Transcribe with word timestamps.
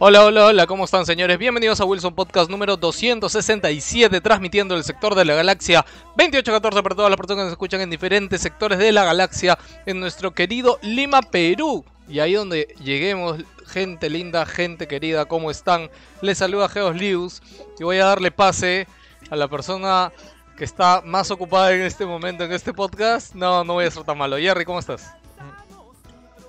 Hola, 0.00 0.24
hola, 0.24 0.46
hola, 0.46 0.66
¿cómo 0.68 0.84
están 0.84 1.04
señores? 1.04 1.38
Bienvenidos 1.38 1.80
a 1.80 1.84
Wilson 1.84 2.14
Podcast 2.14 2.48
número 2.48 2.76
267, 2.76 4.20
transmitiendo 4.20 4.76
el 4.76 4.84
sector 4.84 5.16
de 5.16 5.24
la 5.24 5.34
galaxia 5.34 5.84
2814 6.16 6.82
para 6.84 6.94
todas 6.94 7.10
las 7.10 7.16
personas 7.16 7.40
que 7.40 7.44
nos 7.46 7.52
escuchan 7.54 7.80
en 7.80 7.90
diferentes 7.90 8.40
sectores 8.40 8.78
de 8.78 8.92
la 8.92 9.04
galaxia 9.04 9.58
en 9.86 9.98
nuestro 9.98 10.30
querido 10.30 10.78
Lima, 10.82 11.20
Perú. 11.20 11.84
Y 12.06 12.20
ahí 12.20 12.34
donde 12.34 12.72
lleguemos, 12.80 13.42
gente 13.66 14.08
linda, 14.08 14.46
gente 14.46 14.86
querida, 14.86 15.24
¿cómo 15.24 15.50
están? 15.50 15.90
Les 16.22 16.38
saluda 16.38 16.68
Geos 16.68 16.94
Lius 16.94 17.42
y 17.80 17.82
voy 17.82 17.98
a 17.98 18.04
darle 18.04 18.30
pase 18.30 18.86
a 19.30 19.34
la 19.34 19.48
persona 19.48 20.12
que 20.56 20.62
está 20.62 21.02
más 21.04 21.32
ocupada 21.32 21.72
en 21.72 21.82
este 21.82 22.06
momento 22.06 22.44
en 22.44 22.52
este 22.52 22.72
podcast. 22.72 23.34
No, 23.34 23.64
no 23.64 23.72
voy 23.72 23.86
a 23.86 23.90
ser 23.90 24.04
tan 24.04 24.16
malo. 24.16 24.38
Jerry, 24.38 24.64
¿cómo 24.64 24.78
estás? 24.78 25.17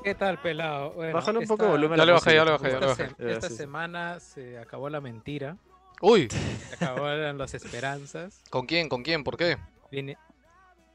¿Qué 0.09 0.15
tal, 0.15 0.41
pelado? 0.41 0.93
Bueno, 0.93 1.13
Bájale 1.13 1.37
un 1.37 1.43
esta- 1.43 1.53
poco 1.53 1.65
de 1.65 1.69
volumen. 1.69 1.99
Ya 1.99 2.03
la 2.07 2.13
bajé, 2.13 2.33
ya 2.33 2.43
le 2.43 2.51
música. 2.51 2.67
bajé, 2.69 2.73
ya 2.73 2.79
le 2.79 2.91
Esta, 2.91 3.03
bajé. 3.03 3.15
se- 3.15 3.23
Ya, 3.27 3.31
esta 3.31 3.47
sí, 3.47 3.53
sí. 3.53 3.57
semana 3.57 4.19
se 4.19 4.57
acabó 4.57 4.89
la 4.89 5.01
mentira, 5.01 5.55
Uy, 6.01 6.27
se 6.29 6.73
acabaron 6.83 7.37
las 7.37 7.53
esperanzas. 7.53 8.41
¿con 8.49 8.65
quién? 8.65 8.89
¿Con 8.89 9.03
quién? 9.03 9.23
¿Por 9.23 9.37
qué? 9.37 9.57
Viene, 9.91 10.17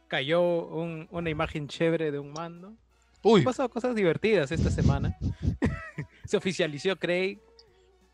cayó 0.08 0.42
un- 0.42 1.06
una 1.12 1.30
imagen 1.30 1.68
chévere 1.68 2.10
de 2.10 2.18
un 2.18 2.32
mando. 2.32 2.74
Uy, 3.22 3.42
Han 3.42 3.44
pasado 3.44 3.68
cosas 3.68 3.94
divertidas 3.94 4.50
esta 4.50 4.68
semana. 4.68 5.16
se 6.24 6.36
oficializó 6.36 6.96
Craig. 6.96 7.38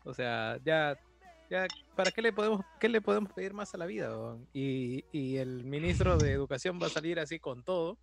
O 0.03 0.13
sea, 0.13 0.59
ya, 0.63 0.95
ya, 1.49 1.65
¿para 1.95 2.11
qué 2.11 2.21
le 2.21 2.31
podemos, 2.31 2.61
qué 2.79 2.89
le 2.89 3.01
podemos 3.01 3.33
pedir 3.33 3.55
más 3.55 3.73
a 3.73 3.79
la 3.79 3.87
vida? 3.87 4.11
Y, 4.53 5.03
y 5.11 5.37
el 5.37 5.63
ministro 5.63 6.19
de 6.19 6.31
Educación 6.31 6.79
va 6.79 6.85
a 6.85 6.89
salir 6.91 7.19
así 7.19 7.39
con 7.39 7.63
todo 7.63 7.97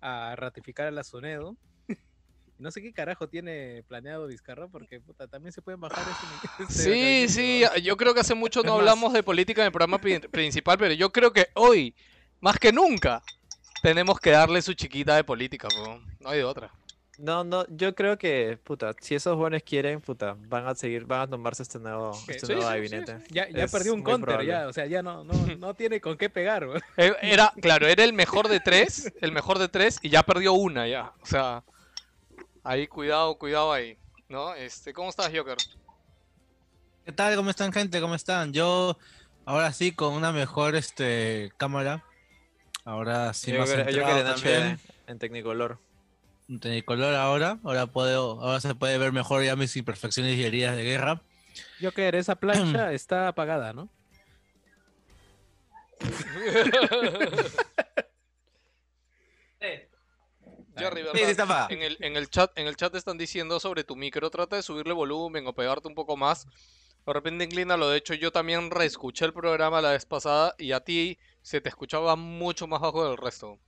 a 0.00 0.34
ratificar 0.36 0.86
a 0.86 0.90
la 0.90 1.04
SUNEDO. 1.04 1.54
No 2.58 2.70
sé 2.70 2.80
qué 2.82 2.92
carajo 2.92 3.28
tiene 3.28 3.82
planeado 3.88 4.26
Vizcarra, 4.26 4.68
porque 4.68 5.00
puta, 5.00 5.26
también 5.26 5.52
se 5.52 5.60
pueden 5.60 5.80
bajar 5.80 6.04
Sí, 6.68 7.26
sí, 7.28 7.64
yo 7.82 7.96
creo 7.96 8.14
que 8.14 8.20
hace 8.20 8.34
mucho 8.34 8.62
no 8.64 8.74
hablamos 8.74 9.12
de 9.12 9.22
política 9.22 9.62
en 9.62 9.66
el 9.66 9.72
programa 9.72 9.98
pri- 9.98 10.20
principal, 10.20 10.78
pero 10.78 10.94
yo 10.94 11.10
creo 11.10 11.32
que 11.32 11.48
hoy, 11.54 11.94
más 12.40 12.58
que 12.58 12.72
nunca, 12.72 13.22
tenemos 13.82 14.18
que 14.20 14.30
darle 14.30 14.62
su 14.62 14.74
chiquita 14.74 15.16
de 15.16 15.24
política, 15.24 15.68
po. 15.68 16.00
no 16.20 16.28
hay 16.28 16.38
de 16.38 16.44
otra. 16.44 16.70
No, 17.16 17.44
no, 17.44 17.64
yo 17.68 17.94
creo 17.94 18.18
que, 18.18 18.58
puta, 18.64 18.92
si 19.00 19.14
esos 19.14 19.36
buenos 19.36 19.62
quieren, 19.62 20.00
puta, 20.00 20.36
van 20.48 20.66
a 20.66 20.74
seguir, 20.74 21.04
van 21.04 21.20
a 21.20 21.26
tomarse 21.28 21.62
este 21.62 21.78
nuevo, 21.78 22.10
este 22.26 22.46
sí, 22.46 22.52
nuevo 22.54 22.62
sí, 22.62 22.66
sí, 22.68 22.74
gabinete. 22.74 23.18
Ya, 23.30 23.48
ya 23.48 23.68
perdió 23.68 23.94
un 23.94 24.02
counter, 24.02 24.26
probable. 24.26 24.48
ya, 24.48 24.66
o 24.66 24.72
sea, 24.72 24.86
ya 24.86 25.00
no, 25.00 25.22
no, 25.22 25.32
no 25.58 25.74
tiene 25.74 26.00
con 26.00 26.16
qué 26.16 26.28
pegar. 26.28 26.66
weón. 26.66 26.82
Eh, 26.96 27.14
Era, 27.22 27.52
claro, 27.62 27.86
era 27.86 28.02
el 28.02 28.14
mejor 28.14 28.48
de 28.48 28.58
tres, 28.58 29.12
el 29.20 29.30
mejor 29.30 29.60
de 29.60 29.68
tres, 29.68 30.00
y 30.02 30.08
ya 30.08 30.24
perdió 30.24 30.54
una 30.54 30.88
ya. 30.88 31.12
O 31.20 31.26
sea, 31.26 31.62
ahí 32.64 32.88
cuidado, 32.88 33.36
cuidado 33.36 33.72
ahí, 33.72 33.96
¿no? 34.28 34.54
Este, 34.54 34.92
¿cómo 34.92 35.10
estás, 35.10 35.30
Joker? 35.34 35.56
¿Qué 37.04 37.12
tal? 37.12 37.36
¿Cómo 37.36 37.50
están, 37.50 37.72
gente? 37.72 38.00
¿Cómo 38.00 38.14
están? 38.14 38.52
Yo 38.52 38.96
ahora 39.44 39.72
sí 39.72 39.92
con 39.92 40.14
una 40.14 40.32
mejor 40.32 40.74
este 40.74 41.52
cámara. 41.58 42.02
Ahora 42.84 43.32
sí 43.34 43.52
yo 43.52 43.60
más 43.60 43.70
creo, 43.70 43.88
yo 43.90 44.02
creo 44.02 44.18
en 44.18 44.26
también. 44.26 44.76
HD, 44.76 45.10
en 45.10 45.18
Technicolor. 45.18 45.78
En 46.48 46.60
Technicolor 46.60 47.14
ahora. 47.14 47.58
Ahora 47.62 47.86
puedo, 47.86 48.40
ahora 48.40 48.60
se 48.60 48.74
puede 48.74 48.98
ver 48.98 49.12
mejor 49.12 49.44
ya 49.44 49.54
mis 49.54 49.76
imperfecciones 49.76 50.36
y 50.36 50.44
heridas 50.44 50.76
de 50.76 50.84
guerra. 50.84 51.22
Joker, 51.80 52.14
esa 52.14 52.34
plancha 52.34 52.92
está 52.92 53.28
apagada, 53.28 53.72
¿no? 53.72 53.88
Jerry, 60.76 61.02
¿verdad? 61.02 61.20
sí 61.22 61.30
está 61.30 61.42
apagada. 61.44 61.68
En 61.70 61.82
el, 61.82 61.96
en 62.00 62.16
el 62.16 62.28
chat, 62.28 62.50
en 62.56 62.66
el 62.66 62.76
chat 62.76 62.94
están 62.94 63.18
diciendo 63.18 63.60
sobre 63.60 63.84
tu 63.84 63.96
micro, 63.96 64.30
trata 64.30 64.56
de 64.56 64.62
subirle 64.62 64.92
volumen 64.92 65.46
o 65.46 65.54
pegarte 65.54 65.88
un 65.88 65.94
poco 65.94 66.16
más. 66.16 66.46
De 67.06 67.12
repente 67.12 67.44
inclínalo. 67.44 67.88
De 67.88 67.98
hecho, 67.98 68.14
yo 68.14 68.32
también 68.32 68.70
reescuché 68.70 69.24
el 69.24 69.32
programa 69.32 69.80
la 69.80 69.92
vez 69.92 70.06
pasada 70.06 70.54
y 70.58 70.72
a 70.72 70.80
ti 70.80 71.18
se 71.42 71.60
te 71.60 71.68
escuchaba 71.68 72.16
mucho 72.16 72.66
más 72.66 72.80
bajo 72.80 73.06
del 73.06 73.16
resto. 73.16 73.58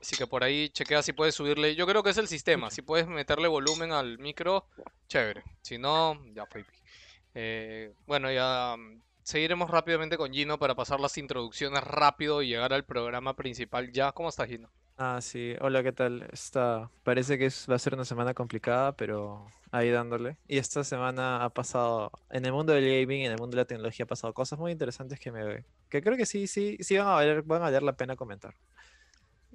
Así 0.00 0.16
que 0.16 0.26
por 0.26 0.44
ahí 0.44 0.68
chequea 0.68 1.02
si 1.02 1.12
puedes 1.12 1.34
subirle. 1.34 1.74
Yo 1.74 1.86
creo 1.86 2.02
que 2.02 2.10
es 2.10 2.18
el 2.18 2.28
sistema. 2.28 2.70
Si 2.70 2.82
puedes 2.82 3.08
meterle 3.08 3.48
volumen 3.48 3.92
al 3.92 4.18
micro, 4.18 4.66
chévere. 5.08 5.42
Si 5.62 5.78
no, 5.78 6.22
ya 6.34 6.46
fue. 6.46 6.64
Eh, 7.34 7.92
bueno, 8.06 8.30
ya 8.30 8.76
mm, 8.76 9.02
seguiremos 9.22 9.70
rápidamente 9.70 10.16
con 10.16 10.32
Gino 10.32 10.58
para 10.58 10.74
pasar 10.74 11.00
las 11.00 11.16
introducciones 11.18 11.82
rápido 11.82 12.42
y 12.42 12.48
llegar 12.48 12.72
al 12.72 12.84
programa 12.84 13.34
principal 13.34 13.90
ya. 13.90 14.12
¿Cómo 14.12 14.28
estás, 14.28 14.48
Gino? 14.48 14.70
Ah, 15.00 15.20
sí, 15.20 15.54
hola, 15.60 15.82
¿qué 15.84 15.92
tal? 15.92 16.28
Está, 16.32 16.90
parece 17.04 17.38
que 17.38 17.46
es- 17.46 17.66
va 17.70 17.76
a 17.76 17.78
ser 17.78 17.94
una 17.94 18.04
semana 18.04 18.34
complicada, 18.34 18.96
pero 18.96 19.46
ahí 19.70 19.90
dándole. 19.90 20.38
Y 20.48 20.58
esta 20.58 20.82
semana 20.82 21.44
ha 21.44 21.50
pasado, 21.50 22.10
en 22.30 22.44
el 22.44 22.52
mundo 22.52 22.72
del 22.72 22.84
gaming, 22.84 23.24
en 23.24 23.30
el 23.32 23.38
mundo 23.38 23.54
de 23.56 23.62
la 23.62 23.64
tecnología, 23.64 24.04
ha 24.04 24.06
pasado 24.08 24.34
cosas 24.34 24.58
muy 24.58 24.72
interesantes 24.72 25.20
que 25.20 25.30
me, 25.30 25.64
que 25.88 26.02
creo 26.02 26.16
que 26.16 26.26
sí, 26.26 26.48
sí, 26.48 26.76
sí 26.80 26.96
van 26.98 27.06
a 27.06 27.12
valer, 27.12 27.42
van 27.42 27.62
a 27.62 27.64
valer 27.66 27.82
la 27.84 27.92
pena 27.92 28.16
comentar. 28.16 28.54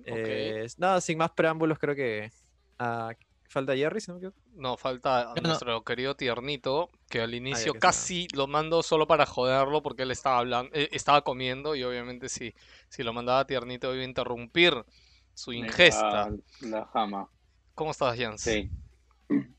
Eh, 0.06 0.66
nada, 0.78 1.02
sin 1.02 1.18
más 1.18 1.31
preámbulos, 1.31 1.78
creo 1.78 1.96
que 1.96 2.31
ah, 2.80 3.14
falta 3.50 3.75
Jerry, 3.75 4.00
si 4.00 4.12
no 4.12 4.16
me 4.16 4.20
equivoco. 4.20 4.40
No, 4.56 4.78
falta 4.78 5.31
a 5.31 5.36
no- 5.36 5.42
nuestro 5.42 5.84
querido 5.84 6.16
tiernito, 6.16 6.90
que 7.10 7.20
al 7.20 7.34
inicio 7.34 7.74
que 7.74 7.80
se 7.80 7.81
casi 7.81 8.28
lo 8.34 8.48
mando 8.48 8.81
solo 8.81 9.08
para 9.08 9.25
joderlo 9.25 9.81
porque 9.84 10.04
él 10.04 10.12
estaba 10.12 10.40
hablando, 10.40 10.72
eh, 10.74 10.88
estaba 10.94 11.22
comiendo 11.22 11.75
y 11.75 11.84
obviamente 11.84 12.30
si, 12.30 12.54
si 12.89 13.04
lo 13.04 13.12
mandaba 13.12 13.46
tiernito 13.46 13.94
iba 13.94 14.04
a 14.04 14.06
interrumpir 14.06 14.86
su 15.33 15.53
ingesta. 15.53 16.30
La, 16.62 16.69
la 16.69 16.85
jama, 16.88 17.30
¿Cómo 17.75 17.91
estás, 17.91 18.18
Jans? 18.18 18.41
sí. 18.41 18.69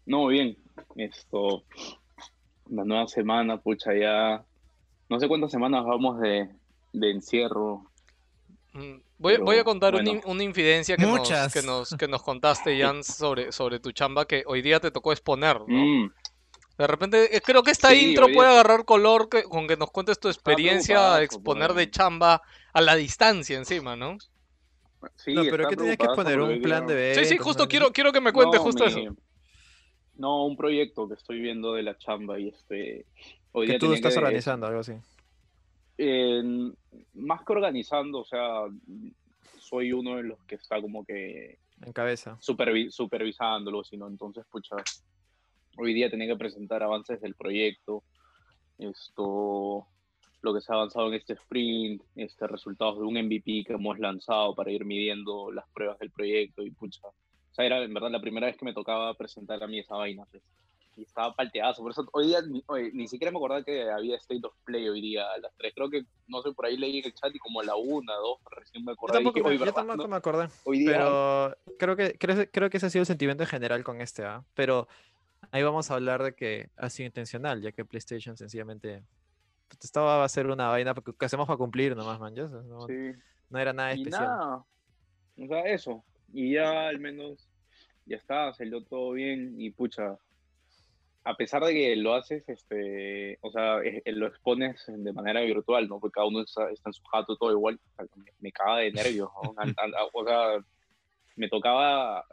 No, 0.06 0.20
muy 0.22 0.34
bien. 0.34 0.56
Esto, 0.96 1.64
la 2.66 2.84
nueva 2.84 3.06
semana, 3.08 3.58
pucha, 3.60 3.92
ya. 3.94 4.44
No 5.08 5.18
sé 5.18 5.28
cuántas 5.28 5.50
semanas 5.50 5.84
vamos 5.84 6.20
de, 6.20 6.48
de 6.92 7.10
encierro. 7.10 7.90
Mm, 8.72 8.96
Voy, 9.18 9.32
Pero, 9.34 9.44
voy 9.44 9.58
a 9.58 9.64
contar 9.64 9.94
una, 9.94 10.04
bueno. 10.04 10.20
una 10.26 10.42
infidencia 10.42 10.96
que 10.96 11.06
nos, 11.06 11.28
que 11.52 11.62
nos, 11.62 11.90
que 11.96 12.08
nos 12.08 12.22
contaste, 12.22 12.78
Jans, 12.78 13.06
sobre, 13.06 13.52
sobre 13.52 13.80
tu 13.80 13.92
chamba 13.92 14.26
que 14.26 14.42
hoy 14.46 14.62
día 14.62 14.80
te 14.80 14.90
tocó 14.90 15.12
exponer, 15.12 15.60
¿no? 15.60 15.66
Mm, 15.66 16.10
De 16.76 16.86
repente, 16.88 17.36
eh, 17.36 17.40
creo 17.40 17.62
que 17.62 17.70
esta 17.70 17.90
Sí, 17.90 18.08
intro 18.10 18.26
puede 18.34 18.48
agarrar 18.50 18.84
color 18.84 19.28
que- 19.28 19.44
con 19.44 19.68
que 19.68 19.76
nos 19.76 19.90
cuentes 19.92 20.18
tu 20.18 20.28
experiencia 20.28 20.96
preocupado, 20.96 21.18
de 21.18 21.24
exponer 21.24 21.68
de 21.74 21.84
pues. 21.86 21.90
chamba 21.92 22.42
a 22.72 22.80
la 22.80 22.96
distancia 22.96 23.56
encima, 23.56 23.94
¿no? 23.96 24.18
Sí, 25.16 25.34
No, 25.34 25.42
pero 25.50 25.68
¿qué 25.68 25.76
tenías 25.76 25.96
que 25.96 26.06
poner? 26.14 26.40
¿Un 26.40 26.60
plan 26.62 26.86
de 26.86 26.94
quiero- 26.94 27.14
Sí, 27.14 27.20
sí, 27.20 27.26
eventos, 27.34 27.46
justo 27.46 27.68
quiero, 27.68 27.90
quiero 27.92 28.12
que 28.12 28.20
me 28.20 28.32
cuentes 28.32 28.60
No, 28.60 28.64
justo 28.64 28.84
mi- 28.86 28.90
eso. 29.04 29.16
No, 30.16 30.44
un 30.46 30.56
proyecto 30.56 31.08
que 31.08 31.14
estoy 31.14 31.40
viendo 31.40 31.72
de 31.74 31.82
la 31.82 31.98
chamba 31.98 32.38
y 32.38 32.48
este. 32.48 33.06
Hoy 33.52 33.66
Que 33.66 33.78
tú 33.78 33.92
estás 33.92 34.14
que- 34.14 34.18
organizando, 34.20 34.66
algo 34.66 34.80
así. 34.80 34.92
Eh, 35.98 36.42
más 37.14 37.42
que 37.44 37.52
organizando, 37.52 38.20
o 38.20 38.24
sea, 38.24 38.62
soy 39.58 39.92
uno 39.92 40.16
de 40.16 40.24
los 40.24 40.42
que 40.44 40.56
está 40.56 40.80
como 40.80 41.04
que 41.04 41.58
En 41.84 41.92
cabeza. 41.92 42.36
supervi- 42.40 42.90
supervisándolo, 42.90 43.84
sino 43.84 44.06
entonces, 44.08 44.44
pucha, 44.50 44.76
hoy 45.76 45.94
día 45.94 46.10
tenía 46.10 46.26
que 46.28 46.36
presentar 46.36 46.82
avances 46.82 47.20
del 47.20 47.34
proyecto, 47.34 48.02
esto, 48.78 49.86
lo 50.44 50.54
que 50.54 50.60
se 50.60 50.70
ha 50.72 50.76
avanzado 50.76 51.08
en 51.08 51.14
este 51.14 51.32
sprint, 51.32 52.02
este, 52.16 52.46
resultados 52.46 52.98
de 52.98 53.04
un 53.04 53.14
MVP 53.14 53.64
que 53.66 53.72
hemos 53.72 53.98
lanzado 53.98 54.54
para 54.54 54.70
ir 54.70 54.84
midiendo 54.84 55.50
las 55.50 55.66
pruebas 55.70 55.98
del 55.98 56.10
proyecto 56.10 56.62
y 56.62 56.70
pucha, 56.70 57.00
o 57.08 57.14
sea, 57.54 57.64
era 57.64 57.82
en 57.82 57.94
verdad 57.94 58.10
la 58.10 58.20
primera 58.20 58.46
vez 58.46 58.56
que 58.56 58.64
me 58.66 58.74
tocaba 58.74 59.14
presentar 59.14 59.62
a 59.62 59.66
mí 59.66 59.78
esa 59.78 59.96
vaina, 59.96 60.24
pues, 60.30 60.42
y 60.96 61.02
estaba 61.02 61.34
palteazo, 61.34 61.82
por 61.82 61.90
eso 61.90 62.06
hoy 62.12 62.26
día 62.28 62.42
ni, 62.42 62.62
oye, 62.66 62.90
ni 62.92 63.08
siquiera 63.08 63.32
me 63.32 63.38
acordaba 63.38 63.64
que 63.64 63.90
había 63.90 64.16
State 64.18 64.46
of 64.46 64.54
Play 64.64 64.86
hoy 64.88 65.00
día 65.00 65.24
a 65.32 65.38
las 65.38 65.52
3, 65.56 65.72
creo 65.74 65.90
que, 65.90 66.04
no 66.28 66.42
sé, 66.42 66.52
por 66.52 66.66
ahí 66.66 66.76
leí 66.76 66.98
en 66.98 67.06
el 67.06 67.14
chat 67.14 67.34
y 67.34 67.38
como 67.38 67.60
a 67.60 67.64
la 67.64 67.74
1, 67.74 68.12
2, 68.12 68.38
recién 68.50 68.84
me 68.84 68.90
Yo 68.90 68.92
acordé, 68.92 69.14
tampoco, 69.14 69.34
dije, 69.38 69.48
me, 69.48 69.54
"Oye, 69.56 69.64
yo 69.66 69.72
tampoco 69.72 70.02
¿no? 70.02 70.08
me 70.08 70.16
acordé. 70.16 70.48
Hoy 70.64 70.78
día, 70.80 70.92
Pero 70.92 71.56
creo 71.78 71.96
que, 71.96 72.18
creo, 72.18 72.46
creo 72.52 72.70
que 72.70 72.76
ese 72.76 72.86
ha 72.86 72.90
sido 72.90 73.00
el 73.02 73.06
sentimiento 73.06 73.42
en 73.42 73.48
general 73.48 73.82
con 73.82 74.00
este, 74.00 74.24
¿ah? 74.24 74.44
Pero 74.54 74.86
ahí 75.50 75.62
vamos 75.62 75.90
a 75.90 75.94
hablar 75.94 76.22
de 76.22 76.34
que 76.34 76.68
ha 76.76 76.90
sido 76.90 77.06
intencional, 77.06 77.60
ya 77.62 77.72
que 77.72 77.84
PlayStation 77.84 78.36
sencillamente 78.36 79.02
pues, 79.68 79.84
estaba 79.84 80.22
a 80.22 80.24
hacer 80.24 80.46
una 80.46 80.68
vaina 80.68 80.94
porque- 80.94 81.12
que 81.18 81.26
hacemos 81.26 81.46
para 81.46 81.56
cumplir 81.56 81.96
nomás, 81.96 82.18
man. 82.20 82.34
No, 82.34 82.86
sí. 82.86 83.12
no 83.50 83.58
era 83.58 83.72
nada 83.72 83.94
Y 83.94 84.02
especial. 84.02 84.24
nada, 84.24 84.56
o 85.36 85.46
sea, 85.46 85.60
eso. 85.62 86.04
Y 86.32 86.54
ya 86.54 86.88
al 86.88 86.98
menos, 87.00 87.48
ya 88.06 88.16
está, 88.16 88.52
salió 88.52 88.82
todo 88.84 89.12
bien 89.12 89.54
y 89.60 89.70
pucha, 89.70 90.18
a 91.24 91.34
pesar 91.36 91.64
de 91.64 91.72
que 91.72 91.96
lo 91.96 92.14
haces, 92.14 92.46
este, 92.48 93.38
o 93.40 93.50
sea, 93.50 93.78
eh, 93.82 94.02
eh, 94.04 94.12
lo 94.12 94.26
expones 94.26 94.84
de 94.86 95.12
manera 95.12 95.40
virtual, 95.40 95.88
¿no? 95.88 95.98
Porque 95.98 96.12
cada 96.12 96.26
uno 96.26 96.42
está, 96.42 96.70
está 96.70 96.90
en 96.90 96.92
su 96.92 97.02
jato 97.04 97.36
todo 97.36 97.50
igual, 97.50 97.80
o 97.92 97.96
sea, 97.96 98.06
me, 98.40 98.52
caga 98.52 98.78
de 98.78 98.92
nervios, 98.92 99.30
o 100.12 100.24
sea, 100.26 100.58
me 101.36 101.48
tocaba 101.48 102.24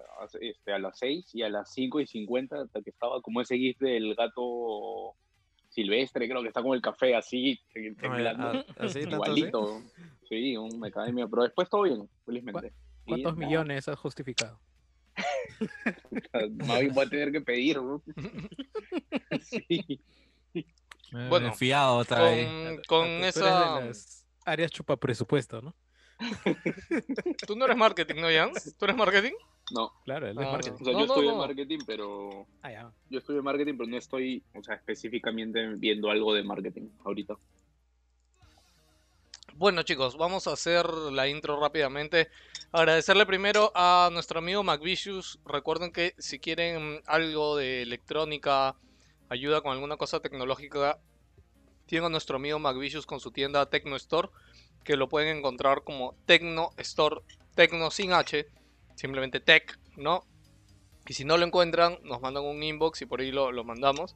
este, 0.41 0.73
a 0.73 0.79
las 0.79 0.99
6 0.99 1.33
y 1.33 1.41
a 1.41 1.49
las 1.49 1.71
5 1.73 2.01
y 2.01 2.07
50, 2.07 2.61
hasta 2.61 2.81
que 2.81 2.89
estaba 2.89 3.21
como 3.21 3.41
ese 3.41 3.57
gif 3.57 3.79
del 3.79 4.13
gato 4.13 5.15
silvestre, 5.71 6.27
creo 6.27 6.41
que 6.41 6.49
está 6.49 6.61
como 6.61 6.73
el 6.75 6.81
café 6.81 7.15
así, 7.15 7.59
No, 7.75 7.95
temblando. 8.01 8.47
a- 8.47 8.65
así, 8.85 9.01
tanto 9.01 9.23
así. 9.23 9.39
Igualito. 9.39 9.81
Sí, 10.29 10.55
un 10.57 10.79
miedo. 11.13 11.29
Pero 11.29 11.43
después 11.43 11.69
todo 11.69 11.83
bien, 11.83 12.09
felizmente. 12.25 12.73
Y 13.05 13.09
¿Cuántos 13.09 13.35
nada, 13.37 13.47
millones 13.47 13.87
has 13.87 13.97
justificado? 13.99 14.59
Bien 16.51 16.93
voy 16.93 17.05
a 17.05 17.09
tener 17.09 17.31
que 17.31 17.41
pedir, 17.41 17.79
bro. 17.79 18.01
Sí. 19.41 20.01
Bueno, 21.29 21.49
Eh, 21.49 21.53
fiado 21.53 21.97
otra 21.97 22.21
vez. 22.23 22.47
Con, 22.47 22.75
con 22.87 23.05
Tú 23.07 23.11
eres 23.11 23.33
de 23.35 23.41
esa... 23.41 23.79
las 23.81 24.25
áreas 24.45 24.71
chupa 24.71 24.97
presupuesto, 24.97 25.61
¿no? 25.61 25.75
Tú 27.47 27.55
no 27.55 27.65
eres 27.65 27.77
marketing, 27.77 28.15
¿no, 28.21 28.27
Jans? 28.29 28.75
¿Tú 28.77 28.85
eres 28.85 28.97
marketing? 28.97 29.33
No, 29.71 29.91
Claro, 30.05 30.27
él 30.27 30.37
es 30.37 30.45
Ah, 30.45 30.51
marketing. 30.51 30.75
o 30.81 30.85
sea, 30.85 30.93
No, 30.93 30.99
yo 30.99 31.05
no, 31.07 31.13
estudio 31.13 31.31
no. 31.31 31.37
marketing, 31.37 31.79
pero. 31.85 32.47
Ah, 32.61 32.71
ya. 32.71 32.91
Yo 33.09 33.19
estudio 33.19 33.41
marketing, 33.43 33.75
pero 33.77 33.89
no 33.89 33.97
estoy, 33.97 34.43
o 34.53 34.63
sea, 34.63 34.75
específicamente 34.75 35.65
viendo 35.75 36.09
algo 36.09 36.33
de 36.33 36.43
marketing 36.43 36.89
ahorita. 37.05 37.35
Bueno 39.55 39.83
chicos, 39.83 40.17
vamos 40.17 40.47
a 40.47 40.53
hacer 40.53 40.87
la 40.89 41.27
intro 41.27 41.59
rápidamente. 41.59 42.29
Agradecerle 42.71 43.25
primero 43.25 43.71
a 43.75 44.09
nuestro 44.11 44.39
amigo 44.39 44.63
McVicious. 44.63 45.39
Recuerden 45.45 45.91
que 45.91 46.15
si 46.17 46.39
quieren 46.39 47.01
algo 47.05 47.57
de 47.57 47.81
electrónica, 47.81 48.75
ayuda 49.29 49.61
con 49.61 49.73
alguna 49.73 49.97
cosa 49.97 50.19
tecnológica, 50.19 50.99
tienen 51.85 52.05
a 52.07 52.09
nuestro 52.09 52.37
amigo 52.37 52.59
McVicious 52.59 53.05
con 53.05 53.19
su 53.19 53.31
tienda 53.31 53.69
Tecno 53.69 53.97
Store, 53.97 54.29
que 54.83 54.95
lo 54.95 55.09
pueden 55.09 55.37
encontrar 55.37 55.83
como 55.83 56.15
Tecno 56.25 56.71
Store, 56.77 57.21
Tecno 57.55 57.91
sin 57.91 58.13
H, 58.13 58.47
simplemente 58.95 59.39
Tech, 59.39 59.77
¿no? 59.97 60.25
Y 61.07 61.13
si 61.13 61.25
no 61.25 61.37
lo 61.37 61.45
encuentran, 61.45 61.97
nos 62.03 62.21
mandan 62.21 62.43
un 62.43 62.61
inbox 62.61 63.01
y 63.01 63.05
por 63.05 63.21
ahí 63.21 63.31
lo, 63.31 63.51
lo 63.51 63.63
mandamos. 63.63 64.15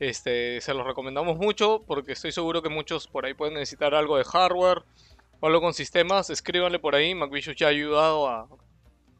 Este, 0.00 0.60
se 0.60 0.74
los 0.74 0.86
recomendamos 0.86 1.38
mucho 1.38 1.82
porque 1.86 2.12
estoy 2.12 2.30
seguro 2.30 2.62
que 2.62 2.68
muchos 2.68 3.08
por 3.08 3.26
ahí 3.26 3.34
pueden 3.34 3.54
necesitar 3.54 3.94
algo 3.94 4.16
de 4.16 4.24
hardware 4.24 4.82
o 5.40 5.46
algo 5.46 5.60
con 5.60 5.74
sistemas. 5.74 6.30
Escríbanle 6.30 6.78
por 6.78 6.94
ahí. 6.94 7.14
McVicious 7.14 7.56
ya 7.56 7.66
ha 7.66 7.70
ayudado 7.70 8.28
a, 8.28 8.48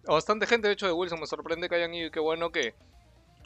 a 0.07 0.13
bastante 0.13 0.47
gente. 0.47 0.69
De 0.69 0.75
hecho, 0.75 0.87
de 0.87 0.93
Wilson 0.93 1.21
me 1.21 1.27
sorprende 1.27 1.69
que 1.69 1.75
hayan 1.75 1.95
ido 1.95 2.07
y 2.07 2.11
qué 2.11 2.21
bueno 2.21 2.53
que, 2.53 2.75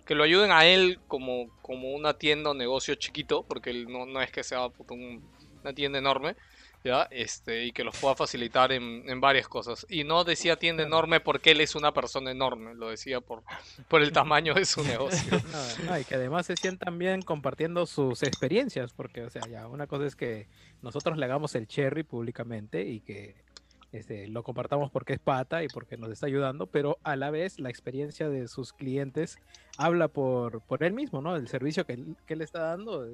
que 0.04 0.14
lo 0.14 0.24
ayuden 0.24 0.50
a 0.52 0.66
él 0.66 1.00
como, 1.08 1.48
como 1.62 1.92
una 1.92 2.18
tienda 2.18 2.50
o 2.50 2.54
negocio 2.54 2.94
chiquito, 2.96 3.44
porque 3.44 3.70
él 3.70 3.86
no, 3.88 4.04
no 4.04 4.20
es 4.20 4.30
que 4.30 4.44
sea 4.44 4.66
una 4.66 5.72
tienda 5.74 5.98
enorme. 5.98 6.36
¿Ya? 6.84 7.02
Este, 7.12 7.64
y 7.66 7.72
que 7.72 7.84
los 7.84 7.96
pueda 7.98 8.16
facilitar 8.16 8.72
en, 8.72 9.08
en 9.08 9.20
varias 9.20 9.46
cosas. 9.46 9.86
Y 9.88 10.02
no 10.02 10.24
decía 10.24 10.56
tienda 10.56 10.82
enorme 10.82 11.20
porque 11.20 11.52
él 11.52 11.60
es 11.60 11.76
una 11.76 11.92
persona 11.92 12.32
enorme, 12.32 12.74
lo 12.74 12.88
decía 12.90 13.20
por, 13.20 13.44
por 13.88 14.02
el 14.02 14.10
tamaño 14.10 14.54
de 14.54 14.64
su 14.64 14.82
negocio. 14.84 15.40
No, 15.52 15.84
no, 15.92 15.98
y 16.00 16.04
que 16.04 16.16
además 16.16 16.46
se 16.46 16.56
sientan 16.56 16.98
bien 16.98 17.22
compartiendo 17.22 17.86
sus 17.86 18.24
experiencias, 18.24 18.92
porque, 18.92 19.22
o 19.22 19.30
sea, 19.30 19.42
ya 19.48 19.68
una 19.68 19.86
cosa 19.86 20.06
es 20.06 20.16
que 20.16 20.48
nosotros 20.82 21.16
le 21.18 21.24
hagamos 21.26 21.54
el 21.54 21.68
cherry 21.68 22.02
públicamente 22.02 22.82
y 22.82 23.00
que 23.00 23.36
este, 23.92 24.26
lo 24.26 24.42
compartamos 24.42 24.90
porque 24.90 25.12
es 25.12 25.18
pata 25.20 25.62
y 25.62 25.68
porque 25.68 25.96
nos 25.98 26.10
está 26.10 26.26
ayudando, 26.26 26.66
pero 26.66 26.98
a 27.04 27.14
la 27.14 27.30
vez 27.30 27.60
la 27.60 27.68
experiencia 27.70 28.28
de 28.28 28.48
sus 28.48 28.72
clientes 28.72 29.38
habla 29.78 30.08
por, 30.08 30.62
por 30.62 30.82
él 30.82 30.94
mismo, 30.94 31.20
¿no? 31.20 31.36
El 31.36 31.46
servicio 31.46 31.84
que, 31.86 31.92
él- 31.92 32.16
que 32.26 32.34
él 32.34 32.40
está 32.42 32.60
dando 32.60 33.06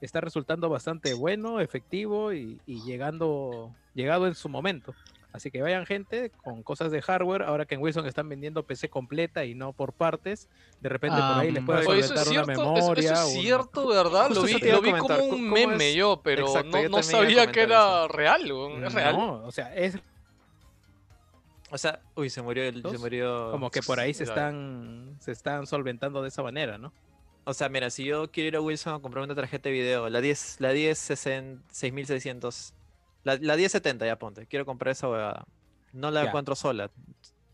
está 0.00 0.20
resultando 0.20 0.68
bastante 0.68 1.14
bueno, 1.14 1.60
efectivo 1.60 2.32
y, 2.32 2.60
y 2.66 2.82
llegando, 2.82 3.74
llegado 3.94 4.26
en 4.26 4.34
su 4.34 4.48
momento. 4.48 4.94
Así 5.32 5.50
que 5.50 5.60
vayan 5.62 5.84
gente 5.84 6.30
con 6.44 6.62
cosas 6.62 6.92
de 6.92 7.02
hardware, 7.02 7.42
ahora 7.42 7.66
que 7.66 7.74
en 7.74 7.82
Wilson 7.82 8.06
están 8.06 8.28
vendiendo 8.28 8.62
PC 8.62 8.88
completa 8.88 9.44
y 9.44 9.56
no 9.56 9.72
por 9.72 9.92
partes, 9.92 10.48
de 10.80 10.88
repente 10.88 11.16
por 11.16 11.38
ahí 11.38 11.50
les 11.50 11.62
Ah, 11.64 11.66
puede 11.66 11.86
una 11.88 12.06
cierto, 12.06 12.30
eso- 12.30 12.44
memoria. 12.46 13.12
eso, 13.12 13.22
es 13.26 13.32
una- 13.34 13.42
cierto, 13.42 13.88
¿verdad? 13.88 14.26
Justo 14.28 14.40
Lo 14.42 14.46
vi, 14.46 14.52
lo 14.70 14.80
vi 14.80 14.90
como 14.92 15.08
¿cómo- 15.08 15.24
un 15.24 15.50
meme 15.50 15.88
es? 15.90 15.96
yo, 15.96 16.20
pero 16.22 16.46
Exacto, 16.46 16.68
no, 16.70 16.82
yo 16.84 16.88
no 16.88 17.02
sabía 17.02 17.50
que 17.50 17.62
era 17.62 18.06
real, 18.06 18.42
es 18.84 18.92
real. 18.94 19.16
No, 19.16 19.32
o 19.44 19.50
sea, 19.50 19.74
es 19.74 19.98
O 21.70 21.78
sea, 21.78 21.98
uy, 22.14 22.30
se 22.30 22.40
murió 22.40 22.62
el, 22.62 22.82
se 22.88 22.98
murió. 22.98 23.50
como 23.50 23.68
que 23.70 23.82
por 23.82 23.98
ahí 23.98 24.14
se 24.14 24.22
están, 24.22 25.16
se 25.18 25.32
están 25.32 25.66
solventando 25.66 26.22
de 26.22 26.28
esa 26.28 26.42
manera, 26.44 26.78
¿no? 26.78 26.92
O 27.44 27.52
sea, 27.54 27.68
mira, 27.68 27.90
si 27.90 28.04
yo 28.04 28.30
quiero 28.30 28.48
ir 28.48 28.56
a 28.56 28.60
Wilson 28.60 28.94
a 28.94 28.98
comprar 29.00 29.24
una 29.24 29.34
tarjeta 29.34 29.68
de 29.68 29.74
video, 29.74 30.08
la 30.08 30.20
10, 30.20 30.56
la 30.60 30.70
10 30.70 30.98
6600, 30.98 32.74
la, 33.24 33.36
la 33.40 33.56
1070 33.56 34.06
ya 34.06 34.18
ponte, 34.18 34.46
quiero 34.46 34.64
comprar 34.64 34.92
esa 34.92 35.08
huevada. 35.08 35.46
No 35.92 36.10
la 36.10 36.22
Ya. 36.22 36.28
encuentro 36.28 36.54
sola. 36.56 36.90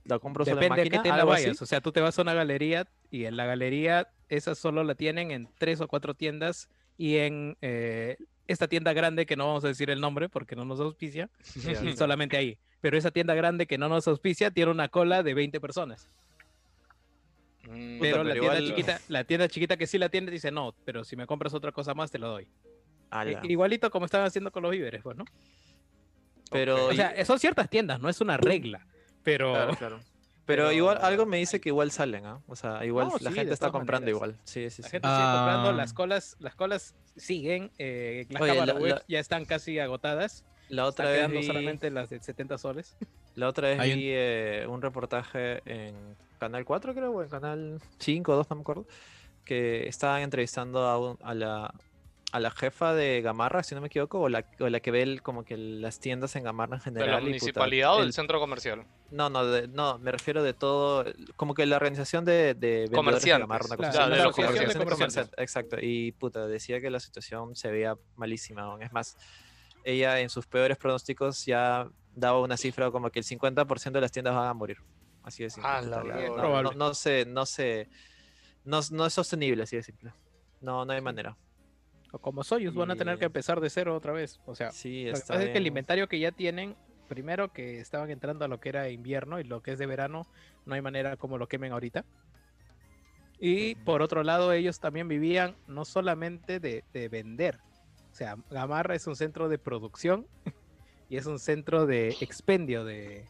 La 0.05 0.19
compro 0.19 0.45
sola 0.45 0.55
en 0.57 0.61
Depende 0.61 0.77
de 0.77 0.85
máquina, 0.91 1.03
qué 1.03 1.03
tienda 1.09 1.25
vayas. 1.25 1.61
O 1.63 1.67
sea, 1.67 1.81
tú 1.81 1.93
te 1.93 2.01
vas 2.01 2.19
a 2.19 2.23
una 2.23 2.35
galería 2.35 2.87
y 3.11 3.25
en 3.27 3.37
la 3.37 3.47
galería 3.47 4.09
esa 4.29 4.55
solo 4.55 4.83
la 4.85 4.95
tienen 4.95 5.31
en 5.31 5.49
tres 5.59 5.81
o 5.81 5.89
cuatro 5.89 6.15
tiendas 6.15 6.69
y 6.97 7.17
en 7.19 7.57
eh, 7.61 8.17
esta 8.47 8.67
tienda 8.69 8.93
grande 8.93 9.27
que 9.27 9.37
no 9.37 9.47
vamos 9.47 9.65
a 9.65 9.69
decir 9.69 9.91
el 9.91 10.01
nombre 10.01 10.29
porque 10.29 10.57
no 10.57 10.65
nos 10.65 10.81
auspicia, 10.81 11.29
solamente 11.97 12.37
ahí. 12.37 12.59
Pero 12.81 12.97
esa 12.97 13.11
tienda 13.11 13.35
grande 13.35 13.67
que 13.67 13.77
no 13.77 13.89
nos 13.89 14.09
auspicia 14.09 14.51
tiene 14.51 14.71
una 14.71 14.89
cola 14.89 15.23
de 15.23 15.35
20 15.35 15.61
personas. 15.61 16.09
Mm, 17.71 18.01
Pero 18.01 18.17
pero 18.17 18.25
la 18.25 18.33
tienda 18.35 18.59
igual- 18.59 18.67
chiquita, 18.69 19.01
la 19.09 19.25
tienda 19.25 19.49
chiquita 19.49 19.77
que 19.77 19.87
sí 19.87 19.99
la 19.99 20.09
tiene 20.09 20.31
dice 20.31 20.51
no, 20.51 20.75
pero 20.85 21.05
si 21.05 21.17
me 21.17 21.27
compras 21.27 21.55
otra 21.55 21.73
cosa 21.73 21.95
más 21.95 22.11
te 22.11 22.19
lo 22.19 22.29
doy. 22.29 22.49
I- 23.13 23.51
Igualito 23.53 23.91
como 23.91 24.05
están 24.07 24.23
haciendo 24.25 24.51
con 24.53 24.63
los 24.63 24.73
víveres, 24.73 25.03
pues, 25.03 25.17
¿no? 25.17 25.25
Pero, 26.51 26.87
O 26.87 26.93
sea, 26.93 27.25
son 27.25 27.39
ciertas 27.39 27.69
tiendas, 27.71 28.01
no 28.01 28.09
es 28.09 28.21
una 28.21 28.37
regla. 28.37 28.87
Pero 29.23 29.53
claro, 29.53 29.77
claro. 29.77 30.01
Pero, 30.47 30.65
pero- 30.65 30.73
igual 30.73 30.99
algo 31.03 31.27
me 31.27 31.37
dice 31.37 31.61
que 31.61 31.69
igual 31.69 31.93
salen, 31.93 32.27
¿ah? 32.27 32.41
O 32.49 32.57
sea, 32.57 32.85
igual 32.85 33.07
No, 33.09 33.15
la 33.21 33.31
sí, 33.31 33.37
gente 33.37 33.53
está 33.55 33.71
comprando 33.71 34.07
maneras. 34.07 34.17
igual. 34.17 34.37
Sí, 34.45 34.69
sí, 34.71 34.83
La 34.83 34.89
sí. 34.89 34.93
gente 34.93 35.09
sigue 35.09 35.21
comprando, 35.33 35.69
Ah. 35.69 35.73
las 35.73 35.93
colas, 35.93 36.37
las 36.41 36.55
colas 36.57 36.95
siguen, 37.17 37.71
eh, 37.79 38.27
las 38.31 38.43
Oye, 38.43 38.55
la- 38.67 38.75
web 38.75 38.95
la- 38.97 39.03
ya 39.07 39.21
están 39.21 39.45
casi 39.45 39.79
agotadas. 39.79 40.45
La 40.69 40.87
otra 40.87 41.05
Están 41.05 41.13
vez 41.13 41.19
quedando 41.21 41.41
vi, 41.41 41.47
solamente 41.47 41.91
las 41.91 42.11
de 42.11 42.21
70 42.21 42.59
soles. 42.59 42.97
la 43.37 43.47
otra 43.49 43.69
vez 43.69 43.79
Hay 43.79 43.93
un- 43.93 43.99
vi 43.99 44.05
eh, 44.09 44.67
un 44.69 44.83
reportaje 44.83 45.61
en 45.67 45.95
Canal 46.41 46.65
4, 46.65 46.95
creo, 46.95 47.13
o 47.13 47.23
en 47.23 47.29
Canal 47.29 47.81
5 47.99 48.33
o 48.33 48.37
2, 48.37 48.51
no 48.51 48.57
me 48.57 48.63
acuerdo, 48.63 48.87
que 49.45 49.87
estaban 49.87 50.23
entrevistando 50.23 50.81
a, 50.81 50.99
un- 50.99 51.19
a 51.23 51.35
la 51.35 51.75
a 52.33 52.39
la 52.39 52.53
jefa 52.53 52.95
de 52.95 53.23
Gamarra, 53.23 53.65
si 53.65 53.75
no 53.75 53.81
me 53.81 53.89
equivoco, 53.89 54.21
o 54.21 54.29
la, 54.29 54.45
o 54.61 54.69
la 54.69 54.79
que 54.79 54.93
ve 54.93 55.03
el- 55.03 55.21
como 55.21 55.45
que 55.45 55.57
las 55.57 55.99
tiendas 55.99 56.37
en 56.37 56.45
Gamarra 56.45 56.77
en 56.77 56.95
¿De 56.95 57.01
general. 57.01 57.09
la 57.11 57.17
y, 57.17 57.19
puta, 57.19 57.27
municipalidad 57.29 57.95
o 57.95 57.99
del 57.99 58.07
el- 58.07 58.13
centro 58.13 58.39
comercial? 58.39 58.85
No, 59.11 59.29
no, 59.29 59.45
de- 59.45 59.67
no, 59.67 59.99
me 59.99 60.13
refiero 60.13 60.45
de 60.45 60.55
todo, 60.55 61.05
como 61.35 61.55
que 61.55 61.67
la 61.67 61.75
organización 61.75 62.25
de, 62.25 62.55
de 62.55 62.87
de 62.87 62.91
Comerciantes, 62.93 63.41
Gamarra, 63.49 63.67
una 63.67 63.77
cosa 63.77 63.91
claro, 63.91 64.05
así. 64.05 64.11
de 64.13 64.15
Una 64.21 64.25
los 64.25 64.39
asociación 64.39 64.55
comerciantes. 64.55 64.79
de 64.79 64.95
comerciantes, 64.95 65.35
Exacto, 65.39 65.77
y 65.83 66.13
puta, 66.13 66.47
decía 66.47 66.81
que 66.81 66.89
la 66.89 67.01
situación 67.01 67.57
se 67.57 67.69
veía 67.73 67.97
malísima, 68.15 68.77
es 68.81 68.93
más, 68.93 69.17
ella 69.83 70.21
en 70.21 70.31
sus 70.31 70.47
peores 70.47 70.79
pronósticos 70.79 71.45
ya 71.47 71.89
daba 72.15 72.41
una 72.41 72.57
cifra 72.57 72.93
como 72.93 73.11
que 73.11 73.19
el 73.19 73.25
50% 73.25 73.91
de 73.99 74.01
las 74.03 74.13
tiendas 74.13 74.37
van 74.37 74.47
a 74.47 74.55
morir. 74.55 74.77
Así 75.23 75.43
de 75.43 75.51
simple. 75.51 75.71
Ah, 75.71 75.83
la 75.83 76.03
no, 76.03 76.63
no, 76.63 76.73
no 76.73 76.95
se, 76.95 77.25
no 77.27 77.45
se, 77.47 77.89
no, 78.65 78.81
no 78.91 79.07
es 79.07 79.13
sostenible, 79.13 79.63
así 79.65 79.77
de 79.77 79.83
simple. 79.83 80.13
No, 80.61 80.85
no 80.85 80.93
hay 80.93 81.01
manera. 81.01 81.37
O 82.13 82.19
como 82.19 82.43
Soyuz 82.43 82.75
van 82.75 82.91
a 82.91 82.97
tener 82.97 83.19
que 83.19 83.25
Y- 83.25 83.27
empezar 83.27 83.61
de 83.61 83.71
cero 83.71 83.95
otra 83.95 84.13
vez. 84.13 84.41
O 84.47 84.55
sea, 84.55 84.73
Sí, 84.73 85.05
lo 85.07 85.13
que 85.13 85.19
está 85.19 85.35
pasa 85.35 85.45
es 85.47 85.51
que 85.53 85.59
el 85.59 85.67
inventario 85.67 86.09
que 86.09 86.19
ya 86.19 86.33
tienen, 86.33 86.75
primero 87.09 87.53
que 87.53 87.79
estaban 87.81 88.11
entrando 88.11 88.45
a 88.45 88.49
lo 88.49 88.59
que 88.61 88.71
era 88.71 88.89
invierno 88.89 89.39
y 89.41 89.45
lo 89.45 89.63
que 89.63 89.73
es 89.73 89.79
de 89.79 89.87
verano, 89.87 90.27
no 90.67 90.75
hay 90.75 90.83
manera 90.83 91.17
como 91.17 91.39
lo 91.39 91.47
quemen 91.49 91.73
ahorita. 91.73 92.05
Y 93.39 93.75
por 93.77 94.03
otro 94.03 94.23
lado, 94.23 94.53
ellos 94.53 94.81
también 94.81 95.09
vivían 95.09 95.57
no 95.67 95.85
solamente 95.85 96.61
de, 96.61 96.85
de 96.93 97.09
vender. 97.09 97.59
O 98.11 98.15
sea, 98.15 98.37
Gamarra 98.51 98.95
es 98.95 99.07
un 99.07 99.17
centro 99.17 99.49
de 99.49 99.59
producción 99.59 100.27
y 101.09 101.17
es 101.17 101.27
un 101.27 101.39
centro 101.39 101.87
de 101.87 102.09
expendio 102.21 102.85
de, 102.85 103.27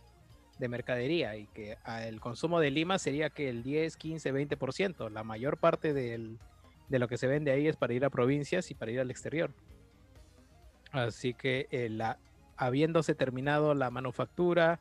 de 0.61 0.69
mercadería 0.69 1.37
y 1.37 1.47
que 1.49 1.79
el 2.07 2.21
consumo 2.21 2.61
de 2.61 2.71
Lima 2.71 2.99
sería 2.99 3.31
que 3.31 3.49
el 3.49 3.63
10, 3.65 3.97
15, 3.97 4.33
20%. 4.33 5.11
La 5.11 5.25
mayor 5.25 5.59
parte 5.59 5.93
del, 5.93 6.39
de 6.89 6.99
lo 6.99 7.09
que 7.09 7.17
se 7.17 7.27
vende 7.27 7.51
ahí 7.51 7.67
es 7.67 7.77
para 7.77 7.95
ir 7.95 8.05
a 8.05 8.11
provincias 8.11 8.71
y 8.71 8.75
para 8.75 8.93
ir 8.93 9.01
al 9.01 9.11
exterior. 9.11 9.53
Así 10.93 11.35
que 11.35 11.67
eh, 11.71 11.89
la, 11.89 12.19
habiéndose 12.57 13.15
terminado 13.15 13.75
la 13.75 13.91
manufactura, 13.91 14.81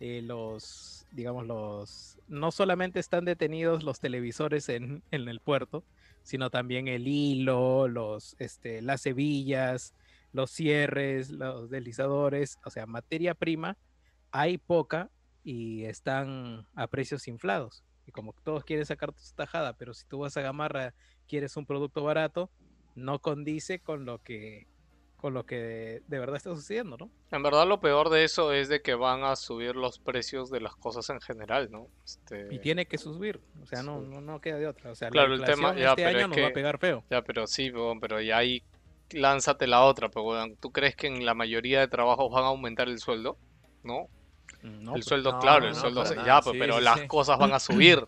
eh, 0.00 0.20
los, 0.22 1.06
digamos, 1.12 1.46
los, 1.46 2.18
no 2.26 2.50
solamente 2.50 2.98
están 2.98 3.24
detenidos 3.24 3.84
los 3.84 4.00
televisores 4.00 4.68
en, 4.68 5.02
en 5.10 5.28
el 5.28 5.40
puerto, 5.40 5.84
sino 6.22 6.50
también 6.50 6.88
el 6.88 7.06
hilo, 7.06 7.86
los, 7.86 8.34
este, 8.38 8.82
las 8.82 9.06
hebillas, 9.06 9.94
los 10.32 10.50
cierres, 10.50 11.30
los 11.30 11.70
deslizadores, 11.70 12.58
o 12.64 12.70
sea, 12.70 12.86
materia 12.86 13.34
prima, 13.34 13.76
hay 14.32 14.58
poca 14.58 15.10
y 15.44 15.84
están 15.84 16.66
a 16.74 16.86
precios 16.86 17.28
inflados. 17.28 17.82
Y 18.06 18.12
como 18.12 18.32
todos 18.44 18.64
quieren 18.64 18.86
sacar 18.86 19.12
su 19.16 19.34
tajada, 19.34 19.74
pero 19.74 19.94
si 19.94 20.04
tú 20.06 20.18
vas 20.20 20.36
a 20.36 20.42
Gamarra, 20.42 20.94
quieres 21.28 21.56
un 21.56 21.66
producto 21.66 22.02
barato, 22.02 22.50
no 22.96 23.18
condice 23.20 23.78
con 23.78 24.04
lo 24.04 24.18
que 24.22 24.66
con 25.16 25.34
lo 25.34 25.44
que 25.44 26.00
de 26.08 26.18
verdad 26.18 26.36
está 26.36 26.54
sucediendo, 26.54 26.96
¿no? 26.96 27.10
En 27.30 27.42
verdad 27.42 27.66
lo 27.68 27.78
peor 27.78 28.08
de 28.08 28.24
eso 28.24 28.54
es 28.54 28.70
de 28.70 28.80
que 28.80 28.94
van 28.94 29.22
a 29.22 29.36
subir 29.36 29.76
los 29.76 29.98
precios 29.98 30.48
de 30.50 30.60
las 30.62 30.74
cosas 30.76 31.10
en 31.10 31.20
general, 31.20 31.68
¿no? 31.70 31.88
Este, 32.02 32.48
Y 32.54 32.58
tiene 32.58 32.86
que 32.86 32.96
subir, 32.96 33.38
o 33.62 33.66
sea, 33.66 33.82
no, 33.82 34.00
no, 34.00 34.22
no 34.22 34.40
queda 34.40 34.56
de 34.56 34.66
otra. 34.66 34.90
O 34.92 34.94
sea, 34.94 35.10
Claro, 35.10 35.36
la 35.36 35.46
el 35.46 35.52
tema- 35.54 35.76
ya, 35.76 35.90
este 35.90 36.04
pero 36.04 36.08
año 36.08 36.18
es 36.20 36.28
nos 36.28 36.38
va 36.38 36.48
a 36.48 36.52
pegar 36.54 36.78
feo. 36.78 37.04
Ya, 37.10 37.20
pero 37.20 37.46
sí, 37.46 37.70
pero 38.00 38.18
ya 38.22 38.38
ahí 38.38 38.62
lánzate 39.10 39.66
la 39.66 39.84
otra, 39.84 40.08
pero 40.08 40.24
weón, 40.24 40.56
¿tú 40.56 40.72
crees 40.72 40.96
que 40.96 41.08
en 41.08 41.26
la 41.26 41.34
mayoría 41.34 41.80
de 41.80 41.88
trabajos 41.88 42.32
van 42.32 42.44
a 42.44 42.46
aumentar 42.46 42.88
el 42.88 42.98
sueldo? 42.98 43.36
¿No? 43.82 44.08
No, 44.62 44.94
el 44.96 45.02
sueldo, 45.02 45.32
no, 45.32 45.38
claro, 45.40 45.60
no, 45.60 45.66
el 45.68 45.72
no, 45.74 45.80
sueldo, 45.80 46.00
para 46.02 46.08
se- 46.10 46.16
nada, 46.16 46.26
ya, 46.26 46.40
pues, 46.42 46.52
sí, 46.54 46.58
pero 46.58 46.78
sí, 46.78 46.84
las 46.84 47.00
sí. 47.00 47.06
cosas 47.06 47.38
van 47.38 47.52
a 47.52 47.58
subir. 47.60 48.06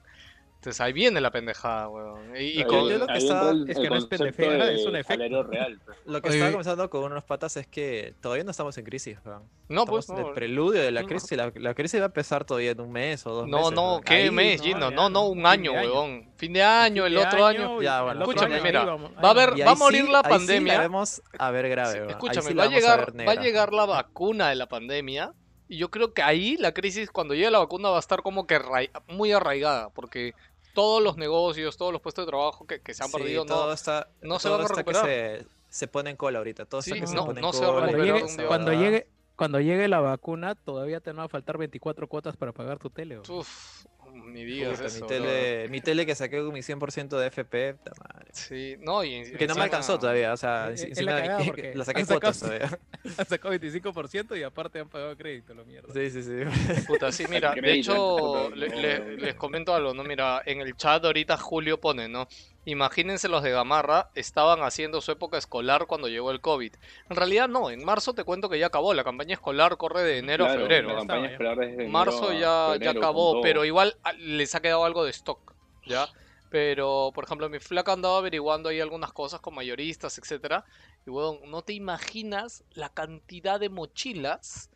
Entonces 0.56 0.80
ahí 0.80 0.92
viene 0.92 1.20
la 1.20 1.32
pendejada, 1.32 1.88
weón. 1.88 2.36
Y, 2.36 2.40
y 2.40 2.58
Ahí- 2.58 2.64
con- 2.66 2.88
yo 2.88 2.98
lo 2.98 3.06
que 3.08 3.12
ahí 3.14 3.18
estaba- 3.18 3.50
el- 3.50 3.68
es 3.68 3.76
que 3.76 3.90
no 3.90 3.96
es 3.96 4.06
pendejera, 4.06 4.70
es 4.70 4.86
un 4.86 4.94
efecto. 4.94 5.42
real. 5.42 5.80
pues. 5.84 5.98
Lo 6.06 6.22
que 6.22 6.28
Oye, 6.28 6.36
estaba 6.38 6.52
conversando 6.52 6.88
con 6.88 7.02
unos 7.02 7.24
patas 7.24 7.56
es 7.56 7.66
que 7.66 8.14
todavía 8.20 8.44
no 8.44 8.52
estamos 8.52 8.78
en 8.78 8.84
crisis, 8.84 9.18
weón. 9.24 9.42
no, 9.68 9.86
pues, 9.86 10.04
Estamos 10.04 10.22
no. 10.22 10.28
el 10.28 10.34
preludio 10.34 10.80
de 10.80 10.92
la 10.92 11.02
No. 11.02 11.08
crisis. 11.08 11.32
La, 11.32 11.50
la 11.56 11.74
crisis 11.74 11.98
va 11.98 12.04
a 12.04 12.06
empezar 12.06 12.44
todavía 12.44 12.70
en 12.70 12.80
un 12.80 12.92
mes 12.92 13.26
o 13.26 13.30
dos 13.32 13.48
No, 13.48 13.56
meses. 13.58 13.72
no, 13.72 13.88
weón. 13.94 14.02
¿qué 14.04 14.14
Ahí- 14.14 14.30
mes, 14.30 14.58
no, 14.60 14.64
Gino? 14.64 14.90
ya, 14.90 14.94
No, 14.94 15.10
no, 15.10 15.26
un 15.26 15.44
año, 15.46 15.72
weón. 15.72 16.30
Fin 16.36 16.52
de 16.52 16.62
año, 16.62 17.06
el 17.06 17.12
Fin 17.14 17.20
de 17.22 17.26
otro 17.26 17.44
año. 17.46 17.82
Ya, 17.82 18.02
bueno, 18.02 18.20
otro 18.20 18.30
escúchame, 18.30 18.54
año, 18.54 18.62
mira, 18.62 18.80
ahí 18.82 18.86
vamos, 18.86 19.10
va 19.10 19.14
a 19.16 19.32
ahí 19.32 19.38
haber- 19.40 19.60
va 19.66 19.70
a 19.70 19.72
ahí 19.72 19.78
morir 19.78 20.08
la 20.08 20.18
ahí 20.18 20.24
Sí 20.26 20.30
pandemia. 20.30 20.72
la 20.74 20.80
vemos 20.80 21.22
a 21.40 21.50
ver 21.50 21.68
grave, 21.70 21.90
Sí, 21.90 21.96
weón. 21.98 22.08
Ahí 22.08 22.12
escúchame, 22.12 22.54
va, 22.54 22.62
a 22.62 22.66
llegar, 22.68 23.12
va 23.28 23.32
a 23.32 23.34
llegar 23.34 23.72
la 23.72 23.84
vacuna 23.86 24.50
de 24.50 24.54
la 24.54 24.68
pandemia 24.68 25.32
y 25.72 25.78
yo 25.78 25.90
creo 25.90 26.12
que 26.12 26.22
ahí 26.22 26.56
la 26.58 26.72
crisis, 26.74 27.10
cuando 27.10 27.34
llegue 27.34 27.50
la 27.50 27.58
vacuna, 27.60 27.88
va 27.90 27.96
a 27.96 28.00
estar 28.00 28.22
como 28.22 28.46
que 28.46 28.60
muy 29.08 29.32
arraigada, 29.32 29.88
porque 29.90 30.34
todos 30.74 31.02
los 31.02 31.16
negocios, 31.16 31.76
todos 31.76 31.92
los 31.92 32.00
puestos 32.02 32.26
de 32.26 32.30
trabajo 32.30 32.66
que, 32.66 32.80
que 32.80 32.92
se 32.94 33.02
han 33.02 33.08
Sí, 33.10 33.16
perdido, 33.16 33.44
todo 33.46 33.66
no, 33.66 33.72
está, 33.72 34.08
no 34.20 34.38
se 34.38 34.48
van 34.48 34.60
a 34.60 34.64
está 34.64 34.84
que 34.84 34.92
recuperar. 34.92 35.06
se, 35.06 35.46
se 35.68 35.88
pone 35.88 36.10
en 36.10 36.16
cola 36.16 36.38
ahorita. 36.38 36.66
Todo 36.66 36.80
está 36.80 36.94
Sí, 36.94 37.00
que 37.00 37.06
se 37.06 37.14
no- 37.14 37.24
pone 37.26 37.40
en 37.40 37.42
no 37.42 37.52
se 37.52 37.60
va 37.64 37.70
a 37.70 37.74
cola. 37.74 37.86
Cuando 37.92 38.04
llegue, 38.04 38.46
cuando 38.46 38.72
llegue, 38.72 39.06
cuando 39.36 39.60
llegue 39.60 39.88
la 39.88 40.00
vacuna, 40.00 40.54
todavía 40.54 41.00
te 41.00 41.10
van 41.12 41.20
a 41.24 41.28
faltar 41.28 41.56
24 41.58 42.06
cuotas 42.06 42.36
para 42.36 42.52
pagar 42.52 42.78
tu 42.78 42.90
tele. 42.90 43.18
Uf, 43.18 43.84
ni 44.12 44.44
digas 44.44 44.72
Puta, 44.78 44.86
eso, 44.86 45.00
mi, 45.00 45.06
tele, 45.08 45.68
mi 45.68 45.80
tele 45.80 46.06
que 46.06 46.14
saqué 46.14 46.38
con 46.38 46.52
mi 46.52 46.60
100% 46.62 47.18
de 47.18 47.26
FP, 47.28 47.74
puta 47.74 47.92
madre. 47.98 48.28
Sí, 48.32 48.76
no, 48.80 49.02
y 49.04 49.22
Que 49.22 49.30
no 49.32 49.36
me 49.38 49.44
encima- 49.44 49.64
alcanzó 49.64 49.98
todavía, 49.98 50.32
o 50.32 50.36
sea, 50.36 50.70
Es- 50.70 50.84
enci- 50.86 50.92
es 50.92 51.02
la 51.04 51.12
encima 51.12 51.20
cagada 51.20 51.38
que- 51.38 51.44
porque 51.50 51.74
la 51.74 51.84
saqué 51.84 52.04
sacado- 52.04 52.32
todavía. 52.38 52.78
Han 53.18 53.26
sacado 53.26 53.54
25% 53.54 54.36
y 54.38 54.42
aparte 54.42 54.78
han 54.80 54.88
pagado 54.88 55.16
crédito, 55.16 55.54
la 55.54 55.64
mierda. 55.64 55.92
Sí, 55.92 56.10
sí, 56.10 56.22
sí. 56.22 56.82
Puta, 56.86 57.10
sí, 57.12 57.24
mira, 57.28 57.54
de 57.60 57.72
hecho, 57.72 58.50
le- 58.54 58.68
le- 58.68 59.16
les 59.16 59.34
comento 59.34 59.74
algo, 59.74 59.94
¿no? 59.94 60.04
Mira, 60.04 60.42
en 60.46 60.60
el 60.60 60.76
chat 60.76 61.04
ahorita 61.04 61.36
Julio 61.36 61.80
pone, 61.80 62.08
¿no? 62.08 62.28
Imagínense 62.64 63.28
los 63.28 63.42
de 63.42 63.50
Gamarra 63.50 64.10
estaban 64.14 64.62
haciendo 64.62 65.00
su 65.00 65.10
época 65.10 65.36
escolar 65.36 65.86
cuando 65.86 66.08
llegó 66.08 66.30
el 66.30 66.40
COVID. 66.40 66.74
En 67.10 67.16
realidad 67.16 67.48
no, 67.48 67.70
en 67.70 67.84
marzo 67.84 68.14
te 68.14 68.24
cuento 68.24 68.48
que 68.48 68.58
ya 68.58 68.66
acabó, 68.66 68.94
la 68.94 69.02
campaña 69.04 69.34
escolar 69.34 69.76
corre 69.76 70.02
de 70.04 70.18
enero 70.18 70.44
a 70.46 70.48
febrero. 70.48 70.88
La 70.88 70.94
Ya 70.94 70.98
campaña 70.98 71.26
ya. 71.26 71.30
escolar 71.30 71.58
desde 71.58 71.88
Marzo 71.88 72.32
ya, 72.32 72.76
ya 72.80 72.92
febrero, 72.92 72.94
con 72.94 72.96
acabó, 72.96 73.40
pero 73.40 73.64
igual 73.64 73.96
ah, 74.04 74.12
les 74.12 74.54
ha 74.54 74.60
quedado 74.62 74.84
algo 74.84 75.04
de 75.04 75.10
stock, 75.10 75.54
¿ya? 75.86 76.12
Pero, 76.50 77.10
por 77.14 77.24
ejemplo, 77.24 77.48
mi 77.48 77.58
flaca 77.58 77.92
andaba 77.92 78.18
averiguando 78.18 78.68
ahí 78.68 78.80
algunas 78.80 79.12
cosas 79.12 79.40
con 79.40 79.54
mayoristas, 79.54 80.18
etcétera. 80.18 80.64
Y, 81.06 81.10
weón, 81.10 81.40
no 81.50 81.62
te 81.62 81.72
imaginas 81.72 82.64
la 82.72 82.90
cantidad 82.90 83.58
de 83.58 83.70
mochilas, 83.70 84.70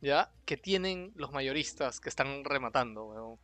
¿ya? 0.00 0.32
Que 0.44 0.56
tienen 0.56 1.12
los 1.16 1.32
mayoristas 1.32 2.00
que 2.00 2.08
están 2.08 2.44
rematando, 2.44 3.04
weón. 3.06 3.38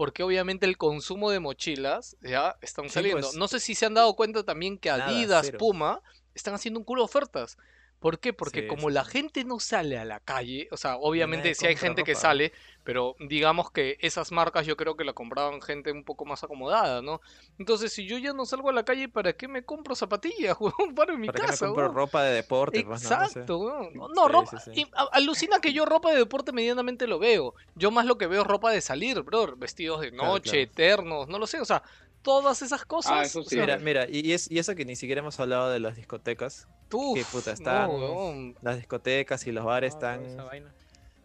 Porque 0.00 0.22
obviamente 0.22 0.64
el 0.64 0.78
consumo 0.78 1.30
de 1.30 1.40
mochilas, 1.40 2.16
¿ya? 2.22 2.56
Están 2.62 2.86
Sí, 2.86 2.92
saliendo. 2.92 3.20
pues. 3.26 3.36
No 3.36 3.48
sé 3.48 3.60
si 3.60 3.74
se 3.74 3.84
han 3.84 3.92
dado 3.92 4.16
cuenta 4.16 4.42
también 4.44 4.78
que 4.78 4.88
Adidas. 4.88 5.50
Puma, 5.58 6.00
están 6.34 6.54
haciendo 6.54 6.80
un 6.80 6.84
culo 6.84 7.02
de 7.02 7.04
ofertas. 7.04 7.58
¿Por 8.00 8.18
qué? 8.18 8.32
Porque 8.32 8.60
Sí, 8.60 8.66
como 8.66 8.88
sí, 8.88 8.94
la 8.94 9.04
gente 9.04 9.44
no 9.44 9.60
sale 9.60 9.98
a 9.98 10.04
la 10.06 10.20
calle, 10.20 10.68
o 10.72 10.76
sea, 10.78 10.96
obviamente 10.96 11.54
sí 11.54 11.66
hay 11.66 11.76
gente 11.76 12.02
que 12.02 12.14
sale, 12.16 12.52
pero 12.82 13.14
digamos 13.20 13.70
que 13.70 13.98
esas 14.00 14.32
marcas 14.32 14.66
yo 14.66 14.76
creo 14.76 14.96
que 14.96 15.04
la 15.04 15.12
compraban 15.12 15.60
gente 15.62 15.92
un 15.92 16.04
poco 16.04 16.24
más 16.24 16.42
acomodada, 16.42 17.02
¿no? 17.02 17.20
Entonces, 17.58 17.92
si 17.92 18.06
yo 18.08 18.18
ya 18.18 18.32
no 18.32 18.46
salgo 18.46 18.70
a 18.70 18.72
la 18.72 18.84
calle, 18.84 19.08
¿para 19.08 19.34
qué 19.34 19.48
me 19.48 19.64
compro 19.64 19.94
zapatillas, 19.94 20.56
huevón? 20.60 20.94
Para 20.94 21.12
en 21.14 21.20
mi 21.20 21.28
¿Para 21.28 21.40
qué 21.40 21.46
me 21.48 21.58
casa, 21.58 21.58
compro 21.58 21.88
ropa 21.88 22.22
de 22.24 22.34
deporte? 22.34 22.82
pues, 22.84 23.00
no? 23.02 23.16
No 23.16 23.26
sé. 23.26 23.40
Exacto, 23.42 23.58
weón. 23.58 23.94
No, 23.94 24.08
no, 24.08 24.28
Sí, 24.28 24.28
ropa. 24.28 24.58
y 24.72 24.82
a- 24.94 25.08
alucina 25.12 25.60
que 25.60 25.72
yo 25.72 25.84
ropa 25.86 26.10
de 26.10 26.18
deporte 26.18 26.52
medianamente 26.52 27.06
lo 27.06 27.18
veo. 27.18 27.54
Yo 27.74 27.90
más 27.90 28.06
lo 28.06 28.18
que 28.18 28.26
veo 28.26 28.42
es 28.42 28.46
ropa 28.46 28.70
de 28.72 28.80
salir, 28.80 29.22
bro. 29.22 29.56
Vestidos 29.56 30.00
de 30.00 30.12
Claro, 30.16 30.40
noche, 30.40 30.40
claro. 30.40 30.62
eternos, 30.62 31.28
no 31.28 31.38
lo 31.38 31.46
sé. 31.46 31.60
O 31.60 31.64
sea, 31.64 31.82
todas 32.22 32.62
esas 32.62 32.84
cosas. 32.84 33.26
eso 33.26 33.40
o 33.40 33.44
sí. 33.44 33.56
Mira, 33.58 33.78
mira, 33.78 34.06
y, 34.08 34.32
es, 34.32 34.50
y 34.50 34.58
eso 34.58 34.74
que 34.74 34.84
ni 34.84 34.96
siquiera 34.96 35.20
hemos 35.20 35.38
hablado 35.40 35.70
de 35.70 35.80
las 35.80 35.96
discotecas. 35.96 36.66
uf, 36.92 37.18
que 37.18 37.24
puta, 37.24 37.50
no, 37.50 37.54
están-. 37.54 38.54
Las 38.62 38.76
discotecas 38.76 39.46
y 39.46 39.52
los 39.52 39.64
bares 39.64 39.94
No, 39.94 40.00
toda 40.00 40.16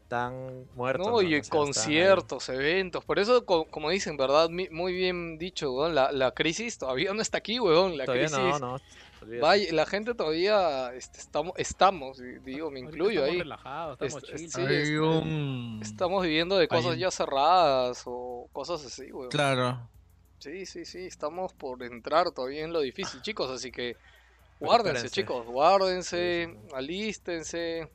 están, 0.04 0.66
muertos. 0.76 1.08
No, 1.08 1.14
¿no? 1.14 1.22
y 1.22 1.26
O 1.26 1.30
sea, 1.30 1.38
están 1.40 1.60
ahí. 1.60 1.66
conciertos, 1.66 2.50
eventos. 2.50 3.04
Por 3.06 3.18
eso, 3.20 3.44
co- 3.46 3.66
como 3.66 3.90
dicen, 3.90 4.18
¿verdad? 4.18 4.50
Mi- 4.50 4.70
Muy 4.70 4.94
bien 4.94 5.38
dicho, 5.40 5.72
weón. 5.74 5.96
La, 5.96 6.12
la 6.12 6.32
crisis 6.32 6.78
todavía 6.78 7.12
no 7.14 7.22
está 7.22 7.40
aquí, 7.40 7.60
weón. 7.60 7.98
La 7.98 8.06
Todavía 8.06 8.28
crisis. 8.28 8.60
no, 8.60 8.60
no. 8.60 8.78
Vaya, 9.42 9.74
la 9.74 9.88
gente 9.88 10.14
todavía 10.14 10.94
este, 10.94 11.20
estamos, 11.58 12.22
digo, 12.44 12.70
me 12.70 12.82
incluyo 12.82 13.22
estamos 13.26 13.30
ahí. 13.32 13.40
relajados, 13.40 13.98
estamos 14.00 14.24
Est- 14.24 14.38
chill. 14.38 14.52
sí, 14.52 14.62
Hay 14.62 14.76
este. 14.76 15.82
Estamos 15.82 16.22
viviendo 16.22 16.58
de 16.58 16.68
cosas 16.68 17.00
ya 17.00 17.10
cerradas 17.10 18.04
o 18.06 18.48
cosas 18.54 18.86
así, 18.86 19.12
weón. 19.12 19.30
Claro. 19.32 19.90
Sí, 20.46 20.68
sí, 20.68 20.86
sí, 20.86 21.08
estamos 21.08 21.54
por 21.54 21.82
entrar 21.82 22.30
todavía 22.30 22.64
en 22.64 22.72
lo 22.72 22.82
difícil, 22.82 23.20
chicos, 23.24 23.50
así 23.50 23.72
que 23.72 23.98
guárdense, 24.60 25.10
chicos, 25.10 25.44
guárdense, 25.48 26.46
Sí, 26.48 26.54
sí, 26.54 26.68
sí. 26.68 26.76
alístense. 26.76 27.90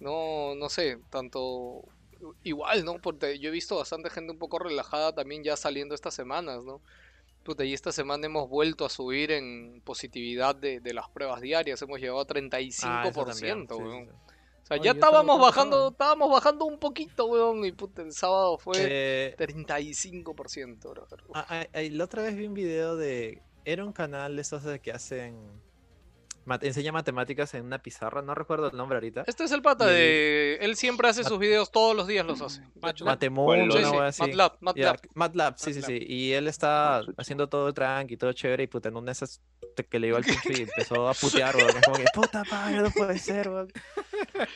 No, 0.00 0.54
no 0.54 0.70
sé, 0.70 0.98
tanto 1.10 1.82
igual, 2.42 2.86
¿no? 2.86 2.94
Porque 3.00 3.38
yo 3.38 3.50
he 3.50 3.52
visto 3.52 3.76
bastante 3.76 4.08
gente 4.08 4.32
un 4.32 4.38
poco 4.38 4.58
relajada 4.58 5.14
también 5.14 5.44
ya 5.44 5.58
saliendo 5.58 5.94
estas 5.94 6.14
semanas, 6.14 6.64
¿no? 6.64 6.80
Puta, 7.44 7.64
y 7.64 7.74
esta 7.74 7.92
semana 7.92 8.24
hemos 8.24 8.48
vuelto 8.48 8.86
a 8.86 8.88
subir 8.88 9.30
en 9.30 9.82
positividad 9.84 10.56
de, 10.56 10.80
de 10.80 10.94
las 10.94 11.10
pruebas 11.10 11.42
diarias, 11.42 11.82
hemos 11.82 12.00
llegado 12.00 12.20
a 12.20 12.26
35%, 12.26 13.74
Ah, 13.74 13.76
también, 13.76 14.08
sí. 14.08 14.23
O 14.64 14.66
sea, 14.66 14.76
Oye, 14.78 14.84
ya 14.86 14.92
estábamos 14.92 15.38
bajando, 15.38 15.88
estábamos 15.88 16.30
bajando 16.30 16.64
un 16.64 16.78
poquito, 16.78 17.26
weón, 17.26 17.66
y 17.66 17.72
puta, 17.72 18.00
el 18.00 18.12
sábado 18.12 18.56
fue 18.56 18.76
Eh, 18.80 19.34
35%, 19.36 20.88
brother. 20.88 21.22
Uf. 21.28 21.36
ah, 21.36 21.46
ah, 21.50 21.66
ah, 21.74 21.80
la 21.90 22.04
otra 22.04 22.22
vez 22.22 22.34
vi 22.34 22.46
un 22.46 22.54
video 22.54 22.96
de. 22.96 23.42
Era 23.66 23.84
un 23.84 23.92
canal 23.92 24.36
de 24.36 24.42
esos 24.42 24.64
de 24.64 24.80
que 24.80 24.90
hacen. 24.90 25.36
Mat- 26.46 26.62
enseña 26.64 26.92
matemáticas 26.92 27.54
en 27.54 27.64
una 27.66 27.78
pizarra, 27.80 28.22
no 28.22 28.34
recuerdo 28.34 28.70
el 28.70 28.76
nombre 28.76 28.96
ahorita. 28.96 29.24
Este 29.26 29.44
es 29.44 29.52
el 29.52 29.62
pata 29.62 29.90
Y 29.90 29.94
de... 29.94 30.58
Él 30.60 30.76
siempre 30.76 31.08
hace 31.08 31.24
sus 31.24 31.38
videos, 31.38 31.70
todos 31.70 31.94
los 31.96 32.06
días 32.06 32.24
los 32.26 32.40
hace. 32.40 32.62
Hecho, 32.86 33.04
Matemundo, 33.04 33.76
sí, 33.76 33.84
sí, 33.84 33.96
así. 33.96 34.22
MATLAB, 34.22 34.52
Ya, 34.52 34.58
MATLAB. 34.60 34.96
MATLAB, 35.14 35.54
sí, 35.58 35.72
sí, 35.74 35.80
MATLAB. 35.80 35.98
sí. 35.98 36.06
Y 36.08 36.32
él 36.32 36.48
está 36.48 37.02
haciendo 37.16 37.48
todo 37.48 37.72
tranqui, 37.72 38.16
todo 38.16 38.32
chévere, 38.32 38.64
y 38.64 38.66
puta, 38.66 38.88
en 38.88 38.96
una 38.96 39.06
de 39.06 39.12
esas 39.12 39.40
que 39.90 39.98
le 39.98 40.06
dio 40.08 40.16
al 40.16 40.24
pincho 40.24 40.50
y 40.52 40.62
empezó 40.62 41.08
a 41.08 41.14
putear, 41.14 41.56
weón. 41.56 41.70
Es 41.76 41.82
como 41.84 41.96
que, 41.96 42.04
puta 42.14 42.44
madre, 42.50 42.82
no 42.82 42.90
puede 42.90 43.18
ser, 43.18 43.48
weón. 43.48 43.72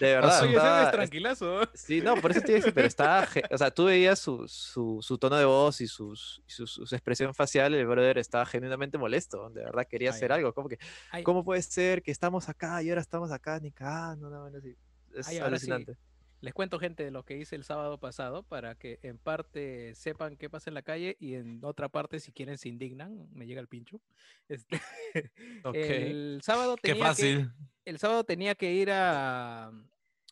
De 0.00 0.14
verdad. 0.14 0.42
Oye, 0.42 0.50
estaba- 0.52 0.83
es 0.85 0.90
tranquilazo. 0.92 1.61
Sí, 1.75 2.00
no, 2.00 2.16
por 2.16 2.30
eso 2.30 2.40
te 2.40 2.52
iba 2.52 2.57
a 2.57 2.61
decir, 2.61 2.75
pero 2.75 2.87
estaba, 2.87 3.26
o 3.50 3.59
sea, 3.59 3.71
tú 3.71 3.87
veías 3.87 4.18
su, 4.18 4.47
su, 4.49 4.99
su 5.02 5.18
tono 5.18 5.37
de 5.37 5.45
voz 5.45 5.80
y 5.80 5.87
sus, 5.88 6.42
su, 6.47 6.66
su 6.66 6.83
expresión 6.95 7.35
facial, 7.35 7.75
el 7.75 7.87
brother 7.87 8.18
estaba 8.18 8.47
genuinamente 8.47 8.99
molesto, 8.99 9.50
de 9.50 9.64
verdad 9.64 9.87
quería 9.88 10.11
Ah, 10.11 10.14
hacer 10.14 10.33
algo, 10.33 10.52
como 10.54 10.68
que, 10.68 10.78
Ay, 11.11 11.23
¿cómo 11.23 11.45
puede 11.45 11.59
Hay 11.59 11.62
ser 11.78 12.02
que 12.02 12.11
estamos 12.11 12.49
acá 12.49 12.82
y 12.82 12.88
ahora 12.88 13.00
estamos 13.00 13.30
acá, 13.30 13.61
ni 13.61 13.70
cagando, 13.70 14.28
no, 14.28 14.42
bueno, 14.42 14.61
sí. 14.61 14.75
Es 15.14 15.28
Ay, 15.28 15.37
sí. 15.37 15.40
alucinante. 15.40 15.97
Les 16.40 16.52
cuento, 16.52 16.78
gente, 16.78 17.04
de 17.04 17.11
lo 17.12 17.25
que 17.25 17.37
hice 17.37 17.54
el 17.54 17.62
sábado 17.64 17.99
pasado 17.99 18.42
para 18.42 18.75
que 18.75 18.99
en 19.02 19.18
parte 19.18 19.94
sepan 19.94 20.37
qué 20.37 20.50
pasa 20.50 20.70
en 20.70 20.75
la 20.75 20.82
calle 20.82 21.16
y 21.20 21.35
en 21.35 21.64
otra 21.64 21.88
parte, 21.88 22.18
si 22.18 22.32
quieren, 22.32 22.58
se 22.58 22.68
indignan. 22.68 23.28
Me 23.32 23.47
llega 23.47 23.61
el 23.61 23.68
pincho. 23.68 24.00
Este. 24.49 24.80
El 26.11 26.40
sábado 26.42 26.76
Qué 26.82 26.94
que, 26.94 26.99
fácil. 26.99 27.50
el 27.85 27.99
sábado 27.99 28.25
tenía 28.25 28.54
que 28.54 28.73
ir 28.73 28.90
a 28.90 29.70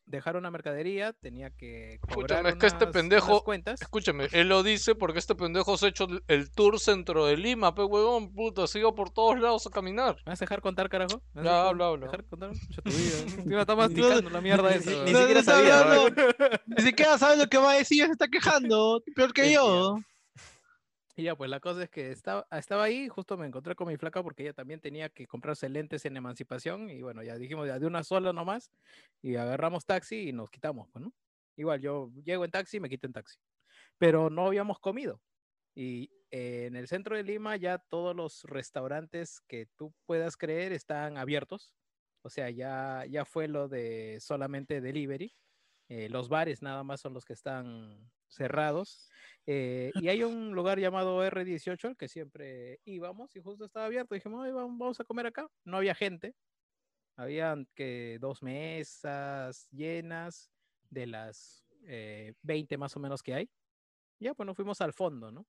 dejar 0.07 0.37
una 0.37 0.51
mercadería, 0.51 1.13
tenía 1.15 1.51
que 1.51 1.95
Escúchame, 1.95 2.15
cobrar 2.15 2.47
es 2.47 2.55
que 2.57 2.67
este 2.67 2.87
pendejo- 2.87 3.43
cuentas. 3.43 3.83
Escúchame, 3.83 4.29
él 4.33 4.49
lo 4.49 4.63
dice 4.63 4.95
porque 4.95 5.19
este 5.19 5.35
pendejo 5.35 5.77
se 5.77 5.87
ha 5.87 5.89
hecho 5.89 6.07
el- 6.29 6.51
tour 6.53 6.79
centro 6.81 7.27
de 7.27 7.37
Lima, 7.37 7.75
pe 7.75 7.83
huevón, 7.83 8.33
puta, 8.33 8.67
sigo 8.67 8.95
por 8.95 9.11
todos 9.11 9.39
lados 9.41 9.67
a 9.67 9.71
caminar. 9.71 10.17
¿Me 10.25 10.31
vas 10.33 10.41
a 10.41 10.45
dejar 10.45 10.61
contar, 10.61 10.89
carajo? 10.89 11.21
¿Me 11.35 11.43
vas 11.43 11.45
Ya, 11.45 11.63
a 11.65 11.69
habla, 11.69 11.87
habla. 11.89 12.07
dejar 12.07 12.25
contar? 12.25 12.53
Chucha, 12.53 12.83
tu 12.83 12.91
vida. 12.91 13.19
Encima 13.39 13.61
está 13.61 13.75
masticando 14.23 14.31
la 14.31 14.41
mierda 14.41 14.71
Ni- 14.71 14.77
esa. 14.77 14.91
ni 14.91 14.97
weón. 14.97 15.07
siquiera 15.07 15.33
no 15.35 15.39
está 15.41 15.53
sabía, 15.53 15.81
hablando. 15.81 16.23
Ni 16.67 16.83
siquiera 16.85 17.19
sabe 17.19 17.37
lo 17.37 17.47
que 17.49 17.59
va 17.59 17.73
a 17.73 17.75
decir, 17.77 18.05
se 18.07 18.13
está 18.13 18.29
quejando. 18.29 19.03
Peor 19.15 19.33
que 19.33 19.53
yo. 19.53 19.99
Y 21.19 21.23
ya, 21.23 21.35
pues 21.35 21.49
la 21.49 21.61
cosa 21.61 21.85
es 21.85 21.89
que 21.91 22.11
estaba, 22.11 22.47
estaba 22.51 22.85
ahí, 22.85 23.09
justo 23.09 23.39
me 23.39 23.47
encontré 23.47 23.75
con 23.75 23.89
mi 23.89 23.97
flaca 23.97 24.23
porque 24.23 24.43
ella 24.43 24.53
también 24.53 24.81
tenía 24.81 25.09
que 25.09 25.27
comprarse 25.27 25.69
lentes 25.71 26.05
en 26.05 26.15
emancipación 26.17 26.91
y 26.91 27.01
bueno, 27.01 27.23
ya 27.23 27.39
dijimos 27.39 27.67
ya 27.67 27.79
de 27.79 27.87
una 27.87 28.05
sola 28.05 28.35
nomás 28.35 28.71
y 29.23 29.37
agarramos 29.37 29.87
taxi 29.87 30.29
y 30.29 30.33
nos 30.33 30.51
quitamos, 30.51 30.89
pues, 30.93 31.03
¿no? 31.03 31.15
Igual 31.57 31.81
yo 31.81 32.11
llego 32.23 32.45
en 32.45 32.51
taxi 32.51 32.77
y 32.77 32.81
me 32.81 32.91
quito 32.91 33.07
en 33.07 33.15
taxi. 33.15 33.39
Pero 33.99 34.29
no 34.29 34.47
habíamos 34.47 34.79
comido. 34.79 35.23
Y 35.75 36.11
eh, 36.31 36.67
en 36.67 36.77
el 36.77 36.87
centro 36.87 37.17
de 37.17 37.23
Lima 37.23 37.57
ya 37.57 37.79
todos 37.79 38.15
los 38.15 38.43
restaurantes 38.45 39.41
que 39.49 39.69
tú 39.77 39.95
puedas 40.05 40.37
creer 40.37 40.73
están 40.73 41.17
abiertos. 41.17 41.75
O 42.23 42.29
sea, 42.29 42.51
ya, 42.51 43.07
ya 43.09 43.25
fue 43.25 43.49
lo 43.49 43.69
de 43.69 44.19
solamente 44.21 44.83
delivery. 44.83 45.35
Eh, 45.89 46.11
los 46.11 46.29
bares 46.29 46.61
nada 46.61 46.85
más 46.85 47.01
son 47.01 47.15
los 47.15 47.25
que 47.25 47.33
están 47.33 48.11
cerrados. 48.29 49.09
Eh, 49.47 49.93
y 49.95 50.09
hay 50.09 50.23
un 50.25 50.55
lugar 50.55 50.79
llamado 50.81 51.23
R18 51.25 51.89
al 51.89 51.97
que 51.97 52.09
siempre 52.09 52.81
íbamos 52.85 53.37
y 53.37 53.41
justo 53.41 53.65
estaba 53.65 53.87
abierto. 53.87 54.15
Dijimos, 54.15 54.45
"Ay, 54.45 54.53
vamos, 54.53 54.79
vamos 54.79 55.01
a 55.01 55.05
comer 55.05 55.27
acá. 55.27 55.49
No 55.65 55.77
había 55.79 55.95
gente. 55.95 56.35
Habían 57.17 57.67
que 57.75 58.19
dos 58.21 58.43
mesas 58.43 59.69
llenas 59.71 60.53
de 60.91 61.07
las 61.07 61.67
eh, 61.87 62.35
20 62.43 62.77
más 62.79 62.97
o 62.97 63.01
menos 63.01 63.23
que 63.23 63.35
hay. 63.35 63.51
Ya, 64.21 64.35
pues 64.35 64.47
nos 64.47 64.57
fuimos 64.57 64.81
al 64.81 64.93
fondo, 64.93 65.33
¿no? 65.33 65.47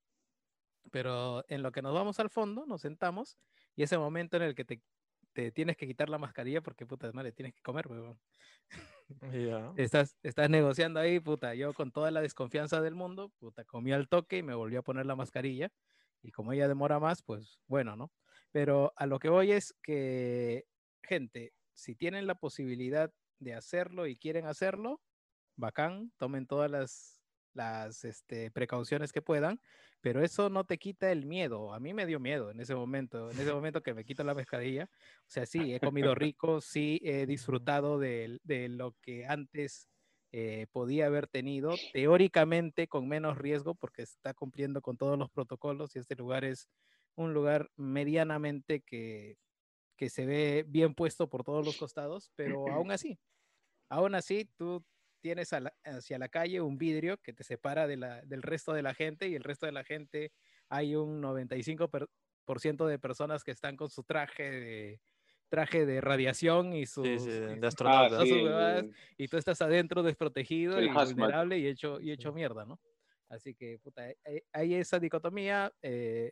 Pero 0.92 1.44
en 1.50 1.64
lo 1.64 1.72
que 1.72 1.82
nos 1.82 1.94
vamos 1.94 2.20
al 2.20 2.30
fondo, 2.30 2.66
nos 2.66 2.82
sentamos 2.82 3.38
y 3.76 3.84
ese 3.84 3.98
momento 3.98 4.38
en 4.38 4.44
el 4.44 4.56
que 4.56 4.66
te, 4.66 4.82
te 5.38 5.52
tienes 5.52 5.78
que 5.78 5.86
quitar 5.86 6.10
la 6.10 6.18
mascarilla 6.18 6.62
porque 6.62 6.88
puta 6.88 7.12
madre, 7.12 7.32
tienes 7.32 7.54
que 7.54 7.62
comer, 7.62 7.88
weón. 7.88 8.20
Ya. 9.32 9.72
Estás, 9.78 10.18
estás 10.24 10.50
negociando 10.50 11.00
ahí, 11.00 11.20
puta. 11.20 11.54
Yo 11.54 11.74
con 11.76 11.92
toda 11.92 12.10
la 12.10 12.22
desconfianza 12.22 12.82
del 12.82 12.96
mundo, 12.96 13.32
puta, 13.38 13.64
comí 13.64 13.92
al 13.92 14.10
toque 14.10 14.40
y 14.40 14.44
me 14.44 14.56
volví 14.56 14.78
a 14.78 14.82
poner 14.82 15.06
la 15.06 15.16
mascarilla. 15.16 15.72
Y 16.24 16.32
como 16.32 16.54
ella 16.54 16.68
demora 16.68 17.00
más, 17.00 17.22
pues 17.22 17.60
bueno, 17.68 17.96
¿no? 17.96 18.12
Pero 18.52 18.94
a 18.96 19.06
lo 19.06 19.20
que 19.20 19.30
voy 19.30 19.52
es 19.52 19.76
que, 19.84 20.66
gente, 21.04 21.54
si 21.76 21.96
tienen 21.96 22.26
la 22.26 22.36
posibilidad 22.36 23.14
de 23.38 23.54
hacerlo 23.54 24.08
y 24.08 24.18
quieren 24.18 24.48
hacerlo, 24.48 25.02
bacán, 25.56 26.12
tomen 26.18 26.48
todas 26.48 26.72
las, 26.72 27.17
las 27.58 28.06
este, 28.06 28.52
precauciones 28.52 29.12
que 29.12 29.22
puedan, 29.22 29.60
pero 30.00 30.24
eso 30.24 30.50
no 30.50 30.64
te 30.64 30.78
quita 30.78 31.12
el 31.12 31.26
miedo. 31.26 31.74
A 31.74 31.80
mí 31.80 31.94
me 31.94 32.06
dio 32.06 32.20
miedo 32.20 32.52
en 32.52 32.62
ese 32.62 32.76
momento, 32.76 33.30
en 33.32 33.40
ese 33.40 33.52
momento 33.52 33.84
que 33.84 33.94
me 33.94 34.06
quito 34.06 34.24
la 34.24 34.34
mascarilla. 34.36 34.90
O 35.22 35.30
sea, 35.30 35.46
sí, 35.46 35.74
he 35.74 35.80
comido 35.80 36.16
rico, 36.16 36.62
sí, 36.62 37.02
he 37.04 37.26
disfrutado 37.26 38.00
de, 38.00 38.40
de 38.44 38.70
lo 38.70 38.94
que 39.02 39.26
antes 39.26 39.90
eh, 40.32 40.68
podía 40.72 41.08
haber 41.08 41.28
tenido, 41.28 41.76
teóricamente 41.94 42.88
con 42.88 43.08
menos 43.08 43.38
riesgo, 43.38 43.76
porque 43.76 44.04
está 44.04 44.34
cumpliendo 44.34 44.82
con 44.82 44.98
todos 44.98 45.18
los 45.18 45.30
protocolos 45.30 45.96
y 45.96 46.00
este 46.00 46.16
lugar 46.16 46.44
es 46.44 46.70
un 47.16 47.34
lugar 47.34 47.72
medianamente 47.76 48.82
que, 48.82 49.38
que 49.96 50.10
se 50.10 50.26
ve 50.26 50.64
bien 50.68 50.94
puesto 50.94 51.30
por 51.30 51.44
todos 51.44 51.66
los 51.66 51.78
costados, 51.78 52.32
pero 52.36 52.66
aún 52.86 52.92
así, 52.92 53.18
aún 53.90 54.16
así, 54.16 54.50
tú 54.58 54.86
tienes 55.28 55.52
a 55.52 55.60
la- 55.60 55.74
hacia 55.84 56.18
la 56.20 56.30
calle 56.30 56.62
un 56.62 56.78
vidrio 56.78 57.18
que 57.18 57.34
te 57.34 57.44
separa 57.44 57.86
de 57.86 57.98
la, 57.98 58.22
del 58.22 58.42
resto 58.42 58.72
de 58.74 58.82
la 58.82 58.94
gente 58.94 59.28
y 59.28 59.36
el 59.36 59.44
resto 59.44 59.66
de 59.66 59.74
la 59.74 59.84
gente 59.84 60.32
hay 60.70 60.96
un 60.96 61.20
95% 61.20 62.08
per- 62.08 62.10
por 62.46 62.62
ciento 62.62 62.88
de 62.88 62.98
personas 62.98 63.44
que 63.44 63.52
están 63.52 63.76
con 63.76 63.90
su 63.90 64.04
traje 64.04 64.50
de 64.50 65.02
traje 65.50 65.86
de 65.86 66.00
radiación 66.02 66.72
y 66.74 66.86
sus, 66.86 67.06
Sí, 67.08 67.20
sí, 67.20 67.30
y 67.30 67.60
de 67.60 67.68
sus- 67.68 67.82
Ah, 67.86 68.08
astronauta. 68.08 68.20
sus 68.26 68.30
sí, 68.30 68.42
y 69.18 69.28
tú 69.28 69.38
estás 69.38 69.62
adentro 69.62 70.02
desprotegido 70.04 70.82
y 70.82 70.88
vulnerable 70.88 71.58
y 71.60 71.68
hecho, 71.68 72.00
y 72.00 72.12
hecho 72.12 72.32
mierda, 72.34 72.66
¿no? 72.66 72.80
Así 73.30 73.54
que, 73.54 73.80
puta, 73.80 74.04
hay- 74.04 74.16
hay, 74.24 74.42
hay 74.54 74.74
esa 74.76 74.98
dicotomía, 75.00 75.74
eh, 75.82 76.32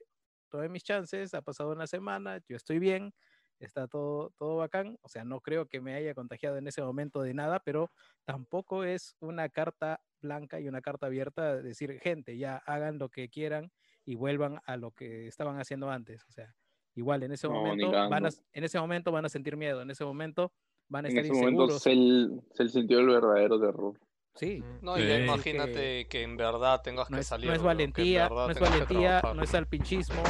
tomé 0.49 0.69
mis 0.69 0.83
chances, 0.83 1.33
ha 1.33 1.41
pasado 1.41 1.71
una 1.73 1.87
semana, 1.87 2.39
yo 2.47 2.55
estoy 2.55 2.79
bien, 2.79 3.13
está 3.59 3.87
todo, 3.87 4.31
todo 4.37 4.57
bacán, 4.57 4.97
o 5.01 5.07
sea, 5.09 5.23
no 5.23 5.39
creo 5.41 5.67
que 5.67 5.81
me 5.81 5.93
haya 5.95 6.13
contagiado 6.13 6.57
en 6.57 6.67
ese 6.67 6.81
momento 6.81 7.21
de 7.21 7.33
nada, 7.33 7.59
pero 7.59 7.91
tampoco 8.25 8.83
es 8.83 9.15
una 9.19 9.49
carta 9.49 10.01
blanca 10.21 10.59
y 10.59 10.67
una 10.67 10.81
carta 10.81 11.05
abierta 11.07 11.55
de 11.55 11.61
decir, 11.63 11.99
gente, 11.99 12.37
ya 12.37 12.57
hagan 12.65 12.97
lo 12.97 13.09
que 13.09 13.29
quieran 13.29 13.71
y 14.05 14.15
vuelvan 14.15 14.59
a 14.65 14.77
lo 14.77 14.91
que 14.91 15.27
estaban 15.27 15.59
haciendo 15.59 15.89
antes, 15.89 16.23
o 16.27 16.31
sea, 16.31 16.53
igual 16.95 17.23
en 17.23 17.31
ese 17.31 17.47
No, 17.47 17.55
momento 17.55 17.91
van 17.91 18.25
a, 18.25 18.29
en 18.53 18.63
ese 18.63 18.79
momento 18.79 19.11
van 19.11 19.25
a 19.25 19.29
sentir 19.29 19.55
miedo, 19.57 19.81
en 19.81 19.91
ese 19.91 20.03
momento 20.05 20.51
van 20.87 21.05
a 21.05 21.09
En 21.09 21.17
estar 21.17 21.25
ese 21.25 21.33
momento 21.33 21.63
inseguros. 21.63 21.81
se, 21.81 21.91
el- 21.93 22.41
se 22.53 22.69
sintió 22.69 22.99
el 22.99 23.07
verdadero 23.07 23.59
terror. 23.59 23.93
Sí, 24.35 24.61
No, 24.81 24.99
y 24.99 25.07
ya 25.07 25.17
imagínate 25.17 26.07
que... 26.07 26.21
en 26.23 26.35
verdad 26.35 26.81
tengas 26.83 27.09
no 27.09 27.15
que 27.15 27.21
es, 27.21 27.27
salir. 27.27 27.47
no 27.47 27.55
es 27.55 27.61
valentía, 27.61 28.27
no 28.29 28.49
es 28.51 28.59
valentía, 28.59 29.21
no 29.33 29.41
es 29.41 29.55
alpinchismo. 29.55 30.23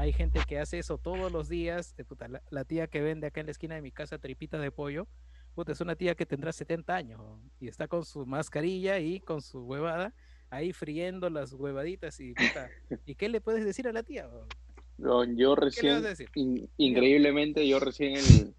Hay 0.00 0.12
gente 0.12 0.44
que 0.44 0.58
hace 0.58 0.78
eso 0.78 0.98
todos 0.98 1.30
los 1.32 1.48
días. 1.48 1.94
eh, 1.98 2.04
puta, 2.04 2.28
la, 2.28 2.42
la 2.50 2.64
tía 2.64 2.88
que 2.88 3.00
vende 3.02 3.26
acá 3.26 3.40
en 3.40 3.46
la 3.46 3.52
esquina 3.52 3.74
de 3.76 3.82
mi 3.82 3.92
casa 3.92 4.18
tripitas 4.18 4.60
de 4.62 4.72
pollo, 4.72 5.08
puta, 5.54 5.72
es 5.72 5.80
una 5.80 5.96
tía 5.96 6.14
que 6.14 6.26
tendrá 6.26 6.52
70 6.52 6.96
años 6.96 7.20
y 7.58 7.68
está 7.68 7.88
con 7.88 8.04
su 8.04 8.26
mascarilla 8.26 8.98
y 9.00 9.20
con 9.20 9.42
su 9.42 9.60
huevada 9.64 10.14
ahí 10.50 10.72
friendo 10.72 11.30
las 11.30 11.52
huevaditas 11.52 12.18
y 12.20 12.34
puta, 12.34 12.72
¿y 13.04 13.14
qué 13.14 13.28
le 13.28 13.40
puedes 13.40 13.64
decir 13.64 13.86
a 13.88 13.92
la 13.92 14.02
tía? 14.02 14.28
weón? 14.28 14.54
Yo, 14.96 15.24
yo 15.24 15.54
¿Qué 15.74 15.82
le 15.82 15.92
vas 15.92 16.04
recién, 16.04 16.14
in- 16.34 16.70
increíblemente, 16.76 17.66
yo 17.68 17.80
recién 17.80 18.14
el, 18.16 18.56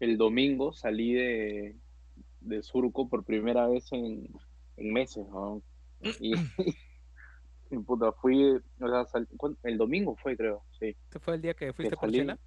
el 0.00 0.18
domingo 0.18 0.72
salí 0.72 1.14
de, 1.14 1.80
de 2.40 2.62
Surco 2.62 3.08
por 3.08 3.24
primera 3.24 3.68
vez 3.68 3.92
en, 3.92 4.28
en 4.76 4.92
meses, 4.92 5.26
y 6.18 6.36
puta, 7.78 8.12
fui, 8.12 8.54
o 8.54 8.88
sea, 8.88 9.04
sal- 9.06 9.28
¿cuán- 9.36 9.58
el 9.62 9.78
domingo 9.78 10.16
fue, 10.16 10.36
creo, 10.36 10.64
sí, 10.78 10.88
Este 11.04 11.18
fue 11.18 11.34
el 11.34 11.42
día 11.42 11.54
que 11.54 11.72
fuiste 11.72 11.96
por 11.96 12.10
chela. 12.10 12.38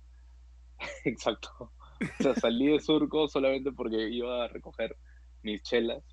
exacto. 1.05 1.49
O 1.59 2.23
sea, 2.23 2.35
salí 2.35 2.67
de 2.67 2.79
Surco 2.79 3.27
solamente 3.27 3.71
porque 3.71 4.09
iba 4.09 4.45
a 4.45 4.47
recoger 4.47 4.95
mis 5.41 5.61
chelas 5.63 6.03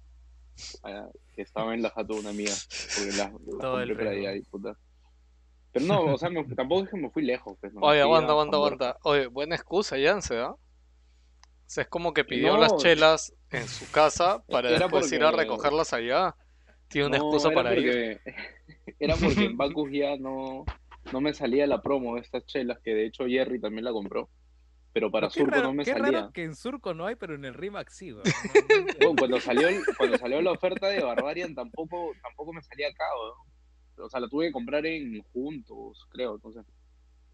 ah, 0.85 1.09
que 1.35 1.43
estaban 1.43 1.75
en 1.75 1.83
la 1.83 1.91
jato 1.91 2.15
de 2.15 2.21
una 2.21 2.31
amiga, 2.31 2.53
porque 2.95 3.13
las, 3.17 3.33
compré 3.61 4.09
allá 4.09 4.37
y 4.37 4.43
puta. 4.43 4.77
Pero 5.73 5.87
no, 5.87 6.13
o 6.13 6.19
sea, 6.19 6.31
me- 6.31 6.45
tampoco 6.57 6.85
es 6.85 6.91
que 6.91 6.97
me 6.97 7.11
fui 7.11 7.25
lejos. 7.25 7.57
Pues, 7.61 7.73
no, 7.73 7.81
Oye, 7.81 7.91
fui 7.93 8.01
a 8.01 8.05
aguanta, 8.05 8.33
aguanta, 8.33 8.57
aguanta. 8.57 8.99
Oye, 9.05 9.27
buena 9.27 9.55
excusa, 9.57 9.99
Yance, 9.99 10.39
¿ah? 10.39 10.51
O 10.53 10.59
sea, 11.67 11.83
es 11.85 11.89
como 11.89 12.13
que 12.13 12.25
pidió 12.25 12.59
las 12.59 12.77
chelas 12.77 13.33
en 13.51 13.67
su 13.67 13.91
casa 13.91 14.45
para 14.47 14.69
Era 14.69 14.81
después 14.81 15.11
ir 15.11 15.25
a 15.25 15.31
recogerlas 15.33 15.93
allá. 15.95 16.37
Tiene 16.89 17.09
una 17.09 17.19
No, 17.19 17.25
excusa 17.25 17.51
para 17.51 17.75
ir. 17.75 18.21
Era 18.99 19.15
porque 19.17 19.45
en 19.45 19.57
Bacus 19.57 19.91
ya 19.93 20.17
no, 20.17 20.65
no 21.13 21.21
me 21.21 21.35
salía 21.35 21.67
la 21.67 21.81
promo 21.83 22.15
de 22.17 22.21
estas 22.23 22.45
chelas, 22.47 22.79
que 22.83 22.95
de 22.95 23.07
hecho 23.07 23.27
Jerry 23.27 23.61
también 23.61 23.85
la 23.85 23.93
compró. 23.93 24.29
Pero 24.95 25.11
para 25.11 25.29
Qué 25.29 25.41
Surco 25.41 25.53
raro- 25.53 25.69
no 25.69 25.73
me 25.73 25.85
qué 25.85 25.93
salía. 25.93 26.21
raro 26.21 26.33
que 26.33 26.45
en 26.45 26.55
Surco 26.55 26.93
no 26.93 27.07
hay, 27.07 27.15
pero 27.17 27.35
en 27.35 27.45
el 27.47 27.55
Rimax 27.55 27.97
sí, 27.97 28.11
no- 28.11 28.19
no. 28.19 28.23
Bueno, 28.99 29.15
cuando 29.19 29.41
salió 29.41 29.69
el- 29.69 29.83
cuando 29.97 30.19
salió 30.19 30.43
la 30.43 30.53
oferta 30.53 30.89
de 30.89 31.03
Barbarian 31.03 31.55
tampoco, 31.55 32.13
tampoco 32.23 32.53
me 32.53 32.63
salía 32.63 32.89
acá, 32.89 33.05
weón. 33.21 34.07
O 34.07 34.11
sea, 34.11 34.21
la 34.21 34.29
tuve 34.29 34.47
que 34.47 34.53
comprar 34.53 34.85
en 34.87 35.23
juntos, 35.33 36.07
creo. 36.11 36.35
Entonces, 36.35 36.65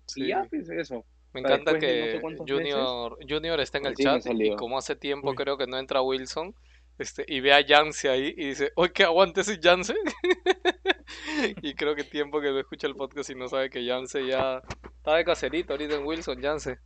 Sí. 0.06 0.24
y 0.24 0.28
ya, 0.28 0.46
pues 0.48 0.68
eso. 0.70 1.04
Me 1.34 1.40
encanta 1.40 1.72
de 1.74 1.78
no 1.78 1.80
sé 1.80 2.36
que 2.46 2.52
Junior, 2.52 3.18
Junior 3.28 3.60
está 3.60 3.78
en 3.78 3.86
el 3.86 3.94
me 3.98 4.02
chat 4.04 4.22
y 4.34 4.56
como 4.56 4.78
hace 4.78 4.96
tiempo 4.96 5.30
Uy. 5.30 5.36
creo 5.36 5.58
que 5.58 5.66
no 5.66 5.78
entra 5.78 6.00
Wilson 6.00 6.54
este, 6.98 7.24
y 7.28 7.40
ve 7.40 7.52
a 7.52 7.60
Yance 7.60 8.08
ahí 8.08 8.34
y 8.36 8.48
dice, 8.48 8.72
oye, 8.74 8.92
que 8.92 9.04
aguante 9.04 9.42
ese 9.42 9.58
Yance. 9.58 9.94
y 11.62 11.74
creo 11.74 11.94
que 11.94 12.04
tiempo 12.04 12.40
que 12.40 12.50
no 12.50 12.58
escucha 12.58 12.86
el 12.86 12.96
podcast 12.96 13.30
y 13.30 13.34
no 13.34 13.48
sabe 13.48 13.70
que 13.70 13.84
Yance 13.84 14.26
ya 14.26 14.62
está 14.96 15.14
de 15.14 15.24
caserito 15.24 15.72
ahorita 15.72 15.94
en 15.94 16.04
Wilson, 16.04 16.40
Yance. 16.40 16.78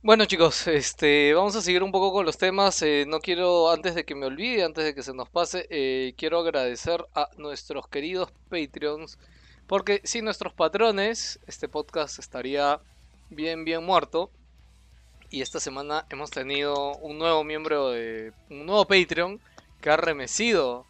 Bueno 0.00 0.26
chicos, 0.26 0.68
este, 0.68 1.34
vamos 1.34 1.56
a 1.56 1.60
seguir 1.60 1.82
un 1.82 1.90
poco 1.90 2.12
con 2.12 2.24
los 2.24 2.38
temas. 2.38 2.80
eh, 2.82 3.04
no 3.06 3.18
quiero, 3.18 3.70
antes 3.70 3.94
de 3.94 4.04
que 4.04 4.14
me 4.14 4.26
olvide, 4.26 4.64
antes 4.64 4.84
de 4.84 4.94
que 4.94 5.02
se 5.02 5.12
nos 5.12 5.28
pase, 5.28 5.66
eh, 5.70 6.14
quiero 6.16 6.38
agradecer 6.38 7.04
a 7.14 7.28
nuestros 7.36 7.88
queridos 7.88 8.30
Patreons. 8.48 9.18
Porque 9.66 10.00
sin 10.04 10.24
nuestros 10.24 10.54
patrones, 10.54 11.40
este 11.46 11.68
podcast 11.68 12.18
estaría 12.18 12.80
bien, 13.28 13.64
bien 13.64 13.84
muerto. 13.84 14.30
Y 15.30 15.42
esta 15.42 15.60
semana 15.60 16.06
hemos 16.08 16.30
tenido 16.30 16.96
un 16.96 17.18
nuevo 17.18 17.44
miembro 17.44 17.90
de. 17.90 18.32
un 18.48 18.64
nuevo 18.64 18.86
Patreon 18.86 19.38
que 19.80 19.90
ha 19.90 19.96
remecido 19.96 20.86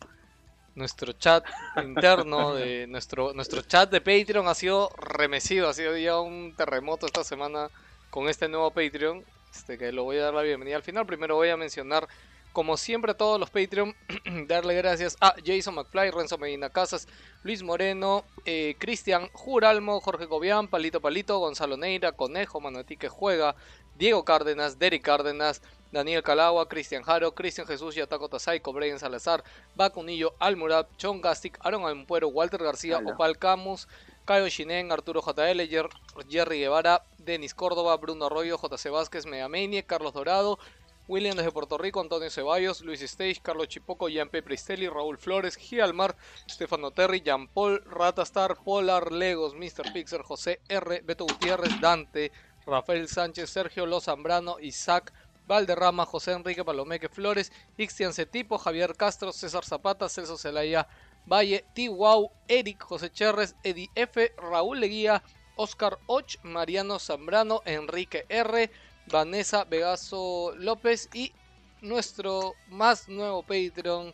nuestro 0.77 1.12
chat 1.12 1.44
interno 1.83 2.55
de 2.55 2.87
nuestro 2.87 3.33
nuestro 3.35 3.62
chat 3.62 3.90
de 3.90 4.01
Patreon 4.01 4.46
ha 4.46 4.55
sido 4.55 4.90
remecido, 4.96 5.68
ha 5.68 5.74
sido 5.74 5.96
ya 5.96 6.20
un 6.20 6.55
terremoto 6.57 7.07
esta 7.07 7.24
semana 7.24 7.68
con 8.11 8.29
este 8.29 8.48
nuevo 8.48 8.70
Patreon, 8.70 9.24
este 9.53 9.77
que 9.77 9.90
lo 9.90 10.05
voy 10.05 10.18
a 10.18 10.24
dar 10.24 10.35
la 10.35 10.42
bienvenida 10.42 10.77
al 10.77 10.85
final. 10.85 11.05
Primero 11.05 11.35
voy 11.35 11.48
a 11.48 11.57
mencionar 11.57 12.07
como 12.53 12.77
siempre 12.77 13.12
a 13.12 13.16
todos 13.16 13.38
los 13.38 13.51
Patreon, 13.51 13.94
darle 14.46 14.74
gracias 14.74 15.16
a 15.20 15.35
Jason 15.44 15.74
McFly, 15.74 16.11
Renzo 16.11 16.38
Medina 16.38 16.70
Casas, 16.70 17.09
Luis 17.42 17.62
Moreno, 17.62 18.24
eh, 18.44 18.77
Cristian 18.79 19.29
Juralmo, 19.33 20.01
Jorge 20.01 20.27
Gobián, 20.27 20.68
Palito 20.68 21.01
Palito, 21.01 21.38
Gonzalo 21.38 21.77
Neira, 21.77 22.12
Conejo, 22.12 22.61
Manotique 22.61 23.09
Juega, 23.09 23.55
Diego 23.99 24.25
Cárdenas, 24.25 24.79
Derek 24.79 25.03
Cárdenas, 25.03 25.61
Daniel 25.91 26.23
Calagua, 26.23 26.69
Cristian 26.69 27.03
Jaro, 27.03 27.35
Cristian 27.35 27.67
Jesús, 27.67 27.95
Yataco 27.97 28.29
Tasaico, 28.29 28.73
Brian 28.73 28.99
Salazar, 28.99 29.43
Bacunillo, 29.75 30.37
Almurad, 30.39 30.87
Chon 30.97 31.21
Gastic, 31.21 31.59
Aaron 31.61 31.85
Almpuero, 31.85 32.29
Walter 32.29 32.63
García. 32.63 32.99
Opal 33.05 33.39
Camus, 33.39 33.89
Cayo 34.25 34.49
Shinen, 34.49 34.93
Arturo 34.93 35.21
JL, 35.23 35.67
Jer- 35.69 35.91
Jerry 36.29 36.61
Guevara, 36.61 37.07
Denis 37.17 37.55
Córdoba, 37.55 37.97
Bruno 37.97 38.27
Arroyo, 38.27 38.59
JC 38.59 38.91
Vázquez, 38.91 39.27
Megamanie, 39.27 39.85
Carlos 39.87 40.13
Dorado, 40.13 40.59
William 41.07 41.37
desde 41.39 41.53
Puerto 41.53 41.79
Rico, 41.79 42.01
Antonio 42.03 42.29
Ceballos, 42.31 42.83
Luis 42.83 43.01
Stage, 43.01 43.41
Carlos 43.43 43.69
Chipoco, 43.69 44.11
Jean 44.11 44.29
P. 44.29 44.43
Pristelli, 44.43 44.89
Raúl 44.89 45.17
Flores, 45.17 45.57
Gialmar, 45.57 46.15
Stefano 46.47 46.91
Terry, 46.93 47.23
Jean 47.23 47.49
Paul, 47.49 47.83
Ratastar, 47.87 48.59
Polar, 48.63 49.11
Legos, 49.11 49.55
Mr. 49.55 49.87
Pixel, 49.91 50.23
José 50.23 50.61
R, 50.69 51.01
Beto 51.03 51.25
Gutiérrez, 51.25 51.81
Dante, 51.81 52.31
Rafael 52.68 53.09
Sánchez, 53.09 53.50
Sergio 53.50 53.87
Lo 53.87 54.00
Zambrano, 54.00 54.61
Isaac, 54.61 55.12
Valderrama, 55.46 56.04
José 56.04 56.33
Enrique 56.33 56.64
Palomeque 56.64 57.09
Flores, 57.09 57.50
Ixtian 57.78 58.12
Cetipo, 58.12 58.59
Javier 58.59 58.94
Castro, 58.94 59.33
César 59.33 59.64
Zapata, 59.64 60.09
Celso 60.09 60.37
Celaya 60.37 60.87
Valle, 61.26 61.64
T-Wow, 61.74 62.31
Eric, 62.48 62.83
José 62.83 63.11
Cherres, 63.11 63.54
Eddie 63.62 63.90
F, 63.94 64.33
Raúl 64.38 64.81
Leguía, 64.81 65.22
Oscar 65.57 65.98
Och, 66.07 66.26
Mariano 66.42 66.98
Zambrano, 66.98 67.62
Enrique 67.64 68.24
R, 68.28 68.70
Vanessa 69.07 69.64
Vegaso 69.64 70.52
López 70.57 71.09
y 71.14 71.33
nuestro 71.81 72.54
más 72.68 73.09
nuevo 73.09 73.42
Patreon 73.42 74.12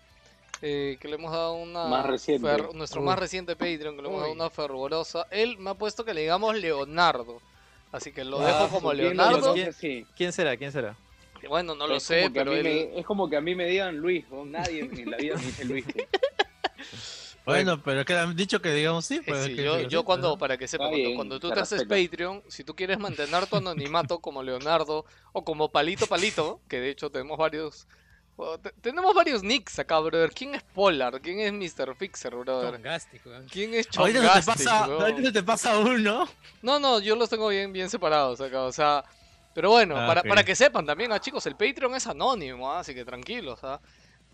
eh, 0.63 0.97
que 1.01 1.09
le 1.09 1.17
hemos 1.17 1.33
dado 1.33 1.55
una 1.55 1.87
Más 1.87 2.07
reciente. 2.07 2.47
fer- 2.49 2.73
nuestro 2.75 3.03
más 3.03 3.19
reciente 3.19 3.57
Patreon 3.57 3.97
que 3.97 4.03
le 4.03 4.09
hemos 4.09 4.21
dado 4.21 4.33
una 4.33 4.51
fervorosa. 4.51 5.27
Él 5.31 5.59
me 5.59 5.71
ha 5.71 5.75
puesto 5.75 6.05
que 6.05 6.15
le 6.15 6.23
digamos 6.23 6.55
Leonardo 6.57 7.41
así 7.95 8.13
que 8.13 8.25
lo 8.25 8.41
Ah, 8.41 8.47
dejo 8.47 8.69
como 8.71 8.91
¿quién 8.93 9.17
lo 9.17 9.25
Leonardo? 9.25 9.55
Sí. 9.73 10.07
¿Quién 10.17 10.33
será? 10.33 10.57
¿Quién 10.57 10.73
será? 10.73 10.97
bueno 11.49 11.75
no 11.75 11.87
lo 11.87 11.97
Es 11.97 12.05
sé 12.05 12.31
pero 12.33 12.53
mí 12.53 12.57
él 12.59 12.65
me- 12.65 12.99
es 13.01 13.05
como 13.07 13.29
que 13.29 13.37
a 13.37 13.41
mí 13.43 13.55
me 13.55 13.67
digan 13.67 13.97
Luis, 13.97 14.27
¿no? 14.31 14.45
nadie 14.47 14.81
en 14.81 15.11
la 15.11 15.19
vida 15.19 15.37
me 15.37 15.43
dice 15.45 15.65
Luis. 15.65 15.85
Bueno, 17.45 17.83
pero 17.83 18.01
es 18.01 18.07
que 18.07 18.15
han 18.15 18.35
dicho 18.35 18.63
que 18.63 18.73
digamos 18.73 19.05
sí. 19.05 19.17
Eh, 19.17 19.23
pues, 19.27 19.45
sí, 19.45 19.55
que- 19.55 19.87
yo, 19.89 20.03
cuando, 20.03 20.39
para 20.39 20.57
que 20.57 20.67
sepan, 20.67 20.89
cuando, 20.91 21.15
cuando 21.15 21.41
tú 21.41 21.51
te 21.51 21.61
haces. 21.61 21.85
Patreon, 21.85 22.43
si 22.49 22.65
tú 22.65 22.75
quieres 22.75 22.99
mantener 22.99 23.47
tu 23.47 23.57
anonimato 23.57 24.19
como 24.21 24.43
Leonardo 24.43 25.05
o 25.33 25.45
como 25.45 25.71
Palito 25.71 26.07
Palito, 26.07 26.61
que 26.69 26.81
de 26.81 26.89
hecho 26.91 27.11
tenemos 27.11 27.37
varios, 27.37 27.87
o 28.37 28.59
te- 28.59 28.73
tenemos 28.81 29.15
varios 29.15 29.43
nicks 29.43 29.79
acá, 29.79 29.99
brother. 30.01 30.31
¿Quién 30.33 30.55
es 30.55 30.63
Polar? 30.63 31.21
¿Quién 31.21 31.41
es 31.41 31.53
Mr. 31.53 31.95
Fixer, 31.95 32.35
brother? 32.35 32.73
Chongastic, 32.75 33.25
weón. 33.27 33.47
¿Quién 33.49 33.75
es 33.75 33.89
Ahorita 33.97 34.19
se 34.21 34.25
te 34.25 34.29
Chongastic, 34.29 34.55
pasa, 34.67 34.89
weón? 34.89 35.03
ahorita 35.03 35.23
se 35.23 35.33
te 35.33 35.43
pasa 35.43 35.79
uno. 35.79 36.29
No, 36.63 36.79
no, 36.79 36.99
yo 37.01 37.15
los 37.17 37.29
tengo 37.31 37.49
bien, 37.49 37.73
bien 37.73 37.89
separados 37.91 38.41
acá, 38.41 38.63
o 38.63 38.73
sea. 38.73 39.05
Pero 39.55 39.71
bueno, 39.71 39.97
Ah, 39.97 40.07
para, 40.09 40.21
ok. 40.23 40.29
para 40.29 40.43
que 40.45 40.57
sepan 40.57 40.85
también, 40.85 41.13
ah, 41.13 41.21
chicos, 41.21 41.47
el 41.47 41.55
Patreon 41.55 41.95
es 41.95 42.07
anónimo, 42.09 42.73
ah, 42.73 42.81
así 42.81 42.93
que 42.93 43.05
tranquilos, 43.05 43.61
ah. 43.63 43.81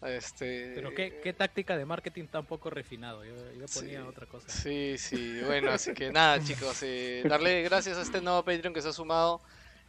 Este... 0.03 0.73
Pero 0.75 0.95
qué, 0.95 1.21
qué 1.23 1.35
táctica 1.35 1.77
de 1.77 1.85
marketing 1.85 2.25
tan 2.27 2.47
poco 2.47 2.71
refinado. 2.71 3.23
Yo, 3.23 3.35
yo 3.53 3.67
ponía 3.75 4.01
Sí. 4.01 4.07
otra 4.09 4.25
cosa. 4.25 4.49
Sí, 4.49 4.97
sí, 4.97 5.41
bueno, 5.45 5.71
así 5.73 5.93
que 5.93 6.11
nada, 6.11 6.43
chicos, 6.43 6.79
eh, 6.85 7.23
darle 7.29 7.63
gracias 7.65 7.99
a 7.99 8.01
este 8.03 8.23
nuevo 8.23 8.43
Patreon 8.43 8.73
que 8.73 8.81
se 8.81 8.89
ha 8.89 8.93
sumado. 8.95 9.43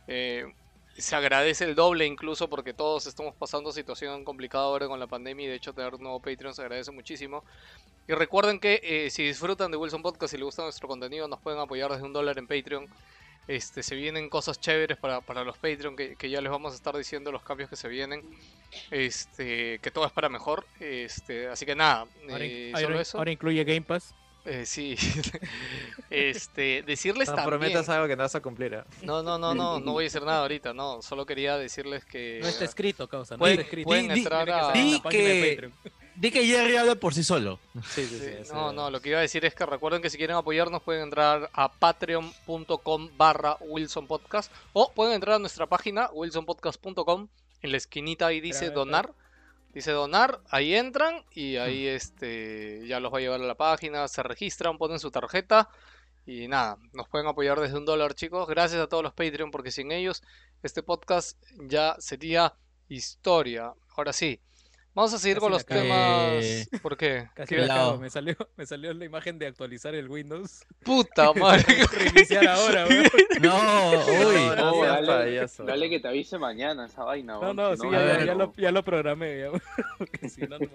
eh, 0.08 0.46
se 1.02 1.16
agradece 1.16 1.66
el 1.66 1.76
doble 1.76 2.06
incluso 2.06 2.50
porque 2.50 2.74
todos 2.74 3.08
estamos 3.08 3.36
pasando 3.36 3.72
situación 3.72 4.24
complicada 4.24 4.64
ahora 4.66 4.88
con 4.88 5.00
la 5.00 5.08
pandemia 5.08 5.46
y 5.46 5.50
de 5.50 5.56
hecho 5.56 5.74
tener 5.74 5.96
un 5.96 6.02
nuevo 6.04 6.20
Patreon 6.22 6.54
se 6.54 6.62
agradece 6.62 6.92
muchísimo. 6.92 7.44
Y 8.08 8.14
recuerden 8.14 8.60
que 8.60 8.80
eh, 8.84 9.10
si 9.10 9.24
disfrutan 9.24 9.72
de 9.72 9.78
Wilson 9.78 10.02
Podcast 10.02 10.34
y 10.34 10.38
les 10.38 10.46
gusta 10.46 10.64
nuestro 10.64 10.88
contenido, 10.88 11.28
nos 11.28 11.40
pueden 11.40 11.60
apoyar 11.60 11.92
desde 11.92 12.04
un 12.06 12.14
dólar 12.14 12.38
en 12.38 12.48
Patreon. 12.48 12.88
Este, 13.48 13.82
se 13.84 13.96
vienen 13.96 14.30
cosas 14.30 14.60
chéveres 14.60 14.98
para, 14.98 15.20
para 15.22 15.44
los 15.44 15.58
Patreon 15.58 15.96
que, 15.96 16.16
que 16.16 16.30
ya 16.30 16.42
les 16.42 16.52
vamos 16.52 16.74
a 16.74 16.76
estar 16.76 16.96
diciendo 16.96 17.32
los 17.32 17.44
cambios 17.44 17.70
que 17.70 17.76
se 17.76 17.88
vienen. 17.88 18.24
Este, 18.90 19.80
que 19.80 19.92
todo 19.92 20.06
es 20.06 20.12
para 20.12 20.30
mejor. 20.30 20.66
Este, 20.80 21.48
así 21.48 21.66
que 21.66 21.76
nada, 21.76 22.06
Ahora, 22.30 22.44
eh, 22.46 22.70
in- 22.70 22.76
solo 22.76 22.88
ahora- 22.88 23.02
eso. 23.02 23.18
ahora 23.18 23.32
incluye 23.32 23.64
Game 23.64 23.82
Pass. 23.82 24.14
Eh, 24.46 24.66
sí. 24.66 24.96
este, 26.10 26.84
decirles 26.84 27.30
No 27.30 27.36
también. 27.36 27.60
prometas 27.60 27.90
algo 27.90 28.08
que 28.08 28.16
no 28.16 28.24
vas 28.24 28.36
a 28.36 28.40
cumplir. 28.42 28.74
¿eh? 28.74 28.84
No, 29.04 29.22
no, 29.24 29.38
no, 29.38 29.54
no, 29.54 29.80
no 29.80 29.92
voy 29.94 30.04
a 30.04 30.08
decir 30.08 30.24
nada 30.24 30.42
ahorita, 30.42 30.74
no. 30.74 31.02
Solo 31.02 31.26
quería 31.26 31.58
decirles 31.58 32.06
que. 32.06 32.40
No 32.42 32.48
está 32.48 32.66
escrito, 32.66 33.08
causa. 33.08 33.36
No 33.36 33.40
Pueden- 33.40 33.60
está 33.60 33.64
escrito. 33.68 33.86
pueden 33.88 34.06
Tiene 34.06 34.20
entrar 34.20 34.46
que 34.46 34.52
a- 34.52 34.72
Di 34.72 35.00
página 35.02 35.24
de 35.24 35.42
que- 35.42 35.50
Patreon. 35.52 35.74
Di 36.16 36.30
que 36.30 36.46
Jerry 36.46 36.76
habla 36.76 36.96
por 36.96 37.14
sí 37.16 37.24
solo. 37.24 37.60
Sí, 37.90 38.06
sí, 38.06 38.20
sí. 38.20 38.54
No, 38.54 38.72
no, 38.74 38.92
lo 38.92 39.00
que 39.02 39.10
iba 39.10 39.18
a 39.20 39.22
decir 39.22 39.44
es 39.46 39.56
que 39.56 39.66
recuerden 39.66 40.02
que 40.04 40.10
si 40.10 40.18
quieren 40.18 40.36
apoyarnos 40.36 40.84
pueden 40.84 41.04
entrar 41.04 41.50
a 41.54 41.72
patreon.com 41.72 43.10
barra 43.18 43.58
Wilson 43.62 44.08
Podcast 44.08 44.52
o 44.74 44.92
pueden 44.92 45.14
entrar 45.16 45.36
a 45.38 45.40
nuestra 45.40 45.66
página 45.68 46.10
wilsonpodcast.com 46.14 47.28
en 47.64 47.72
la 47.72 47.78
esquinita 47.78 48.28
ahí 48.28 48.40
dice 48.42 48.70
donar. 48.72 49.14
Dice 49.74 49.92
donar, 49.92 50.42
ahí 50.50 50.76
entran 50.76 51.24
y 51.32 51.56
ahí 51.56 51.88
este 51.88 52.86
ya 52.88 53.00
los 53.00 53.14
va 53.14 53.20
a 53.20 53.22
llevar 53.22 53.40
a 53.40 53.46
la 53.46 53.56
página, 53.56 54.08
se 54.10 54.22
registran, 54.22 54.78
ponen 54.78 55.00
su 55.00 55.12
tarjeta 55.12 55.70
y 56.26 56.50
nada, 56.50 56.78
nos 56.92 57.08
pueden 57.08 57.28
apoyar 57.28 57.60
desde 57.60 57.78
un 57.78 57.86
dólar 57.86 58.14
chicos. 58.14 58.48
Gracias 58.48 58.82
a 58.82 58.88
todos 58.88 59.02
los 59.02 59.14
Patreon 59.14 59.50
porque 59.50 59.72
sin 59.72 59.92
ellos 59.92 60.24
este 60.62 60.84
podcast 60.84 61.42
ya 61.68 61.96
sería 62.00 62.54
historia. 62.90 63.74
Ahora 63.96 64.12
sí, 64.12 64.42
vamos 64.94 65.14
a 65.14 65.18
seguir 65.20 65.38
Casi 65.38 65.44
con 65.44 65.52
los 65.52 65.66
temas. 65.66 66.70
¿Por 66.82 66.98
qué? 66.98 67.28
Casi 67.34 67.56
¿Qué- 67.56 67.62
me 68.00 68.10
salió, 68.10 68.36
me 68.58 68.66
salió 68.66 68.94
la 68.94 69.06
imagen 69.06 69.40
de 69.40 69.48
actualizar 69.48 69.96
el 69.96 70.10
Windows. 70.10 70.66
Puta 70.84 71.34
madre. 71.36 71.64
Reiniciar 71.92 72.48
ahora, 72.48 72.86
weón. 72.88 73.06
No, 73.42 73.92
uy. 73.92 74.36
No, 74.56 74.56
No, 74.56 74.86
dale, 74.86 75.08
payaso. 75.08 75.64
dale 75.64 75.90
que 75.90 76.00
te 76.00 76.08
avise 76.08 76.38
mañana 76.38 76.86
esa 76.86 77.04
vaina. 77.04 77.34
No, 77.34 77.40
weón, 77.40 77.56
no, 77.56 77.76
si 77.76 77.82
sí, 77.82 77.88
a 77.88 77.92
ya, 77.92 78.20
ya- 78.20 78.26
ya 78.26 78.36
lo, 78.36 78.54
ya 78.56 78.72
lo 78.72 78.84
programé. 78.84 79.40
Ya, 79.40 79.50
porque 79.98 80.30
si 80.30 80.42
no, 80.42 80.58
no 80.60 80.68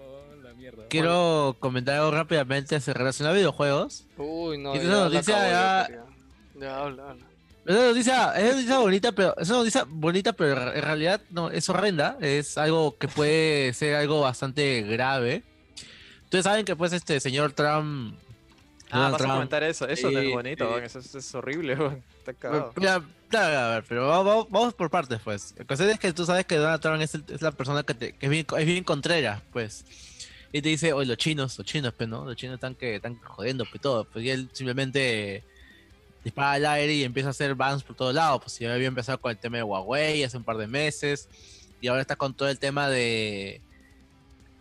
la 0.43 0.53
mierda. 0.53 0.87
Quiero 0.89 1.55
comentar 1.59 1.95
algo 1.95 2.11
rápidamente 2.11 2.79
se 2.79 2.93
relaciona 2.93 3.31
a 3.31 3.33
videojuegos. 3.33 4.05
Uy, 4.17 4.57
no. 4.57 4.75
Y 4.75 4.79
ya 4.79 4.83
noticia 4.85 5.49
ya-. 5.49 5.89
Ya, 6.59 6.77
habla, 6.79 7.11
habla. 7.11 7.25
Es 7.67 7.75
una 7.75 7.87
noticia, 7.87 8.31
es 8.37 8.43
una 8.45 8.53
noticia 8.53 8.77
bonita, 8.79 9.11
pero 9.11 9.35
es 9.37 9.49
una 9.49 9.57
noticia 9.59 9.85
bonita, 9.87 10.31
pero 10.33 10.73
en 10.73 10.81
realidad 10.81 11.21
no 11.29 11.51
es 11.51 11.67
horrenda. 11.67 12.17
Es 12.21 12.57
algo 12.57 12.97
que 12.97 13.07
puede 13.09 13.73
ser 13.73 13.95
algo 13.95 14.21
bastante 14.21 14.83
grave. 14.83 15.43
Ustedes 16.23 16.45
saben 16.45 16.63
que 16.65 16.75
pues 16.77 16.93
este 16.93 17.19
señor 17.19 17.51
Trump. 17.51 18.15
Ah, 18.89 19.09
Donald 19.09 19.11
vas 19.11 19.13
a 19.13 19.17
Trump- 19.17 19.33
comentar 19.33 19.63
eso. 19.63 19.85
Eso 19.87 20.09
no 20.09 20.19
es 20.19 20.29
bonito, 20.31 20.69
weón, 20.69 20.83
Eso 20.85 20.99
es, 20.99 21.35
horrible. 21.35 21.73
Está 22.19 22.33
cagado. 22.33 22.71
Mira, 22.77 22.95
a 23.33 23.69
ver, 23.75 23.83
pero 23.85 24.07
va- 24.07 24.23
va- 24.23 24.45
vamos, 24.49 24.73
por 24.73 24.89
partes, 24.89 25.19
pues. 25.21 25.53
La 25.57 25.65
cuestión 25.65 25.89
es 25.89 25.99
que 25.99 26.13
tú 26.13 26.25
sabes 26.25 26.45
que 26.45 26.55
Donald 26.55 26.81
Trump 26.81 27.01
es, 27.01 27.15
el- 27.15 27.25
es 27.27 27.41
la 27.41 27.51
persona 27.51 27.83
que, 27.83 27.93
te- 27.93 28.13
que 28.13 28.25
es, 28.27 28.29
bien, 28.29 28.45
es 28.57 28.65
bien 28.65 28.85
contrera, 28.85 29.41
pues. 29.51 29.83
Y 30.53 30.61
te 30.61 30.69
dice, 30.69 30.93
oye, 30.93 31.05
los 31.09 31.17
chinos, 31.17 31.57
los 31.57 31.67
chinos, 31.67 31.93
pues, 31.97 32.07
¿no? 32.07 32.23
Los 32.23 32.37
chinos 32.37 32.53
están 32.55 32.75
que 32.75 32.95
están 32.95 33.15
jodiendo, 33.19 33.65
pues, 33.69 33.81
todo. 33.81 34.05
Pues, 34.05 34.23
y 34.23 34.29
él 34.29 34.49
simplemente 34.53 35.43
dispara 36.27 36.53
al 36.53 36.65
aire 36.65 36.93
y 36.93 37.03
empieza 37.03 37.29
a 37.29 37.31
hacer 37.31 37.55
bans 37.55 37.83
por 37.83 37.95
todos 37.95 38.13
lados. 38.13 38.41
Pues, 38.43 38.59
ya 38.59 38.73
había 38.73 38.87
empezado 38.87 39.19
con 39.19 39.31
el 39.31 39.37
tema 39.37 39.57
de 39.57 39.63
Huawei 39.63 40.23
hace 40.23 40.37
un 40.37 40.43
par 40.43 40.57
de 40.57 40.67
meses. 40.67 41.29
Y 41.81 41.87
ahora 41.87 42.01
está 42.01 42.15
con 42.15 42.33
todo 42.33 42.49
el 42.49 42.59
tema 42.59 42.89
de, 42.89 43.61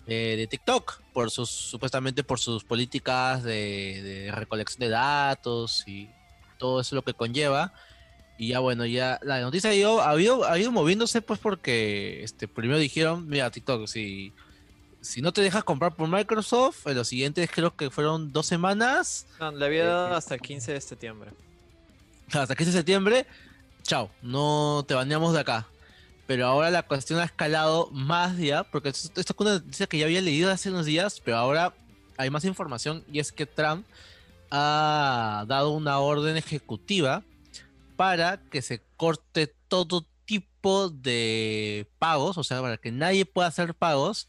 de, 0.07 0.37
de 0.37 0.47
TikTok, 0.47 1.01
por 1.13 1.31
sus, 1.31 1.51
supuestamente 1.51 2.23
por 2.23 2.39
sus 2.39 2.63
políticas 2.65 3.43
de, 3.43 4.03
de 4.03 4.33
recolección 4.33 4.81
de 4.81 4.91
datos 4.91 5.83
y 5.87 6.11
todo 6.59 6.81
eso 6.81 6.95
lo 6.95 7.03
que 7.03 7.15
conlleva. 7.15 7.73
Y 8.39 8.49
ya 8.49 8.59
bueno, 8.59 8.85
ya 8.85 9.19
la 9.23 9.41
noticia 9.41 9.71
ha 9.71 9.75
ido, 9.75 10.03
ha 10.03 10.21
ido, 10.21 10.45
ha 10.47 10.59
ido 10.59 10.71
moviéndose 10.71 11.23
pues 11.23 11.41
porque 11.41 12.23
este, 12.23 12.47
primero 12.47 12.79
dijeron, 12.79 13.27
mira 13.27 13.51
TikTok, 13.51 13.87
si, 13.87 14.35
si 15.01 15.23
no 15.23 15.33
te 15.33 15.41
dejas 15.41 15.65
comprar 15.65 15.97
por 15.97 16.07
Microsoft, 16.09 16.87
en 16.87 16.97
los 16.97 17.09
siguientes 17.09 17.51
creo 17.51 17.75
que 17.75 17.91
fueron 17.91 18.33
dos 18.33 18.47
semanas, 18.47 19.27
No, 19.41 19.53
le 19.53 19.65
había 19.65 19.87
dado 19.87 20.15
hasta 20.15 20.35
el 20.35 20.43
15 20.43 20.75
de 20.75 20.81
septiembre. 20.83 21.31
hasta 22.33 22.55
15 22.55 22.73
de 22.73 22.79
septiembre, 22.79 23.27
chao, 23.83 24.11
no 24.23 24.85
te 24.87 24.95
baneamos 24.95 25.33
de 25.33 25.41
acá. 25.41 25.67
Pero 26.27 26.47
ahora 26.47 26.71
la 26.71 26.83
cuestión 26.83 27.21
ha 27.21 27.25
escalado 27.25 27.89
más 27.93 28.37
ya, 28.39 28.65
porque 28.65 28.89
esto, 28.89 29.21
es 29.21 29.27
una 29.39 29.55
noticia 29.55 29.87
que 29.87 29.99
ya 29.99 30.07
había 30.07 30.21
leído 30.21 30.51
hace 30.51 30.71
unos 30.71 30.87
días, 30.87 31.21
pero 31.25 31.37
ahora 31.37 31.73
hay 32.17 32.31
más 32.31 32.45
información 32.45 33.05
y 33.13 33.21
es 33.21 33.31
que 33.31 33.47
Trump 33.47 33.87
ha 34.51 35.45
dado 35.47 35.71
una 35.71 35.99
orden 35.99 36.37
ejecutiva 36.37 37.23
para 37.97 38.39
que 38.51 38.61
se 38.63 38.83
corte 38.97 39.55
todo 39.69 40.07
tipo 40.25 40.89
de 40.89 41.89
pagos, 41.99 42.39
o 42.39 42.45
sea, 42.45 42.61
para 42.61 42.77
que 42.77 42.91
nadie 42.91 43.25
pueda 43.25 43.49
hacer 43.49 43.75
pagos 43.75 44.29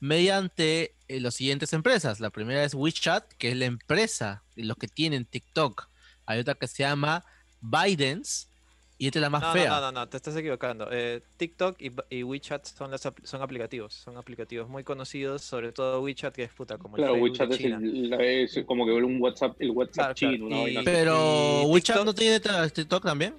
mediante 0.00 0.94
eh, 1.08 1.20
las 1.20 1.34
siguientes 1.34 1.72
empresas. 1.72 2.20
La 2.20 2.30
primera 2.30 2.62
es 2.62 2.74
WeChat, 2.74 3.32
que 3.38 3.50
es 3.50 3.56
la 3.56 3.64
empresa 3.64 4.42
los 4.54 4.76
que 4.76 4.88
tienen 4.88 5.24
TikTok. 5.24 5.88
Hay 6.26 6.40
otra 6.40 6.54
que 6.54 6.68
se 6.68 6.82
llama 6.82 7.24
Bidens 7.60 8.48
y 9.00 9.06
esta 9.06 9.20
es 9.20 9.22
la 9.22 9.30
más 9.30 9.42
No, 9.42 9.52
fea. 9.52 9.68
no, 9.70 9.80
no, 9.80 9.92
no, 9.92 10.08
te 10.08 10.16
estás 10.16 10.34
equivocando. 10.36 10.88
Eh, 10.90 11.22
TikTok 11.36 11.80
y, 11.80 11.92
y 12.10 12.22
WeChat 12.24 12.66
son, 12.66 12.90
las 12.90 13.06
apl- 13.06 13.24
son 13.24 13.42
aplicativos, 13.42 13.94
son 13.94 14.16
aplicativos 14.16 14.68
muy 14.68 14.82
conocidos, 14.82 15.42
sobre 15.42 15.70
todo 15.70 16.00
WeChat, 16.02 16.34
que 16.34 16.42
es 16.42 16.52
puta 16.52 16.78
como 16.78 16.96
el 16.96 17.02
Claro, 17.02 17.14
Facebook 17.14 17.30
WeChat 17.30 17.48
de 17.48 17.54
es, 17.54 17.64
el- 17.64 18.10
la- 18.10 18.16
es 18.24 18.60
como 18.66 18.84
que 18.86 18.92
un 18.92 19.20
WhatsApp, 19.22 19.54
el 19.60 19.70
WhatsApp 19.70 19.94
Claro, 19.94 20.14
chino, 20.14 20.66
y-. 20.68 20.84
Pero 20.84 21.62
Y 21.62 21.66
WeChat 21.66 21.96
TikTok- 21.98 22.04
no 22.04 22.14
tiene 22.14 22.40
TikTok 22.40 23.04
también. 23.04 23.34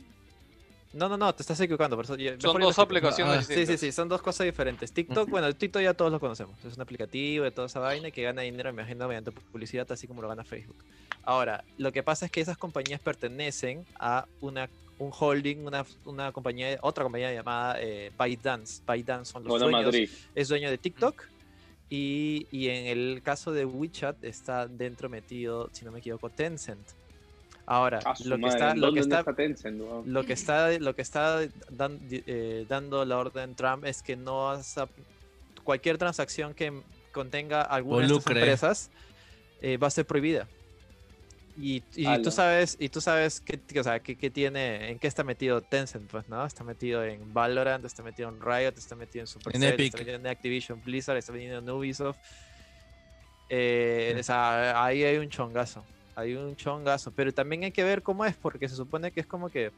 No, 0.94 1.08
no, 1.08 1.18
no, 1.18 1.36
te 1.36 1.44
estás 1.44 1.60
equivocando. 1.60 1.96
Por 1.96 2.06
eso 2.06 2.16
yo- 2.16 2.40
Son 2.40 2.60
dos 2.60 2.80
aplicaciones 2.80 3.38
Ah, 3.38 3.44
Sí, 3.44 3.66
sí, 3.68 3.78
sí, 3.78 3.92
son 3.92 4.08
dos 4.10 4.22
cosas 4.24 4.46
diferentes. 4.46 4.92
TikTok, 4.92 5.30
bueno, 5.30 5.46
el 5.46 5.56
TikTok 5.56 5.82
ya 5.84 5.94
todos 5.94 6.12
lo 6.12 6.20
conocemos. 6.20 6.56
Es 6.66 6.76
un 6.76 6.82
aplicativo 6.82 7.44
de 7.44 7.52
toda 7.52 7.68
esa 7.68 7.80
vaina 7.80 8.10
que 8.12 8.24
gana 8.24 8.42
dinero, 8.44 8.74
me 8.74 8.82
imagino, 8.82 9.08
mediante 9.08 9.32
publicidad, 9.32 9.92
así 9.92 10.08
como 10.08 10.22
lo 10.22 10.30
gana 10.30 10.44
Facebook. 10.46 10.78
Ahora, 11.24 11.64
lo 11.78 11.92
que 11.92 12.02
pasa 12.04 12.26
es 12.26 12.32
que 12.32 12.42
esas 12.42 12.58
compañías 12.58 13.00
pertenecen 13.00 13.86
a 14.00 14.28
una, 14.42 14.70
un 14.98 15.12
holding, 15.18 15.66
una, 15.66 15.86
una 16.06 16.32
compañía, 16.32 16.78
otra 16.82 17.04
compañía 17.04 17.34
llamada 17.34 17.80
eh, 17.80 18.12
ByteDance. 18.18 18.82
ByteDance 18.88 19.32
son 19.32 19.44
los 19.44 19.60
dueños, 19.60 19.86
Madrid. 19.86 20.10
es 20.36 20.48
dueño 20.48 20.70
de 20.70 20.78
TikTok. 20.78 21.24
Y, 21.92 22.46
y 22.52 22.70
en 22.70 22.86
el 22.86 23.22
caso 23.24 23.52
de 23.52 23.66
WeChat 23.66 24.24
está 24.24 24.68
dentro 24.68 25.10
metido, 25.10 25.70
si 25.74 25.86
no 25.86 25.92
me 25.92 26.00
equivoco, 26.00 26.30
Tencent. 26.30 26.88
Ahora, 27.66 28.00
lo 28.26 28.38
que 28.38 28.48
está, 28.48 28.76
lo 28.76 28.82
¿dónde 28.88 29.00
que 29.00 29.04
está, 29.04 29.20
está 29.20 29.34
Tencent, 29.36 29.82
weón? 29.82 30.04
lo 30.12 30.24
que 30.24 30.34
está, 30.34 30.80
lo 30.80 30.96
que 30.96 31.02
está 31.02 31.40
dan- 31.70 32.00
eh, 32.12 32.66
dando 32.68 33.06
la 33.06 33.18
orden 33.18 33.56
Trump 33.56 33.86
es 33.86 34.02
que 34.02 34.16
no 34.16 34.60
cualquier 35.64 35.98
transacción 36.00 36.54
que 36.54 36.82
contenga 37.12 37.62
alguna 37.62 38.08
de 38.08 38.14
estas 38.14 38.36
empresas 38.36 38.92
eh, 39.62 39.78
va 39.78 39.88
a 39.88 39.92
ser 39.92 40.06
prohibida. 40.06 40.48
Y, 41.62 41.84
y 41.96 42.22
tú 42.22 42.32
sabes, 42.32 42.78
y 42.80 42.88
tú 42.88 43.02
sabes 43.02 43.42
qué, 43.42 43.60
o 43.80 43.84
sea, 43.84 44.00
qué, 44.00 44.16
qué 44.16 44.30
tiene, 44.30 44.92
en 44.92 45.00
qué 45.00 45.08
está 45.08 45.26
metido 45.26 45.62
Tencent, 45.62 46.10
pues, 46.10 46.30
¿no? 46.30 46.46
Está 46.46 46.64
metido 46.64 47.04
en 47.04 47.34
Valorant, 47.34 47.84
está 47.84 48.02
metido 48.02 48.30
en 48.30 48.40
Riot, 48.40 48.78
está 48.78 48.96
metido 48.96 49.24
en 49.24 49.28
Supercell, 49.28 49.64
Epic. 49.74 49.88
está 49.88 49.98
metido 49.98 50.16
en 50.16 50.28
Activision 50.28 50.82
Blizzard, 50.82 51.18
está 51.18 51.34
metido 51.34 51.60
en 51.60 51.70
Ubisoft. 51.70 52.18
Eh, 53.50 54.16
o 54.18 54.24
sea, 54.24 54.84
ahí 54.84 55.04
hay 55.04 55.18
un 55.18 55.28
chongazo. 55.30 55.84
Hay 56.16 56.36
un 56.36 56.56
chongazo. 56.56 57.12
Pero 57.12 57.34
también 57.34 57.64
hay 57.64 57.72
que 57.72 57.84
ver 57.84 58.04
cómo 58.04 58.24
es, 58.24 58.38
porque 58.38 58.70
se 58.70 58.76
supone 58.76 59.12
que 59.12 59.20
es 59.20 59.26
como 59.26 59.50
que. 59.50 59.72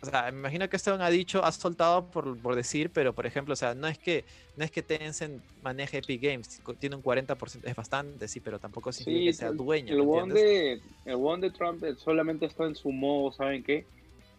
O 0.00 0.06
sea, 0.06 0.30
me 0.30 0.38
imagino 0.38 0.68
que 0.68 0.76
Esteban 0.76 1.00
ha 1.02 1.10
dicho, 1.10 1.44
ha 1.44 1.50
soltado 1.52 2.10
por, 2.10 2.40
por 2.40 2.54
decir, 2.54 2.92
pero 2.92 3.14
por 3.14 3.26
ejemplo, 3.26 3.52
o 3.54 3.56
sea, 3.56 3.74
no 3.74 3.88
es 3.88 3.98
que 3.98 4.26
no 4.54 4.64
es 4.64 4.70
que 4.70 4.82
Tencent 4.84 5.44
maneje 5.60 5.98
Epic 5.98 6.22
Games, 6.22 6.62
tiene 6.78 6.96
un 6.96 7.02
40%, 7.02 7.68
es 7.68 7.74
bastante, 7.74 8.28
sí, 8.28 8.40
pero 8.40 8.60
tampoco 8.60 8.92
significa 8.92 9.24
Sí, 9.24 9.24
que 9.24 9.32
sea 9.32 9.52
dueño. 9.52 9.94
El 9.94 10.00
¿me 10.00 10.06
one 10.06 10.34
de, 10.34 10.72
el 11.04 11.14
one 11.16 11.40
de 11.46 11.52
Trump 11.52 11.82
eh, 11.84 11.96
solamente 11.96 12.46
está 12.46 12.64
en 12.66 12.74
su 12.74 12.90
modo, 12.92 13.32
¿saben 13.32 13.62
qué? 13.62 13.88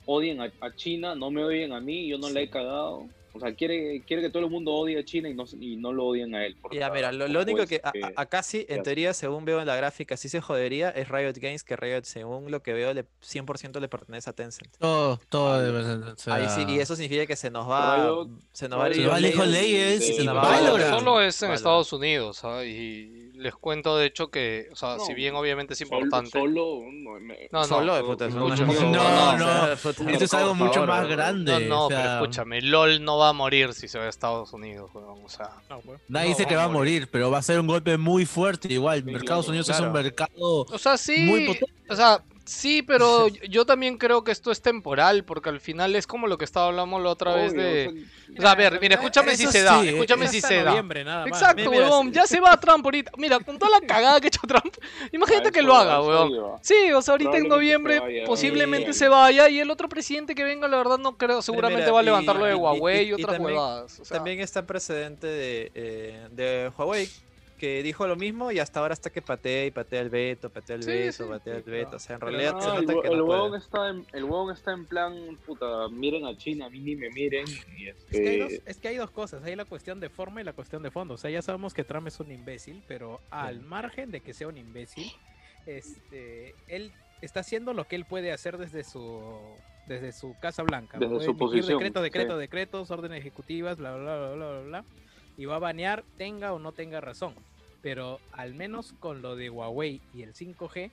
Odien 0.06 0.42
a, 0.42 0.54
a 0.62 0.76
China, 0.76 1.16
no 1.16 1.32
me 1.32 1.44
odien 1.46 1.74
a 1.74 1.82
mí, 1.82 2.10
yo 2.10 2.18
no 2.18 2.30
le 2.30 2.44
he 2.44 2.46
Sí. 2.46 2.50
cagado. 2.50 3.14
O 3.34 3.40
sea, 3.40 3.54
quiere, 3.54 4.02
quiere 4.08 4.22
que 4.24 4.30
todo 4.30 4.44
el 4.44 4.50
mundo 4.50 4.72
odie 4.74 4.98
a 5.00 5.06
China 5.06 5.30
y 5.30 5.34
no, 5.34 5.46
y 5.60 5.76
no 5.76 5.94
lo 5.94 6.06
odien 6.08 6.34
a 6.36 6.46
él. 6.46 6.58
Ya, 6.72 6.90
mira, 6.90 7.12
lo, 7.12 7.26
único 7.42 7.58
pues, 7.58 7.70
que 7.70 7.82
a- 7.84 7.92
acá 8.16 8.42
sí, 8.44 8.66
en 8.70 8.82
teoría, 8.84 9.14
según 9.14 9.46
veo 9.46 9.60
en 9.62 9.68
la 9.68 9.76
gráfica, 9.76 10.18
sí 10.18 10.30
se 10.30 10.42
jodería, 10.42 10.90
es 10.90 11.08
Riot 11.10 11.34
Games, 11.36 11.64
que 11.64 11.76
Riot, 11.76 12.04
según 12.04 12.50
lo 12.52 12.62
que 12.64 12.74
veo, 12.74 12.94
le, 12.94 13.06
100% 13.22 13.80
le 13.80 13.88
pertenece 13.88 14.30
a 14.30 14.34
Tencent. 14.34 14.76
Todo, 14.78 15.20
todo. 15.30 15.54
Ah, 15.54 16.14
o 16.14 16.18
sea, 16.18 16.34
Ahí 16.36 16.48
sí, 16.50 16.66
y 16.68 16.80
eso 16.80 16.96
significa 16.96 17.26
que 17.26 17.36
se 17.36 17.52
nos 17.52 17.70
va, 17.70 17.98
Riot- 18.08 18.30
se 18.52 18.68
nos 18.68 18.80
va 18.80 18.86
a 18.86 18.90
ir 18.90 18.96
Se 18.96 19.08
va 19.08 19.20
League 19.20 19.40
of 19.40 19.48
Legends 19.48 20.10
y 20.10 20.14
se 20.14 20.22
y 20.24 20.26
nos 20.26 20.36
va 20.36 20.42
Valorant. 20.42 20.66
Valorant. 20.72 21.00
Solo 21.00 21.22
es 21.22 21.42
en 21.42 21.48
Valorant. 21.48 21.58
Estados 21.60 21.94
Unidos, 21.94 22.44
¿ah? 22.46 22.66
Y 22.66 23.30
les 23.36 23.56
cuento 23.56 23.96
de 23.96 24.06
hecho 24.08 24.30
que, 24.30 24.68
o 24.72 24.76
sea, 24.76 25.00
si 25.00 25.14
bien 25.14 25.36
obviamente 25.36 25.74
es 25.74 25.82
importante. 25.82 26.32
Solo, 26.32 26.82
no, 26.92 27.12
me- 27.20 27.48
No, 27.52 27.60
no, 27.60 27.64
Solo 27.64 27.94
de 27.96 28.02
no, 28.02 28.08
puta, 28.08 28.28
no, 28.28 28.50
no, 28.50 29.38
no, 29.38 29.72
Esto 29.74 30.26
es 30.26 30.34
algo 30.34 30.56
mucho 30.56 30.86
más 30.86 31.08
grande. 31.08 31.68
No, 31.68 31.84
no, 31.84 31.88
pero 31.90 32.14
escúchame, 32.16 32.62
LOL 32.62 33.04
no 33.04 33.19
va 33.20 33.30
a 33.30 33.34
morir 33.34 33.74
si 33.74 33.88
se 33.88 34.00
va 34.00 34.06
a 34.06 34.10
Estados 34.10 34.52
Unidos, 34.54 34.90
weón, 34.94 35.20
o 35.24 35.30
sea. 35.30 35.52
No, 35.70 35.80
pues. 35.82 36.00
Nadie 36.08 36.30
No, 36.30 36.36
dice 36.36 36.48
que 36.48 36.56
va 36.56 36.64
a 36.64 36.70
morir, 36.70 37.08
pero 37.12 37.30
va 37.30 37.38
a 37.38 37.44
ser 37.44 37.60
un 37.60 37.68
golpe 37.68 37.98
muy 37.98 38.26
fuerte. 38.26 38.72
Igual, 38.74 39.04
Sí, 39.04 39.10
Estados 39.12 39.46
claro. 39.46 39.50
Unidos 39.50 39.70
es 39.70 39.80
un 39.80 39.92
mercado 39.92 40.32
O 40.38 40.78
sea, 40.80 40.98
sí, 40.98 41.18
muy 41.24 41.46
potente. 41.46 41.74
o 41.90 41.96
sea, 41.96 42.24
sí, 42.50 42.82
pero 42.82 43.28
yo 43.28 43.66
también 43.66 43.98
creo 43.98 44.24
que 44.24 44.32
esto 44.32 44.52
es 44.52 44.62
temporal, 44.62 45.24
porque 45.24 45.50
al 45.50 45.60
final 45.60 45.96
es 45.96 46.08
como 46.08 46.28
lo 46.28 46.38
que 46.38 46.46
estaba 46.46 46.68
hablando 46.68 47.00
la 47.00 47.10
otra 47.10 47.36
vez 47.36 47.54
de... 47.54 48.06
o 48.38 48.42
sea, 48.42 48.52
a 48.52 48.56
ver, 48.56 48.74
mira, 48.82 48.96
verdad, 48.98 49.06
escúchame 49.06 49.36
si 49.38 49.48
se 49.48 49.62
da, 49.64 49.84
escúchame 49.84 50.26
Es 50.26 50.32
si 50.32 50.42
se 50.42 50.56
da. 50.64 50.72
noviembre, 50.72 51.04
nada 51.04 51.26
más. 51.28 51.42
Exacto, 51.42 51.70
Mira, 51.70 51.88
weón, 51.90 52.12
ya 52.12 52.26
se 52.26 52.40
va 52.40 52.60
Trump 52.60 52.84
ahorita. 52.86 53.12
Mira, 53.18 53.40
con 53.40 53.58
toda 53.60 53.80
la 53.80 53.86
cagada 53.86 54.20
que 54.20 54.28
ha 54.28 54.30
hecho 54.30 54.42
Trump, 54.48 54.74
imagínate 55.12 55.50
a 55.50 55.52
que 55.52 55.62
lo 55.62 55.76
haga, 55.76 56.02
weón. 56.02 56.58
Sí, 56.62 56.92
o 56.94 57.02
sea, 57.02 57.14
ahorita 57.14 57.38
en 57.38 57.48
noviembre 57.48 58.00
vaya, 58.00 58.26
posiblemente 58.26 58.94
sí. 58.94 59.00
se 59.00 59.08
vaya 59.10 59.48
y 59.50 59.60
el 59.60 59.70
otro 59.70 59.88
presidente 59.88 60.34
que 60.36 60.44
venga, 60.44 60.68
la 60.68 60.78
verdad 60.78 60.98
no 60.98 61.18
creo, 61.18 61.42
seguramente 61.42 61.84
mira, 61.84 61.94
va 61.94 62.00
a 62.00 62.04
y- 62.04 62.06
levantar 62.06 62.36
lo 62.36 62.46
de 62.46 62.52
y- 62.52 62.56
Huawei 62.56 63.06
y, 63.06 63.10
y 63.10 63.14
otras 63.14 63.38
también- 63.38 63.58
huevadas. 63.58 64.00
o 64.00 64.06
sea, 64.06 64.18
También 64.18 64.40
está 64.40 64.62
el 64.62 64.66
precedente 64.66 65.28
de, 65.28 65.72
eh, 65.76 66.28
de 66.32 66.72
Huawei, 66.78 67.08
que 67.60 67.84
dijo 67.84 68.08
lo 68.08 68.16
mismo 68.16 68.52
y 68.52 68.58
hasta 68.58 68.80
ahora 68.80 68.94
está 68.96 69.12
que 69.12 69.22
patea 69.22 69.68
y 69.68 69.72
patea 69.72 70.02
el 70.02 70.10
veto, 70.10 70.50
patea 70.50 70.78
el 70.78 70.84
Sí, 70.84 70.90
veto, 70.90 71.26
sí, 71.26 71.30
patea 71.30 71.58
el 71.58 71.64
sí, 71.64 71.70
claro. 71.70 71.96
O 71.96 72.00
sea, 72.00 72.16
en 72.16 72.22
realidad 72.22 72.54
no, 72.54 72.62
se 72.62 72.70
el, 72.70 72.86
nota 72.88 73.02
que 73.02 73.08
el 73.10 73.18
no 73.18 73.26
huevón 73.26 73.50
puede. 73.50 73.62
está 73.62 73.90
en, 73.90 74.06
el 74.14 74.24
huevón 74.24 74.52
está 74.54 74.72
en 74.72 74.86
plan, 74.88 75.38
puta, 75.46 75.88
miren 75.90 76.26
a 76.26 76.36
China, 76.36 76.66
a 76.66 76.70
mí 76.72 76.80
ni 76.80 76.96
me 76.96 77.10
miren. 77.12 77.46
Y 77.78 77.88
Es 77.90 78.06
que, 78.10 78.30
hay 78.30 78.40
dos, 78.40 78.52
es 78.66 78.78
que 78.80 78.88
hay 78.88 78.98
dos 78.98 79.12
cosas, 79.12 79.44
hay 79.44 79.56
la 79.56 79.66
cuestión 79.66 80.00
de 80.00 80.10
forma 80.10 80.42
y 80.42 80.44
la 80.44 80.54
cuestión 80.54 80.82
de 80.82 80.90
fondo. 80.90 81.14
O 81.14 81.18
sea, 81.18 81.30
ya 81.30 81.42
sabemos 81.44 81.76
que 81.76 81.84
Trump 81.84 82.08
es 82.08 82.20
un 82.20 82.32
imbécil, 82.32 82.84
pero 82.88 83.22
al 83.30 83.62
margen 83.62 84.10
de 84.10 84.22
que 84.22 84.34
sea 84.34 84.48
un 84.48 84.58
imbécil, 84.58 85.12
este, 85.66 86.56
él 86.68 86.92
está 87.22 87.42
haciendo 87.42 87.74
lo 87.74 87.86
que 87.88 87.96
él 87.96 88.06
puede 88.06 88.32
hacer 88.32 88.58
desde 88.58 88.84
su 88.84 89.38
desde 89.88 90.12
su 90.14 90.36
Casa 90.40 90.64
Blanca. 90.64 90.98
Desde 91.00 91.14
Puede 91.16 91.26
su 91.26 91.36
posición, 91.36 91.80
Decreto, 91.80 92.02
decreto, 92.02 92.34
sí. 92.36 92.40
decretos, 92.40 92.92
órdenes 92.92 93.20
ejecutivas, 93.20 93.78
bla, 93.78 93.96
bla, 93.96 94.18
bla, 94.18 94.32
bla, 94.36 94.50
bla, 94.52 94.62
bla. 94.62 94.86
Y 95.36 95.46
va 95.46 95.56
a 95.56 95.60
banear, 95.60 96.04
tenga 96.18 96.54
o 96.54 96.60
no 96.60 96.74
tenga 96.74 97.02
razón. 97.02 97.34
Pero 97.82 98.20
al 98.34 98.54
menos 98.54 98.94
con 99.00 99.22
lo 99.22 99.36
de 99.36 99.50
Huawei 99.50 100.02
y 100.14 100.24
el 100.24 100.34
5G, 100.34 100.92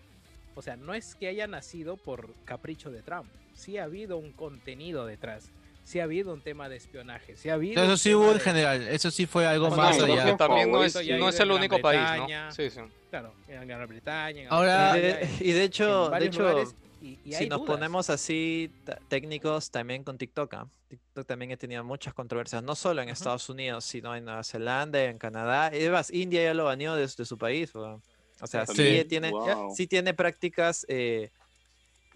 o 0.54 0.62
sea, 0.62 0.76
no 0.76 0.94
es 0.94 1.14
que 1.14 1.28
haya 1.28 1.46
nacido 1.46 1.96
por 1.96 2.32
capricho 2.44 2.90
de 2.90 3.02
Trump. 3.02 3.28
Sí 3.54 3.78
ha 3.78 3.84
habido 3.84 4.16
un 4.18 4.32
contenido 4.32 5.06
detrás. 5.06 5.50
Sí 5.84 6.00
ha 6.00 6.04
habido 6.04 6.32
un 6.32 6.40
tema 6.40 6.68
de 6.68 6.76
espionaje. 6.76 7.36
Sí 7.36 7.48
ha 7.48 7.54
habido 7.54 7.82
Eso 7.82 7.96
sí 7.96 8.12
hubo 8.14 8.28
en 8.32 8.34
de- 8.34 8.40
general. 8.40 8.88
Eso 8.88 9.10
sí 9.10 9.26
fue 9.26 9.46
algo 9.46 9.70
no, 9.70 9.76
más 9.76 10.00
allá. 10.00 10.36
también 10.36 10.70
no 10.70 10.82
es, 10.82 10.94
no 10.94 11.28
es 11.28 11.38
el 11.40 11.46
Gran 11.48 11.58
único 11.58 11.78
país, 11.80 12.00
Bretaña. 12.00 12.46
¿no? 12.46 12.52
Sí, 12.52 12.70
sí. 12.70 12.80
Claro, 13.10 13.32
en 13.48 13.68
Gran 13.68 13.88
Bretaña. 13.88 14.42
en 14.42 14.48
Ahora- 14.52 14.96
Y 14.96 15.00
de, 15.00 15.10
Australia, 15.12 15.36
y 15.40 15.52
de 15.52 15.58
en 15.58 15.62
hecho, 15.64 16.10
de 16.10 16.26
hecho 16.26 16.40
lugares, 16.42 16.74
y- 17.00 17.18
y 17.24 17.32
si 17.34 17.48
nos 17.48 17.60
dudas. 17.60 17.74
ponemos 17.74 18.10
así 18.10 18.70
técnicos 19.08 19.70
también 19.70 20.02
con 20.04 20.18
TikTok, 20.18 20.54
¿ah? 20.54 20.68
TikTok 20.88 21.26
también 21.26 21.52
ha 21.52 21.56
tenido 21.56 21.82
muchas 21.84 22.14
controversias, 22.14 22.62
no 22.62 22.74
solo 22.74 23.02
en. 23.02 23.08
Estados 23.08 23.48
Unidos, 23.48 23.84
sino 23.84 24.14
en 24.14 24.24
Nueva 24.24 24.44
Zelanda, 24.44 25.02
en 25.04 25.18
Canadá. 25.18 25.70
Y 25.74 25.80
además, 25.80 26.10
India 26.12 26.42
ya 26.44 26.54
lo 26.54 26.64
baneó 26.64 26.94
desde 26.94 27.24
su 27.24 27.36
país. 27.36 27.74
O 27.74 28.00
sea, 28.46 28.66
sí, 28.66 29.04
tiene, 29.08 29.30
wow. 29.30 29.74
sí 29.74 29.86
tiene 29.86 30.14
prácticas, 30.14 30.84
eh, 30.88 31.30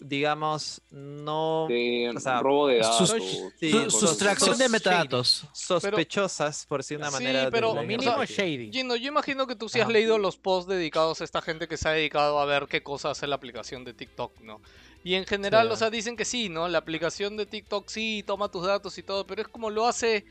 digamos, 0.00 0.80
no 0.90 1.66
de 1.68 2.12
o 2.16 2.20
sea, 2.20 2.40
robo 2.40 2.68
de 2.68 2.82
sus- 2.82 3.10
datos. 3.10 3.26
sí, 3.60 3.70
Su- 3.70 3.90
sos- 3.90 4.00
sustracción 4.10 4.58
de 4.58 4.68
metadatos. 4.68 5.44
sospechosas, 5.52 6.66
por 6.66 6.80
decir 6.80 6.96
una 6.98 7.08
Sí, 7.08 7.14
manera. 7.14 7.44
de- 7.46 7.50
pero- 7.50 7.74
de 7.74 7.82
mínimo 7.86 8.10
o 8.12 8.26
sea, 8.26 8.36
shady. 8.44 8.70
Gino, 8.72 8.96
yo 8.96 9.08
imagino 9.08 9.46
que 9.46 9.56
tú 9.56 9.68
sí 9.68 9.78
has 9.78 9.84
Ajá. 9.84 9.92
leído 9.92 10.18
los 10.18 10.36
posts 10.36 10.68
dedicados 10.68 11.20
a 11.20 11.24
esta 11.24 11.42
gente 11.42 11.68
que 11.68 11.76
se 11.76 11.88
ha 11.88 11.92
dedicado 11.92 12.38
a 12.40 12.44
ver 12.44 12.66
qué 12.68 12.82
cosa 12.82 13.10
hace 13.10 13.26
la 13.26 13.36
aplicación 13.36 13.84
de 13.84 13.94
TikTok, 13.94 14.40
¿no? 14.40 14.60
Y 15.02 15.14
en 15.14 15.24
general, 15.26 15.68
Sí. 15.68 15.72
o 15.72 15.76
sea, 15.76 15.90
dicen 15.90 16.16
que 16.16 16.24
sí, 16.24 16.48
¿no? 16.48 16.68
La 16.68 16.78
aplicación 16.78 17.36
de 17.36 17.46
TikTok 17.46 17.88
sí 17.88 18.22
toma 18.26 18.50
tus 18.50 18.66
datos 18.66 18.96
y 18.98 19.02
todo, 19.02 19.26
pero 19.26 19.42
es 19.42 19.48
como 19.48 19.70
lo 19.70 19.86
hace 19.86 20.24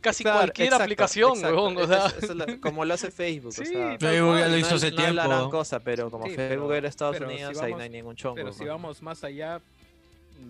casi 0.00 0.22
Claro, 0.24 0.38
cualquier 0.38 0.66
exacto, 0.66 0.84
aplicación, 0.84 1.30
exacto. 1.36 1.56
huevón, 1.56 1.76
o 1.78 1.86
sea. 1.86 2.06
es- 2.06 2.30
es 2.48 2.58
como 2.60 2.84
lo 2.84 2.94
hace 2.94 3.10
Facebook. 3.10 3.52
Sí, 3.52 3.62
o 3.62 3.64
sea, 3.66 3.98
tal 3.98 4.10
Facebook 4.10 4.38
ya 4.38 4.44
lo 4.46 4.50
no 4.50 4.56
hizo 4.58 4.68
es- 4.68 4.74
hace 4.84 4.90
no 4.92 5.02
es 5.06 5.14
la 5.14 5.22
tiempo. 5.22 5.36
gran 5.38 5.50
cosa, 5.50 5.80
pero 5.80 6.10
como 6.10 6.26
Sí, 6.26 6.34
Facebook 6.34 6.66
pero- 6.68 6.74
era 6.74 6.88
Estados 6.88 7.16
si 7.16 7.22
Unidos, 7.24 7.58
ahí 7.60 7.72
no 7.72 7.78
hay 7.80 7.90
ningún 7.90 8.16
chongo. 8.16 8.34
Pero 8.36 8.52
si 8.52 8.64
¿no? 8.64 8.70
vamos 8.72 9.02
más 9.02 9.24
allá 9.24 9.60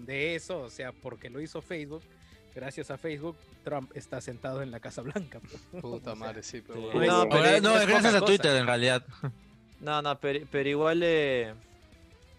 de 0.06 0.34
eso, 0.34 0.60
o 0.62 0.70
sea, 0.70 0.92
porque 0.92 1.30
lo 1.30 1.40
hizo 1.40 1.62
Facebook, 1.62 2.02
gracias 2.54 2.90
a 2.90 2.98
Facebook, 2.98 3.36
Trump 3.64 3.90
está 3.96 4.20
sentado 4.20 4.62
en 4.62 4.70
la 4.70 4.80
Casa 4.80 5.02
Blanca. 5.02 5.40
pues. 5.40 5.82
Puta 5.82 6.12
O 6.12 6.14
sea, 6.16 6.26
madre, 6.26 6.42
sí, 6.42 6.60
pero 6.66 6.80
sí. 6.92 6.98
No, 7.06 7.28
pero 7.28 7.60
no, 7.60 7.74
es 7.76 7.82
es 7.82 7.86
gracias 7.88 8.14
a 8.14 8.20
cosa. 8.20 8.24
Twitter 8.26 8.56
en 8.56 8.66
realidad. 8.66 9.04
No, 9.80 10.00
no, 10.02 10.18
pero, 10.18 10.46
pero 10.50 10.68
igual, 10.68 11.00
eh, 11.02 11.52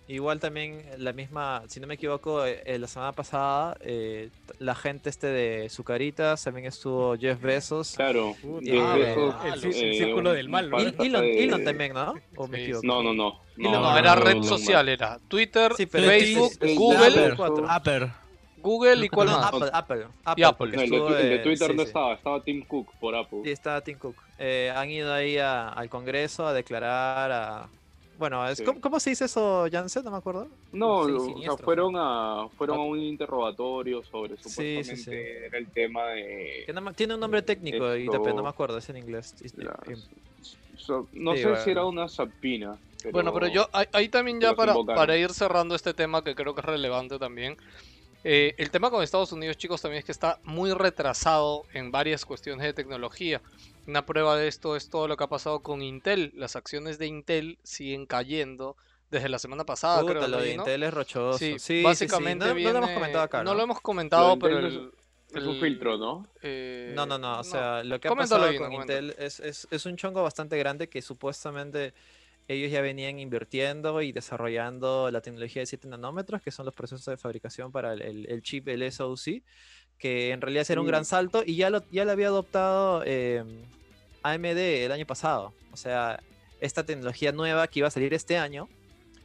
igual 0.07 0.39
también 0.39 0.85
la 0.97 1.11
misma, 1.13 1.63
si 1.67 1.79
no 1.79 1.87
me 1.87 1.95
equivoco, 1.95 2.45
eh, 2.45 2.61
eh, 2.65 2.79
la 2.79 2.87
semana 2.87 3.11
pasada, 3.11 3.75
eh, 3.81 4.29
la 4.59 4.73
gente 4.75 5.09
este 5.09 5.27
de 5.27 5.69
Zucaritas, 5.69 6.43
también 6.43 6.65
estuvo 6.67 7.15
Jeff 7.17 7.41
Bezos. 7.41 7.95
Claro. 7.95 8.35
Y 8.61 8.69
Jeff 8.71 8.79
madre, 8.83 9.03
Bezos, 9.03 9.35
el 9.45 9.53
el 9.53 9.65
eh, 9.65 9.97
círculo 9.97 10.29
un- 10.29 10.35
del 10.35 10.49
mal, 10.49 10.69
¿no? 10.69 10.81
Y- 10.81 10.95
Elon, 10.99 11.21
de- 11.21 11.43
Elon 11.43 11.63
también, 11.63 11.93
¿no? 11.93 12.13
¿O 12.35 12.47
me 12.47 12.63
equivoco? 12.63 12.85
No, 12.87 13.03
no, 13.03 13.13
no. 13.13 13.41
Elon 13.57 13.71
No, 13.73 13.81
no, 13.81 13.97
era 13.97 14.15
no, 14.15 14.21
red 14.21 14.35
no, 14.35 14.43
social, 14.43 14.87
era 14.89 15.19
Twitter, 15.27 15.73
Sí, 15.75 15.85
pero 15.87 16.07
Facebook, 16.07 16.51
es- 16.61 16.69
es- 16.71 16.77
Google, 16.77 17.35
Apple. 17.67 18.11
Google 18.59 19.05
y 19.05 19.09
cuál 19.09 19.27
No, 19.27 19.37
más. 19.39 19.53
Apple, 19.53 19.69
Apple, 19.71 20.05
Y 20.35 20.43
Apple. 20.43 20.55
porque 20.57 20.75
No, 20.77 20.81
el, 20.83 20.89
de, 20.89 20.95
estuvo, 20.97 21.13
de 21.13 21.35
eh, 21.35 21.39
Twitter 21.39 21.67
sí, 21.71 21.75
no 21.75 21.81
sí. 21.83 21.87
estaba, 21.87 22.13
estaba 22.13 22.43
Tim 22.43 22.65
Cook 22.65 22.91
por 22.99 23.15
Apple. 23.15 23.39
Sí, 23.43 23.51
está 23.51 23.79
Tim 23.81 23.97
Cook. 23.97 24.15
Eh, 24.39 24.73
han 24.75 24.89
ido 24.89 25.13
ahí 25.13 25.37
a- 25.37 25.69
al 25.69 25.89
Congreso 25.89 26.45
a 26.47 26.53
declarar 26.53 27.31
a... 27.31 27.69
Bueno, 28.17 28.47
es, 28.47 28.57
Sí. 28.57 28.63
¿cómo, 28.63 28.81
cómo 28.81 28.99
se 28.99 29.11
dice 29.11 29.25
eso, 29.25 29.67
Jansen? 29.71 30.03
No 30.03 30.11
me 30.11 30.17
acuerdo. 30.17 30.47
No, 30.71 31.05
Sí, 31.05 31.11
o 31.11 31.41
sea, 31.41 31.57
fueron 31.57 31.93
a 31.97 32.47
fueron 32.57 32.79
a 32.79 32.81
un 32.81 32.99
interrogatorio 32.99 34.03
sobre 34.03 34.35
Sí, 34.37 34.43
sí, 34.43 34.49
supuestamente 34.49 34.95
sí. 35.03 35.45
era 35.45 35.57
el 35.57 35.67
tema 35.71 36.03
de 36.07 36.65
no 36.73 36.93
tiene 36.93 37.13
un 37.13 37.19
nombre 37.19 37.41
técnico, 37.43 37.95
y 37.95 38.07
pero 38.07 38.19
no 38.23 38.29
Esto- 38.29 38.43
me 38.43 38.49
acuerdo, 38.49 38.77
es 38.79 38.89
en 38.89 38.97
inglés. 38.97 39.35
La- 39.55 39.77
y- 39.87 40.77
so- 40.77 41.07
no 41.13 41.33
Sí, 41.33 41.39
sé 41.39 41.47
bueno. 41.47 41.63
si 41.63 41.69
era 41.69 41.85
una 41.85 42.07
sapina. 42.07 42.77
Pero... 43.03 43.11
Bueno, 43.11 43.31
pero 43.33 43.47
yo 43.47 43.69
ahí, 43.73 43.85
ahí 43.93 44.09
también 44.09 44.41
ya 44.41 44.55
para, 44.55 44.73
para 44.83 45.15
ir 45.15 45.29
cerrando 45.31 45.75
este 45.75 45.93
tema 45.93 46.23
que 46.23 46.33
creo 46.33 46.55
que 46.55 46.61
es 46.61 46.65
relevante 46.65 47.19
también. 47.19 47.55
Eh, 48.29 48.55
el 48.57 48.69
tema 48.71 48.89
con 48.91 49.01
Estados 49.01 49.31
Unidos, 49.31 49.55
chicos, 49.55 49.81
también 49.81 49.99
es 49.99 50.05
que 50.05 50.11
está 50.11 50.39
muy 50.43 50.73
retrasado 50.73 51.63
en 51.73 51.91
varias 51.91 52.25
cuestiones 52.25 52.65
de 52.65 52.73
tecnología. 52.73 53.41
Una 53.87 54.05
prueba 54.05 54.35
de 54.35 54.49
esto 54.49 54.75
es 54.75 54.89
todo 54.89 55.07
lo 55.07 55.15
que 55.15 55.23
ha 55.23 55.27
pasado 55.27 55.61
con 55.61 55.81
Intel. 55.81 56.33
Las 56.35 56.57
acciones 56.57 56.99
de 56.99 57.07
Intel 57.07 57.57
siguen 57.63 58.05
cayendo 58.05 58.75
desde 59.09 59.29
la 59.29 59.39
semana 59.39 59.63
pasada, 59.65 60.01
Puta, 60.01 60.15
creo. 60.15 60.27
lo 60.27 60.41
de 60.41 60.55
¿no? 60.57 60.63
Intel 60.63 60.83
es 60.83 60.93
rochoso. 60.93 61.37
Sí, 61.37 61.53
Sí, 61.53 61.59
sí, 61.59 61.77
sí, 61.77 61.83
básicamente 61.83 62.45
No, 62.45 62.53
no 62.53 62.71
lo 62.73 62.77
hemos 62.79 62.89
comentado 62.91 63.23
acá, 63.23 63.37
No 63.43 63.51
¿no? 63.51 63.53
lo 63.55 63.63
hemos 63.63 63.79
comentado, 63.79 64.29
Lo 64.35 64.39
pero 64.39 64.59
el, 64.59 64.91
Es 65.33 65.43
un 65.43 65.59
filtro, 65.61 65.97
¿no? 65.97 66.27
eh, 66.41 66.91
No, 66.93 67.05
no, 67.05 67.17
no. 67.17 67.39
O 67.39 67.43
sea, 67.45 67.81
lo 67.85 67.97
que 68.01 68.09
ha 68.09 68.09
Coméntalo, 68.09 68.47
pasado 68.47 68.59
con. 68.59 68.73
Intel 68.73 69.15
es, 69.17 69.39
es, 69.39 69.67
es 69.71 69.85
un 69.85 69.95
chongo 69.95 70.21
bastante 70.21 70.57
grande 70.57 70.89
que 70.89 71.01
supuestamente 71.01 71.93
ellos 72.47 72.71
ya 72.71 72.81
venían 72.81 73.19
invirtiendo 73.19 74.01
y 74.01 74.11
desarrollando 74.11 75.11
la 75.11 75.21
tecnología 75.21 75.61
de 75.61 75.65
7 75.65 75.87
nanómetros, 75.87 76.41
que 76.41 76.51
son 76.51 76.65
los 76.65 76.73
procesos 76.73 77.05
de 77.05 77.17
fabricación 77.17 77.71
para 77.71 77.93
el, 77.93 78.01
el- 78.01 78.25
el 78.29 78.41
chip, 78.41 78.67
el 78.69 78.83
SoC, 78.91 79.43
que 79.97 80.31
en 80.31 80.41
realidad 80.41 80.65
era 80.69 80.79
un 80.81 80.87
gran 80.87 81.05
salto 81.05 81.43
y 81.45 81.55
ya 81.55 81.69
lo, 81.69 81.83
ya 81.91 82.05
lo 82.05 82.11
había 82.11 82.27
adoptado 82.27 83.03
eh, 83.05 83.43
AMD 84.23 84.85
el 84.85 84.91
año 84.91 85.05
pasado. 85.05 85.53
O 85.73 85.77
sea, 85.77 86.21
esta 86.61 86.85
tecnología 86.85 87.31
nueva 87.31 87.67
que 87.67 87.79
iba 87.79 87.87
a 87.87 87.91
salir 87.91 88.13
este 88.13 88.37
año, 88.37 88.69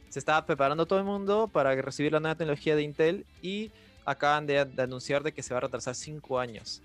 se 0.09 0.19
estaba 0.19 0.45
preparando 0.45 0.85
todo 0.85 0.99
el 0.99 1.05
mundo 1.05 1.47
para 1.47 1.73
recibir 1.81 2.11
la 2.11 2.19
nueva 2.19 2.35
tecnología 2.35 2.75
de 2.75 2.83
Intel 2.83 3.25
y 3.41 3.71
acaban 4.05 4.45
de, 4.45 4.65
de 4.65 4.81
anunciar 4.83 5.23
de 5.23 5.31
que 5.31 5.41
se 5.41 5.53
va 5.53 5.59
a 5.59 5.61
retrasar 5.61 5.95
5 5.95 6.39
años. 6.39 6.81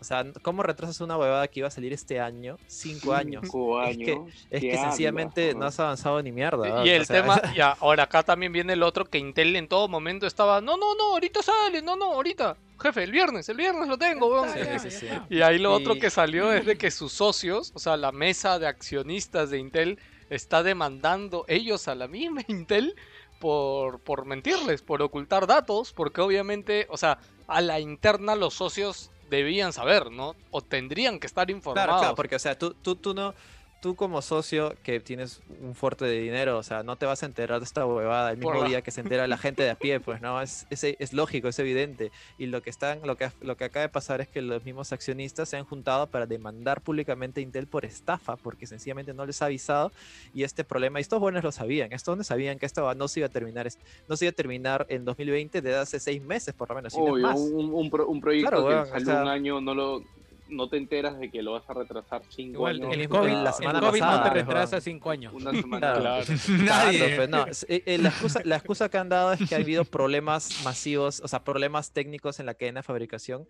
O 0.00 0.04
sea, 0.04 0.24
¿cómo 0.42 0.62
retrasas 0.62 1.00
una 1.00 1.16
huevada 1.16 1.48
que 1.48 1.58
iba 1.58 1.66
a 1.68 1.72
salir 1.72 1.92
este 1.92 2.20
año? 2.20 2.56
Cinco 2.68 3.14
años. 3.14 3.42
Cinco 3.44 3.82
Es 3.82 3.96
que- 3.96 4.12
años. 4.12 4.46
Es 4.48 4.60
¿Qué 4.60 4.70
que 4.70 4.76
sencillamente 4.76 5.54
no 5.54 5.66
has 5.66 5.80
avanzado 5.80 6.22
ni 6.22 6.30
mierda. 6.30 6.68
Y 6.86 6.90
o 6.90 6.92
el 6.92 7.04
sea, 7.04 7.20
tema, 7.22 7.42
ya, 7.56 7.76
ahora 7.80 8.04
acá 8.04 8.22
también 8.22 8.52
viene 8.52 8.74
el 8.74 8.82
otro 8.84 9.04
que 9.04 9.18
Intel 9.18 9.56
en 9.56 9.66
todo 9.66 9.88
momento 9.88 10.26
estaba, 10.26 10.60
no, 10.60 10.76
no, 10.76 10.94
no, 10.94 11.14
ahorita 11.14 11.42
sale, 11.42 11.82
no, 11.82 11.96
no, 11.96 12.12
ahorita. 12.12 12.56
Jefe, 12.80 13.02
el 13.02 13.10
viernes, 13.10 13.48
el 13.48 13.56
viernes 13.56 13.88
lo 13.88 13.98
tengo, 13.98 14.28
weón". 14.28 14.48
Sí, 14.50 14.88
sí, 14.88 14.90
sí. 15.00 15.08
Y 15.30 15.40
ahí 15.42 15.58
lo 15.58 15.72
otro 15.72 15.96
que 15.96 16.10
salió 16.10 16.52
es 16.52 16.64
de 16.64 16.78
que 16.78 16.92
sus 16.92 17.12
socios, 17.12 17.72
o 17.74 17.80
sea, 17.80 17.96
la 17.96 18.12
mesa 18.12 18.60
de 18.60 18.68
accionistas 18.68 19.50
de 19.50 19.58
Intel, 19.58 19.98
está 20.30 20.62
demandando 20.62 21.44
ellos 21.48 21.88
a 21.88 21.96
la 21.96 22.06
misma 22.06 22.42
Intel 22.46 22.94
por, 23.40 23.98
por 24.00 24.26
mentirles, 24.26 24.82
por 24.82 25.02
ocultar 25.02 25.48
datos, 25.48 25.92
porque 25.92 26.20
obviamente, 26.20 26.86
o 26.88 26.96
sea, 26.96 27.18
a 27.48 27.60
la 27.60 27.80
interna 27.80 28.36
los 28.36 28.54
socios 28.54 29.10
debían 29.28 29.72
saber, 29.72 30.10
¿no? 30.10 30.34
O 30.50 30.62
tendrían 30.62 31.18
que 31.18 31.26
estar 31.26 31.50
informados. 31.50 31.86
Claro, 31.86 32.00
claro, 32.00 32.14
porque 32.14 32.36
o 32.36 32.38
sea, 32.38 32.58
tú, 32.58 32.74
tú, 32.74 32.96
tú 32.96 33.14
no, 33.14 33.34
tú 33.80 33.94
como 33.94 34.22
socio 34.22 34.74
que 34.82 34.98
tienes 35.00 35.40
un 35.60 35.74
fuerte 35.74 36.04
de 36.04 36.18
dinero, 36.18 36.58
o 36.58 36.62
sea, 36.62 36.82
no 36.82 36.96
te 36.96 37.06
vas 37.06 37.22
a 37.22 37.26
enterar 37.26 37.60
de 37.60 37.64
esta 37.64 37.86
huevada 37.86 38.32
el 38.32 38.38
mismo 38.38 38.60
la- 38.62 38.68
día 38.68 38.82
que 38.82 38.90
se 38.90 39.00
entera 39.00 39.26
la 39.28 39.38
gente 39.38 39.62
de 39.62 39.70
a 39.70 39.74
pie, 39.76 40.00
pues 40.00 40.20
no, 40.20 40.40
es, 40.42 40.66
es, 40.70 40.82
es 40.84 41.12
lógico, 41.12 41.48
es 41.48 41.58
evidente. 41.60 42.10
Y 42.36 42.46
lo 42.46 42.60
que 42.60 42.70
están, 42.70 43.00
lo 43.04 43.16
que, 43.16 43.30
lo 43.40 43.56
que 43.56 43.64
acaba 43.64 43.82
de 43.82 43.88
pasar 43.88 44.20
es 44.20 44.28
que 44.28 44.42
los 44.42 44.64
mismos 44.64 44.92
accionistas 44.92 45.48
se 45.48 45.56
han 45.56 45.64
juntado 45.64 46.08
para 46.10 46.26
demandar 46.26 46.80
públicamente 46.82 47.40
a 47.40 47.42
Intel 47.44 47.68
por 47.68 47.84
estafa, 47.84 48.36
porque 48.36 48.66
sencillamente 48.66 49.14
no 49.14 49.24
les 49.26 49.40
ha 49.42 49.46
avisado 49.46 49.92
y 50.32 50.42
este 50.42 50.64
problema, 50.64 50.98
y 50.98 51.02
estos 51.02 51.20
buenos 51.20 51.44
lo 51.44 51.52
sabían, 51.52 51.92
estos 51.92 52.12
buenos 52.12 52.26
sabían 52.26 52.58
que 52.58 52.66
esto 52.66 52.92
no 52.94 53.06
se 53.08 53.20
iba 53.20 53.26
a 53.28 53.30
terminar, 53.30 53.68
no 54.08 54.16
se 54.16 54.24
iba 54.24 54.30
a 54.30 54.34
terminar 54.34 54.86
en 54.88 55.04
2020 55.04 55.62
desde 55.62 55.78
hace 55.78 56.00
seis 56.00 56.20
meses 56.22 56.52
por 56.54 56.68
lo 56.68 56.74
menos, 56.76 56.94
no 56.96 57.04
Obvio, 57.04 57.28
más. 57.28 57.38
un, 57.38 57.72
un, 57.74 57.90
un 58.08 58.20
proyecto 58.20 58.50
Claro, 58.50 58.66
que 58.66 58.74
weón, 58.74 58.82
o 58.82 58.86
salió 58.86 59.06
sea- 59.06 59.22
un 59.22 59.28
año, 59.28 59.60
no 59.60 59.74
lo 59.74 60.02
no 60.48 60.68
te 60.68 60.76
enteras 60.76 61.18
de 61.18 61.30
que 61.30 61.42
lo 61.42 61.52
vas 61.52 61.68
a 61.68 61.74
retrasar 61.74 62.22
cinco 62.28 62.54
Igual, 62.58 62.76
años. 62.76 62.94
el 62.94 63.00
el- 63.02 63.08
COVID, 63.08 63.32
la 63.32 63.50
el 63.50 63.54
semana 63.54 63.80
COVID 63.80 64.00
no 64.00 64.06
pasada, 64.06 64.22
te 64.24 64.30
pues, 64.30 64.46
retrasa 64.46 64.76
weón. 64.76 64.82
cinco 64.82 65.10
años. 65.10 65.32
Una 65.34 65.50
semana. 65.52 65.78
Claro. 65.94 66.00
Claro. 66.00 66.24
Nadie. 66.64 66.98
Nadie. 67.16 67.28
no, 67.28 67.46
es- 67.46 67.66
eh, 67.68 67.82
eh, 67.86 67.98
la, 67.98 68.08
excusa, 68.08 68.40
la 68.44 68.56
excusa 68.56 68.88
que 68.88 68.98
han 68.98 69.08
dado 69.08 69.32
es 69.32 69.48
que 69.48 69.54
ha 69.54 69.58
habido 69.58 69.84
problemas 69.84 70.62
masivos, 70.64 71.20
o 71.20 71.28
sea, 71.28 71.44
problemas 71.44 71.92
técnicos 71.92 72.40
en 72.40 72.46
la 72.46 72.54
cadena 72.54 72.80
de 72.80 72.84
fabricación. 72.84 73.46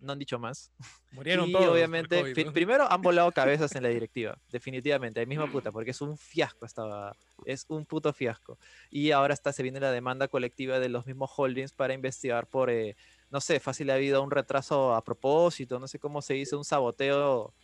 No 0.00 0.12
han 0.12 0.18
dicho 0.20 0.38
más. 0.38 0.70
Murieron 1.10 1.48
y 1.48 1.52
todos. 1.52 1.66
obviamente, 1.66 2.20
COVID, 2.20 2.46
¿no? 2.46 2.52
primero 2.52 2.92
han 2.92 3.02
volado 3.02 3.32
cabezas 3.32 3.74
en 3.74 3.82
la 3.82 3.88
directiva, 3.88 4.38
definitivamente, 4.52 5.20
el 5.20 5.26
mismo 5.26 5.48
puta, 5.50 5.72
porque 5.72 5.90
es 5.90 6.00
un 6.00 6.16
fiasco 6.16 6.66
esta 6.66 7.12
es 7.44 7.64
un 7.68 7.84
puto 7.84 8.12
fiasco. 8.12 8.58
Y 8.92 9.10
ahora 9.10 9.34
está, 9.34 9.52
se 9.52 9.64
viene 9.64 9.80
la 9.80 9.90
demanda 9.90 10.28
colectiva 10.28 10.78
de 10.78 10.88
los 10.88 11.04
mismos 11.04 11.32
holdings 11.36 11.72
para 11.72 11.94
investigar 11.94 12.46
por, 12.46 12.70
eh, 12.70 12.94
no 13.30 13.40
sé, 13.40 13.60
fácil 13.60 13.90
ha 13.90 13.94
habido 13.94 14.22
un 14.22 14.30
retraso 14.30 14.94
a 14.94 15.02
propósito, 15.04 15.78
no 15.78 15.86
sé 15.88 15.98
cómo 15.98 16.22
se 16.22 16.34
dice, 16.34 16.56
un 16.56 16.64
saboteo 16.64 17.54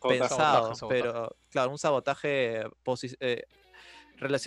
pensado, 0.00 0.74
sabotaje. 0.74 1.02
pero 1.02 1.36
claro, 1.50 1.70
un 1.70 1.78
sabotaje 1.78 2.64
posi- 2.84 3.16
eh, 3.20 3.44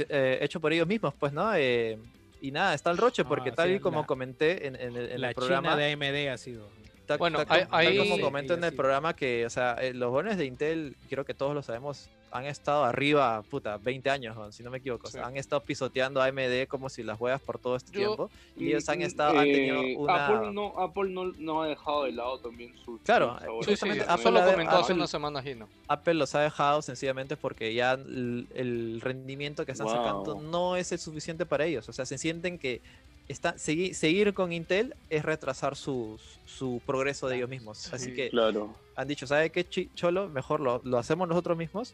eh, 0.10 0.38
hecho 0.42 0.60
por 0.60 0.74
ellos 0.74 0.88
mismos, 0.88 1.14
pues, 1.20 1.34
¿no? 1.34 1.54
Eh, 1.56 1.98
y 2.42 2.52
nada, 2.52 2.74
está 2.74 2.92
el 2.92 2.98
roche, 2.98 3.24
porque 3.24 3.52
Ah, 3.52 3.56
tal 3.56 3.70
sí, 3.70 3.76
y 3.76 3.80
como 3.80 4.02
la- 4.02 4.06
comenté 4.08 4.68
en, 4.68 4.76
en 4.76 4.96
el, 4.96 5.12
en 5.12 5.22
La 5.22 5.30
el 5.30 5.36
programa, 5.36 5.70
China 5.72 5.78
de 5.78 5.92
AMD 5.94 6.30
ha 6.30 6.38
sido. 6.38 6.70
tal, 7.06 7.18
Bueno, 7.18 7.38
tal 7.46 7.48
ahí- 7.50 7.66
como- 7.66 7.72
tal 7.72 7.80
ahí- 7.88 7.98
como 7.98 8.16
Sí, 8.16 8.22
comento 8.22 8.54
en 8.54 8.64
el 8.64 8.76
programa 8.76 9.16
que, 9.16 9.46
o 9.46 9.50
sea, 9.50 9.76
eh, 9.80 9.94
los 9.94 10.12
bonos 10.12 10.38
de 10.38 10.46
Intel, 10.46 10.98
creo 11.10 11.26
que 11.26 11.34
todos 11.34 11.54
lo 11.56 11.62
sabemos, 11.64 12.10
han 12.34 12.46
estado 12.48 12.84
arriba, 12.84 13.44
puta, 13.50 13.78
20 13.78 14.10
años, 14.10 14.36
si 14.56 14.64
no 14.64 14.72
me 14.72 14.80
equivoco. 14.80 15.08
o 15.08 15.10
sea, 15.12 15.22
Sí. 15.24 15.28
han 15.30 15.38
estado 15.38 15.62
pisoteando 15.62 16.20
a 16.22 16.26
AMD 16.26 16.68
como 16.68 16.90
si 16.90 17.04
las 17.04 17.20
huevas 17.22 17.40
por 17.42 17.60
todo 17.60 17.76
este 17.76 17.92
Yo- 17.92 18.00
tiempo. 18.00 18.32
Y 18.58 18.70
ellos 18.70 18.90
han 18.90 19.02
estado, 19.04 19.38
han 19.38 19.46
tenido 19.46 19.82
eh, 19.84 19.96
una... 19.98 20.26
Apple, 20.28 20.52
no, 20.52 20.80
Apple 20.80 21.10
no, 21.12 21.26
no 21.38 21.62
ha 21.62 21.68
dejado 21.68 22.06
de 22.06 22.12
lado 22.14 22.40
también 22.40 22.74
sus. 22.84 23.00
Claro, 23.02 23.38
ahora. 23.40 23.68
Sí, 23.68 23.76
sí, 23.76 23.88
Apple 24.08 24.32
lo 24.32 24.46
comentó 24.46 24.72
hace 24.72 24.82
Apple- 24.84 24.96
una 24.96 25.08
semana, 25.08 25.42
Gino. 25.44 25.70
Apple 25.88 26.16
los 26.16 26.34
ha 26.36 26.42
dejado 26.42 26.82
sencillamente 26.82 27.38
porque 27.38 27.74
ya 27.74 27.94
el, 27.94 28.48
el 28.56 29.00
rendimiento 29.02 29.66
que 29.66 29.72
están 29.74 29.88
sacando 29.88 30.34
Wow. 30.36 30.42
no 30.42 30.76
es 30.76 30.92
el 30.92 31.00
suficiente 31.00 31.46
para 31.46 31.66
ellos. 31.66 31.88
O 31.88 31.94
sea, 31.94 32.06
se 32.06 32.18
sienten 32.18 32.58
que 32.58 32.82
está, 33.28 33.56
segui- 33.56 33.94
seguir 33.94 34.34
con 34.34 34.52
Intel 34.52 34.96
es 35.10 35.24
retrasar 35.24 35.76
su, 35.76 36.20
su 36.46 36.82
progreso 36.86 37.28
de 37.28 37.38
ellos 37.38 37.50
mismos. 37.50 37.94
Así 37.94 38.06
Sí. 38.06 38.16
que 38.16 38.30
Claro. 38.30 38.74
han 38.96 39.08
dicho, 39.08 39.28
¿sabe 39.28 39.50
qué, 39.50 39.66
Cholo? 39.96 40.28
Mejor 40.30 40.60
lo, 40.60 40.82
lo 40.84 40.98
hacemos 40.98 41.28
nosotros 41.28 41.58
mismos 41.58 41.94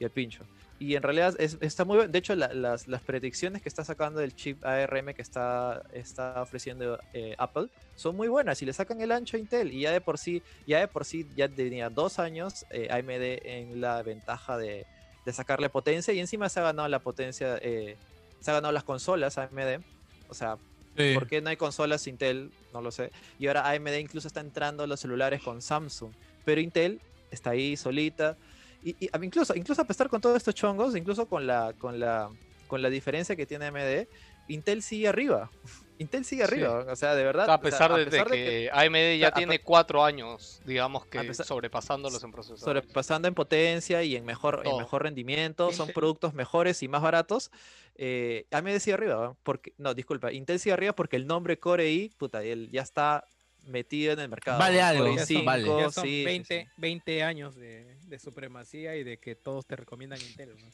y 0.00 0.04
el 0.04 0.10
pincho. 0.10 0.44
Y 0.80 0.96
en 0.96 1.02
realidad 1.02 1.34
es- 1.38 1.58
está 1.60 1.84
muy 1.84 1.98
bien. 1.98 2.10
De 2.10 2.18
hecho, 2.18 2.34
la- 2.34 2.52
las, 2.54 2.88
las 2.88 3.02
predicciones 3.02 3.60
que 3.62 3.68
está 3.68 3.84
sacando 3.84 4.18
del 4.18 4.34
chip 4.34 4.64
ARM 4.64 5.12
que 5.14 5.20
está, 5.22 5.82
está 5.92 6.40
ofreciendo 6.42 6.98
eh, 7.12 7.34
Apple 7.38 7.68
son 7.94 8.16
muy 8.16 8.28
buenas 8.28 8.60
y 8.62 8.66
le 8.66 8.72
sacan 8.72 9.00
el 9.02 9.12
ancho 9.12 9.36
a 9.36 9.40
Intel. 9.40 9.72
Y 9.72 9.82
ya 9.82 9.92
de 9.92 10.00
por 10.00 10.16
sí, 10.16 10.42
ya 10.66 10.80
de 10.80 10.88
por 10.88 11.04
sí, 11.04 11.26
ya 11.36 11.48
tenía 11.48 11.90
dos 11.90 12.18
años 12.18 12.64
eh, 12.70 12.88
AMD 12.90 13.42
en 13.44 13.80
la 13.82 14.02
ventaja 14.02 14.56
de, 14.56 14.86
de 15.26 15.32
sacarle 15.34 15.68
potencia 15.68 16.14
y 16.14 16.18
encima 16.18 16.48
se 16.48 16.60
ha 16.60 16.62
ganado 16.62 16.88
la 16.88 16.98
potencia, 17.00 17.58
eh, 17.60 17.96
se 18.40 18.50
ha 18.50 18.54
ganado 18.54 18.72
las 18.72 18.84
consolas 18.84 19.36
AMD. 19.38 19.80
O 20.28 20.34
sea, 20.34 20.56
Sí. 20.96 21.14
¿Por 21.14 21.28
qué 21.28 21.40
no 21.40 21.48
hay 21.50 21.56
consolas 21.56 22.06
Intel? 22.08 22.50
No 22.74 22.82
lo 22.82 22.90
sé. 22.90 23.12
Y 23.38 23.46
ahora 23.46 23.68
AMD 23.70 24.00
incluso 24.00 24.26
está 24.26 24.40
entrando 24.40 24.82
a 24.82 24.86
los 24.88 24.98
celulares 24.98 25.40
con 25.40 25.62
Samsung. 25.62 26.10
Pero 26.44 26.60
Intel 26.60 27.00
está 27.30 27.50
ahí 27.50 27.76
solita. 27.76 28.36
Y, 28.82 28.96
incluso, 29.22 29.54
incluso 29.54 29.82
a 29.82 29.84
pesar 29.84 30.08
con 30.08 30.20
todos 30.20 30.36
estos 30.36 30.54
chongos, 30.54 30.96
incluso 30.96 31.26
con 31.26 31.46
la, 31.46 31.74
con 31.78 32.00
la, 32.00 32.30
con 32.66 32.80
la 32.82 32.88
diferencia 32.90 33.36
que 33.36 33.46
tiene 33.46 33.66
AMD, 33.66 34.06
Intel 34.48 34.82
sigue 34.82 35.08
arriba. 35.08 35.50
Intel 35.98 36.24
sigue 36.24 36.46
Sí. 36.46 36.52
arriba. 36.54 36.86
O 36.90 36.96
sea, 36.96 37.14
de 37.14 37.22
verdad. 37.22 37.42
a 37.50 37.56
o 37.56 37.58
sea, 37.58 37.60
pesar, 37.60 37.94
de, 37.94 38.24
que, 38.30 38.70
AMD 38.72 39.18
ya 39.20 39.32
tiene 39.32 39.58
cuatro 39.60 40.02
años, 40.02 40.62
digamos 40.64 41.04
que 41.04 41.20
pesar- 41.22 41.44
sobrepasándolos 41.44 42.24
en 42.24 42.32
procesos. 42.32 42.60
sobrepasando 42.60 43.28
en 43.28 43.34
potencia 43.34 44.02
y 44.02 44.16
en 44.16 44.24
mejor, 44.24 44.62
en 44.64 44.78
mejor 44.78 45.02
rendimiento, 45.02 45.72
son 45.72 45.88
productos 45.90 46.32
mejores 46.32 46.82
y 46.82 46.88
más 46.88 47.02
baratos. 47.02 47.50
Eh, 47.96 48.46
AMD 48.50 48.78
sigue 48.78 48.94
arriba, 48.94 49.34
porque 49.42 49.74
no, 49.76 49.92
disculpa, 49.92 50.32
Intel 50.32 50.58
sigue 50.58 50.72
arriba 50.72 50.94
porque 50.94 51.16
el 51.16 51.26
nombre 51.26 51.58
Core 51.58 51.90
i, 51.90 52.08
puta, 52.16 52.42
él 52.42 52.70
ya 52.72 52.80
está 52.80 53.26
metido 53.66 54.14
en 54.14 54.20
el 54.20 54.30
mercado. 54.30 54.58
Vale 54.58 54.78
Core 54.78 54.82
algo, 54.82 55.06
i 55.08 55.16
Ya 55.16 55.18
son, 55.18 55.26
sí, 55.26 55.42
vale. 55.44 55.66
ya 55.66 55.90
son 55.90 56.04
sí, 56.04 56.10
sí, 56.20 56.24
20, 56.24 56.62
sí. 56.64 56.70
20 56.78 57.22
años 57.24 57.56
de, 57.56 57.89
de 58.10 58.18
supremacía 58.18 58.96
y 58.96 59.04
de 59.04 59.18
que 59.18 59.34
todos 59.36 59.64
te 59.66 59.76
recomiendan 59.76 60.20
Intel. 60.20 60.48
¿no? 60.50 60.70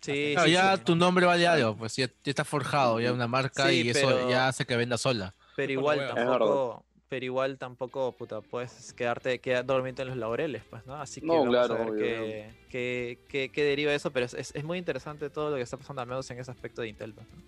Sí, 0.00 0.32
Claro, 0.34 0.46
sí, 0.48 0.52
ya 0.52 0.76
sí. 0.76 0.84
tu 0.84 0.96
nombre 0.96 1.26
vale 1.26 1.46
algo, 1.46 1.76
pues 1.76 1.96
ya, 1.96 2.06
ya 2.06 2.12
está 2.24 2.44
forjado, 2.44 3.00
ya 3.00 3.12
una 3.12 3.26
marca 3.28 3.70
Sí, 3.70 3.82
y 3.82 3.90
eso 3.90 4.30
ya 4.30 4.48
hace 4.48 4.64
que 4.66 4.76
venda 4.76 4.98
sola. 4.98 5.34
Pero 5.56 5.72
igual 5.72 6.06
tampoco, 6.06 6.84
pero 7.08 7.24
igual 7.24 7.58
tampoco, 7.58 8.12
puta, 8.12 8.40
puedes 8.40 8.92
quedarte, 8.94 9.38
quedar 9.40 9.66
dormido 9.66 10.02
en 10.02 10.08
los 10.08 10.16
laureles, 10.16 10.62
pues, 10.70 10.86
¿no? 10.86 10.94
Así 10.94 11.20
que 11.20 11.26
No, 11.26 11.44
vamos 11.44 11.50
claro, 11.50 11.74
a 11.74 11.78
ver 11.78 11.88
obvio, 11.88 12.00
qué, 12.00 12.54
qué, 12.70 13.18
qué- 13.28 13.50
qué 13.52 13.64
deriva 13.64 13.92
eso, 13.92 14.10
pero 14.10 14.26
es, 14.26 14.34
es- 14.34 14.54
es 14.54 14.64
muy 14.64 14.78
interesante 14.78 15.28
todo 15.28 15.50
lo 15.50 15.56
que 15.56 15.62
está 15.62 15.76
pasando, 15.76 16.00
al 16.02 16.08
menos 16.08 16.30
en 16.30 16.38
ese 16.38 16.50
aspecto 16.50 16.80
de 16.82 16.88
Intel. 16.88 17.12
pues, 17.12 17.26
¿no? 17.30 17.42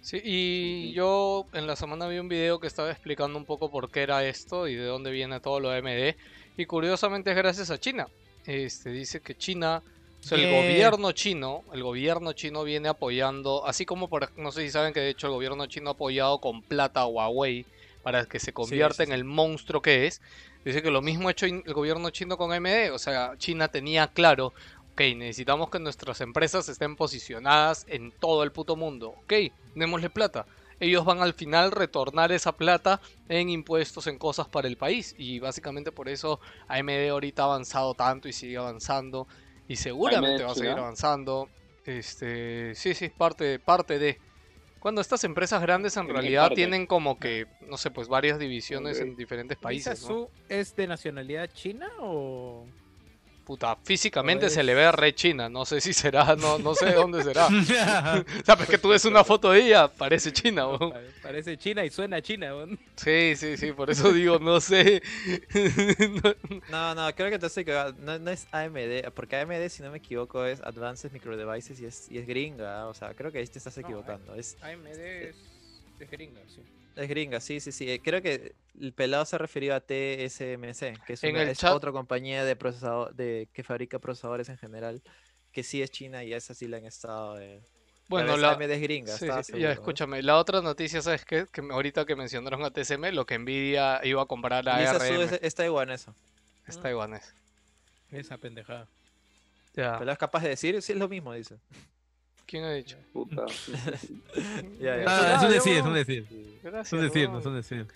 Sí, 0.00 0.20
y 0.24 0.92
yo 0.94 1.44
en 1.52 1.66
la 1.66 1.76
semana 1.76 2.06
vi 2.08 2.18
un 2.18 2.28
video 2.28 2.60
que 2.60 2.68
estaba 2.68 2.90
explicando 2.90 3.36
un 3.36 3.44
poco 3.44 3.70
por 3.70 3.90
qué 3.90 4.02
era 4.02 4.24
esto 4.24 4.66
y 4.68 4.76
de 4.76 4.84
dónde 4.86 5.10
viene 5.10 5.40
todo 5.40 5.60
lo 5.60 5.70
AMD. 5.70 6.16
Y 6.56 6.64
curiosamente 6.66 7.30
es 7.30 7.36
gracias 7.36 7.70
a 7.70 7.78
China. 7.78 8.08
Este 8.48 8.90
dice 8.90 9.20
que 9.20 9.34
China, 9.36 9.82
o 9.84 10.22
sea, 10.22 10.38
el 10.38 10.50
gobierno 10.50 11.12
chino, 11.12 11.64
el 11.72 11.82
gobierno 11.82 12.32
chino 12.32 12.64
viene 12.64 12.88
apoyando, 12.88 13.66
así 13.66 13.84
como 13.84 14.08
por, 14.08 14.32
no 14.38 14.52
sé 14.52 14.62
si 14.62 14.70
saben 14.70 14.94
que 14.94 15.00
de 15.00 15.10
hecho 15.10 15.26
el 15.26 15.34
gobierno 15.34 15.66
chino 15.66 15.90
ha 15.90 15.92
apoyado 15.92 16.40
con 16.40 16.62
plata 16.62 17.02
a 17.02 17.06
Huawei 17.06 17.66
para 18.02 18.24
que 18.24 18.38
se 18.38 18.52
convierta 18.52 19.04
sí, 19.04 19.10
en 19.10 19.12
el 19.12 19.24
monstruo 19.24 19.82
que 19.82 20.06
es. 20.06 20.22
Dice 20.64 20.82
que 20.82 20.90
lo 20.90 21.02
mismo 21.02 21.28
ha 21.28 21.32
hecho 21.32 21.46
el 21.46 21.62
gobierno 21.74 22.10
chino 22.10 22.36
con 22.36 22.52
AMD, 22.52 22.92
o 22.92 22.98
sea, 22.98 23.34
China 23.38 23.68
tenía 23.68 24.08
claro 24.08 24.52
Ok, 24.98 25.14
necesitamos 25.14 25.70
que 25.70 25.78
nuestras 25.78 26.20
empresas 26.22 26.68
estén 26.68 26.96
posicionadas 26.96 27.86
en 27.88 28.10
todo 28.10 28.42
el 28.42 28.50
puto 28.50 28.74
mundo. 28.74 29.10
Ok, 29.10 29.32
démosle 29.76 30.10
plata. 30.10 30.44
Ellos 30.80 31.04
van 31.04 31.20
al 31.20 31.34
final 31.34 31.72
retornar 31.72 32.32
esa 32.32 32.52
plata 32.52 33.00
en 33.28 33.48
impuestos, 33.50 34.06
en 34.06 34.18
cosas 34.18 34.48
para 34.48 34.68
el 34.68 34.76
país. 34.76 35.14
Y 35.18 35.38
básicamente 35.40 35.92
por 35.92 36.08
eso 36.08 36.40
AMD 36.68 37.08
ahorita 37.10 37.42
ha 37.42 37.46
avanzado 37.46 37.94
tanto 37.94 38.28
y 38.28 38.32
sigue 38.32 38.56
avanzando. 38.56 39.26
Y 39.66 39.76
seguramente 39.76 40.44
va 40.44 40.52
a 40.52 40.54
seguir 40.54 40.70
avanzando. 40.70 41.48
Este, 41.84 42.74
sí, 42.74 42.94
sí, 42.94 43.08
parte, 43.08 43.58
parte 43.58 43.98
de. 43.98 44.18
Cuando 44.78 45.00
estas 45.00 45.24
empresas 45.24 45.60
grandes 45.60 45.96
en 45.96 46.02
¿En 46.02 46.06
qué 46.06 46.12
realidad 46.12 46.50
tienen 46.54 46.86
como 46.86 47.18
que, 47.18 47.46
no 47.62 47.76
sé, 47.76 47.90
pues 47.90 48.06
varias 48.08 48.38
divisiones 48.38 48.98
Ok. 48.98 49.02
en 49.02 49.16
diferentes 49.16 49.58
¿Misa 49.58 49.62
países, 49.62 50.02
¿no? 50.02 50.08
Su 50.08 50.30
es 50.48 50.76
de 50.76 50.86
nacionalidad 50.86 51.50
china 51.52 51.88
o...? 52.00 52.64
Puta, 53.48 53.76
físicamente 53.82 54.50
se 54.50 54.60
es- 54.60 54.66
le 54.66 54.74
ve 54.74 54.92
re 54.92 55.14
china, 55.14 55.48
no 55.48 55.64
sé 55.64 55.80
si 55.80 55.94
será, 55.94 56.36
no, 56.36 56.58
no 56.58 56.74
sé 56.74 56.84
de 56.84 56.92
dónde 56.92 57.22
será. 57.24 57.48
Sabes 58.44 58.68
que 58.68 58.76
tú 58.76 58.90
ves 58.90 59.06
una 59.06 59.24
foto 59.24 59.50
de 59.52 59.60
ella, 59.66 59.88
parece 59.88 60.30
china, 60.32 60.68
weón. 60.68 60.90
Pa- 60.90 61.00
Parece 61.22 61.56
china 61.56 61.82
y 61.82 61.88
suena 61.90 62.20
china, 62.20 62.54
weón. 62.54 62.78
Sí, 62.96 63.34
sí, 63.36 63.56
sí, 63.56 63.72
por 63.72 63.90
eso 63.90 64.12
digo, 64.12 64.38
no 64.38 64.60
sé. 64.60 65.02
No- 66.70 66.94
No, 66.94 67.14
creo 67.14 67.30
que 67.30 67.38
te 67.38 67.46
estoy. 67.46 67.64
No, 67.98 68.18
no 68.18 68.30
es 68.30 68.46
AMD, 68.52 69.10
porque 69.14 69.36
AMD, 69.36 69.68
si 69.70 69.82
no 69.82 69.90
me 69.90 69.98
equivoco, 69.98 70.44
es 70.44 70.60
Advanced 70.60 71.10
Micro 71.12 71.36
Devices 71.36 71.80
y 71.80 71.86
es, 71.86 72.10
y 72.10 72.18
es 72.18 72.26
gringa. 72.26 72.86
O 72.86 72.94
sea, 72.94 73.14
creo 73.14 73.32
que 73.32 73.38
ahí 73.38 73.46
te 73.46 73.58
estás 73.58 73.76
No, 73.78 73.82
equivocando. 73.82 74.34
Es, 74.34 74.56
AMD 74.60 74.88
es, 74.88 75.36
es 75.98 76.10
gringa, 76.10 76.40
sí. 76.46 76.60
es 76.96 77.08
gringa, 77.08 77.40
sí, 77.40 77.60
sí, 77.60 77.72
sí. 77.72 77.90
Eh, 77.90 78.00
Creo 78.02 78.20
que 78.20 78.52
el 78.80 78.92
pelado 78.92 79.24
se 79.24 79.38
refirió 79.38 79.74
a 79.74 79.80
TSMC, 79.80 81.04
que 81.06 81.12
es, 81.14 81.22
una- 81.22 81.42
es 81.42 81.58
chat- 81.58 81.72
otra 81.74 81.92
compañía 81.92 82.44
de 82.44 82.56
procesador, 82.56 83.14
de, 83.14 83.48
que 83.52 83.62
fabrica 83.62 83.98
procesadores 83.98 84.48
en 84.48 84.58
general, 84.58 85.02
que 85.52 85.62
sí 85.62 85.82
es 85.82 85.90
china 85.90 86.24
y 86.24 86.32
a 86.32 86.36
esa 86.36 86.54
sí 86.54 86.68
le 86.68 86.76
han 86.78 86.84
estado... 86.86 87.40
eh, 87.40 87.60
Bueno, 88.08 88.36
la... 88.36 88.52
AMD 88.52 88.62
es 88.70 88.80
gringa, 88.80 89.12
sí, 89.16 89.26
sí, 89.26 89.42
seguro, 89.44 89.58
ya 89.62 89.66
¿no? 89.68 89.72
escúchame, 89.74 90.22
la 90.22 90.36
otra 90.38 90.60
noticia, 90.62 91.02
¿sabes 91.02 91.24
qué? 91.24 91.46
Que 91.50 91.60
ahorita 91.70 92.04
que 92.06 92.16
mencionaron 92.16 92.64
a 92.64 92.70
TSM, 92.70 93.12
lo 93.12 93.26
que 93.26 93.38
Nvidia 93.38 94.00
iba 94.04 94.22
a 94.22 94.26
comprar 94.26 94.68
a 94.68 94.76
ARM, 94.76 95.02
es, 95.22 95.32
es 95.42 95.54
taiwanesa. 95.54 96.14
es 96.66 96.80
taiwanés. 96.80 97.34
Esa 98.10 98.38
pendejada. 98.38 98.86
Ya, 99.74 99.98
¿Pelado 99.98 100.12
es 100.12 100.18
capaz 100.18 100.42
de 100.42 100.48
decir? 100.50 100.80
Sí, 100.82 100.92
es 100.92 100.98
lo 100.98 101.08
mismo, 101.08 101.32
dice. 101.34 101.56
¿quién 102.46 102.64
ha 102.64 102.72
dicho? 102.72 102.96
Puta. 103.12 103.44
Ya, 104.80 104.96
ya. 104.96 105.04
Ah, 105.06 105.36
es 105.36 105.42
un 105.42 105.50
decir, 105.52 105.76
es 105.76 105.84
un 105.84 105.94
decir. 105.94 106.26
Es 106.30 106.62
Gracias. 106.62 106.92
un 106.94 107.00
decir, 107.02 107.28
weón. 107.28 107.40
es 107.40 107.46
un 107.46 107.54
decir. 107.56 107.86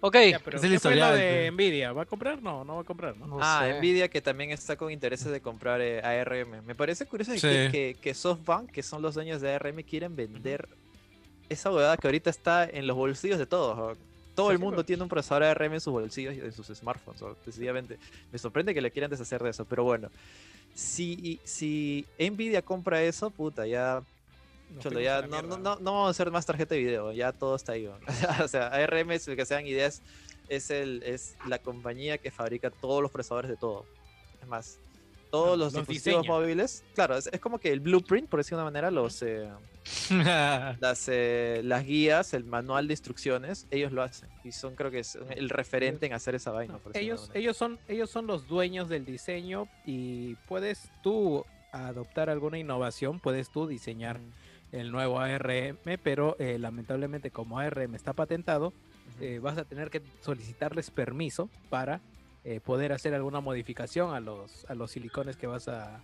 Ok, 0.00 0.16
Ya, 0.30 0.38
pero 0.38 0.58
es 0.58 0.64
el 0.64 0.70
¿qué 0.72 0.78
fue 0.80 0.90
lo 0.94 0.96
historial, 0.96 1.16
de 1.18 1.40
pues. 1.40 1.52
Nvidia? 1.54 1.92
¿Va 1.92 2.02
a 2.02 2.06
comprar? 2.06 2.40
No, 2.42 2.64
no 2.64 2.76
va 2.76 2.80
a 2.82 2.84
comprar, 2.84 3.16
¿no? 3.16 3.26
no 3.26 3.38
Ah, 3.40 3.62
sé. 3.64 3.78
Nvidia 3.78 4.08
que 4.08 4.20
también 4.20 4.50
está 4.50 4.76
con 4.76 4.92
intereses 4.92 5.30
de 5.32 5.40
comprar 5.40 5.80
eh, 5.80 6.00
ARM. 6.02 6.62
Me 6.64 6.74
parece 6.74 7.04
curioso 7.06 7.32
que, 7.32 7.38
Sí. 7.38 7.72
que, 7.72 7.96
que 8.00 8.14
SoftBank, 8.14 8.70
que 8.70 8.82
son 8.82 9.02
los 9.02 9.14
dueños 9.16 9.40
de 9.40 9.52
ARM, 9.52 9.82
quieren 9.82 10.14
vender 10.14 10.68
esa 11.48 11.70
huevada 11.72 11.96
que 11.96 12.06
ahorita 12.06 12.30
está 12.30 12.64
en 12.64 12.86
los 12.86 12.96
bolsillos 12.96 13.38
de 13.38 13.46
todos. 13.46 13.76
¿o? 13.76 13.96
Todo 14.36 14.48
Sí, 14.48 14.52
el 14.52 14.58
sí, 14.58 14.62
mundo 14.62 14.76
pues. 14.76 14.86
tiene 14.86 15.02
un 15.02 15.08
procesador 15.08 15.42
ARM 15.42 15.74
en 15.74 15.80
sus 15.80 15.92
bolsillos 15.92 16.34
y 16.34 16.40
en 16.40 16.52
sus 16.52 16.66
smartphones. 16.68 17.20
¿o? 17.22 17.36
Decididamente. 17.44 17.98
Me 18.30 18.38
sorprende 18.38 18.72
que 18.74 18.80
le 18.80 18.92
quieran 18.92 19.10
deshacer 19.10 19.42
de 19.42 19.50
eso, 19.50 19.64
pero 19.64 19.82
bueno. 19.82 20.10
Si, 20.74 21.40
si 21.42 22.06
Nvidia 22.20 22.62
compra 22.62 23.02
eso, 23.02 23.30
puta, 23.30 23.66
ya 23.66 24.00
Cholo, 24.80 25.00
ya 25.00 25.22
no, 25.22 25.28
mierda, 25.28 25.48
no, 25.48 25.56
no, 25.58 25.76
no 25.76 25.92
vamos 25.92 26.08
a 26.08 26.10
hacer 26.10 26.30
más 26.30 26.46
tarjeta 26.46 26.74
de 26.74 26.80
video, 26.82 27.12
ya 27.12 27.32
todo 27.32 27.56
está 27.56 27.72
ahí. 27.72 27.86
o 28.42 28.48
sea, 28.48 28.68
ARM, 28.68 29.12
es 29.12 29.26
el 29.28 29.36
que 29.36 29.44
sean 29.46 29.66
ideas, 29.66 30.02
es, 30.48 30.70
el, 30.70 31.02
es 31.02 31.36
la 31.46 31.58
compañía 31.58 32.18
que 32.18 32.30
fabrica 32.30 32.70
todos 32.70 33.02
los 33.02 33.10
procesadores 33.10 33.50
de 33.50 33.56
todo. 33.56 33.86
Es 34.40 34.46
más, 34.48 34.78
todos 35.30 35.54
Ah, 35.54 35.56
los, 35.56 35.72
los 35.72 35.72
dispositivos 35.74 36.22
diseña. 36.22 36.38
móviles, 36.38 36.84
claro, 36.94 37.16
es, 37.16 37.28
es 37.32 37.40
como 37.40 37.58
que 37.58 37.72
el 37.72 37.80
blueprint, 37.80 38.28
por 38.28 38.40
decir 38.40 38.50
de 38.50 38.56
una 38.56 38.64
manera, 38.64 38.90
los, 38.90 39.22
eh, 39.22 39.48
las, 40.80 41.08
eh, 41.08 41.60
las 41.64 41.84
guías, 41.84 42.34
el 42.34 42.44
manual 42.44 42.88
de 42.88 42.92
instrucciones, 42.94 43.66
ellos 43.70 43.92
lo 43.92 44.02
hacen. 44.02 44.28
Y 44.44 44.52
son, 44.52 44.74
creo 44.74 44.90
que 44.90 45.00
es 45.00 45.18
el 45.30 45.48
referente 45.50 46.06
en 46.06 46.12
hacer 46.12 46.34
esa 46.34 46.50
vaina. 46.50 46.78
Por 46.78 46.92
decirlo 46.92 47.14
ellos, 47.14 47.30
ellos, 47.34 47.56
son, 47.56 47.78
ellos 47.88 48.10
son 48.10 48.26
los 48.26 48.46
dueños 48.48 48.88
del 48.88 49.04
diseño 49.04 49.68
y 49.84 50.34
puedes 50.46 50.90
tú 51.02 51.44
adoptar 51.72 52.30
alguna 52.30 52.58
innovación, 52.58 53.20
puedes 53.20 53.50
tú 53.50 53.66
diseñar 53.66 54.20
el 54.72 54.90
nuevo 54.92 55.18
ARM, 55.20 55.76
pero 56.02 56.36
eh, 56.38 56.58
lamentablemente 56.58 57.30
como 57.30 57.58
ARM 57.58 57.94
está 57.94 58.12
patentado, 58.12 58.72
eh, 59.20 59.38
vas 59.40 59.56
a 59.58 59.64
tener 59.64 59.90
que 59.90 60.02
solicitarles 60.20 60.90
permiso 60.90 61.48
para 61.70 62.00
eh, 62.44 62.60
poder 62.60 62.92
hacer 62.92 63.14
alguna 63.14 63.40
modificación 63.40 64.14
a 64.14 64.20
los, 64.20 64.64
a 64.70 64.74
los 64.74 64.90
silicones 64.90 65.36
que 65.36 65.46
vas 65.46 65.68
a 65.68 66.00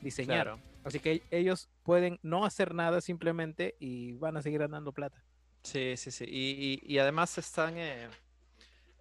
diseñar. 0.00 0.44
Claro. 0.46 0.60
Así 0.84 1.00
que 1.00 1.22
ellos 1.30 1.68
pueden 1.82 2.18
no 2.22 2.44
hacer 2.44 2.74
nada 2.74 3.00
simplemente 3.00 3.74
y 3.78 4.12
van 4.14 4.36
a 4.36 4.42
seguir 4.42 4.60
ganando 4.60 4.92
plata. 4.92 5.22
Sí, 5.62 5.96
sí, 5.96 6.10
sí. 6.10 6.24
Y, 6.26 6.80
y- 6.86 6.94
y 6.94 6.98
además 6.98 7.36
están. 7.38 7.76
eh, 7.76 8.08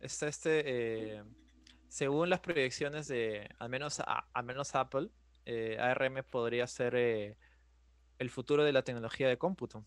está 0.02 0.28
este. 0.28 1.22
según 1.88 2.30
las 2.30 2.40
proyecciones 2.40 3.08
de. 3.08 3.50
Al 3.60 3.70
menos, 3.70 4.00
a- 4.00 4.26
al 4.34 4.44
menos 4.46 4.76
Apple, 4.76 5.10
ARM 5.80 6.24
podría 6.30 6.68
ser 6.68 7.38
el 8.20 8.30
futuro 8.30 8.64
de 8.64 8.72
la 8.72 8.84
tecnología 8.84 9.28
de 9.28 9.38
cómputo. 9.38 9.86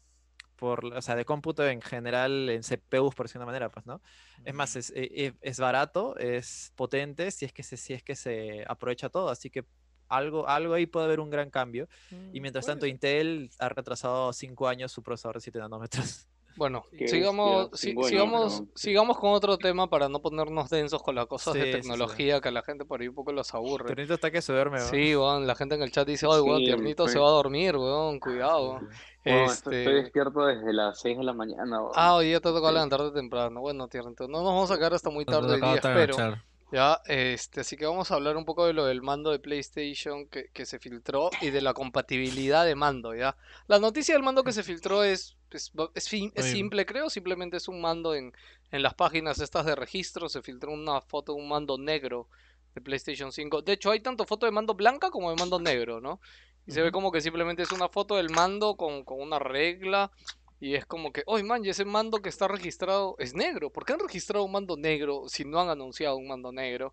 Por, 0.57 0.85
o 0.85 1.01
sea, 1.01 1.17
de 1.17 1.25
cómputo 1.25 1.67
en 1.67 1.81
general, 1.81 2.51
en 2.51 2.63
CPUs, 2.63 3.15
por 3.15 3.27
decir 3.27 3.39
una 3.39 3.47
manera, 3.47 3.71
pues, 3.71 3.87
¿no? 3.87 4.03
Es 4.45 4.53
más, 4.53 4.77
es, 4.77 4.91
eh, 4.91 5.11
eh, 5.15 5.33
es 5.41 5.59
barato, 5.59 6.19
es 6.19 6.73
potente, 6.77 7.31
si 7.31 7.47
es 7.47 7.53
que 7.53 7.63
se, 7.63 7.79
si 7.79 7.95
es 7.95 8.03
que 8.03 8.15
se 8.15 8.65
aprovecha 8.69 9.09
todo. 9.09 9.31
Así 9.31 9.49
que 9.49 9.65
algo, 10.09 10.47
algo 10.49 10.75
ahí 10.75 10.87
puede 10.87 11.07
haber 11.07 11.21
un 11.21 11.31
gran 11.31 11.51
cambio. 11.51 11.89
Y 12.33 12.41
mientras 12.41 12.67
Puede 12.67 12.75
tanto. 12.75 12.87
Intel 12.87 13.51
ha 13.59 13.71
retrasado 13.71 14.33
5 14.33 14.69
años 14.69 14.93
su 14.93 15.03
procesador 15.03 15.37
de 15.37 15.41
7 15.41 15.59
nanómetros. 15.61 16.27
Bueno, 16.61 16.85
sigamos, 17.07 17.71
si- 17.73 17.93
años, 17.93 18.07
sigamos, 18.09 18.61
¿no? 18.61 18.67
sigamos 18.75 19.19
con 19.19 19.33
otro 19.33 19.57
tema 19.57 19.89
para 19.89 20.11
no 20.11 20.21
ponernos 20.21 20.69
densos 20.69 21.03
con 21.03 21.15
las 21.15 21.25
cosas 21.25 21.55
Sí, 21.55 21.59
de 21.59 21.65
sí, 21.65 21.73
sí. 21.73 21.81
tecnología 21.81 22.43
que 22.43 22.49
a 22.49 22.53
la 22.53 22.61
gente 22.63 22.85
por 22.85 23.01
ahí 23.01 23.09
un 23.09 23.15
poco 23.15 23.33
los 23.33 23.55
aburre. 23.55 23.87
Tiernito 23.87 24.13
está 24.13 24.31
que 24.31 24.43
se 24.43 24.53
duerme, 24.53 24.77
¿no? 24.79 24.85
Sí, 24.85 25.17
weón, 25.17 25.47
la 25.47 25.55
gente 25.55 25.77
en 25.77 25.83
el 25.83 25.91
chat 25.91 26.07
dice, 26.07 26.27
ay, 26.31 26.43
weón, 26.43 26.59
Sí, 26.59 26.67
tiernito 26.67 27.09
se 27.09 27.19
va 27.19 27.29
a 27.29 27.31
dormir, 27.31 27.79
weón, 27.79 28.21
cuidado. 28.21 28.79
Bueno, 29.25 29.51
estoy 29.51 29.75
Este, 29.77 29.91
despierto 29.95 30.45
desde 30.45 30.71
las 30.75 31.01
6 31.01 31.17
de 31.17 31.25
la 31.25 31.33
mañana. 31.33 31.81
weón. 31.81 31.93
Ah, 31.95 32.15
hoy 32.17 32.27
día 32.27 32.41
te 32.41 32.51
toca 32.51 32.69
Sí. 32.69 32.75
levantarte 32.75 33.11
temprano. 33.13 33.61
Bueno, 33.63 33.89
tiernito, 33.89 34.29
no 34.29 34.39
nos 34.43 34.45
vamos 34.47 34.71
a 34.71 34.77
quedar 34.77 34.93
hasta 34.93 35.09
muy 35.09 35.25
tarde 35.25 35.55
hoy 35.55 35.61
día, 35.63 35.75
espero. 35.77 36.15
agachar. 36.15 36.45
Ya, 36.73 37.01
este, 37.07 37.63
así 37.63 37.77
que 37.77 37.85
vamos 37.85 38.11
a 38.11 38.15
hablar 38.15 38.37
un 38.37 38.45
poco 38.45 38.65
de 38.65 38.73
lo 38.73 38.85
del 38.85 39.03
mando 39.03 39.33
de 39.33 39.41
PlayStation 39.41 40.29
que, 40.29 40.51
que 40.53 40.65
se 40.67 40.79
filtró 40.79 41.31
y 41.41 41.51
de 41.51 41.61
la 41.63 41.75
compatibilidad 41.75 42.65
de 42.65 42.77
mando, 42.77 43.13
¿ya? 43.13 43.37
La 43.67 43.81
noticia 43.81 44.15
del 44.15 44.23
mando 44.23 44.45
que 44.45 44.53
se 44.53 44.63
filtró 44.63 45.03
es, 45.03 45.37
es, 45.51 45.73
es, 45.95 46.09
fin- 46.09 46.33
es 46.37 46.47
simple, 46.47 46.87
creo, 46.87 47.11
simplemente 47.11 47.57
es 47.57 47.67
un 47.67 47.81
mando 47.81 48.15
en, 48.15 48.33
en 48.71 48.83
las 48.85 48.95
páginas 48.95 49.41
estas 49.41 49.67
de 49.67 49.75
registro, 49.75 50.29
se 50.29 50.43
filtró 50.43 50.71
una 50.73 51.01
foto 51.01 51.35
de 51.35 51.41
un 51.41 51.49
mando 51.49 51.77
negro 51.77 52.29
de 52.77 52.81
PlayStation 52.81 53.33
5. 53.33 53.63
De 53.63 53.73
hecho, 53.73 53.91
hay 53.91 53.99
tanto 54.01 54.25
foto 54.25 54.47
de 54.47 54.53
mando 54.53 54.75
blanca 54.75 55.11
como 55.11 55.31
de 55.31 55.37
mando 55.37 55.59
negro, 55.59 56.01
¿no? 56.01 56.21
Y 56.67 56.73
se 56.73 56.83
ve 56.83 56.93
como 56.93 57.11
que 57.11 57.21
simplemente 57.21 57.63
es 57.65 57.73
una 57.73 57.89
foto 57.89 58.15
del 58.15 58.31
mando 58.31 58.77
con, 58.77 59.05
con 59.05 59.21
una 59.21 59.41
regla. 59.41 60.13
Y 60.61 60.75
es 60.75 60.85
como 60.85 61.11
que, 61.13 61.23
oye, 61.27 61.43
man, 61.43 61.65
y 61.65 61.71
ese 61.71 61.85
mando 61.87 62.19
que 62.21 62.29
está 62.29 62.47
registrado 62.47 63.17
es 63.19 63.35
negro. 63.35 63.71
¿Por 63.71 63.85
qué 63.87 63.95
han 63.95 63.99
registrado 64.01 64.45
un 64.45 64.53
mando 64.53 64.77
negro 64.77 65.25
si 65.29 65.45
no 65.45 65.59
han 65.61 65.71
anunciado 65.71 66.17
un 66.17 66.29
mando 66.29 66.53
negro? 66.53 66.93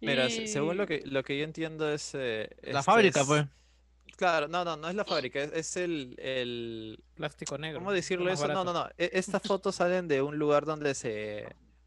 Mira, 0.00 0.28
se- 0.30 0.46
según 0.46 0.76
lo 0.78 0.86
que, 0.86 1.02
lo 1.04 1.22
que 1.22 1.36
yo 1.38 1.44
entiendo 1.44 1.92
es... 1.92 2.12
eh, 2.14 2.48
La 2.62 2.80
este 2.80 2.82
fábrica, 2.82 3.20
es- 3.20 3.26
pues. 3.26 3.44
Claro, 4.16 4.46
no, 4.48 4.64
no, 4.64 4.76
no 4.76 4.88
es 4.88 4.94
la 4.94 5.04
fábrica, 5.04 5.42
es, 5.42 5.52
es 5.52 5.76
el, 5.76 6.14
el... 6.18 7.02
Plástico 7.14 7.56
negro. 7.58 7.78
¿Cómo 7.80 7.92
decirlo 7.92 8.30
eso? 8.30 8.46
No, 8.48 8.64
no, 8.64 8.72
no. 8.72 8.88
e- 8.98 9.10
Estas 9.14 9.42
fotos 9.42 9.76
salen 9.76 10.08
de 10.08 10.22
un 10.22 10.38
lugar 10.38 10.64
donde 10.64 10.94
se 10.94 11.46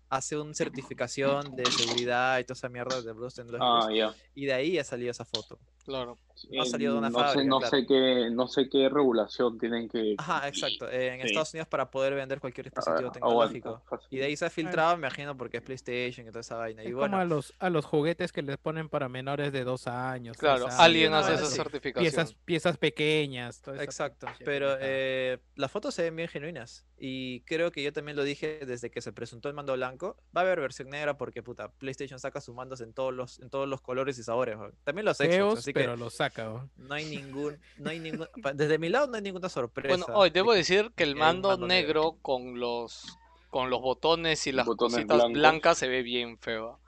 hace 0.10 0.38
una 0.38 0.54
certificación 0.54 1.56
de 1.56 1.66
seguridad 1.72 2.40
y 2.40 2.44
toda 2.44 2.54
esa 2.56 2.70
mierda 2.70 3.02
de 3.02 3.12
Bruce 3.14 3.44
Ah, 3.60 3.90
ya. 3.94 4.14
y 4.36 4.46
de 4.46 4.54
ahí 4.54 4.78
ha 4.80 4.84
salido 4.84 5.12
esa 5.12 5.26
foto. 5.26 5.60
Claro. 5.86 6.18
No 6.52 6.64
ha 6.64 6.66
salido 6.66 6.94
de 6.94 7.00
una 7.00 7.10
no 7.10 7.18
sé, 7.20 7.24
fábrica, 7.26 7.48
no 7.50 7.60
claro. 7.60 7.78
sé 7.78 7.86
qué, 7.88 8.30
no 8.30 8.48
sé 8.50 8.70
qué 8.70 8.90
regulación 8.90 9.58
tienen 9.58 9.88
que. 9.88 10.16
Ajá, 10.18 10.48
exacto. 10.50 10.90
eh, 10.90 11.14
en 11.14 11.22
Sí. 11.22 11.28
Estados 11.28 11.54
Unidos 11.54 11.70
para 11.70 11.90
poder 11.90 12.14
vender 12.14 12.42
cualquier 12.42 12.68
Ah, 12.68 12.72
dispositivo 12.76 12.98
aguanta, 12.98 13.54
tecnológico. 13.54 13.82
fácil. 13.90 14.08
Y 14.12 14.18
de 14.18 14.26
ahí 14.26 14.36
se 14.36 14.46
ha 14.46 14.50
filtrado, 14.50 14.98
me 14.98 15.08
imagino, 15.08 15.38
porque 15.38 15.58
es 15.58 15.64
PlayStation 15.64 16.28
y 16.28 16.30
toda 16.32 16.42
esa 16.42 16.58
vaina. 16.58 16.84
Y 16.84 16.88
Es 16.88 16.94
bueno, 16.94 17.12
como 17.12 17.22
a 17.22 17.26
los, 17.26 17.54
a 17.60 17.70
los 17.70 17.86
juguetes 17.86 18.34
que 18.34 18.42
les 18.42 18.58
ponen 18.58 18.90
para 18.90 19.08
menores 19.08 19.54
de 19.54 19.64
dos 19.64 19.88
años. 19.88 20.36
Claro, 20.36 20.66
años, 20.66 20.78
alguien 20.80 21.14
hace 21.14 21.36
esa 21.36 21.44
así. 21.46 21.56
certificación. 21.56 22.04
piezas, 22.04 22.34
piezas 22.44 22.78
pequeñas. 22.78 23.62
Exacto, 23.80 24.28
pero 24.44 24.76
eh, 24.82 25.38
las 25.56 25.72
fotos 25.72 25.96
se 25.96 26.02
ven 26.04 26.18
bien 26.18 26.28
genuinas 26.28 26.86
y 26.98 27.42
creo 27.42 27.72
que 27.72 27.82
yo 27.84 27.94
también 27.94 28.16
lo 28.18 28.24
dije 28.24 28.66
desde 28.66 28.90
que 28.92 29.02
se 29.02 29.14
presentó 29.14 29.48
el 29.48 29.56
mando 29.56 29.74
blanco. 29.74 30.18
Va 30.36 30.42
a 30.42 30.44
haber 30.44 30.60
versión 30.60 30.90
negra 30.90 31.18
porque 31.18 31.42
puta, 31.44 31.70
PlayStation 31.72 32.20
saca 32.20 32.42
sus 32.42 32.56
mandos 32.56 32.82
en 32.82 32.94
todos 32.94 33.14
los 33.14 33.40
en 33.40 33.50
todos 33.50 33.70
los 33.70 33.80
colores 33.82 34.18
y 34.18 34.24
sabores. 34.24 34.58
También 34.84 35.06
los 35.06 35.18
Xbox, 35.18 35.60
así 35.60 35.72
pero 35.76 35.96
los 35.98 36.14
saca. 36.16 36.46
¿no? 36.46 36.70
no 36.78 36.96
hay 36.96 37.06
ningún 37.06 37.58
no 37.78 37.90
hay 37.90 38.00
ningún 38.00 38.28
desde 38.54 38.78
mi 38.80 38.90
lado 38.90 39.08
no 39.08 39.16
hay 39.16 39.22
ninguna 39.22 39.50
sorpresa. 39.50 39.90
Bueno, 39.98 40.06
hoy 40.20 40.30
debo 40.32 40.54
decir 40.54 40.92
que 40.96 41.04
el 41.04 41.16
mando 41.16 41.52
negro. 41.52 41.68
negro 41.68 42.18
con 42.22 42.60
los 42.60 43.18
con 43.50 43.70
los 43.70 43.80
botones 43.82 44.48
y 44.48 44.52
las 44.52 44.66
Botones 44.66 44.96
cositas 44.96 45.18
blancos. 45.18 45.34
blancas 45.34 45.78
se 45.78 45.88
ve 45.88 46.02
bien 46.04 46.38
feo. 46.40 46.80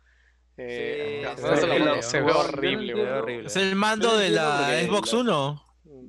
Eh, 0.58 1.24
Sí, 1.38 1.42
se 1.60 1.66
ve 1.68 1.80
la 1.80 2.02
se 2.02 2.20
ve 2.22 2.28
no 2.34 2.40
horrible, 2.40 3.12
horrible. 3.12 3.48
Es 3.48 3.56
el 3.56 3.76
mando 3.76 4.12
no 4.14 4.18
de 4.18 4.30
la 4.32 4.58
porque 4.66 4.86
Xbox 4.88 5.14
la- 5.14 5.20
One. 5.20 5.60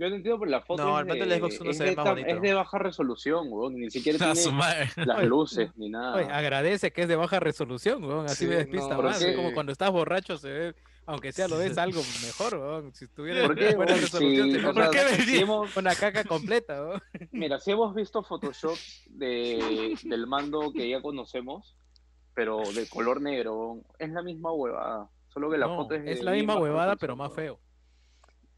Yo 0.01 0.09
no 0.11 0.17
entiendo, 0.17 0.39
pero 0.41 0.51
la 0.51 0.61
foto 0.63 0.83
No, 0.85 0.97
es, 0.97 1.03
el 1.03 1.07
mando 1.09 1.25
de, 1.25 1.31
del 1.31 1.39
Xbox 1.41 1.61
One 1.61 1.75
se 1.75 1.85
ve 1.85 1.97
más 1.97 2.05
bonito. 2.07 2.29
es 2.29 2.41
de 2.41 2.55
baja 2.55 2.79
resolución, 2.79 3.47
weón. 3.51 3.75
Ni 3.77 3.91
siquiera 3.91 4.19
tiene 4.33 4.51
madre. 4.53 4.91
las 4.97 5.19
Oye, 5.19 5.27
luces 5.27 5.71
ni 5.77 5.91
nada. 5.91 6.15
Oye, 6.17 6.25
agradece 6.33 6.93
que 6.93 7.03
es 7.03 7.09
de 7.09 7.17
baja 7.17 7.41
resolución, 7.41 8.03
weón, 8.05 8.27
así 8.27 8.45
Sí, 8.45 8.47
me 8.47 8.57
despista 8.57 8.95
no, 8.97 9.03
más. 9.03 9.19
¿por 9.19 9.29
Es 9.29 9.37
como 9.37 9.53
cuando 9.53 9.73
estás 9.73 9.91
borracho 9.91 10.37
se 10.39 10.49
ve, 10.51 10.75
aunque 11.09 11.33
sea 11.33 11.49
lo 11.49 11.57
ves 11.57 11.79
algo 11.79 12.03
mejor, 12.23 12.55
weón. 12.55 12.95
Si 12.95 13.09
tuviera 13.09 13.47
¿Por 13.47 13.57
qué, 13.57 13.75
buena 13.75 13.95
resolución, 13.95 14.51
ves 14.51 14.61
sea, 14.61 14.71
una, 15.77 15.95
caca 15.95 16.23
completa, 16.25 16.85
weón. 16.85 17.03
Mira, 17.33 17.59
si 17.59 17.71
hemos 17.71 17.95
visto 17.95 18.23
Photoshop 18.23 18.77
de, 19.07 19.99
del 20.05 20.27
mando 20.27 20.71
que 20.71 20.87
ya 20.87 21.01
conocemos, 21.01 21.79
pero 22.35 22.61
de 22.75 22.87
color 22.89 23.23
negro, 23.23 23.81
es 23.99 24.11
la 24.11 24.23
misma 24.23 24.53
huevada. 24.53 25.09
Solo 25.29 25.51
que 25.51 25.57
la 25.57 25.67
No, 25.67 25.77
foto 25.77 25.95
es 25.95 26.19
es 26.19 26.23
la 26.23 26.33
misma 26.33 26.59
huevada, 26.59 26.95
pero 26.97 27.17
más 27.17 27.33
feo. 27.33 27.59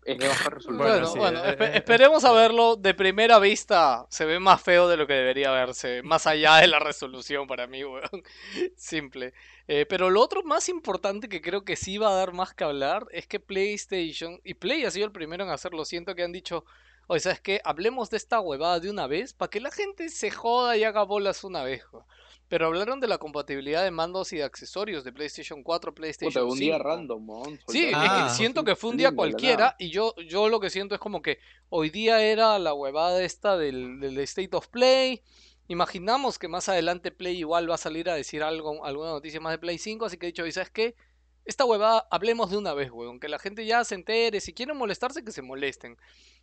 Es 0.02 0.18
de 0.18 0.28
baja 0.28 0.50
resolución. 0.50 0.88
Bueno, 0.88 1.06
sí, 1.06 1.18
bueno, 1.18 1.44
eh, 1.44 1.56
eh, 1.58 1.70
esperemos 1.74 2.24
a 2.24 2.32
verlo. 2.32 2.76
De 2.76 2.94
primera 2.94 3.38
vista 3.38 4.06
se 4.08 4.24
ve 4.24 4.40
más 4.40 4.62
feo 4.62 4.88
de 4.88 4.96
lo 4.96 5.06
que 5.06 5.12
debería 5.12 5.50
verse, 5.50 6.02
más 6.02 6.26
allá 6.26 6.56
de 6.56 6.68
la 6.68 6.78
resolución 6.78 7.46
para 7.46 7.66
mí, 7.66 7.84
weón. 7.84 8.22
Simple. 8.76 9.34
Eh, 9.68 9.84
pero 9.86 10.08
lo 10.08 10.22
otro 10.22 10.42
más 10.42 10.68
importante 10.70 11.28
que 11.28 11.42
creo 11.42 11.64
que 11.64 11.76
sí 11.76 11.98
va 11.98 12.10
a 12.10 12.14
dar 12.14 12.32
más 12.32 12.54
que 12.54 12.64
hablar 12.64 13.06
es 13.12 13.26
que 13.26 13.40
PlayStation, 13.40 14.40
y 14.42 14.54
Play 14.54 14.84
ha 14.84 14.90
sido 14.90 15.06
el 15.06 15.12
primero 15.12 15.44
en 15.44 15.50
hacerlo, 15.50 15.84
siento 15.84 16.14
que 16.14 16.22
han 16.24 16.32
dicho, 16.32 16.64
oye, 17.06 17.20
¿sabes 17.20 17.40
qué? 17.40 17.60
Hablemos 17.64 18.08
de 18.10 18.16
esta 18.16 18.40
huevada 18.40 18.80
de 18.80 18.90
una 18.90 19.06
vez 19.06 19.34
para 19.34 19.50
que 19.50 19.60
la 19.60 19.70
gente 19.70 20.08
se 20.08 20.30
joda 20.30 20.76
y 20.78 20.84
haga 20.84 21.02
bolas 21.02 21.44
una 21.44 21.62
vez. 21.62 21.84
weón". 21.92 22.06
Pero 22.50 22.66
hablaron 22.66 22.98
de 22.98 23.06
la 23.06 23.18
compatibilidad 23.18 23.84
de 23.84 23.92
mandos 23.92 24.32
y 24.32 24.38
de 24.38 24.42
accesorios 24.42 25.04
de 25.04 25.12
PlayStation 25.12 25.62
4, 25.62 25.94
PlayStation 25.94 26.42
Puta, 26.44 26.52
un 26.52 26.58
día 26.58 26.74
5. 26.74 26.82
random, 26.82 27.30
weón. 27.30 27.60
Sí, 27.68 27.86
es 27.86 27.92
Ah, 27.94 28.26
que 28.28 28.34
siento 28.34 28.64
que 28.64 28.74
fue 28.74 28.90
un 28.90 28.96
día 28.96 29.12
cualquiera 29.12 29.76
y 29.78 29.90
yo, 29.90 30.16
yo 30.28 30.48
lo 30.48 30.58
que 30.58 30.68
siento 30.68 30.96
es 30.96 31.00
como 31.00 31.22
que 31.22 31.38
hoy 31.68 31.90
día 31.90 32.20
era 32.20 32.58
la 32.58 32.74
huevada 32.74 33.22
esta 33.22 33.56
del, 33.56 34.00
del 34.00 34.18
State 34.18 34.50
of 34.56 34.66
Play. 34.66 35.22
Imaginamos 35.68 36.40
que 36.40 36.48
más 36.48 36.68
adelante 36.68 37.12
Play 37.12 37.38
igual 37.38 37.70
va 37.70 37.76
a 37.76 37.78
salir 37.78 38.10
a 38.10 38.14
decir 38.14 38.42
algo, 38.42 38.84
alguna 38.84 39.10
noticia 39.10 39.38
más 39.40 39.52
de 39.52 39.58
Play 39.58 39.78
5, 39.78 40.06
así 40.06 40.16
que 40.18 40.26
he 40.26 40.32
dicho, 40.32 40.44
¿y 40.44 40.50
sabes 40.50 40.70
qué? 40.70 40.96
Esta 41.44 41.64
huevada, 41.64 42.08
hablemos 42.10 42.50
de 42.50 42.56
una 42.58 42.74
vez, 42.74 42.90
weón, 42.90 43.20
que 43.20 43.28
la 43.28 43.38
gente 43.38 43.64
ya 43.64 43.84
se 43.84 43.94
entere, 43.94 44.40
si 44.40 44.52
quieren 44.52 44.76
molestarse, 44.76 45.22
que 45.24 45.30
se 45.30 45.40
molesten. 45.42 45.96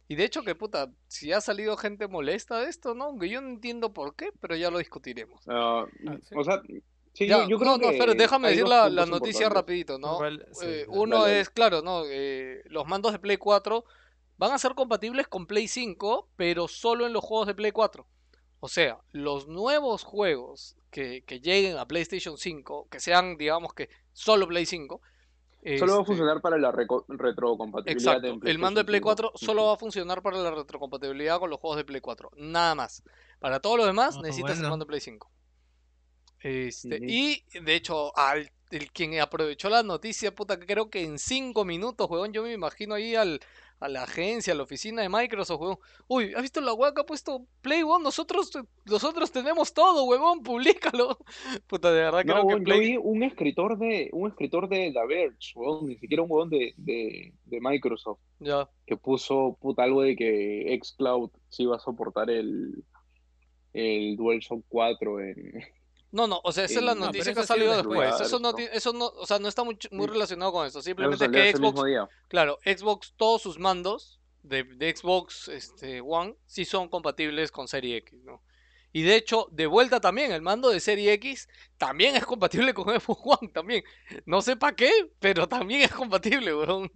Y 0.08 0.16
de 0.16 0.24
hecho 0.24 0.44
que, 0.44 0.56
puta, 0.56 0.92
si 1.08 1.32
ha 1.34 1.42
salido 1.42 1.76
gente 1.78 2.08
molesta 2.08 2.62
de 2.62 2.70
esto, 2.70 2.94
¿no? 2.96 3.06
Aunque 3.06 3.30
yo 3.30 3.42
no 3.42 3.50
entiendo 3.50 3.94
por 3.94 4.16
qué, 4.16 4.32
pero 4.40 4.56
ya 4.56 4.72
lo 4.72 4.78
discutiremos. 4.80 5.44
Ah, 5.48 5.86
sí. 6.24 6.36
O 6.36 6.44
sea, 6.44 6.62
sí, 7.14 7.28
Ya, 7.28 7.44
yo, 7.44 7.50
yo 7.50 7.60
creo 7.60 7.78
no, 7.78 7.78
no, 7.78 7.90
espera, 7.90 8.14
déjame 8.14 8.50
decir 8.50 8.68
la, 8.68 8.90
la 8.90 9.06
noticia 9.06 9.50
rapidito, 9.50 9.98
¿no? 10.00 10.16
Igual, 10.16 10.48
sí, 10.54 10.66
Eh, 10.66 10.86
uno 10.88 11.28
es, 11.28 11.50
claro, 11.50 11.82
¿no? 11.82 12.04
Eh, 12.06 12.64
los 12.68 12.88
mandos 12.88 13.12
de 13.12 13.20
Play 13.20 13.38
4 13.38 13.84
van 14.38 14.52
a 14.52 14.60
ser 14.60 14.76
compatibles 14.76 15.28
con 15.28 15.46
Play 15.46 15.68
5, 15.68 16.30
pero 16.38 16.68
solo 16.68 17.06
en 17.06 17.14
los 17.14 17.24
juegos 17.24 17.48
de 17.48 17.56
Play 17.56 17.72
4. 17.72 18.08
O 18.60 18.68
sea, 18.70 19.00
los 19.12 19.48
nuevos 19.48 20.04
juegos 20.04 20.78
que, 20.90 21.24
que 21.26 21.42
lleguen 21.42 21.78
a 21.78 21.88
PlayStation 21.88 22.38
5, 22.38 22.88
que 22.90 23.00
sean, 23.00 23.38
digamos 23.38 23.74
que, 23.74 23.90
solo 24.14 24.48
Play 24.48 24.66
5. 24.66 25.02
Solo 25.80 25.94
va 25.94 25.98
a 25.98 26.02
este, 26.02 26.06
funcionar 26.06 26.42
para 26.42 26.58
la 26.58 26.72
retrocompatibilidad. 26.72 28.16
Exacto, 28.16 28.28
en 28.28 28.48
el 28.48 28.60
mando 28.60 28.80
de 28.80 28.86
Play 28.86 29.02
PlayStation 29.02 29.32
4 29.32 29.32
5. 29.36 29.46
solo 29.46 29.66
va 29.66 29.74
a 29.74 29.78
funcionar 29.78 30.22
para 30.22 30.38
la 30.38 30.52
retrocompatibilidad 30.52 31.40
con 31.40 31.50
los 31.50 31.60
juegos 31.60 31.78
de 31.78 31.86
Play 31.86 32.00
4. 32.00 32.32
Nada 32.38 32.76
más. 32.76 33.04
Para 33.40 33.60
todo 33.60 33.78
lo 33.78 33.86
demás 33.86 34.16
Ah, 34.18 34.22
necesitas 34.24 34.60
el 34.60 34.70
mando 34.70 34.86
de 34.86 34.88
Play 34.88 35.02
5. 35.02 35.30
Este. 36.40 37.00
Y 37.02 37.44
de 37.60 37.76
hecho, 37.76 38.16
al 38.18 38.52
el 38.72 38.92
quien 38.92 39.20
aprovechó 39.20 39.70
la 39.70 39.84
noticia, 39.84 40.34
puta, 40.34 40.60
que 40.60 40.66
creo 40.66 40.90
que 40.90 41.04
en 41.04 41.20
5 41.20 41.64
minutos, 41.66 42.10
huevón, 42.10 42.34
yo 42.34 42.44
me 42.44 42.52
imagino 42.52 42.96
ahí 42.96 43.16
al, 43.16 43.40
a 43.80 43.88
la 43.90 44.04
agencia, 44.04 44.54
a 44.54 44.56
la 44.56 44.64
oficina 44.64 45.02
de 45.04 45.10
Microsoft, 45.10 45.62
huevón. 45.62 45.78
Uy, 46.08 46.34
¿has 46.36 46.42
visto 46.42 46.62
la 46.62 46.74
hueá 46.74 46.94
que 46.94 47.02
ha 47.02 47.06
puesto 47.06 47.46
Play, 47.62 47.84
huevón? 47.84 48.04
Nosotros, 48.04 48.52
nosotros 48.86 49.32
tenemos 49.32 49.74
todo, 49.74 50.06
huevón, 50.06 50.42
publícalo. 50.42 51.18
Puta, 51.68 51.92
de 51.92 52.02
verdad 52.02 52.24
No, 52.26 52.34
creo 52.34 52.42
que 52.42 52.48
weón, 52.48 52.60
yo 52.60 52.64
Play... 52.66 52.80
vi 52.80 52.98
un 52.98 53.24
escritor 53.24 53.78
de 53.78 54.10
un 54.14 54.30
escritor 54.30 54.68
de 54.68 54.92
The 54.92 55.06
Verge, 55.08 55.52
weón, 55.56 55.88
ni 55.88 55.98
siquiera 55.98 56.24
un 56.24 56.32
huevón 56.32 56.50
de, 56.50 56.74
de, 56.78 57.34
de 57.46 57.60
Microsoft, 57.62 58.20
Ya. 58.40 58.68
que 58.86 58.98
puso 58.98 59.58
puta 59.62 59.84
algo 59.84 60.02
de 60.02 60.16
que 60.16 60.80
xCloud 60.84 61.30
sí 61.50 61.64
iba 61.64 61.76
a 61.76 61.80
soportar 61.80 62.30
el, 62.30 62.84
el 63.74 64.16
DualShock 64.18 64.64
4 64.70 65.20
en, 65.22 65.64
No, 66.18 66.26
no, 66.26 66.42
o 66.44 66.52
sea, 66.52 66.66
esa 66.66 66.80
es 66.80 66.84
la 66.84 66.94
pero 66.94 67.06
noticia 67.06 67.32
que 67.32 67.42
ha 67.42 67.46
salido 67.46 67.76
después. 67.78 68.20
Eso 68.22 68.40
no, 68.40 68.52
eso 68.58 68.92
no, 68.92 69.06
o 69.06 69.26
sea, 69.28 69.38
no 69.38 69.48
está 69.48 69.64
muy, 69.64 69.78
muy 69.92 70.08
relacionado 70.08 70.52
con 70.52 70.66
eso. 70.66 70.82
Simplemente 70.82 71.30
que 71.30 71.52
Xbox. 71.56 71.80
Claro, 72.28 72.58
Xbox, 72.66 73.14
todos 73.16 73.44
sus 73.44 73.60
mandos 73.60 74.20
de, 74.42 74.64
de 74.64 74.96
Xbox 74.96 75.48
este, 75.48 76.02
One 76.02 76.36
sí 76.48 76.66
son 76.66 76.90
compatibles 76.90 77.52
con 77.52 77.68
Serie 77.68 77.98
X, 77.98 78.20
¿no? 78.24 78.42
Y 78.92 79.04
de 79.04 79.16
hecho, 79.16 79.48
de 79.52 79.68
vuelta 79.68 80.00
también, 80.00 80.32
el 80.32 80.42
mando 80.42 80.70
de 80.72 80.80
Serie 80.80 81.14
X 81.14 81.48
también 81.78 82.16
es 82.16 82.26
compatible 82.26 82.74
con 82.74 82.86
Xbox 83.00 83.22
One, 83.40 83.52
también. 83.54 83.84
No 84.26 84.42
sé 84.42 84.56
para 84.56 84.76
qué, 84.76 84.90
pero 85.20 85.48
también 85.48 85.82
es 85.84 85.92
compatible, 85.92 86.56
weón. 86.56 86.92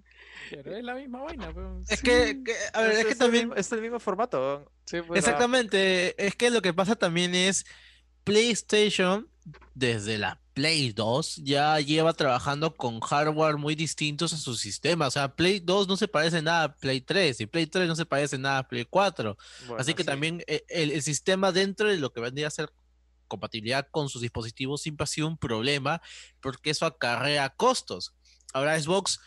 Pero 0.50 0.76
es 0.76 0.84
la 0.84 0.96
misma 0.96 1.22
vaina, 1.22 1.52
weón. 1.52 1.84
Es 1.88 2.02
que, 2.02 2.42
que- 2.44 2.56
a 2.74 2.82
ver, 2.82 2.92
es 2.94 3.06
que 3.06 3.12
el 3.12 3.18
también. 3.20 3.50
mismo- 3.50 3.60
es 3.60 3.72
el 3.72 3.82
mismo 3.82 4.00
formato. 4.00 4.40
weón. 4.40 4.66
Sí, 4.86 4.98
pues, 5.04 5.20
Exactamente, 5.20 6.16
es 6.26 6.36
que 6.36 6.50
lo 6.50 6.64
que 6.64 6.74
pasa 6.74 6.96
también 6.96 7.36
es 7.36 7.66
PlayStation 8.24 9.28
desde 9.74 10.18
la 10.18 10.40
Play 10.54 10.92
2 10.92 11.38
ya 11.44 11.80
lleva 11.80 12.14
trabajando 12.14 12.76
con 12.76 13.00
hardware 13.00 13.58
muy 13.58 13.76
distintos 13.76 14.34
a 14.34 14.38
su 14.38 14.56
sistema. 14.56 15.08
O 15.08 15.12
sea, 15.12 15.34
Play 15.34 15.60
2 15.60 15.88
no 15.88 15.96
se 15.96 16.08
parece 16.08 16.42
nada 16.42 16.64
a 16.64 16.76
Play 16.76 17.02
3 17.02 17.42
y 17.42 17.46
Play 17.46 17.68
3 17.68 17.88
no 17.88 17.96
se 17.96 18.06
parece 18.06 18.38
nada 18.38 18.60
a 18.60 18.68
Play 18.68 18.86
4. 18.86 19.38
Así 19.78 19.94
que 19.94 20.04
sí. 20.04 20.08
también 20.08 20.44
eh, 20.48 20.64
el, 20.68 20.92
el 20.92 21.02
sistema 21.02 21.52
dentro 21.52 21.90
de 21.90 21.98
lo 21.98 22.12
que 22.12 22.22
vendría 22.22 22.48
a 22.48 22.52
ser 22.52 22.72
compatibilidad 23.28 23.88
con 23.90 24.10
sus 24.10 24.22
dispositivos 24.22 24.82
siempre 24.82 25.06
ha 25.06 25.08
sido 25.08 25.28
un 25.28 25.38
problema 25.38 26.02
porque 26.42 26.70
eso 26.70 26.86
acarrea 26.86 27.50
costos. 27.50 28.14
Ahora 28.54 28.78
Xbox 28.80 29.22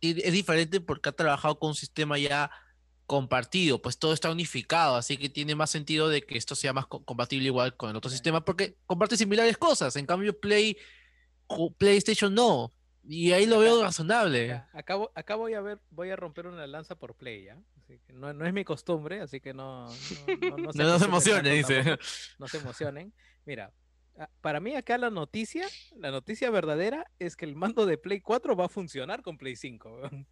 es 0.00 0.32
diferente 0.32 0.80
porque 0.80 1.08
ha 1.08 1.12
trabajado 1.12 1.58
con 1.58 1.70
un 1.70 1.74
sistema 1.74 2.18
ya 2.18 2.50
compartido, 3.06 3.82
pues 3.82 3.98
todo 3.98 4.12
está 4.14 4.30
unificado, 4.30 4.96
así 4.96 5.16
que 5.16 5.28
tiene 5.28 5.54
más 5.54 5.70
sentido 5.70 6.08
de 6.08 6.22
que 6.22 6.36
esto 6.38 6.54
sea 6.54 6.72
más 6.72 6.86
co- 6.86 7.04
compatible 7.04 7.46
igual 7.46 7.76
con 7.76 7.90
el 7.90 7.96
otro 7.96 8.10
sistema 8.10 8.44
porque 8.44 8.76
comparte 8.86 9.16
similares 9.16 9.58
cosas. 9.58 9.94
En 9.96 10.06
cambio 10.06 10.38
Play 10.38 10.76
PlayStation 11.78 12.34
no. 12.34 12.72
Y 13.06 13.32
ahí 13.32 13.44
lo 13.44 13.58
veo 13.58 13.82
razonable. 13.82 14.52
Acá, 14.72 14.96
acá 15.14 15.34
voy 15.34 15.52
a 15.52 15.60
ver, 15.60 15.78
voy 15.90 16.08
a 16.10 16.16
romper 16.16 16.46
una 16.46 16.66
lanza 16.66 16.94
por 16.94 17.14
play, 17.14 17.44
¿ya? 17.44 17.58
Así 17.78 17.98
que 18.06 18.14
no, 18.14 18.32
no 18.32 18.46
es 18.46 18.52
mi 18.54 18.64
costumbre, 18.64 19.20
así 19.20 19.40
que 19.40 19.52
no, 19.52 19.88
no, 19.88 20.48
no, 20.50 20.56
no 20.56 20.72
se 20.72 20.78
No, 20.78 20.84
no 20.88 20.98
se 20.98 21.04
acostumbren 21.04 21.08
emocione, 21.44 21.62
tanto 21.62 21.68
dice. 21.68 21.98
no 22.38 22.48
se 22.48 22.56
emocionen. 22.56 23.12
Mira, 23.44 23.74
para 24.40 24.60
mí 24.60 24.74
acá 24.74 24.96
la 24.96 25.10
noticia, 25.10 25.66
la 25.96 26.10
noticia 26.10 26.48
verdadera 26.50 27.04
es 27.18 27.36
que 27.36 27.44
el 27.44 27.56
mando 27.56 27.84
de 27.84 27.98
Play 27.98 28.20
4 28.22 28.56
va 28.56 28.66
a 28.66 28.68
funcionar 28.70 29.20
con 29.20 29.36
Play 29.36 29.56
5, 29.56 29.96
weón. 30.00 30.26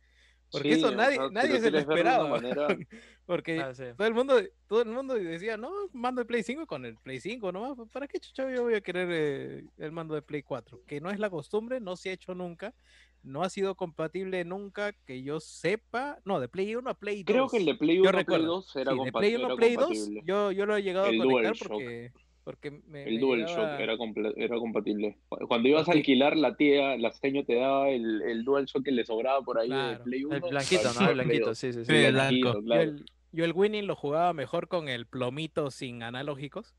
Porque 0.53 0.75
Sí, 0.75 0.81
eso 0.81 0.93
nadie, 0.93 1.17
si 1.17 1.33
nadie 1.33 1.61
se 1.61 1.71
lo 1.71 1.77
de 1.79 1.83
esperaba. 1.83 2.41
Porque 3.27 3.61
Ah, 3.61 3.75
sí. 3.75 3.85
todo 3.97 4.07
el 4.07 4.15
mundo, 4.15 4.35
todo 4.67 4.83
el 4.83 4.89
mundo 4.89 5.15
decía, 5.15 5.57
no, 5.57 5.71
mando 5.93 6.21
de 6.21 6.27
Play 6.27 6.43
5 6.43 6.67
con 6.67 6.85
el 6.85 6.97
Play 6.97 7.21
5 7.21 7.51
nomás. 7.53 7.73
pues, 7.77 7.89
¿Para 7.91 8.07
qué 8.07 8.21
chucha 8.21 8.51
yo 8.53 8.63
voy 8.65 8.75
a 8.75 8.81
querer 8.81 9.09
eh, 9.11 9.65
el 9.79 9.93
mando 9.93 10.15
de 10.15 10.23
Play 10.23 10.43
4? 10.43 10.83
Que 10.87 11.01
no 11.01 11.11
es 11.11 11.19
la 11.19 11.31
costumbre, 11.31 11.81
no 11.81 11.97
se 11.97 12.11
ha 12.11 12.13
hecho 12.13 12.35
nunca. 12.35 12.75
No 13.23 13.43
ha 13.45 13.49
sido 13.51 13.77
compatible 13.77 14.45
nunca 14.45 14.93
que 14.93 15.23
yo 15.23 15.39
sepa. 15.39 16.19
No, 16.25 16.41
de 16.41 16.49
Play 16.49 16.75
1 16.75 16.91
a 16.91 16.95
Play 16.95 17.23
2. 17.23 17.33
Creo 17.33 17.49
que 17.49 17.57
el 17.59 17.65
de 17.67 17.75
Play 17.77 17.97
yo 17.97 18.03
1 18.03 18.11
Play 18.11 18.21
recuerdo. 18.25 18.47
2 18.47 18.77
era 18.77 18.91
Sí, 18.93 18.99
de 18.99 18.99
compatible. 18.99 19.21
Play 19.21 19.35
1 19.37 19.45
era 19.47 19.53
a 19.55 19.57
Play 19.57 19.75
2, 19.77 19.85
compatible. 19.85 20.23
yo, 20.25 20.53
yo 20.53 20.67
lo 20.67 20.77
he 20.77 20.83
llegado 20.83 21.07
El 21.07 21.21
a 21.21 21.25
conectar 21.25 21.43
DualShock. 21.53 21.69
porque 21.69 22.13
Porque 22.45 22.71
me, 22.73 23.05
El 23.05 23.15
me 23.15 23.21
DualShock 23.21 23.49
llegaba- 23.57 23.81
era, 23.81 23.97
era 24.37 24.57
compatible. 24.59 25.17
Cu- 25.29 25.47
Cuando 25.47 25.69
ibas 25.69 25.89
a 25.89 25.93
alquilar, 25.93 26.37
la 26.37 26.57
tía, 26.57 26.97
la 26.97 27.13
seño 27.13 27.45
te 27.45 27.55
daba 27.55 27.89
el, 27.91 28.21
el 28.23 28.45
DualShock 28.45 28.85
que 28.85 28.91
le 28.91 29.05
sobraba 29.05 29.41
por 29.43 29.59
ahí 29.59 29.69
de 29.69 29.75
Claro. 29.75 30.05
Play 30.05 30.25
1. 30.25 30.35
El 30.37 30.43
blanquito, 30.51 30.93
¿no? 31.01 31.09
El 31.09 31.15
blanquito, 31.15 31.47
2. 31.47 31.59
sí, 31.59 31.73
sí, 31.73 31.79
sí. 31.81 31.85
Sí, 31.87 31.95
el 31.95 32.13
Blanquito, 32.15 32.61
blanco. 32.63 32.85
Yo 32.85 32.91
el, 32.91 33.05
yo 33.33 33.45
el 33.45 33.53
Winning 33.55 33.87
lo 33.87 33.95
jugaba 33.95 34.33
mejor 34.33 34.67
con 34.69 34.89
el 34.89 35.07
plomito 35.07 35.71
sin 35.71 36.03
analógicos 36.03 36.75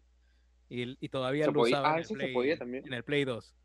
y, 0.69 0.97
y 1.03 1.09
todavía 1.09 1.45
Se 1.45 1.51
lo 1.51 1.59
podía- 1.59 1.77
usaba 1.79 1.89
ah, 1.89 1.93
en, 1.93 1.99
el 1.99 2.05
se 2.05 2.13
Play, 2.15 2.33
podía 2.33 2.57
también. 2.57 2.85
en 2.85 2.93
el 2.93 3.03
Play 3.03 3.23
2. 3.23 3.55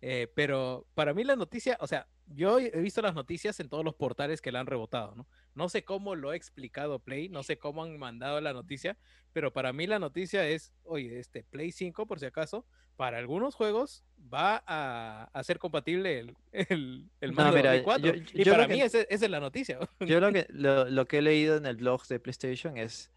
Eh, 0.00 0.28
pero 0.34 0.86
para 0.94 1.12
mí 1.14 1.22
la 1.22 1.36
noticia, 1.36 1.76
o 1.80 1.86
sea, 1.86 2.08
yo 2.34 2.58
he 2.58 2.80
visto 2.80 3.02
las 3.02 3.14
noticias 3.14 3.58
en 3.60 3.68
todos 3.68 3.84
los 3.84 3.94
portales 3.94 4.40
que 4.40 4.52
la 4.52 4.60
han 4.60 4.66
rebotado, 4.66 5.14
¿no? 5.14 5.26
No 5.54 5.68
sé 5.68 5.84
cómo 5.84 6.14
lo 6.14 6.30
ha 6.30 6.36
explicado 6.36 6.98
Play, 6.98 7.28
no 7.28 7.42
sé 7.42 7.58
cómo 7.58 7.82
han 7.84 7.98
mandado 7.98 8.40
la 8.40 8.52
noticia, 8.52 8.96
pero 9.32 9.52
para 9.52 9.72
mí 9.72 9.86
la 9.86 9.98
noticia 9.98 10.46
es, 10.48 10.72
oye, 10.84 11.18
este 11.18 11.44
Play 11.44 11.72
5, 11.72 12.06
por 12.06 12.18
si 12.20 12.26
acaso, 12.26 12.64
para 12.96 13.18
algunos 13.18 13.54
juegos 13.54 14.04
va 14.32 14.62
a, 14.66 15.24
a 15.32 15.42
ser 15.44 15.58
compatible 15.58 16.18
el, 16.20 16.36
el, 16.52 17.10
el 17.20 17.30
No, 17.30 17.36
mando 17.36 17.52
de 17.52 17.58
mira, 17.58 17.70
Play 17.72 17.82
4. 17.82 18.14
yo- 18.14 18.22
y 18.34 18.44
yo 18.44 18.52
para 18.52 18.68
mí 18.68 18.76
que- 18.76 18.84
esa 18.84 19.00
es 19.02 19.30
la 19.30 19.40
noticia. 19.40 19.78
Yo 20.00 20.20
lo 20.20 20.32
que, 20.32 20.46
lo, 20.50 20.84
lo 20.88 21.06
que 21.06 21.18
he 21.18 21.22
leído 21.22 21.56
en 21.56 21.66
el 21.66 21.76
blog 21.76 22.06
de 22.06 22.20
PlayStation 22.20 22.76
es 22.76 23.10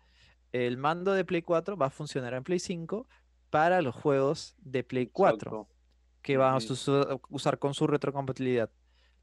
el 0.51 0.77
mando 0.77 1.13
de 1.13 1.25
Play 1.25 1.41
4 1.41 1.75
va 1.77 1.87
a 1.87 1.89
funcionar 1.89 2.33
en 2.33 2.43
Play 2.43 2.59
5 2.59 3.07
para 3.49 3.81
los 3.81 3.95
juegos 3.95 4.55
de 4.59 4.83
Play 4.83 5.07
4 5.07 5.35
Exacto. 5.51 5.75
que 6.21 6.37
van 6.37 6.55
a 6.55 6.57
usar 7.29 7.59
con 7.59 7.73
su 7.73 7.87
retrocompatibilidad. 7.87 8.69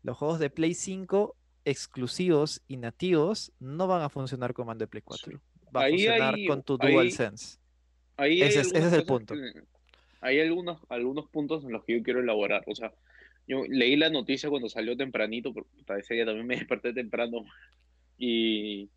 Los 0.02 0.16
juegos 0.18 0.38
de 0.38 0.50
Play 0.50 0.74
5 0.74 1.36
exclusivos 1.64 2.60
y 2.68 2.76
nativos 2.76 3.52
no 3.60 3.86
van 3.86 4.02
a 4.02 4.08
funcionar 4.08 4.52
con 4.52 4.66
mando 4.66 4.82
de 4.82 4.88
Play 4.88 5.02
4. 5.02 5.40
Va 5.74 5.82
a 5.82 5.84
Ahí 5.84 5.92
funcionar 5.92 6.34
hay- 6.34 6.46
con 6.46 6.62
tu 6.62 6.76
ahí- 6.80 6.92
DualSense. 6.92 7.58
Ahí 8.16 8.42
hay 8.42 8.48
Ese 8.48 8.60
es- 8.60 8.66
ese 8.68 8.76
algunas 8.76 8.92
es 8.92 8.98
el 8.98 9.06
punto. 9.06 9.34
que- 9.34 9.62
hay 10.20 10.40
algunos, 10.40 10.80
algunos 10.88 11.28
puntos 11.30 11.64
en 11.64 11.72
los 11.72 11.84
que 11.84 11.96
yo 11.98 12.02
quiero 12.02 12.20
elaborar. 12.20 12.62
O 12.66 12.74
sea, 12.74 12.92
yo 13.48 13.62
leí 13.68 13.96
la 13.96 14.10
noticia 14.10 14.48
cuando 14.50 14.68
salió 14.68 14.96
tempranito, 14.96 15.52
porque 15.52 15.70
ese 15.98 16.14
día 16.14 16.24
también 16.26 16.46
me 16.46 16.56
desperté 16.68 16.92
temprano. 16.92 17.44
Y 18.18 18.88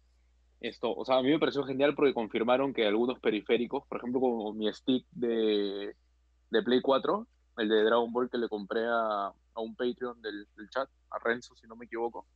esto, 0.60 0.94
o 0.94 1.06
sea, 1.06 1.18
a 1.18 1.24
mí 1.24 1.30
me 1.30 1.40
pareció 1.40 1.64
genial 1.64 1.96
porque 1.96 2.14
confirmaron 2.14 2.74
que 2.74 2.86
algunos 2.86 3.20
periféricos, 3.20 3.86
por 3.88 3.98
ejemplo, 4.00 4.20
como 4.22 4.54
mi 4.54 4.72
stick 4.74 5.06
de, 5.12 5.96
de 6.52 6.64
Play 6.64 6.82
4, 6.82 7.28
el 7.58 7.70
de 7.70 7.84
Dragon 7.84 8.12
Ball 8.12 8.30
que 8.30 8.38
le 8.38 8.50
compré 8.50 8.86
a, 8.86 9.28
a 9.28 9.62
un 9.62 9.76
Patreon 9.76 10.22
del, 10.22 10.48
del 10.56 10.70
chat, 10.70 10.90
a 11.12 11.20
Renzo, 11.20 11.56
si 11.56 11.68
no 11.68 11.76
me 11.76 11.86
equivoco, 11.86 12.28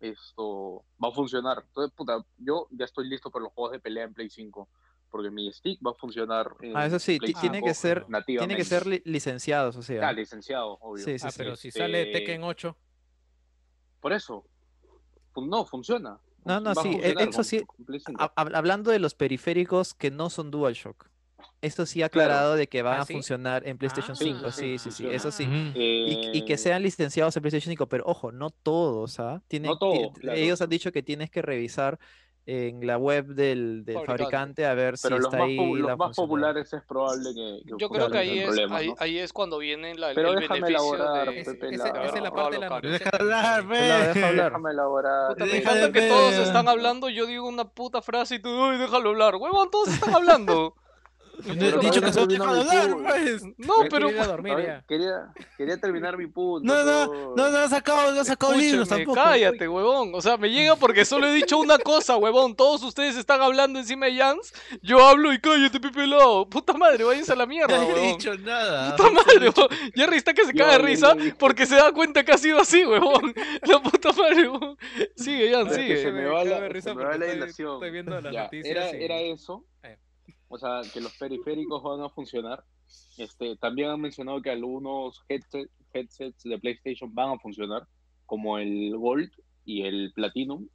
esto 0.00 0.84
va 1.02 1.08
a 1.08 1.12
funcionar. 1.12 1.62
Entonces, 1.66 1.94
puta, 1.96 2.24
yo 2.36 2.66
ya 2.70 2.84
estoy 2.84 3.08
listo 3.08 3.30
para 3.30 3.44
los 3.44 3.52
juegos 3.52 3.72
de 3.72 3.80
pelea 3.80 4.04
en 4.04 4.14
Play 4.14 4.28
5, 4.30 4.68
porque 5.10 5.30
mi 5.30 5.52
stick 5.52 5.80
va 5.86 5.92
a 5.92 5.94
funcionar 5.94 6.54
en 6.60 6.76
Ah, 6.76 6.86
eso 6.86 6.98
sí, 6.98 7.18
tiene 7.18 7.58
5 7.58 7.66
que 7.66 7.74
ser, 7.74 8.06
tiene 8.26 8.56
que 8.56 8.64
ser 8.64 8.86
li- 8.86 9.02
licenciados, 9.04 9.76
o 9.76 9.82
sea. 9.82 10.08
Ah, 10.08 10.12
licenciado, 10.12 10.76
obvio. 10.80 11.04
Sí, 11.04 11.18
sí, 11.18 11.26
Ah, 11.26 11.30
sí. 11.30 11.38
pero 11.38 11.56
si 11.56 11.68
Este, 11.68 11.80
sale 11.80 12.06
Tekken 12.06 12.42
8, 12.44 12.76
Por 14.00 14.12
eso. 14.12 14.44
Fun- 15.32 15.48
No, 15.48 15.64
funciona. 15.64 16.18
No, 16.44 16.58
no, 16.60 16.74
Va 16.74 16.82
sí, 16.82 16.88
e- 17.00 17.14
eso 17.18 17.44
sí, 17.44 17.60
con 17.64 17.84
Play 17.86 18.00
5. 18.00 18.20
hab- 18.20 18.32
hab- 18.34 18.56
hablando 18.56 18.90
de 18.90 18.98
los 18.98 19.14
periféricos 19.14 19.94
que 19.94 20.10
no 20.10 20.28
son 20.28 20.50
DualShock. 20.50 21.08
Esto 21.62 21.86
sí 21.86 22.02
ha 22.02 22.06
aclarado 22.06 22.56
de 22.56 22.68
que 22.68 22.82
van 22.82 22.98
¿Ah, 22.98 23.02
a 23.02 23.06
funcionar 23.06 23.66
en 23.66 23.78
PlayStation 23.78 24.16
Ah, 24.16 24.22
5. 24.22 24.50
sí, 24.50 24.78
Sí, 24.78 24.90
sí, 24.90 24.90
sí, 24.90 25.06
eso 25.08 25.30
sí. 25.30 25.44
Y, 25.74 26.18
y 26.36 26.42
que 26.42 26.54
Eh, 26.54 26.58
sean 26.58 26.82
licenciados 26.82 27.36
en 27.36 27.42
PlayStation 27.42 27.70
5, 27.70 27.86
pero 27.88 28.04
ojo, 28.06 28.32
no 28.32 28.50
todos, 28.50 29.20
¿ah? 29.20 29.42
Tienen, 29.48 29.70
No 29.70 29.78
todos, 29.78 30.18
claro. 30.18 30.36
Ellos 30.38 30.60
han 30.60 30.68
dicho 30.68 30.90
que 30.90 31.02
tienes 31.02 31.30
que 31.30 31.40
revisar 31.40 31.98
en 32.44 32.84
la 32.84 32.98
web 32.98 33.26
del, 33.26 33.84
del 33.84 33.94
Fabricante. 33.94 34.24
fabricante 34.24 34.66
a 34.66 34.74
ver 34.74 34.94
Pero 35.00 35.18
si 35.18 35.22
está 35.22 35.44
ahí 35.44 35.56
los 35.76 35.86
la 35.90 35.96
más 35.96 36.16
populares 36.16 36.72
es 36.72 36.82
probable 36.82 37.32
que, 37.32 37.60
que 37.64 37.74
Yo 37.78 37.88
creo 37.88 38.10
que 38.10 38.18
ahí 38.18 38.40
es, 38.40 38.58
ahí, 38.72 38.88
¿no? 38.88 38.94
ahí 38.98 39.18
es 39.18 39.32
cuando 39.32 39.58
viene 39.58 39.94
la, 39.94 40.12
Pero 40.12 40.30
el 40.30 40.40
déjame 40.40 40.62
beneficio 40.62 40.94
elaborar, 40.96 41.32
de, 41.32 41.44
Pepe, 41.44 41.66
de 41.70 41.76
la- 41.78 41.84
haber 41.84 42.04
esa 42.06 42.16
es 42.16 42.22
la 42.24 42.30
parte 42.32 42.56
de 42.56 42.68
la. 42.68 42.80
Deja 42.80 43.10
hablar. 43.20 43.64
Déjame 43.66 44.70
elaborar. 44.72 45.28
Puta, 45.34 45.44
me 45.44 45.52
Deja 45.52 45.60
encanta 45.60 45.86
de 45.86 45.92
que 45.92 46.08
todos 46.08 46.34
están 46.34 46.68
hablando, 46.68 47.08
yo 47.08 47.26
digo 47.26 47.46
una 47.48 47.68
puta 47.68 48.02
frase 48.02 48.34
y 48.34 48.38
tú, 48.40 48.48
uy, 48.50 48.76
déjalo 48.78 49.10
hablar. 49.10 49.36
Huevón, 49.36 49.70
todos 49.70 49.88
están 49.90 50.12
hablando. 50.12 50.74
No 51.46 51.54
Pero 51.58 51.78
dicho 51.80 52.00
que 52.00 52.12
solo 52.12 52.26
deja 52.26 52.44
mi 52.44 52.60
hablar, 52.60 52.96
pues. 53.02 53.42
No, 53.58 53.78
me 53.82 53.90
pero 53.90 54.06
quiero 54.08 54.10
ir 54.10 54.18
a 54.20 54.26
dormir 54.26 54.54
ver, 54.56 54.66
ya. 54.66 54.84
quería, 54.86 55.32
quería 55.56 55.76
terminar 55.78 56.16
mi 56.16 56.26
punto. 56.26 56.66
No, 56.72 56.84
no, 56.84 57.06
por- 57.12 57.36
no, 57.36 57.50
no 57.50 57.58
ha 57.58 57.68
sacado, 57.68 58.12
no 58.12 58.20
ha 58.20 58.24
sacado 58.24 58.54
libros 58.54 58.88
tampoco. 58.88 59.14
cállate, 59.14 59.68
huevón. 59.68 60.12
O 60.14 60.20
sea, 60.22 60.36
me 60.36 60.50
llega 60.50 60.76
porque 60.76 61.04
solo 61.04 61.26
he 61.26 61.32
dicho 61.32 61.58
una 61.58 61.78
cosa, 61.78 62.16
huevón. 62.16 62.54
Todos 62.54 62.82
ustedes 62.82 63.16
están 63.16 63.40
hablando 63.42 63.78
encima 63.78 64.06
de 64.06 64.16
Jans. 64.16 64.52
Yo 64.82 65.04
hablo 65.06 65.32
y 65.32 65.40
cállate, 65.40 65.80
Pepe 65.80 66.06
Lao. 66.06 66.48
Puta 66.48 66.72
madre, 66.74 67.04
váyanse 67.04 67.32
a 67.32 67.36
la 67.36 67.46
mierda, 67.46 67.76
No 67.76 67.82
he 67.82 67.92
huevón. 67.92 68.08
dicho 68.18 68.34
nada. 68.38 68.96
Puta 68.96 69.10
madre, 69.10 69.48
huevón. 69.48 69.68
Jerry 69.94 70.16
está 70.16 70.34
que 70.34 70.44
se 70.44 70.52
caga 70.54 70.72
de 70.72 70.78
risa 70.78 71.16
porque 71.38 71.66
se 71.66 71.76
da 71.76 71.92
cuenta 71.92 72.24
que 72.24 72.32
ha 72.32 72.38
sido 72.38 72.60
así, 72.60 72.84
huevón. 72.84 73.34
La 73.62 73.80
puta 73.82 74.12
madre, 74.12 74.48
huevón. 74.48 74.76
Sigue, 75.16 75.52
Jan, 75.52 75.66
Es 75.68 75.76
que 75.76 75.82
sigue. 75.82 76.02
se 76.02 76.12
me 76.12 76.24
va 76.26 76.44
la, 76.44 76.60
dilación. 76.60 77.74
estoy 77.74 77.90
viendo 77.90 78.20
las 78.20 78.32
noticias 78.32 78.92
era 78.94 79.18
eso. 79.20 79.64
O 80.54 80.58
sea, 80.58 80.82
que 80.92 81.00
los 81.00 81.16
periféricos 81.16 81.82
van 81.82 82.02
a 82.02 82.10
funcionar. 82.10 82.62
Este, 83.16 83.56
también 83.56 83.88
han 83.88 84.02
mencionado 84.02 84.42
que 84.42 84.50
algunos 84.50 85.22
headset- 85.26 85.70
headsets 85.94 86.42
de 86.42 86.58
PlayStation 86.58 87.14
van 87.14 87.30
a 87.30 87.38
funcionar, 87.38 87.86
como 88.26 88.58
el 88.58 88.94
Gold 88.94 89.30
y 89.64 89.84
el 89.84 90.12
Platinum. 90.14 90.68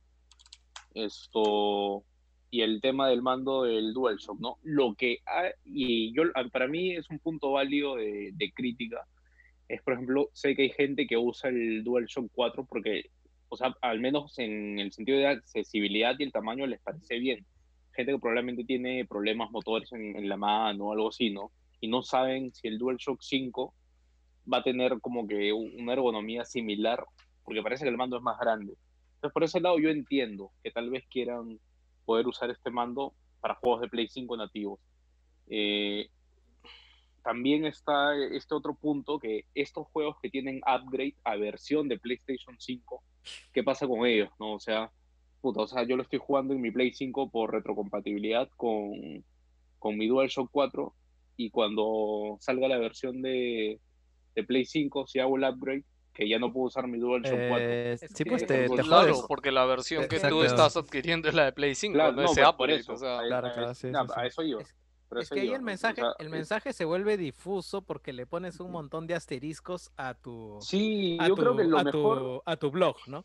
Esto 0.95 2.03
y 2.49 2.61
el 2.61 2.81
tema 2.81 3.07
del 3.07 3.21
mando 3.21 3.65
del 3.65 3.93
DualShock, 3.93 4.39
¿no? 4.39 4.57
Lo 4.63 4.95
que 4.95 5.19
y 5.63 6.11
yo 6.15 6.23
para 6.51 6.67
mí 6.67 6.95
es 6.95 7.07
un 7.11 7.19
punto 7.19 7.51
válido 7.51 7.97
de, 7.97 8.31
de 8.33 8.51
crítica. 8.53 9.05
Es, 9.67 9.83
por 9.83 9.93
ejemplo, 9.93 10.31
sé 10.33 10.55
que 10.55 10.63
hay 10.63 10.69
gente 10.71 11.05
que 11.05 11.17
usa 11.17 11.51
el 11.51 11.83
DualShock 11.83 12.31
4 12.33 12.65
porque, 12.65 13.11
o 13.49 13.55
sea, 13.55 13.75
al 13.81 13.99
menos 13.99 14.39
en 14.39 14.79
el 14.79 14.91
sentido 14.91 15.19
de 15.19 15.27
accesibilidad 15.27 16.15
y 16.17 16.23
el 16.23 16.31
tamaño 16.31 16.65
les 16.65 16.81
parece 16.81 17.19
bien. 17.19 17.45
Gente 17.97 18.11
que 18.11 18.19
probablemente 18.19 18.63
tiene 18.63 19.05
problemas 19.05 19.49
motores 19.51 19.91
en, 19.91 20.29
la 20.29 20.37
mano 20.37 20.85
o 20.85 20.93
algo 20.93 21.09
así, 21.09 21.31
¿no? 21.31 21.51
Y 21.81 21.87
no 21.87 22.03
saben 22.03 22.53
si 22.53 22.67
el 22.67 22.77
DualShock 22.77 23.19
5 23.21 23.73
va 24.51 24.59
a 24.59 24.63
tener 24.63 25.01
como 25.01 25.27
que 25.27 25.51
una 25.51 25.93
ergonomía 25.93 26.45
similar, 26.45 27.03
porque 27.43 27.63
parece 27.63 27.83
que 27.83 27.89
el 27.89 27.97
mando 27.97 28.15
es 28.15 28.23
más 28.23 28.39
grande. 28.39 28.77
Entonces, 29.15 29.33
por 29.33 29.43
ese 29.43 29.59
lado 29.59 29.79
yo 29.79 29.89
entiendo 29.89 30.51
que 30.63 30.69
tal 30.69 30.91
vez 30.91 31.05
quieran 31.09 31.59
poder 32.05 32.27
usar 32.27 32.51
este 32.51 32.69
mando 32.69 33.13
para 33.41 33.55
juegos 33.55 33.81
de 33.81 33.89
Play 33.89 34.07
5 34.07 34.37
nativos. 34.37 34.79
Eh, 35.49 36.07
también 37.23 37.65
está 37.65 38.15
este 38.15 38.53
otro 38.53 38.75
punto 38.75 39.19
que 39.19 39.45
estos 39.55 39.87
juegos 39.87 40.17
que 40.21 40.29
tienen 40.29 40.61
upgrade 40.65 41.15
a 41.23 41.35
versión 41.35 41.89
de 41.89 41.99
PlayStation 41.99 42.55
5, 42.59 43.03
¿qué 43.51 43.63
pasa 43.63 43.87
con 43.87 44.05
ellos? 44.05 44.29
¿no? 44.39 44.53
O 44.53 44.59
sea, 44.59 44.91
puta, 45.41 45.61
o 45.61 45.67
sea, 45.67 45.83
yo 45.83 45.95
lo 45.95 46.03
estoy 46.03 46.19
jugando 46.19 46.53
en 46.53 46.61
mi 46.61 46.71
Play 46.71 46.91
5 46.93 47.29
por 47.29 47.51
retrocompatibilidad 47.53 48.49
con, 48.57 48.91
con 49.79 49.97
mi 49.97 50.07
DualShock 50.07 50.49
4 50.51 50.93
y 51.35 51.49
cuando 51.51 52.37
salga 52.39 52.67
la 52.67 52.77
versión 52.77 53.21
de, 53.21 53.79
de 54.35 54.43
Play 54.43 54.65
5, 54.65 55.05
si 55.07 55.19
hago 55.19 55.37
el 55.37 55.43
upgrade, 55.43 55.83
que 56.13 56.27
ya 56.27 56.39
no 56.39 56.51
puedo 56.51 56.65
usar 56.67 56.87
mi 56.87 56.97
DualShock 56.97 57.39
4. 57.47 57.59
Eh, 57.69 57.93
Es 57.93 57.99
sí, 58.11 58.23
que- 58.23 58.29
pues 58.31 58.45
te, 58.47 58.67
te 58.67 58.75
Claro, 58.81 59.13
jodes. 59.13 59.25
porque 59.27 59.51
la 59.51 59.65
versión 59.65 60.03
que 60.07 60.15
tú 60.17 60.25
Exacto. 60.41 60.45
estás 60.45 60.77
adquiriendo 60.77 61.29
es 61.29 61.35
la 61.35 61.45
de 61.45 61.51
Play 61.53 61.75
5, 61.75 61.93
Claro, 61.93 62.13
no, 62.13 62.23
no, 62.23 62.27
por 62.33 62.43
upgrade. 62.49 62.79
eso, 62.79 62.93
o 62.93 62.97
sea, 62.97 63.19
a- 63.19 63.27
Claro, 63.27 63.51
claro, 63.53 63.73
sí, 63.75 63.89
sí, 63.91 63.95
a 64.15 64.25
eso 64.25 64.41
iba. 64.43 64.61
Es- 64.61 64.75
por 65.07 65.19
Es 65.19 65.23
eso 65.27 65.35
que 65.35 65.41
ahí 65.41 65.53
el 65.53 65.61
o 65.61 65.63
mensaje, 65.63 66.01
sea, 66.01 66.11
el 66.19 66.25
es- 66.25 66.31
mensaje 66.31 66.73
se 66.73 66.83
vuelve 66.83 67.15
difuso 67.15 67.81
porque 67.81 68.11
le 68.11 68.25
pones 68.25 68.59
un 68.59 68.71
montón 68.71 69.07
de 69.07 69.13
asteriscos 69.13 69.89
a 69.95 70.15
tu, 70.15 70.57
Sí, 70.59 71.17
a 71.21 71.29
yo 71.29 71.35
tu, 71.35 71.41
creo 71.43 71.55
que 71.55 71.63
lo 71.63 71.77
a 71.77 71.83
mejor, 71.85 72.19
tu, 72.19 72.41
a 72.45 72.55
tu 72.57 72.71
blog, 72.71 72.97
¿no? 73.07 73.23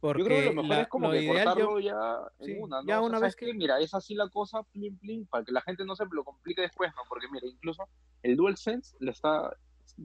Porque 0.00 0.20
yo 0.22 0.24
creo 0.26 0.38
que 0.40 0.44
lo 0.46 0.62
mejor 0.62 0.76
la- 0.76 0.82
es 0.82 0.88
como 0.88 1.10
que 1.10 1.26
cortarlo 1.26 1.78
yo- 1.78 1.80
ya 1.80 2.18
en 2.38 2.46
sí, 2.46 2.52
una, 2.58 2.80
¿no? 2.82 2.88
ya 2.88 2.98
O 2.98 3.00
sea, 3.02 3.08
una 3.08 3.18
¿sabes 3.18 3.36
vez 3.36 3.36
que-? 3.36 3.54
Mira, 3.54 3.78
es 3.80 3.92
así 3.94 4.14
la 4.14 4.28
cosa, 4.30 4.62
plin, 4.72 4.96
plin, 4.98 5.26
para 5.26 5.44
que 5.44 5.52
la 5.52 5.60
gente 5.60 5.84
no 5.84 5.94
se 5.94 6.04
lo 6.10 6.24
complique 6.24 6.62
después, 6.62 6.90
¿no? 6.96 7.02
Porque 7.08 7.26
mira, 7.30 7.46
incluso 7.46 7.84
el 8.22 8.36
DualSense 8.36 8.96
le 9.00 9.10
está, 9.10 9.54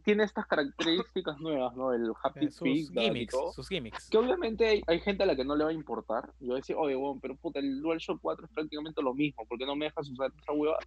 tiene 0.04 0.24
estas 0.26 0.46
características 0.48 1.40
nuevas, 1.40 1.74
¿no? 1.78 1.94
El 1.94 2.08
eh, 2.10 2.14
haptic 2.24 2.50
sus 2.52 2.60
feedback 2.60 2.98
y 2.98 3.06
gimmicks, 3.06 3.34
todo. 3.34 3.54
sus 3.54 3.70
gimmicks. 3.70 4.10
Que 4.10 4.18
obviamente 4.18 4.68
hay, 4.68 4.84
hay 4.88 5.00
gente 5.00 5.24
a 5.24 5.26
la 5.28 5.36
que 5.36 5.46
no 5.46 5.56
le 5.56 5.64
va 5.64 5.70
a 5.70 5.74
importar. 5.74 6.26
Yo 6.42 6.48
voy 6.48 6.56
a 6.56 6.58
decir, 6.58 6.76
oye, 6.78 6.96
bueno, 6.96 7.20
pero 7.22 7.36
puta, 7.38 7.60
el 7.60 7.82
DualShock 7.82 8.20
4 8.22 8.46
es 8.48 8.52
prácticamente 8.52 9.02
lo 9.02 9.14
mismo. 9.14 9.46
¿Por 9.48 9.58
qué 9.58 9.66
no 9.66 9.76
me 9.78 9.86
dejas 9.86 10.10
usar 10.10 10.32
esa 10.42 10.52
hueva 10.52 10.78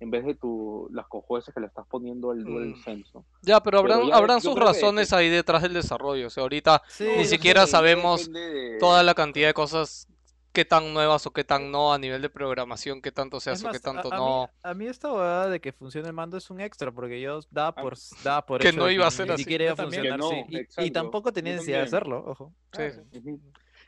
en 0.00 0.10
vez 0.10 0.24
de 0.24 0.34
tu, 0.34 0.88
las 0.92 1.06
cojueces 1.06 1.54
que 1.54 1.60
le 1.60 1.66
estás 1.66 1.86
poniendo 1.86 2.30
al 2.30 2.38
Mm. 2.40 2.44
DualSense, 2.52 3.10
¿no? 3.14 3.24
Ya, 3.42 3.62
pero 3.62 3.82
Pero 3.82 3.94
habrán, 3.94 4.08
ya 4.08 4.16
habrán 4.16 4.40
sus 4.40 4.54
creo 4.54 4.66
que- 4.66 4.72
razones 4.72 5.12
ahí 5.12 5.28
detrás 5.28 5.62
del 5.62 5.74
desarrollo. 5.74 6.26
O 6.26 6.30
sea, 6.30 6.42
ahorita 6.42 6.82
Sí, 6.88 7.06
Ni 7.16 7.24
siquiera 7.26 7.60
que 7.62 7.66
ya 7.66 7.70
sabemos 7.70 8.32
de- 8.32 8.76
toda 8.80 9.02
la 9.02 9.14
cantidad 9.14 9.46
de 9.48 9.54
cosas 9.54 10.06
qué 10.52 10.64
tan 10.64 10.92
nuevas 10.92 11.24
o 11.26 11.30
qué 11.32 11.44
tan 11.44 11.70
no 11.70 11.92
a 11.92 11.98
nivel 11.98 12.22
de 12.22 12.28
programación, 12.28 13.00
qué 13.00 13.12
tanto 13.12 13.38
se 13.38 13.52
Es 13.52 13.58
hace 13.58 13.68
o 13.68 13.70
qué 13.70 13.78
más, 13.78 13.86
a- 13.86 13.92
tanto 14.02 14.12
a, 14.12 14.16
no. 14.16 14.42
Mí, 14.46 14.58
a 14.64 14.74
mí 14.74 14.86
esta 14.88 15.12
huevada 15.12 15.48
de 15.48 15.60
que 15.60 15.70
funcione 15.72 16.08
el 16.08 16.12
mando 16.12 16.36
es 16.38 16.50
un 16.50 16.60
extra, 16.60 16.90
porque 16.90 17.20
yo 17.20 17.38
daba 17.52 17.72
por, 17.74 17.94
daba 18.24 18.44
por 18.46 18.60
Que 18.60 18.70
hecho 18.70 18.78
no 18.78 18.90
iba 18.90 19.06
a 19.06 19.10
ser 19.12 19.28
ni 19.28 19.34
así. 19.34 19.44
siquiera 19.44 19.64
iba 19.64 19.72
a 19.74 19.76
funcionar, 19.76 20.18
Que 20.18 20.26
sí. 20.26 20.44
no, 20.76 20.82
Y- 20.82 20.86
Y, 20.86 20.90
tampoco 20.90 21.32
tenía 21.32 21.52
necesidad 21.52 21.78
de 21.78 21.84
hacerlo, 21.84 22.24
ojo. 22.26 22.52
Sí. 22.72 22.82
Ujú. 23.18 23.40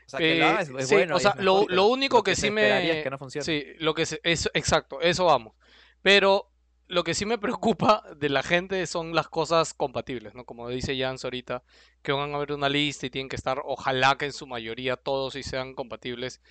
O 0.05 0.09
sea, 0.09 0.19
que 0.19 0.35
lo 0.35 0.45
haga 0.45 0.61
es, 0.61 0.69
Eh, 0.69 0.73
es 0.79 0.87
sí, 0.89 0.95
bueno. 0.95 1.15
o 1.15 1.19
sea, 1.19 1.31
es 1.31 1.43
lo, 1.43 1.59
lo 1.61 1.65
pero 1.67 1.85
único 1.87 2.23
que, 2.23 2.35
se 2.35 2.41
sí 2.43 2.51
me... 2.51 2.97
es 2.99 3.03
que 3.03 3.09
no 3.09 3.17
funcione. 3.17 3.43
Sí, 3.45 3.65
lo 3.79 3.93
que 3.93 4.05
se, 4.05 4.19
es 4.23 4.49
exacto, 4.53 5.01
eso 5.01 5.25
vamos. 5.25 5.53
Pero 6.03 6.51
lo 6.87 7.03
que 7.03 7.15
sí 7.15 7.25
me 7.25 7.37
preocupa 7.39 8.03
de 8.15 8.29
la 8.29 8.43
gente 8.43 8.85
son 8.85 9.15
las 9.15 9.27
cosas 9.27 9.73
compatibles, 9.73 10.35
¿no? 10.35 10.45
Como 10.45 10.69
dice 10.69 10.95
Jans 10.97 11.23
ahorita, 11.23 11.63
que 12.03 12.11
van 12.11 12.33
a 12.33 12.35
haber 12.35 12.53
una 12.53 12.69
lista 12.69 13.07
y 13.07 13.09
tienen 13.09 13.29
que 13.29 13.35
estar, 13.35 13.61
ojalá 13.65 14.15
que 14.17 14.25
en 14.25 14.33
su 14.33 14.45
mayoría 14.45 14.97
todos 14.97 15.33
sí 15.33 15.41
sean 15.41 15.73
compatibles. 15.73 16.41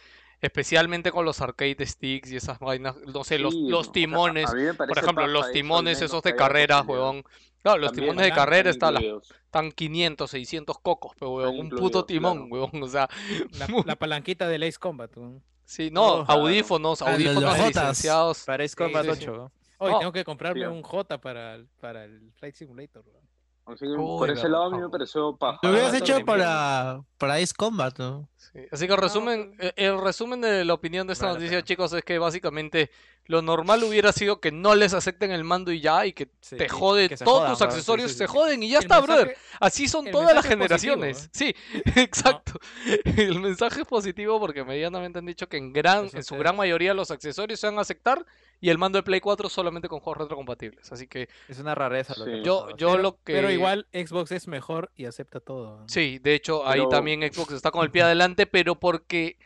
Especialmente 0.41 1.13
con 1.13 1.25
los 1.25 1.41
arcade 1.41 1.87
sticks 1.87 2.33
y 2.33 2.37
esas 2.37 2.59
vainas, 2.59 2.97
no 3.07 3.23
sé, 3.23 3.39
los, 3.39 3.55
Sí, 3.55 3.93
timones. 3.93 4.51
Por 4.89 4.99
ejemplo, 4.99 5.29
los 5.29 5.53
timones 5.53 6.03
esos 6.03 6.21
de 6.25 6.35
carreras, 6.35 6.85
huevón. 6.85 7.23
Claro, 7.63 7.79
los 7.79 7.93
También 7.93 8.11
timones 8.11 8.25
de 8.25 8.33
carrera 8.33 8.71
están, 8.71 8.95
incluidos. 8.95 9.31
están 9.45 9.71
500, 9.71 10.29
600 10.29 10.79
cocos, 10.81 11.13
pero 11.17 11.31
huevón, 11.31 11.61
un 11.61 11.71
puto 11.71 12.05
timón, 12.05 12.49
claro. 12.49 12.51
huevón, 12.51 12.83
o 12.83 12.89
sea, 12.89 13.09
La, 13.53 13.69
la 13.85 13.95
palanquita 13.97 14.49
del 14.49 14.65
Ace 14.65 14.79
Combat. 14.81 15.17
weón. 15.17 15.45
Sí, 15.65 15.91
no, 15.91 16.21
Oh, 16.21 16.25
audífonos, 16.29 17.03
Ah, 17.03 17.13
audífonos 17.13 17.43
los 17.43 17.67
licenciados. 17.67 18.45
Para 18.45 18.65
Ace 18.65 18.75
Sí, 18.77 19.17
sí, 19.17 19.27
8. 19.27 19.33
sí. 19.33 19.39
¿no? 19.39 19.53
Hoy 19.79 19.91
No. 19.93 19.99
tengo 19.99 20.13
que 20.13 20.25
comprarme 20.25 20.69
un 20.69 20.83
J 20.83 21.19
para, 21.21 21.55
el- 21.55 21.67
para 21.81 22.05
el 22.05 22.33
Flight 22.39 22.55
Simulator. 22.55 23.05
weón. 23.07 23.22
Así 23.65 23.85
que 23.85 23.93
Uy, 23.93 24.19
por 24.19 24.29
ese 24.31 24.49
lado 24.49 24.65
a 24.65 24.71
mí 24.71 24.79
me 24.79 24.89
pareció 24.89 25.37
paja. 25.37 25.61
Lo 25.63 25.71
hubieras 25.71 25.95
hecho 25.95 26.25
para, 26.25 27.01
para 27.17 27.35
Ace 27.35 27.55
Combat, 27.57 27.97
¿no? 27.97 28.29
Sí, 28.37 28.59
Así 28.73 28.89
que 28.89 28.97
resumen, 28.97 29.55
eh, 29.61 29.73
el 29.77 30.01
resumen 30.01 30.41
de 30.41 30.65
la 30.65 30.75
opinión 30.75 31.07
de 31.07 31.13
esta 31.13 31.27
Vale 31.27 31.39
noticia, 31.39 31.63
chicos, 31.63 31.93
es 31.93 32.03
que 32.03 32.19
básicamente 32.19 32.91
lo 33.27 33.41
normal 33.41 33.85
hubiera 33.85 34.11
sido 34.11 34.41
que 34.41 34.51
no 34.51 34.75
les 34.75 34.95
acepten 34.95 35.31
el 35.31 35.45
mando 35.45 35.71
y 35.71 35.81
ya, 35.81 36.05
y 36.07 36.13
que 36.13 36.29
Sí, 36.41 36.57
te 36.57 36.69
jode, 36.69 37.09
que 37.09 37.17
todos 37.17 37.39
jodan, 37.39 37.53
tus 37.53 37.63
accesorios 37.63 38.11
sí, 38.11 38.19
se 38.19 38.27
joden 38.27 38.63
y 38.65 38.71
ya 38.71 38.79
El 38.79 38.85
está, 38.85 39.01
brother. 39.01 39.37
Así 39.61 39.87
son 39.87 40.07
el 40.09 40.13
todas 40.13 40.35
las 40.35 40.45
positivo, 40.45 40.63
generaciones. 40.63 41.31
Sí, 41.33 41.55
exacto. 41.97 42.59
El 43.05 43.39
mensaje 43.41 43.83
es 43.83 43.87
positivo 43.87 44.41
porque 44.41 44.65
medianamente 44.65 45.21
han 45.21 45.27
dicho 45.27 45.49
que 45.49 45.57
en 45.57 45.73
gran, 45.73 46.07
Eso 46.07 46.17
en 46.17 46.25
su 46.25 46.37
gran 46.37 46.57
mayoría 46.57 46.95
los 46.95 47.13
accesorios 47.13 47.61
se 47.61 47.69
van 47.69 47.79
a 47.79 47.83
aceptar 47.83 48.27
y 48.63 48.71
el 48.71 48.79
mando 48.79 48.97
de 48.97 49.03
Play 49.03 49.21
4 49.21 49.51
solamente 49.51 49.89
con 49.89 50.01
juegos 50.01 50.23
retrocompatibles. 50.23 50.91
Así 50.93 51.07
que 51.09 51.29
Es 51.49 51.59
una 51.59 51.75
rareza 51.75 52.15
lo 52.17 52.25
Sí. 52.25 52.43
yo, 52.43 52.69
yo 52.77 52.93
pero, 52.93 53.03
lo 53.03 53.13
que 53.17 53.35
pero 53.35 53.51
igual 53.51 53.87
Xbox 53.93 54.33
es 54.33 54.49
mejor 54.49 54.91
y 54.97 55.05
acepta 55.05 55.41
todo. 55.41 55.83
Sí, 55.89 56.19
de 56.21 56.35
hecho, 56.35 56.67
ahí 56.67 56.79
Pero- 56.79 56.89
también 56.89 57.21
Xbox 57.31 57.53
está 57.53 57.71
con 57.71 57.83
el 57.85 57.91
pie 57.91 58.03
adelante, 58.05 58.47
pero 58.47 58.77
porque, 58.77 59.37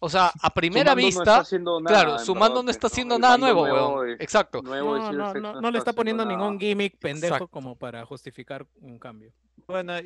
o 0.00 0.08
sea, 0.08 0.32
a 0.42 0.50
primera 0.54 0.92
no 0.92 0.96
vista, 0.96 1.22
está 1.22 1.36
haciendo 1.38 1.80
nada, 1.80 1.96
claro, 2.02 2.12
en 2.18 2.24
su 2.24 2.34
verdad, 2.34 2.46
mando 2.48 2.62
no 2.62 2.70
está 2.70 2.86
haciendo 2.88 3.18
nada 3.18 3.38
nuevo, 3.38 3.66
nuevo 3.66 3.94
weón. 3.96 4.10
es- 4.10 4.20
Exacto. 4.20 4.62
nuevo 4.62 4.96
No, 4.96 5.02
Series 5.06 5.18
no, 5.18 5.30
X 5.30 5.42
no, 5.42 5.52
no 5.54 5.60
no 5.60 5.70
le 5.70 5.78
está 5.78 5.92
poniendo 5.92 6.24
nada. 6.24 6.36
ningún 6.36 6.58
gimmick 6.60 6.98
pendejo 6.98 7.34
Exacto. 7.34 7.48
como 7.48 7.76
para 7.76 8.04
justificar 8.04 8.66
un 8.80 8.98
cambio. 8.98 9.32
Bueno, 9.68 9.96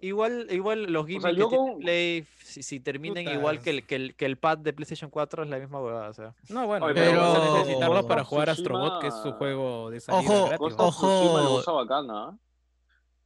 igual, 0.00 0.46
igual 0.50 0.84
los 0.84 1.06
gimmicks 1.06 1.36
yo 1.36 1.48
que 1.50 1.56
tiene 1.56 1.72
con- 1.72 1.80
Play, 1.80 2.26
si, 2.42 2.62
si 2.62 2.80
terminen 2.80 3.24
Puta. 3.24 3.36
igual 3.36 3.60
que 3.60 3.70
el, 3.70 3.86
que, 3.86 3.96
el, 3.96 4.14
que 4.14 4.24
el 4.24 4.38
pad 4.38 4.58
de 4.58 4.72
PlayStation 4.72 5.10
4 5.10 5.44
es 5.44 5.50
la 5.50 5.58
misma 5.58 5.80
huevada, 5.80 6.08
o 6.08 6.12
sea. 6.14 6.34
No, 6.48 6.66
bueno, 6.66 6.86
Oye, 6.86 6.94
pero, 6.94 7.20
vas 7.20 7.38
a 7.38 7.58
necesitarlo 7.58 8.06
para 8.06 8.24
jugar 8.24 8.48
Astrobot, 8.50 9.00
que 9.00 9.08
es 9.08 9.14
su 9.22 9.32
juego 9.32 9.90
de 9.90 10.00
salida 10.00 10.32
Ojo, 10.32 10.46
gratis. 10.48 10.74
Ojo. 10.78 11.74
bacana. 11.76 12.38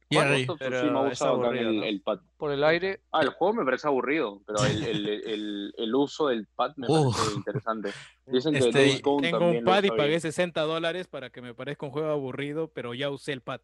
Pero 0.09 0.33
es 0.33 0.49
usa 0.49 1.31
bacán 1.31 1.45
aburrido, 1.45 1.69
el, 1.69 1.77
¿no? 1.77 1.83
el 1.85 2.01
pad. 2.01 2.19
Por 2.37 2.51
el 2.51 2.63
aire, 2.63 3.01
Ah, 3.11 3.21
el 3.21 3.29
juego 3.29 3.53
me 3.53 3.63
parece 3.65 3.87
aburrido, 3.87 4.41
pero 4.47 4.63
el, 4.65 4.83
el, 4.83 5.07
el, 5.07 5.73
el 5.77 5.95
uso 5.95 6.27
del 6.27 6.47
pad 6.47 6.73
me 6.77 6.87
Uf. 6.89 7.15
parece 7.15 7.35
interesante. 7.35 7.91
Dicen 8.25 8.53
que 8.53 8.59
Este, 8.59 9.01
Tengo 9.01 9.21
también 9.21 9.57
un 9.57 9.63
pad 9.65 9.83
y 9.83 9.89
pagué 9.89 10.09
bien. 10.09 10.21
60 10.21 10.61
dólares 10.61 11.07
para 11.07 11.29
que 11.29 11.41
me 11.41 11.53
parezca 11.53 11.85
un 11.85 11.91
juego 11.91 12.09
aburrido, 12.09 12.71
pero 12.73 12.93
ya 12.95 13.09
usé 13.11 13.33
el 13.33 13.41
pad. 13.41 13.61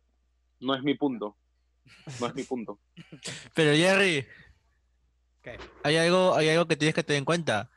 No 0.59 0.75
es 0.75 0.83
mi 0.83 0.93
punto. 0.93 1.35
No 2.19 2.27
es 2.27 2.35
mi 2.35 2.43
punto. 2.43 2.79
Pero 3.53 3.75
Jerry, 3.75 4.25
¿Qué? 5.41 5.57
hay 5.83 5.97
algo, 5.97 6.33
hay 6.35 6.49
algo 6.49 6.67
que 6.67 6.75
tienes 6.75 6.95
que 6.95 7.03
tener 7.03 7.19
en 7.19 7.25
cuenta. 7.25 7.69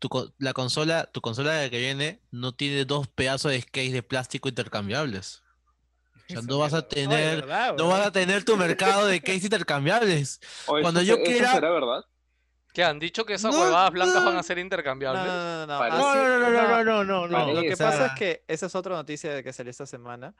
Tu, 0.00 0.08
la 0.38 0.52
consola, 0.52 1.06
tu 1.12 1.20
consola 1.20 1.70
que 1.70 1.78
viene 1.78 2.20
no 2.30 2.52
tiene 2.54 2.84
dos 2.84 3.08
pedazos 3.08 3.52
de 3.52 3.62
case 3.62 3.90
de 3.92 4.02
plástico 4.02 4.48
intercambiables. 4.48 5.43
O 6.28 6.32
sea, 6.32 6.42
no 6.42 6.58
vas 6.58 6.72
a 6.74 6.86
tener, 6.88 7.42
¿verdad, 7.42 7.74
no 7.76 7.88
vas 7.88 8.06
a 8.06 8.10
tener 8.12 8.44
tu 8.44 8.56
mercado 8.56 9.06
de 9.06 9.20
case 9.20 9.44
intercambiables. 9.44 10.40
Oye, 10.66 10.82
Cuando 10.82 11.00
¿eso, 11.00 11.08
yo 11.10 11.16
se- 11.16 11.22
quiera- 11.22 11.52
será 11.52 11.70
verdad? 11.70 12.04
que 12.72 12.82
han 12.82 12.98
dicho 12.98 13.24
que 13.24 13.34
esas 13.34 13.54
No, 13.54 13.60
huevadas 13.60 13.92
blancas 13.92 14.16
no. 14.22 14.24
van 14.30 14.36
a 14.38 14.42
ser 14.42 14.56
No, 14.56 14.62
intercambiables. 14.62 15.22
no, 15.24 15.66
no, 15.66 15.66
no. 15.66 15.78
Parece- 15.78 15.98
No, 15.98 16.14
no, 16.14 16.50
no, 16.50 16.84
no, 16.84 17.04
no. 17.04 17.28
no. 17.28 17.52
Lo 17.52 17.60
que 17.62 17.76
pasa 17.76 18.06
es 18.06 18.12
que 18.14 18.44
esa 18.48 18.66
es 18.66 18.74
otra 18.74 18.96
noticia 18.96 19.42
que 19.42 19.52
salió 19.52 19.70
esta 19.70 19.86
semana, 19.86 20.34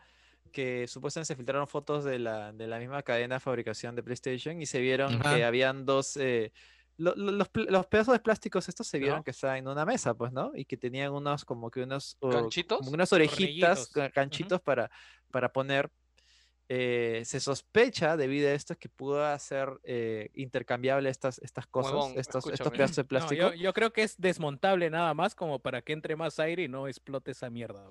que 0.51 0.87
supuestamente 0.89 1.27
se 1.29 1.37
filtraron 1.37 1.69
fotos 1.69 2.05
de 2.05 2.19
la, 2.19 2.53
de 2.53 2.67
la 2.67 2.79
misma 2.79 3.03
cadena 3.03 3.37
de 3.37 3.41
fabricación 3.41 3.95
de 3.95 4.03
PlayStation 4.03 4.61
y 4.61 4.67
se 4.67 4.81
vieron 4.81 5.15
Ajá. 5.21 5.35
que 5.37 5.45
habían 5.45 5.85
dos... 5.85 6.17
eh, 6.17 6.53
lo- 6.97 7.15
lo- 7.17 7.33
los, 7.33 7.49
los 7.55 7.87
pedazos 7.87 8.13
de 8.15 8.21
plásticos 8.21 8.69
estos 8.69 8.87
se 8.87 8.99
vieron 9.01 9.23
que 9.25 9.33
estaban 9.33 9.57
en 9.59 9.67
una 9.69 9.85
mesa, 9.85 10.15
pues, 10.15 10.33
¿no? 10.33 10.53
Y 10.55 10.65
que 10.65 10.77
tenían 10.77 11.13
unos, 11.13 11.45
como 11.45 11.69
que 11.71 11.83
unos... 11.83 12.17
¿Ganchitos? 12.23 12.79
Como 12.79 12.93
unas 12.93 13.13
orejitas, 13.13 13.91
Tornillitos. 13.91 13.91
ca- 13.91 14.09
ganchitos 14.21 14.61
para, 14.61 14.89
para 15.35 15.53
poner... 15.53 15.91
eh, 16.69 17.23
se 17.25 17.41
sospecha 17.41 18.17
debido 18.17 18.49
a 18.49 18.53
esto 18.53 18.75
que 18.77 18.89
pueda 18.89 19.37
ser 19.39 19.69
eh, 19.83 20.31
intercambiable 20.35 21.11
estas, 21.11 21.39
estas 21.41 21.67
cosas, 21.67 21.93
Huevón, 21.93 22.13
estos, 22.17 22.47
estos 22.47 22.73
pedazos 22.73 22.97
de 22.97 23.03
No, 23.03 23.09
plástico. 23.09 23.35
yo, 23.35 23.55
yo 23.55 23.73
creo 23.75 23.93
que 23.93 24.03
es 24.05 24.15
desmontable 24.17 24.89
nada 24.91 25.13
más 25.13 25.35
como 25.35 25.59
para 25.59 25.83
que 25.83 25.93
entre 25.93 26.15
más 26.15 26.39
aire 26.39 26.63
y 26.63 26.69
no 26.69 26.87
explote 26.87 27.33
esa 27.33 27.51
mierda. 27.51 27.85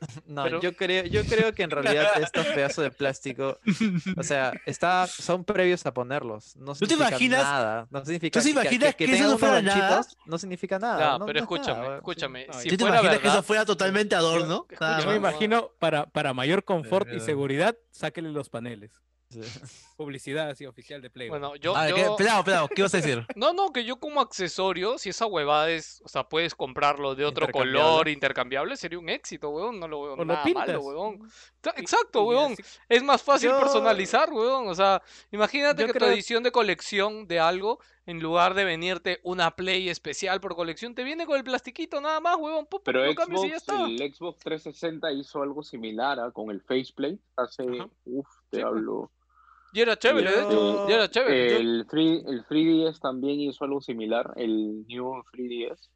No, 0.26 0.44
Pero- 0.44 0.60
yo 0.60 0.74
creo, 0.76 1.04
yo 1.04 1.24
creo 1.24 1.52
que 1.52 1.62
en 1.62 1.70
realidad 1.70 2.06
estos 2.22 2.46
pedazos 2.46 2.84
de 2.84 2.90
plástico, 2.90 3.58
o 4.16 4.22
sea, 4.22 4.52
está, 4.64 5.06
son 5.06 5.44
previos 5.44 5.84
a 5.86 5.92
ponerlos. 5.92 6.56
No 6.56 6.72
te 6.74 6.86
significa 6.86 7.08
imaginas- 7.10 7.42
nada. 7.42 7.86
No 7.90 8.04
significa 8.04 8.40
te 8.40 8.44
que- 8.44 8.44
que- 8.44 8.60
imaginas 8.60 8.94
que 8.94 9.04
eso 9.04 9.12
tengan 9.12 9.30
no 9.30 9.38
fuera 9.38 9.62
nada? 9.62 10.02
No 10.26 10.38
significa 10.38 10.78
nada. 10.78 11.18
No- 11.18 11.26
pero 11.26 11.40
no 11.40 11.44
es 11.44 11.50
nada, 11.50 11.72
escúchame, 11.74 11.96
escúchame. 11.96 12.46
No, 12.46 12.52
Si 12.54 12.68
¿tú 12.70 12.76
te 12.76 12.84
imaginas 12.84 13.18
que 13.18 13.28
eso 13.28 13.42
fuera 13.42 13.64
totalmente 13.64 14.14
adorno? 14.14 14.66
Yo- 14.70 15.06
me 15.10 15.16
imagino 15.16 15.70
para, 15.78 16.06
para 16.06 16.32
mayor 16.32 16.64
confort 16.64 17.06
y 17.08 17.10
Verga. 17.12 17.24
seguridad, 17.26 17.76
sáquenle 17.90 18.30
los 18.32 18.48
paneles. 18.48 18.92
Sí. 19.30 19.40
Publicidad 19.96 20.48
así 20.50 20.64
oficial 20.66 21.00
de 21.02 21.10
Play. 21.10 21.28
weón. 21.30 21.42
bueno, 21.42 21.56
yo, 21.56 21.76
A 21.76 21.82
ver, 21.84 21.90
yo- 21.90 21.96
¿qué- 21.96 22.24
pelado, 22.24 22.42
pelado, 22.44 22.68
¿qué 22.68 22.82
vas 22.82 22.94
a 22.94 22.96
decir? 22.96 23.24
No, 23.36 23.52
no, 23.52 23.70
que 23.72 23.84
yo 23.84 23.96
como 23.96 24.20
accesorio, 24.20 24.98
si 24.98 25.10
esa 25.10 25.26
huevada 25.26 25.70
es, 25.70 26.00
o 26.04 26.08
sea, 26.08 26.24
puedes 26.28 26.54
comprarlo 26.54 27.14
de 27.14 27.24
otro 27.26 27.46
color 27.48 28.08
Intercambiable. 28.08 28.76
sería 28.76 28.98
un 28.98 29.08
éxito, 29.08 29.50
weón. 29.50 29.78
No 29.78 29.86
lo 29.88 30.02
veo 30.02 30.12
O 30.14 30.24
nada 30.24 30.42
malo, 30.54 30.80
weón. 30.80 31.30
Exacto, 31.76 32.24
weón. 32.24 32.54
Es 32.88 33.02
más 33.02 33.22
fácil 33.22 33.50
Yo- 33.50 33.60
personalizar, 33.60 34.32
weón. 34.32 34.68
O 34.68 34.74
sea, 34.74 35.02
imagínate 35.30 35.82
Yo 35.82 35.86
que 35.88 35.92
tu 35.92 35.98
creo- 36.00 36.12
edición 36.12 36.42
de 36.42 36.50
colección 36.50 37.28
de 37.28 37.38
algo, 37.40 37.78
en 38.06 38.20
lugar 38.20 38.54
de 38.54 38.64
venirte 38.64 39.20
una 39.22 39.50
Play 39.54 39.88
especial 39.90 40.40
por 40.40 40.56
colección, 40.56 40.94
te 40.94 41.04
viene 41.04 41.26
con 41.26 41.36
el 41.36 41.44
plastiquito 41.44 42.00
nada 42.00 42.18
más, 42.20 42.36
weón. 42.38 42.66
Pum, 42.66 42.80
Pero 42.84 43.02
cambias 43.14 43.44
y 43.44 43.50
ya 43.50 43.58
Xbox, 43.60 43.72
está. 43.72 43.84
el 44.04 44.14
Xbox 44.14 44.38
360 44.38 45.12
hizo 45.12 45.42
algo 45.42 45.62
similar 45.62 46.18
¿ah? 46.18 46.30
con 46.32 46.50
el 46.50 46.62
faceplate 46.62 47.18
hace, 47.36 47.62
Ajá. 47.64 47.88
uff, 48.06 48.26
te 48.48 48.56
Sí, 48.58 48.62
pues. 48.64 49.10
Y 49.72 49.80
era 49.80 49.96
chévere, 49.96 50.30
de 50.30 50.42
hecho. 50.42 50.88
Y 50.88 50.92
era 50.92 51.08
chévere. 51.08 51.56
El, 51.56 51.86
3, 51.88 52.24
el 52.26 52.44
3DS 52.44 53.00
también 53.00 53.40
hizo 53.40 53.64
algo 53.64 53.80
similar, 53.80 54.32
el 54.36 54.86
New 54.86 55.22
3DS, 55.32 55.88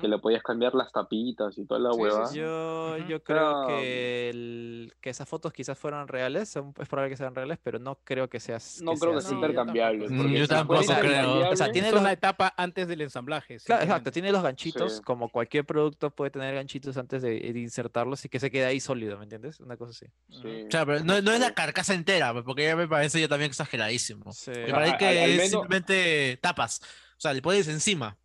que 0.00 0.08
le 0.08 0.18
podías 0.18 0.42
cambiar 0.42 0.74
las 0.74 0.92
tapitas 0.92 1.56
y 1.58 1.66
toda 1.66 1.80
la 1.80 1.90
Sí, 1.90 1.96
sí, 1.96 2.02
huevada. 2.02 2.26
sí. 2.26 2.36
Yo, 2.38 2.96
yo 3.08 3.22
creo 3.22 3.62
Ah, 3.64 3.66
que, 3.68 4.30
el- 4.30 4.94
que 5.00 5.10
esas 5.10 5.28
fotos 5.28 5.52
quizás 5.52 5.78
fueran 5.78 6.08
reales, 6.08 6.48
son, 6.48 6.72
es 6.80 6.88
probable 6.88 7.10
que 7.10 7.16
sean 7.16 7.34
reales, 7.34 7.58
pero 7.62 7.78
no 7.78 7.96
creo 8.04 8.28
que 8.28 8.40
seas 8.40 8.80
No 8.82 8.94
creo 8.94 9.14
que 9.14 9.20
sea 9.20 9.30
No, 9.32 9.40
yo 9.40 9.46
intercambiable. 9.46 10.06
tampoco. 10.06 10.28
Mm, 10.28 10.32
yo 10.32 10.38
fuera 10.46 10.56
tampoco 10.56 10.82
creo. 11.00 11.50
O 11.50 11.56
sea, 11.56 11.72
tiene 11.72 11.88
Es 11.88 11.92
los- 11.94 12.00
una 12.02 12.12
etapa 12.12 12.54
antes 12.56 12.88
del 12.88 13.00
ensamblaje. 13.00 13.58
Claro, 13.58 13.82
exacto, 13.82 14.10
tiene 14.12 14.32
los 14.32 14.42
ganchitos, 14.42 14.96
Sí. 14.96 15.02
como 15.02 15.28
cualquier 15.28 15.64
producto 15.64 16.10
puede 16.10 16.30
tener 16.30 16.54
ganchitos 16.54 16.96
antes 16.96 17.22
de, 17.22 17.30
de 17.40 17.58
insertarlos 17.60 18.24
y 18.24 18.28
que 18.28 18.40
se 18.40 18.50
quede 18.50 18.66
ahí 18.66 18.80
sólido, 18.80 19.16
¿me 19.18 19.24
entiendes? 19.24 19.60
Una 19.60 19.76
cosa 19.76 19.90
así. 19.90 20.06
sí. 20.42 20.64
O 20.68 20.70
sea, 20.70 20.86
pero 20.86 21.02
no, 21.04 21.20
no 21.22 21.32
es 21.32 21.40
la 21.40 21.54
carcasa 21.54 21.94
entera, 21.94 22.32
pues, 22.32 22.44
porque 22.44 22.64
ya 22.64 22.76
me 22.76 22.86
parece 22.88 23.20
ya 23.20 23.28
también 23.28 23.48
exageradísimo. 23.50 24.32
Sí. 24.32 24.50
Me 24.50 24.70
parece 24.70 24.92
al- 24.92 24.98
que 24.98 25.06
al 25.08 25.16
es 25.16 25.36
menos- 25.36 25.50
simplemente 25.50 26.38
tapas. 26.40 26.80
O 27.16 27.20
sea, 27.20 27.32
le 27.34 27.42
pones 27.42 27.66
encima. 27.68 28.16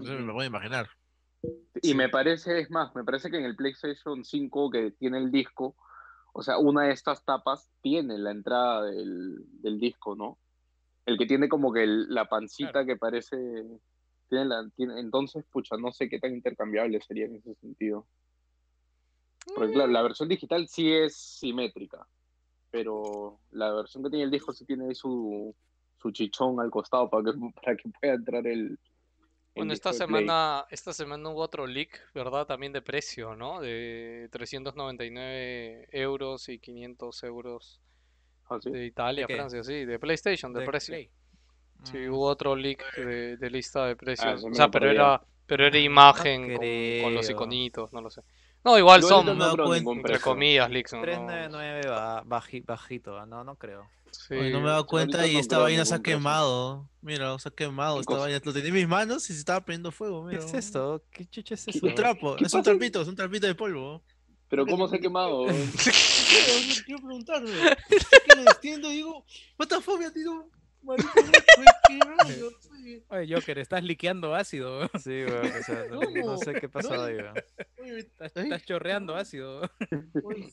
No 0.00 0.06
sé, 0.06 0.14
me 0.22 0.32
puedo 0.32 0.46
imaginar. 0.46 0.88
Y 1.82 1.94
me 1.94 2.08
parece, 2.08 2.60
es 2.60 2.70
más, 2.70 2.94
me 2.94 3.04
parece 3.04 3.30
que 3.30 3.38
en 3.38 3.44
el 3.44 3.56
PlayStation 3.56 4.24
5 4.24 4.70
que 4.70 4.90
tiene 4.92 5.18
el 5.18 5.30
disco, 5.30 5.76
o 6.32 6.42
sea, 6.42 6.58
una 6.58 6.84
de 6.84 6.92
estas 6.92 7.24
tapas 7.24 7.68
tiene 7.80 8.18
la 8.18 8.30
entrada 8.30 8.84
del, 8.84 9.38
del 9.62 9.78
disco, 9.78 10.14
¿no? 10.14 10.38
El 11.06 11.16
que 11.18 11.26
tiene 11.26 11.48
como 11.48 11.72
que 11.72 11.82
el- 11.84 12.08
la 12.14 12.26
pancita 12.26 12.84
que 12.84 12.96
parece, 12.96 13.36
tiene 14.28 14.44
la, 14.44 14.68
tiene, 14.76 15.00
entonces, 15.00 15.44
pucha, 15.50 15.76
no 15.76 15.92
sé 15.92 16.08
qué 16.08 16.18
tan 16.18 16.34
intercambiable 16.34 17.00
sería 17.00 17.26
en 17.26 17.36
ese 17.36 17.54
sentido. 17.56 18.06
Porque 19.54 19.72
claro, 19.72 19.90
la 19.90 20.02
versión 20.02 20.28
digital 20.28 20.68
sí 20.68 20.92
es 20.92 21.16
simétrica, 21.16 22.06
pero 22.70 23.40
la 23.50 23.72
versión 23.72 24.04
que 24.04 24.10
tiene 24.10 24.24
el 24.26 24.30
disco 24.30 24.52
sí 24.52 24.64
tiene 24.64 24.94
su, 24.94 25.54
su 25.96 26.10
chichón 26.12 26.60
al 26.60 26.70
costado 26.70 27.08
para 27.10 27.24
que, 27.24 27.32
para 27.64 27.76
que 27.76 27.88
pueda 28.00 28.14
entrar 28.14 28.46
el... 28.46 28.78
Bueno, 29.60 29.72
esta 29.72 29.90
Play. 29.90 29.98
semana, 29.98 30.66
esta 30.70 30.92
semana 30.92 31.28
hubo 31.30 31.40
otro 31.40 31.66
leak, 31.66 32.12
¿verdad? 32.14 32.46
También 32.46 32.72
de 32.72 32.82
precio, 32.82 33.36
¿no? 33.36 33.60
De 33.60 34.28
399 34.32 35.88
euros 35.92 36.48
y 36.48 36.58
500 36.58 37.22
euros 37.24 37.80
Ah, 38.48 38.58
¿sí? 38.60 38.70
de 38.70 38.86
Italia? 38.86 39.26
Francia, 39.26 39.62
sí, 39.62 39.84
de 39.84 39.98
PlayStation, 39.98 40.52
de 40.52 40.60
De 40.60 40.66
precio. 40.66 40.94
Play. 40.94 41.10
Sí, 41.82 41.98
Mm. 41.98 42.12
hubo 42.12 42.26
otro 42.26 42.54
leak 42.56 42.94
de, 42.96 43.36
de 43.36 43.50
lista 43.50 43.86
de 43.86 43.96
precios. 43.96 44.40
eso 44.40 44.48
O 44.48 44.54
sea, 44.54 44.68
pero 44.70 44.90
era, 44.90 45.20
pero 45.46 45.66
era 45.66 45.78
imagen 45.78 46.52
con, 46.52 46.66
con 47.02 47.14
los 47.14 47.28
iconitos, 47.30 47.92
no 47.92 48.00
lo 48.00 48.10
sé. 48.10 48.22
No, 48.64 48.78
igual 48.78 49.02
son, 49.02 49.24
no 49.38 49.56
entre 49.94 50.20
comillas. 50.20 50.68
¿no? 50.68 50.74
399 50.76 51.88
va, 51.88 52.22
baji- 52.24 52.64
bajito, 52.64 53.18
ah, 53.18 53.26
no, 53.26 53.44
no 53.44 53.56
creo. 53.56 53.88
Sí. 54.12 54.34
Oye, 54.34 54.50
no 54.50 54.60
me 54.60 54.66
he 54.66 54.70
dado 54.70 54.86
cuenta 54.86 55.26
y 55.26 55.36
esta 55.36 55.58
vaina 55.58 55.84
se 55.84 55.94
ha 55.94 56.02
quemado. 56.02 56.88
Mira, 57.02 57.38
se 57.38 57.48
ha 57.48 57.52
quemado 57.52 57.96
¿Qué 57.96 58.00
esta 58.00 58.12
cosa? 58.12 58.20
vaina. 58.24 58.40
Lo 58.44 58.52
tenía 58.52 58.68
en 58.68 58.74
mis 58.74 58.88
manos 58.88 59.28
y 59.30 59.32
se 59.32 59.38
estaba 59.38 59.64
prendiendo 59.64 59.90
fuego. 59.92 60.26
¿Qué 60.28 60.36
Mira. 60.36 60.46
es 60.46 60.54
esto? 60.54 61.02
¿Qué 61.10 61.26
chucha 61.26 61.54
es 61.54 61.64
¿Qué- 61.64 61.70
eso? 61.78 61.86
Un 61.86 61.94
trapo, 61.94 62.36
¿Qué 62.36 62.44
es 62.44 62.52
un 62.54 62.60
pasa? 62.60 62.70
trapito, 62.70 63.00
es 63.02 63.08
un 63.08 63.16
trapito 63.16 63.46
de 63.46 63.54
polvo. 63.54 64.02
Pero 64.48 64.66
¿cómo 64.66 64.88
se 64.88 64.96
ha 64.96 64.98
quemado? 64.98 65.46
Quiero, 65.84 66.82
quiero 66.84 67.00
preguntarme. 67.02 67.50
¿Qué 67.88 68.36
lo 68.36 68.42
extiendo? 68.42 68.88
Digo, 68.90 69.24
what 69.58 69.68
the 69.68 69.80
fuck, 69.80 70.00
marico, 70.82 71.12
¿qué 71.88 71.98
rayos? 72.00 72.52
Oye, 73.08 73.20
Oye, 73.22 73.34
Joker, 73.34 73.58
estás 73.58 73.82
liqueando 73.82 74.34
ácido. 74.34 74.78
weón. 74.78 74.90
Sí, 75.02 75.24
weón, 75.24 75.46
o 75.46 75.62
sea, 75.64 75.84
no, 75.90 76.00
no 76.00 76.36
sé 76.38 76.54
qué 76.54 76.68
pasó 76.68 76.94
No, 76.94 77.02
ahí, 77.02 77.14
weón. 77.16 77.34
oye, 77.82 77.98
Estás, 77.98 78.64
chorreando 78.64 79.14
ácido. 79.16 79.60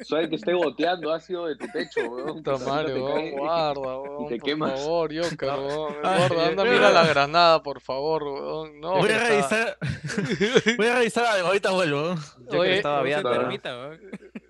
Suave 0.06 0.30
que 0.30 0.36
esté 0.36 0.54
goteando 0.54 1.12
ácido 1.14 1.48
de 1.48 1.56
tu 1.56 1.68
techo, 1.68 2.02
te 2.02 2.10
weón, 2.10 2.44
cae. 2.44 3.32
guarda, 3.32 3.80
weón, 4.00 4.28
te 4.28 4.38
por 4.38 4.46
quemas. 4.46 4.80
favor, 4.80 5.12
Joker, 5.16 5.50
weón, 5.50 5.96
Ay, 6.04 6.28
guarda, 6.28 6.48
anda, 6.48 6.64
mira 6.66 6.90
la 6.92 7.06
granada, 7.08 7.64
por 7.64 7.82
favor, 7.82 8.24
weón, 8.24 8.80
no, 8.80 8.98
Voy 8.98 9.08
que 9.08 9.14
a 9.14 9.40
está- 9.40 9.78
revisar. 9.78 10.78
Voy 10.78 10.88
a 10.88 10.96
revisar 10.96 11.26
algo, 11.26 11.48
ahorita 11.48 11.72
vuelvo. 11.72 12.16
Joker 12.46 12.60
Oye, 12.60 12.76
estaba 12.78 12.98
No 12.98 13.04
viendo, 13.04 13.30
¿no? 13.34 13.98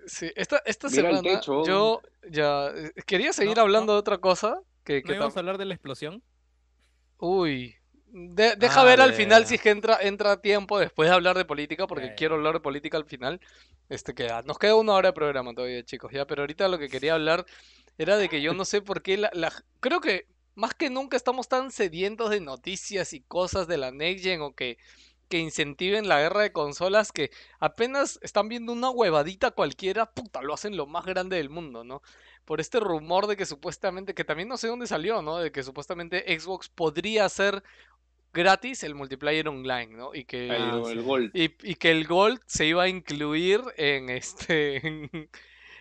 Sí, 0.06 0.30
esta, 0.36 0.62
esta 0.64 0.88
semana 0.88 1.20
techo. 1.20 1.64
yo 1.66 2.00
ya 2.30 2.68
eh, 2.74 2.92
quería 3.06 3.32
seguir 3.34 3.56
No, 3.56 3.62
hablando 3.62 3.88
no. 3.88 3.92
de 3.94 3.98
otra 3.98 4.18
cosa 4.18 4.58
que, 4.84 5.00
¿No 5.00 5.06
que 5.06 5.12
íbamos 5.14 5.34
tam- 5.34 5.36
a 5.36 5.40
hablar 5.40 5.58
de 5.58 5.64
la 5.66 5.74
explosión? 5.74 6.22
Uy, 7.18 7.74
de- 8.10 8.56
deja 8.56 8.82
Ah, 8.82 8.84
ver 8.84 9.00
al 9.00 9.12
final 9.14 9.46
si 9.46 9.54
es 9.56 9.60
que 9.62 9.70
entra, 9.70 9.98
entra 10.00 10.40
tiempo 10.40 10.78
después 10.78 11.08
de 11.08 11.14
hablar 11.14 11.36
de 11.36 11.44
política, 11.44 11.86
porque 11.86 12.12
quiero 12.14 12.34
hablar 12.36 12.54
de 12.54 12.60
política 12.60 12.96
al 12.96 13.04
final. 13.06 13.40
Este 13.88 14.14
queda, 14.14 14.42
nos 14.42 14.58
queda 14.58 14.74
una 14.76 14.92
hora 14.94 15.08
de 15.10 15.12
programa 15.14 15.54
todavía, 15.54 15.82
chicos, 15.84 16.12
ya, 16.12 16.26
pero 16.26 16.42
ahorita 16.42 16.68
lo 16.68 16.78
que 16.78 16.90
quería 16.90 17.14
hablar 17.14 17.46
era 17.96 18.16
de 18.18 18.28
que 18.28 18.42
yo 18.42 18.52
no 18.54 18.64
sé 18.64 18.82
por 18.82 19.02
qué 19.02 19.16
la, 19.16 19.30
la- 19.32 19.52
creo 19.80 20.00
que 20.00 20.26
más 20.54 20.74
que 20.74 20.90
nunca 20.90 21.16
estamos 21.16 21.48
tan 21.48 21.70
sedientos 21.70 22.30
de 22.30 22.40
noticias 22.40 23.12
y 23.12 23.20
cosas 23.22 23.66
de 23.68 23.78
la 23.78 23.90
Next 23.92 24.24
Gen 24.24 24.42
o 24.42 24.54
que, 24.54 24.76
que 25.28 25.38
incentiven 25.38 26.08
la 26.08 26.20
guerra 26.20 26.42
de 26.42 26.52
consolas 26.52 27.12
que 27.12 27.30
apenas 27.60 28.18
están 28.22 28.48
viendo 28.48 28.72
una 28.72 28.90
huevadita 28.90 29.50
cualquiera, 29.52 30.06
puta, 30.12 30.42
lo 30.42 30.54
hacen 30.54 30.76
lo 30.76 30.86
más 30.86 31.04
grande 31.06 31.36
del 31.36 31.50
mundo, 31.50 31.84
¿no? 31.84 32.02
Por 32.48 32.60
este 32.60 32.80
rumor 32.80 33.26
de 33.26 33.36
que 33.36 33.44
supuestamente, 33.44 34.14
que 34.14 34.24
también 34.24 34.48
no 34.48 34.56
sé 34.56 34.68
dónde 34.68 34.86
salió, 34.86 35.20
¿no? 35.20 35.36
De 35.36 35.52
que 35.52 35.62
supuestamente 35.62 36.24
Xbox 36.40 36.70
podría 36.70 37.26
hacer 37.26 37.62
gratis 38.32 38.82
el 38.84 38.94
multiplayer 38.94 39.48
online, 39.48 39.88
¿no? 39.88 40.14
Y 40.14 40.24
que, 40.24 40.56
El, 40.56 40.70
Ah, 40.70 40.82
el. 40.88 41.02
Gold. 41.02 41.30
y, 41.34 41.54
y 41.62 41.74
que 41.76 41.90
el 41.90 42.06
Gold 42.06 42.40
se 42.46 42.64
iba 42.66 42.84
a 42.84 42.88
incluir 42.88 43.60
en 43.76 44.08
este 44.10 44.76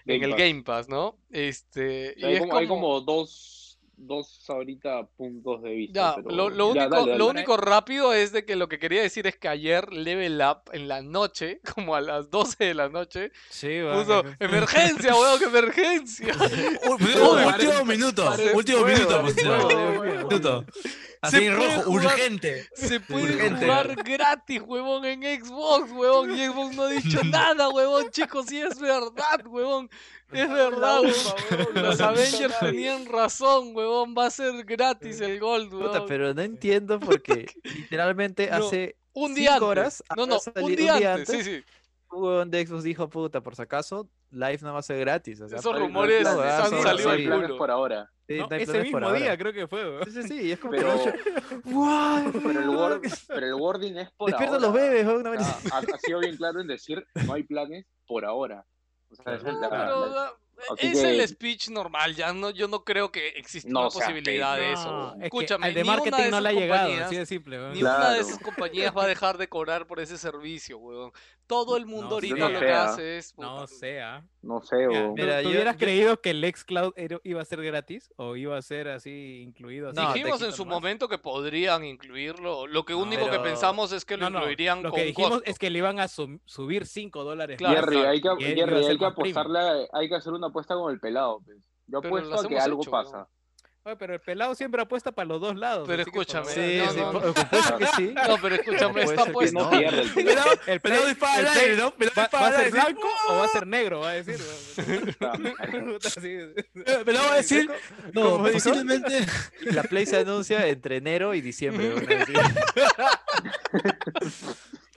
en, 0.08 0.24
el 0.24 0.36
Pass. 0.36 0.40
Game 0.40 0.64
Pass, 0.64 0.90
¿no? 0.90 1.18
Este, 1.30 2.16
O 2.16 2.20
sea, 2.20 2.32
y 2.32 2.34
hay, 2.34 2.36
es 2.36 2.42
como, 2.42 2.58
hay 2.58 2.68
como 2.68 3.02
dos, 3.02 3.57
dos 4.00 4.46
ahorita 4.48 5.08
puntos 5.18 5.64
de 5.64 5.72
vista. 5.72 6.16
Ya, 6.16 6.24
pero- 6.24 6.36
lo, 6.36 6.50
lo 6.50 6.74
ya, 6.76 6.82
único, 6.86 6.96
dale, 6.96 7.18
lo 7.18 7.26
dale. 7.28 7.40
único 7.40 7.58
rápido 7.58 8.14
es 8.14 8.32
de 8.32 8.46
que 8.46 8.56
lo 8.56 8.70
que 8.70 8.78
quería 8.80 9.02
decir 9.02 9.26
es 9.28 9.36
que 9.38 9.48
ayer 9.48 9.92
Level 9.92 10.40
Up 10.42 10.70
en 10.72 10.88
la 10.88 11.02
noche, 11.02 11.60
como 11.76 11.96
a 11.96 12.02
las 12.02 12.30
12 12.30 12.64
de 12.64 12.74
la 12.74 12.90
noche, 12.90 13.32
Sí, 13.50 13.80
puso 13.92 14.24
emergencia, 14.40 15.16
weón, 15.16 15.40
que 15.40 15.46
emergencia. 15.46 16.34
Último 16.90 17.84
minuto, 17.84 18.32
último 18.54 18.86
minuto. 18.86 20.66
Así 21.22 21.46
en 21.46 21.56
rojo, 21.56 21.82
jugar- 21.84 22.06
urgente. 22.14 22.68
Se 22.76 23.00
puede 23.00 23.24
Urgente. 23.36 23.66
jugar 23.66 23.96
gratis, 24.04 24.62
huevón, 24.66 25.06
en 25.06 25.22
Xbox, 25.44 25.92
huevón. 25.92 26.36
Y 26.38 26.46
Xbox 26.48 26.76
no 26.76 26.84
ha 26.84 26.90
dicho 26.90 27.20
nada, 27.26 27.70
huevón. 27.70 28.10
Chicos, 28.12 28.46
sí 28.48 28.60
es 28.62 28.80
verdad, 28.80 29.46
huevón. 29.46 29.90
Es 30.32 30.50
verdad, 30.50 31.02
huevón. 31.02 31.68
Los 31.74 32.02
Avengers 32.02 32.54
tenían 32.60 33.06
razón, 33.08 33.76
huevón. 33.76 34.14
Va 34.18 34.28
a 34.28 34.30
ser 34.32 34.64
gratis 34.66 35.20
el 35.22 35.40
Gold, 35.40 35.72
Puta, 35.72 35.86
huevón. 35.92 36.06
pero 36.08 36.34
no 36.34 36.42
entiendo 36.44 37.00
porque 37.00 37.48
literalmente 37.64 38.48
No, 38.52 38.58
hace 38.68 38.96
Un 39.14 39.34
día 39.34 39.54
cinco 39.54 39.72
antes. 39.72 40.02
horas 40.02 40.04
No, 40.16 40.26
no, 40.28 40.36
un 40.36 40.42
salido- 40.42 40.96
día 40.98 41.14
antes. 41.16 41.30
Sí, 41.30 41.44
sí. 41.44 41.64
un 42.12 42.24
huevón 42.24 42.52
de 42.52 42.66
Xbox 42.66 42.84
dijo, 42.84 43.10
puta, 43.10 43.42
por 43.42 43.56
si 43.56 43.62
acaso, 43.64 44.08
Live 44.30 44.60
no 44.62 44.74
va 44.74 44.80
a 44.80 44.84
ser 44.84 45.00
gratis. 45.00 45.40
O 45.42 45.48
sea, 45.48 45.58
Esos 45.60 45.78
rumores 45.80 46.24
no, 46.24 46.42
han 46.42 46.70
sí, 46.70 46.82
salido 46.84 47.16
sí, 47.16 47.26
al 47.28 47.42
culo. 47.42 47.58
por 47.58 47.72
ahora. 47.72 48.12
Sí, 48.28 48.38
No, 48.38 48.48
no 48.50 48.56
ese 48.56 48.82
mismo 48.84 49.00
día 49.14 49.32
ahora. 49.32 49.38
creo 49.38 49.54
que 49.54 49.68
fue. 49.68 50.00
Sí, 50.06 50.12
sí, 50.12 50.24
sí, 50.28 50.42
y 50.48 50.52
es 50.52 50.60
como 50.60 50.72
Pero, 50.72 50.94
pero, 51.64 52.60
el 52.62 52.70
word, 52.70 53.02
pero 53.28 53.46
el 53.48 53.54
wording 53.54 53.94
es 53.98 54.12
por 54.12 54.30
Despierta 54.30 54.56
ahora. 54.56 54.68
los 54.68 54.74
bebés, 54.76 55.06
weón, 55.06 55.20
una 55.22 55.30
O 55.30 55.34
vez- 55.34 55.46
sea, 55.46 55.76
ha, 55.76 55.80
ha 55.80 56.00
sido 56.00 56.20
bien 56.20 56.38
claro 56.38 56.62
en 56.62 56.68
decir 56.68 57.06
no 57.26 57.34
hay 57.34 57.44
planes 57.44 57.86
por 58.06 58.26
ahora. 58.26 58.66
O 59.10 59.16
sea, 59.16 59.36
es 59.36 59.44
No, 59.44 59.60
la- 59.60 59.70
pero 59.70 60.06
la- 60.08 60.34
así 60.74 60.88
es 60.88 61.00
que- 61.02 61.10
el 61.22 61.28
speech 61.28 61.70
normal. 61.70 62.16
Ya 62.16 62.34
no, 62.34 62.50
yo 62.50 62.68
no 62.68 62.84
creo 62.84 63.12
que 63.12 63.30
exista 63.30 63.70
No 63.72 63.82
una 63.82 63.90
posibilidad 63.90 64.58
de 64.58 64.74
eso. 64.74 64.84
No, 64.92 64.98
huevón. 64.98 65.14
es 65.14 65.20
que 65.20 65.26
Escúchame, 65.28 65.68
al 65.68 65.74
de 65.74 65.84
marketing 65.84 66.30
no 66.32 66.42
le 66.42 66.50
ha 66.50 66.52
llegado, 66.52 66.94
así 67.06 67.16
de 67.16 67.26
simple, 67.26 67.58
weón. 67.60 67.74
Ni 67.74 67.82
una 67.82 68.14
de 68.14 68.20
esas 68.22 68.40
compañías 68.40 68.96
va 68.96 69.04
a 69.04 69.08
dejar 69.08 69.38
de 69.38 69.48
cobrar 69.48 69.88
por 69.88 70.00
ese 70.00 70.18
servicio, 70.18 70.78
weón. 70.78 71.12
Todo 71.48 71.78
el 71.78 71.86
mundo 71.86 72.08
No 72.10 72.14
ahorita 72.16 72.36
sé. 72.36 72.54
lo 72.54 72.60
que 72.60 72.66
Fea. 72.66 72.84
hace 72.86 73.18
es. 73.18 73.38
No 73.38 73.66
sea. 73.68 74.26
no 74.42 74.62
sé, 74.62 74.76
Mira, 74.88 75.00
o... 75.06 75.08
¿tú- 75.08 75.14
Mira, 75.16 75.38
¿tú, 75.38 75.44
yo- 75.44 75.50
hubieras 75.52 75.76
yo- 75.76 75.80
creído 75.80 76.22
que 76.22 76.30
el 76.32 76.44
Xcloud 76.54 76.94
era- 76.98 77.20
iba 77.24 77.42
a 77.42 77.46
ser 77.46 77.62
gratis 77.64 78.14
o 78.18 78.36
iba 78.36 78.58
a 78.58 78.62
ser 78.62 78.90
así 78.90 79.42
incluido? 79.44 79.90
Así 79.90 80.00
No, 80.00 80.12
te 80.12 80.20
Dijimos 80.20 80.42
en 80.42 80.52
su 80.52 80.66
momento 80.66 81.08
que 81.08 81.18
podrían 81.18 81.86
incluirlo. 81.86 82.68
Lo 82.68 82.84
que 82.84 82.94
único 82.94 83.30
que 83.30 83.40
pensamos 83.40 83.92
es 83.94 84.04
que 84.04 84.18
lo 84.18 84.26
No, 84.26 84.30
no, 84.32 84.40
incluirían 84.40 84.84
lo 84.84 84.90
con 84.92 85.00
que 85.00 85.06
dijimos 85.06 85.30
costo. 85.32 85.46
es 85.50 85.58
que 85.58 85.70
le 85.70 85.78
iban 85.80 86.00
a 86.00 86.08
subir 86.10 86.86
5 86.86 87.24
dólares. 87.24 87.58
Claro. 87.58 87.76
Jerry, 87.76 87.98
hay 87.98 88.22
que, 88.22 88.30
Jerry, 88.40 88.86
hay 88.86 89.04
apostarle, 89.04 89.60
a- 89.60 89.88
hay 89.94 90.10
que 90.10 90.16
hacer 90.16 90.34
una 90.34 90.48
apuesta 90.48 90.76
con 90.76 90.92
el 90.94 91.00
pelado. 91.00 91.42
pues. 91.46 91.58
Yo 91.88 92.00
apuesto 92.00 92.36
a 92.36 92.48
que 92.48 92.60
algo 92.60 92.82
hecho, 92.82 92.92
pasa. 92.92 93.28
Oye, 93.88 93.96
pero 93.96 94.16
el 94.16 94.20
pelado 94.20 94.54
siempre 94.54 94.82
apuesta 94.82 95.14
para 95.14 95.30
los 95.30 95.40
dos 95.40 95.56
lados. 95.56 95.88
Pero 95.88 96.02
escúchame. 96.02 96.52
Sí, 96.52 96.82
no, 96.84 96.92
sí, 96.92 97.00
no, 97.00 97.14
no. 97.14 97.34
que 97.78 97.86
sí. 97.96 98.14
No, 98.28 98.38
pero 98.42 98.56
escúchame, 98.56 99.06
que 99.06 99.22
apuesta. 99.22 99.60
No 99.62 99.70
pierde 99.70 100.02
el 100.02 100.12
pelado. 100.12 100.50
El 100.68 100.82
pelado 100.82 101.02
play- 101.04 101.14
dispara 101.14 101.40
el 101.40 101.48
al 101.48 101.58
aire, 101.58 101.78
¿no? 101.78 101.92
Pelado 101.92 102.16
¿Va, 102.18 102.24
dispara 102.24 102.50
va 102.50 102.50
a 102.50 102.60
ser 102.60 102.72
blanco 102.72 103.08
o 103.30 103.38
va 103.38 103.46
a 103.46 103.48
ser 103.48 103.66
negro? 103.66 104.00
Va 104.02 104.10
a 104.10 104.14
decir. 104.22 104.36
así. 106.06 106.28
Eh, 106.28 107.02
Pelado 107.06 107.28
va 107.28 107.34
a 107.34 107.38
decir, 107.38 107.72
no, 108.12 108.44
posiblemente. 108.44 109.26
La 109.62 109.84
Play 109.84 110.06
se 110.06 110.18
anuncia 110.18 110.68
entre 110.68 110.98
enero 110.98 111.34
y 111.34 111.40
diciembre. 111.40 111.96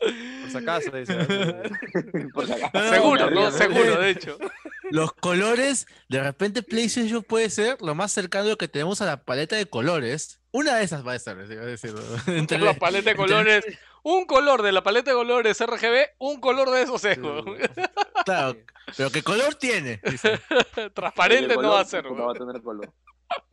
Por 0.00 0.50
si 0.50 0.56
acaso, 0.56 0.90
dice. 0.92 1.14
Por 2.34 2.46
si 2.46 2.52
acaso. 2.52 2.70
No, 2.74 2.82
no, 2.84 2.90
Seguro, 2.90 3.30
¿no? 3.30 3.50
Seguro, 3.50 4.00
de 4.00 4.10
hecho. 4.10 4.38
Los 4.90 5.12
colores, 5.12 5.86
de 6.08 6.22
repente 6.22 6.62
PlayStation 6.62 7.22
puede 7.22 7.50
ser 7.50 7.80
lo 7.80 7.94
más 7.94 8.10
cercano 8.12 8.56
que 8.56 8.66
tenemos 8.68 9.00
a 9.02 9.06
la 9.06 9.22
paleta 9.24 9.56
de 9.56 9.66
colores. 9.66 10.40
Una 10.52 10.76
de 10.76 10.84
esas 10.84 11.06
va 11.06 11.12
a 11.12 11.18
ser, 11.18 11.36
iba 11.50 11.62
a 11.62 11.66
decir. 11.66 11.92
¿no? 11.94 12.00
Entre 12.34 12.58
la 12.58 12.74
paleta 12.74 13.10
de 13.10 13.16
colores. 13.16 13.64
Un 14.02 14.24
color 14.24 14.62
de 14.62 14.72
la 14.72 14.82
paleta 14.82 15.10
de 15.10 15.16
colores 15.16 15.60
RGB, 15.60 16.06
un 16.18 16.40
color 16.40 16.70
de 16.70 16.82
esos 16.82 17.04
es. 17.04 17.18
Claro, 18.24 18.54
pero 18.96 19.10
¿qué 19.10 19.22
color 19.22 19.54
tiene? 19.54 19.98
Dice. 20.04 20.38
Transparente 20.94 21.54
no 21.56 21.70
va 21.70 21.80
a 21.80 21.84
ser, 21.86 22.06
weón. 22.06 22.28
va 22.28 22.32
a 22.32 22.34
tener 22.34 22.60
color. 22.62 22.92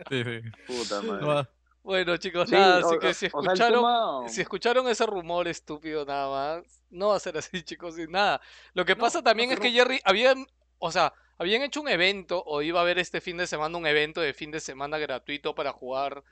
Sí, 0.10 0.24
sí. 0.24 0.42
Puta 0.68 1.02
madre. 1.02 1.22
No 1.22 1.28
va- 1.28 1.50
Bueno, 1.88 2.18
chicos, 2.18 2.50
Sí, 2.50 2.56
nada, 2.56 2.86
o- 2.86 2.90
así 2.90 3.00
que 3.00 3.14
si 3.14 3.26
escucharon, 3.28 3.80
tema- 3.80 4.28
si 4.28 4.42
escucharon 4.42 4.90
ese 4.90 5.06
rumor 5.06 5.48
estúpido 5.48 6.04
nada 6.04 6.30
más, 6.30 6.84
no 6.90 7.08
va 7.08 7.16
a 7.16 7.20
ser 7.22 7.38
así, 7.38 7.50
chicos, 7.64 7.98
y 7.98 8.08
nada. 8.08 8.42
Lo 8.74 8.84
que 8.84 8.94
No, 8.94 9.00
pasa 9.00 9.24
también 9.24 9.54
es 9.54 9.60
que 9.62 9.72
Jerry 9.72 10.02
habían, 10.04 10.46
o 10.80 10.92
sea, 10.92 11.14
habían 11.38 11.62
hecho 11.62 11.80
un 11.80 11.88
evento 11.88 12.44
o 12.46 12.62
iba 12.62 12.80
a 12.80 12.84
haber 12.84 13.00
este 13.00 13.22
fin 13.22 13.38
de 13.38 13.48
semana 13.48 13.78
un 13.78 13.88
evento 13.88 14.20
de 14.20 14.34
fin 14.34 14.52
de 14.52 14.60
semana 14.60 14.98
gratuito 14.98 15.56
para 15.56 15.72
jugar 15.72 16.26